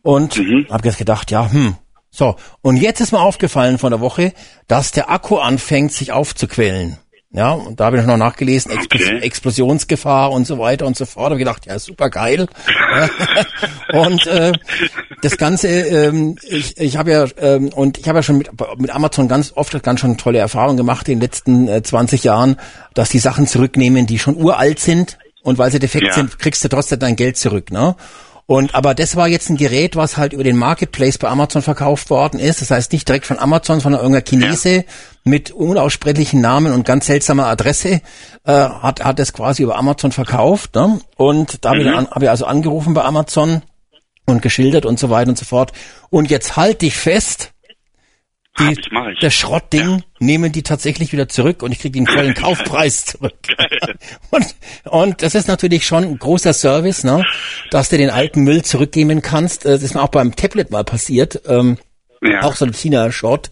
Und 0.03 0.37
Mhm. 0.39 0.69
habe 0.71 0.87
jetzt 0.87 0.99
gedacht, 0.99 1.33
ja, 1.33 1.51
hm. 1.51 1.75
So, 2.09 2.37
und 2.63 2.77
jetzt 2.77 3.01
ist 3.01 3.11
mir 3.11 3.19
aufgefallen 3.21 3.79
von 3.79 3.91
der 3.91 3.99
Woche, 4.01 4.33
dass 4.69 4.93
der 4.93 5.11
Akku 5.11 5.39
anfängt, 5.39 5.93
sich 5.93 6.13
aufzuquellen. 6.13 6.99
Ja, 7.37 7.51
und 7.53 7.79
da 7.79 7.85
habe 7.85 7.99
ich 7.99 8.07
noch 8.07 8.17
nachgelesen, 8.17 8.71
Explos 8.73 9.03
Okay. 9.03 9.19
Explosionsgefahr 9.19 10.33
und 10.33 10.47
so 10.47 10.59
weiter 10.59 10.87
und 10.87 10.97
so 10.97 11.05
fort. 11.05 11.27
Habe 11.27 11.39
gedacht, 11.39 11.67
ja, 11.67 11.79
super 11.79 12.09
geil. 12.09 12.47
und 13.93 14.27
äh, 14.27 14.53
das 15.21 15.37
Ganze, 15.37 15.69
ähm, 15.69 16.37
ich, 16.49 16.79
ich 16.79 16.97
habe 16.97 17.11
ja 17.11 17.27
ähm, 17.39 17.69
und 17.75 17.99
ich 17.99 18.09
habe 18.09 18.21
ja 18.21 18.23
schon 18.23 18.39
mit, 18.39 18.49
mit 18.79 18.91
Amazon 18.91 19.29
ganz 19.29 19.53
oft 19.55 19.83
ganz 19.83 20.01
schon 20.01 20.17
tolle 20.17 20.39
Erfahrungen 20.39 20.79
gemacht 20.79 21.09
in 21.09 21.17
den 21.17 21.21
letzten 21.21 21.69
äh, 21.69 21.83
20 21.83 22.25
Jahren, 22.25 22.57
dass 22.95 23.11
die 23.11 23.19
Sachen 23.19 23.47
zurücknehmen, 23.47 24.07
die 24.07 24.19
schon 24.19 24.37
uralt 24.37 24.79
sind 24.81 25.19
und 25.43 25.59
weil 25.59 25.71
sie 25.71 25.79
defekt 25.79 26.07
Ja. 26.07 26.15
sind, 26.15 26.39
kriegst 26.39 26.65
du 26.65 26.69
trotzdem 26.69 27.01
dein 27.01 27.17
Geld 27.17 27.37
zurück, 27.37 27.71
ne? 27.71 27.97
Und 28.49 28.77
aber 28.77 28.95
das 28.95 29.17
war 29.17 29.27
jetzt 29.27 29.51
ein 29.51 29.57
Gerät, 29.57 29.97
was 29.97 30.17
halt 30.17 30.33
über 30.33 30.45
den 30.45 30.57
Marketplace 30.57 31.19
bei 31.19 31.29
Amazon 31.29 31.63
verkauft 31.63 32.11
worden 32.11 32.39
ist. 32.39 32.61
Das 32.61 32.71
heißt 32.71 32.93
nicht 32.93 33.09
direkt 33.09 33.27
von 33.27 33.41
Amazon, 33.41 33.81
sondern 33.81 34.01
irgendeiner 34.03 34.25
Chinese 34.25 34.85
mit 35.25 35.51
unaussprechlichen 35.51 36.41
Namen 36.41 36.73
und 36.73 36.85
ganz 36.87 37.07
seltsamer 37.07 37.47
Adresse 37.47 38.01
äh, 38.45 38.53
hat 38.53 39.05
hat 39.05 39.19
es 39.19 39.33
quasi 39.33 39.65
über 39.65 39.77
Amazon 39.77 40.13
verkauft. 40.13 40.77
Ne? 40.77 41.01
Und 41.17 41.65
da 41.65 41.71
habe 41.71 41.81
ich, 41.81 41.89
an- 41.89 42.09
hab 42.09 42.23
ich 42.23 42.31
also 42.31 42.45
angerufen 42.47 42.95
bei 42.95 43.03
Amazon 43.03 43.63
und 44.27 44.43
geschildert 44.43 44.87
und 44.87 44.99
so 45.01 45.11
weiter 45.11 45.31
und 45.31 45.39
so 45.39 45.45
fort. 45.45 45.73
Und 46.11 46.31
jetzt 46.31 46.57
halte 46.57 46.87
ich 46.87 46.97
fest, 46.97 47.51
die, 48.59 48.73
ich, 48.73 48.91
mach 48.91 49.09
ich. 49.09 49.19
das 49.21 49.35
Schrottding 49.35 50.03
nehmen 50.19 50.53
die 50.53 50.63
tatsächlich 50.63 51.13
wieder 51.13 51.29
zurück 51.29 51.63
und 51.63 51.73
ich 51.73 51.79
kriege 51.81 51.99
den 51.99 52.07
vollen 52.07 52.35
Kaufpreis 52.35 53.05
zurück. 53.07 53.35
und, 54.31 54.47
und 54.85 55.23
das 55.23 55.35
ist 55.35 55.49
natürlich 55.49 55.87
schon 55.87 56.05
ein 56.05 56.19
großer 56.19 56.53
Service, 56.53 57.05
ne? 57.05 57.25
dass 57.71 57.89
du 57.89 57.99
den 57.99 58.11
alten 58.11 58.43
Müll 58.43 58.63
zurückgeben 58.63 59.23
kannst. 59.23 59.67
Äh, 59.67 59.71
Das 59.71 59.83
ist 59.83 59.95
mir 59.95 60.03
auch 60.03 60.09
beim 60.09 60.35
Tablet 60.35 60.71
mal 60.71 60.85
passiert. 60.85 61.43
Ähm, 61.47 61.79
Ja. 62.23 62.43
Auch 62.43 62.55
so 62.57 62.65
ein 62.65 62.73
China-Shot, 62.73 63.51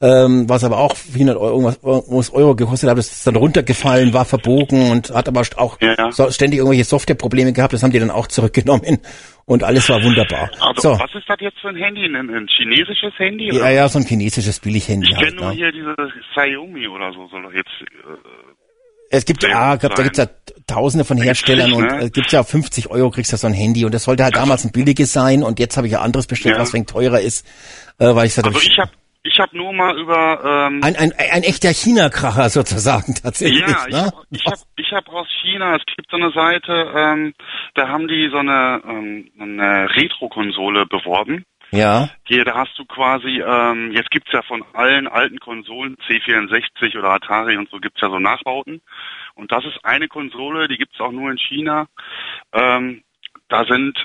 ähm, 0.00 0.48
was 0.48 0.62
aber 0.64 0.78
auch 0.78 0.96
400 0.96 1.36
Euro, 1.36 1.72
irgendwas, 1.82 2.30
Euro 2.30 2.54
gekostet 2.54 2.88
hat. 2.90 2.96
Das 2.98 3.10
ist 3.10 3.26
dann 3.26 3.36
runtergefallen, 3.36 4.12
war 4.12 4.24
verbogen 4.24 4.90
und 4.90 5.10
hat 5.10 5.28
aber 5.28 5.42
auch 5.56 5.80
Ja, 5.80 5.94
ja. 5.98 6.12
so, 6.12 6.30
ständig 6.30 6.58
irgendwelche 6.58 6.84
Softwareprobleme 6.84 7.52
gehabt. 7.52 7.72
Das 7.72 7.82
haben 7.82 7.90
die 7.90 7.98
dann 7.98 8.10
auch 8.10 8.26
zurückgenommen 8.28 8.98
und 9.46 9.62
alles 9.64 9.88
war 9.88 10.02
wunderbar. 10.02 10.50
Also, 10.60 10.94
so, 10.94 10.98
was 11.00 11.14
ist 11.14 11.28
das 11.28 11.36
jetzt 11.40 11.58
für 11.60 11.68
ein 11.68 11.76
Handy? 11.76 12.04
Ein, 12.06 12.14
ein 12.30 12.46
chinesisches 12.48 13.12
Handy? 13.18 13.48
ja, 13.48 13.54
oder? 13.54 13.70
ja, 13.70 13.88
so 13.88 13.98
ein 13.98 14.04
chinesisches 14.06 14.60
Billighandy 14.60 15.08
Ich 15.10 15.16
halt. 15.16 15.26
kenne 15.28 15.40
nur 15.40 15.50
ne? 15.50 15.56
hier 15.56 15.72
diese 15.72 15.94
Xiaomi 16.34 16.86
oder 16.88 17.12
so, 17.12 17.26
soll 17.28 17.42
doch 17.42 17.52
jetzt. 17.52 17.68
Äh, 17.80 19.16
Es 19.16 19.24
gibt 19.24 19.42
ja, 19.42 19.76
glaub, 19.76 19.94
da 19.94 20.02
gibt's 20.02 20.18
ja 20.18 20.26
tausende 20.66 21.04
von 21.04 21.18
Herstellern 21.18 21.68
zig, 21.70 21.76
und 21.76 21.86
ne? 21.86 22.04
äh, 22.06 22.10
gibt's 22.10 22.32
ja 22.32 22.42
50 22.42 22.90
Euro 22.90 23.10
kriegst 23.10 23.32
du 23.32 23.36
so 23.36 23.46
ein 23.46 23.52
Handy 23.52 23.84
und 23.84 23.92
das 23.92 24.04
sollte 24.04 24.24
halt 24.24 24.34
damals 24.34 24.64
ein 24.64 24.72
billiges 24.72 25.12
sein 25.12 25.42
und 25.42 25.58
jetzt 25.60 25.76
habe 25.76 25.86
ich 25.86 25.92
ja 25.92 26.00
anderes 26.00 26.26
bestellt, 26.26 26.54
Ja. 26.56 26.62
was 26.62 26.72
wegen 26.72 26.86
teurer 26.86 27.20
ist, 27.20 27.46
äh, 27.98 28.14
weil 28.14 28.26
ich 28.26 28.36
also 28.36 28.50
ich 28.50 28.78
habe 28.78 28.90
ich 29.26 29.40
hab 29.40 29.52
nur 29.54 29.72
mal 29.72 29.98
über 29.98 30.66
ähm, 30.68 30.80
ein, 30.84 30.96
ein, 30.96 31.12
ein 31.12 31.42
echter 31.42 31.70
China-Kracher 31.70 32.50
sozusagen 32.50 33.14
tatsächlich. 33.22 33.60
Ja, 33.60 33.86
ich 33.88 33.94
ne? 33.94 34.02
habe 34.02 34.26
ich 34.30 34.44
hab, 34.44 34.58
ich 34.76 34.92
hab 34.92 35.08
aus 35.08 35.26
China, 35.42 35.76
es 35.76 35.82
gibt 35.86 36.10
so 36.10 36.16
eine 36.16 36.30
Seite, 36.30 36.92
ähm, 36.94 37.34
da 37.74 37.88
haben 37.88 38.06
die 38.06 38.28
so 38.30 38.36
eine, 38.38 38.82
ähm, 38.86 39.30
eine 39.40 39.88
Retro-Konsole 39.96 40.84
beworben. 40.86 41.46
ja, 41.70 42.10
Hier, 42.26 42.44
da 42.44 42.54
hast 42.54 42.78
du 42.78 42.84
quasi, 42.84 43.40
ähm, 43.40 43.92
jetzt 43.92 44.10
gibt's 44.10 44.30
ja 44.30 44.42
von 44.42 44.62
allen 44.74 45.08
alten 45.08 45.40
Konsolen, 45.40 45.96
C64 46.06 46.98
oder 46.98 47.08
Atari 47.08 47.56
und 47.56 47.70
so, 47.70 47.78
gibt's 47.78 48.02
ja 48.02 48.10
so 48.10 48.18
Nachbauten. 48.18 48.82
Und 49.34 49.50
das 49.50 49.64
ist 49.64 49.82
eine 49.84 50.06
Konsole, 50.06 50.68
die 50.68 50.76
gibt's 50.76 51.00
auch 51.00 51.12
nur 51.12 51.30
in 51.30 51.38
China. 51.38 51.86
Ähm, 52.52 53.02
da 53.48 53.64
sind 53.64 53.96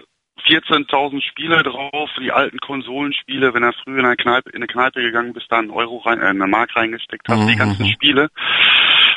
14.000 0.49 1.21
Spiele 1.21 1.63
drauf, 1.63 2.09
die 2.19 2.31
alten 2.31 2.57
Konsolenspiele, 2.59 3.53
wenn 3.53 3.63
er 3.63 3.73
früher 3.83 3.99
in 3.99 4.05
eine 4.05 4.15
Kneipe, 4.15 4.49
in 4.49 4.57
eine 4.57 4.67
Kneipe 4.67 5.01
gegangen 5.01 5.33
bist, 5.33 5.45
da 5.51 5.59
einen 5.59 5.69
Euro 5.71 5.97
rein, 5.99 6.19
äh, 6.19 6.25
eine 6.25 6.47
Mark 6.47 6.75
reingesteckt 6.75 7.27
hast, 7.29 7.47
die 7.47 7.53
Mhm, 7.55 7.57
ganzen 7.59 7.85
mhm. 7.85 7.91
Spiele. 7.91 8.29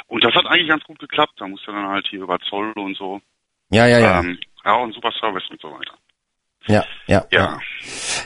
Und 0.08 0.22
das 0.24 0.34
hat 0.34 0.46
eigentlich 0.46 0.68
ganz 0.68 0.84
gut 0.84 0.98
geklappt. 0.98 1.32
Da 1.38 1.48
musst 1.48 1.66
du 1.66 1.72
dann 1.72 1.88
halt 1.88 2.06
hier 2.08 2.20
über 2.22 2.38
Zoll 2.40 2.72
und 2.72 2.96
so. 2.96 3.20
ja, 3.70 3.86
ja, 3.86 3.98
ja, 3.98 4.20
Ähm, 4.20 4.38
ja, 4.64 4.76
ein 4.82 4.92
super 4.92 5.10
Service 5.18 5.48
und 5.50 5.60
so 5.60 5.68
weiter. 5.72 5.94
ja, 6.66 6.84
ja, 7.06 7.24
Ja. 7.32 7.58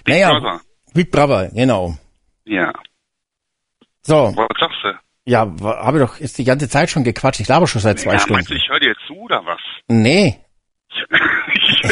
Big 0.04 0.14
Naja, 0.14 0.32
Brother. 0.38 0.60
Big 0.94 1.10
Brother, 1.10 1.50
genau. 1.54 1.94
Ja. 2.44 2.72
So, 4.02 4.32
Was 4.36 4.46
sagst 4.58 4.78
du? 4.84 4.98
ja, 5.24 5.40
habe 5.62 5.98
doch 5.98 6.18
ist 6.20 6.38
die 6.38 6.44
ganze 6.44 6.68
Zeit 6.68 6.90
schon 6.90 7.02
gequatscht. 7.04 7.40
Ich 7.40 7.46
glaube 7.46 7.66
schon 7.66 7.80
seit 7.80 7.98
zwei 7.98 8.12
ja, 8.14 8.18
Stunden. 8.20 8.34
meinst 8.34 8.50
du, 8.50 8.54
ich 8.54 8.68
höre 8.68 8.80
dir 8.80 8.94
zu 9.06 9.14
oder 9.14 9.44
was? 9.44 9.60
Nee, 9.88 10.38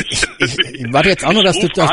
ich, 0.09 0.27
ich, 0.39 0.59
ich 0.59 0.93
warte 0.93 1.09
jetzt 1.09 1.25
auch 1.25 1.33
nur, 1.33 1.43
dass 1.43 1.59
du 1.59 1.69
das. 1.69 1.91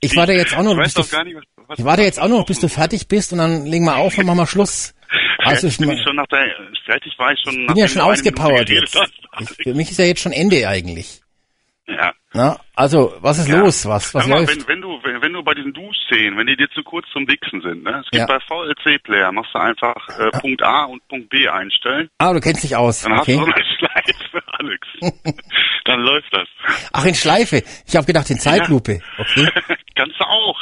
Ich 0.00 0.16
warte 0.16 0.32
jetzt 0.32 0.56
auch 0.56 0.62
ich 0.72 0.78
weiß 0.78 0.94
bis 0.94 1.10
du. 1.10 1.24
nicht, 1.24 1.36
was, 1.36 1.44
was 1.68 1.78
Ich 1.78 1.84
warte 1.84 2.02
jetzt 2.02 2.20
auch 2.20 2.28
noch, 2.28 2.46
bis 2.46 2.60
du 2.60 2.68
fertig 2.68 3.08
bist 3.08 3.32
und 3.32 3.38
dann 3.38 3.66
legen 3.66 3.84
wir 3.84 3.96
auf 3.96 4.16
und 4.18 4.26
machen 4.26 4.38
wir 4.38 4.46
Schluss. 4.46 4.94
Also 5.44 5.66
ich, 5.66 5.76
bin 5.76 5.90
ich 5.90 6.02
schon 6.02 6.14
nach 6.14 6.26
der, 6.28 6.46
fertig 6.86 7.12
war 7.18 7.32
ich 7.32 7.40
schon 7.40 7.52
bin 7.52 7.66
nachdem 7.66 7.82
ja 7.82 7.88
schon 7.88 8.02
ausgepowert 8.02 8.70
jetzt. 8.70 8.96
Ich, 9.40 9.48
für 9.64 9.74
mich 9.74 9.90
ist 9.90 9.98
ja 9.98 10.04
jetzt 10.04 10.20
schon 10.20 10.32
Ende 10.32 10.68
eigentlich. 10.68 11.20
Ja. 11.86 12.12
Na, 12.34 12.56
also, 12.74 13.12
was 13.20 13.38
ist 13.38 13.48
Ja. 13.48 13.58
los? 13.58 13.86
Was, 13.86 14.14
was 14.14 14.26
mal, 14.26 14.40
läuft? 14.40 14.56
wenn, 14.56 14.68
wenn 14.68 14.80
du, 14.80 14.98
wenn, 15.02 15.20
wenn 15.20 15.32
du 15.34 15.42
bei 15.42 15.52
diesen 15.54 15.72
Duschszenen, 15.74 16.38
wenn 16.38 16.46
die 16.46 16.56
dir 16.56 16.68
zu 16.70 16.82
kurz 16.82 17.06
zum 17.12 17.28
Wichsen 17.28 17.60
sind, 17.60 17.82
ne? 17.84 18.00
Es 18.02 18.10
gibt 18.10 18.20
Ja. 18.20 18.26
bei 18.26 18.38
VLC-Player, 18.40 19.30
machst 19.32 19.54
du 19.54 19.58
einfach 19.58 19.96
äh, 20.18 20.30
Punkt 20.40 20.62
A 20.62 20.84
und 20.84 21.06
Punkt 21.08 21.28
B 21.28 21.46
einstellen, 21.48 22.08
Ah, 22.18 22.32
du 22.32 22.40
kennst 22.40 22.62
dich 22.64 22.74
aus. 22.74 23.02
dann 23.02 23.12
hast 23.12 23.22
Okay. 23.28 23.36
du 23.36 23.44
so 23.44 23.52
eine 23.52 23.64
Schleife, 23.76 24.42
Alex. 24.58 24.88
dann 25.84 26.00
läuft 26.00 26.28
das. 26.32 26.48
Ach, 26.92 27.04
in 27.04 27.14
Schleife. 27.14 27.62
Ich 27.86 27.96
habe 27.96 28.06
gedacht 28.06 28.30
in 28.30 28.38
Zeitlupe. 28.38 29.00
Okay. 29.18 29.48
Kannst 29.94 30.18
du 30.18 30.24
auch. 30.24 30.58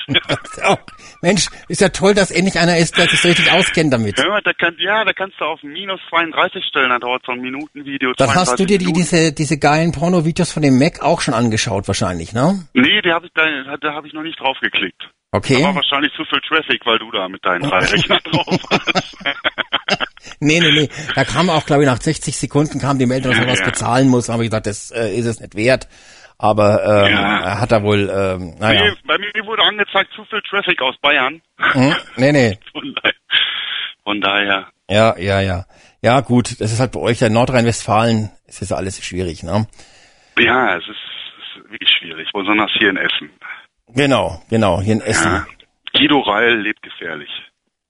Oh, 0.69 0.77
Mensch, 1.23 1.47
ist 1.69 1.81
ja 1.81 1.91
toll, 1.91 2.15
dass 2.15 2.33
endlich 2.33 2.59
einer 2.59 2.77
ist, 2.79 2.99
der 2.99 3.07
sich 3.07 3.21
so 3.21 3.29
richtig 3.29 3.53
auskennt 3.53 3.93
damit. 3.93 4.19
Mal, 4.19 4.41
da 4.43 4.53
kann, 4.53 4.75
ja, 4.81 5.05
da 5.05 5.13
kannst 5.13 5.41
du 5.41 5.45
auf 5.45 5.63
minus 5.63 6.01
32 6.09 6.65
stellen, 6.65 6.91
dann 6.91 7.01
dauert 7.01 7.23
so 7.25 7.31
ein 7.33 7.41
Minutenvideo. 7.41 8.13
Dann 8.17 8.35
hast 8.35 8.59
du 8.59 8.65
32 8.65 8.67
dir 8.67 8.79
die, 8.79 8.93
diese, 8.93 9.33
diese 9.33 9.57
geilen 9.59 9.93
Porno-Videos 9.93 10.51
von 10.51 10.63
dem 10.65 10.81
Mac 10.81 11.01
auch 11.03 11.21
schon 11.21 11.35
angeschaut 11.35 11.60
wahrscheinlich, 11.67 12.33
ne? 12.33 12.67
Nee, 12.75 13.03
die 13.03 13.13
hab 13.13 13.25
ich, 13.25 13.31
da, 13.35 13.43
da 13.81 13.95
habe 13.95 14.07
ich 14.07 14.13
noch 14.13 14.23
nicht 14.23 14.39
drauf 14.41 14.57
geklickt. 14.61 15.09
Okay. 15.33 15.59
Da 15.61 15.69
war 15.69 15.75
wahrscheinlich 15.77 16.13
zu 16.15 16.25
viel 16.25 16.41
Traffic, 16.41 16.85
weil 16.85 16.99
du 16.99 17.11
da 17.13 17.29
mit 17.29 17.45
deinen 17.45 17.63
drei 17.63 17.79
Rechnern 17.85 18.21
drauf 18.25 18.59
hast. 18.71 19.17
Nee, 20.43 20.61
nee, 20.61 20.73
nee. 20.73 20.89
Da 21.15 21.25
kam 21.25 21.51
auch, 21.51 21.67
glaube 21.67 21.83
ich, 21.83 21.89
nach 21.89 22.01
60 22.01 22.35
Sekunden 22.37 22.79
kam 22.79 22.99
die 22.99 23.05
Meldung, 23.07 23.33
dass 23.33 23.41
er 23.41 23.47
Ja, 23.47 23.53
was 23.53 23.59
ja. 23.61 23.67
bezahlen 23.67 24.09
muss. 24.09 24.27
Da 24.27 24.35
habe 24.35 24.45
ich 24.45 24.51
gesagt, 24.51 24.67
das 24.67 24.91
äh, 24.91 25.15
ist 25.15 25.27
es 25.27 25.39
nicht 25.41 25.55
wert. 25.55 25.87
Aber 26.39 26.83
ähm, 26.83 27.13
Ja. 27.13 27.41
er 27.41 27.61
hat 27.61 27.73
er 27.73 27.83
wohl, 27.83 28.09
ähm, 28.09 28.55
naja. 28.59 28.85
Nee, 28.85 28.97
bei 29.07 29.19
mir 29.19 29.31
wurde 29.47 29.63
angezeigt, 29.63 30.11
zu 30.15 30.25
viel 30.25 30.41
Traffic 30.49 30.81
aus 30.81 30.97
Bayern. 31.03 31.43
Hm? 31.59 31.95
Nee, 32.17 32.33
nee. 32.33 32.59
Von 32.73 32.95
daher, 32.95 33.13
von 34.05 34.21
daher 34.21 34.69
Ja, 34.89 35.19
ja, 35.19 35.41
ja. 35.41 35.67
Ja, 36.03 36.21
gut, 36.21 36.59
das 36.61 36.73
ist 36.73 36.81
halt 36.81 36.93
bei 36.93 37.01
euch 37.01 37.21
ja 37.21 37.27
in 37.27 37.35
Nordrhein-Westfalen, 37.35 38.31
ist 38.47 38.63
das 38.63 38.73
alles 38.73 39.05
schwierig, 39.05 39.43
ne? 39.43 39.67
ja, 40.39 40.77
es 40.79 40.85
ist, 40.85 40.89
es 40.89 40.97
ist 40.97 41.10
wirklich 41.71 41.91
schwierig, 41.99 42.29
besonders 42.33 42.71
hier 42.79 42.91
in 42.91 42.97
Essen. 42.97 43.31
Genau, 43.89 44.41
genau, 44.49 44.81
hier 44.81 44.95
in 44.95 45.01
Essen. 45.01 45.31
Ja. 45.33 45.47
Guido 45.93 46.21
Reil 46.21 46.61
lebt 46.61 46.83
gefährlich. 46.83 47.31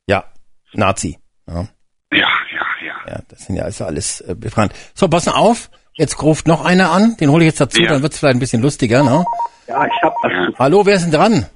Ja, 0.06 0.24
Nazi. 0.72 1.18
Ja, 1.46 1.66
Ja, 2.12 2.28
ja, 2.52 2.66
ja. 2.86 2.94
ja 3.08 3.20
das 3.28 3.44
sind 3.46 3.56
ja 3.56 3.64
also 3.64 3.84
alles 3.84 4.20
äh, 4.22 4.34
bekannt. 4.34 4.72
So, 4.94 5.08
pass 5.08 5.26
mal 5.26 5.32
auf, 5.32 5.70
jetzt 5.94 6.20
ruft 6.22 6.46
noch 6.46 6.64
einer 6.64 6.90
an, 6.90 7.16
den 7.20 7.30
hole 7.30 7.44
ich 7.44 7.50
jetzt 7.50 7.60
dazu, 7.60 7.82
Ja. 7.82 7.90
dann 7.90 8.02
wird's 8.02 8.18
vielleicht 8.18 8.36
ein 8.36 8.40
bisschen 8.40 8.62
lustiger, 8.62 9.02
ne? 9.02 9.24
Ja, 9.68 9.84
ich 9.86 10.02
hab 10.02 10.14
was. 10.22 10.32
Ja. 10.32 10.48
Hallo, 10.58 10.84
wer 10.86 10.94
ist 10.94 11.04
denn 11.04 11.12
dran? 11.12 11.46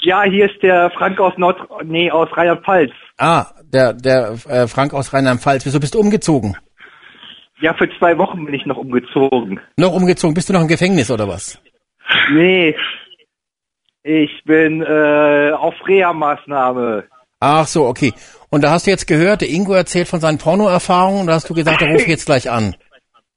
Ja, 0.00 0.22
hier 0.22 0.50
ist 0.50 0.62
der 0.62 0.90
Frank 0.90 1.18
aus 1.18 1.32
Nord, 1.38 1.58
nee, 1.84 2.10
aus 2.10 2.28
Rheinland-Pfalz. 2.36 2.92
Ah, 3.16 3.46
der, 3.64 3.92
der 3.94 4.36
äh, 4.48 4.68
Frank 4.68 4.94
aus 4.94 5.12
Rheinland-Pfalz. 5.12 5.66
Wieso 5.66 5.80
bist 5.80 5.94
du 5.94 5.98
umgezogen? 6.00 6.56
Ja, 7.60 7.74
für 7.74 7.88
zwei 7.98 8.16
Wochen 8.18 8.44
bin 8.44 8.54
ich 8.54 8.66
noch 8.66 8.76
umgezogen. 8.76 9.60
Noch 9.76 9.92
umgezogen? 9.92 10.34
Bist 10.34 10.48
du 10.48 10.52
noch 10.52 10.60
im 10.60 10.68
Gefängnis 10.68 11.10
oder 11.10 11.26
was? 11.28 11.60
Nee. 12.32 12.76
Ich 14.02 14.42
bin 14.44 14.82
äh, 14.82 15.50
auf 15.52 15.74
Reha-Maßnahme. 15.86 17.04
Ach 17.40 17.66
so, 17.66 17.86
okay. 17.86 18.12
Und 18.50 18.64
da 18.64 18.70
hast 18.70 18.86
du 18.86 18.90
jetzt 18.90 19.06
gehört, 19.06 19.42
der 19.42 19.50
Ingo 19.50 19.74
erzählt 19.74 20.08
von 20.08 20.20
seinen 20.20 20.38
Pornoerfahrungen 20.38 21.20
und 21.22 21.26
da 21.26 21.34
hast 21.34 21.50
du 21.50 21.54
gesagt, 21.54 21.82
da 21.82 21.86
ruf 21.86 22.02
ich 22.02 22.08
jetzt 22.08 22.26
gleich 22.26 22.50
an. 22.50 22.76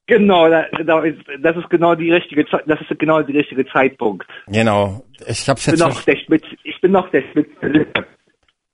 Genau, 0.07 0.49
das 0.49 1.55
ist 1.55 1.69
genau 1.69 1.95
die 1.95 2.11
richtige 2.11 2.45
Zeit, 2.45 2.63
das 2.65 2.81
ist 2.81 2.99
genau 2.99 3.21
der 3.21 3.33
richtige 3.33 3.65
Zeitpunkt. 3.67 4.27
Genau. 4.47 5.05
Ich 5.25 5.47
hab's 5.47 5.65
Ich 5.65 5.71
bin 5.73 5.79
jetzt 5.79 5.95
noch 5.95 6.03
der 6.03 6.17
Spitz, 6.17 6.43
ich 6.63 6.81
bin 6.81 6.91
noch 6.91 7.09
der 7.11 7.21
Spitz. 7.21 7.47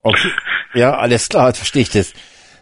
Okay. 0.02 0.30
Ja, 0.74 0.98
alles 0.98 1.30
klar, 1.30 1.48
jetzt 1.49 1.57
verstehe 1.57 1.84
ich 1.84 1.91
das. 1.91 2.14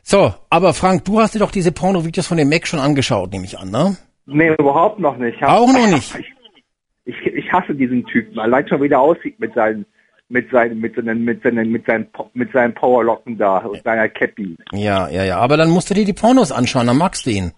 So, 0.07 0.35
aber 0.51 0.75
Frank, 0.75 1.03
du 1.05 1.19
hast 1.19 1.33
dir 1.33 1.39
doch 1.39 1.49
diese 1.49 1.71
Porno-Videos 1.71 2.27
von 2.27 2.37
dem 2.37 2.47
Mac 2.47 2.67
schon 2.67 2.79
angeschaut, 2.79 3.31
nehme 3.31 3.45
ich 3.45 3.57
an, 3.57 3.71
ne? 3.71 3.97
Nee, 4.27 4.53
überhaupt 4.59 4.99
noch 4.99 5.17
nicht. 5.17 5.35
Ich 5.37 5.41
hab- 5.41 5.49
Auch 5.49 5.73
noch 5.73 5.87
nicht. 5.87 6.15
Ich, 6.15 7.15
ich, 7.25 7.25
ich 7.33 7.51
hasse 7.51 7.73
diesen 7.73 8.05
Typen, 8.05 8.37
allein 8.37 8.67
schon 8.67 8.81
wie 8.83 8.87
der 8.89 8.99
aussieht 8.99 9.39
mit 9.39 9.55
seinen 9.55 9.85
mit 10.29 10.49
seinen, 10.51 10.79
mit 10.79 10.95
seinen, 10.95 11.23
mit 11.23 11.41
seinen, 11.43 11.71
mit 11.71 11.85
seinen, 11.87 12.07
mit 12.33 12.51
seinen 12.51 12.73
Powerlocken 12.75 13.37
da 13.37 13.57
und 13.57 13.83
seiner 13.83 14.07
Cappy. 14.09 14.55
Ja, 14.73 15.07
ja, 15.09 15.23
ja. 15.23 15.37
Aber 15.37 15.55
dann 15.57 15.69
musst 15.69 15.89
du 15.89 15.93
dir 15.95 16.05
die 16.05 16.13
Pornos 16.13 16.51
anschauen, 16.51 16.87
dann 16.87 16.97
magst 16.97 17.25
du 17.25 17.31
ihn. 17.31 17.51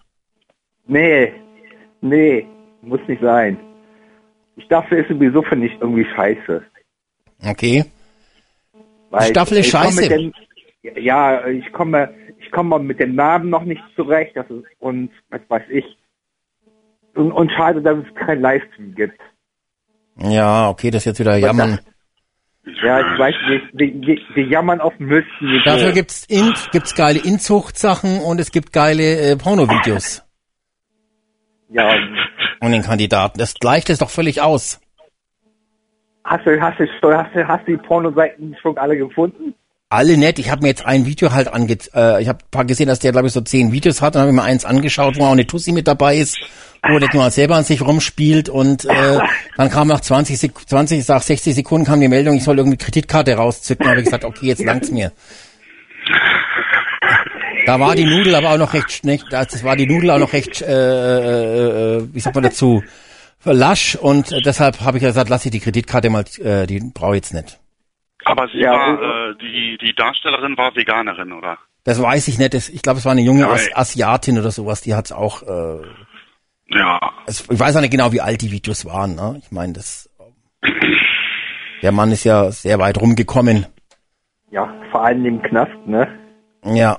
Nee, 0.86 1.32
nee, 2.02 2.46
muss 2.82 3.00
nicht 3.08 3.22
sein. 3.22 3.58
Die 4.56 4.62
Staffel 4.62 4.98
ist 4.98 5.08
sowieso, 5.08 5.42
finde 5.42 5.66
ich, 5.66 5.72
irgendwie 5.80 6.06
scheiße. 6.14 6.62
Okay. 7.46 7.84
Weil 9.10 9.20
Die 9.20 9.26
Staffel 9.30 9.58
ist 9.58 9.70
scheiße. 9.70 10.08
Dem, 10.08 10.32
ja, 10.96 11.46
ich 11.46 11.72
komme, 11.72 12.10
ich 12.48 12.52
komme 12.52 12.78
mit 12.78 12.98
dem 12.98 13.14
Namen 13.14 13.50
noch 13.50 13.64
nicht 13.64 13.82
zurecht, 13.94 14.34
das 14.34 14.46
ist, 14.48 14.64
und 14.78 15.10
was 15.28 15.40
weiß 15.48 15.64
ich. 15.70 15.84
Und, 17.14 17.32
und 17.32 17.52
schade, 17.52 17.82
dass 17.82 17.98
es 17.98 18.14
kein 18.14 18.40
Livestream 18.40 18.94
gibt. 18.94 19.20
Ja, 20.16 20.70
okay, 20.70 20.90
das 20.90 21.02
ist 21.02 21.06
jetzt 21.06 21.20
wieder 21.20 21.36
jammern. 21.36 21.78
Ja, 22.82 23.00
ich 23.00 23.18
weiß 23.18 23.34
nicht, 23.48 23.64
wir, 23.72 24.06
wir, 24.06 24.18
wir 24.34 24.44
jammern 24.46 24.80
auf 24.80 24.98
Niveau. 24.98 25.22
Dafür 25.64 25.92
gibt's 25.92 26.24
in, 26.26 26.52
gibt's 26.72 26.94
geile 26.94 27.18
Inzuchtsachen 27.18 28.20
und 28.20 28.40
es 28.40 28.50
gibt 28.50 28.72
geile 28.72 29.32
äh, 29.32 29.36
Pornovideos 29.36 30.22
Ja, 31.70 31.94
von 32.60 32.72
den 32.72 32.82
Kandidaten. 32.82 33.38
Das 33.38 33.54
gleicht 33.54 33.90
es 33.90 33.98
doch 33.98 34.10
völlig 34.10 34.42
aus. 34.42 34.80
hast 36.24 36.46
du, 36.46 36.60
hast 36.60 36.78
du, 36.78 36.86
hast 37.16 37.34
du, 37.34 37.48
hast 37.48 37.66
du 37.66 37.72
die 37.72 37.78
Pornoseiten 37.78 38.56
schon 38.60 38.76
alle 38.78 38.96
gefunden? 38.96 39.54
Alle 39.90 40.18
nett. 40.18 40.38
Ich 40.38 40.50
habe 40.50 40.62
mir 40.62 40.68
jetzt 40.68 40.84
ein 40.84 41.06
Video 41.06 41.32
halt 41.32 41.48
ange... 41.48 41.78
Äh, 41.94 42.22
ich 42.22 42.28
habe 42.28 42.40
paar 42.50 42.66
gesehen, 42.66 42.88
dass 42.88 42.98
der, 42.98 43.12
glaube 43.12 43.28
ich, 43.28 43.32
so 43.32 43.40
zehn 43.40 43.72
Videos 43.72 44.02
hat. 44.02 44.14
Dann 44.14 44.22
habe 44.22 44.30
ich 44.30 44.36
mir 44.36 44.42
eins 44.42 44.66
angeschaut, 44.66 45.18
wo 45.18 45.24
auch 45.24 45.32
eine 45.32 45.46
Tussi 45.46 45.72
mit 45.72 45.88
dabei 45.88 46.16
ist, 46.18 46.36
wo 46.86 46.98
der 46.98 47.08
nur 47.14 47.30
selber 47.30 47.56
an 47.56 47.64
sich 47.64 47.80
rumspielt. 47.80 48.50
Und 48.50 48.84
äh, 48.84 49.18
dann 49.56 49.70
kam 49.70 49.88
nach 49.88 50.00
20, 50.00 50.38
Sek 50.38 50.52
20, 50.68 51.02
sag 51.04 51.22
60 51.22 51.54
Sekunden 51.54 51.86
kam 51.86 52.00
die 52.00 52.08
Meldung, 52.08 52.36
ich 52.36 52.44
soll 52.44 52.58
irgendwie 52.58 52.76
Kreditkarte 52.76 53.34
rauszücken. 53.34 53.84
Da 53.84 53.90
habe 53.90 54.00
ich 54.00 54.04
gesagt, 54.04 54.24
okay, 54.24 54.46
jetzt 54.46 54.62
langt's 54.62 54.90
mir. 54.90 55.12
Da 57.64 57.80
war 57.80 57.94
die 57.94 58.04
Nudel 58.04 58.34
aber 58.34 58.52
auch 58.52 58.58
noch 58.58 58.72
recht 58.72 58.90
schlecht, 58.90 59.26
das 59.30 59.62
war 59.62 59.76
die 59.76 59.86
Nudel 59.86 60.10
auch 60.10 60.18
noch 60.18 60.32
recht, 60.32 60.62
äh, 60.62 60.72
äh, 60.72 61.96
äh, 61.98 62.08
wie 62.14 62.20
sagt 62.20 62.34
man 62.34 62.44
dazu, 62.44 62.82
lasch 63.44 63.94
und 63.94 64.32
äh, 64.32 64.40
deshalb 64.40 64.80
habe 64.80 64.96
ich 64.96 65.04
gesagt, 65.04 65.28
lass 65.28 65.44
ich 65.44 65.50
die 65.50 65.60
Kreditkarte 65.60 66.08
mal, 66.08 66.24
äh, 66.42 66.66
die 66.66 66.80
brauche 66.80 67.16
ich 67.16 67.24
jetzt 67.24 67.34
nicht. 67.34 67.58
Aber 68.30 68.48
sie 68.48 68.58
Ja, 68.60 68.72
war, 68.72 69.30
äh, 69.30 69.34
die, 69.40 69.78
die 69.80 69.94
Darstellerin 69.94 70.56
war 70.56 70.74
Veganerin, 70.76 71.32
oder? 71.32 71.58
Das 71.84 72.00
weiß 72.02 72.28
ich 72.28 72.38
nicht. 72.38 72.54
Ich 72.54 72.82
glaube, 72.82 72.98
es 72.98 73.04
war 73.04 73.12
eine 73.12 73.22
junge 73.22 73.40
Ja, 73.42 73.50
As. 73.50 73.68
Asiatin 73.74 74.38
oder 74.38 74.50
sowas. 74.50 74.82
Die 74.82 74.94
hat's 74.94 75.12
auch. 75.12 75.42
Äh, 75.42 75.80
Ja. 76.70 77.00
ich 77.26 77.58
weiß 77.58 77.76
auch 77.76 77.80
nicht 77.80 77.90
genau, 77.92 78.12
wie 78.12 78.20
alt 78.20 78.42
die 78.42 78.50
Videos 78.52 78.84
waren. 78.84 79.14
Ne? 79.14 79.40
Ich 79.42 79.50
meine, 79.50 79.72
das. 79.72 80.10
Der 81.82 81.92
Mann 81.92 82.10
ist 82.12 82.24
ja 82.24 82.50
sehr 82.50 82.78
weit 82.78 83.00
rumgekommen. 83.00 83.66
Ja, 84.50 84.72
vor 84.90 85.04
allem 85.04 85.24
im 85.24 85.40
Knast, 85.42 85.86
ne? 85.86 86.08
Ja. 86.64 86.98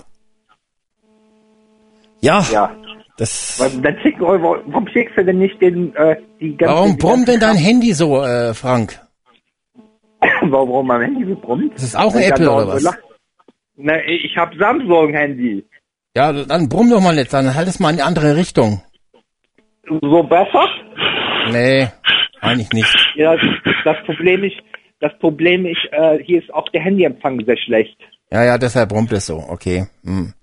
Ja. 2.22 2.43
Ja. 2.51 2.72
Das. 3.18 3.57
Dann 3.81 3.99
schicken, 4.01 4.22
warum 4.22 4.88
schickst 4.88 5.18
du 5.18 5.26
denn 5.26 5.39
nicht 5.39 5.61
den, 5.61 5.93
äh, 5.95 6.15
die 6.39 6.56
ganze... 6.56 6.73
Warum 6.73 6.91
die 6.91 6.97
brummt 6.97 7.27
denn 7.27 7.39
dein 7.41 7.57
Handy 7.57 7.93
so, 7.93 8.23
äh, 8.23 8.53
Frank? 8.53 8.99
Warum, 10.41 10.69
warum 10.69 10.87
mein 10.87 11.01
Handy 11.01 11.25
so 11.25 11.35
brummt? 11.39 11.73
Das 11.75 11.83
ist 11.83 11.95
auch 11.95 12.13
ein 12.13 12.21
Ich 12.21 12.29
Apple 12.29 12.51
oder 12.51 12.67
was? 12.67 12.97
Na, 13.77 14.03
ich 14.05 14.35
hab 14.35 14.53
Samsung-Handy. 14.55 15.65
Ja, 16.15 16.33
dann 16.33 16.67
brumm 16.67 16.89
doch 16.89 16.99
mal 16.99 17.15
jetzt, 17.15 17.33
dann 17.33 17.55
halt 17.55 17.67
es 17.67 17.79
mal 17.79 17.91
in 17.91 17.97
die 17.97 18.01
andere 18.01 18.35
Richtung. 18.35 18.81
So 19.89 20.23
besser? 20.23 20.67
Nee, 21.51 21.87
eigentlich 22.41 22.71
nicht. 22.71 22.95
Ja, 23.15 23.35
das, 23.35 23.75
das 23.85 23.97
Problem 24.05 24.43
ist, 24.43 24.57
das 24.99 25.17
Problem 25.19 25.65
ist, 25.65 25.79
äh, 25.91 26.21
hier 26.23 26.39
ist 26.39 26.53
auch 26.53 26.67
der 26.69 26.81
Handyempfang 26.81 27.43
sehr 27.45 27.57
schlecht. 27.57 27.97
Ja, 28.31 28.43
ja, 28.43 28.57
deshalb 28.57 28.89
brummt 28.89 29.11
es 29.13 29.25
so. 29.27 29.37
Okay. 29.37 29.87
Hm. 30.03 30.33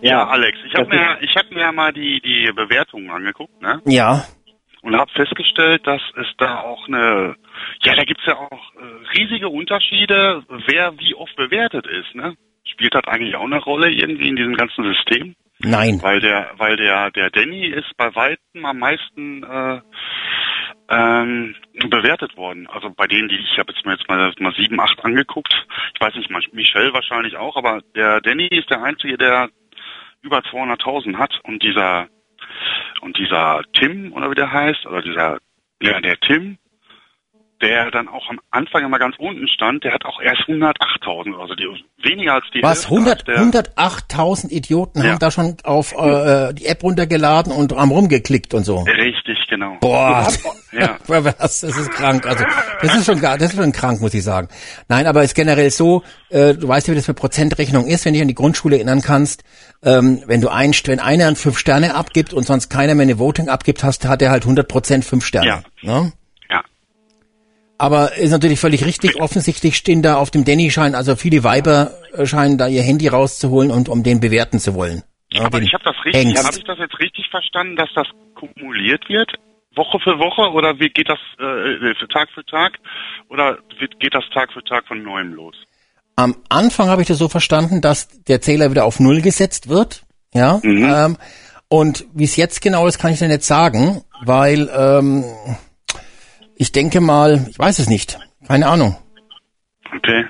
Ja, 0.00 0.26
Alex, 0.28 0.58
ich 0.66 0.74
habe 0.74 0.88
mir, 0.88 1.18
ich 1.22 1.34
hab 1.34 1.50
mir 1.50 1.72
mal 1.72 1.92
die, 1.92 2.20
die 2.20 2.52
Bewertungen 2.54 3.10
angeguckt, 3.10 3.60
ne? 3.60 3.80
Ja. 3.86 4.24
Und 4.82 4.96
habe 4.96 5.10
festgestellt, 5.12 5.86
dass 5.86 6.00
es 6.20 6.26
da 6.38 6.60
auch 6.60 6.86
eine, 6.86 7.34
ja, 7.82 7.94
da 7.94 8.04
gibt's 8.04 8.26
ja 8.26 8.36
auch 8.36 8.74
äh, 8.74 9.18
riesige 9.18 9.48
Unterschiede, 9.48 10.44
wer 10.66 10.98
wie 10.98 11.14
oft 11.14 11.34
bewertet 11.36 11.86
ist, 11.86 12.14
ne? 12.14 12.34
Spielt 12.64 12.94
das 12.94 13.04
eigentlich 13.04 13.34
auch 13.34 13.44
eine 13.44 13.58
Rolle 13.58 13.90
irgendwie 13.90 14.28
in 14.28 14.36
diesem 14.36 14.54
ganzen 14.54 14.84
System? 14.84 15.34
Nein. 15.60 15.98
Weil 16.02 16.20
der, 16.20 16.52
weil 16.56 16.76
der, 16.76 17.10
der 17.10 17.30
Danny 17.30 17.66
ist 17.66 17.96
bei 17.96 18.14
weitem 18.14 18.64
am 18.64 18.78
meisten 18.78 19.42
äh, 19.42 19.80
ähm, 20.88 21.54
bewertet 21.88 22.36
worden. 22.36 22.66
Also 22.68 22.90
bei 22.90 23.06
denen, 23.06 23.28
die 23.28 23.36
ich 23.36 23.58
habe 23.58 23.72
jetzt 23.72 23.84
mir 23.84 23.92
jetzt 23.92 24.08
mal, 24.08 24.32
mal 24.38 24.54
sieben, 24.54 24.80
acht 24.80 25.04
angeguckt. 25.04 25.52
Ich 25.94 26.00
weiß 26.00 26.14
nicht, 26.14 26.30
Michelle 26.52 26.92
wahrscheinlich 26.92 27.36
auch, 27.36 27.56
aber 27.56 27.82
der 27.94 28.20
Danny 28.20 28.46
ist 28.46 28.70
der 28.70 28.82
einzige, 28.82 29.18
der 29.18 29.50
über 30.22 30.38
200.000 30.38 31.16
hat 31.16 31.38
und 31.44 31.62
dieser 31.62 32.08
und 33.00 33.16
dieser 33.18 33.62
Tim 33.72 34.12
oder 34.12 34.30
wie 34.30 34.34
der 34.34 34.50
heißt 34.50 34.86
oder 34.86 35.02
dieser 35.02 35.38
ja 35.80 36.00
der 36.00 36.18
Tim, 36.20 36.58
der 37.60 37.90
dann 37.90 38.08
auch 38.08 38.28
am 38.30 38.38
Anfang 38.50 38.84
immer 38.84 38.98
ganz 38.98 39.16
unten 39.18 39.48
stand, 39.48 39.82
der 39.84 39.92
hat 39.92 40.04
auch 40.04 40.20
erst 40.20 40.42
108.000 40.42 41.38
also 41.40 41.54
die, 41.54 41.66
weniger 42.02 42.34
als 42.34 42.44
die 42.54 42.62
Was? 42.62 42.88
Hälfte 42.88 43.32
100, 43.32 43.68
als 43.76 44.06
der, 44.06 44.18
108.000 44.18 44.50
Idioten 44.50 45.02
Ja. 45.02 45.10
haben 45.10 45.18
da 45.18 45.30
schon 45.30 45.56
auf 45.64 45.92
äh, 45.92 46.52
die 46.54 46.66
App 46.66 46.82
runtergeladen 46.82 47.52
und 47.52 47.74
haben 47.74 47.90
rumgeklickt 47.90 48.54
und 48.54 48.64
so. 48.64 48.80
Richtig, 48.82 49.38
genau. 49.48 49.76
Boah, 49.80 50.28
Ja. 50.72 50.98
das, 51.22 51.60
das 51.60 51.76
ist 51.76 51.90
krank. 51.90 52.26
Also 52.26 52.44
das 52.82 52.94
ist 52.96 53.06
schon 53.06 53.20
gar, 53.20 53.38
das 53.38 53.52
ist 53.52 53.56
schon 53.60 53.72
krank, 53.72 54.00
muss 54.00 54.14
ich 54.14 54.22
sagen. 54.22 54.48
Nein, 54.88 55.06
aber 55.06 55.20
es 55.20 55.28
ist 55.30 55.34
generell 55.34 55.70
so. 55.70 56.02
Äh, 56.30 56.54
du 56.54 56.68
weißt 56.68 56.86
ja, 56.88 56.92
wie 56.92 56.96
das 56.96 57.08
mit 57.08 57.16
Prozentrechnung 57.16 57.86
ist, 57.86 58.04
wenn 58.04 58.12
du 58.12 58.18
dich 58.18 58.22
an 58.22 58.28
die 58.28 58.34
Grundschule 58.34 58.76
erinnern 58.76 59.02
kannst. 59.02 59.42
Ähm, 59.82 60.22
wenn 60.26 60.40
du 60.40 60.48
ein, 60.48 60.72
wenn 60.84 61.00
einer 61.00 61.34
fünf 61.36 61.58
Sterne 61.58 61.94
abgibt 61.94 62.32
und 62.34 62.44
sonst 62.44 62.68
keiner 62.68 62.94
mehr 62.94 63.04
eine 63.04 63.18
Voting 63.18 63.48
abgibt, 63.48 63.82
hast, 63.82 64.06
hat 64.06 64.22
er 64.22 64.30
halt 64.30 64.44
100 64.44 64.68
Prozent 64.68 65.04
fünf 65.04 65.24
Sterne. 65.24 65.62
Ne? 65.82 66.12
Aber 67.78 68.16
ist 68.16 68.32
natürlich 68.32 68.58
völlig 68.58 68.84
richtig. 68.84 69.20
Offensichtlich 69.20 69.76
stehen 69.76 70.02
da 70.02 70.16
auf 70.16 70.30
dem 70.30 70.44
Danny-Schein, 70.44 70.94
also 70.94 71.14
viele 71.14 71.44
Weiber 71.44 71.92
äh, 72.12 72.26
scheinen 72.26 72.58
da 72.58 72.66
ihr 72.66 72.82
Handy 72.82 73.06
rauszuholen 73.08 73.70
und 73.70 73.88
um 73.88 74.02
den 74.02 74.20
bewerten 74.20 74.58
zu 74.58 74.74
wollen. 74.74 75.02
Ja, 75.30 75.44
Aber 75.44 75.60
ich 75.60 75.72
habe 75.72 75.84
das 75.84 75.94
richtig, 76.04 76.36
habe 76.42 76.58
ich 76.58 76.64
das 76.64 76.78
jetzt 76.78 76.98
richtig 76.98 77.28
verstanden, 77.30 77.76
dass 77.76 77.88
das 77.94 78.06
kumuliert 78.34 79.08
wird? 79.08 79.32
Woche 79.76 79.98
für 80.00 80.18
Woche 80.18 80.50
oder 80.52 80.80
wie 80.80 80.88
geht 80.88 81.08
das 81.08 81.18
äh, 81.38 81.94
für 81.94 82.08
Tag 82.08 82.28
für 82.34 82.44
Tag 82.44 82.78
oder 83.28 83.58
geht 84.00 84.14
das 84.14 84.24
Tag 84.34 84.52
für 84.52 84.64
Tag 84.64 84.86
von 84.88 85.02
neuem 85.02 85.32
los? 85.34 85.54
Am 86.16 86.34
Anfang 86.48 86.88
habe 86.88 87.02
ich 87.02 87.08
das 87.08 87.18
so 87.18 87.28
verstanden, 87.28 87.80
dass 87.80 88.08
der 88.24 88.40
Zähler 88.40 88.72
wieder 88.72 88.84
auf 88.84 88.98
Null 88.98 89.20
gesetzt 89.20 89.68
wird. 89.68 90.02
Ja. 90.34 90.60
Ähm, 90.64 91.16
und 91.68 92.06
wie 92.12 92.24
es 92.24 92.36
jetzt 92.36 92.60
genau 92.60 92.86
ist, 92.86 92.98
kann 92.98 93.12
ich 93.12 93.20
dir 93.20 93.28
nicht 93.28 93.44
sagen, 93.44 94.02
weil 94.24 94.68
ähm, 94.76 95.24
ich 96.58 96.72
denke 96.72 97.00
mal, 97.00 97.46
ich 97.48 97.58
weiß 97.58 97.78
es 97.78 97.88
nicht. 97.88 98.18
Keine 98.46 98.66
Ahnung. 98.66 98.96
Okay. 99.96 100.24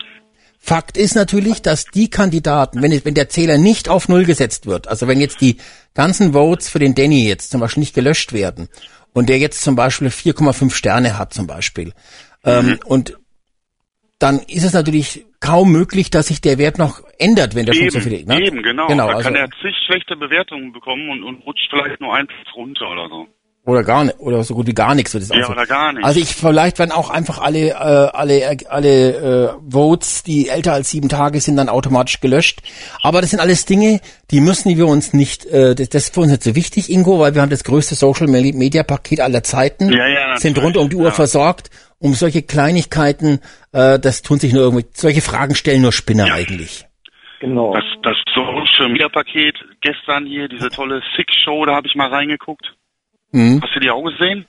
Fakt 0.59 0.99
ist 0.99 1.15
natürlich, 1.15 1.63
dass 1.63 1.87
die 1.87 2.11
Kandidaten, 2.11 2.83
wenn, 2.83 3.05
wenn 3.05 3.15
der 3.15 3.31
Zähler 3.31 3.57
nicht 3.57 3.89
auf 3.89 4.09
Null 4.09 4.25
gesetzt 4.25 4.67
wird, 4.67 4.87
also 4.87 5.09
wenn 5.09 5.21
jetzt 5.21 5.41
die 5.41 5.57
ganzen 5.95 6.35
Votes 6.35 6.69
für 6.69 6.79
den 6.79 6.95
Danny 6.95 7.27
jetzt 7.27 7.51
zum 7.51 7.61
Beispiel 7.61 7.81
nicht 7.81 7.95
gelöscht 7.95 8.35
werden 8.35 8.69
und 9.15 9.31
der 9.31 9.39
jetzt 9.39 9.63
zum 9.63 9.77
Beispiel 9.77 10.09
4,5 10.09 10.73
Sterne 10.73 11.19
hat 11.19 11.33
zum 11.33 11.47
Beispiel 11.47 11.95
ähm, 12.45 12.79
und 12.85 13.17
dann 14.19 14.41
ist 14.41 14.65
es 14.65 14.75
natürlich 14.75 15.25
kaum 15.41 15.73
möglich, 15.73 16.11
dass 16.11 16.27
sich 16.27 16.41
der 16.41 16.59
Wert 16.59 16.77
noch 16.79 17.01
ändert, 17.19 17.55
wenn 17.55 17.65
der 17.65 17.73
schon 17.73 17.85
Eben, 17.85 17.91
so 17.93 18.01
viel... 18.01 18.25
Ne? 18.25 18.41
eben, 18.43 18.63
genau. 18.63 18.89
genau 18.89 19.07
da 19.07 19.15
also, 19.15 19.29
kann 19.29 19.37
er 19.37 19.49
zig 19.63 19.75
schlechte 19.87 20.17
Bewertungen 20.17 20.73
bekommen 20.73 21.09
und, 21.11 21.23
und 21.23 21.47
rutscht 21.47 21.71
vielleicht 21.71 22.01
nur 22.01 22.15
ein 22.15 22.27
Platz 22.27 22.49
runter 22.55 22.91
oder 22.91 23.09
so. 23.09 23.29
Oder 23.69 23.85
gar 23.85 24.05
nicht, 24.05 24.19
oder 24.19 24.43
so 24.45 24.55
gut 24.55 24.67
wie 24.67 24.73
gar 24.73 24.95
nichts 24.95 25.13
wird 25.13 25.25
es 25.25 25.29
Ja, 25.29 25.51
oder 25.51 25.67
gar 25.67 25.93
nicht. 25.93 26.03
Also 26.03 26.19
ich 26.19 26.35
vielleicht 26.35 26.79
werden 26.79 26.91
auch 26.91 27.11
einfach 27.11 27.39
alle 27.39 27.69
äh, 27.69 27.73
alle 27.73 28.57
alle 28.71 29.11
äh, 29.11 29.49
Votes, 29.71 30.23
die 30.23 30.49
älter 30.49 30.73
als 30.73 30.91
sieben 30.91 31.11
Tage 31.11 31.39
sind, 31.41 31.57
dann 31.57 31.69
automatisch 31.69 32.21
gelöscht. 32.21 32.63
Aber 33.03 33.21
das 33.21 33.29
sind 33.31 33.41
alles 33.41 33.67
Dinge, 33.67 34.01
die 34.31 34.41
müssen 34.41 34.75
wir 34.75 34.87
uns 34.87 35.13
nicht. 35.13 35.45
Äh, 35.45 35.75
das, 35.75 35.91
das 35.91 36.05
ist 36.05 36.15
für 36.15 36.21
uns 36.21 36.31
nicht 36.31 36.45
so 36.45 36.55
wichtig, 36.55 36.91
Ingo, 36.91 37.19
weil 37.21 37.35
wir 37.35 37.43
haben 37.43 37.51
das 37.51 37.63
größte 37.63 37.95
Social 37.95 38.27
Media 38.27 38.85
Paket 38.85 39.21
aller 39.21 39.43
Zeiten, 39.43 39.93
Ja, 39.93 40.07
ja, 40.07 40.39
sind 40.39 40.57
natürlich, 40.57 40.65
rund 40.65 40.77
um 40.79 40.89
die 40.89 40.97
Uhr 40.97 41.09
ja. 41.09 41.11
versorgt. 41.11 41.71
Um 42.01 42.15
solche 42.15 42.43
Kleinigkeiten, 42.43 43.41
äh, 43.73 43.99
das 43.99 44.23
tun 44.23 44.39
sich 44.39 44.53
nur 44.53 44.63
irgendwie 44.63 44.87
solche 44.95 45.21
Fragen 45.21 45.57
stellen 45.57 45.83
nur 45.83 45.93
Spinner 45.93 46.33
eigentlich. 46.33 46.87
Genau. 47.41 47.75
Das, 47.75 47.85
das 48.03 48.17
Social 48.35 48.89
Media 48.89 49.09
Paket 49.09 49.57
gestern 49.81 50.25
hier, 50.25 50.49
diese 50.49 50.71
tolle 50.71 51.03
Six 51.17 51.35
Show, 51.45 51.67
da 51.67 51.75
habe 51.75 51.87
ich 51.87 51.97
mal 51.97 52.09
reingeguckt. 52.09 52.78
Mhm. 53.33 53.61
Hast 53.63 53.75
du 53.75 53.81
die 53.81 53.91
auch 53.91 54.05
gesehen? 54.05 54.47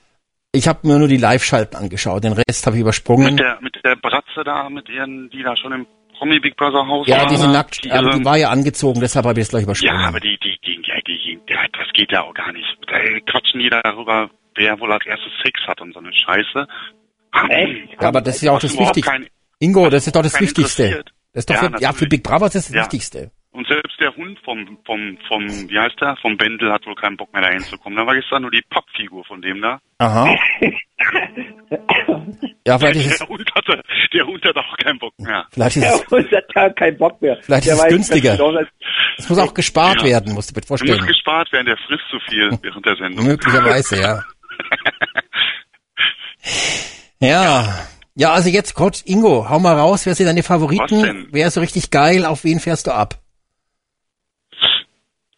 Ich 0.52 0.66
habe 0.66 0.86
mir 0.86 0.98
nur 0.98 1.08
die 1.08 1.16
Live-Schalten 1.16 1.76
angeschaut, 1.76 2.24
den 2.24 2.32
Rest 2.32 2.66
habe 2.66 2.76
ich 2.76 2.82
übersprungen. 2.82 3.34
Mit 3.34 3.40
der, 3.40 3.58
mit 3.60 3.76
der 3.84 3.96
Bratze 3.96 4.42
da, 4.44 4.68
mit 4.68 4.88
ihren, 4.88 5.30
die 5.30 5.42
da 5.42 5.56
schon 5.56 5.72
im 5.72 5.86
Promi 6.18 6.40
Big 6.40 6.56
Brother 6.56 6.86
Haus 6.86 7.06
ja, 7.06 7.18
war, 7.18 7.26
die 7.26 7.36
sind 7.36 7.48
da, 7.48 7.58
nackt, 7.58 7.84
die 7.84 7.90
aber 7.92 8.10
die 8.10 8.24
war 8.24 8.36
ja 8.36 8.50
angezogen, 8.50 9.00
deshalb 9.00 9.26
habe 9.26 9.40
ich 9.40 9.44
es 9.44 9.50
gleich 9.50 9.62
übersprungen. 9.62 10.00
Ja, 10.00 10.08
aber 10.08 10.20
die, 10.20 10.38
die, 10.42 10.58
die, 10.64 10.82
ja, 10.84 10.96
die, 11.06 11.18
die, 11.18 11.52
ja, 11.52 11.60
das 11.72 11.92
geht 11.94 12.10
ja 12.10 12.22
auch 12.22 12.34
gar 12.34 12.52
nicht. 12.52 12.66
Da 12.88 12.98
quatschen 13.30 13.60
die 13.60 13.70
da 13.70 13.80
darüber, 13.82 14.28
wer 14.56 14.78
wohl 14.80 14.92
als 14.92 15.06
erstes 15.06 15.32
Sex 15.44 15.60
hat 15.66 15.80
und 15.80 15.94
so 15.94 16.00
eine 16.00 16.12
Scheiße. 16.12 16.66
Ja, 17.32 18.08
aber 18.08 18.20
das 18.20 18.36
ist 18.36 18.42
ja 18.42 18.52
auch 18.52 18.60
das 18.60 18.76
Wichtigste. 18.76 19.28
Ingo, 19.60 19.88
das 19.88 20.06
ist 20.06 20.16
doch 20.16 20.22
das 20.22 20.38
Wichtigste. 20.40 21.04
Das 21.32 21.42
ist 21.42 21.50
doch 21.50 21.54
Ja, 21.54 21.60
für, 21.70 21.80
ja, 21.80 21.92
für. 21.92 22.06
Big 22.06 22.22
Brother 22.22 22.46
ist 22.46 22.56
das 22.56 22.66
das 22.66 22.74
Ja. 22.74 22.82
Wichtigste. 22.82 23.30
Und 23.52 23.66
selbst 23.66 23.98
der 24.00 24.14
Hund 24.14 24.38
vom, 24.44 24.78
vom, 24.86 25.18
vom, 25.26 25.44
wie 25.68 25.78
heißt 25.78 26.00
der? 26.00 26.16
Vom 26.22 26.36
Bendel 26.36 26.72
hat 26.72 26.86
wohl 26.86 26.94
keinen 26.94 27.16
Bock 27.16 27.32
mehr 27.32 27.42
dahin 27.42 27.58
zu 27.60 27.76
kommen. 27.78 27.96
Da 27.96 28.06
war 28.06 28.14
gestern 28.14 28.42
nur 28.42 28.50
die 28.52 28.62
Pappfigur 28.70 29.24
von 29.24 29.42
dem 29.42 29.60
da. 29.60 29.80
Aha. 29.98 30.36
Ja, 32.66 32.78
vielleicht 32.78 32.96
ist 33.00 33.12
es, 33.12 33.18
der, 33.18 33.28
Hund 33.28 33.50
hatte, 33.54 33.82
der 34.12 34.26
Hund 34.26 34.44
hat 34.44 34.56
auch 34.56 34.76
keinen 34.76 34.98
Bock 34.98 35.14
mehr. 35.18 35.46
vielleicht 35.50 35.76
ist 35.76 35.82
Der 35.84 35.94
es, 35.94 36.06
Hund 36.10 36.30
hat 36.32 36.54
gar 36.54 36.70
keinen 36.70 36.98
Bock 36.98 37.20
mehr. 37.22 37.38
Vielleicht 37.42 37.66
Der 37.66 37.74
ist 37.74 37.80
es 37.82 37.88
günstiger. 37.88 38.38
es 39.16 39.28
muss 39.28 39.38
auch 39.38 39.54
gespart 39.54 40.02
Ja. 40.02 40.08
werden, 40.08 40.34
musst 40.34 40.50
du 40.50 40.54
dir 40.54 40.60
Der 40.60 40.70
muss 40.70 40.80
vorstellen. 40.80 41.06
gespart 41.06 41.52
werden, 41.52 41.66
der 41.66 41.76
frisst 41.78 42.04
zu 42.10 42.18
viel 42.28 42.50
während 42.62 42.84
der 42.86 42.96
Sendung. 42.96 43.26
Möglicherweise, 43.26 44.00
ja. 44.00 44.22
Ja. 47.20 47.86
Ja, 48.14 48.32
also 48.32 48.48
jetzt 48.50 48.74
Coach 48.74 49.02
Ingo, 49.06 49.48
hau 49.48 49.58
mal 49.58 49.76
raus, 49.78 50.04
wer 50.06 50.14
sind 50.14 50.26
deine 50.26 50.40
Was 50.40 50.46
Favoriten? 50.46 51.02
denn? 51.02 51.28
Wer 51.30 51.46
ist 51.48 51.54
so 51.54 51.60
richtig 51.60 51.90
geil? 51.90 52.24
Auf 52.26 52.44
wen 52.44 52.60
fährst 52.60 52.86
du 52.86 52.90
ab? 52.92 53.14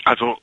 Also, 0.04 0.36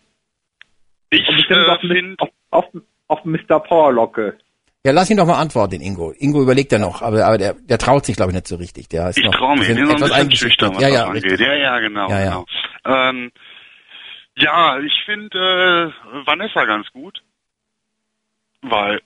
ich 1.09 1.21
äh, 1.49 1.65
auf, 1.69 1.79
finde, 1.81 2.15
auf, 2.19 2.29
auf, 2.51 2.65
auf 3.07 3.25
Mr. 3.25 3.59
Powerlocke. 3.59 4.37
Ja, 4.85 4.93
lass 4.93 5.09
ihn 5.09 5.17
doch 5.17 5.25
mal 5.25 5.39
antworten, 5.39 5.71
den 5.71 5.81
Ingo. 5.81 6.11
Ingo 6.17 6.41
überlegt 6.41 6.71
ja 6.71 6.79
noch, 6.79 7.01
aber, 7.01 7.25
aber 7.25 7.37
der, 7.37 7.53
der 7.55 7.77
traut 7.77 8.05
sich, 8.05 8.15
glaube 8.15 8.31
ich, 8.31 8.35
nicht 8.35 8.47
so 8.47 8.55
richtig. 8.55 8.87
Der 8.87 9.09
ist 9.09 9.17
ich 9.17 9.25
noch 9.25 9.35
traue 9.35 9.57
mich, 9.57 9.67
ich 9.67 9.75
bin 9.75 9.85
so 9.87 9.93
ein 10.05 10.27
bisschen 10.29 10.31
schüchtern, 10.31 10.73
was 10.75 10.81
Ja, 10.81 10.87
das 10.89 10.97
ja, 10.97 11.05
angeht. 11.07 11.23
richtig. 11.25 11.39
Ja, 11.47 11.53
ja, 11.55 11.79
genau. 11.79 12.09
Ja, 12.09 12.19
ja. 12.19 12.25
genau. 12.29 12.45
Ähm, 12.85 13.31
ja, 14.37 14.79
ich 14.79 14.93
finde 15.05 15.93
äh, 16.13 16.25
Vanessa 16.25 16.63
ganz 16.63 16.89
gut, 16.91 17.21
weil 18.61 19.01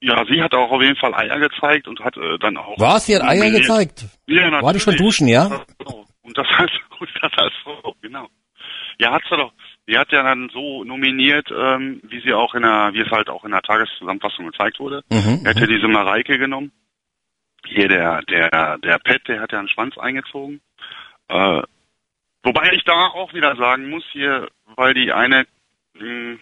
ja, 0.00 0.24
sie 0.26 0.40
hat 0.40 0.54
auch 0.54 0.70
auf 0.70 0.80
jeden 0.80 0.96
Fall 0.96 1.12
Eier 1.14 1.38
gezeigt 1.40 1.88
und 1.88 2.00
hat 2.00 2.16
äh, 2.16 2.38
dann 2.38 2.56
auch. 2.56 2.78
Was? 2.78 3.04
Sie 3.06 3.14
hat 3.16 3.22
Eier 3.22 3.40
nominiert- 3.44 3.62
gezeigt? 3.62 4.06
Ja, 4.26 4.42
natürlich. 4.44 4.62
War 4.62 4.72
die 4.72 4.80
schon 4.80 4.96
duschen, 4.96 5.28
ja? 5.28 5.64
Und 6.22 6.38
das 6.38 6.46
als, 6.56 6.70
und 7.00 7.10
das 7.20 7.32
als 7.36 7.52
Frau, 7.62 7.94
genau. 8.00 8.28
Ja, 8.98 9.12
hat 9.12 9.22
sie 9.28 9.36
doch. 9.36 9.52
Die 9.88 9.96
hat 9.96 10.12
ja 10.12 10.22
dann 10.22 10.50
so 10.50 10.84
nominiert, 10.84 11.50
ähm, 11.50 12.00
wie 12.04 12.20
sie 12.20 12.34
auch 12.34 12.54
in 12.54 12.62
der, 12.62 12.92
wie 12.92 13.00
es 13.00 13.10
halt 13.10 13.30
auch 13.30 13.44
in 13.44 13.52
der 13.52 13.62
Tageszusammenfassung 13.62 14.46
gezeigt 14.46 14.78
wurde. 14.78 15.02
Mhm, 15.10 15.40
Er 15.44 15.54
hätte 15.54 15.66
diese 15.66 15.88
Mareike 15.88 16.38
genommen. 16.38 16.72
Hier 17.66 17.88
der, 17.88 18.20
der, 18.22 18.78
der 18.78 18.98
Pet, 18.98 19.26
der 19.26 19.40
hat 19.40 19.52
ja 19.52 19.58
einen 19.58 19.68
Schwanz 19.68 19.96
eingezogen. 19.96 20.60
Äh, 21.28 21.62
wobei 22.42 22.72
ich 22.72 22.84
da 22.84 23.08
auch 23.08 23.32
wieder 23.32 23.56
sagen 23.56 23.88
muss 23.88 24.04
hier, 24.12 24.48
weil 24.76 24.92
die 24.92 25.10
eine 25.12 25.46
mh, 25.94 26.38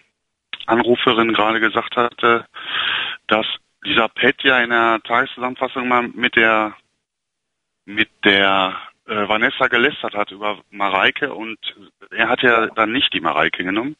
Anruferin 0.65 1.33
gerade 1.33 1.61
gesagt 1.61 1.95
hatte, 1.95 2.45
dass 3.27 3.45
dieser 3.85 4.09
Pet 4.09 4.43
ja 4.43 4.59
in 4.59 4.71
der 4.71 4.99
Tageszusammenfassung 5.03 5.87
mal 5.87 6.09
mit 6.09 6.35
der 6.35 6.75
mit 7.85 8.09
der 8.25 8.75
äh, 9.07 9.27
Vanessa 9.27 9.67
gelästert 9.67 10.13
hat 10.13 10.31
über 10.31 10.59
Mareike 10.71 11.33
und 11.33 11.57
er 12.11 12.29
hat 12.29 12.41
ja 12.41 12.67
dann 12.67 12.91
nicht 12.91 13.13
die 13.13 13.21
Mareike 13.21 13.63
genommen. 13.63 13.95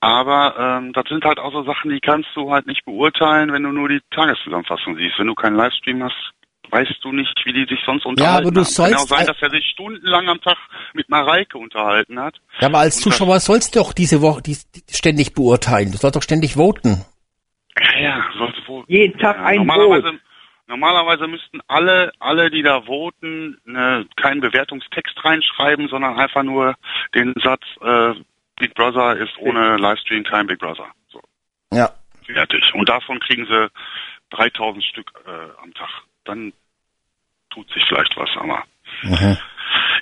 Aber 0.00 0.56
ähm, 0.58 0.92
das 0.92 1.04
sind 1.08 1.24
halt 1.24 1.38
auch 1.38 1.52
so 1.52 1.62
Sachen, 1.62 1.90
die 1.90 2.00
kannst 2.00 2.28
du 2.34 2.50
halt 2.50 2.66
nicht 2.66 2.84
beurteilen, 2.84 3.52
wenn 3.52 3.62
du 3.62 3.70
nur 3.70 3.88
die 3.88 4.00
Tageszusammenfassung 4.10 4.96
siehst. 4.96 5.18
Wenn 5.18 5.28
du 5.28 5.34
keinen 5.34 5.54
Livestream 5.56 6.02
hast, 6.02 6.32
weißt 6.70 6.96
du 7.02 7.12
nicht, 7.12 7.32
wie 7.44 7.52
die 7.52 7.66
sich 7.66 7.78
sonst 7.86 8.04
unterhalten 8.04 8.48
aber 8.48 8.50
du 8.52 8.64
haben. 8.64 8.74
Kann 8.74 8.90
ja 8.90 8.96
auch 8.96 8.98
sollst 9.00 9.08
sein, 9.10 9.18
ein- 9.20 9.26
dass 9.26 9.42
er 9.42 9.50
sich 9.50 9.64
stundenlang 9.66 10.28
am 10.28 10.40
Tag 10.40 10.56
mit 10.94 11.08
Mareike 11.08 11.56
unterhalten 11.58 12.18
hat. 12.18 12.34
Ja, 12.60 12.66
aber 12.68 12.78
als 12.78 12.96
Und 12.96 13.02
Zuschauer 13.12 13.38
sollst 13.38 13.76
du 13.76 13.78
doch 13.80 13.92
diese 13.92 14.22
Woche 14.22 14.42
die, 14.42 14.56
ständig 14.90 15.34
beurteilen. 15.34 15.92
Du 15.92 15.98
sollst 15.98 16.16
doch 16.16 16.22
ständig 16.22 16.54
voten. 16.56 17.04
Ja, 17.78 18.00
ja, 18.00 18.24
sollte 18.36 18.66
wohl. 18.66 18.84
Jeden 18.88 19.18
Tag 19.20 19.36
Ja, 19.36 19.44
ein 19.44 19.56
normalerweise, 19.58 20.10
Boot. 20.12 20.20
Normalerweise 20.66 21.26
müssten 21.26 21.60
alle, 21.68 22.12
alle, 22.18 22.50
die 22.50 22.62
da 22.62 22.82
voten, 22.82 23.60
ne, 23.64 24.06
keinen 24.16 24.40
Bewertungstext 24.40 25.24
reinschreiben, 25.24 25.88
sondern 25.88 26.18
einfach 26.18 26.42
nur 26.42 26.74
den 27.14 27.34
Satz, 27.42 27.62
äh, 27.80 28.14
Big 28.58 28.74
Brother 28.74 29.16
ist 29.16 29.36
ohne 29.38 29.76
Livestream 29.76 30.24
kein 30.24 30.46
Big 30.46 30.58
Brother. 30.58 30.86
So, 31.08 31.20
Ja. 31.72 31.90
fertig. 32.26 32.62
Und 32.74 32.88
davon 32.88 33.18
kriegen 33.20 33.46
sie 33.46 33.70
3000 34.30 34.84
Stück 34.84 35.10
äh, 35.26 35.62
am 35.62 35.74
Tag. 35.74 35.90
Dann 36.24 36.52
tut 37.50 37.68
sich 37.72 37.84
vielleicht 37.88 38.16
was, 38.16 38.30
aber. 38.36 38.64
Mhm. 39.02 39.36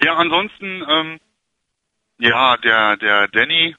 Ja, 0.04 0.16
ansonsten, 0.16 0.84
ähm, 0.88 1.20
ja, 2.18 2.56
der, 2.58 2.96
der 2.96 3.28
Danny, 3.28 3.74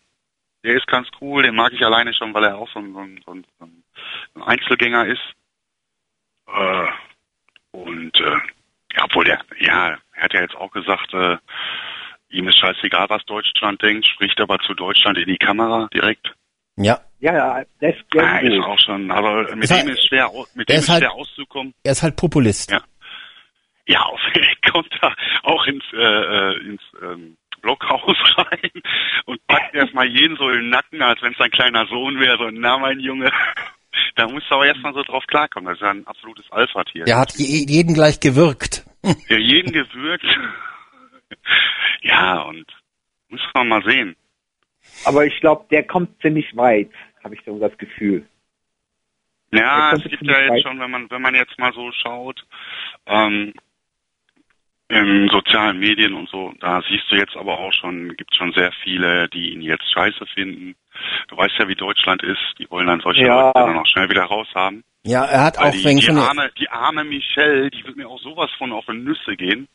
der 0.63 0.75
ist 0.75 0.87
ganz 0.87 1.07
cool, 1.21 1.43
den 1.43 1.55
mag 1.55 1.73
ich 1.73 1.83
alleine 1.85 2.13
schon, 2.13 2.33
weil 2.33 2.43
er 2.43 2.57
auch 2.57 2.69
so 2.71 2.79
ein, 2.79 2.93
so 2.93 2.99
ein, 2.99 3.21
so 3.25 3.31
ein, 3.33 3.45
so 3.59 3.65
ein 4.35 4.43
Einzelgänger 4.43 5.05
ist. 5.05 5.21
Äh, 6.47 6.88
und 7.72 8.15
äh, 8.19 8.38
ja, 8.95 9.03
obwohl 9.05 9.26
der, 9.26 9.39
ja, 9.59 9.97
er 10.13 10.23
hat 10.23 10.34
ja 10.34 10.41
jetzt 10.41 10.55
auch 10.55 10.72
gesagt, 10.72 11.13
äh, 11.13 11.38
ihm 12.30 12.47
ist 12.47 12.57
scheißegal, 12.59 13.09
was 13.09 13.23
Deutschland 13.26 13.81
denkt, 13.81 14.05
spricht 14.05 14.39
aber 14.41 14.59
zu 14.59 14.73
Deutschland 14.73 15.18
in 15.18 15.27
die 15.27 15.38
Kamera 15.38 15.88
direkt. 15.93 16.34
Ja. 16.77 16.99
Ja, 17.19 17.34
ja, 17.35 17.63
das 17.81 17.95
Ah, 18.18 18.38
ist 18.39 18.59
auch 18.63 18.80
schon, 18.80 19.11
aber 19.11 19.43
mit 19.55 19.65
Ist 19.65 19.72
halt- 19.72 19.84
dem 19.84 19.89
ist 19.93 20.07
schwer, 20.07 20.30
mit 20.55 20.69
dem 20.69 20.77
ist 20.77 20.89
halt- 20.89 21.01
schwer 21.03 21.13
auszukommen. 21.13 21.73
Er 21.84 21.91
ist 21.91 22.01
halt 22.03 22.15
Populist. 22.15 22.72
Ja. 22.72 22.81
Ja, 23.88 24.01
auf 24.05 24.19
kommt 24.72 24.89
da 25.01 25.13
auch 25.43 25.65
ins, 25.68 25.84
äh, 25.93 25.97
äh, 25.97 26.57
ins 26.65 26.81
ähm, 27.01 27.38
Blockhaus 27.61 28.18
rein 28.38 28.72
und 29.26 29.45
packt 29.47 29.76
erstmal 29.76 30.07
jeden 30.07 30.35
so 30.38 30.49
im 30.49 30.69
Nacken, 30.69 31.01
als 31.01 31.22
wenn 31.22 31.34
es 31.34 31.38
sein 31.38 31.51
kleiner 31.51 31.85
Sohn 31.88 32.19
wäre, 32.19 32.38
so, 32.38 32.49
na 32.51 32.77
mein 32.77 32.99
Junge. 32.99 33.31
Da 34.15 34.27
musst 34.27 34.49
du 34.49 34.55
aber 34.55 34.68
erstmal 34.68 34.93
so 34.93 35.03
drauf 35.03 35.26
klarkommen. 35.27 35.68
Das 35.68 35.76
ist 35.77 35.81
ja 35.81 35.91
ein 35.91 36.07
absolutes 36.07 36.45
Alpha-Tier. 36.51 37.05
Der 37.05 37.18
hat 37.18 37.34
je, 37.38 37.65
jeden 37.68 37.93
gleich 37.93 38.19
gewirkt. 38.19 38.85
Ja, 39.30 39.38
jeden 39.38 39.72
gewürgt. 39.72 40.23
ja, 42.01 42.41
und 42.41 42.68
muss 43.30 43.41
man 43.55 43.68
mal 43.68 43.84
sehen. 43.84 44.15
Aber 45.05 45.26
ich 45.26 45.39
glaube, 45.39 45.65
der 45.72 45.84
kommt 45.88 46.22
ziemlich 46.22 46.55
weit, 46.55 46.91
habe 47.23 47.34
ich 47.34 47.41
so 47.43 47.57
das 47.57 47.76
Gefühl. 47.80 48.27
Ja, 49.51 49.91
es 49.93 50.03
gibt 50.03 50.22
ja 50.22 50.39
jetzt 50.41 50.51
weit. 50.51 50.61
schon, 50.61 50.80
wenn 50.80 50.91
man, 50.91 51.09
wenn 51.09 51.22
man 51.22 51.34
jetzt 51.34 51.57
mal 51.57 51.73
so 51.73 51.91
schaut, 51.91 52.45
ähm, 53.07 53.53
in 54.91 55.30
sozialen 55.30 55.80
Medien 55.80 56.13
und 56.13 56.30
so, 56.30 56.53
da 56.59 56.81
siehst 56.89 57.05
du 57.09 57.15
jetzt 57.15 57.35
aber 57.35 57.57
auch 57.59 57.73
schon, 57.73 58.15
gibt 58.18 58.35
schon 58.35 58.51
sehr 58.53 58.72
viele, 58.84 59.27
die 59.30 59.53
ihn 59.53 59.61
jetzt 59.61 59.91
scheiße 59.93 60.26
finden. 60.34 60.76
Du 61.30 61.38
weißt 61.38 61.55
ja, 61.59 61.68
wie 61.68 61.76
Deutschland 61.76 62.22
ist, 62.23 62.39
die 62.59 62.69
wollen 62.69 62.88
dann 62.88 62.99
solche 63.01 63.23
Ja. 63.26 63.47
Leute 63.47 63.59
dann 63.59 63.77
auch 63.80 63.88
schnell 63.88 64.09
wieder 64.09 64.23
raushaben. 64.23 64.84
Ja, 65.03 65.26
er 65.26 65.43
hat 65.45 65.57
Weil 65.57 65.69
auch 65.69 65.72
die, 65.72 65.81
die, 65.95 66.09
eine, 66.09 66.22
arme, 66.22 66.51
die 66.59 66.69
arme 66.69 67.03
Michelle, 67.03 67.72
die 67.72 67.84
wird 67.85 67.95
mir 67.97 68.07
auch 68.07 68.19
sowas 68.22 68.51
von 68.57 68.72
auf 68.72 68.85
die 68.85 68.97
Nüsse 68.97 69.35
gehen. 69.35 69.68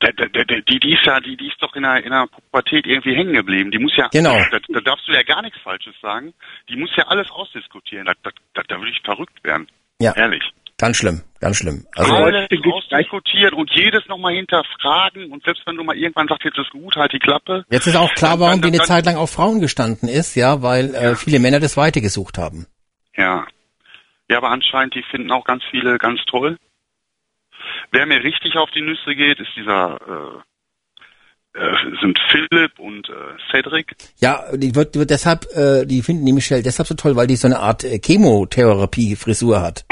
Da, 0.00 0.08
da- 0.12 0.26
die, 0.44 0.78
die 0.78 0.92
ist 0.92 1.06
ja, 1.06 1.20
die, 1.20 1.38
die 1.38 1.46
ist 1.48 1.62
doch 1.62 1.74
in 1.74 1.82
der, 1.82 2.04
in 2.04 2.10
der 2.10 2.26
Pubertät 2.26 2.86
irgendwie 2.86 3.14
hängen 3.16 3.32
geblieben. 3.32 3.70
Die 3.70 3.78
muss 3.78 3.96
ja, 3.96 4.08
Genau. 4.12 4.36
da, 4.50 4.58
da 4.68 4.80
darfst 4.80 5.08
du 5.08 5.12
ja 5.12 5.22
gar 5.22 5.40
nichts 5.40 5.58
Falsches 5.60 5.94
sagen. 6.02 6.34
Die 6.68 6.76
muss 6.76 6.94
ja 6.96 7.06
alles 7.06 7.30
ausdiskutieren. 7.30 8.04
Da, 8.04 8.12
da, 8.22 8.30
da, 8.52 8.62
da 8.68 8.78
würde 8.78 8.90
ich 8.90 9.00
verrückt 9.00 9.42
werden. 9.42 9.66
Ja. 9.98 10.12
Ehrlich. 10.14 10.42
Ganz 10.78 10.96
schlimm, 10.96 11.22
ganz 11.40 11.56
schlimm. 11.56 11.86
Also, 11.96 12.12
alles 12.14 12.48
ausdiskutieren 12.72 13.54
und 13.54 13.70
jedes 13.74 14.06
nochmal 14.08 14.34
hinterfragen 14.34 15.30
und 15.32 15.42
selbst 15.44 15.62
wenn 15.66 15.76
du 15.76 15.84
mal 15.84 15.96
irgendwann 15.96 16.28
sagst, 16.28 16.44
jetzt 16.44 16.58
ist 16.58 16.70
gut, 16.70 16.96
halt 16.96 17.12
die 17.12 17.18
Klappe. 17.18 17.64
jetzt 17.70 17.86
ist 17.86 17.96
auch 17.96 18.12
klar, 18.14 18.32
Dann- 18.32 18.40
warum 18.40 18.60
dann- 18.60 18.72
die 18.72 18.78
eine 18.78 18.86
Zeit 18.86 19.06
lang 19.06 19.16
auf 19.16 19.30
Frauen 19.30 19.60
gestanden 19.60 20.08
ist, 20.08 20.34
ja, 20.34 20.62
weil 20.62 20.94
äh, 20.94 21.14
viele 21.16 21.38
Männer 21.38 21.60
das 21.60 21.76
Weite 21.76 22.00
gesucht 22.00 22.38
haben. 22.38 22.66
Ja. 23.16 23.46
Ja, 24.28 24.38
aber 24.38 24.50
anscheinend, 24.50 24.94
die 24.94 25.04
finden 25.10 25.30
auch 25.30 25.44
ganz 25.44 25.62
viele 25.70 25.98
ganz 25.98 26.20
toll. 26.26 26.58
Wer 27.92 28.06
mir 28.06 28.22
richtig 28.22 28.56
auf 28.56 28.70
die 28.72 28.80
Nüsse 28.82 29.14
geht, 29.14 29.38
ist 29.40 29.50
dieser, 29.56 30.42
äh, 31.54 31.58
äh, 31.60 31.76
sind 32.00 32.18
Philipp 32.30 32.78
und 32.78 33.08
äh, 33.08 33.12
Cedric. 33.50 33.94
Ja, 34.18 34.44
die 34.52 34.74
wird, 34.74 34.94
die 34.94 34.98
wird 34.98 35.10
deshalb, 35.10 35.46
äh, 35.54 35.86
die 35.86 36.02
finden 36.02 36.26
die 36.26 36.32
Michelle 36.32 36.62
deshalb 36.62 36.86
so 36.88 36.94
toll, 36.94 37.16
weil 37.16 37.26
die 37.28 37.36
so 37.36 37.46
eine 37.46 37.60
Art 37.60 37.84
äh, 37.84 37.98
Chemotherapie-Frisur 37.98 39.60
hat. 39.62 39.84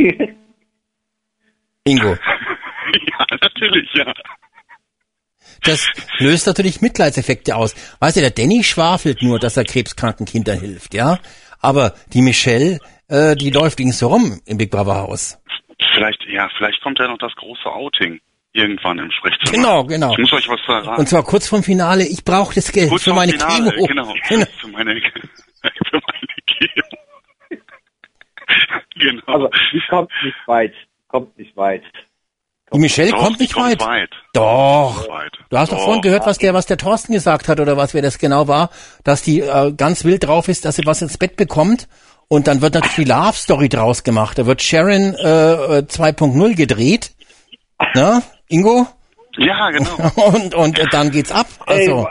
Ingo. 1.84 2.10
ja, 2.10 3.26
natürlich, 3.40 3.88
ja. 3.94 4.12
Das 5.62 5.90
löst 6.18 6.46
natürlich 6.46 6.80
Mitleidseffekte 6.80 7.54
aus. 7.56 7.74
Weißt 8.00 8.16
du, 8.16 8.20
der 8.20 8.30
Danny 8.30 8.64
schwafelt 8.64 9.22
nur, 9.22 9.38
dass 9.38 9.56
er 9.56 9.64
krebskranken 9.64 10.26
Kindern 10.26 10.58
hilft, 10.58 10.94
ja. 10.94 11.18
Aber 11.60 11.94
die 12.12 12.22
Michelle, 12.22 12.78
äh, 13.08 13.36
die 13.36 13.50
läuft 13.50 13.76
gegen 13.76 13.92
so 13.92 14.08
rum 14.08 14.40
im 14.46 14.56
Big 14.56 14.70
Brother 14.70 15.02
Haus. 15.02 15.38
Vielleicht, 15.94 16.24
ja, 16.28 16.48
vielleicht 16.56 16.80
kommt 16.82 16.98
ja 16.98 17.08
noch 17.08 17.18
das 17.18 17.34
große 17.36 17.66
Outing 17.66 18.20
irgendwann 18.52 18.98
im 18.98 19.10
Sprechzimmer. 19.10 19.52
Genau, 19.52 19.84
genau. 19.84 20.12
Ich 20.12 20.18
muss 20.18 20.32
euch 20.32 20.48
was 20.48 20.60
verraten. 20.62 20.98
Und 21.00 21.08
zwar 21.08 21.22
kurz 21.24 21.48
vorm 21.48 21.62
Finale, 21.62 22.06
ich 22.06 22.24
brauche 22.24 22.54
das 22.54 22.72
Geld 22.72 22.88
Kurz 22.88 23.04
für 23.04 23.12
meine 23.12 23.32
Finale, 23.32 23.70
Chemo. 23.70 23.86
Genau, 23.86 24.14
für 24.24 24.36
meine, 24.36 24.46
für 24.60 24.70
meine 24.70 26.34
Chemo. 26.46 27.00
Genau. 28.94 29.22
Also, 29.26 29.50
die 29.72 29.82
kommt 29.88 30.10
nicht 30.22 30.36
weit. 30.46 30.72
Kommt 31.08 31.38
nicht 31.38 31.56
weit. 31.56 31.82
Die 32.72 32.78
Michelle 32.78 33.10
Doch, 33.10 33.18
kommt 33.18 33.38
die 33.38 33.44
nicht 33.44 33.54
kommt 33.54 33.66
weit. 33.66 33.80
weit. 33.80 34.10
Doch. 34.32 35.08
Weit. 35.08 35.32
Du 35.48 35.58
hast 35.58 35.72
doch 35.72 35.76
Doch. 35.78 35.84
vorhin 35.84 36.02
gehört, 36.02 36.24
was 36.26 36.38
der, 36.38 36.54
was 36.54 36.66
der 36.66 36.76
Thorsten 36.76 37.12
gesagt 37.12 37.48
hat 37.48 37.58
oder 37.58 37.76
was 37.76 37.94
wer 37.94 38.02
das 38.02 38.18
genau 38.18 38.46
war, 38.46 38.70
dass 39.02 39.22
die 39.22 39.40
äh, 39.40 39.72
ganz 39.72 40.04
wild 40.04 40.24
drauf 40.24 40.46
ist, 40.48 40.64
dass 40.64 40.76
sie 40.76 40.86
was 40.86 41.02
ins 41.02 41.18
Bett 41.18 41.34
bekommt 41.34 41.88
und 42.28 42.46
dann 42.46 42.60
wird 42.62 42.74
natürlich 42.74 42.94
die 42.94 43.04
Love 43.12 43.32
Story 43.32 43.68
draus 43.68 44.04
gemacht. 44.04 44.38
Da 44.38 44.46
wird 44.46 44.62
Sharon 44.62 45.14
äh, 45.16 45.78
äh, 45.78 45.82
2.0 45.82 46.54
gedreht. 46.54 47.10
Ne? 47.94 48.22
Ingo? 48.46 48.86
Ja, 49.36 49.70
genau. 49.70 49.96
Und 50.16 50.54
und 50.54 50.78
äh, 50.78 50.86
dann 50.90 51.10
geht's 51.10 51.32
ab. 51.32 51.46
Also 51.66 52.08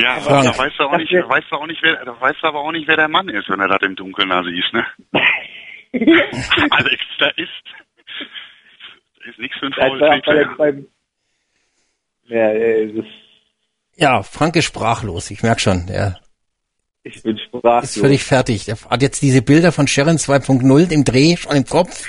Ja, 0.00 0.16
aber 0.16 0.42
da 0.44 0.58
weißt 0.58 0.78
du 0.78 0.84
auch 0.84 0.96
nicht, 0.96 1.12
da 1.12 1.28
weißt 1.28 1.46
du 1.50 1.56
auch 1.56 1.66
nicht, 1.66 1.82
wer, 1.82 2.04
da 2.04 2.20
weißt 2.20 2.42
du 2.42 2.46
aber 2.46 2.60
auch 2.60 2.72
nicht, 2.72 2.88
wer 2.88 2.96
der 2.96 3.08
Mann 3.08 3.28
ist, 3.28 3.48
wenn 3.48 3.60
er 3.60 3.68
das 3.68 3.82
im 3.82 3.96
Dunkeln 3.96 4.28
da 4.28 4.42
siehst, 4.42 4.72
ne? 4.72 4.86
Alex, 6.70 7.02
da 7.18 7.28
ist, 7.36 7.50
da 9.18 9.30
ist 9.30 9.38
nichts 9.38 9.58
für 9.58 9.66
ein 9.66 9.72
faules 9.72 10.00
ja, 12.30 12.52
ja, 13.96 14.22
Frank 14.22 14.56
ist 14.56 14.66
sprachlos. 14.66 15.30
Ich 15.30 15.42
merk 15.42 15.60
schon. 15.60 15.86
Der 15.86 16.20
ich 17.02 17.22
bin 17.22 17.38
sprachlos. 17.38 17.96
ist 17.96 18.00
völlig 18.00 18.24
fertig. 18.24 18.64
Der 18.66 18.76
hat 18.88 19.02
jetzt 19.02 19.20
diese 19.20 19.42
Bilder 19.42 19.72
von 19.72 19.88
Sharon 19.88 20.16
2.0 20.16 20.92
im 20.92 21.04
Dreh 21.04 21.36
schon 21.36 21.56
im 21.56 21.66
Kopf. 21.66 22.08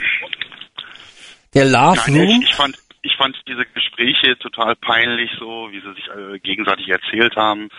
Der 1.53 1.65
Love 1.65 1.97
Nein, 2.07 2.15
Room. 2.15 2.41
ich, 2.41 2.49
ich 2.49 2.55
fand, 2.55 2.77
ich 3.03 3.15
fand 3.17 3.35
diese 3.47 3.65
Gespräche 3.65 4.37
total 4.37 4.75
peinlich, 4.75 5.31
so 5.39 5.69
wie 5.71 5.81
sie 5.81 5.93
sich 5.93 6.07
äh, 6.09 6.39
gegenseitig 6.39 6.87
erzählt 6.89 7.35
haben, 7.35 7.69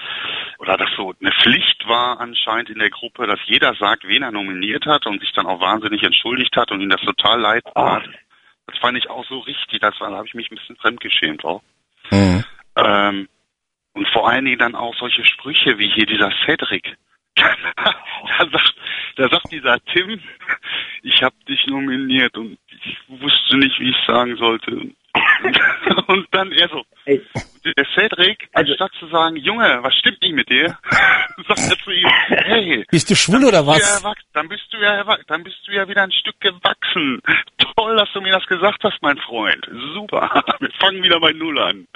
oder 0.59 0.77
dass 0.77 0.91
so 0.97 1.15
eine 1.21 1.33
Pflicht 1.33 1.87
war 1.87 2.21
anscheinend 2.21 2.71
in 2.71 2.79
der 2.79 2.91
Gruppe, 2.91 3.27
dass 3.27 3.39
jeder 3.47 3.75
sagt, 3.75 4.07
wen 4.07 4.23
er 4.23 4.33
nominiert 4.33 4.87
hat 4.87 5.07
und 5.07 5.21
sich 5.21 5.33
dann 5.33 5.47
auch 5.47 5.61
wahnsinnig 5.61 6.03
entschuldigt 6.03 6.57
hat 6.57 6.73
und 6.73 6.81
ihm 6.81 6.91
das 6.91 7.01
total 7.03 7.41
leid 7.41 7.65
tat. 7.75 8.09
Das 8.67 8.79
fand 8.79 8.99
ich 8.99 9.09
auch 9.11 9.25
so 9.27 9.41
richtig. 9.41 9.81
Das 9.81 10.01
war, 10.01 10.11
da 10.11 10.17
habe 10.17 10.27
ich 10.27 10.35
mich 10.35 10.51
ein 10.51 10.57
bisschen 10.57 10.77
fremdgeschämt 10.77 11.45
auch. 11.45 11.63
Mhm. 12.11 12.45
Ähm, 12.77 13.29
und 13.95 14.09
vor 14.09 14.29
allen 14.29 14.45
Dingen 14.45 14.59
dann 14.59 14.75
auch 14.75 14.95
solche 14.97 15.25
Sprüche 15.25 15.79
wie 15.79 15.89
hier 15.89 16.07
dieser 16.07 16.33
Cedric. 16.45 16.97
da, 17.37 18.49
sagt, 18.51 18.75
da 19.17 19.29
sagt 19.29 19.53
dieser 19.53 19.79
Tim, 19.85 20.21
ich 21.03 21.23
habe 21.23 21.35
dich 21.49 21.67
nominiert 21.67 22.37
und 22.37 22.59
ich 22.69 22.99
wusste 23.09 23.57
nicht, 23.57 23.79
wie 23.81 23.91
ich 23.91 23.97
sagen 24.07 24.37
sollte. 24.37 24.93
Und 26.07 26.27
dann 26.31 26.53
er 26.53 26.69
so, 26.69 26.83
Ey, 27.05 27.23
der 27.65 27.87
Cedric, 27.95 28.49
anstatt 28.53 28.93
zu 28.99 29.09
sagen, 29.09 29.37
Junge, 29.37 29.81
was 29.83 29.95
stimmt 29.95 30.21
nicht 30.23 30.35
mit 30.35 30.49
dir, 30.49 30.79
sagt 31.49 31.71
er 31.71 31.79
zu 31.85 31.91
ihm, 31.91 32.09
hey, 32.29 32.85
Bist 32.91 33.11
du 33.11 33.15
schwul 33.15 33.45
oder 33.45 33.61
ja 33.61 33.67
was? 33.67 34.03
erwachsen, 34.03 34.29
dann 34.33 34.49
bist 34.49 34.65
du 34.71 34.79
ja 34.79 34.95
erwachsen, 34.95 35.25
dann 35.29 35.45
bist 35.45 35.59
du 35.67 35.73
ja 35.73 35.89
wieder 35.89 36.03
ein 36.03 36.13
Stück 36.13 36.41
gewachsen. 36.41 37.21
Toll, 37.77 37.97
dass 37.97 38.13
du 38.13 38.21
mir 38.21 38.33
das 38.33 38.47
gesagt 38.47 38.83
hast, 38.83 39.03
mein 39.03 39.19
Freund. 39.19 39.67
Super. 39.95 40.43
Wir 40.61 40.71
fangen 40.81 41.03
wieder 41.03 41.21
bei 41.21 41.33
Null 41.33 41.59
an. 41.59 41.87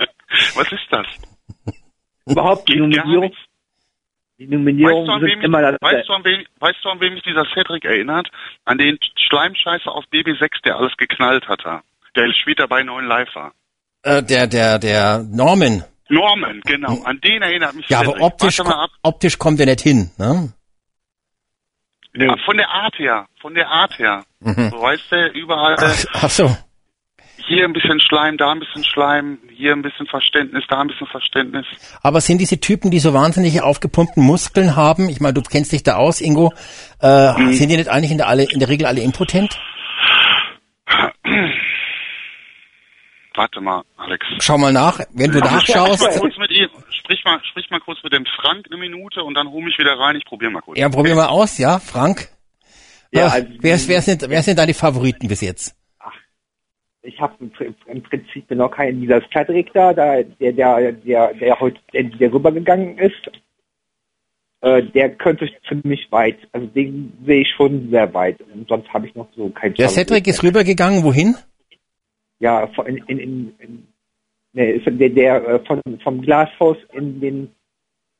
Was 0.54 0.70
ist 0.72 0.86
das? 0.90 1.06
überhaupt 2.26 2.68
die 2.68 2.76
Nominierung, 2.76 3.32
die 4.38 4.50
Weißt 4.50 5.08
du, 5.08 5.26
sind 5.26 5.44
immer 5.44 5.62
das, 5.62 5.80
weißt, 5.80 6.08
du, 6.08 6.12
an 6.12 6.24
wem, 6.24 6.44
weißt 6.58 6.84
du, 6.84 6.90
an 6.90 7.00
wem 7.00 7.14
mich 7.14 7.22
dieser 7.22 7.46
Cedric 7.54 7.86
erinnert? 7.86 8.28
An 8.66 8.76
den 8.76 8.98
Schleimscheißer 9.16 9.90
aus 9.90 10.04
BB6, 10.12 10.62
der 10.62 10.76
alles 10.76 10.94
geknallt 10.98 11.48
hat. 11.48 11.64
Der 12.16 12.32
später 12.32 12.66
bei 12.66 12.82
Neuen 12.82 13.06
Live 13.06 13.28
war. 13.34 13.52
Äh, 14.02 14.22
der 14.22 14.46
der 14.46 14.78
der 14.78 15.22
Norman. 15.30 15.84
Norman, 16.08 16.60
genau. 16.64 17.02
An 17.04 17.20
den 17.20 17.42
erinnert 17.42 17.74
mich 17.74 17.88
Ja, 17.88 18.00
aber 18.00 18.20
optisch 18.20 18.58
optisch 19.02 19.38
kommt 19.38 19.58
er 19.60 19.66
nicht 19.66 19.80
hin, 19.80 20.10
ne? 20.18 20.52
Ja, 22.14 22.34
von 22.44 22.56
der 22.56 22.68
Art 22.70 22.98
her. 22.98 23.26
Von 23.40 23.54
der 23.54 23.68
Art 23.68 23.98
her. 23.98 24.24
Mhm. 24.40 24.70
So 24.70 24.80
weißt 24.80 25.02
du, 25.10 25.26
überall 25.38 25.76
Ach, 25.78 26.04
ach 26.14 26.30
so. 26.30 26.56
hier 27.36 27.64
ein 27.64 27.72
bisschen 27.74 28.00
Schleim, 28.00 28.38
da 28.38 28.52
ein 28.52 28.60
bisschen 28.60 28.84
Schleim, 28.84 29.38
hier 29.50 29.72
ein 29.72 29.82
bisschen 29.82 30.06
Verständnis, 30.06 30.64
da 30.68 30.80
ein 30.80 30.86
bisschen 30.88 31.08
Verständnis. 31.08 31.66
Aber 32.02 32.20
sind 32.22 32.38
diese 32.38 32.58
Typen, 32.58 32.90
die 32.90 33.00
so 33.00 33.12
wahnsinnig 33.12 33.60
aufgepumpten 33.60 34.22
Muskeln 34.22 34.76
haben, 34.76 35.08
ich 35.10 35.20
meine, 35.20 35.34
du 35.34 35.42
kennst 35.42 35.72
dich 35.72 35.82
da 35.82 35.96
aus, 35.96 36.20
Ingo, 36.22 36.52
äh, 37.02 37.32
Mhm. 37.34 37.52
sind 37.52 37.68
die 37.68 37.76
nicht 37.76 37.88
eigentlich 37.90 38.12
in 38.12 38.18
der, 38.18 38.28
alle, 38.28 38.44
in 38.44 38.60
der 38.60 38.68
Regel 38.68 38.86
alle 38.86 39.00
impotent? 39.02 39.58
Warte 43.36 43.60
mal, 43.60 43.82
Alex. 43.98 44.24
Schau 44.40 44.56
mal 44.58 44.72
nach, 44.72 44.98
wenn 45.12 45.30
du 45.30 45.38
Sprich 45.38 45.50
mal 45.50 45.56
nachschaust. 45.58 46.18
kurz 46.20 46.38
mit 46.38 46.50
ihm. 46.52 46.68
Sprich 46.90 47.22
mal, 47.24 47.38
sprich 47.44 47.70
mal 47.70 47.80
kurz 47.80 48.02
mit 48.02 48.12
dem 48.12 48.24
Frank 48.40 48.66
eine 48.70 48.78
Minute 48.78 49.22
und 49.22 49.34
dann 49.34 49.48
hol 49.50 49.62
mich 49.62 49.78
wieder 49.78 49.98
rein. 49.98 50.16
Ich 50.16 50.24
probiere 50.24 50.50
mal 50.50 50.62
kurz. 50.62 50.78
Ja, 50.78 50.88
probier 50.88 51.14
mal 51.14 51.26
aus, 51.26 51.58
ja, 51.58 51.78
Frank. 51.78 52.28
Ja, 53.12 53.26
also- 53.28 53.46
wer, 53.60 53.74
ist, 53.74 53.88
wer, 53.88 54.00
sind, 54.02 54.24
wer 54.28 54.42
sind 54.42 54.58
deine 54.58 54.74
Favoriten 54.74 55.28
bis 55.28 55.40
jetzt? 55.42 55.74
ich 57.02 57.20
habe 57.20 57.34
im, 57.38 57.52
Pr- 57.52 57.72
im 57.86 58.02
Prinzip 58.02 58.50
noch 58.50 58.68
keinen 58.70 59.00
dieser 59.00 59.20
Cedric 59.32 59.72
da, 59.72 59.92
da 59.92 60.22
der, 60.24 60.52
der, 60.52 60.90
der, 60.92 61.34
der 61.34 61.60
heute 61.60 61.78
endlich 61.92 62.18
der 62.18 62.32
rübergegangen 62.32 62.98
ist. 62.98 63.30
Äh, 64.60 64.82
der 64.82 65.10
könnte 65.14 65.48
ziemlich 65.68 66.10
weit, 66.10 66.38
also 66.50 66.66
den 66.66 67.12
sehe 67.24 67.42
ich 67.42 67.50
schon 67.56 67.90
sehr 67.90 68.12
weit. 68.12 68.40
Und 68.52 68.66
sonst 68.68 68.88
habe 68.92 69.06
ich 69.06 69.14
noch 69.14 69.28
so 69.36 69.50
keinen 69.50 69.74
Der. 69.74 69.88
Cedric 69.88 70.26
ist 70.26 70.42
rübergegangen, 70.42 71.04
wohin? 71.04 71.36
Ja, 72.38 72.64
in, 72.86 72.96
in, 73.06 73.18
in, 73.18 73.52
in 73.58 74.98
der, 74.98 75.10
der 75.10 75.48
äh, 75.48 75.64
von, 75.66 75.80
vom 76.02 76.20
Glashaus 76.22 76.76
in 76.92 77.20
den 77.20 77.50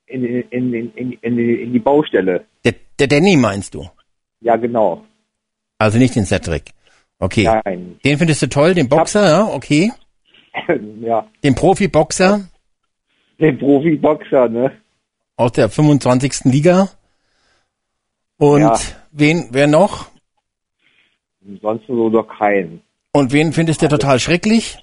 in, 0.06 0.24
in, 0.24 0.72
in, 0.72 0.93
in, 0.94 1.12
in, 1.20 1.72
die- 1.72 1.78
Baustelle. 1.80 2.44
Der, 2.64 2.74
der 2.98 3.09
Danny 3.09 3.36
meinst 3.36 3.74
du? 3.74 3.88
Ja, 4.40 4.56
genau. 4.56 5.05
Also 5.78 5.98
nicht 5.98 6.14
den 6.14 6.24
Cedric. 6.26 6.70
Okay. 7.18 7.44
Nein. 7.64 7.98
Den 8.05 8.18
findest 8.18 8.43
du 8.43 8.48
toll, 8.48 8.74
den 8.74 8.88
Boxer, 8.88 9.28
ja, 9.28 9.44
okay. 9.47 9.90
ja, 11.01 11.26
Den 11.43 11.55
Profi-Boxer 11.55 12.48
den 13.38 13.59
Profiboxer, 13.59 14.48
ne? 14.48 14.72
aus 15.36 15.52
der 15.52 15.68
25. 15.68 16.44
Liga. 16.44 16.88
Und 18.39 18.60
Ja. 18.62 18.78
wen, 19.12 19.49
wer 19.50 19.66
noch? 19.66 20.07
Sonst 21.60 21.86
so 21.86 22.08
noch 22.08 22.26
keinen. 22.39 22.81
Und 23.17 23.33
wen 23.33 23.55
findest 23.55 23.81
du 23.81 23.89
total 23.89 24.19
schrecklich? 24.19 24.77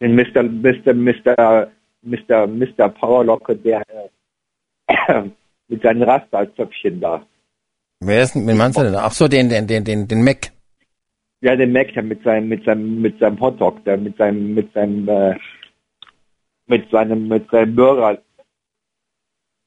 Den 0.00 0.14
Mr. 0.14 0.42
Mr. 0.42 0.94
Mr. 0.94 1.68
Mr. 2.00 2.46
Mr. 2.46 2.88
Powerlocke, 2.88 3.54
der 3.56 3.82
äh, 4.86 5.24
mit 5.68 5.82
seinen 5.82 6.02
Rastalzöpfchen 6.02 6.98
da. 6.98 7.26
Wer 8.00 8.22
ist 8.22 8.34
denn, 8.34 8.46
wen 8.46 8.56
meinst 8.56 8.78
du 8.78 8.84
denn? 8.84 8.94
Ach 8.94 9.12
so, 9.12 9.28
den, 9.28 9.50
den, 9.50 9.66
den, 9.66 9.84
den, 9.84 10.08
den 10.08 10.24
Mac. 10.24 10.50
Ja, 11.42 11.56
den 11.56 11.72
Mac, 11.72 11.92
der 11.92 12.04
mit 12.04 12.22
seinem, 12.22 12.48
mit 12.48 12.64
seinem, 12.64 13.02
mit 13.02 13.18
seinem 13.18 13.38
Hotdog, 13.38 13.84
der 13.84 13.98
mit 13.98 14.16
seinem, 14.16 14.54
mit 14.54 14.72
seinem, 14.72 15.06
äh, 15.08 15.36
mit 16.68 16.90
seinem, 16.90 17.28
mit 17.28 17.50
seinem 17.50 17.76
Burger, 17.76 18.18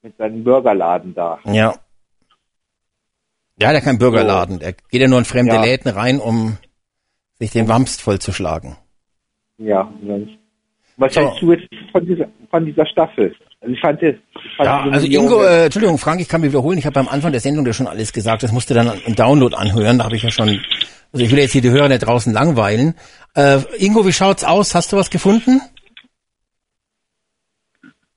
mit 0.02 0.16
seinem 0.16 0.42
Burgerladen 0.42 1.14
da. 1.14 1.38
Ja. 1.44 1.72
Ja, 3.60 3.70
der 3.70 3.80
keinen 3.80 3.98
Burgerladen. 3.98 4.58
Der 4.58 4.72
geht 4.72 5.00
ja 5.00 5.06
nur 5.06 5.20
in 5.20 5.24
fremde 5.24 5.54
Ja. 5.54 5.62
Läden 5.62 5.88
rein, 5.92 6.18
um 6.18 6.58
sich 7.42 7.52
den 7.52 7.68
Wamst 7.68 8.02
vollzuschlagen. 8.02 8.76
Ja, 9.58 9.90
sonst. 10.06 10.32
Was 10.96 11.14
So. 11.14 11.20
hältst 11.20 11.42
du 11.42 11.52
jetzt 11.52 11.68
von 11.90 12.06
dieser, 12.06 12.26
von 12.50 12.66
dieser 12.66 12.86
Staffel? 12.86 13.34
Also 13.60 13.74
ich 13.74 13.80
fand 13.80 14.02
es, 14.02 14.16
ich 14.44 14.56
fand 14.56 14.66
Ja, 14.66 14.82
also 14.90 15.06
Ingo, 15.06 15.42
äh, 15.42 15.64
Entschuldigung, 15.64 15.98
Frank, 15.98 16.20
ich 16.20 16.28
kann 16.28 16.40
mich 16.40 16.50
wiederholen. 16.50 16.78
Ich 16.78 16.86
habe 16.86 17.00
am 17.00 17.08
Anfang 17.08 17.32
der 17.32 17.40
Sendung 17.40 17.64
dir 17.64 17.72
schon 17.72 17.86
alles 17.86 18.12
gesagt. 18.12 18.42
Das 18.42 18.52
musst 18.52 18.70
du 18.70 18.74
dann 18.74 18.92
im 19.06 19.14
Download 19.14 19.54
anhören. 19.56 19.98
Da 19.98 20.04
habe 20.04 20.16
ich 20.16 20.22
ja 20.22 20.30
schon, 20.30 20.48
also 21.12 21.24
ich 21.24 21.30
will 21.30 21.38
jetzt 21.38 21.52
hier 21.52 21.62
die 21.62 21.70
Hörer 21.70 21.88
nicht 21.88 22.06
draußen 22.06 22.32
langweilen. 22.32 22.94
Äh, 23.34 23.60
Ingo, 23.78 24.06
wie 24.06 24.12
schaut's 24.12 24.44
aus? 24.44 24.74
Hast 24.74 24.92
du 24.92 24.96
was 24.96 25.10
gefunden? 25.10 25.60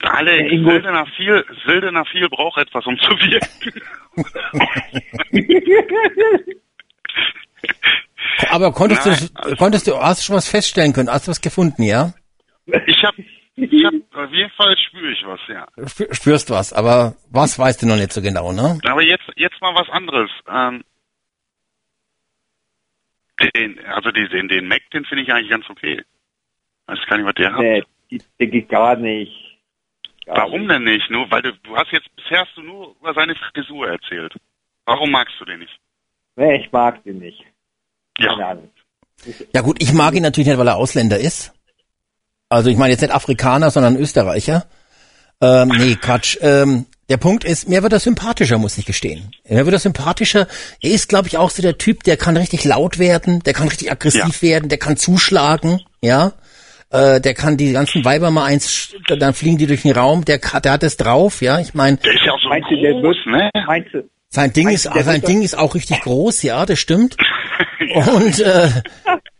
Alex, 0.01 0.51
Ingo- 0.51 0.71
Sildener 0.71 1.05
viel, 1.17 1.43
Sildener 1.65 2.05
viel 2.05 2.27
braucht 2.29 2.57
etwas, 2.59 2.85
um 2.85 2.97
zu 2.97 3.09
wirken. 3.11 3.81
Aber 8.49 8.71
konntest 8.71 9.05
Nein, 9.05 9.17
du, 9.33 9.39
alles 9.41 9.57
konntest 9.57 9.87
du, 9.87 9.97
hast 9.99 10.21
du 10.21 10.25
schon 10.25 10.35
was 10.35 10.47
feststellen 10.49 10.93
können? 10.93 11.09
Hast 11.09 11.27
du 11.27 11.31
was 11.31 11.41
gefunden, 11.41 11.83
ja? 11.83 12.13
Ich 12.87 13.03
habe, 13.03 13.23
ich 13.55 13.85
hab, 13.85 13.93
auf 14.25 14.31
jeden 14.31 14.49
Fall 14.51 14.75
spüre 14.77 15.11
ich 15.11 15.23
was, 15.25 15.39
ja. 15.47 15.67
Spür- 15.85 16.13
Spürst 16.13 16.49
was, 16.49 16.73
aber 16.73 17.15
was 17.31 17.57
weißt 17.59 17.81
du 17.83 17.87
noch 17.87 17.95
nicht 17.97 18.11
so 18.11 18.21
genau, 18.21 18.51
ne? 18.51 18.79
Aber 18.85 19.01
jetzt, 19.03 19.23
jetzt 19.35 19.61
mal 19.61 19.73
was 19.75 19.89
anderes. 19.89 20.29
Ähm, 20.49 20.83
den, 23.55 23.79
also 23.85 24.11
die, 24.11 24.27
den, 24.29 24.47
den 24.47 24.67
Mac, 24.67 24.81
den 24.93 25.05
finde 25.05 25.23
ich 25.23 25.31
eigentlich 25.31 25.49
ganz 25.49 25.69
okay. 25.69 26.01
Weiß 26.87 26.99
gar 27.07 27.17
nicht, 27.17 27.25
was 27.27 27.35
der 27.35 27.53
hat. 27.53 27.59
Nee, 27.61 27.83
die, 28.11 28.21
die 28.39 28.47
geht 28.47 28.69
gar 28.69 28.95
nicht. 28.95 29.33
Gar 30.25 30.37
Warum 30.37 30.61
nicht. 30.61 30.71
denn 30.71 30.83
nicht? 30.83 31.09
Nur 31.09 31.29
weil 31.31 31.41
du, 31.41 31.53
du 31.53 31.75
hast 31.75 31.91
jetzt, 31.91 32.13
bisher 32.15 32.41
hast 32.41 32.55
du 32.55 32.61
nur 32.61 32.95
über 32.99 33.13
seine 33.13 33.35
Frisur 33.35 33.87
erzählt. 33.89 34.33
Warum 34.85 35.11
magst 35.11 35.35
du 35.39 35.45
den 35.45 35.59
nicht? 35.59 35.77
Nee, 36.35 36.57
ich 36.63 36.71
mag 36.71 37.03
den 37.03 37.19
nicht. 37.19 37.43
Keine 38.17 38.39
Ja, 38.39 38.49
Ahnung. 38.49 38.69
Ja 39.53 39.61
gut, 39.61 39.81
ich 39.81 39.93
mag 39.93 40.13
ihn 40.15 40.23
natürlich 40.23 40.47
nicht, 40.47 40.57
weil 40.57 40.67
er 40.67 40.75
Ausländer 40.75 41.19
ist. 41.19 41.51
Also 42.49 42.69
ich 42.69 42.77
meine 42.77 42.91
jetzt 42.91 43.01
nicht 43.01 43.13
Afrikaner, 43.13 43.71
sondern 43.71 43.97
Österreicher. 43.97 44.65
Ähm, 45.41 45.69
nee, 45.69 45.95
Quatsch. 45.95 46.37
Ähm, 46.41 46.85
Der 47.09 47.17
Punkt 47.17 47.43
ist, 47.43 47.67
mir 47.69 47.83
wird 47.83 47.93
er 47.93 47.99
sympathischer, 47.99 48.57
muss 48.57 48.77
ich 48.77 48.85
gestehen. 48.85 49.31
Mir 49.47 49.65
wird 49.65 49.73
er 49.75 49.79
sympathischer. 49.79 50.47
Er 50.81 50.91
ist, 50.91 51.09
glaube 51.09 51.27
ich, 51.27 51.37
auch 51.37 51.49
so 51.49 51.61
der 51.61 51.77
Typ, 51.77 52.03
der 52.03 52.17
kann 52.17 52.37
richtig 52.37 52.63
laut 52.65 52.97
werden, 52.99 53.41
der 53.43 53.53
kann 53.53 53.67
richtig 53.67 53.91
aggressiv 53.91 54.41
werden, 54.41 54.69
der 54.69 54.77
kann 54.79 54.95
zuschlagen, 54.97 55.81
ja. 56.01 56.33
Äh, 56.91 57.19
der 57.19 57.33
kann 57.33 57.57
die 57.57 57.73
ganzen 57.73 58.05
Weiber 58.05 58.31
mal 58.31 58.45
eins, 58.45 58.95
dann 59.07 59.33
fliegen 59.33 59.57
die 59.57 59.67
durch 59.67 59.81
den 59.83 59.91
Raum, 59.91 60.23
der, 60.25 60.37
der 60.39 60.71
hat 60.71 60.83
es 60.83 60.97
drauf, 60.97 61.41
ja. 61.41 61.59
Ich 61.59 61.73
meine, 61.73 61.97
Der 61.97 62.13
ist 62.13 62.21
ja 62.25 62.31
auch 62.31 62.39
so 62.41 62.49
Meinst 62.49 62.69
du, 62.71 62.75
der 62.81 62.91
groß, 62.93 63.03
wird, 63.03 63.25
ne? 63.27 63.49
meinst 63.67 63.93
du, 63.93 64.09
sein 64.29 64.53
Ding 64.53 64.65
Meinst 64.65 64.85
ist, 64.85 65.05
sein 65.05 65.21
Ding 65.21 65.41
ist 65.41 65.57
auch 65.57 65.75
richtig 65.75 66.01
groß, 66.01 66.43
ja, 66.43 66.65
das 66.65 66.79
stimmt. 66.79 67.17
Und 67.95 68.39
äh, 68.39 68.69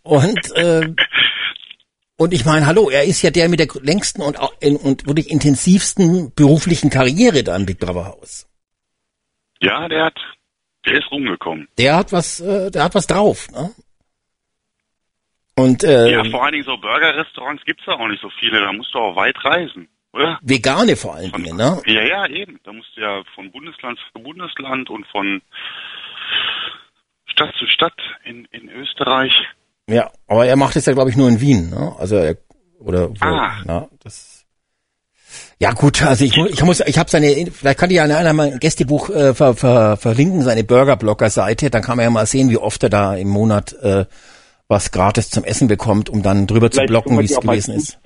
und 0.04 0.56
äh, 0.56 0.94
und 2.18 2.34
ich 2.34 2.46
meine, 2.46 2.66
hallo, 2.66 2.90
er 2.90 3.04
ist 3.04 3.22
ja 3.22 3.30
der 3.30 3.50
mit 3.50 3.60
der 3.60 3.68
längsten 3.82 4.22
und 4.22 4.38
und 4.40 5.06
wirklich 5.06 5.30
intensivsten 5.30 6.34
beruflichen 6.34 6.90
Karriere 6.90 7.44
da 7.44 7.56
im 7.56 7.66
Big 7.66 7.80
Brother 7.80 8.06
Haus. 8.06 8.48
Ja, 9.60 9.88
der 9.90 10.06
hat, 10.06 10.18
der 10.86 11.00
ist 11.00 11.12
rumgekommen. 11.12 11.68
Der 11.78 11.98
hat 11.98 12.14
was, 12.14 12.40
äh, 12.40 12.72
der 12.72 12.84
hat 12.84 12.96
was 12.96 13.08
drauf. 13.08 13.50
Ne? 13.52 13.72
Und 15.58 15.84
äh, 15.84 16.12
Ja, 16.12 16.24
vor 16.30 16.44
allen 16.44 16.54
Dingen 16.54 16.66
so 16.66 16.78
Burger-Restaurants 16.78 17.64
gibt's 17.66 17.84
da 17.86 17.94
auch 17.94 18.08
nicht 18.08 18.22
so 18.22 18.30
viele. 18.40 18.62
Da 18.62 18.72
musst 18.72 18.94
du 18.94 19.00
auch 19.00 19.16
weit 19.16 19.36
reisen, 19.44 19.88
oder? 20.14 20.40
vegane 20.42 20.96
vor 20.96 21.16
allen 21.16 21.32
Dingen, 21.32 21.58
ne? 21.58 21.82
Ja, 21.86 22.04
ja, 22.04 22.28
eben. 22.28 22.60
Da 22.64 22.74
musst 22.74 22.96
du 22.96 23.02
ja 23.02 23.24
von 23.34 23.52
Bundesland 23.52 24.00
zu 24.00 24.22
Bundesland 24.22 24.90
und 24.90 25.06
von 25.08 25.42
Stadt 27.36 27.54
zu 27.60 27.68
Stadt 27.68 28.00
in, 28.24 28.46
in 28.52 28.70
Österreich. 28.70 29.34
Ja, 29.90 30.10
aber 30.28 30.46
er 30.46 30.56
macht 30.56 30.78
es 30.78 30.86
ja, 30.86 30.94
glaube 30.94 31.10
ich, 31.10 31.18
nur 31.18 31.28
in 31.28 31.42
Wien, 31.42 31.70
ne? 31.70 31.94
Also 32.00 32.16
er 32.16 32.38
oder 32.80 33.10
wo, 33.10 33.16
Ah. 33.20 33.62
na, 33.66 33.90
das 34.04 34.46
ja 35.60 35.72
gut, 35.74 36.02
also 36.02 36.24
ich, 36.24 36.38
ich 36.38 36.64
muss, 36.64 36.80
ich 36.82 36.98
habe 36.98 37.10
seine, 37.10 37.52
vielleicht 37.52 37.80
kann 37.80 37.90
ich 37.90 37.98
ja 37.98 38.06
in 38.06 38.12
einer 38.12 38.32
mal 38.32 38.52
ein 38.54 38.60
Gästebuch 38.60 39.10
äh, 39.10 39.34
ver, 39.34 39.54
ver, 39.54 39.98
verlinken, 39.98 40.42
seine 40.42 40.64
Burger-Blogger-Seite, 40.64 41.70
dann 41.70 41.82
kann 41.82 41.98
man 41.98 42.06
ja 42.06 42.10
mal 42.10 42.26
sehen, 42.26 42.50
wie 42.50 42.58
oft 42.58 42.82
er 42.84 42.90
da 42.90 43.16
im 43.16 43.30
Monat 43.30 43.74
äh, 43.82 44.06
was 44.70 44.92
gratis 44.92 45.30
zum 45.30 45.44
Essen 45.44 45.68
bekommt, 45.68 46.10
um 46.10 46.24
dann 46.24 46.48
drüber 46.48 46.72
zu 46.72 46.78
vielleicht 46.78 46.90
blocken, 46.90 47.10
können 47.18 47.20
wir 47.20 47.30
wie 47.30 47.34
es 47.34 47.40
gewesen 47.40 47.76
ist. 47.76 48.00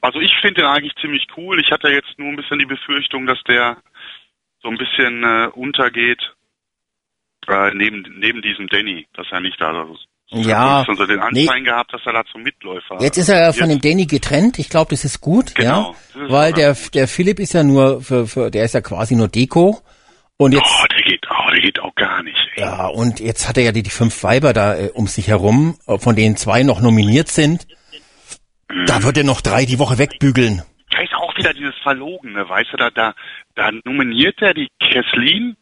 Also 0.00 0.20
ich 0.20 0.32
finde 0.40 0.62
den 0.62 0.70
eigentlich 0.70 0.94
ziemlich 1.00 1.26
cool. 1.36 1.60
Ich 1.60 1.70
hatte 1.70 1.88
jetzt 1.88 2.18
nur 2.18 2.28
ein 2.28 2.36
bisschen 2.36 2.58
die 2.58 2.66
Befürchtung, 2.66 3.26
dass 3.26 3.42
der 3.48 3.76
so 4.62 4.68
ein 4.68 4.78
bisschen 4.78 5.22
äh, 5.22 5.48
untergeht 5.52 6.35
äh, 7.48 7.74
neben 7.74 8.02
neben 8.18 8.42
diesem 8.42 8.68
Danny, 8.68 9.06
dass 9.14 9.26
er 9.30 9.40
nicht 9.40 9.60
da 9.60 9.72
so 9.86 9.96
Ja, 10.38 10.84
so 10.86 11.06
den 11.06 11.20
nee. 11.32 11.46
Anschein 11.46 11.64
gehabt, 11.64 11.92
dass 11.92 12.00
er 12.04 12.12
da 12.12 12.24
zum 12.30 12.42
Mitläufer. 12.42 12.98
Jetzt 13.00 13.18
ist 13.18 13.28
er 13.28 13.40
ja 13.42 13.52
von 13.52 13.68
dem 13.68 13.80
Danny 13.80 14.06
getrennt. 14.06 14.58
Ich 14.58 14.68
glaube, 14.68 14.90
das 14.90 15.04
ist 15.04 15.20
gut, 15.20 15.54
Genau, 15.54 15.94
ja, 16.14 16.22
ist 16.24 16.30
weil 16.32 16.52
der 16.52 16.74
gut. 16.74 16.94
der 16.94 17.08
Philipp 17.08 17.38
ist 17.38 17.52
ja 17.54 17.62
nur 17.62 18.00
für, 18.02 18.26
für 18.26 18.50
der 18.50 18.64
ist 18.64 18.74
ja 18.74 18.80
quasi 18.80 19.14
nur 19.16 19.28
Deko 19.28 19.78
und 20.38 20.52
jetzt 20.52 20.64
Oh, 20.66 20.86
der 20.94 21.02
geht, 21.02 21.26
oh, 21.30 21.50
der 21.50 21.60
geht 21.60 21.80
auch 21.80 21.94
gar 21.94 22.22
nicht. 22.22 22.36
Ey. 22.56 22.62
Ja, 22.64 22.86
und 22.88 23.20
jetzt 23.20 23.48
hat 23.48 23.56
er 23.56 23.64
ja 23.64 23.72
die, 23.72 23.82
die 23.82 23.90
fünf 23.90 24.22
Weiber 24.22 24.52
da 24.52 24.76
äh, 24.76 24.90
um 24.92 25.06
sich 25.06 25.28
herum, 25.28 25.78
äh, 25.86 25.98
von 25.98 26.14
denen 26.16 26.36
zwei 26.36 26.62
noch 26.62 26.80
nominiert 26.80 27.28
sind. 27.28 27.66
Da 28.86 29.02
wird 29.04 29.16
er 29.16 29.24
noch 29.24 29.40
drei 29.40 29.64
die 29.64 29.78
Woche 29.78 29.96
wegbügeln. 29.98 30.62
Da 30.90 31.00
ist 31.00 31.14
auch 31.14 31.36
wieder 31.36 31.54
dieses 31.54 31.74
Verlogene, 31.82 32.48
weißt 32.48 32.72
du, 32.72 32.76
da, 32.76 32.90
da, 32.90 33.14
da 33.54 33.70
nominiert 33.84 34.40
er 34.42 34.54
die 34.54 34.68
Kesslin 34.80 35.56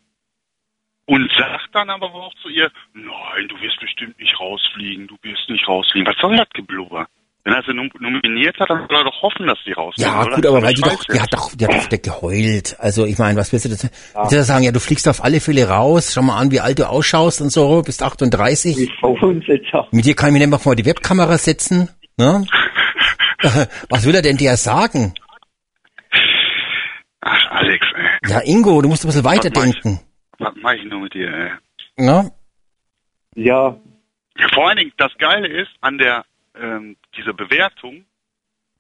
und 1.06 1.30
sagt 1.36 1.68
dann 1.72 1.90
aber 1.90 2.12
auch 2.14 2.34
zu 2.42 2.48
ihr, 2.48 2.70
nein, 2.94 3.48
du 3.48 3.60
wirst 3.60 3.78
bestimmt 3.80 4.18
nicht 4.18 4.38
rausfliegen, 4.38 5.06
du 5.06 5.16
wirst 5.22 5.48
nicht 5.48 5.66
rausfliegen. 5.68 6.06
Was 6.06 6.20
soll 6.20 6.36
das 6.36 6.48
Geblubber? 6.54 7.06
Wenn 7.46 7.52
er 7.52 7.62
sie 7.62 7.74
nom 7.74 7.90
nominiert 7.98 8.58
hat, 8.58 8.70
dann 8.70 8.86
soll 8.88 8.96
er 8.96 9.04
doch 9.04 9.20
hoffen, 9.20 9.46
dass 9.46 9.58
sie 9.66 9.72
rausfliegen. 9.72 10.10
Ja, 10.10 10.22
oder? 10.22 10.36
gut, 10.36 10.46
aber 10.46 10.62
weil 10.62 10.72
die 10.72 10.80
doch, 10.80 11.04
die 11.04 11.20
hat 11.20 11.34
doch, 11.34 11.54
die 11.54 11.66
hat 11.66 11.92
doch 11.92 12.02
geheult. 12.02 12.74
Also 12.78 13.04
ich 13.04 13.18
meine, 13.18 13.38
was 13.38 13.52
willst 13.52 13.66
du 13.66 13.68
das? 13.68 13.82
Willst 13.82 14.32
du 14.32 14.36
das 14.36 14.46
sagen? 14.46 14.64
Ja, 14.64 14.72
du 14.72 14.80
fliegst 14.80 15.06
auf 15.08 15.22
alle 15.22 15.40
Fälle 15.40 15.68
raus. 15.68 16.12
Schau 16.14 16.22
mal 16.22 16.38
an, 16.38 16.50
wie 16.52 16.60
alt 16.60 16.78
du 16.78 16.88
ausschaust 16.88 17.42
und 17.42 17.50
so. 17.50 17.82
Bist 17.82 18.02
38. 18.02 18.78
Wie 18.78 18.90
verwundet 18.98 19.66
doch. 19.72 19.92
Mit 19.92 20.06
dir 20.06 20.14
kann 20.14 20.28
ich 20.28 20.32
mich 20.32 20.40
nicht 20.40 20.50
mal 20.50 20.58
vor 20.58 20.74
die 20.74 20.86
Webkamera 20.86 21.36
setzen. 21.36 21.90
Ne? 22.16 22.46
was 23.90 24.06
will 24.06 24.14
er 24.14 24.22
denn 24.22 24.38
dir 24.38 24.56
sagen? 24.56 25.12
Ach, 27.20 27.50
Alex, 27.50 27.86
ey. 27.94 28.30
Ja, 28.30 28.40
Ingo, 28.40 28.80
du 28.80 28.88
musst 28.88 29.04
ein 29.04 29.08
bisschen 29.08 29.24
weiterdenken. 29.24 30.00
Was 30.38 30.54
mach 30.56 30.72
ich 30.72 30.84
nur 30.84 31.00
mit 31.00 31.14
dir, 31.14 31.32
ey? 31.32 31.50
Ne? 31.96 32.30
Ja, 33.36 33.76
Ja, 34.36 34.48
vor 34.52 34.68
allen 34.68 34.78
Dingen, 34.78 34.92
das 34.96 35.12
Geile 35.18 35.48
ist 35.48 35.70
an 35.80 35.98
der, 35.98 36.24
ähm, 36.60 36.96
diese 37.16 37.32
Bewertung 37.34 38.04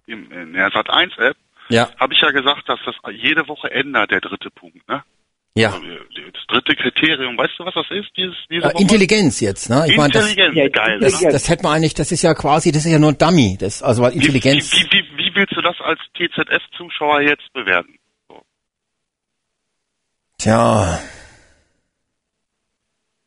im, 0.06 0.30
in 0.32 0.52
der 0.52 0.70
Sat1-App, 0.70 1.36
Ja, 1.68 1.88
habe 1.98 2.12
ich 2.14 2.20
ja 2.20 2.30
gesagt, 2.30 2.68
dass 2.68 2.78
das 2.84 2.94
jede 3.14 3.46
Woche 3.48 3.70
ändert, 3.70 4.10
der 4.10 4.20
dritte 4.20 4.50
Punkt, 4.50 4.86
ne? 4.88 5.02
ja. 5.56 5.72
Also, 5.72 5.86
Das 6.32 6.46
dritte 6.48 6.74
Kriterium, 6.76 7.38
weißt 7.38 7.54
du, 7.58 7.64
was 7.64 7.74
das 7.74 7.86
ist? 7.90 8.10
Dieses, 8.16 8.34
diese? 8.50 8.68
Intelligenz 8.78 9.40
jetzt, 9.40 9.70
ne? 9.70 9.84
Ich 9.88 9.96
meine, 9.96 10.12
das, 10.12 10.28
Intelligenz, 10.28 10.56
Ja, 10.56 10.68
geil. 10.68 10.98
das, 11.00 11.20
ne? 11.22 11.30
das 11.32 11.48
hätte 11.48 11.62
man 11.62 11.72
eigentlich, 11.76 11.94
das 11.94 12.10
ist 12.12 12.22
ja 12.22 12.34
quasi, 12.34 12.70
das 12.72 12.84
ist 12.84 12.92
ja 12.92 12.98
nur 12.98 13.10
ein 13.12 13.18
Dummy. 13.18 13.56
Das, 13.58 13.82
also 13.82 14.02
weil 14.02 14.12
Wie, 14.12 14.16
Intelligenz. 14.16 14.72
wie, 14.72 14.84
wie, 14.90 15.04
wie, 15.16 15.18
wie 15.30 15.34
willst 15.36 15.56
du 15.56 15.62
das 15.62 15.80
als 15.80 16.00
TZF-Zuschauer 16.16 17.20
jetzt 17.22 17.52
bewerten? 17.52 17.96
So. 18.28 18.42
Tja, 20.38 21.00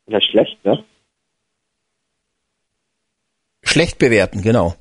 ja 0.08 0.22
schlecht, 0.22 0.64
ne? 0.66 0.84
schlecht 3.78 4.00
bewerten, 4.00 4.42
genau. 4.42 4.76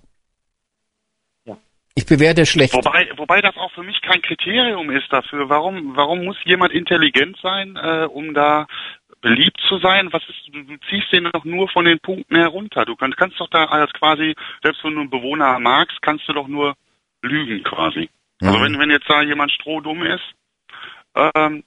Ja. 1.44 1.58
Ich 1.94 2.06
bewerte 2.06 2.46
schlecht. 2.46 2.74
Wobei, 2.74 3.10
wobei 3.16 3.42
das 3.42 3.56
auch 3.56 3.72
für 3.72 3.82
mich 3.82 4.00
kein 4.00 4.22
Kriterium 4.22 4.90
ist 4.90 5.12
dafür. 5.12 5.48
Warum, 5.48 5.96
warum 5.96 6.24
muss 6.24 6.36
jemand 6.44 6.72
intelligent 6.72 7.36
sein, 7.42 7.76
äh, 7.76 8.06
um 8.10 8.32
da 8.32 8.66
beliebt 9.20 9.60
zu 9.68 9.78
sein? 9.78 10.12
Was 10.12 10.22
ist, 10.28 10.48
du, 10.50 10.76
ziehst 10.88 11.12
den 11.12 11.24
doch 11.24 11.44
nur 11.44 11.68
von 11.68 11.84
den 11.84 11.98
Punkten 11.98 12.36
herunter. 12.36 12.84
Du 12.84 12.96
kannst, 12.96 13.18
kannst 13.18 13.40
doch 13.40 13.50
da 13.50 13.64
als 13.66 13.92
quasi, 13.92 14.34
selbst 14.62 14.82
wenn 14.84 14.94
du 14.94 15.00
einen 15.00 15.10
Bewohner 15.10 15.58
magst, 15.58 16.00
kannst 16.00 16.28
du 16.28 16.32
doch 16.32 16.48
nur 16.48 16.74
lügen 17.22 17.62
quasi. 17.64 18.08
Also 18.40 18.58
Mhm. 18.58 18.62
wenn, 18.64 18.78
wenn 18.78 18.90
jetzt 18.90 19.10
da 19.10 19.22
jemand 19.22 19.52
strohdumm 19.52 20.02
ist, 20.04 20.24
ähm, 21.14 21.64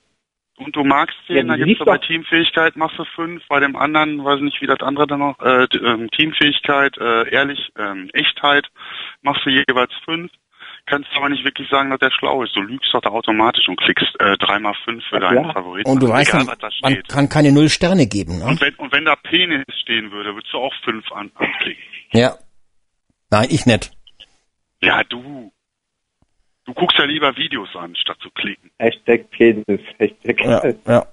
und 0.59 0.75
du 0.75 0.83
magst 0.83 1.17
den, 1.27 1.47
Ja, 1.47 1.55
gibt's 1.55 1.69
siehst 1.69 1.81
du 1.81 1.85
bei 1.85 1.97
Teamfähigkeit, 1.97 2.75
machst 2.75 2.99
du 2.99 3.05
fünf, 3.15 3.41
bei 3.47 3.59
dem 3.59 3.75
anderen, 3.75 4.23
weiß 4.23 4.41
nicht, 4.41 4.61
wie 4.61 4.67
das 4.67 4.81
andere 4.81 5.07
dann 5.07 5.19
noch, 5.19 5.39
äh, 5.39 5.67
ähm, 5.83 6.09
Teamfähigkeit, 6.11 6.97
äh, 6.97 7.29
ehrlich, 7.29 7.71
ähm, 7.77 8.09
Echtheit, 8.13 8.67
machst 9.21 9.45
du 9.45 9.49
jeweils 9.49 9.93
fünf, 10.05 10.31
kannst 10.85 11.09
aber 11.15 11.29
nicht 11.29 11.43
wirklich 11.43 11.69
sagen, 11.69 11.89
dass 11.89 11.99
der 11.99 12.11
schlau 12.11 12.43
ist. 12.43 12.55
Du 12.55 12.61
lügst 12.61 12.93
doch 12.93 13.01
da 13.01 13.09
automatisch 13.09 13.67
und 13.67 13.79
klickst 13.79 14.19
äh, 14.19 14.37
dreimal 14.37 14.73
fünf 14.83 15.03
für 15.05 15.15
Ja, 15.15 15.21
deinen 15.21 15.43
klar. 15.43 15.53
Favoriten. 15.53 15.89
Und 15.89 16.03
du 16.03 16.09
weißt, 16.09 16.29
egal, 16.29 16.45
man, 16.45 16.57
was 16.59 16.59
da 16.59 16.89
man 16.89 17.03
kann 17.03 17.29
keine 17.29 17.51
Null 17.51 17.69
Sterne 17.69 18.07
geben. 18.07 18.39
Ne? 18.39 18.45
Und 18.45 18.61
wenn, 18.61 18.75
und 18.75 18.91
wenn 18.91 19.05
da 19.05 19.15
Penis 19.15 19.65
stehen 19.81 20.11
würde, 20.11 20.33
würdest 20.35 20.53
du 20.53 20.57
auch 20.57 20.73
fünf 20.83 21.11
an, 21.11 21.31
anklicken. 21.35 21.83
Ja. 22.11 22.35
Nein, 23.31 23.47
ich 23.49 23.65
nicht. 23.65 23.91
Ja, 24.81 25.03
du. 25.03 25.51
Du 26.69 26.75
guckst 26.75 26.99
ja 26.99 27.05
lieber 27.05 27.35
Videos 27.35 27.75
an, 27.75 27.95
statt 27.95 28.17
zu 28.21 28.29
klicken. 28.29 28.69
Hashtag 28.77 29.27
Penis, 29.31 29.81
Hashtag. 29.97 30.39
Ja, 30.39 30.63
ja. 30.85 31.07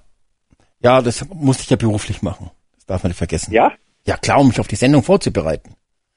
Ja, 0.83 1.01
das 1.01 1.27
musste 1.33 1.63
ich 1.63 1.69
ja 1.71 1.77
beruflich 1.77 2.21
machen. 2.21 2.51
Das 2.75 2.85
darf 2.85 3.01
man 3.01 3.09
nicht 3.09 3.17
vergessen. 3.17 3.51
Ja? 3.51 3.71
Ja, 4.05 4.17
klar, 4.17 4.39
um 4.39 4.49
mich 4.49 4.59
auf 4.59 4.67
die 4.67 4.75
Sendung 4.75 5.01
vorzubereiten. 5.01 5.75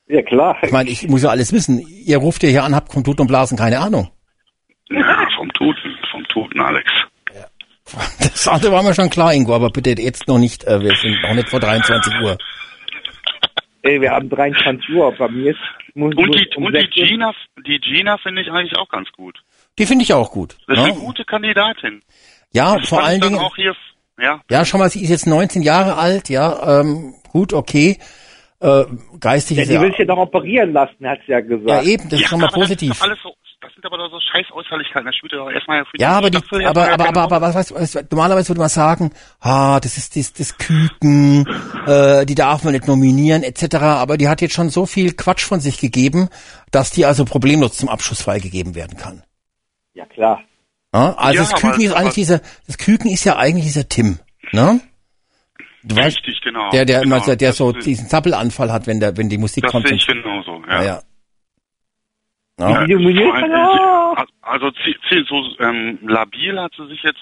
Ja, 0.09 0.21
klar. 0.21 0.59
Ich 0.63 0.73
meine, 0.73 0.91
ich 0.91 1.09
muss 1.09 1.23
ja 1.23 1.31
alles 1.31 1.55
wissen. 1.55 1.79
Ihr 1.79 2.19
ruft 2.19 2.43
ja 2.43 2.51
hier 2.51 2.65
an, 2.65 2.75
habt 2.75 2.93
vom 2.93 3.03
Tut 3.03 3.19
und 3.19 3.29
Blasen 3.29 3.57
keine 3.57 3.79
Ahnung. 3.79 4.11
Ja, 4.91 5.27
vom 5.39 5.51
Toten, 5.55 5.97
vom 6.11 6.23
Toten, 6.25 6.61
Alex. 6.61 6.91
Das 8.19 8.47
andere 8.47 8.73
war 8.73 8.83
mir 8.83 8.93
schon 8.93 9.09
klar, 9.09 9.33
Ingo, 9.33 9.55
aber 9.55 9.71
bitte 9.71 9.99
jetzt 9.99 10.29
noch 10.29 10.39
nicht. 10.39 10.65
Äh, 10.65 10.83
wir 10.83 10.95
sind 10.97 11.17
noch 11.23 11.35
nicht 11.35 11.49
vor 11.49 11.61
23 11.61 12.13
Uhr. 12.23 12.37
Ey, 13.83 14.01
wir 14.01 14.11
haben 14.11 14.29
23 14.29 14.91
Uhr, 14.95 15.13
bei 15.13 15.29
mir 15.29 15.53
ist, 15.53 15.59
muss, 15.95 16.15
Und 16.15 16.35
die, 16.35 16.47
um 16.57 16.65
und 16.65 16.75
die 16.75 16.81
6 16.81 16.97
Uhr- 16.99 17.05
Gina, 17.07 17.33
die 17.67 17.79
Gina 17.81 18.19
finde 18.19 18.43
ich 18.43 18.51
eigentlich 18.51 18.77
auch 18.77 18.89
ganz 18.89 19.11
gut. 19.13 19.39
Die 19.79 19.87
finde 19.87 20.03
ich 20.05 20.13
auch 20.13 20.31
gut. 20.33 20.57
Das 20.67 20.77
ist 20.79 20.85
ne? 20.85 20.91
eine 20.93 21.01
gute 21.01 21.25
Kandidatin. 21.25 22.03
Ja, 22.53 22.77
Das 22.77 22.89
vor 22.89 23.03
allen 23.03 23.21
Dingen. 23.21 23.39
auch 23.39 23.57
hier, 23.57 23.75
ja, 24.21 24.41
Ja, 24.51 24.65
schau 24.65 24.79
mal, 24.79 24.91
sie 24.91 25.03
ist 25.03 25.11
jetzt 25.11 25.27
19 25.27 25.63
Jahre 25.63 25.97
alt, 25.97 26.29
ja, 26.29 26.81
ähm, 26.81 27.15
gut, 27.31 27.53
okay. 27.55 27.99
Äh, 28.61 28.85
geistig 29.19 29.57
Ja, 29.57 29.63
ist 29.63 29.69
die 29.71 29.75
ja, 29.77 29.81
will 29.81 29.91
sich 29.91 30.01
ja 30.01 30.05
noch 30.05 30.19
operieren 30.19 30.75
lassen, 30.75 31.09
hat 31.09 31.21
sie 31.25 31.33
ja 31.33 31.41
gesagt. 31.41 31.67
ja 31.67 31.83
eben, 31.83 32.05
das 32.11 32.15
ist 32.15 32.21
ja, 32.21 32.29
schon 32.29 32.41
mal 32.41 32.49
aber 32.49 32.57
Das, 32.59 32.63
positiv. 32.69 32.91
ist 32.93 33.01
doch 33.01 33.07
alles 33.07 33.19
so, 33.23 33.35
das 33.71 33.75
sind 33.77 33.87
aber 33.87 33.99
doch 33.99 34.11
so 34.11 34.19
scheiß 34.21 34.47
Äußerlichkeiten. 34.53 35.07
Das 35.07 35.15
spielt 35.17 35.33
ja 35.33 35.39
doch 35.39 35.51
erstmal 35.51 35.85
für 35.85 35.97
Ja, 35.99 36.13
aber 36.19 36.31
die, 36.31 36.39
Staffel 36.39 36.67
aber, 36.67 36.83
aber, 36.93 37.05
keine 37.05 37.09
aber, 37.21 37.23
aber, 37.37 37.41
was 37.41 37.55
weißt 37.55 37.75
was- 37.75 38.05
normalerweise 38.11 38.49
würde 38.51 38.61
man 38.61 38.69
sagen, 38.69 39.13
ah, 39.41 39.79
das 39.81 39.97
ist 39.97 40.17
das, 40.17 40.33
das 40.33 40.59
Küken, 40.59 41.47
äh, 41.87 42.27
die 42.27 42.35
darf 42.35 42.65
man 42.65 42.73
nicht 42.73 42.87
nominieren, 42.89 43.43
etc. 43.43 43.77
Aber 43.77 44.17
die 44.17 44.29
hat 44.29 44.41
jetzt 44.41 44.55
schon 44.55 44.71
so 44.71 44.87
viel 44.87 45.13
Quatsch 45.15 45.45
von 45.45 45.61
sich 45.61 45.79
gegeben, 45.79 46.29
dass 46.73 46.91
die 46.91 47.05
also 47.07 47.25
problemlos 47.25 47.75
zum 47.77 47.89
Abschuss 47.89 48.23
freigegeben 48.23 48.75
werden 48.75 48.99
kann. 48.99 49.23
Ja, 49.95 50.07
klar. 50.07 50.43
Ja? 50.93 51.15
Also 51.17 51.43
Ja, 51.43 51.49
das 51.49 51.55
Küken 51.55 51.69
aber- 51.75 51.83
ist 51.85 51.93
eigentlich 51.93 52.07
aber- 52.07 52.15
dieser, 52.15 52.41
das 52.67 52.79
Küken 52.79 53.11
ist 53.11 53.25
ja 53.25 53.37
eigentlich 53.37 53.65
dieser 53.67 53.89
Tim, 53.89 54.19
ne? 54.53 54.81
Du 55.83 55.97
weißt, 55.97 56.19
Richtig, 56.19 56.43
genau. 56.43 56.69
der, 56.71 56.85
der 56.85 57.01
genau. 57.01 57.17
immer, 57.17 57.25
der, 57.25 57.37
der 57.37 57.51
Das 57.51 57.57
so 57.57 57.73
diesen 57.73 58.07
Zappelanfall 58.07 58.71
hat, 58.71 58.87
wenn 58.87 59.01
der, 59.01 59.17
wenn 59.17 59.31
die 59.31 59.39
Musik 59.39 59.63
Das 59.63 59.73
kommt. 59.73 59.89
sehe 59.89 59.97
ich 59.97 60.07
genauso, 60.07 60.63
ja. 60.69 60.83
ja, 60.83 61.03
ja. 62.61 62.71
Ja. 62.71 62.87
Die 62.87 62.95
sie- 62.95 64.27
Also 64.43 64.71
zi- 64.71 64.97
zi- 65.09 65.25
so 65.29 65.37
ähm, 65.65 65.99
labil 66.03 66.59
hat 66.61 66.73
sie 66.77 66.87
sich 66.89 67.03
jetzt, 67.03 67.21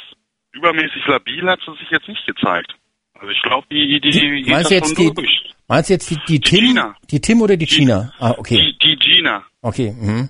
übermäßig 0.53 1.07
labil 1.07 1.49
hat 1.49 1.61
sie 1.67 1.73
sich 1.79 1.91
jetzt 1.91 2.09
nicht 2.09 2.27
gezeigt. 2.27 2.75
Also 3.15 3.31
ich 3.31 3.43
glaube, 3.43 3.67
die, 3.71 4.01
die, 4.01 4.11
die 4.11 4.43
geht 4.43 4.49
Meinst 4.49 4.71
jetzt 4.71 4.97
die, 4.99 5.13
durch. 5.13 5.55
meinst 5.67 5.91
du 5.91 5.95
jetzt 5.95 6.09
die, 6.11 6.19
die 6.29 6.41
Tim? 6.41 6.67
Gina. 6.67 6.95
Die 7.11 7.21
Tim 7.21 7.43
oder 7.43 7.57
die 7.57 7.67
Gina? 7.67 8.13
Ah, 8.19 8.35
okay. 8.39 8.57
Die, 8.57 8.79
die 8.79 8.97
Gina, 8.97 9.43
Okay. 9.63 9.93
Mhm. 9.99 10.29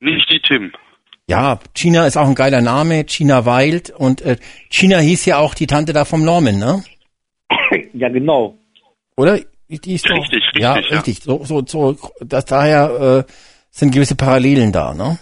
nicht 0.00 0.28
die 0.30 0.40
Tim. 0.40 0.72
Ja, 1.30 1.60
Gina 1.74 2.06
ist 2.06 2.16
auch 2.16 2.26
ein 2.26 2.34
geiler 2.34 2.60
Name, 2.60 3.04
Gina 3.04 3.44
Wild 3.46 3.90
und 3.90 4.22
äh, 4.22 4.36
Gina 4.70 4.98
hieß 4.98 5.26
ja 5.26 5.38
auch 5.38 5.54
die 5.54 5.66
Tante 5.66 5.92
da 5.92 6.04
vom 6.04 6.24
Norman, 6.24 6.58
ne? 6.58 6.82
ja 7.92 8.08
genau. 8.08 8.58
Oder? 9.16 9.38
Die 9.68 9.92
ist 9.94 10.08
doch, 10.08 10.16
Richtig, 10.16 10.42
richtig, 10.42 10.62
ja, 10.62 10.78
ja. 10.78 10.86
richtig. 10.96 11.18
So, 11.22 11.44
so, 11.44 11.62
so, 11.66 11.96
das 12.20 12.46
daher 12.46 13.26
äh, 13.28 13.32
sind 13.70 13.92
gewisse 13.94 14.16
Parallelen 14.16 14.72
da, 14.72 14.94
ne? 14.94 15.18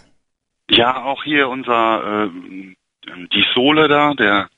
Ja, 0.71 1.03
auch 1.05 1.23
hier 1.25 1.49
unser, 1.49 2.25
ähm, 2.25 2.77
die 3.33 3.45
Sohle 3.55 3.89
da, 3.89 4.15
der, 4.15 4.49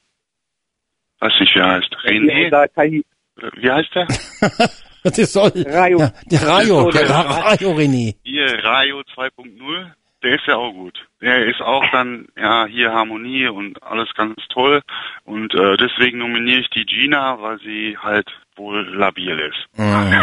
weiß 1.21 1.33
nicht, 1.41 1.55
wie 1.55 1.59
er 1.61 1.71
heißt, 1.73 1.95
René, 2.05 2.85
ich, 2.87 3.05
äh, 3.43 3.51
wie 3.57 3.71
heißt 3.71 3.95
der? 3.95 4.07
Das 5.05 5.17
ist 5.17 5.33
soll. 5.33 5.53
Rayo. 5.65 6.01
Ja, 6.01 6.13
der 6.27 6.43
Rayo, 6.43 6.91
der 6.91 7.09
Ra- 7.09 7.21
Rayo 7.51 7.71
René. 7.73 8.17
Hier, 8.25 8.47
Rayo 8.65 9.01
2.0, 9.15 9.93
der 10.25 10.35
ist 10.35 10.47
ja 10.49 10.57
auch 10.57 10.73
gut. 10.73 10.99
Der 11.23 11.47
ist 11.47 11.61
auch 11.63 11.85
dann, 11.93 12.27
ja, 12.37 12.67
hier 12.67 12.93
Harmonie 12.93 13.47
und 13.47 13.81
alles 13.83 14.09
ganz 14.17 14.37
toll. 14.49 14.83
Und 15.25 15.55
äh, 15.55 15.77
deswegen 15.77 16.19
nominiere 16.19 16.61
ich 16.61 16.69
die 16.71 16.85
Gina, 16.85 17.41
weil 17.41 17.59
sie 17.61 17.97
halt 17.97 18.29
wohl 18.59 18.87
labil 18.95 19.39
ist. 19.39 19.69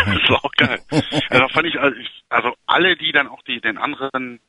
Das 0.05 0.21
ist 0.21 0.29
auch 0.31 0.51
geil. 0.53 0.79
Also 1.29 1.47
fand 1.49 1.67
ich, 1.67 1.79
also, 1.79 1.95
ich- 1.97 2.23
also 2.29 2.53
alle, 2.67 2.95
die 2.97 3.11
dann 3.11 3.27
auch 3.27 3.41
die 3.43 3.59
den 3.61 3.77
anderen, 3.77 4.39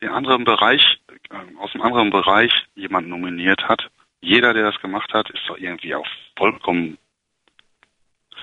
den 0.00 0.08
anderen 0.10 0.44
Bereich, 0.44 0.82
äh, 1.30 1.56
aus 1.58 1.72
dem 1.72 1.82
anderen 1.82 2.10
Bereich 2.10 2.52
jemand 2.74 3.08
nominiert 3.08 3.62
hat, 3.68 3.90
jeder, 4.20 4.54
der 4.54 4.64
das 4.70 4.80
gemacht 4.80 5.12
hat, 5.12 5.28
ist 5.30 5.42
doch 5.48 5.58
irgendwie 5.58 5.94
auch 5.94 6.06
vollkommen 6.38 6.96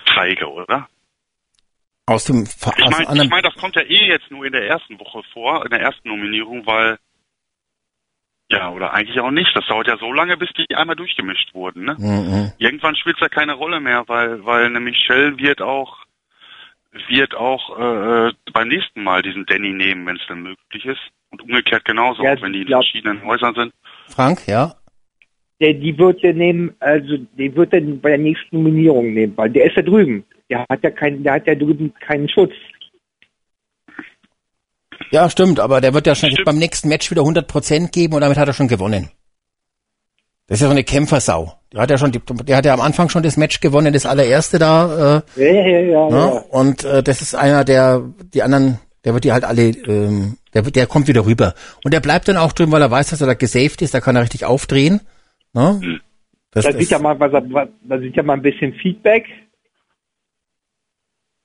feige, 0.05 0.47
oder? 0.51 0.87
Aus 2.05 2.25
dem 2.25 2.45
Fa- 2.45 2.73
Ich 2.77 2.83
meine, 2.91 3.05
ich 3.23 3.29
mein, 3.29 3.43
das 3.43 3.55
kommt 3.55 3.75
ja 3.75 3.83
eh 3.83 4.07
jetzt 4.07 4.29
nur 4.31 4.45
in 4.45 4.51
der 4.51 4.67
ersten 4.67 4.99
Woche 4.99 5.21
vor, 5.33 5.63
in 5.63 5.69
der 5.71 5.81
ersten 5.81 6.07
Nominierung, 6.09 6.65
weil 6.65 6.97
ja, 8.51 8.69
oder 8.71 8.93
eigentlich 8.93 9.19
auch 9.19 9.31
nicht. 9.31 9.55
Das 9.55 9.65
dauert 9.67 9.87
ja 9.87 9.97
so 9.97 10.11
lange, 10.11 10.37
bis 10.37 10.49
die 10.57 10.75
einmal 10.75 10.95
durchgemischt 10.95 11.53
wurden. 11.53 11.85
Ne? 11.85 11.95
Mhm. 11.97 12.51
Irgendwann 12.57 12.95
spielt 12.95 13.15
es 13.15 13.21
ja 13.21 13.29
keine 13.29 13.53
Rolle 13.53 13.79
mehr, 13.79 14.03
weil 14.07 14.45
weil 14.45 14.65
eine 14.65 14.79
Michelle 14.79 15.37
wird 15.37 15.61
auch 15.61 15.97
wird 17.07 17.35
auch 17.35 17.79
äh, 17.79 18.27
äh, 18.27 18.33
beim 18.51 18.67
nächsten 18.67 19.03
Mal 19.03 19.21
diesen 19.21 19.45
Danny 19.45 19.71
nehmen, 19.71 20.05
wenn 20.05 20.17
es 20.17 20.27
denn 20.27 20.41
möglich 20.43 20.85
ist. 20.85 20.99
Und 21.29 21.41
umgekehrt 21.41 21.85
genauso, 21.85 22.23
Ja, 22.23 22.33
auch 22.33 22.41
wenn 22.41 22.51
die 22.51 22.61
in 22.61 22.67
glaub- 22.67 22.83
verschiedenen 22.83 23.23
Häusern 23.23 23.55
sind. 23.55 23.73
Frank, 24.09 24.45
ja. 24.47 24.73
der, 25.61 25.73
die 25.73 25.97
wird 25.97 26.21
er 26.23 26.33
nehmen, 26.33 26.75
also 26.81 27.17
die 27.37 27.55
wird 27.55 27.71
er 27.71 27.79
bei 27.79 28.09
der 28.09 28.17
nächsten 28.17 28.57
Nominierung 28.57 29.13
nehmen, 29.13 29.37
weil 29.37 29.49
der 29.49 29.67
ist 29.67 29.77
ja 29.77 29.81
drüben. 29.83 30.25
Der 30.49 30.65
hat 30.69 30.83
ja 30.83 30.89
keinen, 30.91 31.23
der 31.23 31.33
hat 31.35 31.47
ja 31.47 31.55
drüben 31.55 31.93
keinen 32.01 32.27
Schutz. 32.27 32.51
Ja, 35.11 35.29
stimmt, 35.29 35.59
aber 35.59 35.81
der 35.81 35.93
wird 35.93 36.07
ja 36.07 36.15
schon 36.15 36.29
beim 36.45 36.57
nächsten 36.57 36.87
Match 36.87 37.11
wieder 37.11 37.21
100% 37.21 37.91
geben 37.91 38.13
und 38.13 38.21
damit 38.21 38.37
hat 38.37 38.47
er 38.47 38.53
schon 38.53 38.67
gewonnen. 38.67 39.09
Das 40.47 40.57
ist 40.57 40.61
ja 40.61 40.67
so 40.67 40.71
eine 40.71 40.83
Kämpfersau. 40.83 41.53
Der 41.71 41.81
hat 41.81 41.89
ja 41.89 41.97
schon, 41.97 42.11
die, 42.11 42.19
der 42.19 42.57
hat 42.57 42.65
ja 42.65 42.73
am 42.73 42.81
Anfang 42.81 43.09
schon 43.09 43.23
das 43.23 43.37
Match 43.37 43.61
gewonnen, 43.61 43.93
das 43.93 44.05
allererste 44.05 44.59
da, 44.59 45.23
äh, 45.37 45.41
Ja, 45.41 45.61
ja, 45.61 45.79
ja, 45.79 46.09
ne? 46.09 46.15
ja. 46.17 46.43
und 46.49 46.83
äh, 46.83 47.03
das 47.03 47.21
ist 47.21 47.35
einer, 47.35 47.63
der 47.63 48.01
die 48.33 48.43
anderen, 48.43 48.79
der 49.05 49.13
wird 49.13 49.23
die 49.23 49.31
halt 49.31 49.43
alle, 49.43 49.69
ähm, 49.69 50.37
der, 50.53 50.63
der 50.63 50.87
kommt 50.87 51.07
wieder 51.07 51.25
rüber. 51.25 51.53
Und 51.83 51.93
der 51.93 52.01
bleibt 52.01 52.27
dann 52.27 52.37
auch 52.37 52.51
drin, 52.51 52.71
weil 52.71 52.81
er 52.81 52.91
weiß, 52.91 53.11
dass 53.11 53.21
er 53.21 53.27
da 53.27 53.33
gesaved 53.33 53.81
ist, 53.81 53.93
da 53.93 54.01
kann 54.01 54.15
er 54.15 54.23
richtig 54.23 54.45
aufdrehen. 54.45 55.01
Ne? 55.53 55.79
Das, 56.51 56.65
Da 56.65 56.71
das, 56.71 56.81
sieht 56.81 56.91
ja 56.91 56.99
mal, 56.99 57.17
was, 57.19 57.31
was, 57.31 57.69
da 57.83 57.99
sieht 57.99 58.15
ja 58.15 58.23
mal 58.23 58.33
ein 58.33 58.41
bisschen 58.41 58.73
Feedback. 58.73 59.25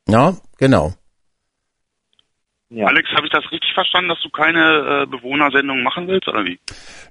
ja, 0.08 0.36
genau. 0.58 0.94
Ja. 2.68 2.86
Alex, 2.86 3.08
habe 3.10 3.26
ich 3.26 3.32
das 3.32 3.44
richtig 3.52 3.72
verstanden, 3.74 4.08
dass 4.08 4.20
du 4.22 4.28
keine 4.28 5.04
äh, 5.04 5.06
Bewohnersendung 5.06 5.84
machen 5.84 6.08
willst, 6.08 6.26
oder 6.26 6.44
wie? 6.44 6.58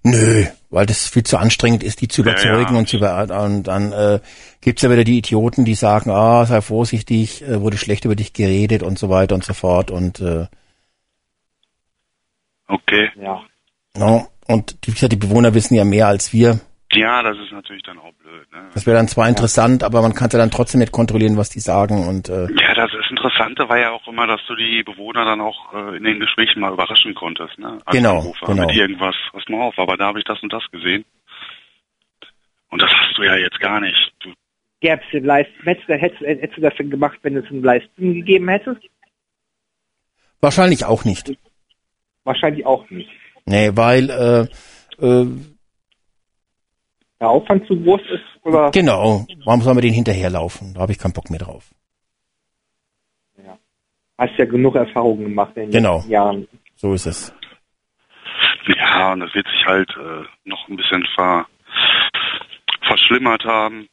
Nö, 0.04 0.44
weil 0.70 0.86
das 0.86 1.08
viel 1.08 1.24
zu 1.24 1.38
anstrengend 1.38 1.82
ist, 1.82 2.02
die 2.02 2.10
zu 2.10 2.24
Ja, 2.24 2.32
überzeugen 2.32 2.74
ja. 2.74 2.80
und 2.80 2.90
zu 2.90 2.98
über 2.98 3.22
und 3.42 3.64
dann 3.64 3.94
äh, 3.94 4.20
gibt's 4.60 4.82
ja 4.82 4.92
wieder 4.92 5.06
die 5.06 5.18
Idioten, 5.18 5.64
die 5.64 5.76
sagen, 5.76 6.12
ah, 6.12 6.46
sei 6.46 6.60
vorsichtig, 6.60 7.42
äh, 7.44 7.62
wurde 7.62 7.78
schlecht 7.78 8.04
über 8.04 8.16
dich 8.16 8.34
geredet 8.34 8.84
und 8.84 9.00
so 9.00 9.10
weiter 9.10 9.34
und 9.36 9.46
so 9.46 9.54
fort 9.54 9.92
und 9.92 10.20
äh, 10.20 10.48
Okay. 12.68 13.10
Ja. 13.22 13.42
no, 13.96 14.28
und 14.48 14.76
wie 14.86 14.92
gesagt, 14.92 15.14
die 15.14 15.18
Bewohner 15.18 15.54
wissen 15.54 15.76
ja 15.76 15.86
mehr 15.86 16.08
als 16.08 16.34
wir. 16.34 16.60
Ja, 16.96 17.24
das 17.24 17.38
ist 17.38 17.52
natürlich 17.52 17.84
dann 17.84 18.00
auch 18.00 18.14
blöd. 18.14 18.52
Ne? 18.52 18.70
Das 18.74 18.86
wäre 18.86 18.98
dann 18.98 19.08
zwar 19.08 19.28
interessant, 19.28 19.84
aber 19.84 20.02
man 20.02 20.14
kann 20.14 20.30
ja 20.32 20.40
dann 20.40 20.52
trotzdem 20.52 20.80
nicht 20.80 20.92
kontrollieren, 20.92 21.38
was 21.38 21.50
die 21.50 21.60
sagen 21.60 22.08
und 22.08 22.30
äh, 22.30 22.48
Ja, 22.54 22.74
das 22.74 22.92
ist 22.94 23.12
Interessante 23.12 23.68
war 23.68 23.80
ja 23.80 23.92
auch 23.92 24.08
immer, 24.08 24.28
dass 24.28 24.42
du 24.48 24.56
die 24.56 24.84
Bewohner 24.84 25.26
dann 25.26 25.42
auch 25.42 25.74
äh, 25.74 25.98
in 25.98 26.04
den 26.04 26.20
Gesprächen 26.20 26.60
mal 26.60 26.74
überraschen 26.74 27.16
konntest, 27.16 27.58
ne? 27.58 27.80
Als 27.86 27.98
Genau, 27.98 28.20
Anrufer 28.20 28.46
genau. 28.46 28.68
Mit 28.68 28.76
irgendwas, 28.76 29.16
pass 29.32 29.44
mal 29.50 29.62
auf, 29.62 29.80
aber 29.80 29.98
da 29.98 30.06
habe 30.08 30.20
ich 30.20 30.26
das 30.26 30.42
und 30.44 30.54
das 30.54 30.64
gesehen. 30.72 31.06
Und 32.70 32.82
das 32.82 32.92
hast 32.92 33.18
du 33.18 33.24
ja 33.24 33.36
jetzt 33.36 33.60
gar 33.60 33.80
nicht. 33.80 34.14
Du, 34.20 34.30
es 34.82 35.00
ein 35.14 35.24
Live-Match, 35.24 35.82
dann 35.88 35.98
hättest, 36.00 36.22
hättest 36.22 36.58
du 36.58 36.62
das 36.62 36.76
denn 36.76 36.90
gemacht, 36.92 37.18
wenn 37.24 37.36
es 37.36 37.50
einen 37.50 37.64
Livestream 37.64 38.14
gegeben 38.14 38.50
hätte? 38.50 38.80
wahrscheinlich 40.42 40.86
auch 40.86 41.04
nicht. 41.06 41.34
Wahrscheinlich 42.24 42.66
auch 42.66 42.88
nicht. 42.90 43.10
Nee, 43.46 43.72
weil 43.74 44.10
äh, 44.10 45.04
äh, 45.04 45.28
Der 47.20 47.30
Aufwand 47.30 47.66
zu 47.68 47.80
groß 47.80 48.02
ist, 48.12 48.46
oder? 48.46 48.72
genau, 48.72 49.26
warum 49.46 49.62
soll 49.62 49.74
man 49.74 49.82
den 49.82 49.94
hinterherlaufen? 49.94 50.74
Da 50.74 50.82
habe 50.82 50.92
ich 50.92 51.00
keinen 51.00 51.14
Bock 51.14 51.30
mehr 51.30 51.40
drauf. 51.40 51.72
Hast 54.18 54.38
ja 54.38 54.46
genug 54.46 54.76
Erfahrungen 54.76 55.26
gemacht 55.26 55.52
in 55.58 55.64
den 55.64 55.72
Genau. 55.72 55.96
letzten 55.98 56.12
Jahren. 56.12 56.48
So 56.78 56.94
ist 56.94 57.06
es. 57.06 57.34
ja, 58.78 59.12
und 59.12 59.20
das 59.20 59.34
wird 59.34 59.46
sich 59.48 59.66
halt 59.66 59.90
äh, 59.98 60.24
noch 60.50 60.70
ein 60.70 60.78
bisschen 60.78 61.06
ver, 61.16 61.46
verschlimmert 62.88 63.44
haben. 63.44 63.88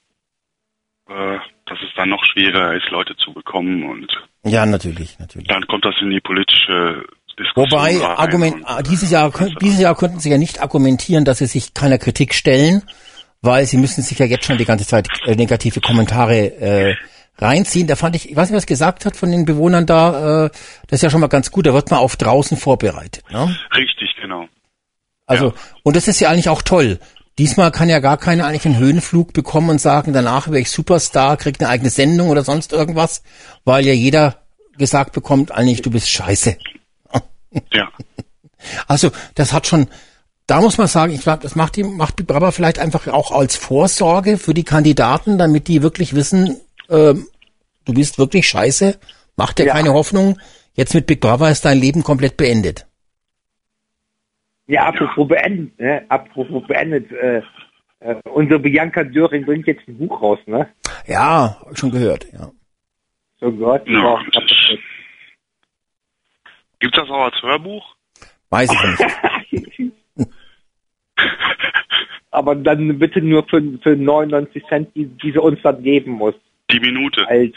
Äh, 1.09 1.39
dass 1.67 1.79
es 1.83 1.89
dann 1.97 2.11
noch 2.11 2.25
schwieriger 2.25 2.73
ist, 2.75 2.89
Leute 2.91 3.17
zu 3.17 3.33
bekommen 3.33 3.83
und 3.91 4.13
Ja, 4.45 4.65
natürlich, 4.65 5.19
natürlich. 5.19 5.49
dann 5.49 5.67
kommt 5.67 5.85
das 5.85 5.95
in 6.01 6.11
die 6.11 6.21
politische 6.21 7.05
Diskussion 7.37 7.73
Wobei 7.73 7.97
rein 7.97 8.17
Argument, 8.17 8.55
und- 8.57 8.65
ah, 8.67 8.83
dieses 8.83 9.11
Jahr 9.11 9.33
dieses 9.61 9.81
Jahr 9.81 9.97
könnten 9.97 10.21
sie 10.21 10.31
ja 10.31 10.39
nicht 10.39 10.61
argumentieren, 10.63 11.25
dass 11.25 11.39
sie 11.39 11.47
sich 11.47 11.75
keiner 11.75 11.99
Kritik 11.99 12.33
stellen, 12.35 12.83
weil 13.43 13.67
sie 13.67 13.77
müssen 13.77 14.03
sich 14.03 14.19
ja 14.19 14.27
jetzt 14.27 14.47
schon 14.47 14.59
die 14.59 14.65
ganze 14.65 14.87
Zeit 14.87 15.09
äh, 15.27 15.35
negative 15.35 15.81
Kommentare 15.81 16.37
äh, 16.37 16.95
reinziehen. 17.39 17.87
Da 17.87 17.97
fand 17.97 18.17
ich, 18.17 18.31
ich 18.31 18.37
weiß 18.37 18.51
nicht, 18.51 18.57
was 18.57 18.67
gesagt 18.67 19.05
hat 19.05 19.17
von 19.17 19.31
den 19.31 19.45
Bewohnern 19.45 19.85
da, 19.85 20.47
äh, 20.47 20.51
das 20.87 20.99
ist 20.99 21.03
ja 21.03 21.11
schon 21.11 21.21
mal 21.21 21.27
ganz 21.27 21.51
gut. 21.51 21.67
Da 21.67 21.75
wird 21.75 21.91
man 21.91 22.01
auf 22.01 22.17
draußen 22.17 22.57
vorbereitet. 22.57 23.25
Ne? 23.31 23.55
Richtig, 23.77 24.15
genau. 24.21 24.47
Also 25.27 25.55
und 25.83 25.97
das 25.97 26.09
ist 26.09 26.21
ja 26.21 26.31
eigentlich 26.31 26.49
auch 26.49 26.63
toll. 26.63 26.99
Diesmal 27.39 27.71
kann 27.73 27.89
ja 27.89 27.99
gar 27.99 28.19
keiner 28.19 28.47
eigentlich 28.47 28.67
einen 28.67 28.79
Höhenflug 28.79 29.33
bekommen 29.33 29.71
und 29.71 29.81
sagen, 29.81 30.13
danach 30.13 30.49
wäre 30.49 30.61
ich 30.61 30.71
Superstar, 30.71 31.37
krieg 31.39 31.57
eine 31.61 31.71
eigene 31.71 31.91
Sendung 31.91 32.29
oder 32.29 32.45
sonst 32.45 32.73
irgendwas, 32.73 33.23
weil 33.65 33.87
ja 33.87 33.95
jeder 33.95 34.37
gesagt 34.77 35.13
bekommt, 35.13 35.51
eigentlich 35.51 35.83
du 35.83 35.91
bist 35.91 36.11
scheiße. 36.11 36.57
Ja. 37.73 37.89
Also 38.87 39.11
das 39.35 39.53
hat 39.53 39.67
schon, 39.67 39.89
da 40.53 40.61
muss 40.61 40.77
man 40.77 40.87
sagen, 40.87 41.15
ich 41.15 41.23
glaube, 41.23 41.43
das 41.43 41.57
macht 41.57 41.77
die 41.77 41.83
macht 41.83 42.17
Big 42.17 42.27
Brother 42.27 42.53
vielleicht 42.53 42.79
einfach 42.79 43.07
auch 43.09 43.33
als 43.33 43.57
Vorsorge 43.57 44.37
für 44.37 44.53
die 44.53 44.65
Kandidaten, 44.65 45.39
damit 45.39 45.67
die 45.67 45.83
wirklich 45.83 46.15
wissen, 46.15 46.61
ähm, 46.91 47.27
du 47.87 47.95
bist 47.95 48.19
wirklich 48.19 48.47
scheiße, 48.47 48.99
mach 49.35 49.55
dir 49.55 49.65
Ja. 49.65 49.73
keine 49.73 49.95
Hoffnung. 49.95 50.39
Jetzt 50.75 50.95
mit 50.95 51.07
Big 51.07 51.23
Brother 51.23 51.51
ist 51.51 51.65
dein 51.65 51.79
Leben 51.79 52.03
komplett 52.03 52.37
beendet. 52.37 52.87
Ja, 54.67 54.89
apropos 54.89 55.27
beendet, 55.27 55.81
ne? 55.81 56.05
Apropos 56.11 56.67
beendet, 56.67 57.11
äh, 57.13 57.41
äh, 58.01 58.17
unsere 58.31 58.61
Bianca 58.61 59.05
Döring 59.05 59.47
bringt 59.47 59.67
jetzt 59.67 59.89
ein 59.89 59.97
Buch 59.97 60.21
raus, 60.21 60.39
ne? 60.45 60.69
Ja, 61.07 61.63
schon 61.73 61.93
gehört. 61.93 62.27
Ja. 62.31 62.51
So 63.41 63.51
gehört. 63.51 63.89
Ja. 63.89 64.19
Gibt's 66.79 66.99
das 66.99 67.09
auch 67.09 67.25
als 67.25 67.43
Hörbuch? 67.43 67.97
Weiß 68.51 68.71
ich 68.71 68.83
nicht. 69.51 69.93
Aber 72.31 72.55
dann 72.55 72.99
bitte 72.99 73.21
nur 73.21 73.45
für, 73.49 73.63
für 73.83 73.97
99 73.97 74.65
Cent, 74.69 74.89
die, 74.95 75.07
die 75.07 75.33
sie 75.33 75.39
uns 75.39 75.61
dann 75.63 75.83
geben 75.83 76.13
muss. 76.13 76.35
Die 76.71 76.81
Minute. 76.81 77.29
Alt. 77.29 77.55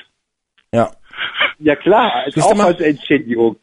Ja. 0.73 0.91
Ja 1.59 1.75
klar, 1.75 2.13
als 2.25 2.37
auch 2.37 2.53
mal? 2.55 2.67
als 2.67 2.81
Entschädigung. 2.81 3.55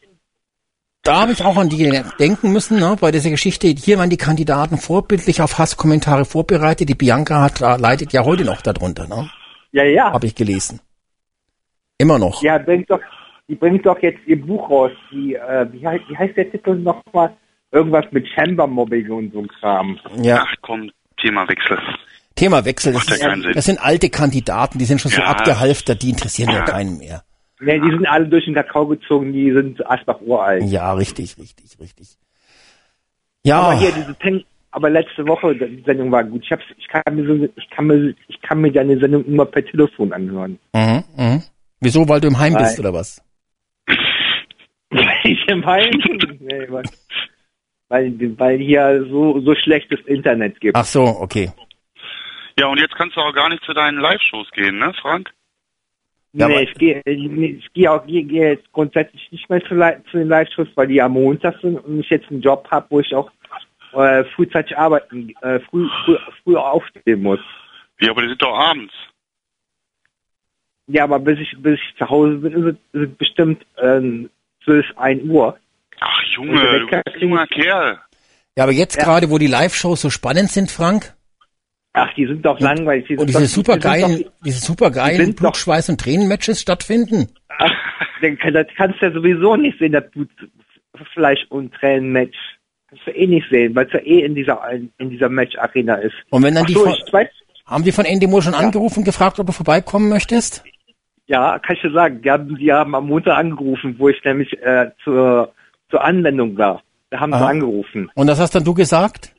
Da 1.03 1.19
habe 1.21 1.33
ich 1.33 1.43
auch 1.43 1.57
an 1.57 1.67
die 1.67 2.01
denken 2.17 2.53
müssen, 2.53 2.79
ne, 2.79 2.95
bei 2.99 3.11
dieser 3.11 3.29
Geschichte. 3.29 3.67
Hier 3.67 3.97
waren 3.97 4.09
die 4.09 4.17
Kandidaten 4.17 4.77
vorbildlich 4.77 5.41
auf 5.41 5.59
Hasskommentare 5.59 6.23
vorbereitet. 6.23 6.87
Die 6.87 6.95
Bianca 6.95 7.41
hat, 7.41 7.59
leidet 7.59 8.13
ja 8.13 8.23
heute 8.23 8.45
noch 8.45 8.61
darunter, 8.61 9.07
ne? 9.07 9.29
Ja, 9.73 9.83
ja. 9.83 10.13
Habe 10.13 10.27
ich 10.27 10.35
gelesen. 10.35 10.79
Immer 11.97 12.19
noch. 12.19 12.41
Ja, 12.41 12.57
denk 12.57 12.87
doch, 12.87 13.01
die 13.49 13.55
bringt 13.55 13.85
doch 13.85 14.01
jetzt 14.01 14.25
ihr 14.25 14.41
Buch 14.41 14.69
raus. 14.69 14.91
Die, 15.11 15.35
äh, 15.35 15.67
wie, 15.73 15.85
heißt, 15.85 16.05
wie 16.07 16.17
heißt 16.17 16.37
der 16.37 16.49
Titel 16.49 16.75
nochmal? 16.75 17.35
Irgendwas 17.73 18.05
mit 18.11 18.27
Chamber 18.29 18.67
Mobbing 18.67 19.09
und 19.11 19.33
so 19.33 19.39
ein 19.39 19.47
Kram. 19.47 19.99
Ja. 20.21 20.45
Ach 20.47 20.53
komm, 20.61 20.91
Themawechsel. 21.21 21.77
Themawechsel, 22.35 22.93
das, 22.93 23.07
ja 23.19 23.27
keinen 23.27 23.39
ist, 23.39 23.43
Sinn. 23.45 23.53
das 23.53 23.65
sind 23.65 23.79
alte 23.83 24.09
Kandidaten, 24.09 24.77
die 24.79 24.85
sind 24.85 25.01
schon 25.01 25.11
so 25.11 25.21
Ja. 25.21 25.27
abgehalftert, 25.27 26.01
die 26.01 26.09
interessieren 26.11 26.51
ja 26.51 26.61
keinen 26.63 26.97
mehr. 26.97 27.23
Ne, 27.59 27.79
die 27.79 27.89
sind 27.91 28.05
alle 28.07 28.27
durch 28.27 28.45
den 28.45 28.53
Kakao 28.55 28.87
gezogen, 28.87 29.33
die 29.33 29.51
sind 29.51 29.85
Asbach 29.89 30.19
uralt. 30.21 30.63
Ja, 30.65 30.93
richtig, 30.93 31.37
richtig, 31.37 31.79
richtig. 31.79 32.17
Ja, 33.43 33.59
Aber 33.61 33.79
hier 33.79 33.91
diese 33.91 34.13
Peng, 34.15 34.43
aber 34.71 34.89
letzte 34.89 35.25
Woche 35.27 35.55
die 35.55 35.83
Sendung 35.85 36.11
war 36.11 36.23
gut. 36.23 36.43
Ich 36.43 36.51
hab's, 36.51 36.63
ich 36.77 36.87
kann 36.87 37.15
mir 37.15 37.25
so, 37.25 37.47
ich 37.55 37.69
kann 37.69 37.87
mir, 37.87 38.13
ich 38.27 38.41
kann 38.41 38.61
mir 38.61 38.71
deine 38.71 38.97
Sendung 38.99 39.25
immer 39.25 39.45
per 39.45 39.65
Telefon 39.65 40.13
anhören. 40.13 40.59
mhm, 40.73 41.03
mhm. 41.17 41.43
Wieso, 41.79 42.07
weil 42.07 42.21
du 42.21 42.27
im 42.29 42.39
Heim 42.39 42.53
bist 42.55 42.77
Nein. 42.77 42.79
oder 42.79 42.93
was? 42.93 43.21
ich 45.23 45.47
im 45.47 45.65
Heim? 45.65 45.91
nee, 46.39 46.65
weil, 46.69 46.83
weil, 47.93 48.11
weil 48.39 48.57
hier 48.57 49.05
so, 49.07 49.39
so 49.41 49.53
schlechtes 49.53 49.99
Internet 50.07 50.59
gibt. 50.59 50.75
Ach 50.75 50.85
so, 50.85 51.03
okay. 51.03 51.51
Ja, 52.57 52.65
und 52.67 52.79
jetzt 52.79 52.95
kannst 52.95 53.15
du 53.15 53.21
auch 53.21 53.33
gar 53.33 53.49
nicht 53.49 53.63
zu 53.63 53.73
deinen 53.73 53.99
Live-Shows 53.99 54.49
gehen, 54.51 54.79
ne, 54.79 54.93
Frank? 54.99 55.31
Ja, 56.33 56.47
nee, 56.47 56.63
ich 56.63 56.73
gehe 56.73 57.03
ich, 57.05 57.71
gehe 57.73 57.91
auch 57.91 58.03
ich 58.07 58.27
gehe 58.27 58.49
jetzt 58.53 58.71
grundsätzlich 58.71 59.31
nicht 59.31 59.47
mehr 59.47 59.61
zu, 59.61 59.75
zu 60.09 60.17
den 60.17 60.27
Live-Shows, 60.27 60.69
weil 60.73 60.87
die 60.87 60.99
am 60.99 61.13
Montag 61.13 61.59
sind 61.61 61.77
und 61.77 61.99
ich 61.99 62.09
jetzt 62.09 62.31
einen 62.31 62.41
Job 62.41 62.67
habe, 62.71 62.87
wo 62.89 62.99
ich 62.99 63.13
auch 63.13 63.29
äh, 63.93 64.23
frühzeitig 64.35 64.75
arbeiten, 64.75 65.31
äh, 65.41 65.59
früh, 65.59 65.87
früh, 66.03 66.17
früh 66.43 66.55
aufstehen 66.55 67.21
muss. 67.21 67.39
Ja, 67.99 68.09
aber 68.09 68.23
die 68.23 68.29
sind 68.29 68.41
doch 68.41 68.57
abends. 68.57 68.93
Ja, 70.87 71.03
aber 71.03 71.19
bis 71.19 71.39
ich 71.39 71.55
bis 71.59 71.79
ich 71.79 71.95
zu 71.97 72.09
Hause 72.09 72.37
bin, 72.37 72.53
ist 72.53 72.77
es 72.93 73.17
bestimmt 73.17 73.63
ähm, 73.77 74.31
12, 74.63 74.97
1 74.97 75.23
Uhr. 75.25 75.59
Ach, 76.05 76.19
Und 76.37 76.47
Junge, 76.47 76.79
du 76.79 76.87
bist 76.87 77.15
ein 77.15 77.21
junger 77.21 77.47
Kerl. 77.47 77.99
Ja, 78.57 78.63
aber 78.63 78.71
jetzt 78.73 78.97
Ja. 78.97 79.03
gerade, 79.03 79.29
wo 79.29 79.37
die 79.37 79.47
Live-Shows 79.47 80.01
so 80.01 80.09
spannend 80.09 80.51
sind, 80.51 80.69
Frank, 80.71 81.13
Ach, 81.95 82.11
die 82.15 82.25
sind 82.25 82.43
doch 82.43 82.59
langweilig. 82.59 83.05
Die 83.07 83.13
und 83.13 83.19
sind 83.19 83.27
diese 83.29 83.39
die 83.41 83.45
supergeilen, 83.45 84.25
diese 84.43 84.59
die 84.59 84.65
supergeilen 84.65 85.25
sind 85.27 85.35
Blut, 85.37 85.49
doch- 85.51 85.55
Schweiß 85.55 85.89
und 85.89 86.01
Tränen-Matches 86.01 86.59
stattfinden. 86.59 87.29
Ach, 87.59 87.71
das 88.19 88.65
kannst 88.75 88.99
du 89.01 89.05
ja 89.05 89.11
sowieso 89.11 89.55
nicht 89.55 89.77
sehen, 89.77 89.91
das 89.91 90.03
Blutfleisch- 90.11 91.45
und 91.49 91.71
Tränen-Match. 91.75 92.35
Kannst 92.89 93.05
du 93.07 93.11
eh 93.11 93.27
nicht 93.27 93.47
sehen, 93.51 93.75
weil 93.75 93.85
es 93.85 93.93
ja 93.93 93.99
eh 93.99 94.21
in 94.21 94.33
dieser, 94.33 94.59
in 94.97 95.09
dieser 95.11 95.29
Match-Arena 95.29 95.95
ist. 95.95 96.15
Und 96.31 96.41
wenn 96.43 96.55
dann 96.55 96.63
Ach 96.63 96.67
die 96.67 96.73
so, 96.73 96.83
von, 96.85 96.95
weiß, 97.11 97.29
haben 97.67 97.83
die 97.83 97.91
von 97.91 98.05
Endemol 98.05 98.41
schon 98.41 98.55
angerufen 98.55 98.99
und 98.99 99.05
gefragt, 99.05 99.39
ob 99.39 99.45
du 99.47 99.53
vorbeikommen 99.53 100.09
möchtest? 100.09 100.63
ja, 101.27 101.57
kann 101.59 101.75
ich 101.75 101.81
dir 101.81 101.91
sagen, 101.91 102.21
die 102.21 102.29
haben, 102.31 102.57
die 102.57 102.71
haben 102.73 102.95
am 102.95 103.07
Montag 103.07 103.37
angerufen, 103.37 103.95
wo 103.97 104.09
ich 104.09 104.21
nämlich 104.25 104.51
äh, 104.61 104.91
zur, 105.03 105.53
zur 105.93 106.03
Anwendung 106.03 106.57
war. 106.57 106.81
Da 107.11 107.19
haben 107.19 107.31
sie 107.31 107.37
Aha. 107.37 107.49
angerufen. 107.49 108.09
Und 108.15 108.25
das 108.25 108.39
hast 108.39 108.55
dann 108.55 108.63
du 108.63 108.73
gesagt? 108.73 109.35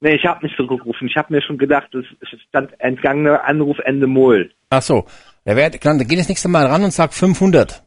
Nee, 0.00 0.14
ich 0.14 0.24
habe 0.24 0.44
nicht 0.46 0.56
zurückgerufen. 0.56 1.06
Ich 1.06 1.16
habe 1.16 1.30
mir 1.30 1.42
schon 1.42 1.58
gedacht, 1.58 1.94
es 1.94 2.06
stand 2.48 2.72
entgangener 2.80 3.44
Anruf 3.44 3.78
Ende 3.80 4.06
Moll. 4.06 4.50
Ach 4.70 4.80
so. 4.80 5.04
Ja, 5.44 5.54
wer, 5.54 5.68
dann 5.68 5.98
geh 5.98 6.16
das 6.16 6.30
nächste 6.30 6.48
Mal 6.48 6.64
ran 6.66 6.82
und 6.84 6.92
sag 6.92 7.12
500. 7.12 7.84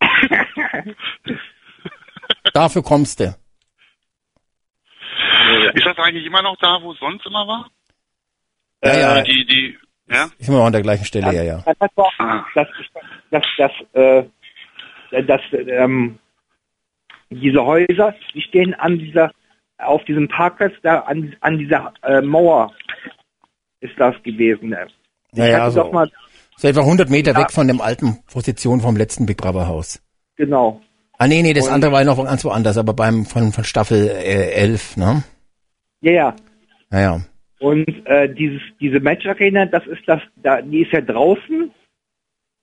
Dafür 2.52 2.82
kommst 2.82 3.20
du. 3.20 3.34
Ist 5.74 5.86
das 5.86 5.96
eigentlich 5.96 6.26
immer 6.26 6.42
noch 6.42 6.58
da, 6.58 6.78
wo 6.82 6.92
es 6.92 6.98
sonst 6.98 7.24
immer 7.24 7.46
war? 7.46 7.70
Ja, 8.84 8.98
ja. 8.98 9.22
Die, 9.22 9.46
die, 9.46 9.78
ja? 10.08 10.28
Ist 10.38 10.48
immer 10.48 10.58
noch 10.58 10.66
an 10.66 10.72
der 10.72 10.82
gleichen 10.82 11.06
Stelle, 11.06 11.34
ja, 11.34 11.42
ja. 11.42 11.64
Das 11.64 11.90
war, 11.96 12.46
das, 12.54 12.68
das, 13.30 13.42
das, 13.56 13.72
äh, 13.94 14.24
das, 15.22 15.40
ähm, 15.52 16.18
diese 17.30 17.64
Häuser, 17.64 18.14
die 18.34 18.40
stehen 18.42 18.74
an 18.74 18.98
dieser, 18.98 19.32
auf 19.78 20.04
diesem 20.04 20.28
Parkplatz, 20.28 20.72
da 20.82 21.00
an, 21.00 21.34
an 21.40 21.58
dieser 21.58 21.92
äh, 22.02 22.20
Mauer 22.22 22.72
ist 23.80 23.94
das 23.98 24.14
gewesen. 24.22 24.74
Ich 25.32 25.38
Ja, 25.38 25.46
ja, 25.46 25.60
hatte 25.62 25.72
so. 25.72 25.82
doch 25.82 25.92
mal, 25.92 26.10
So 26.56 26.68
etwa 26.68 26.80
100 26.80 27.10
Meter 27.10 27.32
Ja. 27.32 27.38
weg 27.40 27.50
von 27.52 27.68
dem 27.68 27.80
alten 27.80 28.18
Position 28.32 28.80
vom 28.80 28.96
letzten 28.96 29.26
Big 29.26 29.36
Brother 29.38 29.66
Haus. 29.68 30.02
genau. 30.36 30.80
Ah, 31.18 31.28
nee, 31.28 31.40
nee, 31.42 31.54
das 31.54 31.66
Und- 31.68 31.72
andere 31.72 31.92
war 31.92 32.00
ja 32.00 32.04
noch 32.04 32.22
ganz 32.22 32.44
woanders, 32.44 32.76
aber 32.76 32.92
beim, 32.92 33.24
von, 33.24 33.50
von 33.50 33.64
Staffel 33.64 34.06
äh, 34.08 34.50
11, 34.52 34.98
ne? 34.98 35.24
Ja, 36.02 36.12
ja. 36.12 36.36
Ja, 36.92 37.00
ja. 37.00 37.20
Und 37.58 37.86
äh, 38.06 38.28
dieses, 38.34 38.60
diese 38.80 39.00
Match 39.00 39.24
Arena, 39.24 39.64
das 39.64 39.86
ist 39.86 40.02
das, 40.06 40.20
da, 40.36 40.60
die 40.60 40.82
ist 40.82 40.92
ja 40.92 41.00
draußen. 41.00 41.70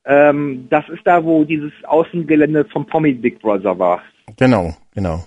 Ähm, 0.06 0.68
das 0.70 0.88
ist 0.90 1.02
da, 1.06 1.24
wo 1.24 1.44
dieses 1.46 1.72
Außengelände 1.84 2.66
vom 2.66 2.86
Pommy 2.86 3.14
Big 3.14 3.40
Brother 3.40 3.78
war. 3.80 4.04
Genau, 4.38 4.76
genau. 4.94 5.24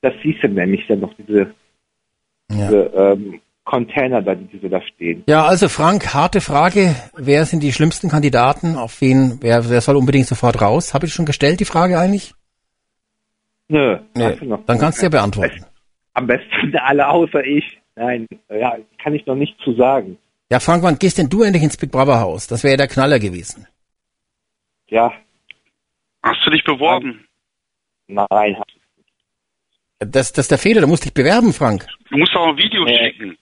Das 0.00 0.14
siehst 0.22 0.42
du 0.42 0.48
nämlich 0.48 0.86
dann 0.86 1.00
noch, 1.00 1.12
diese, 1.14 1.54
Ja. 2.50 2.68
diese 2.68 2.76
ähm, 2.94 3.40
Container 3.64 4.22
da, 4.22 4.34
die 4.34 4.58
so 4.58 4.68
da 4.68 4.80
stehen. 4.80 5.24
Ja, 5.28 5.44
also 5.44 5.68
Frank, 5.68 6.14
harte 6.14 6.40
Frage. 6.40 6.94
Wer 7.16 7.44
sind 7.44 7.62
die 7.62 7.72
schlimmsten 7.72 8.08
Kandidaten? 8.08 8.76
Auf 8.76 9.00
wen, 9.00 9.38
wer, 9.42 9.68
wer 9.68 9.80
soll 9.80 9.96
unbedingt 9.96 10.26
sofort 10.26 10.60
raus? 10.60 10.94
Habe 10.94 11.06
ich 11.06 11.12
schon 11.12 11.26
gestellt, 11.26 11.60
die 11.60 11.64
Frage 11.66 11.98
eigentlich? 11.98 12.34
Nö, 13.68 13.98
Nee. 14.14 14.36
Dann 14.66 14.78
kannst 14.78 15.00
du 15.00 15.06
ja 15.06 15.10
beantworten. 15.10 15.64
Am 16.14 16.26
besten 16.26 16.74
alle 16.78 17.06
außer 17.08 17.44
ich. 17.44 17.78
Nein, 17.96 18.26
ja, 18.48 18.76
kann 19.02 19.14
ich 19.14 19.26
noch 19.26 19.34
nicht 19.34 19.58
zu 19.62 19.74
sagen. 19.74 20.16
Ja, 20.50 20.60
Frank, 20.60 20.82
wann 20.82 20.98
gehst 20.98 21.18
denn 21.18 21.28
du 21.28 21.42
endlich 21.42 21.62
ins 21.62 21.76
Big 21.76 21.90
Brother 21.90 22.20
Haus? 22.20 22.46
Das 22.46 22.62
wäre 22.62 22.72
ja 22.72 22.76
der 22.78 22.88
Knaller 22.88 23.18
gewesen. 23.18 23.66
Ja, 24.88 25.12
Hast 26.22 26.44
du 26.44 26.50
dich 26.50 26.64
beworben? 26.64 27.26
nein. 28.06 28.56
Das, 30.00 30.32
das 30.32 30.44
ist 30.44 30.50
der 30.52 30.58
Fehler, 30.58 30.80
da 30.80 30.86
musst 30.86 31.04
dich 31.04 31.12
bewerben, 31.12 31.52
Frank. 31.52 31.86
Du 32.10 32.18
musst 32.18 32.32
doch 32.34 32.46
ein 32.48 32.56
Video 32.56 32.84
Nee. 32.84 32.96
schicken. 33.12 33.36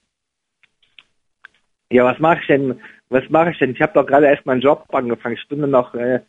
Ja, 1.91 2.05
was 2.05 2.19
mache 2.19 2.41
ich 2.41 2.47
denn? 2.47 2.81
Was 3.11 3.23
mache 3.29 3.51
ich 3.53 3.59
denn? 3.59 3.73
Ich 3.73 3.81
habe 3.81 3.93
doch 3.93 4.07
gerade 4.07 4.27
erst 4.27 4.47
meinen 4.47 4.61
Job 4.63 4.85
angefangen. 4.93 5.37
Ich 5.41 5.47
bin 5.49 5.59
nur 5.61 5.69
noch 5.69 5.95
äh, 5.95 6.21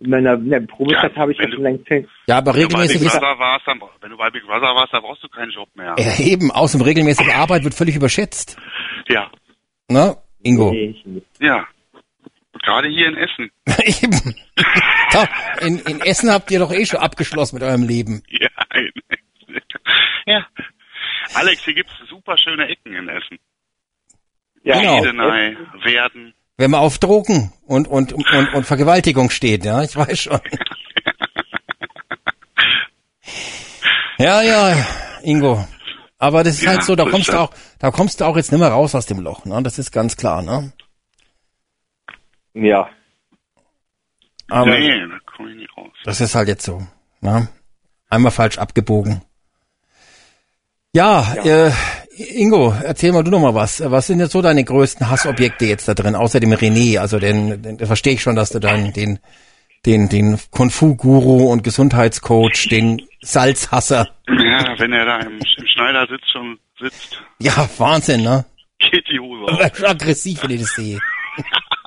in 0.00 0.10
meiner, 0.10 0.34
in 0.34 0.50
der 0.50 0.60
Probezeit 0.60 1.12
Ja, 1.14 1.22
habe 1.22 1.32
ich 1.32 1.38
ja 1.38 1.44
wenn 1.44 1.52
schon 1.52 1.62
längst 1.62 1.88
hin. 1.88 2.08
Ja, 2.26 2.38
aber 2.38 2.54
Wenn 2.54 2.62
du 2.62 2.68
bei 2.74 2.80
Big 2.82 2.90
regelmäßig 2.90 3.06
ist, 3.06 3.20
Brother 3.20 3.38
warst, 3.38 3.66
dann, 3.66 3.80
wenn 4.00 4.10
du 4.10 4.16
bei 4.16 4.30
Big 4.30 4.42
Brother 4.44 4.74
warst, 4.74 4.92
dann 4.92 5.02
brauchst 5.02 5.22
du 5.24 5.28
keinen 5.28 5.50
Job 5.50 5.68
mehr. 5.74 5.94
ja, 5.98 6.18
eben, 6.18 6.50
außerdem 6.50 6.84
regelmäßige 6.84 7.32
Arbeit 7.34 7.64
wird 7.64 7.74
völlig 7.74 7.96
überschätzt. 7.96 8.56
Ja, 9.08 9.30
Ne, 9.88 10.16
Ingo? 10.42 10.70
Nee, 10.72 10.90
ich 10.96 11.06
nicht. 11.06 11.26
ja. 11.40 11.66
Gerade 12.62 12.88
hier 12.88 13.08
in 13.08 13.16
Essen. 13.16 13.50
eben. 14.02 14.34
In, 15.60 15.78
in 15.80 16.00
Essen 16.02 16.30
habt 16.30 16.50
ihr 16.50 16.58
doch 16.58 16.72
eh 16.72 16.84
schon 16.86 17.00
abgeschlossen 17.00 17.56
mit 17.56 17.62
eurem 17.64 17.82
Leben. 17.82 18.22
Ja, 20.26 20.38
ja. 20.38 20.46
Alex, 21.34 21.64
hier 21.64 21.74
gibt's 21.74 21.92
super 22.08 22.36
schöne 22.38 22.68
Ecken 22.68 22.94
in 22.94 23.08
Essen. 23.08 23.38
Ja, 24.62 24.78
Genau. 24.80 24.98
Wiedeney, 25.02 25.56
Werden. 25.84 26.34
Wenn 26.56 26.70
man 26.70 26.80
auf 26.80 26.98
Drogen 26.98 27.52
und, 27.66 27.88
und, 27.88 28.12
und, 28.12 28.54
und 28.54 28.64
Vergewaltigung 28.66 29.30
steht, 29.30 29.64
ja, 29.64 29.82
ich 29.82 29.96
weiß 29.96 30.20
schon. 30.20 30.40
Ja, 34.18 34.42
ja, 34.42 34.86
Ingo. 35.22 35.66
Aber 36.18 36.44
das 36.44 36.56
ist 36.56 36.62
Ja, 36.64 36.72
halt 36.72 36.82
so, 36.84 36.94
da 36.94 37.06
kommst 37.06 37.28
du 37.30 37.40
auch, 37.40 37.50
da 37.78 37.90
kommst 37.90 38.20
du 38.20 38.26
auch 38.26 38.36
jetzt 38.36 38.52
nicht 38.52 38.60
mehr 38.60 38.68
raus 38.68 38.94
aus 38.94 39.06
dem 39.06 39.20
Loch, 39.20 39.46
ne? 39.46 39.62
Das 39.62 39.78
ist 39.78 39.90
ganz 39.92 40.16
klar, 40.18 40.42
ne? 40.42 40.72
Ja. 42.54 42.88
Aber 44.48 44.66
nee, 44.78 44.88
da 45.00 45.18
komme 45.36 45.50
ich 45.50 45.56
nicht 45.56 45.76
raus. 45.76 45.92
das 46.04 46.20
ist 46.20 46.34
halt 46.34 46.48
jetzt 46.48 46.64
so, 46.64 46.82
ne? 47.20 47.48
Einmal 48.08 48.32
falsch 48.32 48.58
abgebogen. 48.58 49.22
Ja, 50.92 51.34
Äh, 51.44 51.70
Ingo, 52.34 52.74
erzähl 52.84 53.12
mal 53.12 53.22
du 53.22 53.30
noch 53.30 53.40
mal 53.40 53.54
was. 53.54 53.80
Was 53.90 54.08
sind 54.08 54.18
jetzt 54.20 54.32
so 54.32 54.42
deine 54.42 54.62
größten 54.64 55.08
Hassobjekte 55.08 55.64
jetzt 55.64 55.88
da 55.88 55.94
drin, 55.94 56.14
außer 56.16 56.38
dem 56.40 56.52
René? 56.52 56.98
Also 56.98 57.18
den, 57.18 57.62
den 57.62 57.78
da 57.78 57.86
verstehe 57.86 58.14
ich 58.14 58.22
schon, 58.22 58.36
dass 58.36 58.50
du 58.50 58.58
dann 58.58 58.92
den, 58.92 59.20
den, 59.86 60.08
den 60.10 60.38
Kung-Fu-Guru 60.50 61.50
und 61.50 61.62
Gesundheitscoach, 61.62 62.68
den 62.70 63.00
Salzhasser. 63.22 64.08
Ja, 64.28 64.78
wenn 64.78 64.92
er 64.92 65.06
da 65.06 65.20
im, 65.20 65.38
im 65.38 65.66
Schneidersitz 65.66 66.28
schon 66.30 66.58
sitzt, 66.78 67.22
Ja, 67.38 67.68
Wahnsinn, 67.78 68.22
ne? 68.22 68.44
geht 68.80 69.06
die 69.10 69.20
Hose 69.20 69.46
aggressiv, 69.86 70.42
wenn 70.42 70.50
ich 70.50 70.60
das 70.62 70.74
sehe. 70.74 70.98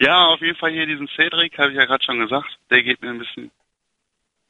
Ja, 0.00 0.26
auf 0.26 0.40
jeden 0.40 0.56
Fall 0.56 0.72
hier 0.72 0.86
diesen 0.86 1.08
Cedric, 1.08 1.58
habe 1.58 1.70
ich 1.70 1.76
ja 1.76 1.84
gerade 1.84 2.04
schon 2.04 2.18
gesagt, 2.18 2.58
der 2.70 2.82
geht 2.82 3.02
mir 3.02 3.10
ein 3.10 3.18
bisschen 3.18 3.50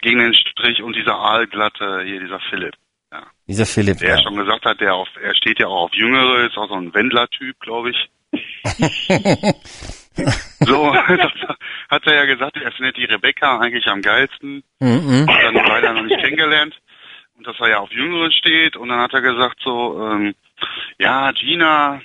gegen 0.01 0.19
den 0.19 0.35
Strich 0.35 0.83
und 0.83 0.95
dieser 0.95 1.17
Aalglatte, 1.17 2.03
hier 2.05 2.21
dieser 2.21 2.41
Philipp. 2.51 2.75
Ja. 3.11 3.23
Dieser 3.47 3.67
Philipp, 3.67 3.99
Der 3.99 4.17
ja. 4.17 4.23
schon 4.23 4.37
gesagt 4.37 4.65
hat, 4.65 4.81
der 4.81 4.95
auf, 4.95 5.09
er 5.23 5.35
steht 5.35 5.59
ja 5.61 5.67
auch 5.67 5.85
auf 5.85 5.95
Jüngere, 5.95 6.47
ist 6.47 6.57
auch 6.57 6.69
so 6.69 6.75
ein 6.75 6.93
Wendler-Typ, 6.93 7.59
glaube 7.61 7.91
ich. 7.91 8.11
so, 10.61 10.95
hat 11.91 12.07
er 12.07 12.15
ja 12.15 12.25
gesagt, 12.25 12.57
er 12.57 12.73
findet 12.73 12.97
die 12.97 13.05
Rebecca 13.05 13.59
eigentlich 13.59 13.87
am 13.87 14.03
geilsten. 14.03 14.63
Mhm. 14.81 15.27
Hat 15.29 15.43
dann 15.45 15.55
leider 15.55 15.93
noch 15.93 16.03
nicht 16.03 16.21
kennengelernt. 16.21 16.75
Und 17.37 17.47
dass 17.47 17.59
er 17.61 17.71
ja 17.71 17.79
auf 17.79 17.93
Jüngere 17.93 18.31
steht. 18.33 18.77
Und 18.77 18.89
dann 18.89 19.01
hat 19.01 19.15
er 19.15 19.23
gesagt 19.23 19.61
so, 19.65 20.01
ähm, 20.01 20.35
ja, 20.99 21.33
Gina, 21.33 22.01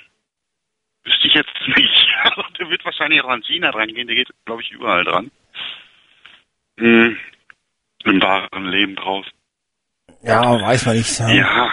wüsste 1.10 1.28
ich 1.28 1.34
jetzt 1.34 1.76
nicht. 1.76 2.06
Der 2.58 2.68
wird 2.70 2.84
wahrscheinlich 2.84 3.22
auch 3.22 3.28
an 3.28 3.42
China 3.42 3.70
dran 3.72 3.88
gehen, 3.88 4.06
der 4.06 4.16
geht, 4.16 4.28
glaube 4.44 4.62
ich, 4.62 4.70
überall 4.70 5.04
dran. 5.04 5.30
Hm. 6.78 7.16
Im 8.04 8.22
wahren 8.22 8.68
Leben 8.70 8.96
draußen. 8.96 9.32
Ja, 10.22 10.60
weiß 10.60 10.86
man 10.86 10.96
nicht. 10.96 11.18
Ja. 11.18 11.28
Ja, 11.30 11.70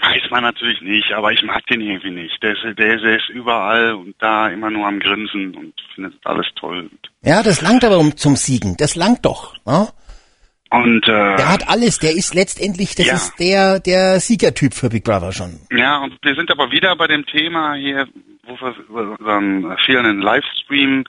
weiß 0.00 0.30
man 0.30 0.42
natürlich 0.44 0.80
nicht, 0.80 1.12
aber 1.12 1.32
ich 1.32 1.42
mag 1.42 1.64
den 1.66 1.80
irgendwie 1.80 2.10
nicht. 2.10 2.40
Der 2.42 2.52
ist, 2.52 2.62
der, 2.62 2.74
der 2.96 3.16
ist 3.16 3.28
überall 3.30 3.94
und 3.94 4.14
da 4.20 4.48
immer 4.48 4.70
nur 4.70 4.86
am 4.86 4.98
Grinsen 5.00 5.54
und 5.56 5.74
findet 5.94 6.14
alles 6.24 6.46
toll. 6.56 6.88
Ja, 7.22 7.42
das 7.42 7.60
langt 7.60 7.84
aber 7.84 7.98
um 7.98 8.16
zum 8.16 8.36
Siegen. 8.36 8.76
Das 8.76 8.94
langt 8.96 9.24
doch. 9.24 9.56
Ne? 9.66 9.88
Und 10.70 11.02
äh, 11.08 11.36
Der 11.36 11.48
hat 11.48 11.68
alles. 11.68 11.98
Der 11.98 12.12
ist 12.12 12.34
letztendlich, 12.34 12.94
das 12.94 13.06
Ja. 13.06 13.14
ist 13.14 13.34
der 13.40 13.80
der 13.80 14.20
Siegertyp 14.20 14.72
für 14.74 14.88
Big 14.88 15.02
Brother 15.04 15.32
schon. 15.32 15.58
Ja, 15.72 15.98
und 15.98 16.16
wir 16.22 16.34
sind 16.36 16.50
aber 16.52 16.70
wieder 16.70 16.94
bei 16.96 17.08
dem 17.08 17.26
Thema 17.26 17.74
hier, 17.74 18.06
wo 18.50 18.60
wir 18.60 18.76
über 18.88 19.10
unseren 19.18 19.78
fehlenden 19.78 20.20
Livestream, 20.20 21.04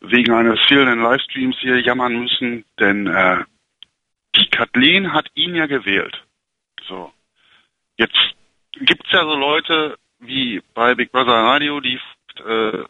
wegen 0.00 0.32
eines 0.32 0.60
fehlenden 0.66 1.02
Livestreams 1.02 1.56
hier 1.60 1.80
jammern 1.80 2.18
müssen, 2.20 2.64
denn 2.78 3.06
äh, 3.06 3.44
die 4.36 4.48
Kathleen 4.48 5.12
hat 5.12 5.26
ihn 5.34 5.54
ja 5.54 5.66
gewählt. 5.66 6.24
So. 6.86 7.12
Jetzt 7.96 8.18
gibt's 8.72 9.10
ja 9.12 9.22
so 9.22 9.34
Leute 9.34 9.98
wie 10.18 10.62
bei 10.74 10.94
Big 10.94 11.12
Brother 11.12 11.32
Radio, 11.32 11.80
die 11.80 12.00
äh, 12.46 12.84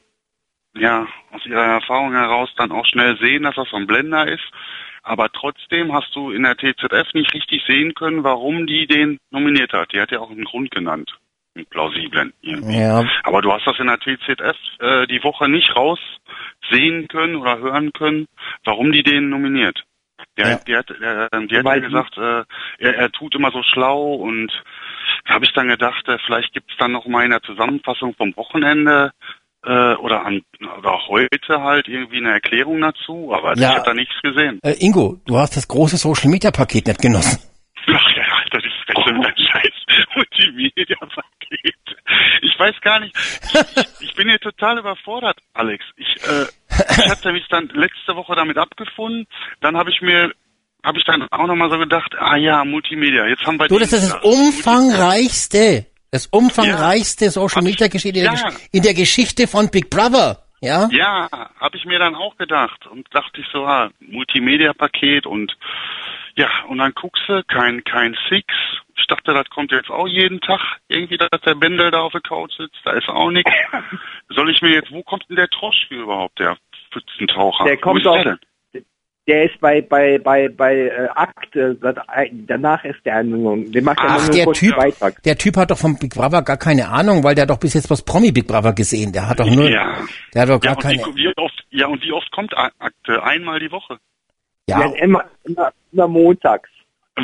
ja 0.74 1.06
aus 1.32 1.44
ihrer 1.47 1.64
Erfahrung 1.64 2.12
heraus 2.12 2.50
dann 2.56 2.72
auch 2.72 2.86
schnell 2.86 3.18
sehen, 3.18 3.42
dass 3.42 3.56
das 3.56 3.72
ein 3.72 3.86
Blender 3.86 4.26
ist. 4.28 4.44
Aber 5.02 5.30
trotzdem 5.30 5.92
hast 5.92 6.14
du 6.14 6.30
in 6.30 6.42
der 6.42 6.56
TZF 6.56 7.14
nicht 7.14 7.32
richtig 7.32 7.64
sehen 7.66 7.94
können, 7.94 8.22
warum 8.22 8.66
die 8.66 8.86
den 8.86 9.18
nominiert 9.30 9.72
hat. 9.72 9.92
Die 9.92 10.00
hat 10.00 10.10
ja 10.10 10.20
auch 10.20 10.30
einen 10.30 10.44
Grund 10.44 10.70
genannt. 10.70 11.10
Plausiblen 11.66 12.32
irgendwie. 12.40 12.78
Ja. 12.80 13.05
Aber 13.24 13.42
du 13.42 13.52
hast 13.52 13.66
das 13.66 13.78
in 13.78 13.86
der 13.86 13.98
TZF 13.98 14.56
äh, 14.80 15.06
die 15.06 15.22
Woche 15.22 15.48
nicht 15.48 15.74
raussehen 15.76 17.08
können 17.08 17.36
oder 17.36 17.58
hören 17.58 17.92
können, 17.92 18.26
warum 18.64 18.92
die 18.92 19.02
den 19.02 19.28
nominiert. 19.30 19.82
Der, 20.36 20.48
Ja. 20.50 20.60
die 20.66 20.76
hat, 20.76 20.89
der, 20.90 21.28
die 21.47 21.56
hat 21.56 21.64
Weil- 21.64 21.80
gesagt, 21.80 22.16
äh, 22.18 22.44
er, 22.78 22.94
er 22.97 23.10
tut 23.12 23.34
immer 23.34 23.50
so 23.50 23.62
schlau 23.62 24.14
und 24.14 24.50
da 25.26 25.34
habe 25.34 25.44
ich 25.44 25.52
dann 25.52 25.68
gedacht, 25.68 26.06
äh, 26.08 26.18
vielleicht 26.26 26.52
gibt's 26.52 26.74
dann 26.78 26.92
noch 26.92 27.06
mal 27.06 27.24
in 27.24 27.30
der 27.30 27.42
Zusammenfassung 27.42 28.14
vom 28.14 28.34
Wochenende 28.36 29.12
äh, 29.64 29.94
oder 29.94 30.24
an 30.24 30.42
oder 30.78 30.98
heute 31.08 31.62
halt 31.62 31.89
irgendwie 31.89 32.18
eine 32.18 32.32
Erklärung 32.32 32.80
dazu, 32.80 33.32
aber 33.34 33.55
Ja. 33.56 33.70
ich 33.70 33.76
habe 33.76 33.84
da 33.86 33.94
nichts 33.94 34.14
gesehen. 34.22 34.58
Äh, 34.62 34.74
Ingo, 34.80 35.18
du 35.26 35.36
hast 35.36 35.56
das 35.56 35.66
große 35.68 35.97
Social 35.97 36.30
Media 36.30 36.50
Paket 36.50 36.86
nicht 36.86 37.02
genossen. 37.02 37.42
Ach 37.86 38.10
ja, 38.16 38.22
Alter, 38.36 38.58
das 38.58 38.64
ist 38.64 38.80
das 39.04 39.14
schon 39.14 39.24
ein 39.24 39.34
scheiß 39.52 40.06
Multimedia-Paket. 40.14 41.74
Ich 42.42 42.58
weiß 42.58 42.80
gar 42.82 43.00
nicht. 43.00 43.16
Ich, 43.16 44.00
ich 44.00 44.14
bin 44.14 44.28
hier 44.28 44.38
total 44.38 44.78
überfordert, 44.78 45.38
Alex. 45.54 45.84
Ich, 45.96 46.16
äh, 46.24 46.46
ich 46.68 47.10
hatte 47.10 47.32
mich 47.32 47.46
dann 47.48 47.68
letzte 47.68 48.16
Woche 48.16 48.34
damit 48.34 48.58
abgefunden. 48.58 49.26
Dann 49.60 49.76
habe 49.76 49.90
ich 49.90 50.00
mir, 50.00 50.32
habe 50.84 50.98
ich 50.98 51.04
dann 51.04 51.26
auch 51.30 51.46
nochmal 51.46 51.70
so 51.70 51.78
gedacht, 51.78 52.14
ah 52.18 52.36
ja, 52.36 52.64
Multimedia. 52.64 53.26
Jetzt 53.26 53.44
haben 53.44 53.58
wir 53.58 53.68
Du, 53.68 53.78
das 53.78 53.92
ist 53.92 54.12
das 54.12 54.22
umfangreichste, 54.22 55.86
das 56.10 56.26
umfangreichste 56.26 57.30
Social 57.30 57.62
Media 57.62 57.88
Geschichte 57.88 58.18
in, 58.18 58.24
der 58.24 58.34
Ja. 58.34 58.52
In 58.72 58.82
der 58.82 58.94
Geschichte 58.94 59.46
von 59.46 59.70
Big 59.70 59.90
Brother. 59.90 60.44
Ja? 60.60 60.88
Ja, 60.92 61.28
habe 61.58 61.76
ich 61.76 61.86
mir 61.86 61.98
dann 61.98 62.14
auch 62.14 62.36
gedacht 62.36 62.86
und 62.86 63.06
dachte 63.14 63.40
ich 63.40 63.46
so, 63.50 63.64
ah, 63.64 63.90
Multimedia-Paket 64.00 65.26
und 65.26 65.56
ja, 66.36 66.48
und 66.68 66.78
dann 66.78 66.92
guckst 66.94 67.22
du, 67.28 67.42
kein, 67.44 67.82
kein 67.84 68.16
Six. 68.28 68.46
Ich 69.00 69.06
dachte, 69.06 69.32
das 69.34 69.48
kommt 69.50 69.72
jetzt 69.72 69.90
auch 69.90 70.06
jeden 70.06 70.40
Tag 70.40 70.60
irgendwie, 70.88 71.16
dass 71.16 71.28
der 71.44 71.54
Bändel 71.54 71.90
da 71.90 72.00
auf 72.02 72.12
der 72.12 72.20
Couch 72.20 72.52
sitzt, 72.56 72.78
da 72.84 72.92
ist 72.92 73.08
auch 73.08 73.30
nichts. 73.30 73.50
Soll 74.28 74.50
ich 74.50 74.60
mir 74.62 74.70
jetzt, 74.72 74.92
wo 74.92 75.02
kommt 75.02 75.24
denn 75.28 75.36
der 75.36 75.48
Troschke 75.48 75.94
überhaupt, 75.96 76.38
der 76.38 76.56
Pfützentaucher? 76.92 77.64
Der 77.64 77.76
kommt 77.78 78.06
auf, 78.06 78.24
der 79.26 79.44
ist 79.44 79.60
bei 79.60 79.80
bei 79.80 80.18
bei 80.18 80.48
bei 80.48 80.74
äh, 80.88 81.08
Akte, 81.14 81.76
seit 81.80 82.08
ein- 82.08 82.46
danach 82.48 82.82
ist 82.84 83.04
der 83.04 83.14
Ernennung. 83.14 83.70
Der 83.70 83.82
macht 83.82 83.98
ja 84.00 84.06
Ach, 84.08 84.16
nur 84.16 84.24
einen 84.34 84.44
der 84.46 84.52
Typ, 84.52 84.76
Beitrag. 84.76 85.22
der 85.22 85.36
Typ 85.38 85.56
hat 85.56 85.70
doch 85.70 85.78
vom 85.78 85.98
Big 85.98 86.14
Brother 86.14 86.42
gar 86.42 86.56
keine 86.56 86.88
Ahnung, 86.88 87.22
weil 87.22 87.34
der 87.34 87.42
hat 87.42 87.50
doch 87.50 87.60
bis 87.60 87.74
jetzt 87.74 87.90
was 87.90 88.04
Promi 88.04 88.32
Big 88.32 88.46
Brother 88.48 88.72
gesehen. 88.72 89.12
Der 89.12 89.28
hat 89.28 89.38
doch 89.38 89.46
nur, 89.46 89.68
Ja. 89.70 89.98
der 90.34 90.42
hat 90.42 90.48
doch 90.48 90.62
Ja 90.64 90.74
gar 90.74 90.76
und, 90.76 90.82
keine, 90.82 90.98
wie, 91.14 91.24
wie 91.28 91.32
oft, 91.36 91.64
ja, 91.70 91.86
und 91.86 92.02
wie 92.02 92.12
oft 92.12 92.30
kommt 92.32 92.56
Akte? 92.56 93.22
Einmal 93.22 93.60
die 93.60 93.70
Woche. 93.70 93.98
Ja. 94.68 94.80
ja, 94.80 94.92
immer, 94.96 95.24
immer, 95.44 95.72
immer 95.92 96.08
montags. 96.08 96.68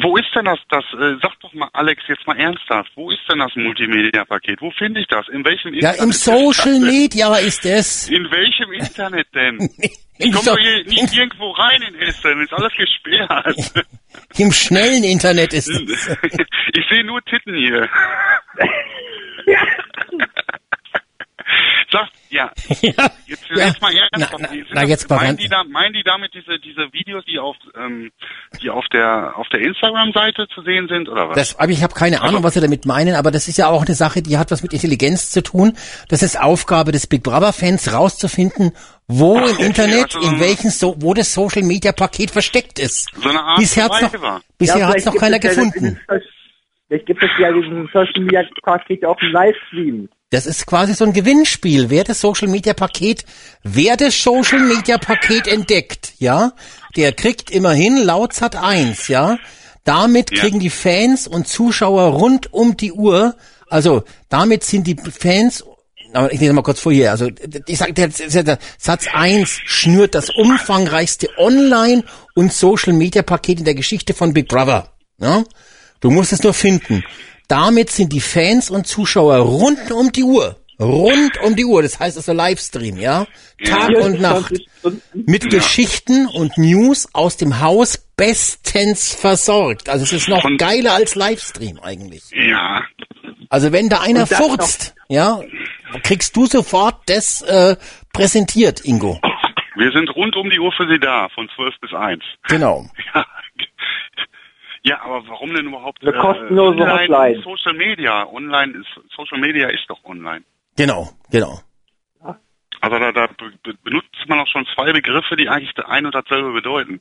Wo 0.02 0.16
ist 0.16 0.28
denn 0.34 0.44
das, 0.44 0.58
das, 0.68 0.84
äh, 0.94 1.16
sag 1.22 1.38
doch 1.40 1.52
mal, 1.54 1.68
Alex, 1.72 2.02
jetzt 2.08 2.26
mal 2.26 2.36
ernsthaft, 2.38 2.90
wo 2.96 3.10
ist 3.10 3.20
denn 3.30 3.38
das 3.38 3.54
Multimedia-Paket? 3.54 4.60
Wo 4.60 4.70
finde 4.70 5.00
ich 5.00 5.06
das? 5.06 5.28
In 5.28 5.44
welchem 5.44 5.74
ja, 5.74 5.90
Internet? 5.90 6.02
im 6.02 6.10
ist 6.10 6.26
das 6.26 6.38
Social? 6.38 6.80
Media 6.80 7.36
ist 7.36 7.64
es. 7.64 8.08
In 8.08 8.30
welchem 8.30 8.72
Internet 8.72 9.26
denn? 9.34 9.58
Im, 10.18 10.28
Ich 10.28 10.32
komme 10.32 10.46
doch 10.46 10.58
hier 10.58 10.84
nicht 10.84 11.14
irgendwo 11.14 11.50
rein 11.50 11.82
in 11.82 11.94
Essen, 11.96 12.40
ist 12.40 12.52
alles 12.52 12.72
gesperrt. 12.72 13.86
Im 14.38 14.50
schnellen 14.50 15.04
Internet 15.04 15.52
ist 15.52 15.68
es. 15.68 16.08
ich 16.72 16.88
sehe 16.88 17.04
nur 17.04 17.22
Titten 17.24 17.54
hier. 17.54 17.86
Sag, 21.92 22.08
ja, 22.30 22.50
ja, 22.82 22.92
jetzt, 23.26 23.44
ja. 23.48 23.66
jetzt 23.68 23.80
mal 23.80 23.92
ernsthaft. 23.94 24.34
Na, 24.40 24.48
na, 24.50 24.56
na, 24.70 24.80
das- 24.80 24.90
jetzt 24.90 25.08
mal 25.08 25.16
meinen 25.16 25.36
die, 25.36 25.48
da, 25.48 25.62
meinen 25.64 25.92
die 25.92 26.02
damit 26.02 26.34
diese, 26.34 26.58
diese 26.58 26.92
Videos, 26.92 27.24
die 27.24 27.38
auf, 27.38 27.56
ähm, 27.76 28.10
die 28.60 28.70
auf 28.70 28.84
der, 28.92 29.34
auf 29.36 29.48
der 29.50 29.60
Instagram-Seite 29.60 30.48
zu 30.52 30.62
sehen 30.62 30.88
sind, 30.88 31.08
oder 31.08 31.28
was? 31.28 31.36
Das, 31.36 31.58
aber 31.58 31.70
ich 31.70 31.82
habe 31.82 31.94
keine 31.94 32.22
Ahnung, 32.22 32.42
was 32.42 32.54
sie 32.54 32.60
damit 32.60 32.86
meinen, 32.86 33.14
aber 33.14 33.30
das 33.30 33.46
ist 33.48 33.56
ja 33.58 33.68
auch 33.68 33.84
eine 33.86 33.94
Sache, 33.94 34.20
die 34.22 34.36
hat 34.36 34.50
was 34.50 34.62
mit 34.62 34.72
Intelligenz 34.72 35.30
zu 35.30 35.42
tun. 35.42 35.76
Das 36.08 36.22
ist 36.22 36.38
Aufgabe 36.40 36.90
des 36.92 37.06
Big 37.06 37.22
Brother 37.22 37.52
Fans 37.52 37.92
rauszufinden, 37.92 38.72
wo 39.06 39.38
im 39.38 39.44
okay, 39.44 39.64
Internet, 39.66 40.16
also 40.16 40.20
so 40.22 40.28
in 40.28 40.40
welchen 40.40 40.70
so, 40.70 40.96
wo 40.98 41.14
das 41.14 41.32
Social 41.32 41.62
Media 41.62 41.92
Paket 41.92 42.32
versteckt 42.32 42.78
ist. 42.80 43.08
so 43.22 43.28
eine 43.28 43.40
Art 43.40 43.58
Bisher 43.60 43.84
hat's 43.84 44.02
noch, 44.02 44.10
Survivor. 44.10 44.40
bisher 44.58 44.78
Ja, 44.78 44.88
hat's 44.88 45.04
noch 45.04 45.14
keiner 45.16 45.36
ja 45.42 45.48
gefunden. 45.48 45.72
diesen- 45.74 46.00
Vielleicht 46.88 47.06
gibt 47.06 47.22
es 47.22 47.30
ja 47.38 47.52
diesen 47.52 47.88
Social 47.92 48.20
Media 48.22 48.42
Paket 48.62 49.04
auch 49.04 49.20
im 49.20 49.32
Livestream. 49.32 50.08
Das 50.30 50.46
ist 50.46 50.66
quasi 50.66 50.94
so 50.94 51.04
ein 51.04 51.12
Gewinnspiel. 51.12 51.90
Wer 51.90 52.04
das 52.04 52.20
Social 52.20 52.48
Media 52.48 52.74
Paket, 52.74 53.24
wer 53.62 53.96
das 53.96 54.20
Social 54.20 54.60
Media 54.60 54.98
Paket 54.98 55.46
entdeckt, 55.46 56.14
ja, 56.18 56.52
der 56.96 57.12
kriegt 57.12 57.50
immerhin 57.50 58.04
laut 58.04 58.32
Sat 58.32 58.56
1, 58.56 59.08
ja. 59.08 59.38
Damit 59.84 60.32
Ja. 60.32 60.42
kriegen 60.42 60.58
die 60.58 60.70
Fans 60.70 61.28
und 61.28 61.46
Zuschauer 61.46 62.12
rund 62.14 62.52
um 62.52 62.76
die 62.76 62.92
Uhr, 62.92 63.36
also 63.68 64.02
damit 64.28 64.64
sind 64.64 64.86
die 64.86 64.96
Fans 64.96 65.64
aber 66.12 66.32
ich 66.32 66.40
lese 66.40 66.52
mal 66.54 66.62
kurz 66.62 66.80
vor 66.80 66.92
hier. 66.92 67.10
Also 67.10 67.28
ich 67.66 67.78
sag, 67.78 67.94
der, 67.94 68.08
der, 68.08 68.42
der 68.42 68.58
Satz 68.78 69.06
1 69.12 69.50
schnürt 69.66 70.14
das 70.14 70.30
umfangreichste 70.30 71.28
Online- 71.36 72.04
und 72.34 72.52
Social-Media-Paket 72.52 73.58
in 73.58 73.64
der 73.66 73.74
Geschichte 73.74 74.14
von 74.14 74.32
Big 74.32 74.48
Brother. 74.48 74.88
Ja? 75.18 75.44
Du 76.00 76.10
musst 76.10 76.32
es 76.32 76.42
nur 76.42 76.54
finden. 76.54 77.04
Damit 77.48 77.90
sind 77.90 78.12
die 78.12 78.20
Fans 78.20 78.70
und 78.70 78.86
Zuschauer 78.86 79.36
rund 79.38 79.90
um 79.92 80.10
die 80.12 80.24
Uhr. 80.24 80.56
Rund 80.78 81.40
um 81.42 81.56
die 81.56 81.64
Uhr. 81.64 81.82
Das 81.82 81.98
heißt 81.98 82.16
also 82.18 82.32
Livestream, 82.32 82.98
ja? 82.98 83.26
Tag 83.64 83.88
und 83.96 84.20
Nacht. 84.20 84.48
24 84.48 84.66
Stunden. 84.80 85.02
Mit 85.30 85.50
Geschichten 85.50 86.26
und 86.26 86.58
News 86.58 87.08
aus 87.14 87.36
dem 87.38 87.60
Haus 87.60 87.96
bestens 88.16 89.14
versorgt. 89.14 89.88
Also 89.88 90.04
es 90.04 90.12
ist 90.12 90.28
noch 90.28 90.44
Und- 90.44 90.58
geiler 90.58 90.92
als 90.94 91.14
Livestream 91.14 91.78
eigentlich. 91.80 92.24
Ja, 92.32 92.82
Also 93.48 93.72
wenn 93.72 93.88
da 93.88 94.00
einer 94.00 94.26
furzt, 94.26 94.94
ja, 95.08 95.40
kriegst 96.02 96.36
du 96.36 96.46
sofort 96.46 96.96
das 97.06 97.40
äh, 97.42 97.76
präsentiert, 98.12 98.84
Ingo. 98.84 99.20
wir 99.76 99.92
sind 99.92 100.10
rund 100.16 100.34
um 100.36 100.50
die 100.50 100.58
Uhr 100.58 100.72
für 100.72 100.86
Sie 100.88 100.98
da, 100.98 101.28
von 101.34 101.48
12 101.54 101.74
bis 101.80 101.92
1. 101.94 102.22
Genau. 102.48 102.84
Ja. 103.14 103.24
Ja, 104.88 105.02
aber 105.02 105.26
warum 105.26 105.52
denn 105.52 105.66
überhaupt 105.66 106.00
Eine 106.06 106.16
kostenlose 106.16 106.78
online 106.80 107.08
Hotline. 107.16 107.42
Social 107.42 107.74
Media? 107.74 108.24
Online 108.26 108.72
ist 108.78 109.10
Social 109.16 109.38
Media 109.40 109.68
ist 109.68 109.84
doch 109.88 110.02
online. 110.04 110.44
Genau, 110.76 111.10
genau. 111.30 111.58
Also 112.80 112.98
da, 112.98 113.10
da 113.10 113.26
be 113.26 113.52
be- 113.64 113.74
benutzt 113.82 114.14
man 114.28 114.38
auch 114.38 114.46
schon 114.46 114.64
zwei 114.76 114.92
Begriffe, 114.92 115.34
die 115.34 115.48
eigentlich 115.48 115.72
ein 115.86 116.06
und 116.06 116.14
dasselbe 116.14 116.52
bedeuten. 116.52 117.00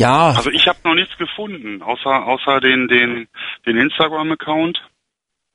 Ja, 0.00 0.30
Also 0.30 0.50
ich 0.50 0.66
habe 0.66 0.78
noch 0.84 0.94
nichts 0.94 1.16
gefunden, 1.18 1.82
außer 1.82 2.26
außer 2.26 2.60
den 2.60 2.88
den 2.88 3.28
den 3.66 3.76
Instagram 3.76 4.32
Account, 4.32 4.82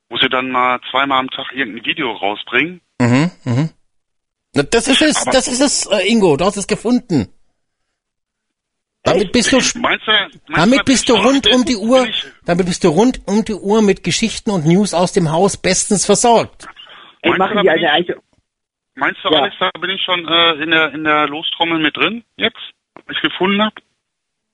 wo 0.08 0.16
sie 0.16 0.28
dann 0.30 0.50
mal 0.50 0.80
zweimal 0.90 1.18
am 1.18 1.28
Tag 1.30 1.52
irgendein 1.52 1.84
Video 1.84 2.10
rausbringen. 2.12 2.80
mhm, 3.00 3.30
mhm. 3.44 3.70
Na, 4.54 4.62
Das 4.62 4.88
ist 4.88 5.02
es, 5.02 5.22
Aber- 5.22 5.32
das 5.32 5.46
ist 5.48 5.60
es, 5.60 5.86
äh, 5.86 6.08
Ingo, 6.08 6.36
du 6.38 6.44
hast 6.46 6.56
es 6.56 6.66
gefunden. 6.66 7.28
Damit 9.12 9.32
bist 9.32 9.52
du, 9.52 9.56
Meinst 9.56 10.06
du? 10.06 10.12
Meinst 10.12 10.38
damit 10.56 10.84
bist 10.84 11.08
du 11.08 11.14
rund 11.14 11.46
ich- 11.46 11.54
um 11.54 11.64
die 11.64 11.76
Uhr, 11.76 12.06
ich- 12.08 12.24
damit 12.44 12.66
bist 12.66 12.84
du 12.84 12.88
rund 12.88 13.20
um 13.26 13.44
die 13.44 13.54
Uhr 13.54 13.82
mit 13.82 14.02
Geschichten 14.04 14.50
und 14.50 14.66
News 14.66 14.94
aus 14.94 15.12
dem 15.12 15.30
Haus 15.30 15.56
bestens 15.56 16.06
versorgt. 16.06 16.66
Ey, 17.22 17.30
Meinst 17.36 17.54
du, 17.54 17.58
eigentlich, 17.58 18.16
Meinst 18.94 19.20
du, 19.24 19.28
Ja. 19.30 19.40
Alex, 19.42 19.56
da 19.60 19.70
bin 19.80 19.90
ich 19.90 20.02
schon 20.02 20.26
äh, 20.26 20.52
in 20.62 20.70
der 20.70 20.92
in 20.92 21.04
der 21.04 21.28
Lostrommel 21.28 21.78
mit 21.78 21.96
drin 21.96 22.24
jetzt, 22.36 22.56
was 23.06 23.16
ich 23.16 23.22
gefunden 23.22 23.62
habe 23.62 23.76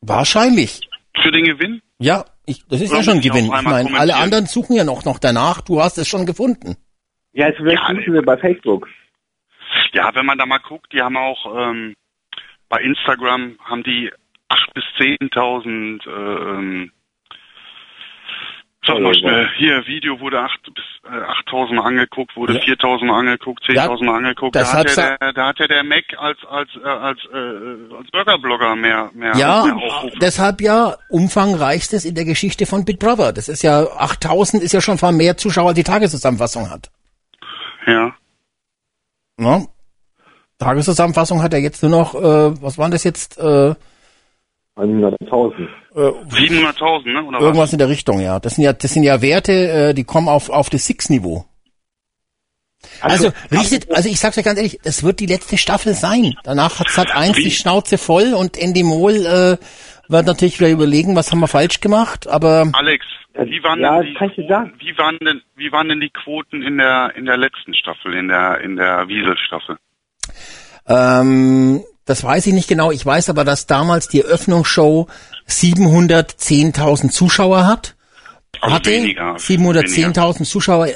Wahrscheinlich. 0.02 0.80
für 1.22 1.30
den 1.32 1.44
Gewinn? 1.44 1.80
Ja, 1.98 2.24
ich, 2.46 2.62
das 2.68 2.80
ist 2.82 2.90
Oder 2.90 2.98
ja 2.98 3.04
schon 3.04 3.14
ein 3.14 3.20
ich 3.20 3.28
Gewinn. 3.30 3.46
Ich 3.46 3.62
meine, 3.62 3.98
alle 3.98 4.16
anderen 4.16 4.46
suchen 4.46 4.76
ja 4.76 4.84
noch, 4.84 5.04
noch 5.04 5.18
danach. 5.18 5.60
Du 5.62 5.80
hast 5.80 5.96
es 5.96 6.08
schon 6.08 6.26
gefunden. 6.26 6.76
Ja, 7.32 7.48
jetzt 7.48 7.56
vielleicht 7.58 7.82
ja, 7.88 8.12
wir 8.12 8.22
bei 8.22 8.36
Facebook. 8.36 8.88
Ja, 9.92 10.14
wenn 10.14 10.26
man 10.26 10.36
da 10.38 10.44
mal 10.46 10.58
guckt, 10.58 10.92
die 10.92 11.00
haben 11.00 11.16
auch 11.16 11.46
ähm, 11.56 11.94
bei 12.68 12.80
Instagram 12.82 13.56
haben 13.64 13.82
die 13.82 14.10
8 14.48 14.74
bis 14.74 14.84
10.000 14.98 16.06
äh, 16.06 16.10
ähm, 16.10 16.92
Sag 18.86 19.00
mal 19.00 19.14
schnell, 19.14 19.48
hier, 19.56 19.86
Video 19.86 20.20
wurde 20.20 20.40
8 20.40 20.62
bis 20.74 20.84
äh, 21.04 21.50
8.000 21.50 21.74
Mal 21.74 21.86
angeguckt, 21.86 22.36
wurde 22.36 22.58
4.000 22.58 23.06
Mal 23.06 23.20
angeguckt, 23.20 23.64
10.000 23.64 24.04
Mal 24.04 24.16
angeguckt. 24.18 24.54
Da 24.54 24.70
hat, 24.70 24.94
ja 24.94 25.16
der, 25.16 25.32
da 25.32 25.48
hat 25.48 25.58
ja 25.58 25.66
der 25.68 25.84
Mac 25.84 26.04
als 26.18 26.38
als 26.50 26.68
äh, 26.76 26.86
als 26.86 27.18
äh, 27.32 27.94
als 27.96 28.10
Burgerblogger 28.10 28.76
mehr 28.76 29.10
mehr, 29.14 29.34
Ja, 29.36 29.64
mehr 29.64 30.10
deshalb 30.20 30.60
ja 30.60 30.96
umfangreichstes 31.08 32.04
in 32.04 32.14
der 32.14 32.26
Geschichte 32.26 32.66
von 32.66 32.84
Big 32.84 32.98
Brother. 32.98 33.32
Das 33.32 33.48
ist 33.48 33.62
ja 33.62 33.84
8000 33.84 34.62
ist 34.62 34.72
ja 34.72 34.82
schon 34.82 34.98
fast 34.98 35.16
mehr 35.16 35.38
Zuschauer, 35.38 35.68
als 35.68 35.76
die 35.76 35.84
Tageszusammenfassung 35.84 36.68
hat. 36.68 36.90
Ja. 37.86 38.14
Ne? 39.38 39.66
Tageszusammenfassung 40.58 41.42
hat 41.42 41.54
er 41.54 41.60
jetzt 41.60 41.82
nur 41.82 41.90
noch, 41.90 42.14
äh, 42.14 42.62
was 42.62 42.76
waren 42.76 42.90
das 42.90 43.04
jetzt? 43.04 43.38
Äh, 43.38 43.74
100.000. 44.76 45.68
äh, 45.94 46.00
700.000, 46.00 47.12
ne? 47.12 47.24
Oder 47.24 47.40
irgendwas 47.40 47.72
in 47.72 47.78
der 47.78 47.88
Richtung, 47.88 48.20
ja. 48.20 48.40
Das 48.40 48.56
sind 48.56 48.64
ja, 48.64 48.72
das 48.72 48.92
sind 48.92 49.04
ja 49.04 49.22
Werte, 49.22 49.52
äh, 49.52 49.94
die 49.94 50.04
kommen 50.04 50.28
auf 50.28 50.50
auf 50.50 50.68
das 50.70 50.86
Six-Niveau. 50.86 51.44
Also, 53.00 53.30
richtet, 53.50 53.90
also 53.94 54.08
ich 54.08 54.20
sag's 54.20 54.36
euch 54.36 54.44
ganz 54.44 54.58
ehrlich, 54.58 54.78
das 54.82 55.02
wird 55.02 55.20
die 55.20 55.26
letzte 55.26 55.56
Staffel 55.56 55.94
sein. 55.94 56.34
Danach 56.44 56.80
hat 56.80 56.90
Sat 56.90 57.14
1 57.14 57.36
die 57.36 57.50
Schnauze 57.50 57.98
voll 57.98 58.34
und 58.34 58.58
Endemol 58.58 59.14
äh, 59.26 59.56
wird 60.08 60.26
natürlich 60.26 60.60
wieder 60.60 60.70
überlegen, 60.70 61.16
was 61.16 61.30
haben 61.30 61.40
wir 61.40 61.48
falsch 61.48 61.80
gemacht, 61.80 62.28
aber 62.28 62.70
Alex, 62.72 63.06
wie 63.34 63.62
waren 63.62 63.80
ja, 63.80 64.02
denn 64.02 64.14
die 64.14 64.86
wie 64.86 64.98
waren 64.98 65.18
denn 65.18 65.42
wie 65.56 65.72
waren 65.72 65.88
denn 65.88 66.00
die 66.00 66.10
Quoten 66.10 66.62
in 66.62 66.78
der 66.78 67.12
in 67.16 67.24
der 67.24 67.36
letzten 67.36 67.74
Staffel, 67.74 68.14
in 68.14 68.28
der 68.28 68.60
in 68.60 68.76
der 68.76 69.08
Wiesel-Staffel? 69.08 69.76
ähm, 70.86 71.82
das 72.04 72.22
weiß 72.22 72.46
ich 72.46 72.52
nicht 72.52 72.68
genau. 72.68 72.90
Ich 72.90 73.04
weiß 73.04 73.30
aber, 73.30 73.44
dass 73.44 73.66
damals 73.66 74.08
die 74.08 74.20
Eröffnungsshow 74.20 75.08
710.000 75.48 77.10
Zuschauer 77.10 77.66
hat. 77.66 77.96
Also 78.60 78.74
hatte 78.74 78.90
weniger, 78.90 79.36
710.000 79.36 80.44
Zuschauer. 80.44 80.88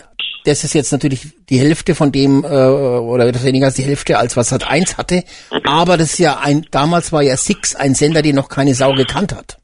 Das 0.45 0.65
ist 0.65 0.75
jetzt 0.75 0.93
natürlich 0.93 1.33
die 1.49 1.59
Hälfte 1.59 1.95
von 1.95 2.13
dem, 2.13 2.45
äh, 2.45 2.47
oder 2.47 3.27
etwas 3.27 3.45
weniger 3.45 3.67
als 3.67 3.75
die 3.75 3.83
Hälfte, 3.83 4.19
als 4.19 4.37
was 4.37 4.51
Sat 4.51 4.69
1 4.69 4.97
hatte. 4.97 5.25
Aber 5.65 5.97
das 5.97 6.13
ist 6.13 6.19
ja 6.19 6.39
ein, 6.39 6.67
damals 6.71 7.13
war 7.13 7.23
ja 7.23 7.37
Six 7.37 7.75
ein 7.75 7.95
Sender, 7.95 8.23
den 8.23 8.37
noch 8.37 8.49
keine 8.49 8.75
Sau 8.75 8.93
gekannt 8.95 9.35
hat. 9.35 9.59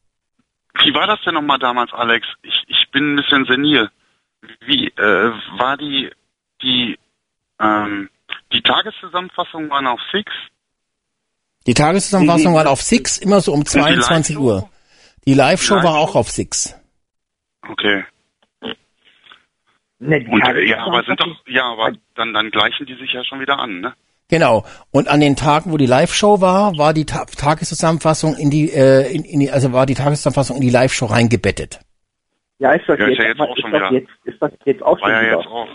Wie 0.82 0.92
war 0.92 1.06
das 1.06 1.20
denn 1.24 1.34
nochmal 1.34 1.58
damals, 1.58 1.92
Alex? 1.92 2.26
Ich, 2.42 2.64
ich 2.66 2.90
bin 2.90 3.14
ein 3.14 3.16
bisschen 3.16 3.46
senil. 3.46 3.88
Wie 4.66 4.88
äh, 4.88 5.30
war 5.58 5.76
die 5.76 6.10
die 6.60 6.98
ähm, 7.60 8.10
die 8.52 8.62
Tageszusammenfassung 8.62 9.70
waren 9.70 9.86
auf 9.86 10.00
Six? 10.12 10.30
Die 11.66 11.74
Tageszusammenfassung 11.74 12.54
war 12.54 12.68
auf 12.68 12.82
Six 12.82 13.18
immer 13.18 13.40
so 13.40 13.52
um 13.52 13.64
22 13.64 14.38
Uhr. 14.38 14.68
Die 15.26 15.34
Live-Show 15.34 15.76
war 15.82 15.96
auch 15.98 16.14
auf 16.14 16.30
Six. 16.30 16.74
Okay. 17.68 18.04
Ne, 20.00 20.26
Und 20.30 20.42
äh, 20.42 20.68
ja, 20.68 20.84
aber 20.84 21.02
sind 21.04 21.18
doch 21.20 21.28
ja, 21.46 21.64
aber 21.72 21.92
dann 22.14 22.34
dann 22.34 22.50
gleichen 22.50 22.84
die 22.84 22.94
sich 22.96 23.12
ja 23.12 23.24
schon 23.24 23.40
wieder 23.40 23.58
an, 23.58 23.80
ne? 23.80 23.94
Genau. 24.28 24.64
Und 24.90 25.08
an 25.08 25.20
den 25.20 25.36
Tagen, 25.36 25.70
wo 25.72 25.76
die 25.76 25.86
Live-Show 25.86 26.40
war, 26.40 26.76
war 26.76 26.92
die 26.92 27.06
Ta 27.06 27.24
Tageszusammenfassung 27.24 28.36
in 28.36 28.50
die, 28.50 28.70
äh, 28.72 29.10
in, 29.14 29.24
in 29.24 29.40
die, 29.40 29.50
also 29.50 29.72
war 29.72 29.86
die 29.86 29.94
Tageszusammenfassung 29.94 30.56
in 30.56 30.62
die 30.62 30.70
Live-Show 30.70 31.06
reingebettet. 31.06 31.80
Ja, 32.58 32.72
ist 32.72 32.84
das 32.88 32.98
Ja, 32.98 33.04
ist 33.06 33.10
jetzt, 33.12 33.18
ja 33.22 33.28
jetzt 33.28 33.40
auch 33.40 33.56
ist 33.56 33.62
schon 33.62 33.72
das 33.72 33.80
wieder. 33.80 33.92
jetzt, 33.92 34.10
ist 34.24 34.42
das 34.42 34.50
jetzt 34.64 34.82
auch 34.82 35.00
War 35.00 35.08
schon 35.08 35.10
ja 35.10 35.20
wieder? 35.22 35.36
jetzt 35.38 35.46
auch. 35.46 35.68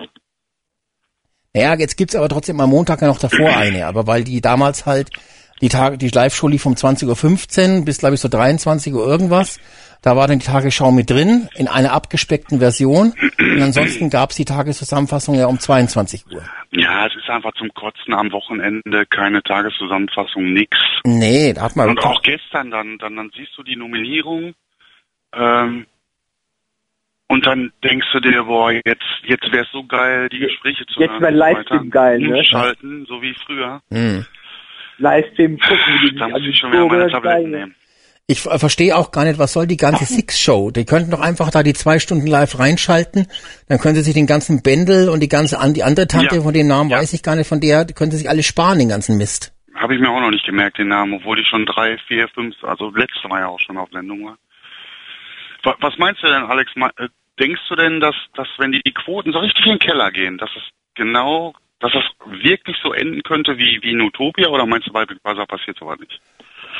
Naja, 1.53 1.75
jetzt 1.75 1.95
gibt's 1.97 2.15
aber 2.15 2.29
trotzdem 2.29 2.59
am 2.59 2.69
Montag 2.69 3.01
ja 3.01 3.07
noch 3.07 3.19
davor 3.19 3.49
eine, 3.55 3.85
aber 3.87 4.05
weil 4.05 4.23
die 4.23 4.41
damals 4.41 4.85
halt, 4.85 5.09
die 5.61 5.69
Tage, 5.69 5.97
die 5.97 6.09
Live-Show 6.09 6.47
lief 6.47 6.65
um 6.65 6.73
20.15 6.73 7.79
Uhr 7.79 7.85
bis, 7.85 7.99
glaube 7.99 8.15
ich, 8.15 8.21
so 8.21 8.29
23 8.29 8.93
Uhr 8.93 9.05
irgendwas. 9.05 9.59
Da 10.01 10.15
war 10.15 10.27
dann 10.27 10.39
die 10.39 10.45
Tagesschau 10.45 10.91
mit 10.91 11.09
drin, 11.09 11.49
in 11.55 11.67
einer 11.67 11.91
abgespeckten 11.91 12.59
Version. 12.59 13.13
Und 13.37 13.61
ansonsten 13.61 14.09
gab's 14.09 14.35
die 14.35 14.45
Tageszusammenfassung 14.45 15.35
ja 15.35 15.47
um 15.47 15.59
22 15.59 16.25
Uhr. 16.31 16.41
Ja, 16.71 17.07
es 17.07 17.15
ist 17.15 17.29
einfach 17.29 17.51
zum 17.53 17.69
Kotzen 17.73 18.13
am 18.13 18.31
Wochenende, 18.31 19.05
keine 19.07 19.43
Tageszusammenfassung, 19.43 20.53
nix. 20.53 20.77
Nee, 21.03 21.51
da 21.53 21.63
hat 21.63 21.75
man... 21.75 21.89
Und 21.89 21.99
auch 21.99 22.21
gestern 22.21 22.71
dann, 22.71 22.97
dann, 22.99 23.17
dann 23.17 23.31
siehst 23.35 23.51
du 23.57 23.63
die 23.63 23.75
Nominierung, 23.75 24.53
ähm, 25.33 25.85
und 27.31 27.45
dann 27.45 27.71
denkst 27.83 28.07
du 28.11 28.19
dir, 28.21 28.43
boah, 28.43 28.71
jetzt, 28.71 29.05
jetzt 29.23 29.51
wär's 29.51 29.67
so 29.71 29.83
geil, 29.83 30.29
die 30.29 30.39
Gespräche 30.39 30.83
zu 30.87 30.99
Jetzt 30.99 31.11
hören. 31.11 31.21
wär 31.21 31.29
und 31.29 31.35
so 31.35 31.39
Livestream 31.39 31.89
geil, 31.91 32.19
ne? 32.19 32.37
Umschalten, 32.37 33.05
so 33.05 33.21
wie 33.21 33.35
früher. 33.45 33.81
Hm. 33.91 34.25
Livestream 34.99 35.57
gucken, 35.59 35.77
wie 36.01 36.09
die 36.11 36.15
Da 36.17 36.25
sich 36.25 36.31
muss 36.31 36.35
an 36.35 36.41
die 36.43 36.49
ich 36.49 36.57
schon 36.59 36.71
wieder 36.71 36.85
meine 36.85 37.09
Tabletten 37.11 37.51
nehmen. 37.51 37.75
Ich 38.27 38.45
äh, 38.45 38.59
verstehe 38.59 38.95
auch 38.95 39.11
gar 39.11 39.23
nicht, 39.25 39.39
was 39.39 39.53
soll 39.53 39.65
die 39.65 39.77
ganze 39.77 40.05
Six-Show? 40.13 40.69
Die 40.71 40.85
könnten 40.85 41.09
doch 41.11 41.19
einfach 41.21 41.49
da 41.49 41.63
die 41.63 41.73
zwei 41.73 41.97
Stunden 41.99 42.27
live 42.27 42.59
reinschalten, 42.59 43.25
dann 43.67 43.79
können 43.79 43.95
sie 43.95 44.01
sich 44.03 44.13
den 44.13 44.27
ganzen 44.27 44.61
Bändel 44.61 45.09
und 45.09 45.19
die 45.21 45.29
ganze 45.29 45.59
an 45.59 45.73
die 45.73 45.83
andere 45.83 46.07
Tante, 46.07 46.35
Ja. 46.35 46.41
von 46.41 46.53
dem 46.53 46.67
Namen 46.67 46.91
weiß 46.91 47.13
ich 47.13 47.23
gar 47.23 47.35
nicht, 47.35 47.47
von 47.47 47.59
der, 47.59 47.85
die 47.85 47.93
können 47.93 48.11
sie 48.11 48.17
sich 48.17 48.29
alle 48.29 48.43
sparen, 48.43 48.77
den 48.79 48.89
ganzen 48.89 49.17
Mist. 49.17 49.51
Habe 49.73 49.95
ich 49.95 50.01
mir 50.01 50.09
auch 50.09 50.19
noch 50.21 50.29
nicht 50.31 50.45
gemerkt, 50.45 50.77
den 50.77 50.89
Namen, 50.89 51.13
obwohl 51.13 51.37
die 51.37 51.45
schon 51.45 51.65
drei, 51.65 51.97
vier, 52.07 52.27
fünf, 52.27 52.55
also 52.63 52.91
letzte 52.93 53.27
Mal 53.29 53.39
ja 53.41 53.47
auch 53.47 53.59
schon 53.59 53.77
auf 53.77 53.89
Sendung 53.91 54.25
war. 54.25 54.37
Wa- 55.63 55.75
Was 55.79 55.97
meinst 55.97 56.21
du 56.21 56.27
denn, 56.27 56.43
Alex? 56.43 56.71
Äh, 56.97 57.07
Denkst 57.39 57.61
du 57.69 57.75
denn, 57.77 58.01
dass, 58.01 58.15
dass 58.35 58.49
wenn 58.57 58.73
die 58.73 58.81
Quoten 58.93 59.31
so 59.31 59.39
richtig 59.39 59.65
in 59.65 59.71
den 59.73 59.79
Keller 59.79 60.11
gehen, 60.11 60.37
dass 60.37 60.49
es 60.57 60.63
genau, 60.95 61.53
dass 61.79 61.91
das 61.93 62.03
wirklich 62.43 62.75
so 62.83 62.91
enden 62.93 63.21
könnte 63.23 63.57
wie, 63.57 63.79
wie 63.81 63.91
in 63.91 64.01
Utopia 64.01 64.47
oder 64.49 64.65
meinst 64.65 64.87
du 64.87 64.91
bei 64.93 65.05
Big 65.05 65.21
Brother 65.23 65.45
passiert 65.45 65.77
sowas 65.79 65.99
nicht? 65.99 66.19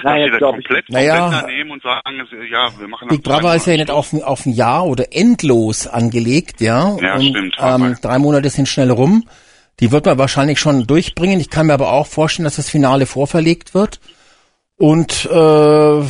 Naja, 0.03 0.27
dass 0.27 0.35
die 0.37 0.39
das 0.39 0.49
ich 0.49 0.55
komplett 0.55 0.89
Naja. 0.89 1.45
Nehmen 1.47 1.71
und 1.71 1.81
sagen, 1.83 2.27
ja, 2.51 2.69
wir 2.79 2.87
machen 2.87 3.07
Big 3.09 3.23
Brother 3.23 3.55
ist 3.55 3.65
ja 3.67 3.75
nicht 3.75 3.91
auf, 3.91 4.13
ein- 4.13 4.23
auf 4.23 4.45
ein 4.45 4.53
Jahr 4.53 4.85
oder 4.85 5.05
endlos 5.11 5.87
angelegt, 5.87 6.61
ja. 6.61 6.95
Ja, 7.01 7.15
und, 7.15 7.23
stimmt, 7.25 7.55
Ähm, 7.59 7.95
drei 8.01 8.17
Monate 8.19 8.49
sind 8.49 8.67
schnell 8.67 8.91
rum. 8.91 9.27
Die 9.79 9.91
wird 9.91 10.05
man 10.05 10.17
wahrscheinlich 10.17 10.59
schon 10.59 10.85
durchbringen. 10.87 11.39
Ich 11.39 11.49
kann 11.49 11.67
mir 11.67 11.73
aber 11.73 11.91
auch 11.93 12.07
vorstellen, 12.07 12.43
dass 12.45 12.57
das 12.57 12.69
Finale 12.69 13.05
vorverlegt 13.05 13.73
wird. 13.73 13.99
Und 14.77 15.25
äh, 15.25 16.03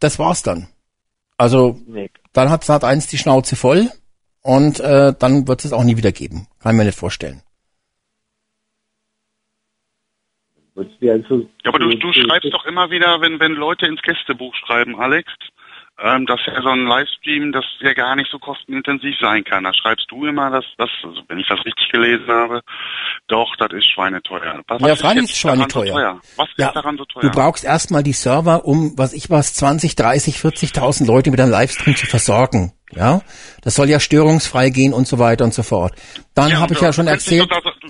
das 0.00 0.18
war's 0.18 0.42
dann. 0.42 0.68
Also 1.36 1.80
Nee. 1.86 2.10
dann 2.32 2.50
hat 2.50 2.64
Sat 2.64 2.84
1 2.84 3.06
die 3.08 3.18
Schnauze 3.18 3.56
voll 3.56 3.88
und 4.42 4.78
äh, 4.80 5.12
dann 5.18 5.48
wird 5.48 5.64
es 5.64 5.72
auch 5.72 5.82
nie 5.84 5.96
wieder 5.96 6.12
geben. 6.12 6.46
Kann 6.60 6.72
ich 6.74 6.78
mir 6.78 6.84
nicht 6.84 6.98
vorstellen. 6.98 7.42
Du 10.74 10.84
ja 11.00 11.16
so- 11.28 11.38
Ja, 11.64 11.70
aber 11.70 11.78
du, 11.78 11.94
du 11.96 12.12
schreibst 12.12 12.52
doch 12.52 12.64
immer 12.66 12.90
wieder, 12.90 13.20
wenn, 13.20 13.38
wenn 13.40 13.52
Leute 13.52 13.86
ins 13.86 14.02
Gästebuch 14.02 14.54
schreiben, 14.56 14.98
Alex, 15.00 15.30
ähm, 16.02 16.26
dass 16.26 16.40
ja 16.46 16.60
so 16.60 16.70
ein 16.70 16.86
Livestream, 16.86 17.52
das 17.52 17.64
ja 17.78 17.92
gar 17.92 18.16
nicht 18.16 18.28
so 18.28 18.40
kostenintensiv 18.40 19.14
sein 19.20 19.44
kann. 19.44 19.62
Da 19.62 19.72
schreibst 19.72 20.06
du 20.10 20.26
immer, 20.26 20.50
dass 20.50 20.64
das, 20.76 20.90
also 21.04 21.22
wenn 21.28 21.38
ich 21.38 21.46
das 21.46 21.64
richtig 21.64 21.88
gelesen 21.92 22.26
habe, 22.28 22.60
doch, 23.28 23.54
das 23.56 23.72
ist 23.72 23.88
schweineteuer. 23.92 24.62
Was, 24.66 24.80
Ja, 24.80 24.88
was 24.88 25.00
freilich 25.00 25.24
ist 25.24 25.36
schweineteuer. 25.38 25.84
daran 25.84 25.92
So 25.92 25.94
teuer? 25.94 26.20
Was 26.36 26.48
Ja, 26.56 26.66
ist 26.68 26.74
daran 26.74 26.96
so 26.98 27.04
teuer? 27.04 27.22
Du 27.22 27.30
brauchst 27.30 27.64
erstmal 27.64 28.02
die 28.02 28.12
Server, 28.12 28.64
um, 28.64 28.94
was 28.98 29.12
ich 29.12 29.30
was, 29.30 29.54
20, 29.54 29.94
30, 29.94 30.36
40.000 30.38 31.06
Leute 31.06 31.30
mit 31.30 31.38
einem 31.40 31.52
Livestream 31.52 31.94
zu 31.94 32.06
versorgen. 32.06 32.72
Ja, 32.90 33.22
das 33.62 33.74
soll 33.74 33.88
ja 33.88 33.98
störungsfrei 33.98 34.70
gehen 34.70 34.92
und 34.92 35.06
so 35.08 35.18
weiter 35.18 35.44
und 35.44 35.52
so 35.54 35.62
fort. 35.64 35.94
Dann 36.34 36.50
Ja, 36.50 36.60
habe 36.60 36.74
ich 36.74 36.80
ja 36.80 36.92
schon 36.92 37.08
erzählt, 37.08 37.50
du, 37.50 37.83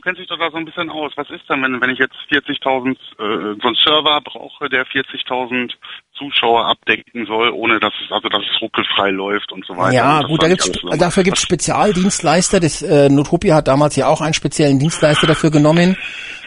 du, 0.00 0.02
kennst, 0.02 0.20
dich 0.20 0.28
doch 0.28 0.38
da 0.38 0.50
so 0.50 0.56
ein 0.56 0.64
bisschen 0.64 0.90
aus. 0.90 1.12
Was 1.16 1.28
ist 1.30 1.48
denn, 1.48 1.62
wenn, 1.62 1.80
wenn 1.80 1.90
ich 1.90 1.98
jetzt 1.98 2.14
40.000, 2.30 2.92
äh, 2.92 3.56
so 3.60 3.68
einen 3.68 3.76
Server 3.76 4.20
brauche, 4.22 4.68
der 4.68 4.86
40.000 4.86 5.72
Zuschauer 6.16 6.66
abdecken 6.66 7.26
soll, 7.26 7.50
ohne 7.50 7.80
dass 7.80 7.92
es, 8.04 8.12
also 8.12 8.28
dass 8.28 8.42
es 8.42 8.60
ruckelfrei 8.60 9.10
läuft 9.10 9.52
und 9.52 9.64
so 9.66 9.76
weiter. 9.76 9.94
Ja, 9.94 10.22
gut, 10.22 10.42
da 10.42 10.48
gibt's, 10.48 10.70
dafür 10.98 11.22
gibt's 11.22 11.42
Spezialdienstleister. 11.42 12.60
Das 12.60 12.82
äh, 12.82 13.08
Notopia 13.08 13.56
hat 13.56 13.68
damals 13.68 13.96
ja 13.96 14.08
auch 14.08 14.20
einen 14.20 14.34
speziellen 14.34 14.78
Dienstleister 14.78 15.26
dafür 15.26 15.50
genommen. 15.50 15.96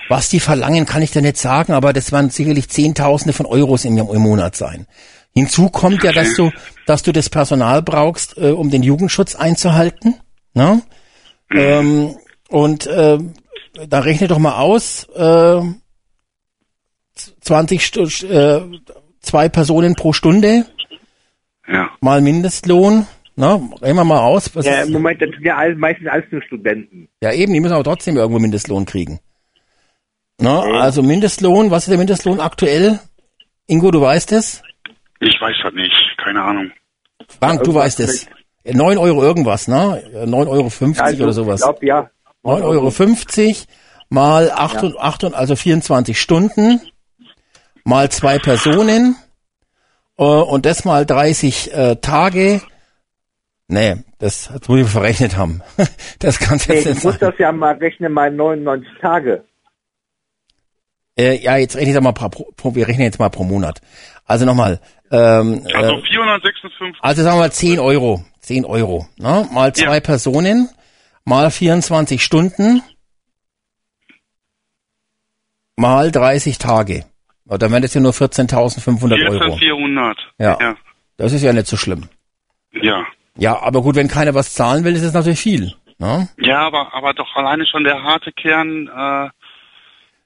Was 0.10 0.30
die 0.30 0.40
verlangen, 0.40 0.86
kann 0.86 1.02
ich 1.02 1.12
dir 1.12 1.22
nicht 1.22 1.38
sagen, 1.38 1.74
aber 1.74 1.94
das 1.94 2.12
werden 2.12 2.30
sicherlich 2.30 2.70
Zehntausende 2.70 3.34
von 3.34 3.46
Euros 3.46 3.86
im, 3.86 3.98
im 3.98 4.22
Monat 4.22 4.56
sein. 4.56 4.86
Hinzu 5.34 5.70
kommt 5.70 6.04
ja, 6.04 6.12
dass 6.12 6.36
du, 6.36 6.52
dass 6.86 7.02
du 7.02 7.12
das 7.12 7.30
Personal 7.30 7.82
brauchst, 7.82 8.38
äh, 8.38 8.52
um 8.52 8.70
den 8.70 8.84
Jugendschutz 8.84 9.36
einzuhalten. 9.36 10.16
Ne? 10.54 10.82
Ähm, 11.50 12.16
und 12.50 12.86
äh, 12.86 13.18
da 13.88 14.00
rechne 14.00 14.28
doch 14.28 14.40
mal 14.40 14.58
aus, 14.58 15.08
äh, 15.16 15.62
20 17.42 17.86
Stu 17.86 18.04
äh, 18.26 18.62
zwei 19.22 19.50
Personen 19.50 19.96
pro 19.96 20.14
Stunde, 20.14 20.66
Ja. 21.68 21.90
mal 22.02 22.22
Mindestlohn. 22.22 23.08
Na, 23.36 23.56
rechnen 23.82 23.96
wir 23.98 24.04
mal 24.04 24.20
aus. 24.20 24.56
Was 24.56 24.66
Ja, 24.66 24.84
im 24.84 24.92
Moment, 24.92 25.20
das 25.22 25.30
sind 25.32 25.44
ja 25.44 25.56
all, 25.58 25.76
meistens 25.76 26.08
alles 26.08 26.26
nur 26.32 26.42
Studenten. 26.44 27.10
ja, 27.22 27.32
eben, 27.34 27.52
die 27.54 27.60
müssen 27.60 27.74
aber 27.74 27.84
trotzdem 27.84 28.16
irgendwo 28.18 28.40
Mindestlohn 28.40 28.86
kriegen. 28.86 29.20
Na, 30.40 30.62
also 30.62 31.02
Mindestlohn, 31.02 31.72
was 31.72 31.84
ist 31.84 31.90
der 31.92 31.98
Mindestlohn 31.98 32.40
aktuell? 32.40 33.00
Ingo, 33.68 33.92
du 33.92 34.02
weißt 34.02 34.32
es? 34.34 34.62
Ich 35.20 35.36
weiß 35.40 35.56
das 35.64 35.74
nicht, 35.74 35.94
keine 36.24 36.44
Ahnung. 36.44 36.72
Frank, 37.40 37.64
du 37.64 37.74
weißt 37.74 38.02
es. 38.02 38.28
9 38.66 38.98
Euro 38.98 39.24
irgendwas, 39.24 39.68
ne? 39.68 40.04
9,50 40.26 40.48
Euro 40.48 41.04
Also, 41.04 41.24
oder 41.24 41.34
sowas. 41.34 41.62
Ich 41.62 41.66
glaube, 41.66 41.86
ja. 41.86 42.10
9,50 42.44 43.48
Euro 43.48 43.66
mal 44.10 44.52
8, 44.52 44.84
und 44.84 44.98
8, 45.00 45.24
und- 45.26 45.34
also 45.34 45.56
24 45.56 46.20
Stunden 46.20 46.82
mal 47.84 48.10
zwei 48.12 48.40
Personen 48.40 49.16
äh, 50.18 50.24
und 50.24 50.66
das 50.66 50.86
mal 50.86 51.06
30 51.06 51.74
äh, 51.74 51.96
Tage. 51.98 52.62
Nee, 53.68 53.96
das, 54.20 54.50
das 54.54 54.68
muss 54.68 54.82
ich 54.82 54.88
verrechnet 54.88 55.38
haben. 55.38 55.62
Das 56.20 56.40
kann's 56.40 56.68
Nee, 56.68 56.76
jetzt 56.76 56.86
du 56.86 56.90
nicht 56.92 57.04
musst 57.04 57.20
sein. 57.20 57.32
das 57.32 57.40
ja 57.40 57.52
mal 57.52 57.74
rechnen, 57.76 58.12
mal 58.14 58.30
99 58.32 58.88
Tage. 59.02 59.44
Äh, 61.18 61.38
ja, 61.44 61.58
jetzt 61.58 61.76
rechne 61.76 61.94
ich 61.96 62.02
mal 62.02 62.12
pro, 62.12 62.30
pro, 62.30 62.76
wir 62.76 62.88
rechnen 62.88 63.04
jetzt 63.06 63.20
mal 63.20 63.30
pro 63.30 63.44
Monat. 63.44 63.82
Also 64.26 64.46
nochmal, 64.46 64.80
ähm, 65.12 65.66
Also 65.74 65.94
äh, 65.98 66.02
456. 66.02 66.98
also 67.02 67.24
sagen 67.24 67.38
wir 67.38 67.42
mal 67.42 67.52
10 67.52 67.80
Euro. 67.80 68.24
10 68.40 68.66
Euro. 68.66 69.08
Ne? 69.18 69.48
Mal 69.52 69.74
zwei 69.74 69.96
Ja. 69.96 70.00
Personen, 70.02 70.70
mal 71.26 71.52
24 71.52 72.24
Stunden, 72.24 72.82
mal 75.76 76.12
30 76.12 76.58
Tage. 76.58 77.06
Dann 77.46 77.72
wären 77.72 77.82
das 77.82 77.94
ja 77.94 78.02
nur 78.02 78.14
14.500 78.14 79.30
Euro. 79.30 79.56
14.400. 79.56 80.16
Ja. 80.40 80.58
ja. 80.60 80.76
Das 81.18 81.34
ist 81.34 81.44
ja 81.44 81.54
nicht 81.54 81.68
so 81.68 81.78
schlimm. 81.78 82.10
Ja. 82.72 83.06
Ja, 83.38 83.60
aber 83.62 83.82
gut, 83.82 83.96
wenn 83.96 84.08
keiner 84.08 84.34
was 84.34 84.54
zahlen 84.54 84.84
will, 84.84 84.94
ist 84.94 85.04
es 85.04 85.14
natürlich 85.14 85.40
viel. 85.40 85.74
Ne? 85.98 86.30
Ja, 86.38 86.60
aber, 86.62 86.94
aber 86.94 87.14
doch 87.14 87.36
alleine 87.36 87.66
schon 87.66 87.84
der 87.84 88.02
harte 88.04 88.32
Kern, 88.32 88.88
äh, 88.88 89.30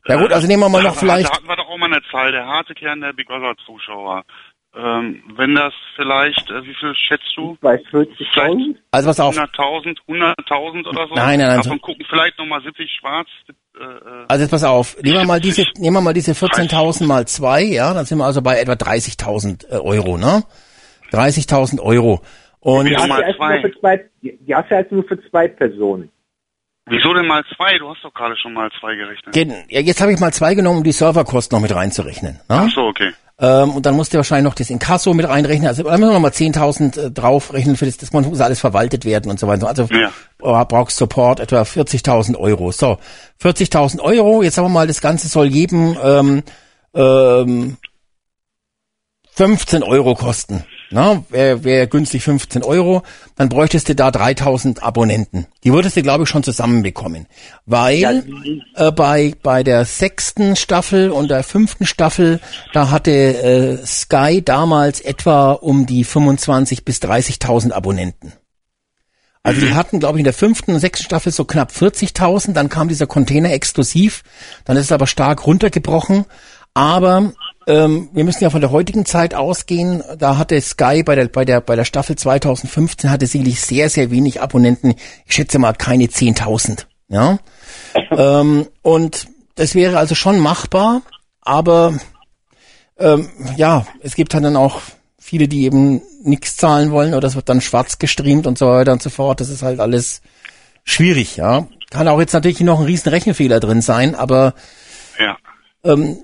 Ja 0.07 0.21
gut, 0.21 0.31
also 0.31 0.47
nehmen 0.47 0.63
wir 0.63 0.69
mal 0.69 0.83
da, 0.83 0.89
noch 0.89 0.95
vielleicht, 0.95 1.29
Da 1.29 1.35
hatten 1.35 1.47
wir 1.47 1.55
doch 1.55 1.67
auch 1.67 1.77
mal 1.77 1.91
eine 1.91 2.01
Zahl, 2.11 2.31
der 2.31 2.45
harte 2.45 2.73
Kern 2.73 3.01
der 3.01 3.13
Big 3.13 3.27
Brother 3.27 3.55
Zuschauer. 3.65 4.23
Ähm, 4.79 5.23
wenn 5.35 5.55
das 5.55 5.73
vielleicht, 5.95 6.51
äh, 6.51 6.63
wie 6.63 6.73
viel 6.75 6.93
schätzt 6.93 7.33
du? 7.35 7.57
Bei 7.61 7.77
40.000? 7.91 8.75
also 8.91 9.07
pass 9.09 9.19
auf, 9.19 9.35
100.000, 9.35 9.97
100.000 10.07 10.85
oder 10.87 11.07
so? 11.07 11.15
Nein, 11.15 11.39
nein, 11.39 11.47
nein, 11.47 11.57
Davon 11.57 11.71
so- 11.73 11.77
gucken 11.79 12.05
vielleicht 12.07 12.37
nochmal 12.37 12.61
70 12.61 12.91
schwarz. 12.91 13.27
Äh, 13.79 13.83
äh, 13.83 14.25
also 14.27 14.41
jetzt 14.43 14.51
pass 14.51 14.63
auf, 14.63 14.95
nehmen 15.01 15.17
wir 15.17 15.25
mal 15.25 15.39
diese, 15.39 15.63
nehmen 15.77 15.95
wir 15.95 16.01
mal 16.01 16.13
diese 16.13 16.33
14.000 16.33 17.05
mal 17.07 17.25
zwei, 17.27 17.63
ja, 17.63 17.91
dann 17.93 18.05
sind 18.05 18.19
wir 18.19 18.25
also 18.25 18.41
bei 18.43 18.59
etwa 18.59 18.73
30.000 18.73 19.65
äh, 19.71 19.77
Euro, 19.77 20.17
ne? 20.17 20.43
30.000 21.11 21.79
Euro. 21.81 22.21
Und 22.59 22.85
Die 22.89 22.95
hast, 22.97 23.07
mal 23.07 23.35
zwei. 23.35 23.59
nur 23.61 23.71
für 23.71 23.79
zwei, 23.79 24.05
die 24.21 24.55
hast 24.55 24.69
du 24.69 24.75
jetzt 24.75 24.91
nur 24.91 25.03
für 25.05 25.29
zwei 25.29 25.47
Personen. 25.47 26.11
wieso 26.85 27.13
denn 27.13 27.25
mal 27.27 27.43
zwei? 27.55 27.77
Du 27.77 27.89
hast 27.89 28.03
doch 28.03 28.13
gerade 28.13 28.35
schon 28.37 28.53
mal 28.53 28.69
zwei 28.79 28.95
gerechnet. 28.95 29.33
Gen- 29.33 29.63
ja, 29.69 29.79
jetzt 29.81 30.01
habe 30.01 30.11
ich 30.13 30.19
mal 30.19 30.33
zwei 30.33 30.53
genommen, 30.53 30.79
um 30.79 30.83
die 30.83 30.91
Serverkosten 30.91 31.55
noch 31.55 31.61
mit 31.61 31.73
reinzurechnen. 31.73 32.33
Ne? 32.33 32.41
Ach 32.49 32.69
so, 32.69 32.81
okay. 32.87 33.11
Ähm, 33.39 33.75
und 33.75 33.85
dann 33.85 33.95
musst 33.95 34.13
du 34.13 34.17
wahrscheinlich 34.17 34.45
noch 34.49 34.55
das 34.55 34.71
Inkasso 34.71 35.13
mit 35.13 35.27
reinrechnen. 35.29 35.67
Also 35.67 35.83
da 35.83 35.91
müssen 35.91 36.09
wir 36.09 36.13
noch 36.13 36.19
mal 36.19 36.31
10.000 36.31 36.99
äh, 36.99 37.11
draufrechnen, 37.11 37.75
für 37.77 37.85
das, 37.85 37.97
das 37.97 38.11
muss 38.11 38.41
alles 38.41 38.59
verwaltet 38.59 39.05
werden 39.05 39.29
und 39.29 39.39
so 39.39 39.47
weiter. 39.47 39.67
Also 39.67 39.83
Ja. 39.91 40.11
bra- 40.39 40.63
brauchst 40.63 40.97
Support 40.97 41.39
etwa 41.39 41.61
40.000 41.61 42.35
Euro. 42.35 42.71
So, 42.71 42.97
40.000 43.41 43.99
Euro. 43.99 44.41
Jetzt 44.41 44.55
sagen 44.55 44.67
wir 44.67 44.73
mal, 44.73 44.87
das 44.87 45.01
Ganze 45.01 45.27
soll 45.27 45.45
jedem 45.47 45.95
ähm, 46.03 46.43
ähm, 46.95 47.77
15 49.35 49.83
Euro 49.83 50.15
kosten. 50.15 50.63
Na, 50.89 51.23
wäre 51.29 51.63
wär 51.63 51.87
günstig 51.87 52.23
15 52.23 52.63
Euro, 52.63 53.03
dann 53.35 53.49
bräuchtest 53.49 53.89
du 53.89 53.95
da 53.95 54.09
3000 54.09 54.83
Abonnenten. 54.83 55.47
Die 55.63 55.73
würdest 55.73 55.97
du, 55.97 56.01
glaube 56.01 56.23
ich, 56.23 56.29
schon 56.29 56.43
zusammenbekommen. 56.43 57.27
Weil 57.65 58.23
äh, 58.75 58.91
bei, 58.91 59.33
bei 59.43 59.63
der 59.63 59.83
sechsten 59.83 60.55
Staffel 60.55 61.11
und 61.11 61.29
der 61.29 61.43
fünften 61.43 61.85
Staffel, 61.85 62.39
da 62.73 62.89
hatte 62.89 63.11
äh, 63.11 63.85
Sky 63.85 64.41
damals 64.41 65.01
etwa 65.01 65.51
um 65.51 65.85
die 65.85 66.05
25 66.05 66.85
bis 66.85 66.99
30.000 66.99 67.73
Abonnenten. 67.73 68.33
Also 69.43 69.61
die 69.61 69.73
hatten, 69.75 69.99
glaube 69.99 70.17
ich, 70.17 70.21
in 70.21 70.25
der 70.25 70.33
fünften 70.33 70.73
und 70.73 70.79
sechsten 70.81 71.05
Staffel 71.05 71.31
so 71.31 71.45
knapp 71.45 71.71
40.000, 71.71 72.51
dann 72.51 72.67
kam 72.67 72.89
dieser 72.89 73.07
Container 73.07 73.51
exklusiv, 73.53 74.23
dann 74.65 74.75
ist 74.75 74.85
es 74.85 74.91
aber 74.91 75.07
stark 75.07 75.47
runtergebrochen. 75.47 76.25
Aber 76.73 77.31
ähm, 77.67 78.09
wir 78.13 78.23
müssen 78.23 78.43
ja 78.43 78.49
von 78.49 78.61
der 78.61 78.71
heutigen 78.71 79.05
Zeit 79.05 79.35
ausgehen. 79.35 80.01
Da 80.17 80.37
hatte 80.37 80.59
Sky 80.61 81.03
bei 81.03 81.15
der 81.15 81.27
bei 81.27 81.45
der 81.45 81.61
bei 81.61 81.75
der 81.75 81.85
Staffel 81.85 82.15
2015 82.15 83.11
hatte 83.11 83.27
sicherlich 83.27 83.61
sehr 83.61 83.89
sehr 83.89 84.09
wenig 84.09 84.41
Abonnenten. 84.41 84.95
Ich 85.25 85.35
schätze 85.35 85.59
mal 85.59 85.73
keine 85.73 86.05
10.000. 86.05 86.85
Ja. 87.09 87.39
ähm, 88.11 88.67
und 88.81 89.27
das 89.55 89.75
wäre 89.75 89.97
also 89.97 90.15
schon 90.15 90.39
machbar, 90.39 91.01
aber 91.41 91.93
ähm, 92.97 93.29
ja, 93.57 93.85
es 94.01 94.15
gibt 94.15 94.33
halt 94.33 94.43
dann 94.43 94.55
auch 94.55 94.81
viele, 95.19 95.47
die 95.47 95.65
eben 95.65 96.01
nichts 96.23 96.55
zahlen 96.55 96.91
wollen 96.91 97.13
oder 97.13 97.27
es 97.27 97.35
wird 97.35 97.49
dann 97.49 97.61
schwarz 97.61 97.99
gestreamt 97.99 98.47
und 98.47 98.57
so 98.57 98.67
weiter 98.67 98.93
und 98.93 99.01
so 99.01 99.09
fort. 99.09 99.41
Das 99.41 99.49
ist 99.49 99.61
halt 99.61 99.79
alles 99.79 100.21
schwierig, 100.83 101.35
ja. 101.37 101.67
Kann 101.89 102.07
auch 102.07 102.19
jetzt 102.19 102.33
natürlich 102.33 102.61
noch 102.61 102.79
ein 102.79 102.85
riesen 102.85 103.09
Rechenfehler 103.09 103.59
drin 103.59 103.81
sein, 103.81 104.15
aber 104.15 104.53
Ja. 105.19 105.37
ähm, 105.83 106.17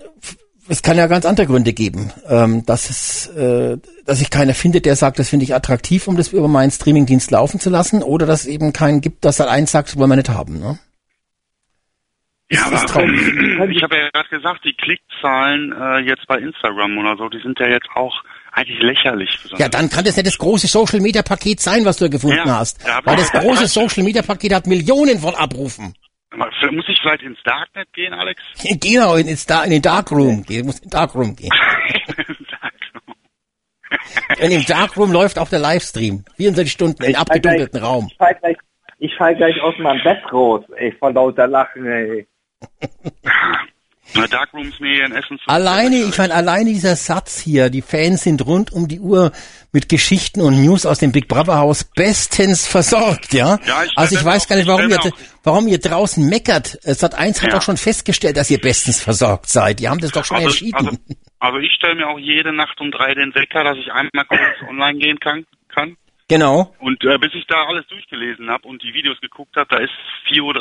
es 0.68 0.82
kann 0.82 0.98
ja 0.98 1.08
ganz 1.08 1.26
andere 1.26 1.48
Gründe 1.48 1.74
geben, 1.74 2.12
ähm, 2.28 2.66
dass 2.66 2.90
es, 2.90 3.28
äh, 3.36 3.78
dass 4.06 4.20
sich 4.20 4.30
keiner 4.30 4.54
findet, 4.54 4.86
der 4.86 4.96
sagt, 4.96 5.20
das 5.20 5.30
finde 5.30 5.44
ich 5.46 5.54
attraktiv, 5.56 6.08
um 6.08 6.18
das 6.18 6.30
über 6.30 6.48
meinen 6.48 6.72
Streamingdienst 6.72 7.32
laufen 7.32 7.60
zu 7.60 7.70
lassen, 7.70 8.02
oder 8.04 8.26
dass 8.26 8.42
es 8.42 8.48
eben 8.48 8.74
keinen 8.74 9.02
gibt, 9.02 9.26
dass 9.26 9.40
er 9.40 9.50
eins 9.50 9.72
sagt, 9.72 9.90
das 9.90 9.98
wollen 9.98 10.10
wir 10.10 10.16
nicht 10.16 10.30
haben. 10.30 10.60
Ne? 10.60 10.80
Ja, 12.50 12.66
aber 12.68 12.76
ich 13.72 13.84
habe 13.84 13.98
ja 13.98 14.10
gerade 14.14 14.30
gesagt, 14.30 14.64
die 14.64 14.74
Klickzahlen 14.74 15.74
äh, 15.74 16.00
jetzt 16.00 16.28
bei 16.28 16.38
Instagram 16.38 16.98
oder 16.98 17.18
so, 17.18 17.30
die 17.30 17.42
sind 17.42 17.60
ja 17.60 17.68
jetzt 17.68 17.88
auch 17.96 18.24
eigentlich 18.52 18.80
lächerlich. 18.82 19.30
Ja, 19.58 19.68
dann 19.68 19.90
kann 19.90 20.06
das 20.06 20.16
nicht 20.16 20.28
das 20.28 20.38
große 20.38 20.68
Social 20.68 21.00
Media 21.00 21.24
Paket 21.24 21.60
sein, 21.60 21.86
was 21.86 21.98
du 21.98 22.10
gefunden 22.10 22.38
Ja, 22.46 22.60
hast. 22.60 22.86
ja, 22.86 23.00
Weil 23.04 23.16
das 23.18 23.32
große 23.32 23.68
Social 23.68 24.04
Media 24.04 24.22
Paket 24.22 24.54
hat 24.54 24.68
Millionen 24.68 25.20
von 25.20 25.34
Abrufen. 25.34 25.96
Muss 26.36 26.86
ich 26.88 27.00
vielleicht 27.02 27.24
ins 27.24 27.42
Darknet 27.44 27.92
gehen, 27.94 28.14
Alex? 28.14 28.42
Genau, 28.82 29.16
in, 29.16 29.28
ins 29.28 29.46
in 29.46 29.70
den 29.72 29.82
Darkroom 29.82 30.44
gehen. 30.44 30.66
Muss 30.66 30.80
in 30.80 30.90
den 30.90 30.92
Darkroom 30.92 31.36
gehen. 31.36 31.52
In 34.40 34.50
dem 34.50 34.66
Darkroom 34.66 35.12
läuft 35.12 35.38
auch 35.38 35.48
der 35.48 35.60
Livestream. 35.60 36.26
24 36.38 36.72
Stunden 36.72 37.04
in 37.04 37.16
abgedunkelten 37.16 37.80
Raum. 37.80 38.08
Ich 38.10 38.18
fall 38.18 38.36
gleich, 38.36 38.58
ich 38.98 39.16
fall 39.16 39.36
gleich 39.36 39.62
aus 39.62 39.76
meinem 39.78 40.04
Bett 40.04 40.22
raus, 40.32 40.66
ey, 40.76 40.92
vor 40.94 41.14
lauter 41.14 41.48
Lachen, 41.48 41.86
ey. 41.86 42.28
Darkrooms 44.14 44.80
Nähe 44.80 45.06
in 45.06 45.12
Essen. 45.12 45.40
Alleine, 45.48 45.98
ich 45.98 46.18
meine, 46.18 46.34
alleine 46.34 46.70
dieser 46.70 46.96
Satz 46.96 47.40
hier, 47.40 47.70
die 47.70 47.82
Fans 47.82 48.24
sind 48.24 48.46
rund 48.46 48.72
um 48.72 48.88
die 48.88 49.00
Uhr 49.00 49.32
mit 49.72 49.90
Geschichten 49.90 50.42
und 50.42 50.62
News 50.64 50.86
aus 50.86 51.00
dem 51.00 51.12
Big 51.12 51.28
Brother 51.28 51.58
Haus 51.58 51.84
bestens 51.84 52.68
versorgt, 52.68 53.34
ja? 53.34 53.60
Ja, 53.66 53.84
ich 53.84 53.98
also 53.98 54.16
ich 54.16 54.24
weiß 54.24 54.46
auch- 54.46 54.50
gar 54.50 54.56
nicht, 54.58 54.66
ich 54.66 54.70
warum 54.72 54.90
ihr, 54.90 55.12
warum 55.44 55.68
ihr 55.68 55.80
draußen 55.80 56.28
meckert. 56.28 56.78
Sat 56.84 57.16
1 57.16 57.42
hat 57.42 57.50
Ja. 57.50 57.56
doch 57.56 57.62
schon 57.64 57.78
festgestellt, 57.78 58.38
dass 58.38 58.50
ihr 58.52 58.60
bestens 58.60 59.02
versorgt 59.02 59.50
seid. 59.50 59.80
Die 59.80 59.90
haben 59.90 60.00
das 60.00 60.12
doch 60.12 60.26
schon 60.26 60.38
Also, 60.38 60.50
entschieden. 60.50 60.76
also, 60.76 60.98
also 61.40 61.58
ich 61.60 61.72
stelle 61.74 61.96
mir 61.96 62.08
auch 62.08 62.20
jede 62.20 62.54
Nacht 62.54 62.80
um 62.82 62.92
drei 62.92 63.14
den 63.14 63.34
Wecker, 63.36 63.64
dass 63.64 63.78
ich 63.78 63.92
einmal 63.92 64.26
kurz 64.28 64.40
online 64.70 65.00
gehen 65.00 65.20
kann. 65.20 65.46
kann. 65.70 65.98
genau. 66.28 66.74
Und 66.80 67.04
äh, 67.04 67.18
bis 67.18 67.34
ich 67.34 67.46
da 67.48 67.66
alles 67.68 67.86
durchgelesen 67.88 68.50
habe 68.50 68.68
und 68.68 68.82
die 68.84 68.94
Videos 68.94 69.20
geguckt 69.22 69.56
habe, 69.56 69.68
da 69.70 69.78
ist 69.78 69.92
4.30 70.32 70.42
Uhr. 70.44 70.54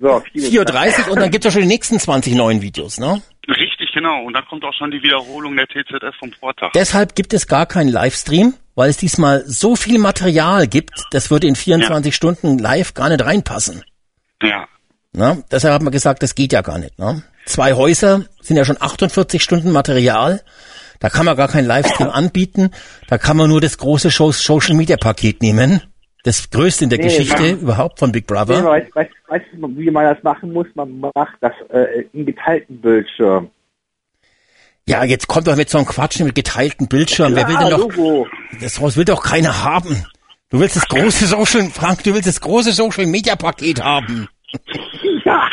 So, 0.00 0.22
4.30 0.34 1.06
Uhr 1.06 1.12
und 1.12 1.20
dann 1.20 1.30
gibt's 1.30 1.44
ja 1.44 1.50
schon 1.50 1.62
die 1.62 1.68
nächsten 1.68 1.98
20 1.98 2.34
neuen 2.34 2.62
Videos, 2.62 2.98
ne? 2.98 3.22
Richtig, 3.48 3.90
genau. 3.94 4.22
Und 4.24 4.32
dann 4.34 4.44
kommt 4.46 4.64
auch 4.64 4.72
schon 4.72 4.90
die 4.90 5.02
Wiederholung 5.02 5.56
der 5.56 5.66
TZF 5.66 6.16
vom 6.18 6.32
Vortag. 6.32 6.72
Deshalb 6.74 7.14
gibt 7.14 7.32
es 7.34 7.46
gar 7.46 7.66
keinen 7.66 7.88
Livestream, 7.88 8.54
weil 8.74 8.90
es 8.90 8.96
diesmal 8.96 9.44
so 9.46 9.76
viel 9.76 9.98
Material 9.98 10.66
gibt, 10.66 11.04
das 11.10 11.30
würde 11.30 11.46
in 11.46 11.56
24 11.56 12.14
Stunden 12.14 12.58
live 12.58 12.94
gar 12.94 13.08
nicht 13.08 13.24
reinpassen. 13.24 13.82
Ja. 14.42 14.66
Ne? 15.12 15.44
Deshalb 15.50 15.74
hat 15.74 15.82
man 15.82 15.92
gesagt, 15.92 16.22
das 16.22 16.34
geht 16.34 16.52
ja 16.52 16.62
gar 16.62 16.78
nicht. 16.78 16.98
Ne? 16.98 17.22
Zwei 17.46 17.74
Häuser 17.74 18.24
sind 18.40 18.56
ja 18.56 18.64
schon 18.64 18.80
48 18.80 19.42
Stunden 19.42 19.70
Material. 19.70 20.42
Da 21.00 21.10
kann 21.10 21.26
man 21.26 21.36
gar 21.36 21.48
keinen 21.48 21.66
Livestream 21.66 22.08
anbieten. 22.10 22.70
Da 23.08 23.18
kann 23.18 23.36
man 23.36 23.48
nur 23.50 23.60
das 23.60 23.78
große 23.78 24.10
Show- 24.10 24.32
Social 24.32 24.74
Media 24.74 24.96
Paket 24.96 25.42
nehmen. 25.42 25.82
Das 26.24 26.50
größte 26.50 26.84
in 26.84 26.90
der 26.90 26.98
Nee, 26.98 27.04
Geschichte 27.04 27.40
Mann. 27.42 27.60
überhaupt 27.60 27.98
von 28.00 28.10
Big 28.10 28.28
Nee, 28.28 28.34
Brother. 28.34 28.64
weißt, 28.64 28.94
weißt, 28.96 29.10
weißt 29.28 29.44
du, 29.52 29.76
wie 29.76 29.90
man 29.90 30.04
das 30.12 30.22
machen 30.24 30.52
muss? 30.52 30.66
Man 30.74 30.98
macht 31.14 31.36
das 31.40 31.52
äh, 31.70 32.04
in 32.12 32.26
geteilten 32.26 32.80
Bildschirm. 32.80 33.50
Ja, 34.86 35.04
jetzt 35.04 35.28
kommt 35.28 35.46
doch 35.46 35.56
mit 35.56 35.68
so 35.70 35.78
einem 35.78 35.86
Quatsch 35.86 36.18
mit 36.20 36.34
geteilten 36.34 36.88
Bildschirm. 36.88 37.34
Wer 37.36 37.46
will 37.48 37.56
denn 37.56 37.70
doch, 37.70 37.78
Logo. 37.78 38.26
das 38.60 38.80
Haus 38.80 38.96
will 38.96 39.04
doch 39.04 39.22
keiner 39.22 39.62
haben. 39.64 40.04
Du 40.50 40.60
willst 40.60 40.76
das 40.76 40.86
große 40.88 41.26
Social, 41.26 41.68
Frank, 41.70 42.02
du 42.04 42.12
willst 42.14 42.28
das 42.28 42.40
große 42.40 42.72
Social 42.72 43.06
Media 43.06 43.36
Paket 43.36 43.82
haben. 43.82 44.28
Ja. 45.24 45.48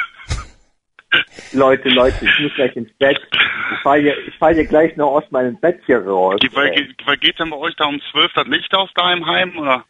Leute, 1.52 1.88
Leute, 1.88 2.24
ich 2.24 2.40
muss 2.40 2.54
gleich 2.54 2.76
ins 2.76 2.92
Bett. 2.98 3.20
Ich 3.72 3.78
falle 3.82 4.02
hier, 4.02 4.28
ich 4.28 4.34
fall 4.36 4.54
hier 4.54 4.66
gleich 4.66 4.96
noch 4.96 5.10
aus 5.10 5.24
meinem 5.30 5.58
Bett 5.60 5.80
hier 5.86 6.04
raus. 6.04 6.36
Geht, 6.40 6.54
weil, 6.54 6.68
ey. 6.68 7.16
geht, 7.18 7.38
denn 7.38 7.50
bei 7.50 7.56
euch 7.56 7.74
da 7.76 7.86
um 7.86 8.00
12 8.12 8.32
das 8.34 8.46
Licht 8.46 8.74
aus 8.74 8.90
da 8.94 9.12
im 9.12 9.26
Heim? 9.26 9.58
Oder 9.58 9.84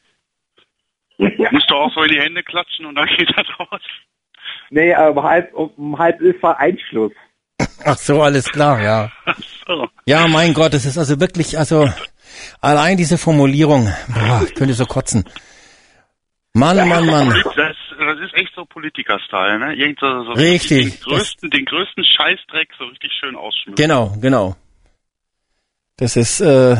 musst 1.19 1.71
du 1.71 1.75
auch 1.75 1.93
so 1.95 2.03
in 2.03 2.13
die 2.13 2.21
Hände 2.21 2.43
klatschen 2.43 2.87
und 2.87 2.95
dann 2.95 3.07
geht 3.19 3.31
das 3.37 3.47
raus? 3.59 3.81
Nee, 4.71 4.95
aber 4.95 5.21
um 5.21 5.29
halb, 5.29 5.55
um 5.55 5.99
halb 5.99 6.21
elf 6.21 6.43
war 6.43 6.59
Einschluss. 6.59 7.13
Ach 7.85 7.97
so, 7.97 8.23
alles 8.23 8.51
klar, 8.51 8.81
ja. 8.83 9.13
So. 9.67 9.89
Ja, 10.05 10.27
mein 10.27 10.55
Gott, 10.55 10.75
es 10.75 10.85
ist 10.85 10.99
also 10.99 11.21
wirklich, 11.21 11.57
also 11.57 11.89
Allein 12.61 12.97
diese 12.97 13.19
Formulierung, 13.19 13.93
boah, 14.09 14.43
ich 14.45 14.55
könnte 14.55 14.75
so 14.75 14.87
kotzen. 14.87 15.25
Mann, 16.53 16.89
Mann, 16.89 17.07
Mann. 17.07 17.29
Echt 18.41 18.55
so 18.55 18.65
Politiker-Style, 18.65 19.59
ne? 19.59 19.75
Irgend 19.75 20.01
so, 20.01 20.25
so 20.25 20.33
Richtig. 20.33 21.01
Den 21.01 21.01
größten, 21.01 21.51
den 21.51 21.65
größten 21.67 22.05
Scheißdreck 22.05 22.71
so 22.79 22.85
richtig 22.85 23.13
schön 23.21 23.37
ausschmücken. 23.37 23.75
Genau, 23.75 24.17
genau. 24.21 24.57
Das 25.97 26.17
ist, 26.17 26.41
äh, 26.41 26.77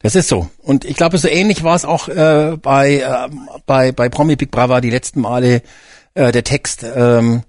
das 0.00 0.14
ist 0.14 0.28
so. 0.28 0.50
Und 0.58 0.84
ich 0.84 0.96
glaube, 0.96 1.16
so 1.16 1.28
ähnlich 1.28 1.62
war 1.62 1.76
es 1.76 1.86
auch 1.86 2.08
äh, 2.08 2.58
bei, 2.60 2.96
äh, 2.96 3.28
bei, 3.64 3.92
bei 3.92 4.08
Promi 4.10 4.36
Big 4.36 4.50
Brother 4.50 4.82
die 4.82 4.90
letzten 4.90 5.22
Male 5.22 5.62
äh, 6.14 6.32
der 6.32 6.44
Text. 6.44 6.84
Ähm, 6.84 7.44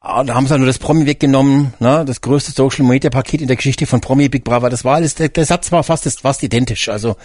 ah, 0.00 0.24
da 0.24 0.34
haben 0.34 0.46
sie 0.46 0.56
nur 0.56 0.66
das 0.66 0.78
Promi 0.78 1.04
weggenommen, 1.04 1.74
ne? 1.80 2.04
das 2.06 2.22
größte 2.22 2.52
Social 2.52 2.86
Media 2.86 3.10
Paket 3.10 3.42
in 3.42 3.48
der 3.48 3.56
Geschichte 3.56 3.86
von 3.86 4.00
Promi 4.00 4.30
Big 4.30 4.44
Brother. 4.44 4.70
Das 4.70 4.84
war 4.84 4.94
alles, 4.94 5.16
der, 5.16 5.28
der 5.28 5.44
Satz 5.44 5.70
war 5.72 5.82
fast, 5.82 6.06
ist 6.06 6.22
fast 6.22 6.42
identisch. 6.42 6.88
Also, 6.88 7.16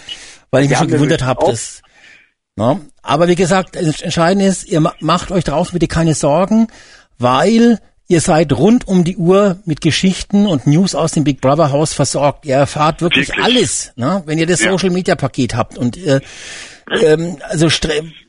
weil 0.50 0.64
ich 0.64 0.70
mich 0.70 0.78
Ja, 0.78 0.84
schon 0.84 0.92
gewundert 0.92 1.24
habe, 1.24 1.46
dass 1.46 1.82
Ne? 2.56 2.82
Aber 3.02 3.28
wie 3.28 3.36
gesagt, 3.36 3.76
das 3.76 4.02
Entscheidende 4.02 4.46
ist, 4.46 4.68
ihr 4.68 4.82
ma- 4.82 4.94
macht 5.00 5.32
euch 5.32 5.44
draußen 5.46 5.74
bitte 5.74 5.88
keine 5.88 6.14
Sorgen, 6.14 6.68
weil 7.18 7.80
ihr 8.08 8.20
seid 8.20 8.52
rund 8.54 8.88
um 8.88 9.04
die 9.06 9.16
Uhr 9.16 9.60
mit 9.66 9.80
Geschichten 9.82 10.46
und 10.46 10.68
News 10.68 10.94
aus 10.96 11.14
dem 11.14 11.24
Big 11.24 11.40
Brother 11.40 11.72
Haus 11.72 11.94
versorgt. 11.94 12.46
Ihr 12.46 12.56
erfahrt 12.56 13.02
wirklich, 13.02 13.30
Wirklich? 13.30 13.46
alles, 13.46 13.94
ne? 13.96 14.22
wenn 14.26 14.38
ihr 14.38 14.48
das 14.48 14.62
Ja. 14.62 14.72
Social 14.72 14.90
Media 14.90 15.16
Paket 15.16 15.56
habt. 15.56 15.78
Und 15.78 15.96
äh, 15.98 16.20
ähm, 17.02 17.38
also 17.44 17.70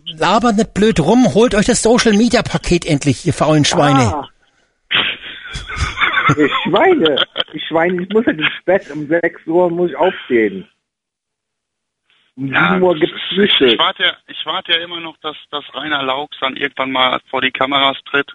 labert 0.06 0.56
nicht 0.56 0.72
blöd 0.72 1.00
rum, 1.00 1.34
holt 1.34 1.54
euch 1.56 1.66
das 1.66 1.82
Social 1.82 2.12
Media 2.12 2.42
Paket 2.42 2.86
endlich, 2.86 3.26
ihr 3.26 3.32
faulen 3.34 3.64
Schweine. 3.64 4.02
Ah. 4.14 4.28
Ihr 6.38 6.48
Schweine. 6.62 7.16
Die 7.52 7.60
Schweine, 7.68 8.02
ich 8.02 8.08
muss 8.10 8.24
halt 8.24 8.38
ins 8.38 8.48
Bett. 8.64 8.88
Um 8.92 9.08
6 9.08 9.46
Uhr 9.48 9.68
muss 9.68 9.90
ich 9.90 9.96
aufstehen. 9.96 10.66
Um 12.34 12.48
7 12.48 12.82
Uhr 12.82 12.94
gibt's 12.94 13.20
ich, 13.30 13.78
warte 13.78 14.04
ja, 14.04 14.16
ich 14.26 14.38
warte 14.46 14.72
ja 14.72 14.78
immer 14.78 15.00
noch, 15.00 15.16
dass, 15.18 15.36
dass 15.50 15.64
Rainer 15.74 16.02
Laux 16.02 16.34
dann 16.40 16.56
irgendwann 16.56 16.90
mal 16.90 17.20
vor 17.28 17.42
die 17.42 17.50
Kameras 17.50 17.98
tritt. 18.10 18.30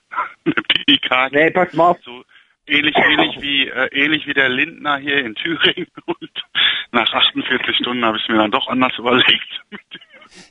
Eine. 1.10 1.30
Nee, 1.32 1.50
pass 1.52 1.74
mal 1.74 1.90
auf. 1.90 1.98
So 2.06 2.24
ähnlich, 2.68 2.96
ähnlich 2.96 3.42
wie, 3.42 3.68
äh, 3.68 3.88
ähnlich 3.94 4.28
wie 4.28 4.34
der 4.34 4.50
Lindner 4.50 4.98
hier 4.98 5.18
in 5.26 5.34
Thüringen. 5.36 5.88
Und 6.06 6.30
nach 6.92 7.12
48 7.12 7.76
Stunden 7.78 8.06
habe 8.06 8.18
ich 8.18 8.24
es 8.24 8.30
mir 8.30 8.38
dann 8.38 8.52
doch 8.52 8.68
anders 8.68 8.94
überlegt. 8.98 9.48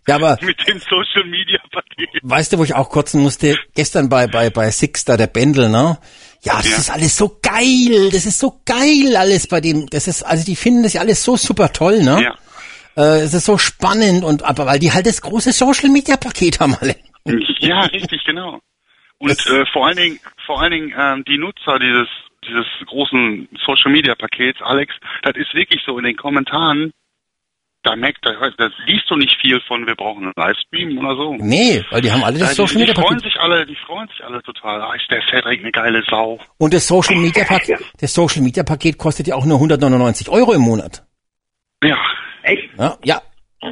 Ja, 0.09 0.15
aber 0.15 0.39
Mit 0.41 0.67
dem 0.67 0.79
Social 0.79 1.25
Media 1.29 1.61
Paket. 1.71 2.09
weißt 2.23 2.51
du, 2.53 2.59
wo 2.59 2.65
ich 2.65 2.75
auch 2.75 2.89
kotzen 2.89 3.21
musste? 3.21 3.59
Gestern 3.75 4.09
bei, 4.09 4.27
bei, 4.27 4.49
bei 4.49 4.71
Six, 4.71 5.05
da 5.05 5.19
der 5.19 5.27
Bendel, 5.27 5.69
ne? 5.69 5.99
Ja, 6.41 6.57
das 6.57 6.71
Ja. 6.71 6.77
ist 6.79 6.91
alles 6.91 7.15
so 7.19 7.39
geil, 7.43 8.09
das 8.11 8.25
ist 8.25 8.39
so 8.39 8.59
geil 8.65 9.15
alles 9.19 9.47
bei 9.47 9.61
dem, 9.61 9.87
das 9.91 10.09
ist, 10.09 10.23
also 10.23 10.47
die 10.47 10.57
finden 10.57 10.83
das 10.83 10.95
ja 10.95 11.03
alles 11.03 11.23
so 11.23 11.37
super 11.37 11.71
toll, 11.75 12.03
ne? 12.03 12.23
Ja. 12.23 12.35
Äh, 12.97 13.21
es 13.21 13.35
ist 13.35 13.45
so 13.45 13.59
spannend 13.59 14.25
und, 14.25 14.43
aber 14.43 14.67
weil 14.67 14.79
die 14.79 14.93
halt 14.93 15.07
das 15.07 15.21
große 15.21 15.53
Social 15.53 15.91
Media 15.91 16.17
Paket 16.17 16.61
haben 16.61 16.75
alle. 16.81 16.97
Ja, 17.59 17.83
richtig, 17.83 18.25
genau. 18.25 18.61
Und 19.19 19.47
äh, 19.47 19.65
vor 19.73 19.87
allen 19.87 19.97
Dingen, 19.97 20.21
vor 20.45 20.61
allen 20.61 20.73
Dingen 20.73 20.95
ähm, 20.99 21.25
die 21.25 21.39
Nutzer 21.39 21.79
dieses 21.79 22.09
dieses 22.47 22.67
großen 22.87 23.49
Social 23.65 23.91
Media 23.91 24.15
Pakets, 24.15 24.61
Alex, 24.63 24.95
das 25.23 25.37
ist 25.37 25.53
wirklich 25.55 25.83
so 25.85 25.99
in 25.99 26.05
den 26.05 26.17
Kommentaren. 26.17 26.93
Da 27.83 27.95
merkt, 27.95 28.19
da, 28.27 28.33
da 28.57 28.69
liest 28.87 29.09
du 29.09 29.17
nicht 29.17 29.37
viel 29.41 29.61
von, 29.61 29.87
wir 29.87 29.95
brauchen 29.95 30.25
einen 30.25 30.33
Livestream 30.37 30.99
oder 30.99 31.15
so. 31.15 31.35
Nee, 31.39 31.85
weil 31.91 32.01
die 32.01 32.11
haben 32.11 32.25
alle 32.25 32.39
das 32.39 32.57
Ja, 32.57 32.65
die, 32.65 32.69
Social 32.69 32.75
die 32.75 32.81
Media 32.81 32.95
freuen 32.95 33.17
Paket. 33.19 33.33
sich 33.33 33.41
alle, 33.41 33.67
die 33.67 33.77
freuen 33.77 34.09
sich 34.09 34.25
alle 34.25 34.43
total. 34.43 34.83
Ah, 34.83 34.95
ist 34.95 35.09
der 35.09 35.23
Cedric 35.31 35.61
eine 35.61 35.71
geile 35.71 36.03
Sau. 36.11 36.41
Und 36.59 36.75
das 36.75 36.87
Social 36.87 37.17
Media 37.17 37.45
Paket, 37.45 37.79
das 38.01 38.13
Social 38.13 38.43
Media 38.43 38.65
Paket 38.65 38.99
kostet 38.99 39.29
ja 39.29 39.37
auch 39.37 39.45
nur 39.45 39.57
199 39.59 40.29
Euro 40.29 40.53
im 40.53 40.63
Monat. 40.63 41.05
Ja. 41.85 41.97
Echt? 42.47 42.69
Ja, 42.79 42.97
ja. 43.05 43.23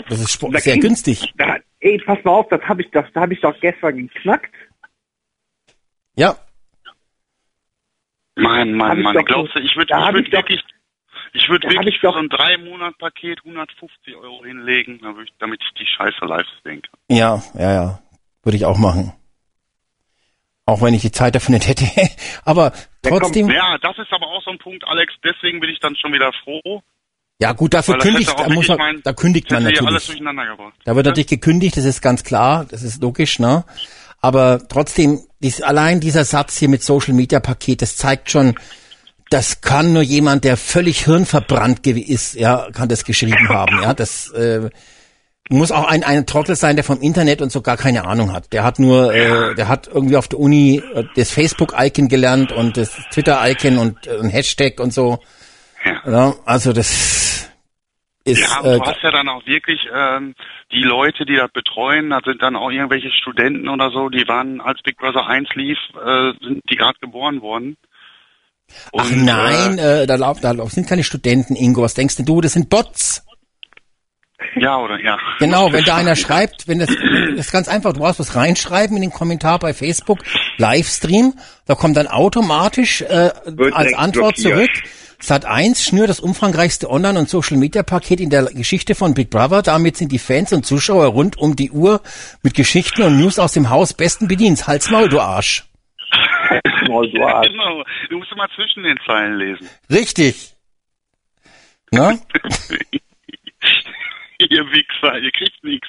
Das 0.09 0.21
ist 0.21 0.43
Da 0.43 0.59
sehr 0.59 0.79
günstig. 0.79 1.33
Da, 1.37 1.59
ey, 1.79 2.03
pass 2.05 2.19
mal 2.25 2.33
auf, 2.33 2.49
das 2.49 2.61
habe 2.63 2.83
ich, 2.83 2.91
das 2.91 3.07
habe 3.15 3.33
ich 3.33 3.41
doch 3.41 3.59
gestern 3.61 3.97
geknackt. 3.97 4.53
Ja. 6.17 6.37
Mann, 8.35 8.75
Mann, 8.75 9.01
Mann. 9.01 9.15
doch 9.15 9.25
Glaubst 9.25 9.55
du, 9.55 9.61
ich 9.61 9.77
würde 9.77 9.93
da 9.95 10.13
würd 10.13 10.33
wirklich, 10.33 10.61
ich 11.35 11.49
würde 11.49 11.69
da 11.69 11.75
wirklich 11.75 11.95
ich 11.95 12.01
für 12.01 12.11
so 12.11 12.19
ein 12.19 12.29
drei 12.29 12.59
Monat 12.59 12.99
Paket 12.99 13.39
150 13.45 14.17
Euro 14.17 14.45
hinlegen, 14.45 14.99
damit 15.01 15.29
ich, 15.29 15.35
damit 15.39 15.63
ich 15.63 15.73
die 15.79 15.87
Scheiße 15.87 16.25
live 16.25 16.47
sehen 16.65 16.83
kann. 16.83 17.17
Ja, 17.17 17.41
ja, 17.55 17.73
ja. 17.73 17.99
Würde 18.43 18.57
ich 18.57 18.65
auch 18.65 18.79
machen. 18.79 19.13
Auch 20.67 20.83
wenn 20.83 20.95
ich 20.95 21.03
die 21.03 21.13
Zeit 21.13 21.37
dafür 21.37 21.55
nicht 21.55 21.69
hätte. 21.69 21.85
Aber 22.45 22.73
trotzdem, 23.03 23.49
Ja, 23.51 23.79
das 23.79 23.99
ist 23.99 24.13
aber 24.13 24.27
auch 24.27 24.43
so 24.43 24.51
ein 24.51 24.59
Punkt, 24.59 24.83
Alex. 24.89 25.13
Deswegen 25.23 25.61
bin 25.61 25.71
ich 25.71 25.79
dann 25.79 25.95
schon 25.95 26.13
wieder 26.13 26.33
froh. 26.43 26.83
Ja 27.41 27.53
gut, 27.53 27.75
dafür 27.75 27.99
kündigt, 27.99 28.31
da, 28.39 28.49
muss 28.49 28.69
man, 28.69 28.79
mein- 28.79 29.01
da 29.03 29.13
kündigt 29.13 29.51
man 29.51 29.63
natürlich. 29.65 30.09
Da 30.85 30.97
wird 30.97 31.07
natürlich 31.07 31.27
gekündigt, 31.27 31.77
das 31.77 31.85
ist 31.85 32.01
ganz 32.01 32.25
klar, 32.25 32.65
das 32.71 32.83
ist 32.83 33.03
logisch, 33.03 33.39
ne? 33.39 33.65
Aber 34.21 34.61
trotzdem, 34.69 35.21
dies, 35.41 35.61
allein 35.61 36.01
dieser 36.01 36.25
Satz 36.25 36.57
hier 36.57 36.69
mit 36.69 36.83
Social 36.83 37.13
Media 37.13 37.41
Paket, 37.41 37.83
das 37.83 37.97
zeigt 37.97 38.31
schon, 38.31 38.55
das 39.31 39.61
kann 39.61 39.93
nur 39.93 40.03
jemand, 40.03 40.45
der 40.45 40.57
völlig 40.57 41.05
hirnverbrannt 41.05 41.87
ist, 41.87 42.35
ja, 42.35 42.69
kann 42.73 42.89
das 42.89 43.05
geschrieben 43.05 43.49
haben, 43.49 43.83
ja. 43.83 43.93
Das 43.93 44.31
äh, 44.31 44.71
muss 45.51 45.73
auch 45.73 45.85
ein, 45.87 46.05
ein 46.05 46.25
Trottel 46.25 46.57
sein, 46.57 46.77
der 46.77 46.85
vom 46.85 47.01
Internet 47.03 47.43
und 47.43 47.53
so 47.53 47.61
gar 47.61 47.77
keine 47.77 48.07
Ahnung 48.07 48.33
hat. 48.33 48.53
Der 48.53 48.65
hat 48.65 48.79
nur, 48.79 49.13
äh, 49.15 49.55
der 49.55 49.69
hat 49.69 49.89
irgendwie 49.89 50.17
auf 50.17 50.29
der 50.29 50.39
Uni 50.39 50.81
äh, 50.95 51.05
das 51.17 51.31
Facebook-Icon 51.31 52.09
gelernt 52.09 52.53
und 52.53 52.77
das 52.79 52.93
Twitter-Icon 53.13 53.77
und 53.77 54.07
äh, 54.07 54.19
ein 54.21 54.31
Hashtag 54.31 54.81
und 54.81 54.95
so. 54.95 55.19
Ja. 56.07 56.35
also 56.47 56.73
das 56.73 56.89
ist 58.25 58.41
Ja, 58.41 58.61
und 58.61 58.67
äh, 58.67 58.79
du 58.79 58.85
hast 58.85 59.03
ja 59.03 59.11
dann 59.11 59.29
auch 59.29 59.47
wirklich 59.47 59.87
ähm, 59.95 60.35
die 60.73 60.83
Leute, 60.83 61.25
die 61.25 61.37
das 61.37 61.51
betreuen, 61.53 62.11
da 62.11 62.21
sind 62.25 62.43
dann 62.43 62.57
auch 62.57 62.71
irgendwelche 62.71 63.11
Studenten 63.11 63.69
oder 63.69 63.91
so, 63.91 64.09
die 64.09 64.27
waren, 64.27 64.61
als 64.61 64.81
Big 64.83 64.97
Brother 64.97 65.27
1 65.27 65.49
lief, 65.55 65.79
äh, 65.95 66.33
sind 66.41 66.63
die 66.71 66.77
gerade 66.77 66.99
geboren 67.01 67.43
worden. 67.43 67.77
Ach 68.97 69.11
Und, 69.11 69.25
nein, 69.25 69.79
äh, 69.79 70.07
da, 70.07 70.17
lauf, 70.17 70.41
da 70.41 70.53
lauf, 70.53 70.71
sind 70.71 70.89
keine 70.89 71.05
Studenten, 71.05 71.55
Ingo. 71.55 71.83
Was 71.83 71.95
denkst 71.95 72.17
denn 72.17 72.27
du? 72.27 72.41
Das 72.41 72.55
sind 72.55 72.71
Bots. 72.71 73.25
Ja, 74.57 74.79
oder 74.79 75.01
ja. 75.01 75.19
Genau, 75.39 75.73
wenn 75.73 75.85
da 75.85 75.97
einer 75.97 76.17
schreibt, 76.17 76.69
wenn 76.69 76.79
das, 76.79 76.89
das 76.89 77.47
ist 77.47 77.53
ganz 77.53 77.69
einfach, 77.69 77.93
du 77.93 78.01
brauchst 78.01 78.21
was 78.21 78.37
reinschreiben 78.37 78.97
in 78.97 79.03
den 79.03 79.11
Kommentar 79.11 79.59
bei 79.59 79.73
Facebook, 79.73 80.19
Livestream, 80.59 81.35
da 81.67 81.75
kommt 81.75 81.97
dann 81.97 82.09
automatisch 82.09 83.03
äh, 83.03 83.31
als 83.73 83.95
Antwort 83.95 84.37
blockiert. 84.37 84.71
zurück. 84.71 84.71
Sat 85.25 85.47
1 85.47 85.83
schnürt 85.83 86.11
das 86.11 86.21
umfangreichste 86.21 86.91
Online- 86.91 87.19
und 87.19 87.31
Social-Media-Paket 87.31 88.21
in 88.21 88.29
der 88.29 88.45
Geschichte 88.45 88.95
von 88.95 89.15
Big 89.15 89.31
Brother. 89.31 89.63
Damit 89.63 89.97
sind 89.97 90.13
die 90.13 90.19
Fans 90.19 90.53
und 90.53 90.67
Zuschauer 90.67 91.07
rund 91.07 91.39
um 91.39 91.57
die 91.57 91.71
Uhr 91.71 92.03
mit 92.43 92.53
Geschichten 92.53 93.01
und 93.05 93.19
News 93.19 93.39
aus 93.39 93.55
dem 93.55 93.71
Haus 93.71 93.95
besten 93.95 94.29
bedient. 94.29 94.67
Halt's 94.67 94.91
Maul, 94.91 95.09
du 95.09 95.19
Arsch. 95.21 95.65
Maul, 96.89 97.11
du 97.11 97.23
Arsch. 97.25 97.49
genau. 97.49 97.83
Du 98.11 98.19
musst 98.19 98.33
immer 98.33 98.51
zwischen 98.55 98.83
den 98.83 98.99
Zeilen 99.07 99.39
lesen. 99.39 99.67
Richtig. 99.91 100.53
Ne? 101.91 102.21
ihr 104.41 104.67
Wichser, 104.73 105.19
ihr 105.21 105.31
kriegt 105.31 105.65
nichts. 105.65 105.89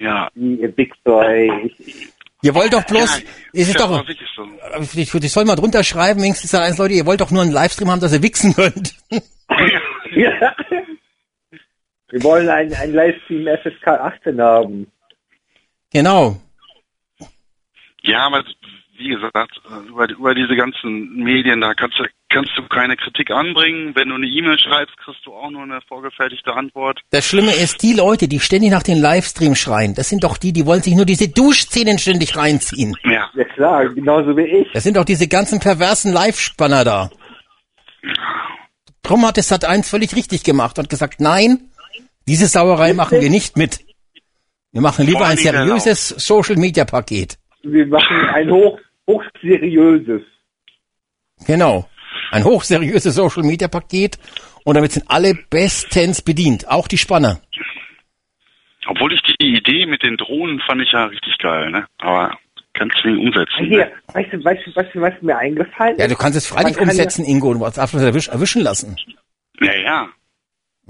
Ja. 0.00 0.28
Ihr 0.34 0.76
Wichser. 0.76 1.64
Ich, 1.64 2.12
Ihr 2.44 2.54
wollt 2.54 2.74
doch 2.74 2.84
bloß, 2.84 3.22
ja, 3.22 3.26
es 3.54 3.68
ist 3.68 3.80
ja, 3.80 3.86
doch, 3.86 4.06
so. 4.36 5.00
ich, 5.00 5.14
ich 5.14 5.32
soll 5.32 5.46
mal 5.46 5.56
drunter 5.56 5.82
schreiben, 5.82 6.20
wenigstens 6.20 6.50
da 6.50 6.60
eins, 6.60 6.76
Leute, 6.76 6.92
ihr 6.92 7.06
wollt 7.06 7.22
doch 7.22 7.30
nur 7.30 7.40
einen 7.40 7.52
Livestream 7.52 7.90
haben, 7.90 8.00
dass 8.00 8.12
ihr 8.12 8.22
wichsen 8.22 8.54
könnt. 8.54 8.94
ja. 9.10 10.54
Wir 12.10 12.22
wollen 12.22 12.50
einen, 12.50 12.74
einen 12.74 12.92
Livestream 12.92 13.46
FSK 13.46 13.88
18 13.88 14.42
haben. 14.42 14.86
Genau. 15.90 16.36
Ja, 18.02 18.26
aber 18.26 18.44
wie 18.98 19.08
gesagt, 19.08 19.62
über, 19.88 20.10
über 20.10 20.34
diese 20.34 20.54
ganzen 20.54 21.16
Medien, 21.16 21.62
da 21.62 21.72
kannst 21.72 21.98
du, 21.98 22.04
kannst 22.34 22.50
du 22.56 22.62
keine 22.68 22.96
Kritik 22.96 23.30
anbringen. 23.30 23.94
Wenn 23.94 24.08
du 24.08 24.16
eine 24.16 24.26
E-Mail 24.26 24.58
schreibst, 24.58 24.96
kriegst 24.98 25.24
du 25.24 25.32
auch 25.32 25.50
nur 25.50 25.62
eine 25.62 25.80
vorgefertigte 25.88 26.52
Antwort. 26.52 27.00
Das 27.10 27.24
Schlimme 27.24 27.52
ist, 27.52 27.82
die 27.82 27.92
Leute, 27.92 28.26
die 28.26 28.40
ständig 28.40 28.70
nach 28.70 28.82
den 28.82 28.98
Livestream 28.98 29.54
schreien, 29.54 29.94
das 29.94 30.08
sind 30.08 30.24
doch 30.24 30.36
die, 30.36 30.52
die 30.52 30.66
wollen 30.66 30.82
sich 30.82 30.94
nur 30.94 31.06
diese 31.06 31.28
Duschszenen 31.28 31.98
ständig 31.98 32.36
reinziehen. 32.36 32.94
Ja. 33.04 33.30
Ja 33.34 33.44
klar, 33.44 33.88
genauso 33.88 34.36
wie 34.36 34.42
ich. 34.42 34.72
Das 34.72 34.82
sind 34.82 34.96
doch 34.96 35.04
diese 35.04 35.28
ganzen 35.28 35.60
perversen 35.60 36.12
Live-Spanner 36.12 36.84
da. 36.84 37.10
Drum 39.02 39.26
hat 39.26 39.38
es 39.38 39.48
Sat 39.48 39.64
1 39.64 39.88
völlig 39.88 40.16
richtig 40.16 40.42
gemacht 40.44 40.78
und 40.78 40.88
gesagt, 40.88 41.20
nein, 41.20 41.70
diese 42.26 42.46
Sauerei 42.46 42.94
machen 42.94 43.20
wir 43.20 43.30
nicht 43.30 43.56
mit. 43.56 43.80
Wir 44.72 44.80
machen 44.80 45.06
lieber 45.06 45.20
ein 45.20 45.24
allen 45.24 45.36
Dingen 45.36 45.52
der 45.52 45.66
seriöses 45.66 46.08
Social-Media-Paket. 46.08 47.38
Wir 47.62 47.86
machen 47.86 48.16
ein 48.32 48.50
hoch, 48.50 48.78
hochseriöses. 49.06 50.22
Genau. 51.46 51.88
Ein 52.34 52.42
hochseriöses 52.44 53.14
Social-Media-Paket 53.14 54.18
und 54.64 54.74
damit 54.74 54.90
sind 54.90 55.08
alle 55.08 55.34
bestens 55.50 56.20
bedient, 56.20 56.68
auch 56.68 56.88
die 56.88 56.98
Spanner. 56.98 57.38
Obwohl 58.88 59.12
ich 59.14 59.22
die 59.40 59.56
Idee 59.56 59.86
mit 59.86 60.02
den 60.02 60.16
Drohnen 60.16 60.60
fand 60.66 60.82
ich 60.82 60.90
ja 60.92 61.04
richtig 61.04 61.38
geil, 61.38 61.70
ne? 61.70 61.86
Aber 61.98 62.36
kannst 62.72 62.96
du 63.04 63.08
nicht 63.10 63.24
umsetzen. 63.24 63.66
Hier, 63.66 63.86
Ne? 63.86 63.92
weißt 64.14 64.32
du, 64.32 64.44
weißt 64.44 64.66
du, 64.66 64.74
weißt 64.74 64.94
du, 64.96 65.00
was 65.00 65.12
mir 65.22 65.38
eingefallen 65.38 65.96
Ja, 65.96 66.06
ist? 66.06 66.10
du 66.10 66.16
kannst 66.16 66.36
es 66.36 66.48
freilich 66.48 66.76
umsetzen, 66.76 67.24
Ingo, 67.24 67.50
und 67.52 67.60
was 67.60 67.78
erwischen 67.78 68.62
lassen. 68.62 68.96
Ja, 69.60 70.08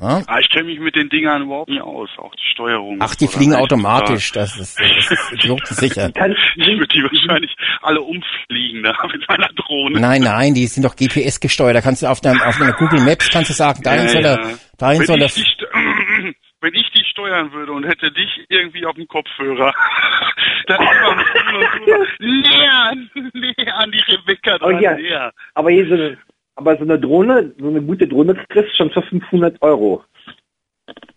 ja. 0.01 0.19
Ja? 0.19 0.23
Ah, 0.27 0.39
ich 0.41 0.49
kenne 0.51 0.65
mich 0.65 0.81
mit 0.81 0.97
den 0.97 1.09
Dingern 1.09 1.43
überhaupt 1.43 1.71
nicht 1.71 1.81
aus, 1.83 2.11
auch 2.19 2.35
die 2.35 2.49
Steuerung. 2.53 2.99
Ach, 3.01 3.15
die 3.15 3.29
fliegen 3.29 3.55
automatisch, 3.55 4.33
das 4.33 4.57
ist, 4.59 4.79
das 4.81 5.11
ist 5.11 5.33
idiotensicher. 5.33 6.11
Ich 6.57 6.67
würde 6.69 6.87
die 6.89 7.03
wahrscheinlich 7.03 7.55
alle 7.83 8.01
umfliegen 8.01 8.83
da 8.83 8.95
mit 9.13 9.29
meiner 9.29 9.49
Drohne. 9.55 10.01
Nein, 10.01 10.23
nein, 10.23 10.55
die 10.55 10.67
sind 10.67 10.85
doch 10.85 10.97
GPS 10.97 11.39
gesteuert. 11.41 11.77
Da 11.77 11.81
kannst 11.81 12.03
du 12.03 12.07
auf 12.07 12.21
deiner, 12.21 12.47
auf 12.47 12.59
deiner 12.59 12.73
Google 12.73 13.01
Maps 13.01 13.29
kannst 13.31 13.51
du 13.51 13.55
sagen, 13.55 13.83
dahin 13.83 14.05
Ja, 14.07 14.09
soll 14.09 14.25
er, 14.25 14.41
ja. 14.51 14.55
dahin 14.79 15.01
wenn 15.01 15.07
soll 15.07 15.21
er, 15.21 15.27
ich 15.27 15.35
dich, 15.35 15.45
st- 15.45 15.67
wenn 16.61 16.75
ich 16.75 16.91
dich 16.93 17.07
steuern 17.09 17.53
würde 17.53 17.73
und 17.73 17.85
hätte 17.85 18.11
dich 18.13 18.29
irgendwie 18.49 18.87
auf 18.87 18.95
dem 18.97 19.07
Kopfhörer, 19.09 19.73
dann 20.67 20.81
immer 20.81 21.09
und 21.11 21.19
drüber, 21.19 22.07
näher, 22.21 22.93
näher 23.33 23.77
an 23.79 23.91
die 23.93 24.03
Rebecca 24.13 24.55
Oh 24.57 24.71
dran, 24.71 24.81
ja. 24.83 24.95
näher. 24.95 25.33
Aber 25.55 25.71
hier 25.71 25.87
so 25.89 25.95
eine, 25.95 26.19
aber 26.57 26.77
so 26.77 26.85
eine 26.85 26.99
Drohne, 26.99 27.53
so 27.59 27.69
eine 27.69 27.83
gute 27.83 28.07
Drohne 28.07 28.35
kriegst 28.49 28.73
du 28.73 28.77
schon 28.77 28.91
für 28.91 29.03
500 29.03 29.61
Euro. 29.63 30.05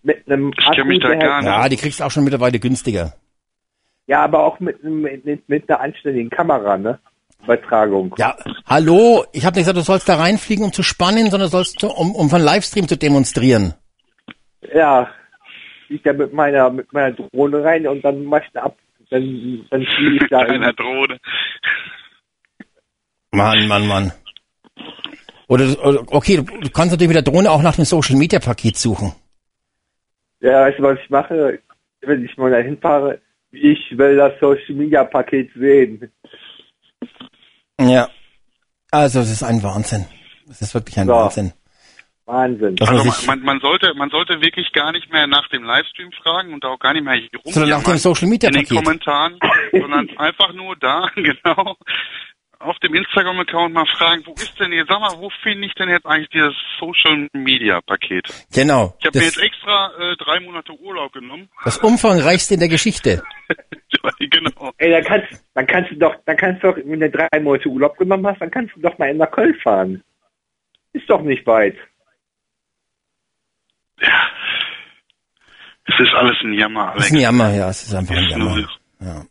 Mit 0.01 0.27
einem 0.27 0.53
Ich 0.57 0.71
kenn 0.71 0.87
mich 0.87 0.99
da 0.99 1.13
gar 1.15 1.41
nicht. 1.41 1.47
ja, 1.47 1.69
die 1.69 1.77
kriegst 1.77 1.99
du 1.99 2.03
auch 2.03 2.11
schon 2.11 2.23
mittlerweile 2.23 2.59
günstiger. 2.59 3.13
Ja, 4.07 4.23
aber 4.23 4.43
auch 4.43 4.59
mit, 4.59 4.83
mit, 4.83 5.49
mit, 5.49 5.69
einer 5.69 5.81
anständigen 5.81 6.29
Kamera, 6.29 6.77
ne? 6.77 6.99
Übertragung. 7.43 8.15
Ja, 8.17 8.35
hallo, 8.65 9.25
ich 9.31 9.45
habe 9.45 9.55
nicht 9.55 9.65
gesagt, 9.65 9.77
du 9.77 9.81
sollst 9.81 10.09
da 10.09 10.15
reinfliegen, 10.15 10.65
um 10.65 10.73
zu 10.73 10.81
spannen, 10.81 11.29
sondern 11.29 11.49
sollst 11.49 11.83
du, 11.83 11.87
um, 11.87 12.15
um 12.15 12.29
von 12.29 12.41
Livestream 12.41 12.87
zu 12.87 12.97
demonstrieren. 12.97 13.73
Ja. 14.73 15.09
Ich 15.89 16.01
da 16.01 16.13
mit 16.13 16.33
meiner, 16.33 16.69
mit 16.69 16.91
meiner 16.91 17.13
Drohne 17.13 17.63
rein 17.63 17.87
und 17.87 18.03
dann 18.03 18.25
mach 18.25 18.41
ich 18.41 18.51
da 18.53 18.63
ab, 18.63 18.77
dann, 19.09 19.65
dann 19.69 19.85
fliege 19.85 20.23
ich 20.23 20.29
da. 20.29 20.39
Mit 20.41 20.51
einer 20.51 20.73
Drohne. 20.73 21.19
Mann, 23.31 23.67
Mann, 23.67 23.87
Mann. 23.87 24.11
Oder, 25.47 25.65
oder 25.85 26.03
okay, 26.11 26.37
du, 26.37 26.43
du 26.43 26.69
kannst 26.69 26.91
natürlich 26.91 27.13
mit 27.13 27.15
der 27.15 27.31
Drohne 27.31 27.51
auch 27.51 27.61
nach 27.61 27.75
dem 27.75 27.85
Social 27.85 28.17
Media 28.17 28.39
Paket 28.39 28.77
suchen. 28.77 29.13
Ja, 30.39 30.61
weißt 30.65 30.79
du, 30.79 30.83
was 30.83 30.99
ich 31.03 31.09
mache, 31.09 31.59
wenn 32.01 32.25
ich 32.25 32.37
mal 32.37 32.51
dahin 32.51 32.77
fahre? 32.77 33.21
Ich 33.51 33.79
will 33.97 34.17
das 34.17 34.33
Social 34.39 34.75
Media 34.75 35.03
Paket 35.03 35.49
sehen. 35.55 36.11
Ja. 37.79 38.09
Also, 38.91 39.19
es 39.21 39.31
ist 39.31 39.43
ein 39.43 39.63
Wahnsinn. 39.63 40.05
Es 40.49 40.61
ist 40.61 40.73
wirklich 40.73 40.97
ein 40.99 41.07
So. 41.07 41.13
Wahnsinn. 41.13 41.53
Wahnsinn. 42.27 42.75
Also 42.81 43.25
man, 43.25 43.39
man 43.41 43.59
sollte, 43.61 43.93
man 43.93 44.09
sollte 44.09 44.41
wirklich 44.41 44.73
gar 44.73 44.91
nicht 44.91 45.09
mehr 45.11 45.27
nach 45.27 45.47
dem 45.47 45.63
Livestream 45.63 46.11
fragen 46.11 46.53
und 46.53 46.65
auch 46.65 46.77
gar 46.77 46.93
nicht 46.93 47.05
mehr 47.05 47.15
hier 47.15 47.29
sondern 47.45 47.69
nach 47.69 47.83
dem 47.83 47.97
Social 47.97 48.27
Media 48.27 48.49
in 48.49 48.55
den 48.55 48.65
Paket. 48.67 48.83
Kommentaren, 48.83 49.39
sondern 49.71 50.09
einfach 50.17 50.53
nur 50.53 50.75
da, 50.75 51.09
genau, 51.15 51.77
auf 52.59 52.77
dem 52.79 52.93
Instagram-Account 52.95 53.73
mal 53.73 53.85
fragen, 53.85 54.23
wo 54.25 54.33
ist 54.33 54.59
denn 54.59 54.71
jetzt, 54.71 54.89
sag 54.89 54.99
mal, 54.99 55.17
wo 55.19 55.29
finde 55.43 55.67
ich 55.67 55.73
denn 55.73 55.89
jetzt 55.89 56.05
eigentlich 56.05 56.29
dieses 56.29 56.53
Social 56.79 57.27
Media 57.33 57.81
Paket? 57.81 58.27
Genau. 58.53 58.95
Ich 58.99 59.05
habe 59.05 59.19
mir 59.19 59.25
jetzt 59.25 59.41
extra 59.41 59.91
äh, 59.99 60.15
drei 60.17 60.39
Monate 60.39 60.73
Urlaub 60.79 61.13
genommen. 61.13 61.49
das 61.63 61.77
umfangreichste 61.77 62.55
in 62.55 62.59
der 62.59 62.69
Geschichte. 62.69 63.23
genau. 64.19 64.71
Ey, 64.77 64.91
dann 64.91 65.03
kannst, 65.03 65.27
dann 65.53 65.67
kannst 65.67 65.91
du 65.91 65.95
doch, 65.95 66.15
dann 66.25 66.37
kannst 66.37 66.63
du 66.63 66.71
doch, 66.71 66.77
wenn 66.77 66.99
du 66.99 67.09
drei 67.09 67.39
Monate 67.39 67.69
Urlaub 67.69 67.97
genommen 67.97 68.25
hast, 68.27 68.41
dann 68.41 68.51
kannst 68.51 68.75
du 68.75 68.81
doch 68.81 68.97
mal 68.97 69.13
nach 69.13 69.31
Köln 69.31 69.55
fahren. 69.63 70.03
Ist 70.93 71.09
doch 71.09 71.21
nicht 71.21 71.45
weit. 71.45 71.75
Es 75.85 75.99
ist 75.99 76.13
alles 76.13 76.35
ein 76.43 76.53
Jammer, 76.53 76.91
Alex. 76.91 77.05
ist 77.05 77.13
ein 77.13 77.19
Jammer, 77.19 77.53
ja, 77.53 77.69
es 77.69 77.83
ist 77.83 77.93
einfach 77.93 78.15
ein 78.15 78.23
Es 78.23 78.29
ist 78.29 78.31
Jammer. 78.31 78.69
Ja. 78.99 79.25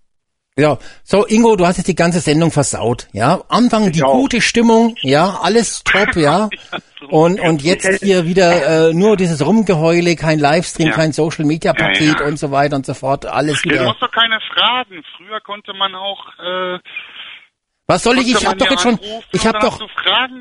Ja, 0.58 0.78
so 1.04 1.26
Ingo, 1.26 1.54
du 1.56 1.66
hast 1.66 1.76
jetzt 1.76 1.86
die 1.88 1.94
ganze 1.94 2.20
Sendung 2.20 2.50
versaut, 2.50 3.08
ja. 3.12 3.42
Anfang 3.48 3.92
die 3.92 4.02
auch. 4.02 4.12
gute 4.14 4.40
Stimmung, 4.40 4.96
ja, 5.02 5.38
alles 5.42 5.82
top, 5.84 6.16
ja. 6.16 6.48
Und 7.10 7.38
und 7.38 7.62
jetzt 7.62 7.86
hier 8.02 8.24
wieder 8.26 8.88
äh, 8.88 8.94
nur 8.94 9.16
dieses 9.16 9.44
Rumgeheule, 9.44 10.16
kein 10.16 10.38
Livestream, 10.40 10.88
Ja. 10.88 10.94
kein 10.94 11.12
Social 11.12 11.44
Media 11.44 11.72
Paket 11.72 12.00
Ja, 12.00 12.20
ja. 12.20 12.26
und 12.26 12.36
so 12.38 12.50
weiter 12.50 12.74
und 12.74 12.84
so 12.86 12.94
fort, 12.94 13.26
alles 13.26 13.62
Ja, 13.62 13.70
du 13.70 13.74
wieder. 13.78 13.88
hast 13.90 14.00
doch 14.02 14.10
keine 14.10 14.40
Fragen. 14.52 15.04
Früher 15.16 15.40
konnte 15.40 15.72
man 15.74 15.94
auch, 15.94 16.26
äh, 16.40 16.78
Was 17.86 18.02
soll 18.02 18.18
ich? 18.18 18.26
Ich 18.28 18.34
man 18.42 18.46
hab 18.52 18.58
doch 18.58 18.70
jetzt 18.70 18.82
schon, 18.82 18.98
ich 19.30 19.40
und 19.40 19.46
hab 19.46 19.60
dann 19.60 19.70
doch, 19.70 19.80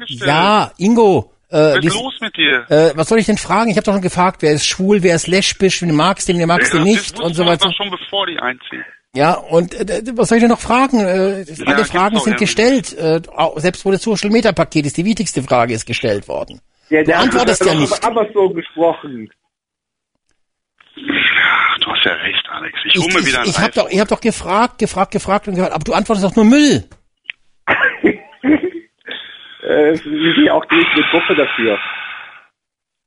ja, 0.07 0.71
Ingo, 0.77 1.33
äh, 1.49 1.75
Was 1.75 1.85
ist 1.85 1.93
los 1.93 2.13
mit 2.21 2.35
dir? 2.37 2.65
äh, 2.69 2.93
was 2.95 3.09
soll 3.09 3.19
ich 3.19 3.27
denn 3.27 3.37
fragen? 3.37 3.69
Ich 3.69 3.75
habe 3.77 3.85
doch 3.85 3.93
schon 3.93 4.01
gefragt, 4.01 4.41
wer 4.41 4.53
ist 4.53 4.65
schwul, 4.65 5.03
wer 5.03 5.15
ist 5.15 5.27
lesbisch, 5.27 5.81
wen 5.83 5.93
magst 5.93 6.27
du, 6.29 6.33
wen 6.33 6.47
magst 6.47 6.73
du 6.73 6.77
das 6.77 6.85
nicht 6.87 7.19
und 7.19 7.33
so 7.35 7.45
weiter. 7.45 7.67
doch 7.67 7.75
schon 7.75 7.91
bevor 7.91 8.25
die 8.25 8.39
einziehen. 8.39 8.83
Ja, 9.15 9.33
und 9.35 9.73
äh, 9.73 10.01
was 10.13 10.27
soll 10.29 10.37
ich 10.37 10.43
denn 10.43 10.51
noch 10.51 10.59
fragen? 10.59 10.99
Äh, 10.99 11.43
Ja, 11.43 11.65
alle 11.67 11.85
Fragen 11.85 12.19
sind 12.19 12.37
gestellt. 12.37 12.93
Äh, 12.97 13.21
selbst 13.57 13.85
wo 13.85 13.91
das 13.91 14.01
Social 14.03 14.29
Media 14.29 14.51
Paket 14.51 14.85
ist, 14.85 14.97
die 14.97 15.05
wichtigste 15.05 15.41
Frage 15.41 15.73
ist 15.73 15.85
gestellt 15.85 16.27
worden. 16.27 16.59
Ja, 16.89 17.01
Du 17.03 17.15
antwortest 17.15 17.65
ja 17.65 17.73
nicht. 17.73 17.97
über 17.97 18.07
Amazon 18.07 18.53
gesprochen. 18.53 19.29
Ach, 20.97 21.79
du 21.79 21.91
hast 21.91 22.05
ja 22.05 22.11
recht, 22.13 22.45
Alex. 22.49 22.77
Ich 22.85 22.95
Ich, 22.95 23.01
hole 23.03 23.13
mir 23.13 23.25
wieder 23.25 23.41
ein 23.41 23.47
ich 23.47 23.57
habe 23.59 23.71
doch, 23.73 23.89
ich 23.89 23.99
hab 23.99 24.07
doch 24.07 24.21
gefragt, 24.21 24.77
gefragt, 24.79 25.11
gefragt 25.11 25.47
und 25.47 25.55
gehört, 25.55 25.71
aber 25.73 25.83
du 25.83 25.93
antwortest 25.93 26.25
doch 26.25 26.35
nur 26.35 26.45
Müll. 26.45 26.83
Äh, 29.63 29.93
wir 30.05 30.33
sind 30.35 30.45
ja 30.45 30.53
auch 30.53 30.65
die 30.65 30.75
richtige 30.75 31.01
Gruppe 31.09 31.33
dafür. 31.35 31.79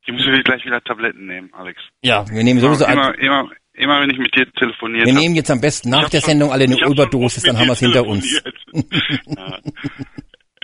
Ich 0.05 0.13
muss 0.13 0.27
mir 0.27 0.43
gleich 0.43 0.65
wieder 0.65 0.81
Tabletten 0.83 1.27
nehmen, 1.27 1.55
Alex. 1.55 1.81
Ja, 2.03 2.29
wir 2.29 2.43
nehmen 2.43 2.59
sowieso 2.59 2.85
immer, 2.85 3.11
ein, 3.11 3.15
immer, 3.15 3.49
immer, 3.79 4.01
wenn 4.01 4.11
ich 4.11 4.19
mit 4.19 4.35
dir 4.37 4.51
telefoniert 4.53 5.07
wir 5.07 5.15
hab. 5.15 5.21
nehmen 5.21 5.35
jetzt 5.35 5.51
am 5.51 5.61
besten 5.61 5.91
nach 5.91 6.09
der 6.09 6.21
schon- 6.21 6.31
Sendung 6.31 6.53
alle 6.53 6.65
eine 6.65 6.79
Überdosis, 6.81 7.43
dann 7.43 7.59
haben 7.59 7.67
wir 7.67 7.73
es 7.73 7.79
hinter 7.81 8.05
uns. 8.07 8.43
ja. 8.73 9.59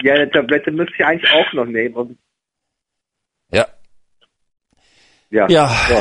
Ja, 0.02 0.14
eine 0.14 0.30
Tablette 0.30 0.70
müsste 0.70 0.92
ich 0.98 1.04
eigentlich 1.04 1.30
auch 1.32 1.52
noch 1.54 1.64
nehmen. 1.66 1.94
Und, 1.94 2.18
Ja. 3.52 3.66
ja. 5.30 5.48
Ja. 5.48 5.68
So. 5.68 5.94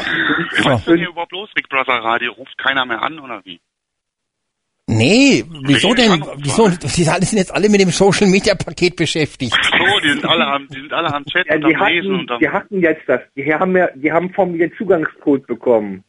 Was 0.65 0.79
ist 0.81 0.87
denn 0.87 0.97
hier 0.97 1.09
überhaupt 1.09 1.31
los, 1.31 1.49
Big 1.55 1.69
Brother 1.69 1.93
Radio? 2.03 2.33
Ruft 2.33 2.57
keiner 2.57 2.85
mehr 2.85 3.01
an, 3.01 3.19
oder 3.19 3.41
wie? 3.45 3.59
Nee, 4.87 5.45
wieso 5.65 5.89
Nee, 5.89 5.95
denn? 5.95 6.25
Wieso? 6.39 6.67
Die 6.69 6.87
sind 6.87 7.37
jetzt 7.37 7.53
alle 7.53 7.69
mit 7.69 7.79
dem 7.79 7.89
Social 7.89 8.27
Media 8.27 8.53
Paket 8.53 8.97
beschäftigt. 8.97 9.53
So, 9.53 9.99
die 10.03 10.09
sind 10.09 10.25
alle 10.25 10.45
am, 10.45 10.67
die 10.67 10.81
sind 10.81 10.91
alle 10.91 11.13
am 11.13 11.23
Chat 11.25 11.47
Ja, 11.47 11.55
und 11.55 11.63
am 11.63 11.69
Lesen 11.71 11.79
hatten, 11.79 12.15
und 12.19 12.31
am, 12.31 12.39
die 12.39 12.49
hatten 12.49 12.81
jetzt 12.81 13.03
das. 13.07 13.21
Die 13.37 13.53
haben 13.53 13.75
ja, 13.77 13.87
die 13.95 14.11
haben 14.11 14.33
von 14.33 14.51
mir 14.51 14.67
den 14.67 14.77
Zugangscode 14.77 15.47
bekommen. 15.47 16.03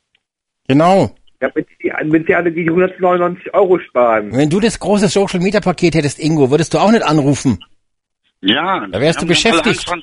Genau. 0.68 1.14
Damit 1.40 1.66
die, 1.82 1.90
damit 1.98 2.28
die 2.28 2.34
alle 2.34 2.50
die 2.52 2.62
199 2.68 3.52
Euro 3.52 3.78
sparen. 3.78 4.32
Wenn 4.34 4.48
du 4.50 4.60
das 4.60 4.78
große 4.78 5.08
Social 5.08 5.40
Media 5.40 5.60
Paket 5.60 5.94
hättest, 5.94 6.18
Ingo, 6.18 6.50
würdest 6.50 6.72
du 6.74 6.78
auch 6.78 6.90
nicht 6.90 7.02
anrufen. 7.04 7.62
ja. 8.40 8.86
Da 8.90 9.00
wärst 9.00 9.20
du 9.22 9.26
beschäftigt. 9.26 9.66
Angst 9.66 9.92
an- 9.92 10.02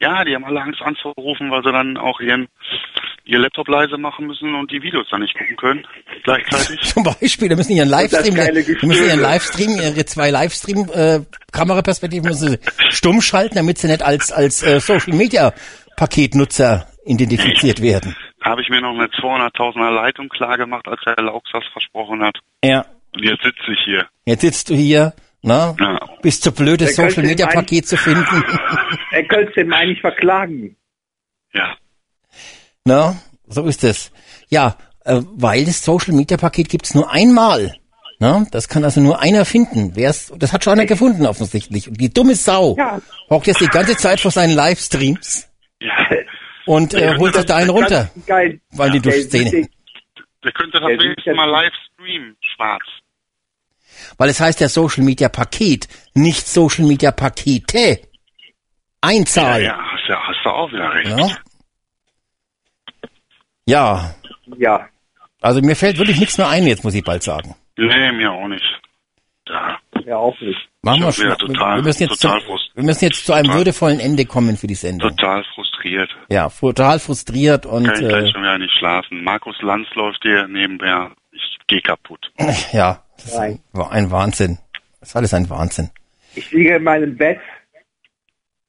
Ja, 0.00 0.24
die 0.24 0.34
haben 0.34 0.44
alle 0.44 0.60
Angst 0.60 0.80
anzurufen, 0.82 1.50
weil 1.52 1.62
sie 1.62 1.70
dann 1.70 1.96
auch 1.96 2.18
ihren, 2.20 2.48
ihr 3.24 3.38
Laptop 3.38 3.68
leise 3.68 3.96
machen 3.98 4.26
müssen 4.26 4.52
und 4.56 4.72
die 4.72 4.82
Videos 4.82 5.06
dann 5.10 5.20
nicht 5.20 5.38
gucken 5.38 5.54
können. 5.56 5.86
Gleichzeitig. 6.24 6.80
Zum 6.92 7.04
Beispiel, 7.04 7.48
da 7.48 7.54
müssen 7.54 7.76
ihren 7.76 7.88
Livestream, 7.88 8.34
die 8.34 8.86
müssen 8.86 9.06
ihren. 9.06 9.20
Livestream, 9.20 9.70
ihre 9.76 10.04
zwei 10.04 10.30
Livestream 10.30 10.88
äh, 10.92 11.20
Kameraperspektiven 11.52 12.26
müssen 12.28 12.48
sie 12.48 12.58
stumm 12.90 13.20
schalten, 13.20 13.54
damit 13.54 13.78
sie 13.78 13.86
nicht 13.86 14.02
als 14.02 14.32
als 14.32 14.64
äh, 14.64 14.80
Social 14.80 15.14
Media 15.14 15.52
Paketnutzer 15.96 16.88
identifiziert 17.04 17.80
werden. 17.82 18.16
Habe 18.42 18.60
ich 18.62 18.68
mir 18.70 18.80
noch 18.80 18.94
eine 18.94 19.06
200.000er 19.06 19.90
Leitung 19.90 20.28
klar 20.28 20.56
gemacht, 20.58 20.86
als 20.88 21.00
der 21.04 21.16
Laux 21.22 21.48
das 21.52 21.64
versprochen 21.72 22.22
hat. 22.22 22.38
Ja. 22.64 22.84
Und 23.14 23.22
jetzt 23.24 23.42
sitze 23.42 23.72
ich 23.72 23.78
hier. 23.84 24.06
Jetzt 24.24 24.40
sitzt 24.40 24.70
du 24.70 24.74
hier, 24.74 25.12
na, 25.42 25.76
Ja. 25.78 26.00
bist 26.22 26.42
zu 26.42 26.52
blöd, 26.52 26.80
das 26.80 26.96
Social 26.96 27.22
Media 27.24 27.46
meinen- 27.46 27.56
Paket 27.56 27.86
zu 27.86 27.96
finden. 27.96 28.24
Er 29.12 29.24
könnte 29.24 29.52
den 29.52 29.72
eigentlich 29.72 30.00
verklagen. 30.00 30.76
Ja. 31.54 31.76
na, 32.84 33.16
so 33.46 33.64
ist 33.66 33.84
es. 33.84 34.10
Ja, 34.48 34.76
äh, 35.04 35.20
weil 35.34 35.64
das 35.66 35.84
Social 35.84 36.14
Media 36.14 36.36
Paket 36.38 36.68
gibt's 36.70 36.94
nur 36.94 37.10
einmal. 37.12 37.74
Na, 38.18 38.46
das 38.50 38.68
kann 38.68 38.84
also 38.84 39.00
nur 39.00 39.20
einer 39.20 39.44
finden. 39.44 39.94
Wer's, 39.96 40.32
das 40.38 40.52
hat 40.52 40.64
schon 40.64 40.74
einer 40.74 40.86
gefunden 40.86 41.26
offensichtlich. 41.26 41.88
Und 41.88 42.00
die 42.00 42.12
dumme 42.12 42.34
Sau 42.36 42.76
Ja. 42.78 43.00
hockt 43.28 43.46
jetzt 43.48 43.60
die 43.60 43.66
ganze 43.66 43.96
Zeit 43.96 44.20
vor 44.20 44.30
seinen 44.30 44.54
Livestreams 44.54 45.48
Ja. 45.80 45.92
und 46.66 46.94
äh, 46.94 47.16
holt 47.18 47.34
sich 47.34 47.44
da 47.46 47.56
einen 47.56 47.70
runter, 47.70 48.10
geil. 48.26 48.60
weil 48.72 48.90
die 48.90 49.00
Der 49.00 49.12
Duschszene. 49.12 49.50
sieht- 49.50 49.70
Der 50.44 50.52
könnte 50.52 50.80
das 50.80 50.88
wenigstens 50.88 51.36
mal 51.36 51.44
live 51.48 51.72
streamen, 51.94 52.36
schwarz. 52.54 52.82
Weil 54.18 54.30
es 54.30 54.40
heißt 54.40 54.60
ja 54.60 54.68
Social 54.68 55.04
Media 55.04 55.28
Paket, 55.28 55.86
nicht 56.14 56.46
Social 56.46 56.84
Media 56.86 57.12
Pakete. 57.12 57.78
Ja, 57.78 57.96
Einzahl. 59.00 59.62
ja, 59.62 59.78
hast, 59.78 60.08
ja, 60.08 60.20
hast 60.28 60.38
du 60.44 60.48
auch 60.50 60.70
wieder 60.72 60.92
recht. 60.92 61.08
Ja. 61.18 61.36
ja, 63.66 64.14
Ja. 64.58 64.88
also 65.40 65.60
mir 65.60 65.76
fällt 65.76 65.98
wirklich 65.98 66.18
nichts 66.18 66.38
mehr 66.38 66.48
ein, 66.48 66.66
jetzt 66.66 66.84
muss 66.84 66.94
ich 66.94 67.04
bald 67.04 67.22
sagen. 67.22 67.54
Nee, 67.76 68.12
mir 68.12 68.32
auch 68.32 68.48
nicht. 68.48 68.64
Ja. 69.48 69.78
Ja, 70.04 70.16
auch 70.16 70.38
nicht. 70.40 70.68
Machen 70.84 71.00
wir 71.00 71.06
ja 71.06 71.12
schon. 71.12 71.38
total- 71.38 71.76
wir, 71.76 71.82
müssen 71.84 72.02
jetzt 72.02 72.20
total 72.20 72.40
zu, 72.40 72.58
wir 72.74 72.82
müssen 72.82 73.04
jetzt 73.04 73.24
zu 73.24 73.32
einem 73.32 73.44
total- 73.44 73.58
würdevollen 73.58 74.00
Ende 74.00 74.24
kommen 74.26 74.56
für 74.56 74.66
die 74.66 74.74
Sendung. 74.74 75.10
Total 75.10 75.44
frustriert. 75.54 76.10
Ja, 76.28 76.48
total 76.48 76.98
frustriert 76.98 77.66
und 77.66 77.84
Kann 77.84 77.94
ich 78.02 78.08
gleich 78.08 78.24
äh, 78.28 78.32
schon 78.32 78.42
wieder 78.42 78.58
nicht 78.58 78.76
schlafen. 78.76 79.22
Markus 79.22 79.60
Lanz 79.62 79.86
läuft 79.94 80.22
hier 80.22 80.48
nebenher. 80.48 81.12
Ich 81.30 81.58
geh 81.68 81.80
kaputt. 81.80 82.32
ja, 82.72 83.02
das 83.16 83.36
Nein. 83.36 83.60
war 83.72 83.92
ein 83.92 84.10
Wahnsinn. 84.10 84.58
Das 84.98 85.10
ist 85.10 85.16
alles 85.16 85.34
ein 85.34 85.48
Wahnsinn. 85.50 85.90
Ich 86.34 86.50
liege 86.50 86.76
in 86.76 86.82
meinem 86.82 87.16
Bett 87.16 87.40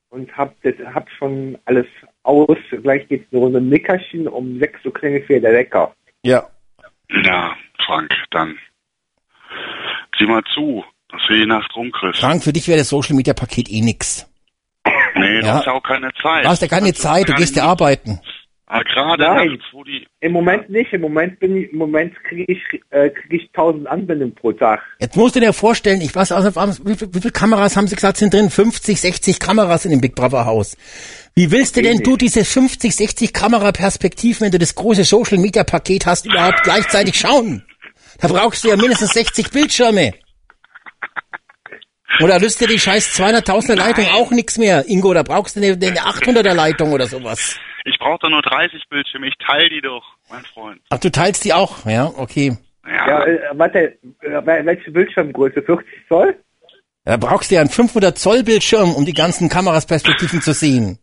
und 0.09 0.35
hab 0.37 0.53
das 0.61 0.75
hab 0.93 1.09
schon 1.17 1.57
alles 1.65 1.87
aus. 2.21 2.57
Gleich 2.83 3.07
geht's 3.07 3.25
eine 3.31 3.41
Runde 3.41 3.59
Nickerchen. 3.61 4.27
Um 4.27 4.59
6 4.59 4.85
Uhr 4.85 4.93
klingelt 4.93 5.27
wieder 5.29 5.49
der 5.49 5.53
Wecker. 5.53 5.95
Ja. 6.21 6.47
Ja, 7.09 7.55
Frank, 7.85 8.11
dann 8.31 8.57
sieh 10.17 10.25
mal 10.25 10.43
zu, 10.53 10.83
die 11.29 11.45
Nacht 11.45 11.75
rumkriegst. 11.75 12.19
Frank, 12.21 12.43
für 12.43 12.53
dich 12.53 12.67
wäre 12.67 12.77
das 12.79 12.89
Social 12.89 13.15
Media 13.15 13.33
Paket 13.33 13.69
eh 13.71 13.81
nix. 13.81 14.27
Nee, 15.15 15.39
du 15.41 15.45
Ja. 15.47 15.53
hast 15.55 15.65
ja 15.65 15.71
auch 15.73 15.83
keine 15.83 16.11
Zeit. 16.21 16.43
Du 16.45 16.49
hast 16.49 16.61
ja 16.61 16.67
keine 16.67 16.87
Also, 16.87 17.01
Zeit, 17.01 17.29
du 17.29 17.33
gehst 17.33 17.55
ja 17.55 17.65
arbeiten. 17.65 18.19
Ah, 18.65 18.81
gerade 18.81 19.21
Nein. 19.21 19.47
nachts, 19.49 19.65
wo 19.71 19.83
die... 19.83 20.07
Im 20.19 20.31
Moment 20.31 20.69
nicht. 20.71 20.91
Im 20.93 21.01
Moment 21.01 21.39
bin 21.39 21.55
ich, 21.57 21.71
im 21.71 21.77
Moment 21.77 22.15
kriege 22.23 22.51
ich, 22.51 22.59
äh, 22.89 23.09
kriege 23.11 23.35
ich 23.35 23.47
1000 23.53 23.87
Anwendungen 23.87 24.33
pro 24.33 24.51
Tag. 24.51 24.81
Jetzt 24.99 25.15
musst 25.15 25.35
du 25.35 25.39
dir 25.39 25.53
vorstellen, 25.53 26.01
ich 26.01 26.15
weiß 26.15 26.31
also, 26.31 26.55
wie, 26.83 26.99
wie 26.99 27.21
viele 27.21 27.31
Kameras 27.31 27.77
haben 27.77 27.85
sie 27.85 27.93
gesagt, 27.95 28.17
sind 28.17 28.33
drin? 28.33 28.49
50, 28.49 28.99
60 28.99 29.39
Kameras 29.39 29.85
in 29.85 29.91
dem 29.91 30.01
Big 30.01 30.15
Brother 30.15 30.45
Haus. 30.45 30.75
Wie 31.35 31.51
willst 31.51 31.77
du 31.77 31.83
denn 31.83 31.99
du 31.99 32.17
diese 32.17 32.43
50, 32.43 32.95
60 32.95 33.31
Kameraperspektiven, 33.33 34.45
wenn 34.45 34.51
du 34.51 34.57
das 34.59 34.73
große 34.73 35.03
Social 35.03 35.37
Media 35.37 35.63
Paket 35.63 36.07
hast, 36.07 36.25
überhaupt 36.25 36.63
gleichzeitig 36.63 37.19
schauen? 37.19 37.63
Da 38.19 38.27
brauchst 38.27 38.63
du 38.63 38.69
ja 38.69 38.75
mindestens 38.75 39.11
60 39.13 39.51
Bildschirme. 39.51 40.13
Oder 42.21 42.39
löst 42.39 42.61
dir 42.61 42.67
die 42.67 42.79
scheiß 42.79 43.19
200.000er 43.19 43.75
Leitung 43.75 44.07
auch 44.13 44.31
nichts 44.31 44.57
mehr, 44.57 44.85
Ingo? 44.87 45.13
Da 45.13 45.23
brauchst 45.23 45.55
du 45.55 45.59
eine, 45.61 45.73
eine 45.73 45.99
800er 46.01 46.53
Leitung 46.53 46.91
oder 46.91 47.07
sowas. 47.07 47.57
Ich 47.85 47.97
brauche 47.99 48.19
da 48.21 48.29
nur 48.29 48.41
30 48.41 48.83
Bildschirme, 48.89 49.27
ich 49.27 49.35
teile 49.45 49.69
die 49.69 49.81
doch, 49.81 50.03
mein 50.29 50.43
Freund. 50.45 50.79
Ach, 50.89 50.99
du 50.99 51.11
teilst 51.11 51.43
die 51.43 51.53
auch? 51.53 51.85
Ja, 51.85 52.05
okay. 52.15 52.57
Ja, 52.85 53.07
Ja, 53.07 53.25
äh, 53.25 53.39
warte, 53.53 53.79
äh, 53.79 54.29
wel- 54.45 54.65
welche 54.65 54.91
Bildschirmgröße? 54.91 55.61
40 55.63 55.85
Zoll? 56.07 56.35
Da 57.05 57.17
brauchst 57.17 57.51
du 57.51 57.55
ja 57.55 57.61
einen 57.61 57.69
500 57.69 58.17
Zoll 58.17 58.43
Bildschirm, 58.43 58.93
um 58.93 59.05
die 59.05 59.13
ganzen 59.13 59.49
Kamerasperspektiven 59.49 60.41
zu 60.41 60.53
sehen. 60.53 60.99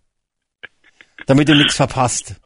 Damit 1.27 1.49
du 1.49 1.55
nichts 1.55 1.77
verpasst. 1.77 2.37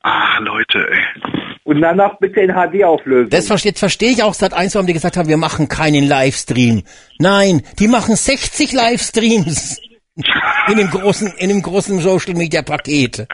ah, 0.00 0.38
Leute, 0.40 0.86
ey. 0.90 1.33
Und 1.64 1.80
danach 1.80 2.18
bitte 2.18 2.40
in 2.40 2.52
HD 2.52 2.84
auflösen. 2.84 3.30
Das 3.30 3.46
verstehe, 3.46 3.70
jetzt 3.70 3.78
verstehe 3.78 4.10
ich 4.10 4.22
auch 4.22 4.34
seit 4.34 4.52
eins, 4.52 4.74
warum 4.74 4.86
die 4.86 4.92
gesagt 4.92 5.16
haben, 5.16 5.28
wir 5.30 5.38
machen 5.38 5.66
keinen 5.68 6.06
Livestream. 6.06 6.82
Nein, 7.18 7.62
die 7.78 7.88
machen 7.88 8.16
60 8.16 8.72
Livestreams 8.72 9.80
in 10.68 10.76
dem 10.76 10.90
großen, 10.90 11.32
in 11.38 11.48
dem 11.48 11.62
großen 11.62 12.00
Social 12.00 12.34
Media 12.34 12.60
Paket. 12.60 13.26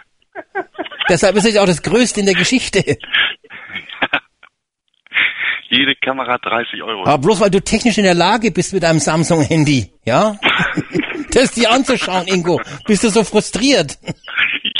Deshalb 1.08 1.34
ist 1.36 1.46
es 1.46 1.56
auch 1.56 1.66
das 1.66 1.82
Größte 1.82 2.20
in 2.20 2.26
der 2.26 2.36
Geschichte. 2.36 2.84
Jede 5.68 5.94
Kamera 5.96 6.38
30 6.38 6.82
Euro. 6.84 7.04
Aber 7.06 7.18
bloß 7.18 7.40
weil 7.40 7.50
du 7.50 7.60
technisch 7.60 7.98
in 7.98 8.04
der 8.04 8.14
Lage 8.14 8.52
bist 8.52 8.72
mit 8.72 8.84
deinem 8.84 9.00
Samsung 9.00 9.42
Handy, 9.42 9.90
ja? 10.04 10.36
Das 11.32 11.52
dir 11.52 11.70
anzuschauen, 11.70 12.26
Ingo, 12.26 12.60
bist 12.86 13.04
du 13.04 13.08
so 13.08 13.22
frustriert. 13.22 13.96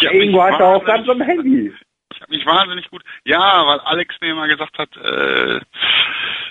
Irgendwo 0.01 0.43
hat 0.43 0.61
auch 0.61 0.85
wahnsinnig- 0.85 1.73
Ich 2.31 2.37
mich 2.39 2.47
wahnsinnig 2.47 2.89
gut. 2.91 3.03
Ja, 3.25 3.67
weil 3.67 3.81
Alex 3.81 4.15
mir 4.21 4.35
mal 4.35 4.49
gesagt 4.49 4.79
hat, 4.79 4.89
äh, 4.97 5.61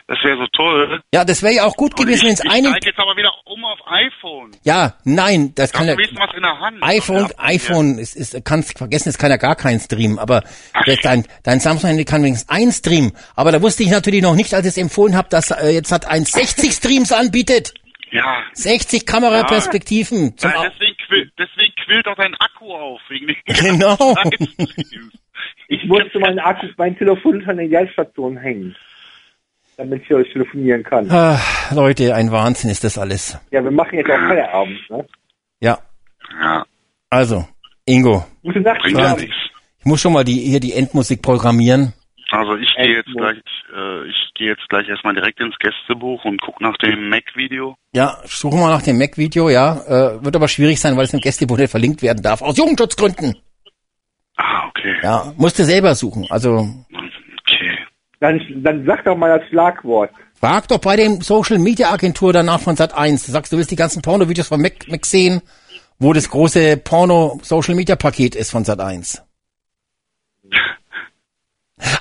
das 0.07 0.17
wäre 0.23 0.37
so 0.37 0.47
toll. 0.47 1.01
Ja, 1.13 1.23
das 1.23 1.41
wäre 1.43 1.53
ja 1.53 1.63
auch 1.65 1.75
gut 1.75 1.95
gewesen, 1.95 2.23
wenn 2.23 2.33
ich, 2.33 2.39
es 2.39 2.43
ich 2.45 2.51
einen, 2.51 2.67
steig 2.71 2.85
jetzt 2.85 2.99
aber 2.99 3.15
wieder 3.15 3.31
um 3.45 3.63
auf 3.63 3.79
iPhone. 3.85 4.51
ja, 4.63 4.95
nein, 5.05 5.53
das 5.55 5.69
Ich 5.69 5.73
kann 5.77 5.87
ja, 5.87 5.95
was 5.97 6.35
in 6.35 6.41
der 6.41 6.59
Hand. 6.59 6.77
iPhone, 6.83 7.21
Ja, 7.29 7.29
iPhone, 7.37 7.97
ist, 7.99 8.15
ist, 8.15 8.43
kannst 8.43 8.77
vergessen, 8.77 9.09
es 9.09 9.17
kann 9.17 9.29
ja 9.31 9.37
gar 9.37 9.55
keinen 9.55 9.79
Stream, 9.79 10.19
aber 10.19 10.41
das, 10.85 10.99
dein, 11.01 11.25
dein 11.43 11.59
Samsung-Handy 11.59 12.05
kann 12.05 12.23
wenigstens 12.23 12.49
einen 12.49 12.71
Stream. 12.71 13.13
Aber 13.35 13.51
da 13.51 13.61
wusste 13.61 13.83
ich 13.83 13.89
natürlich 13.89 14.21
noch 14.21 14.35
nicht, 14.35 14.53
als 14.53 14.65
ich 14.65 14.71
es 14.71 14.77
empfohlen 14.77 15.15
habe, 15.15 15.29
dass 15.29 15.51
äh, 15.51 15.69
jetzt 15.69 15.91
hat 15.91 16.07
ein 16.07 16.25
60 16.25 16.71
Streams 16.73 17.11
anbietet. 17.11 17.73
Ja. 18.11 18.41
60 18.53 19.05
Kameraperspektiven. 19.05 20.35
Zum 20.35 20.49
Weil 20.51 20.57
Au- 20.57 20.63
deswegen, 20.69 20.97
quillt, 21.05 21.31
deswegen 21.37 21.73
quillt 21.85 22.07
auch 22.07 22.15
dein 22.15 22.33
Akku 22.35 22.73
auf. 22.73 22.99
Wegen 23.09 23.27
den 23.27 23.35
Genau. 23.45 24.15
Ich 25.71 25.85
musste 25.85 26.19
meinen 26.19 26.39
Akku, 26.39 26.65
mein 26.77 26.97
Telefon 26.97 27.43
an 27.47 27.57
der 27.57 27.67
Jalstation 27.67 28.35
hängen. 28.37 28.75
Damit 29.77 30.01
ich 30.03 30.13
euch 30.13 30.31
telefonieren 30.33 30.83
kann. 30.83 31.09
Ah, 31.09 31.39
Leute, 31.73 32.13
ein 32.15 32.31
Wahnsinn 32.31 32.69
ist 32.71 32.83
das 32.83 32.97
alles. 32.97 33.37
Ja, 33.51 33.63
wir 33.63 33.71
machen 33.71 33.97
jetzt 33.97 34.09
auch 34.09 34.17
Feierabend, 34.27 34.89
ne? 34.89 35.05
Ja, 35.61 35.77
Ja, 36.41 36.65
also, 37.09 37.45
Ingo, 37.85 38.25
Gute 38.43 38.61
Nacht, 38.61 38.83
nichts. 38.83 39.35
ich 39.79 39.85
muss 39.85 40.01
schon 40.01 40.13
mal 40.13 40.23
die, 40.23 40.39
hier 40.39 40.59
die 40.59 40.73
Endmusik 40.73 41.21
programmieren. 41.21 41.93
Also 42.31 42.55
ich 42.57 42.69
gehe 42.75 42.95
jetzt 42.95 43.11
gleich, 43.15 43.37
äh, 43.75 44.07
ich 44.07 44.31
gehe 44.35 44.47
jetzt 44.49 44.67
gleich 44.69 44.87
erstmal 44.89 45.13
direkt 45.13 45.39
ins 45.39 45.55
Gästebuch 45.59 46.23
und 46.25 46.41
guck 46.41 46.59
nach 46.61 46.77
dem 46.77 47.09
Mac-Video. 47.09 47.75
Ja, 47.93 48.17
suchen 48.25 48.59
wir 48.59 48.67
nach 48.69 48.81
dem 48.83 48.97
Mac-Video, 48.97 49.49
ja. 49.49 49.81
Äh, 49.87 50.23
wird 50.23 50.35
aber 50.35 50.47
schwierig 50.47 50.79
sein, 50.79 50.97
weil 50.97 51.05
es 51.05 51.13
im 51.13 51.21
Gästebuch 51.21 51.57
nicht 51.57 51.71
verlinkt 51.71 52.01
werden 52.01 52.21
darf. 52.21 52.41
Aus 52.41 52.57
Jugendschutzgründen. 52.57 53.35
Ah, 54.41 54.67
okay. 54.69 54.95
Ja, 55.03 55.33
musst 55.37 55.59
du 55.59 55.65
selber 55.65 55.95
suchen. 55.95 56.25
Also, 56.29 56.67
Okay. 57.51 57.77
Dann, 58.21 58.39
dann 58.63 58.85
sag 58.85 59.03
doch 59.03 59.15
mal 59.17 59.37
das 59.39 59.47
Schlagwort. 59.49 60.11
frag 60.39 60.67
doch 60.69 60.79
bei 60.79 60.95
dem 60.95 61.21
Social 61.21 61.57
Media 61.57 61.91
Agentur 61.91 62.31
danach 62.33 62.59
von 62.61 62.75
Sat 62.75 62.93
1. 62.93 63.25
Du 63.25 63.31
sagst, 63.31 63.51
du 63.51 63.57
willst 63.57 63.71
die 63.71 63.75
ganzen 63.75 64.01
Porno-Videos 64.01 64.47
von 64.47 64.61
Mac, 64.61 64.87
Mac 64.87 65.05
sehen, 65.05 65.41
wo 65.99 66.13
das 66.13 66.29
große 66.29 66.77
Porno-Social 66.77 67.75
Media 67.75 67.95
Paket 67.95 68.35
ist 68.35 68.51
von 68.51 68.63
Sat 68.65 68.79
1. 68.79 69.23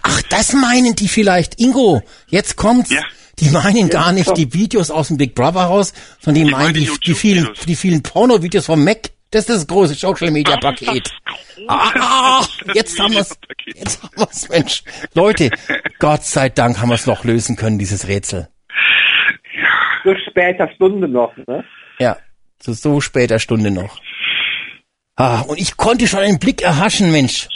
Ach, 0.02 0.22
das 0.30 0.52
meinen 0.52 0.94
die 0.96 1.08
vielleicht. 1.08 1.60
Ingo, 1.60 2.02
jetzt 2.28 2.56
kommt's. 2.56 2.90
Ja. 2.90 3.02
Die 3.38 3.50
meinen 3.50 3.88
gar 3.88 4.12
nicht 4.12 4.26
kommt's. 4.26 4.40
die 4.40 4.52
Videos 4.52 4.90
aus 4.90 5.08
dem 5.08 5.16
Big 5.16 5.34
Brother 5.34 5.68
Haus, 5.68 5.92
sondern 6.20 6.44
die, 6.44 6.48
Die 6.48 6.54
meinen 6.56 6.74
die, 6.74 6.90
die 7.04 7.14
vielen, 7.14 7.48
die 7.66 7.76
vielen 7.76 8.02
Porno-Videos 8.02 8.66
vom 8.66 8.82
Mac. 8.84 9.10
Das 9.30 9.42
ist 9.42 9.50
das 9.50 9.66
große 9.66 9.94
Social 9.94 10.30
Media 10.30 10.56
Paket. 10.56 11.10
Ah, 11.66 12.42
jetzt 12.72 12.98
haben 12.98 13.14
wir's. 13.14 13.38
Jetzt 13.66 14.02
haben 14.02 14.16
wir's, 14.16 14.48
Mensch. 14.48 14.82
Leute, 15.14 15.50
Gott 15.98 16.24
sei 16.24 16.48
Dank 16.48 16.80
haben 16.80 16.88
wir's 16.88 17.06
noch 17.06 17.24
lösen 17.24 17.56
können, 17.56 17.78
dieses 17.78 18.08
Rätsel. 18.08 18.48
So 20.04 20.14
später 20.30 20.68
Stunde 20.74 21.08
noch, 21.08 21.36
ne? 21.46 21.64
Ja, 21.98 22.16
zu 22.58 22.72
so 22.72 23.00
später 23.00 23.38
Stunde 23.38 23.70
noch. 23.70 24.00
Ah, 25.16 25.40
und 25.42 25.60
ich 25.60 25.76
konnte 25.76 26.06
schon 26.06 26.20
einen 26.20 26.38
Blick 26.38 26.62
erhaschen, 26.62 27.10
Mensch. 27.12 27.48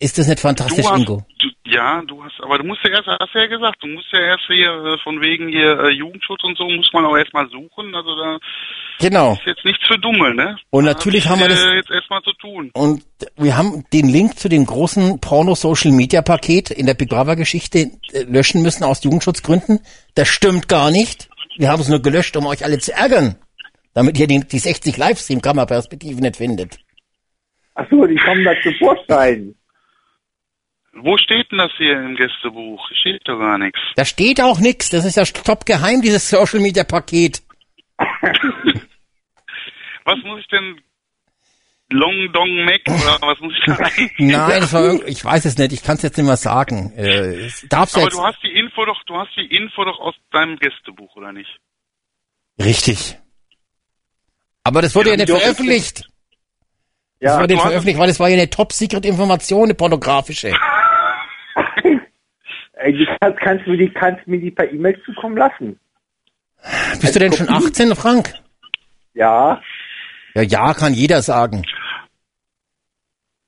Ist 0.00 0.18
das 0.18 0.28
nicht 0.28 0.40
fantastisch, 0.40 0.84
hast, 0.84 0.98
Ingo? 0.98 1.24
du, 1.38 1.48
ja, 1.70 2.02
du 2.02 2.24
hast, 2.24 2.40
aber 2.42 2.58
du 2.58 2.64
musst 2.64 2.82
ja 2.84 2.90
erst, 2.90 3.06
hast 3.06 3.34
du 3.34 3.38
ja 3.38 3.46
gesagt, 3.46 3.82
du 3.82 3.86
musst 3.86 4.12
ja 4.12 4.20
erst 4.20 4.44
hier 4.46 4.70
äh, 4.70 4.98
von 5.04 5.20
wegen 5.20 5.48
hier 5.48 5.78
äh, 5.78 5.90
Jugendschutz 5.90 6.42
und 6.42 6.58
so 6.58 6.68
muss 6.68 6.90
man 6.92 7.04
auch 7.04 7.16
erstmal 7.16 7.48
suchen. 7.48 7.94
Also 7.94 8.16
da 8.16 8.38
Genau. 9.00 9.32
ist 9.34 9.46
jetzt 9.46 9.64
nichts 9.64 9.84
für 9.86 9.98
Dumme, 9.98 10.34
ne? 10.34 10.56
Und 10.70 10.84
Da 10.84 10.92
natürlich 10.92 11.24
hab 11.26 11.32
haben 11.32 11.40
wir 11.40 11.48
ich, 11.48 11.54
das- 11.54 11.64
äh, 11.64 11.74
jetzt 11.76 11.90
erstmal 11.90 12.22
zu 12.22 12.32
tun. 12.34 12.70
Und 12.74 13.04
wir 13.36 13.56
haben 13.56 13.84
den 13.92 14.08
Link 14.08 14.38
zu 14.38 14.48
dem 14.48 14.64
großen 14.66 15.20
Porno-Social-Media-Paket 15.20 16.70
in 16.70 16.86
der 16.86 16.94
Big 16.94 17.08
Brother-Geschichte 17.08 17.90
äh, 18.12 18.22
löschen 18.24 18.62
müssen 18.62 18.84
aus 18.84 19.02
Jugendschutzgründen. 19.04 19.80
Das 20.14 20.28
stimmt 20.28 20.68
gar 20.68 20.90
nicht. 20.90 21.28
Wir 21.56 21.68
haben 21.70 21.80
es 21.80 21.88
nur 21.88 22.00
gelöscht, 22.02 22.36
um 22.36 22.46
euch 22.46 22.64
alle 22.64 22.78
zu 22.78 22.92
ärgern. 22.92 23.36
Damit 23.94 24.18
ihr 24.18 24.26
die, 24.28 24.40
die 24.40 24.58
60 24.58 24.96
Livestream-Kameraperspektiven 24.96 26.20
nicht 26.20 26.36
findet. 26.36 26.78
Ach 27.74 27.86
so, 27.90 28.06
die 28.06 28.16
kommen 28.16 28.44
da 28.44 28.52
zu 28.62 28.72
Vorschein. 28.78 29.54
Wo 30.92 31.16
steht 31.16 31.50
denn 31.50 31.58
das 31.58 31.70
hier 31.78 31.92
im 31.98 32.16
Gästebuch? 32.16 32.80
Steht 33.00 33.22
doch 33.26 33.38
gar 33.38 33.58
nichts. 33.58 33.78
Da 33.96 34.04
steht 34.04 34.40
auch 34.40 34.58
nichts. 34.60 34.90
Das 34.90 35.04
ist 35.04 35.16
ja 35.16 35.24
top 35.24 35.64
geheim, 35.64 36.02
dieses 36.02 36.28
Social-Media-Paket. 36.28 37.42
Was 40.10 40.24
muss 40.24 40.40
ich 40.40 40.48
denn? 40.48 40.80
Long 41.92 42.32
Dong 42.32 42.64
Mac 42.64 42.82
oder 42.86 43.18
was 43.20 43.40
muss 43.40 43.52
ich 43.58 43.64
da 43.64 43.74
Nein, 44.18 44.60
das 44.60 44.72
war, 44.72 45.06
ich 45.08 45.24
weiß 45.24 45.44
es 45.44 45.58
nicht. 45.58 45.72
Ich 45.72 45.82
kann 45.82 45.96
es 45.96 46.02
jetzt 46.02 46.16
nicht 46.16 46.26
mehr 46.26 46.36
sagen. 46.36 46.92
Äh, 46.96 47.48
darf's 47.68 47.94
Aber 47.94 48.04
jetzt. 48.04 48.14
du 48.14 48.22
hast 48.22 48.40
die 48.44 48.52
Info 48.52 48.84
doch, 48.84 49.02
du 49.06 49.16
hast 49.16 49.30
die 49.36 49.46
Info 49.56 49.84
doch 49.84 49.98
aus 49.98 50.14
deinem 50.30 50.56
Gästebuch, 50.56 51.16
oder 51.16 51.32
nicht? 51.32 51.50
Richtig. 52.60 53.18
Aber 54.62 54.82
das 54.82 54.94
wurde 54.94 55.10
ja, 55.10 55.16
Ja, 55.16 55.24
nicht 55.24 55.30
veröffentlicht. 55.30 56.04
Das 57.18 57.32
Ja, 57.32 57.40
wurde 57.40 57.54
nicht 57.54 57.62
veröffentlicht, 57.62 57.98
weil 57.98 58.08
das 58.08 58.20
war 58.20 58.28
ja 58.28 58.36
eine 58.36 58.50
Top-Secret-Information, 58.50 59.64
eine 59.64 59.74
pornografische. 59.74 60.52
Ey, 62.74 62.92
die 62.92 63.06
kannst, 63.20 63.40
kannst, 63.40 63.66
du 63.66 63.70
mir 63.72 63.78
die, 63.78 63.90
kannst 63.90 64.26
du 64.26 64.30
mir 64.30 64.40
die 64.40 64.50
per 64.52 64.70
E-Mail 64.70 65.00
zukommen 65.04 65.36
lassen? 65.36 65.78
Bist 67.00 67.14
du 67.14 67.18
denn 67.18 67.32
schon 67.32 67.48
18, 67.48 67.96
Frank? 67.96 68.34
Ja. 69.14 69.60
Ja, 70.34 70.42
ja, 70.42 70.74
kann 70.74 70.94
jeder 70.94 71.22
sagen. 71.22 71.62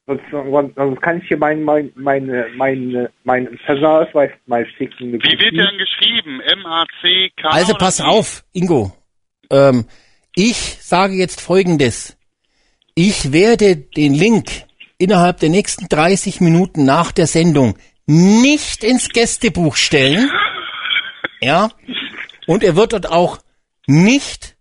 Sonst, 0.07 0.25
sonst 0.31 0.75
sonst 0.75 1.01
kann 1.01 1.19
ich 1.19 1.28
hier 1.28 1.36
meinen 1.36 1.62
mein, 1.62 1.93
meine, 1.94 2.47
meine, 2.57 3.11
meinen 3.25 3.57
Personalausweis 3.59 4.31
mal 4.47 4.67
schicken. 4.77 5.12
Wie 5.12 5.39
wird 5.39 5.55
denn 5.55 5.78
geschrieben? 5.78 6.41
M-A-C-K? 6.41 7.49
Also 7.49 7.75
pass 7.75 8.01
auf, 8.01 8.44
Ingo. 8.52 8.93
Ähm, 9.51 9.86
ich 10.35 10.57
sage 10.57 11.15
jetzt 11.15 11.41
Folgendes. 11.41 12.19
Ich 12.94 13.33
werde 13.33 13.77
den 13.77 14.12
Link 14.12 14.49
innerhalb 14.99 15.39
der 15.39 15.51
nächsten 15.51 15.89
30 15.89 16.41
Minuten 16.41 16.85
nach 16.85 17.12
der 17.12 17.27
Sendung 17.27 17.78
nicht 18.07 18.83
ins 18.83 19.09
Gästebuch 19.09 19.77
stellen. 19.77 20.31
Ja. 21.41 21.70
Und 22.47 22.65
er 22.65 22.77
wird 22.77 22.93
dort 22.93 23.09
auch 23.09 23.39
nicht 23.86 24.52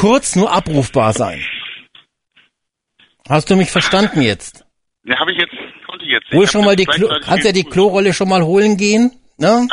kurz 0.00 0.34
nur 0.36 0.50
abrufbar 0.50 1.12
sein. 1.12 1.44
Hast 3.28 3.50
du 3.50 3.56
mich 3.56 3.70
verstanden 3.70 4.22
jetzt? 4.22 4.64
Ja, 5.04 5.18
habe 5.18 5.32
ich 5.32 5.38
jetzt, 5.38 5.54
konnte 5.86 6.04
ich 6.04 6.10
jetzt. 6.10 6.30
Hol 6.32 6.44
Ich 6.44 6.50
schon 6.50 6.64
mal 6.64 6.74
die 6.76 6.86
Klo 6.86 7.08
kannst 7.22 7.46
ja 7.46 7.52
die. 7.52 7.64
Klorolle 7.64 8.12
schon 8.12 8.28
mal 8.28 8.42
holen 8.42 8.76
gehen? 8.76 9.12
Ne? 9.38 9.68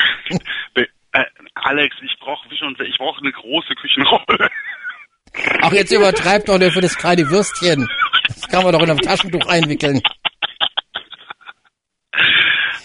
Äh, 0.76 1.24
Alex, 1.56 1.96
ich 2.04 2.16
brauche 2.20 2.48
schon, 2.56 2.76
ich 2.86 2.98
brauche 2.98 3.20
eine 3.22 3.32
große 3.32 3.74
Küchenrolle. 3.76 4.50
Ach, 5.62 5.72
jetzt 5.72 5.92
übertreibt 5.92 6.50
doch 6.50 6.58
nicht 6.58 6.74
für 6.74 6.82
das 6.82 6.98
kleine 6.98 7.30
Würstchen. 7.30 7.88
Das 8.28 8.48
kann 8.48 8.64
man 8.64 8.74
doch 8.74 8.82
in 8.82 8.90
einem 8.90 9.00
Taschentuch 9.02 9.46
einwickeln. 9.48 10.02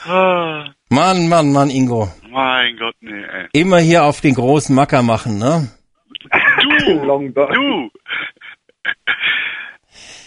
Ah, 0.04 0.72
Mann, 0.88 1.28
Mann, 1.28 1.52
Mann, 1.52 1.70
Ingo. 1.70 2.10
mein 2.28 2.76
Gott, 2.76 2.96
nee, 3.00 3.22
ey. 3.24 3.48
Immer 3.52 3.78
hier 3.78 4.04
auf 4.04 4.20
den 4.20 4.34
großen 4.34 4.74
Macker 4.74 5.02
machen, 5.02 5.38
ne? 5.38 5.70
Du, 6.78 7.28
du. 7.30 7.90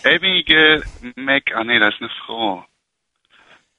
Abigail 0.04 0.84
Mac, 1.16 1.44
ah 1.56 1.64
nee, 1.64 1.80
das 1.80 1.94
ist 1.96 2.02
eine 2.02 2.10
Frau. 2.26 2.66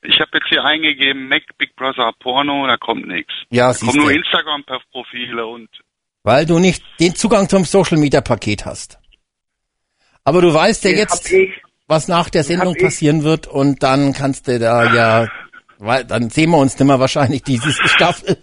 Ich 0.02 0.20
habe 0.20 0.30
jetzt 0.34 0.48
hier 0.48 0.64
eingegeben, 0.64 1.28
Mac 1.28 1.42
Big 1.58 1.74
Brother 1.76 2.12
Porno, 2.20 2.66
da 2.66 2.76
kommt 2.76 3.06
nichts. 3.06 3.32
Ja, 3.50 3.72
Da 3.72 3.78
kommen 3.78 3.96
nur. 3.98 4.10
Instagram-Profile 4.12 5.46
und 5.46 5.68
Weil 6.22 6.46
du 6.46 6.58
nicht 6.58 6.82
den 7.00 7.14
Zugang 7.14 7.48
zum 7.48 7.64
Social 7.64 7.98
Media 7.98 8.20
Paket 8.20 8.66
hast. 8.66 8.98
Aber 10.24 10.40
du 10.42 10.52
weißt 10.52 10.84
ja 10.84 10.90
jetzt, 10.90 11.32
was 11.86 12.08
nach 12.08 12.30
der 12.30 12.42
Sendung 12.42 12.74
passieren 12.74 13.22
wird 13.22 13.46
und 13.46 13.82
dann 13.82 14.12
kannst 14.12 14.48
du 14.48 14.58
da 14.58 14.92
ja, 14.92 15.28
weil 15.78 16.04
dann 16.04 16.30
sehen 16.30 16.50
wir 16.50 16.58
uns 16.58 16.78
nimmer 16.78 16.98
wahrscheinlich 16.98 17.42
diese 17.42 17.72
Staffel. 17.88 18.36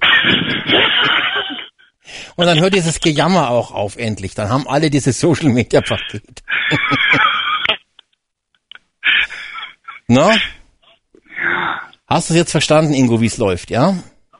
Und 2.36 2.46
dann 2.46 2.60
hört 2.60 2.74
dieses 2.74 3.00
Gejammer 3.00 3.50
auch 3.50 3.72
auf 3.72 3.98
endlich. 3.98 4.34
Dann 4.36 4.50
haben 4.50 4.68
alle 4.68 4.90
dieses 4.90 5.20
Social 5.20 5.50
Media 5.50 5.82
Paket. 5.82 6.44
Na? 10.08 10.36
Hast 12.08 12.30
du 12.30 12.34
es 12.34 12.38
jetzt 12.38 12.52
verstanden, 12.52 12.94
Ingo, 12.94 13.22
wie 13.22 13.28
es 13.28 13.38
läuft, 13.38 13.70
ja? 13.70 13.96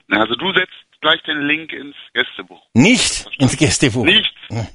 Na, 0.08 0.22
also 0.22 0.36
du 0.36 0.52
setzt 0.54 0.74
gleich 1.02 1.22
den 1.24 1.42
Link 1.48 1.72
ins 1.74 1.96
Gästebuch. 2.14 2.62
Nicht 2.74 3.28
ins 3.40 3.58
Gästebuch. 3.58 4.06
Nicht 4.06 4.34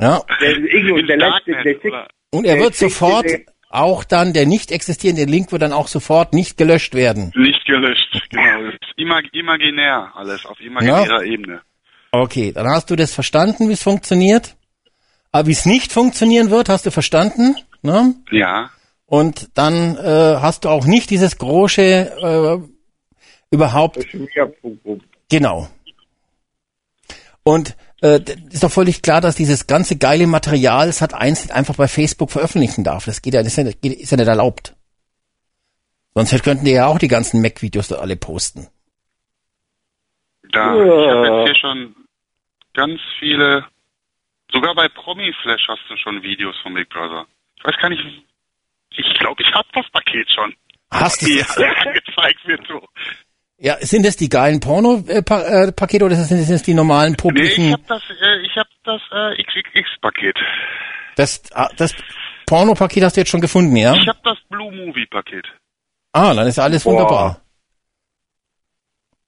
Ja. 0.00 0.22
Der 0.40 0.56
Ingo, 0.56 0.96
der 1.02 1.18
letzte, 1.18 1.52
Darknet, 1.52 1.84
der 1.84 1.92
oder? 1.92 2.08
Und 2.30 2.46
er 2.46 2.54
Der 2.54 2.64
wird 2.64 2.74
sofort 2.74 3.26
auch 3.68 4.02
dann, 4.02 4.32
der 4.32 4.46
nicht 4.46 4.72
existierende 4.72 5.24
Link 5.24 5.52
wird 5.52 5.60
dann 5.62 5.72
auch 5.72 5.88
sofort 5.88 6.32
nicht 6.32 6.56
gelöscht 6.56 6.94
werden. 6.94 7.32
Nicht 7.36 7.64
gelöscht, 7.66 8.28
genau. 8.30 8.70
Imag 8.96 9.24
imaginär 9.32 10.10
alles, 10.14 10.46
auf 10.46 10.58
imaginärer 10.60 11.22
Ebene. 11.24 11.60
Okay, 12.12 12.52
dann 12.52 12.68
hast 12.68 12.90
du 12.90 12.96
das 12.96 13.12
verstanden, 13.12 13.68
wie 13.68 13.72
es 13.74 13.82
funktioniert. 13.82 14.56
Aber 15.32 15.46
wie 15.46 15.52
es 15.52 15.64
nicht 15.66 15.92
funktionieren 15.92 16.50
wird, 16.50 16.68
hast 16.68 16.86
du 16.86 16.90
verstanden. 16.90 17.56
Ne? 17.82 18.14
Ja. 18.32 18.70
Und 19.06 19.50
dann 19.54 19.96
äh, 19.96 20.36
hast 20.40 20.64
du 20.64 20.68
auch 20.68 20.86
nicht 20.86 21.10
dieses 21.10 21.38
große 21.38 21.82
äh, 21.82 22.58
überhaupt. 23.50 24.04
Genau. 25.28 25.68
Und 27.42 27.76
äh, 28.02 28.20
ist 28.50 28.62
doch 28.62 28.70
völlig 28.72 29.02
klar, 29.02 29.20
dass 29.20 29.36
dieses 29.36 29.66
ganze 29.66 29.96
geile 29.96 30.26
Material, 30.26 30.88
es 30.88 31.00
hat 31.00 31.14
eins 31.14 31.50
einfach 31.50 31.76
bei 31.76 31.88
Facebook 31.88 32.30
veröffentlichen 32.30 32.84
darf. 32.84 33.04
Das 33.04 33.22
geht 33.22 33.34
ja, 33.34 33.42
das 33.42 33.52
ist 33.52 33.56
ja, 33.58 33.64
nicht- 33.64 33.84
ist 33.84 34.10
ja 34.10 34.16
nicht 34.16 34.28
erlaubt. 34.28 34.74
Sonst 36.14 36.42
könnten 36.42 36.64
die 36.64 36.72
ja 36.72 36.86
auch 36.86 36.98
die 36.98 37.08
ganzen 37.08 37.40
Mac-Videos 37.40 37.88
da 37.88 37.96
alle 37.96 38.16
posten. 38.16 38.66
Da, 40.52 40.74
ich 40.74 40.80
habe 40.80 41.28
jetzt 41.28 41.46
hier 41.46 41.54
schon 41.60 41.94
ganz 42.74 43.00
viele, 43.18 43.66
sogar 44.52 44.74
bei 44.74 44.88
Promi 44.88 45.32
Flash 45.42 45.66
hast 45.68 45.82
du 45.88 45.96
schon 45.96 46.22
Videos 46.22 46.56
von 46.62 46.74
Big 46.74 46.88
Brother. 46.88 47.26
Ich 47.56 47.64
weiß 47.64 47.76
gar 47.80 47.88
nicht, 47.90 48.02
ich 48.92 49.14
glaube, 49.18 49.42
ich 49.42 49.52
habe 49.54 49.68
das 49.74 49.88
Paket 49.90 50.30
schon. 50.30 50.54
Hast 50.92 51.22
du 51.22 51.26
Wie 51.26 51.38
das? 51.38 51.56
angezeigt 51.56 52.46
wird 52.46 52.66
so. 52.66 52.84
Ja, 53.58 53.76
sind 53.78 54.06
das 54.06 54.16
die 54.16 54.28
geilen 54.30 54.58
Porno-Pakete 54.60 56.04
oder 56.04 56.14
sind 56.16 56.48
das 56.50 56.62
die 56.62 56.72
normalen 56.74 57.10
Nee, 57.12 57.14
ich 57.14 57.22
publiken? 57.22 57.72
habe 57.72 57.82
das, 57.86 58.02
äh, 58.10 58.40
ich 58.40 58.56
habe 58.56 58.70
das 58.84 59.00
äh, 59.12 59.42
XXX-Paket. 59.42 60.38
Das, 61.16 61.42
ah, 61.52 61.68
das 61.76 61.94
Porno-Paket 62.46 63.04
hast 63.04 63.16
du 63.16 63.20
jetzt 63.20 63.30
schon 63.30 63.42
gefunden, 63.42 63.76
ja? 63.76 63.94
Ich 63.94 64.08
habe 64.08 64.18
das 64.24 64.38
Blue 64.48 64.72
Movie-Paket. 64.72 65.46
Ah, 66.12 66.32
dann 66.34 66.46
ist 66.46 66.58
alles 66.58 66.84
Boah. 66.84 66.92
wunderbar. 66.92 67.40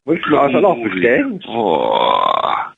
Ich 0.07 0.27
mir 0.27 0.41
also 0.41 0.59
noch 0.59 0.77
bestellen? 0.83 1.39
Boah. 1.41 2.72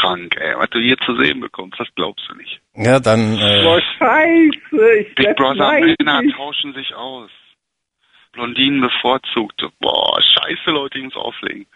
Frank, 0.00 0.36
ey, 0.40 0.54
was 0.56 0.70
du 0.70 0.78
hier 0.78 0.96
zu 1.06 1.16
sehen 1.20 1.40
bekommst, 1.40 1.78
das 1.80 1.88
glaubst 1.96 2.24
du 2.28 2.34
nicht. 2.36 2.60
Ja, 2.74 3.00
dann, 3.00 3.36
Boah, 3.36 3.78
äh, 3.78 3.82
scheiße. 3.98 4.98
Ich 5.00 5.14
Big 5.14 5.36
Brother. 5.36 5.72
Männer 5.80 6.22
tauschen 6.36 6.72
sich 6.74 6.94
aus. 6.94 7.30
Blondinen 8.32 8.80
bevorzugt. 8.80 9.60
Boah, 9.80 10.18
scheiße, 10.22 10.70
Leute, 10.70 10.98
ich 10.98 11.04
muss 11.04 11.16
auflegen. 11.16 11.66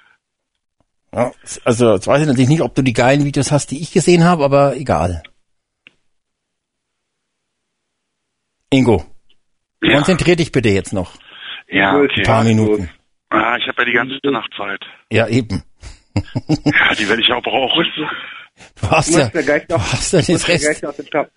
ja, 1.14 1.32
also 1.64 1.94
jetzt 1.94 2.06
weiß 2.06 2.22
ich 2.22 2.28
natürlich 2.28 2.48
nicht, 2.50 2.62
ob 2.62 2.74
du 2.74 2.82
die 2.82 2.92
geilen 2.92 3.24
Videos 3.24 3.50
hast, 3.52 3.70
die 3.70 3.80
ich 3.80 3.92
gesehen 3.92 4.24
habe, 4.24 4.44
aber 4.44 4.76
egal. 4.76 5.22
Ingo, 8.70 9.04
Ja, 9.82 9.96
konzentrier 9.96 10.36
dich 10.36 10.52
bitte 10.52 10.70
jetzt 10.70 10.92
noch. 10.92 11.12
ja 11.68 11.90
Ein 11.90 11.96
Ein 11.96 12.04
okay. 12.04 12.22
paar 12.22 12.44
Minuten. 12.44 12.88
Ah, 13.28 13.56
ich 13.56 13.66
habe 13.66 13.82
ja 13.82 13.84
die 13.86 13.92
ganze 13.92 14.18
Nacht 14.30 14.52
Zeit. 14.56 14.80
Ja, 15.10 15.26
eben. 15.28 15.62
Ja, 16.14 16.94
die 16.98 17.08
werde 17.08 17.22
ich 17.22 17.32
auch 17.32 17.42
brauchen. 17.42 17.86
Du 18.80 18.90
hast 18.90 19.08
Ich 19.08 19.16
ja, 19.16 19.24
muss 19.24 19.34
mir 19.34 19.42
gleich 19.42 19.68
noch, 19.68 19.78
du 19.78 19.92
hast 19.92 20.12
ja 20.12 20.20
das 20.20 20.50
eine 20.98 21.08
Tab 21.10 21.30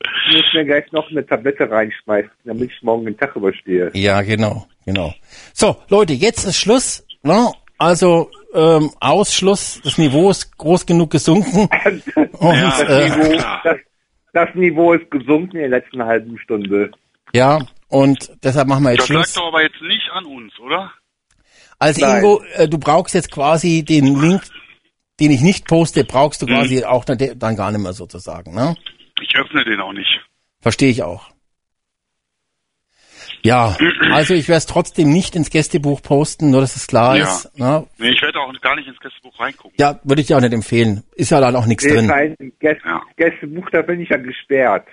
ich 0.00 0.36
muss 0.36 0.52
mir 0.54 0.64
gleich 0.64 0.92
noch 0.92 1.10
eine 1.10 1.26
Tablette 1.26 1.68
reinschmeißen, 1.68 2.30
damit 2.44 2.70
ich 2.70 2.82
morgen 2.82 3.04
den 3.06 3.16
Tag 3.16 3.34
überstehe. 3.34 3.90
Ja, 3.94 4.22
genau, 4.22 4.66
genau. 4.86 5.12
So, 5.52 5.76
Leute, 5.88 6.12
jetzt 6.12 6.44
ist 6.44 6.56
Schluss. 6.56 7.04
Ne? 7.22 7.50
Also 7.78 8.30
ähm, 8.54 8.90
Ausschluss, 9.00 9.80
das 9.82 9.98
Niveau 9.98 10.30
ist 10.30 10.56
groß 10.56 10.86
genug 10.86 11.10
gesunken. 11.10 11.68
Und 12.38 12.56
Ja, 12.56 12.70
Das, 12.70 12.80
äh, 12.82 13.08
Niveau, 13.08 13.42
das, 13.64 13.76
das 14.32 14.54
Niveau 14.54 14.92
ist 14.92 15.10
gesunken 15.10 15.56
in 15.56 15.70
der 15.70 15.80
letzten 15.80 16.02
halben 16.04 16.38
Stunde. 16.38 16.90
ja, 17.32 17.58
und 17.90 18.30
deshalb 18.42 18.68
machen 18.68 18.84
wir 18.84 18.90
jetzt 18.90 19.00
Das 19.00 19.08
lag 19.08 19.24
Schluss. 19.24 19.32
doch 19.34 19.48
aber 19.48 19.62
jetzt 19.62 19.80
nicht 19.80 20.10
an 20.12 20.26
uns, 20.26 20.52
oder? 20.60 20.92
Also 21.78 22.00
Nein. 22.00 22.18
Ingo, 22.18 22.42
äh, 22.54 22.68
du 22.68 22.78
brauchst 22.78 23.14
jetzt 23.14 23.30
quasi 23.30 23.84
den 23.84 24.20
Link, 24.20 24.42
den 25.20 25.30
ich 25.30 25.40
nicht 25.40 25.66
poste, 25.66 26.04
brauchst 26.04 26.42
du 26.42 26.46
Mhm. 26.46 26.50
quasi 26.50 26.84
auch 26.84 27.04
dann, 27.04 27.18
dann 27.38 27.56
gar 27.56 27.70
nicht 27.70 27.80
mehr 27.82 27.92
sozusagen. 27.92 28.54
Ne? 28.54 28.76
Ich 29.20 29.34
öffne 29.36 29.64
den 29.64 29.80
auch 29.80 29.92
nicht. 29.92 30.08
Verstehe 30.60 30.90
ich 30.90 31.02
auch. 31.02 31.30
Ja, 33.42 33.76
also 34.12 34.34
ich 34.34 34.48
werde 34.48 34.58
es 34.58 34.66
trotzdem 34.66 35.10
nicht 35.12 35.36
ins 35.36 35.50
Gästebuch 35.50 36.02
posten, 36.02 36.50
nur 36.50 36.60
dass 36.60 36.74
es 36.74 36.86
klar 36.88 37.16
Ja. 37.16 37.24
ist. 37.24 37.56
Ne? 37.58 37.86
Nee, 37.98 38.10
ich 38.10 38.22
werde 38.22 38.40
auch 38.40 38.52
gar 38.60 38.74
nicht 38.74 38.88
ins 38.88 38.98
Gästebuch 38.98 39.38
reingucken. 39.38 39.76
Ja, 39.78 40.00
würde 40.02 40.20
ich 40.20 40.26
dir 40.26 40.36
auch 40.36 40.40
nicht 40.40 40.52
empfehlen. 40.52 41.04
Ist 41.14 41.30
ja 41.30 41.40
dann 41.40 41.54
auch 41.54 41.66
nichts 41.66 41.84
Nee, 41.84 41.92
drin. 41.92 42.08
Kein 42.08 42.36
Gäste, 42.58 42.82
Ja. 42.84 43.00
Gästebuch, 43.16 43.70
da 43.70 43.82
bin 43.82 44.00
ich 44.00 44.08
ja 44.08 44.16
gesperrt. 44.16 44.88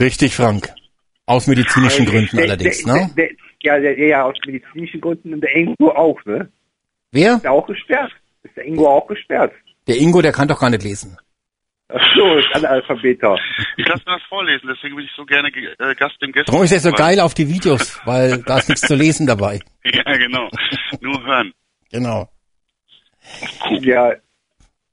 Richtig, 0.00 0.36
Frank. 0.36 0.72
Aus 1.26 1.48
medizinischen 1.48 2.06
Gründen 2.06 2.38
allerdings, 2.38 2.86
ne? 2.86 3.10
Der, 3.64 3.74
ja, 3.74 3.80
der, 3.80 3.98
ja, 3.98 4.24
aus 4.24 4.36
medizinischen 4.46 5.00
Gründen 5.00 5.34
und 5.34 5.40
der 5.40 5.54
Ingo 5.56 5.90
auch, 5.90 6.24
ne? 6.24 6.50
Wer? 7.12 7.34
Ist 7.34 7.44
der 7.44 7.52
auch 7.52 7.66
gesperrt? 7.66 8.12
Ist 8.42 8.56
der 8.56 8.64
Ingo 8.66 8.86
auch 8.88 9.06
gesperrt? 9.06 9.52
Der 9.86 9.96
Ingo, 9.96 10.20
der 10.22 10.32
kann 10.32 10.48
doch 10.48 10.60
gar 10.60 10.70
nicht 10.70 10.82
lesen. 10.84 11.16
Ach 11.90 12.14
so, 12.14 12.36
ist 12.36 12.46
Analphabeter. 12.54 13.38
Ich 13.78 13.86
lasse 13.88 14.02
mir 14.06 14.12
das 14.18 14.22
vorlesen, 14.28 14.68
deswegen 14.70 14.94
bin 14.96 15.06
ich 15.06 15.10
so 15.16 15.24
gerne 15.24 15.50
ge- 15.50 15.74
äh, 15.78 15.94
Gast 15.94 16.16
im 16.20 16.32
Gästebuch. 16.32 16.52
Darum 16.52 16.64
ist 16.64 16.72
er 16.72 16.80
so 16.80 16.92
geil 16.92 17.18
auf 17.18 17.32
die 17.32 17.48
Videos, 17.48 17.98
weil 18.04 18.42
da 18.42 18.58
ist 18.58 18.68
nichts 18.68 18.86
zu 18.86 18.94
lesen 18.94 19.26
dabei. 19.26 19.60
Ja, 19.84 20.02
genau. 20.18 20.50
Nur 21.00 21.24
hören. 21.24 21.52
Genau. 21.90 22.28
Ja, 23.80 24.12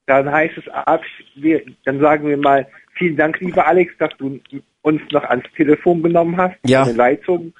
dann 0.05 0.31
heißt 0.31 0.57
es 0.57 0.67
ab, 0.69 1.01
wir, 1.35 1.63
dann 1.83 1.99
sagen 1.99 2.27
wir 2.29 2.37
mal, 2.37 2.65
vielen 2.93 3.17
Dank, 3.17 3.39
lieber 3.41 3.67
Alex, 3.67 3.93
dass 3.97 4.11
du 4.17 4.39
uns 4.81 5.01
noch 5.11 5.23
ans 5.25 5.45
Telefon 5.55 6.01
genommen 6.03 6.37
hast. 6.37 6.55
Ja. 6.65 6.83
Eine 6.83 6.93
Leitung. 6.93 7.53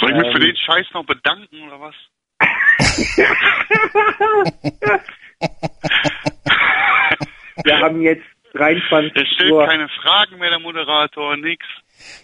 Soll 0.00 0.10
ich 0.10 0.16
mich 0.16 0.26
für 0.32 0.38
Ähm. 0.38 0.44
den 0.46 0.56
Scheiß 0.56 0.86
noch 0.94 1.04
bedanken 1.06 1.62
oder 1.66 1.80
was? 1.80 1.94
Wir 7.64 7.78
haben 7.80 8.00
jetzt 8.02 8.22
23 8.54 9.12
Der 9.12 9.26
stellt 9.26 9.52
Uhr. 9.52 9.66
keine 9.66 9.88
Fragen 9.88 10.38
mehr, 10.38 10.50
der 10.50 10.58
Moderator, 10.60 11.36
nix. 11.36 11.64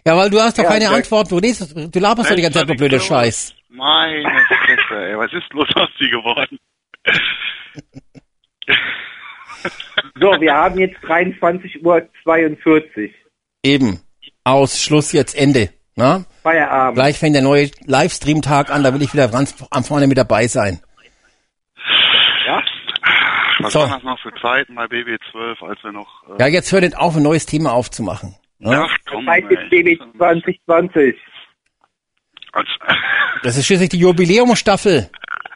Ja, 0.06 0.16
weil 0.16 0.30
du 0.30 0.40
hast 0.40 0.58
doch 0.58 0.62
Ja, 0.64 0.70
keine. 0.70 0.88
Antwort. 0.88 1.30
Du, 1.30 1.36
redest, 1.36 1.74
du 1.76 2.00
laberst 2.00 2.30
doch 2.30 2.36
die 2.36 2.42
ganze 2.42 2.60
Zeit 2.60 2.68
nur 2.68 2.76
blöde 2.76 3.00
Scheiß. 3.00 3.54
Meine 3.68 4.22
Fresse, 4.46 5.04
ey, 5.06 5.18
was 5.18 5.32
ist 5.32 5.52
los 5.52 5.68
aus 5.74 5.88
dir 5.98 6.10
geworden? 6.10 6.58
So, 10.20 10.30
wir 10.40 10.52
haben 10.52 10.78
jetzt 10.78 10.96
23 11.02 11.84
Uhr 11.84 12.06
42. 12.22 13.12
Eben. 13.64 14.00
Aus, 14.44 14.80
Schluss, 14.82 15.12
jetzt 15.12 15.34
Ende. 15.34 15.70
Na? 15.96 16.24
Feierabend. 16.42 16.96
Gleich 16.96 17.18
fängt 17.18 17.34
der 17.36 17.42
neue 17.42 17.70
Livestream-Tag 17.86 18.70
an, 18.70 18.82
da 18.82 18.92
will 18.92 19.02
ich 19.02 19.12
wieder 19.12 19.28
ganz 19.28 19.54
am 19.70 19.84
vorne 19.84 20.06
mit 20.06 20.18
dabei 20.18 20.46
sein. 20.48 20.80
Ja? 22.46 22.62
Was 23.60 23.72
So. 23.72 23.80
waren 23.80 23.90
das 23.90 24.02
noch 24.02 24.18
für 24.20 24.32
Zeiten 24.40 24.74
bei 24.74 24.84
BB12, 24.84 25.64
als 25.68 25.82
wir 25.84 25.92
noch... 25.92 26.24
Äh, 26.28 26.40
Ja, 26.42 26.46
jetzt 26.48 26.72
hör 26.72 26.80
nicht 26.80 26.96
auf, 26.96 27.16
ein 27.16 27.22
neues 27.22 27.46
Thema 27.46 27.72
aufzumachen. 27.72 28.34
Ja? 28.58 28.86
Ach 28.88 28.96
komm, 29.08 29.28
ey. 29.28 29.44
jetzt 29.48 29.70
BB 29.70 30.00
2020. 30.18 31.14
Als, 32.52 32.68
Das 33.42 33.56
ist 33.56 33.66
schließlich 33.66 33.90
die 33.90 33.98
Jubiläumsstaffel. 33.98 35.10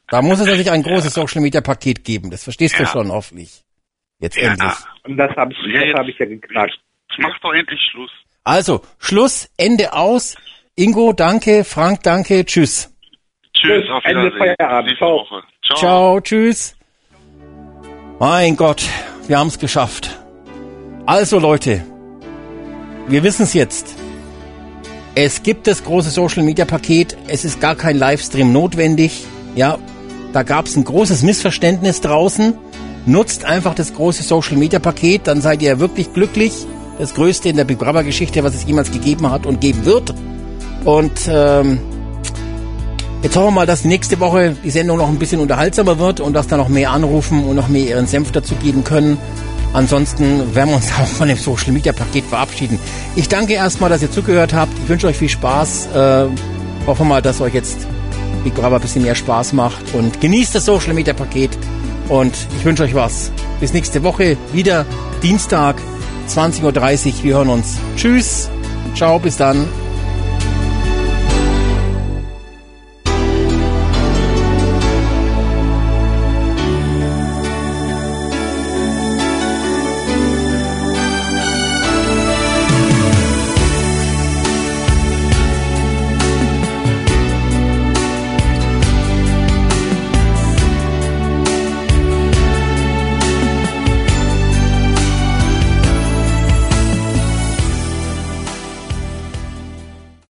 Da 0.08 0.22
muss 0.22 0.38
es 0.40 0.46
natürlich 0.46 0.70
ein 0.70 0.82
großes 0.82 1.12
Social 1.14 1.40
Media 1.42 1.60
Paket 1.60 2.04
geben. 2.04 2.30
Das 2.30 2.44
verstehst 2.44 2.78
du 2.78 2.84
Ja. 2.84 2.88
schon, 2.88 3.10
hoffentlich. 3.10 3.62
Jetzt 4.20 4.36
ja, 4.36 4.52
endlich. 4.52 4.72
Und 5.04 5.16
das 5.16 5.34
habe 5.36 5.52
ich, 5.52 5.58
Ja, 5.66 5.98
hab 5.98 6.06
ich 6.08 6.18
ja 6.18 6.26
geknackt. 6.26 6.72
jetzt 7.10 7.18
mach 7.20 7.38
doch 7.40 7.52
endlich 7.52 7.80
Schluss. 7.90 8.10
Also, 8.48 8.80
Schluss, 8.98 9.50
Ende 9.58 9.92
aus. 9.92 10.34
Ingo, 10.74 11.12
danke. 11.12 11.64
Frank, 11.64 12.02
danke. 12.02 12.46
Tschüss. 12.46 12.90
Tschüss, 13.52 13.82
Tschüss, 13.82 13.90
auf 13.90 14.02
Ende 14.06 14.22
Wiedersehen. 14.22 14.54
Feierabend. 14.58 14.86
Nächste 14.86 15.04
Ciao. 15.04 15.26
Ciao. 15.66 15.78
Ciao, 15.78 16.20
tschüss. 16.22 16.74
Mein 18.18 18.56
Gott, 18.56 18.88
wir 19.26 19.38
haben 19.38 19.48
es 19.48 19.58
geschafft. 19.58 20.18
Also 21.04 21.38
Leute, 21.38 21.84
wir 23.06 23.22
wissen 23.22 23.42
es 23.42 23.52
jetzt. 23.52 23.94
Es 25.14 25.42
gibt 25.42 25.66
das 25.66 25.84
große 25.84 26.08
Social 26.08 26.42
Media 26.42 26.64
Paket. 26.64 27.18
Es 27.26 27.44
ist 27.44 27.60
gar 27.60 27.74
kein 27.74 27.98
Livestream 27.98 28.50
notwendig. 28.50 29.26
Ja, 29.56 29.76
da 30.32 30.42
gab 30.42 30.64
es 30.64 30.74
ein 30.74 30.84
großes 30.84 31.22
Missverständnis 31.22 32.00
draußen. 32.00 32.56
Nutzt 33.04 33.44
einfach 33.44 33.74
das 33.74 33.92
große 33.92 34.22
Social 34.22 34.56
Media 34.56 34.78
Paket, 34.78 35.26
dann 35.26 35.42
seid 35.42 35.60
ihr 35.60 35.80
wirklich 35.80 36.14
glücklich. 36.14 36.66
Das 36.98 37.14
größte 37.14 37.48
in 37.48 37.56
der 37.56 37.64
Big 37.64 37.78
Brother 37.78 38.04
Geschichte, 38.04 38.42
was 38.42 38.54
es 38.54 38.64
jemals 38.64 38.90
gegeben 38.90 39.30
hat 39.30 39.46
und 39.46 39.60
geben 39.60 39.84
wird. 39.84 40.14
Und 40.84 41.12
ähm, 41.28 41.78
Jetzt 43.20 43.34
hoffen 43.34 43.48
wir 43.48 43.50
mal, 43.50 43.66
dass 43.66 43.84
nächste 43.84 44.20
Woche 44.20 44.54
die 44.62 44.70
Sendung 44.70 44.98
noch 44.98 45.08
ein 45.08 45.18
bisschen 45.18 45.40
unterhaltsamer 45.40 45.98
wird 45.98 46.20
und 46.20 46.34
dass 46.34 46.46
da 46.46 46.56
noch 46.56 46.68
mehr 46.68 46.92
anrufen 46.92 47.44
und 47.44 47.56
noch 47.56 47.66
mehr 47.66 47.88
ihren 47.88 48.06
Senf 48.06 48.30
dazu 48.30 48.54
geben 48.54 48.84
können. 48.84 49.18
Ansonsten 49.72 50.54
werden 50.54 50.70
wir 50.70 50.76
uns 50.76 50.86
auch 51.00 51.06
von 51.06 51.26
dem 51.26 51.36
Social 51.36 51.72
Media 51.72 51.92
Paket 51.92 52.24
verabschieden. 52.24 52.78
Ich 53.16 53.28
danke 53.28 53.54
erstmal, 53.54 53.90
dass 53.90 54.02
ihr 54.02 54.10
zugehört 54.10 54.54
habt. 54.54 54.72
Ich 54.84 54.88
wünsche 54.88 55.08
euch 55.08 55.16
viel 55.16 55.28
Spaß. 55.28 55.88
Äh, 55.94 56.26
hoffe 56.86 57.04
mal, 57.04 57.20
dass 57.20 57.40
euch 57.40 57.54
jetzt 57.54 57.88
Big 58.44 58.54
Brother 58.54 58.76
ein 58.76 58.82
bisschen 58.82 59.02
mehr 59.02 59.16
Spaß 59.16 59.52
macht 59.52 59.94
und 59.94 60.20
genießt 60.20 60.54
das 60.54 60.64
Social 60.64 60.94
Media 60.94 61.12
Paket. 61.12 61.50
Und 62.08 62.34
ich 62.56 62.64
wünsche 62.64 62.84
euch 62.84 62.94
was. 62.94 63.32
Bis 63.58 63.72
nächste 63.72 64.04
Woche 64.04 64.36
wieder 64.52 64.86
Dienstag 65.24 65.74
20.30 66.28 66.62
Uhr. 66.62 67.24
Wir 67.24 67.36
hören 67.36 67.48
uns. 67.48 67.78
Tschüss. 67.96 68.50
Ciao, 68.94 69.18
bis 69.18 69.36
dann. 69.36 69.66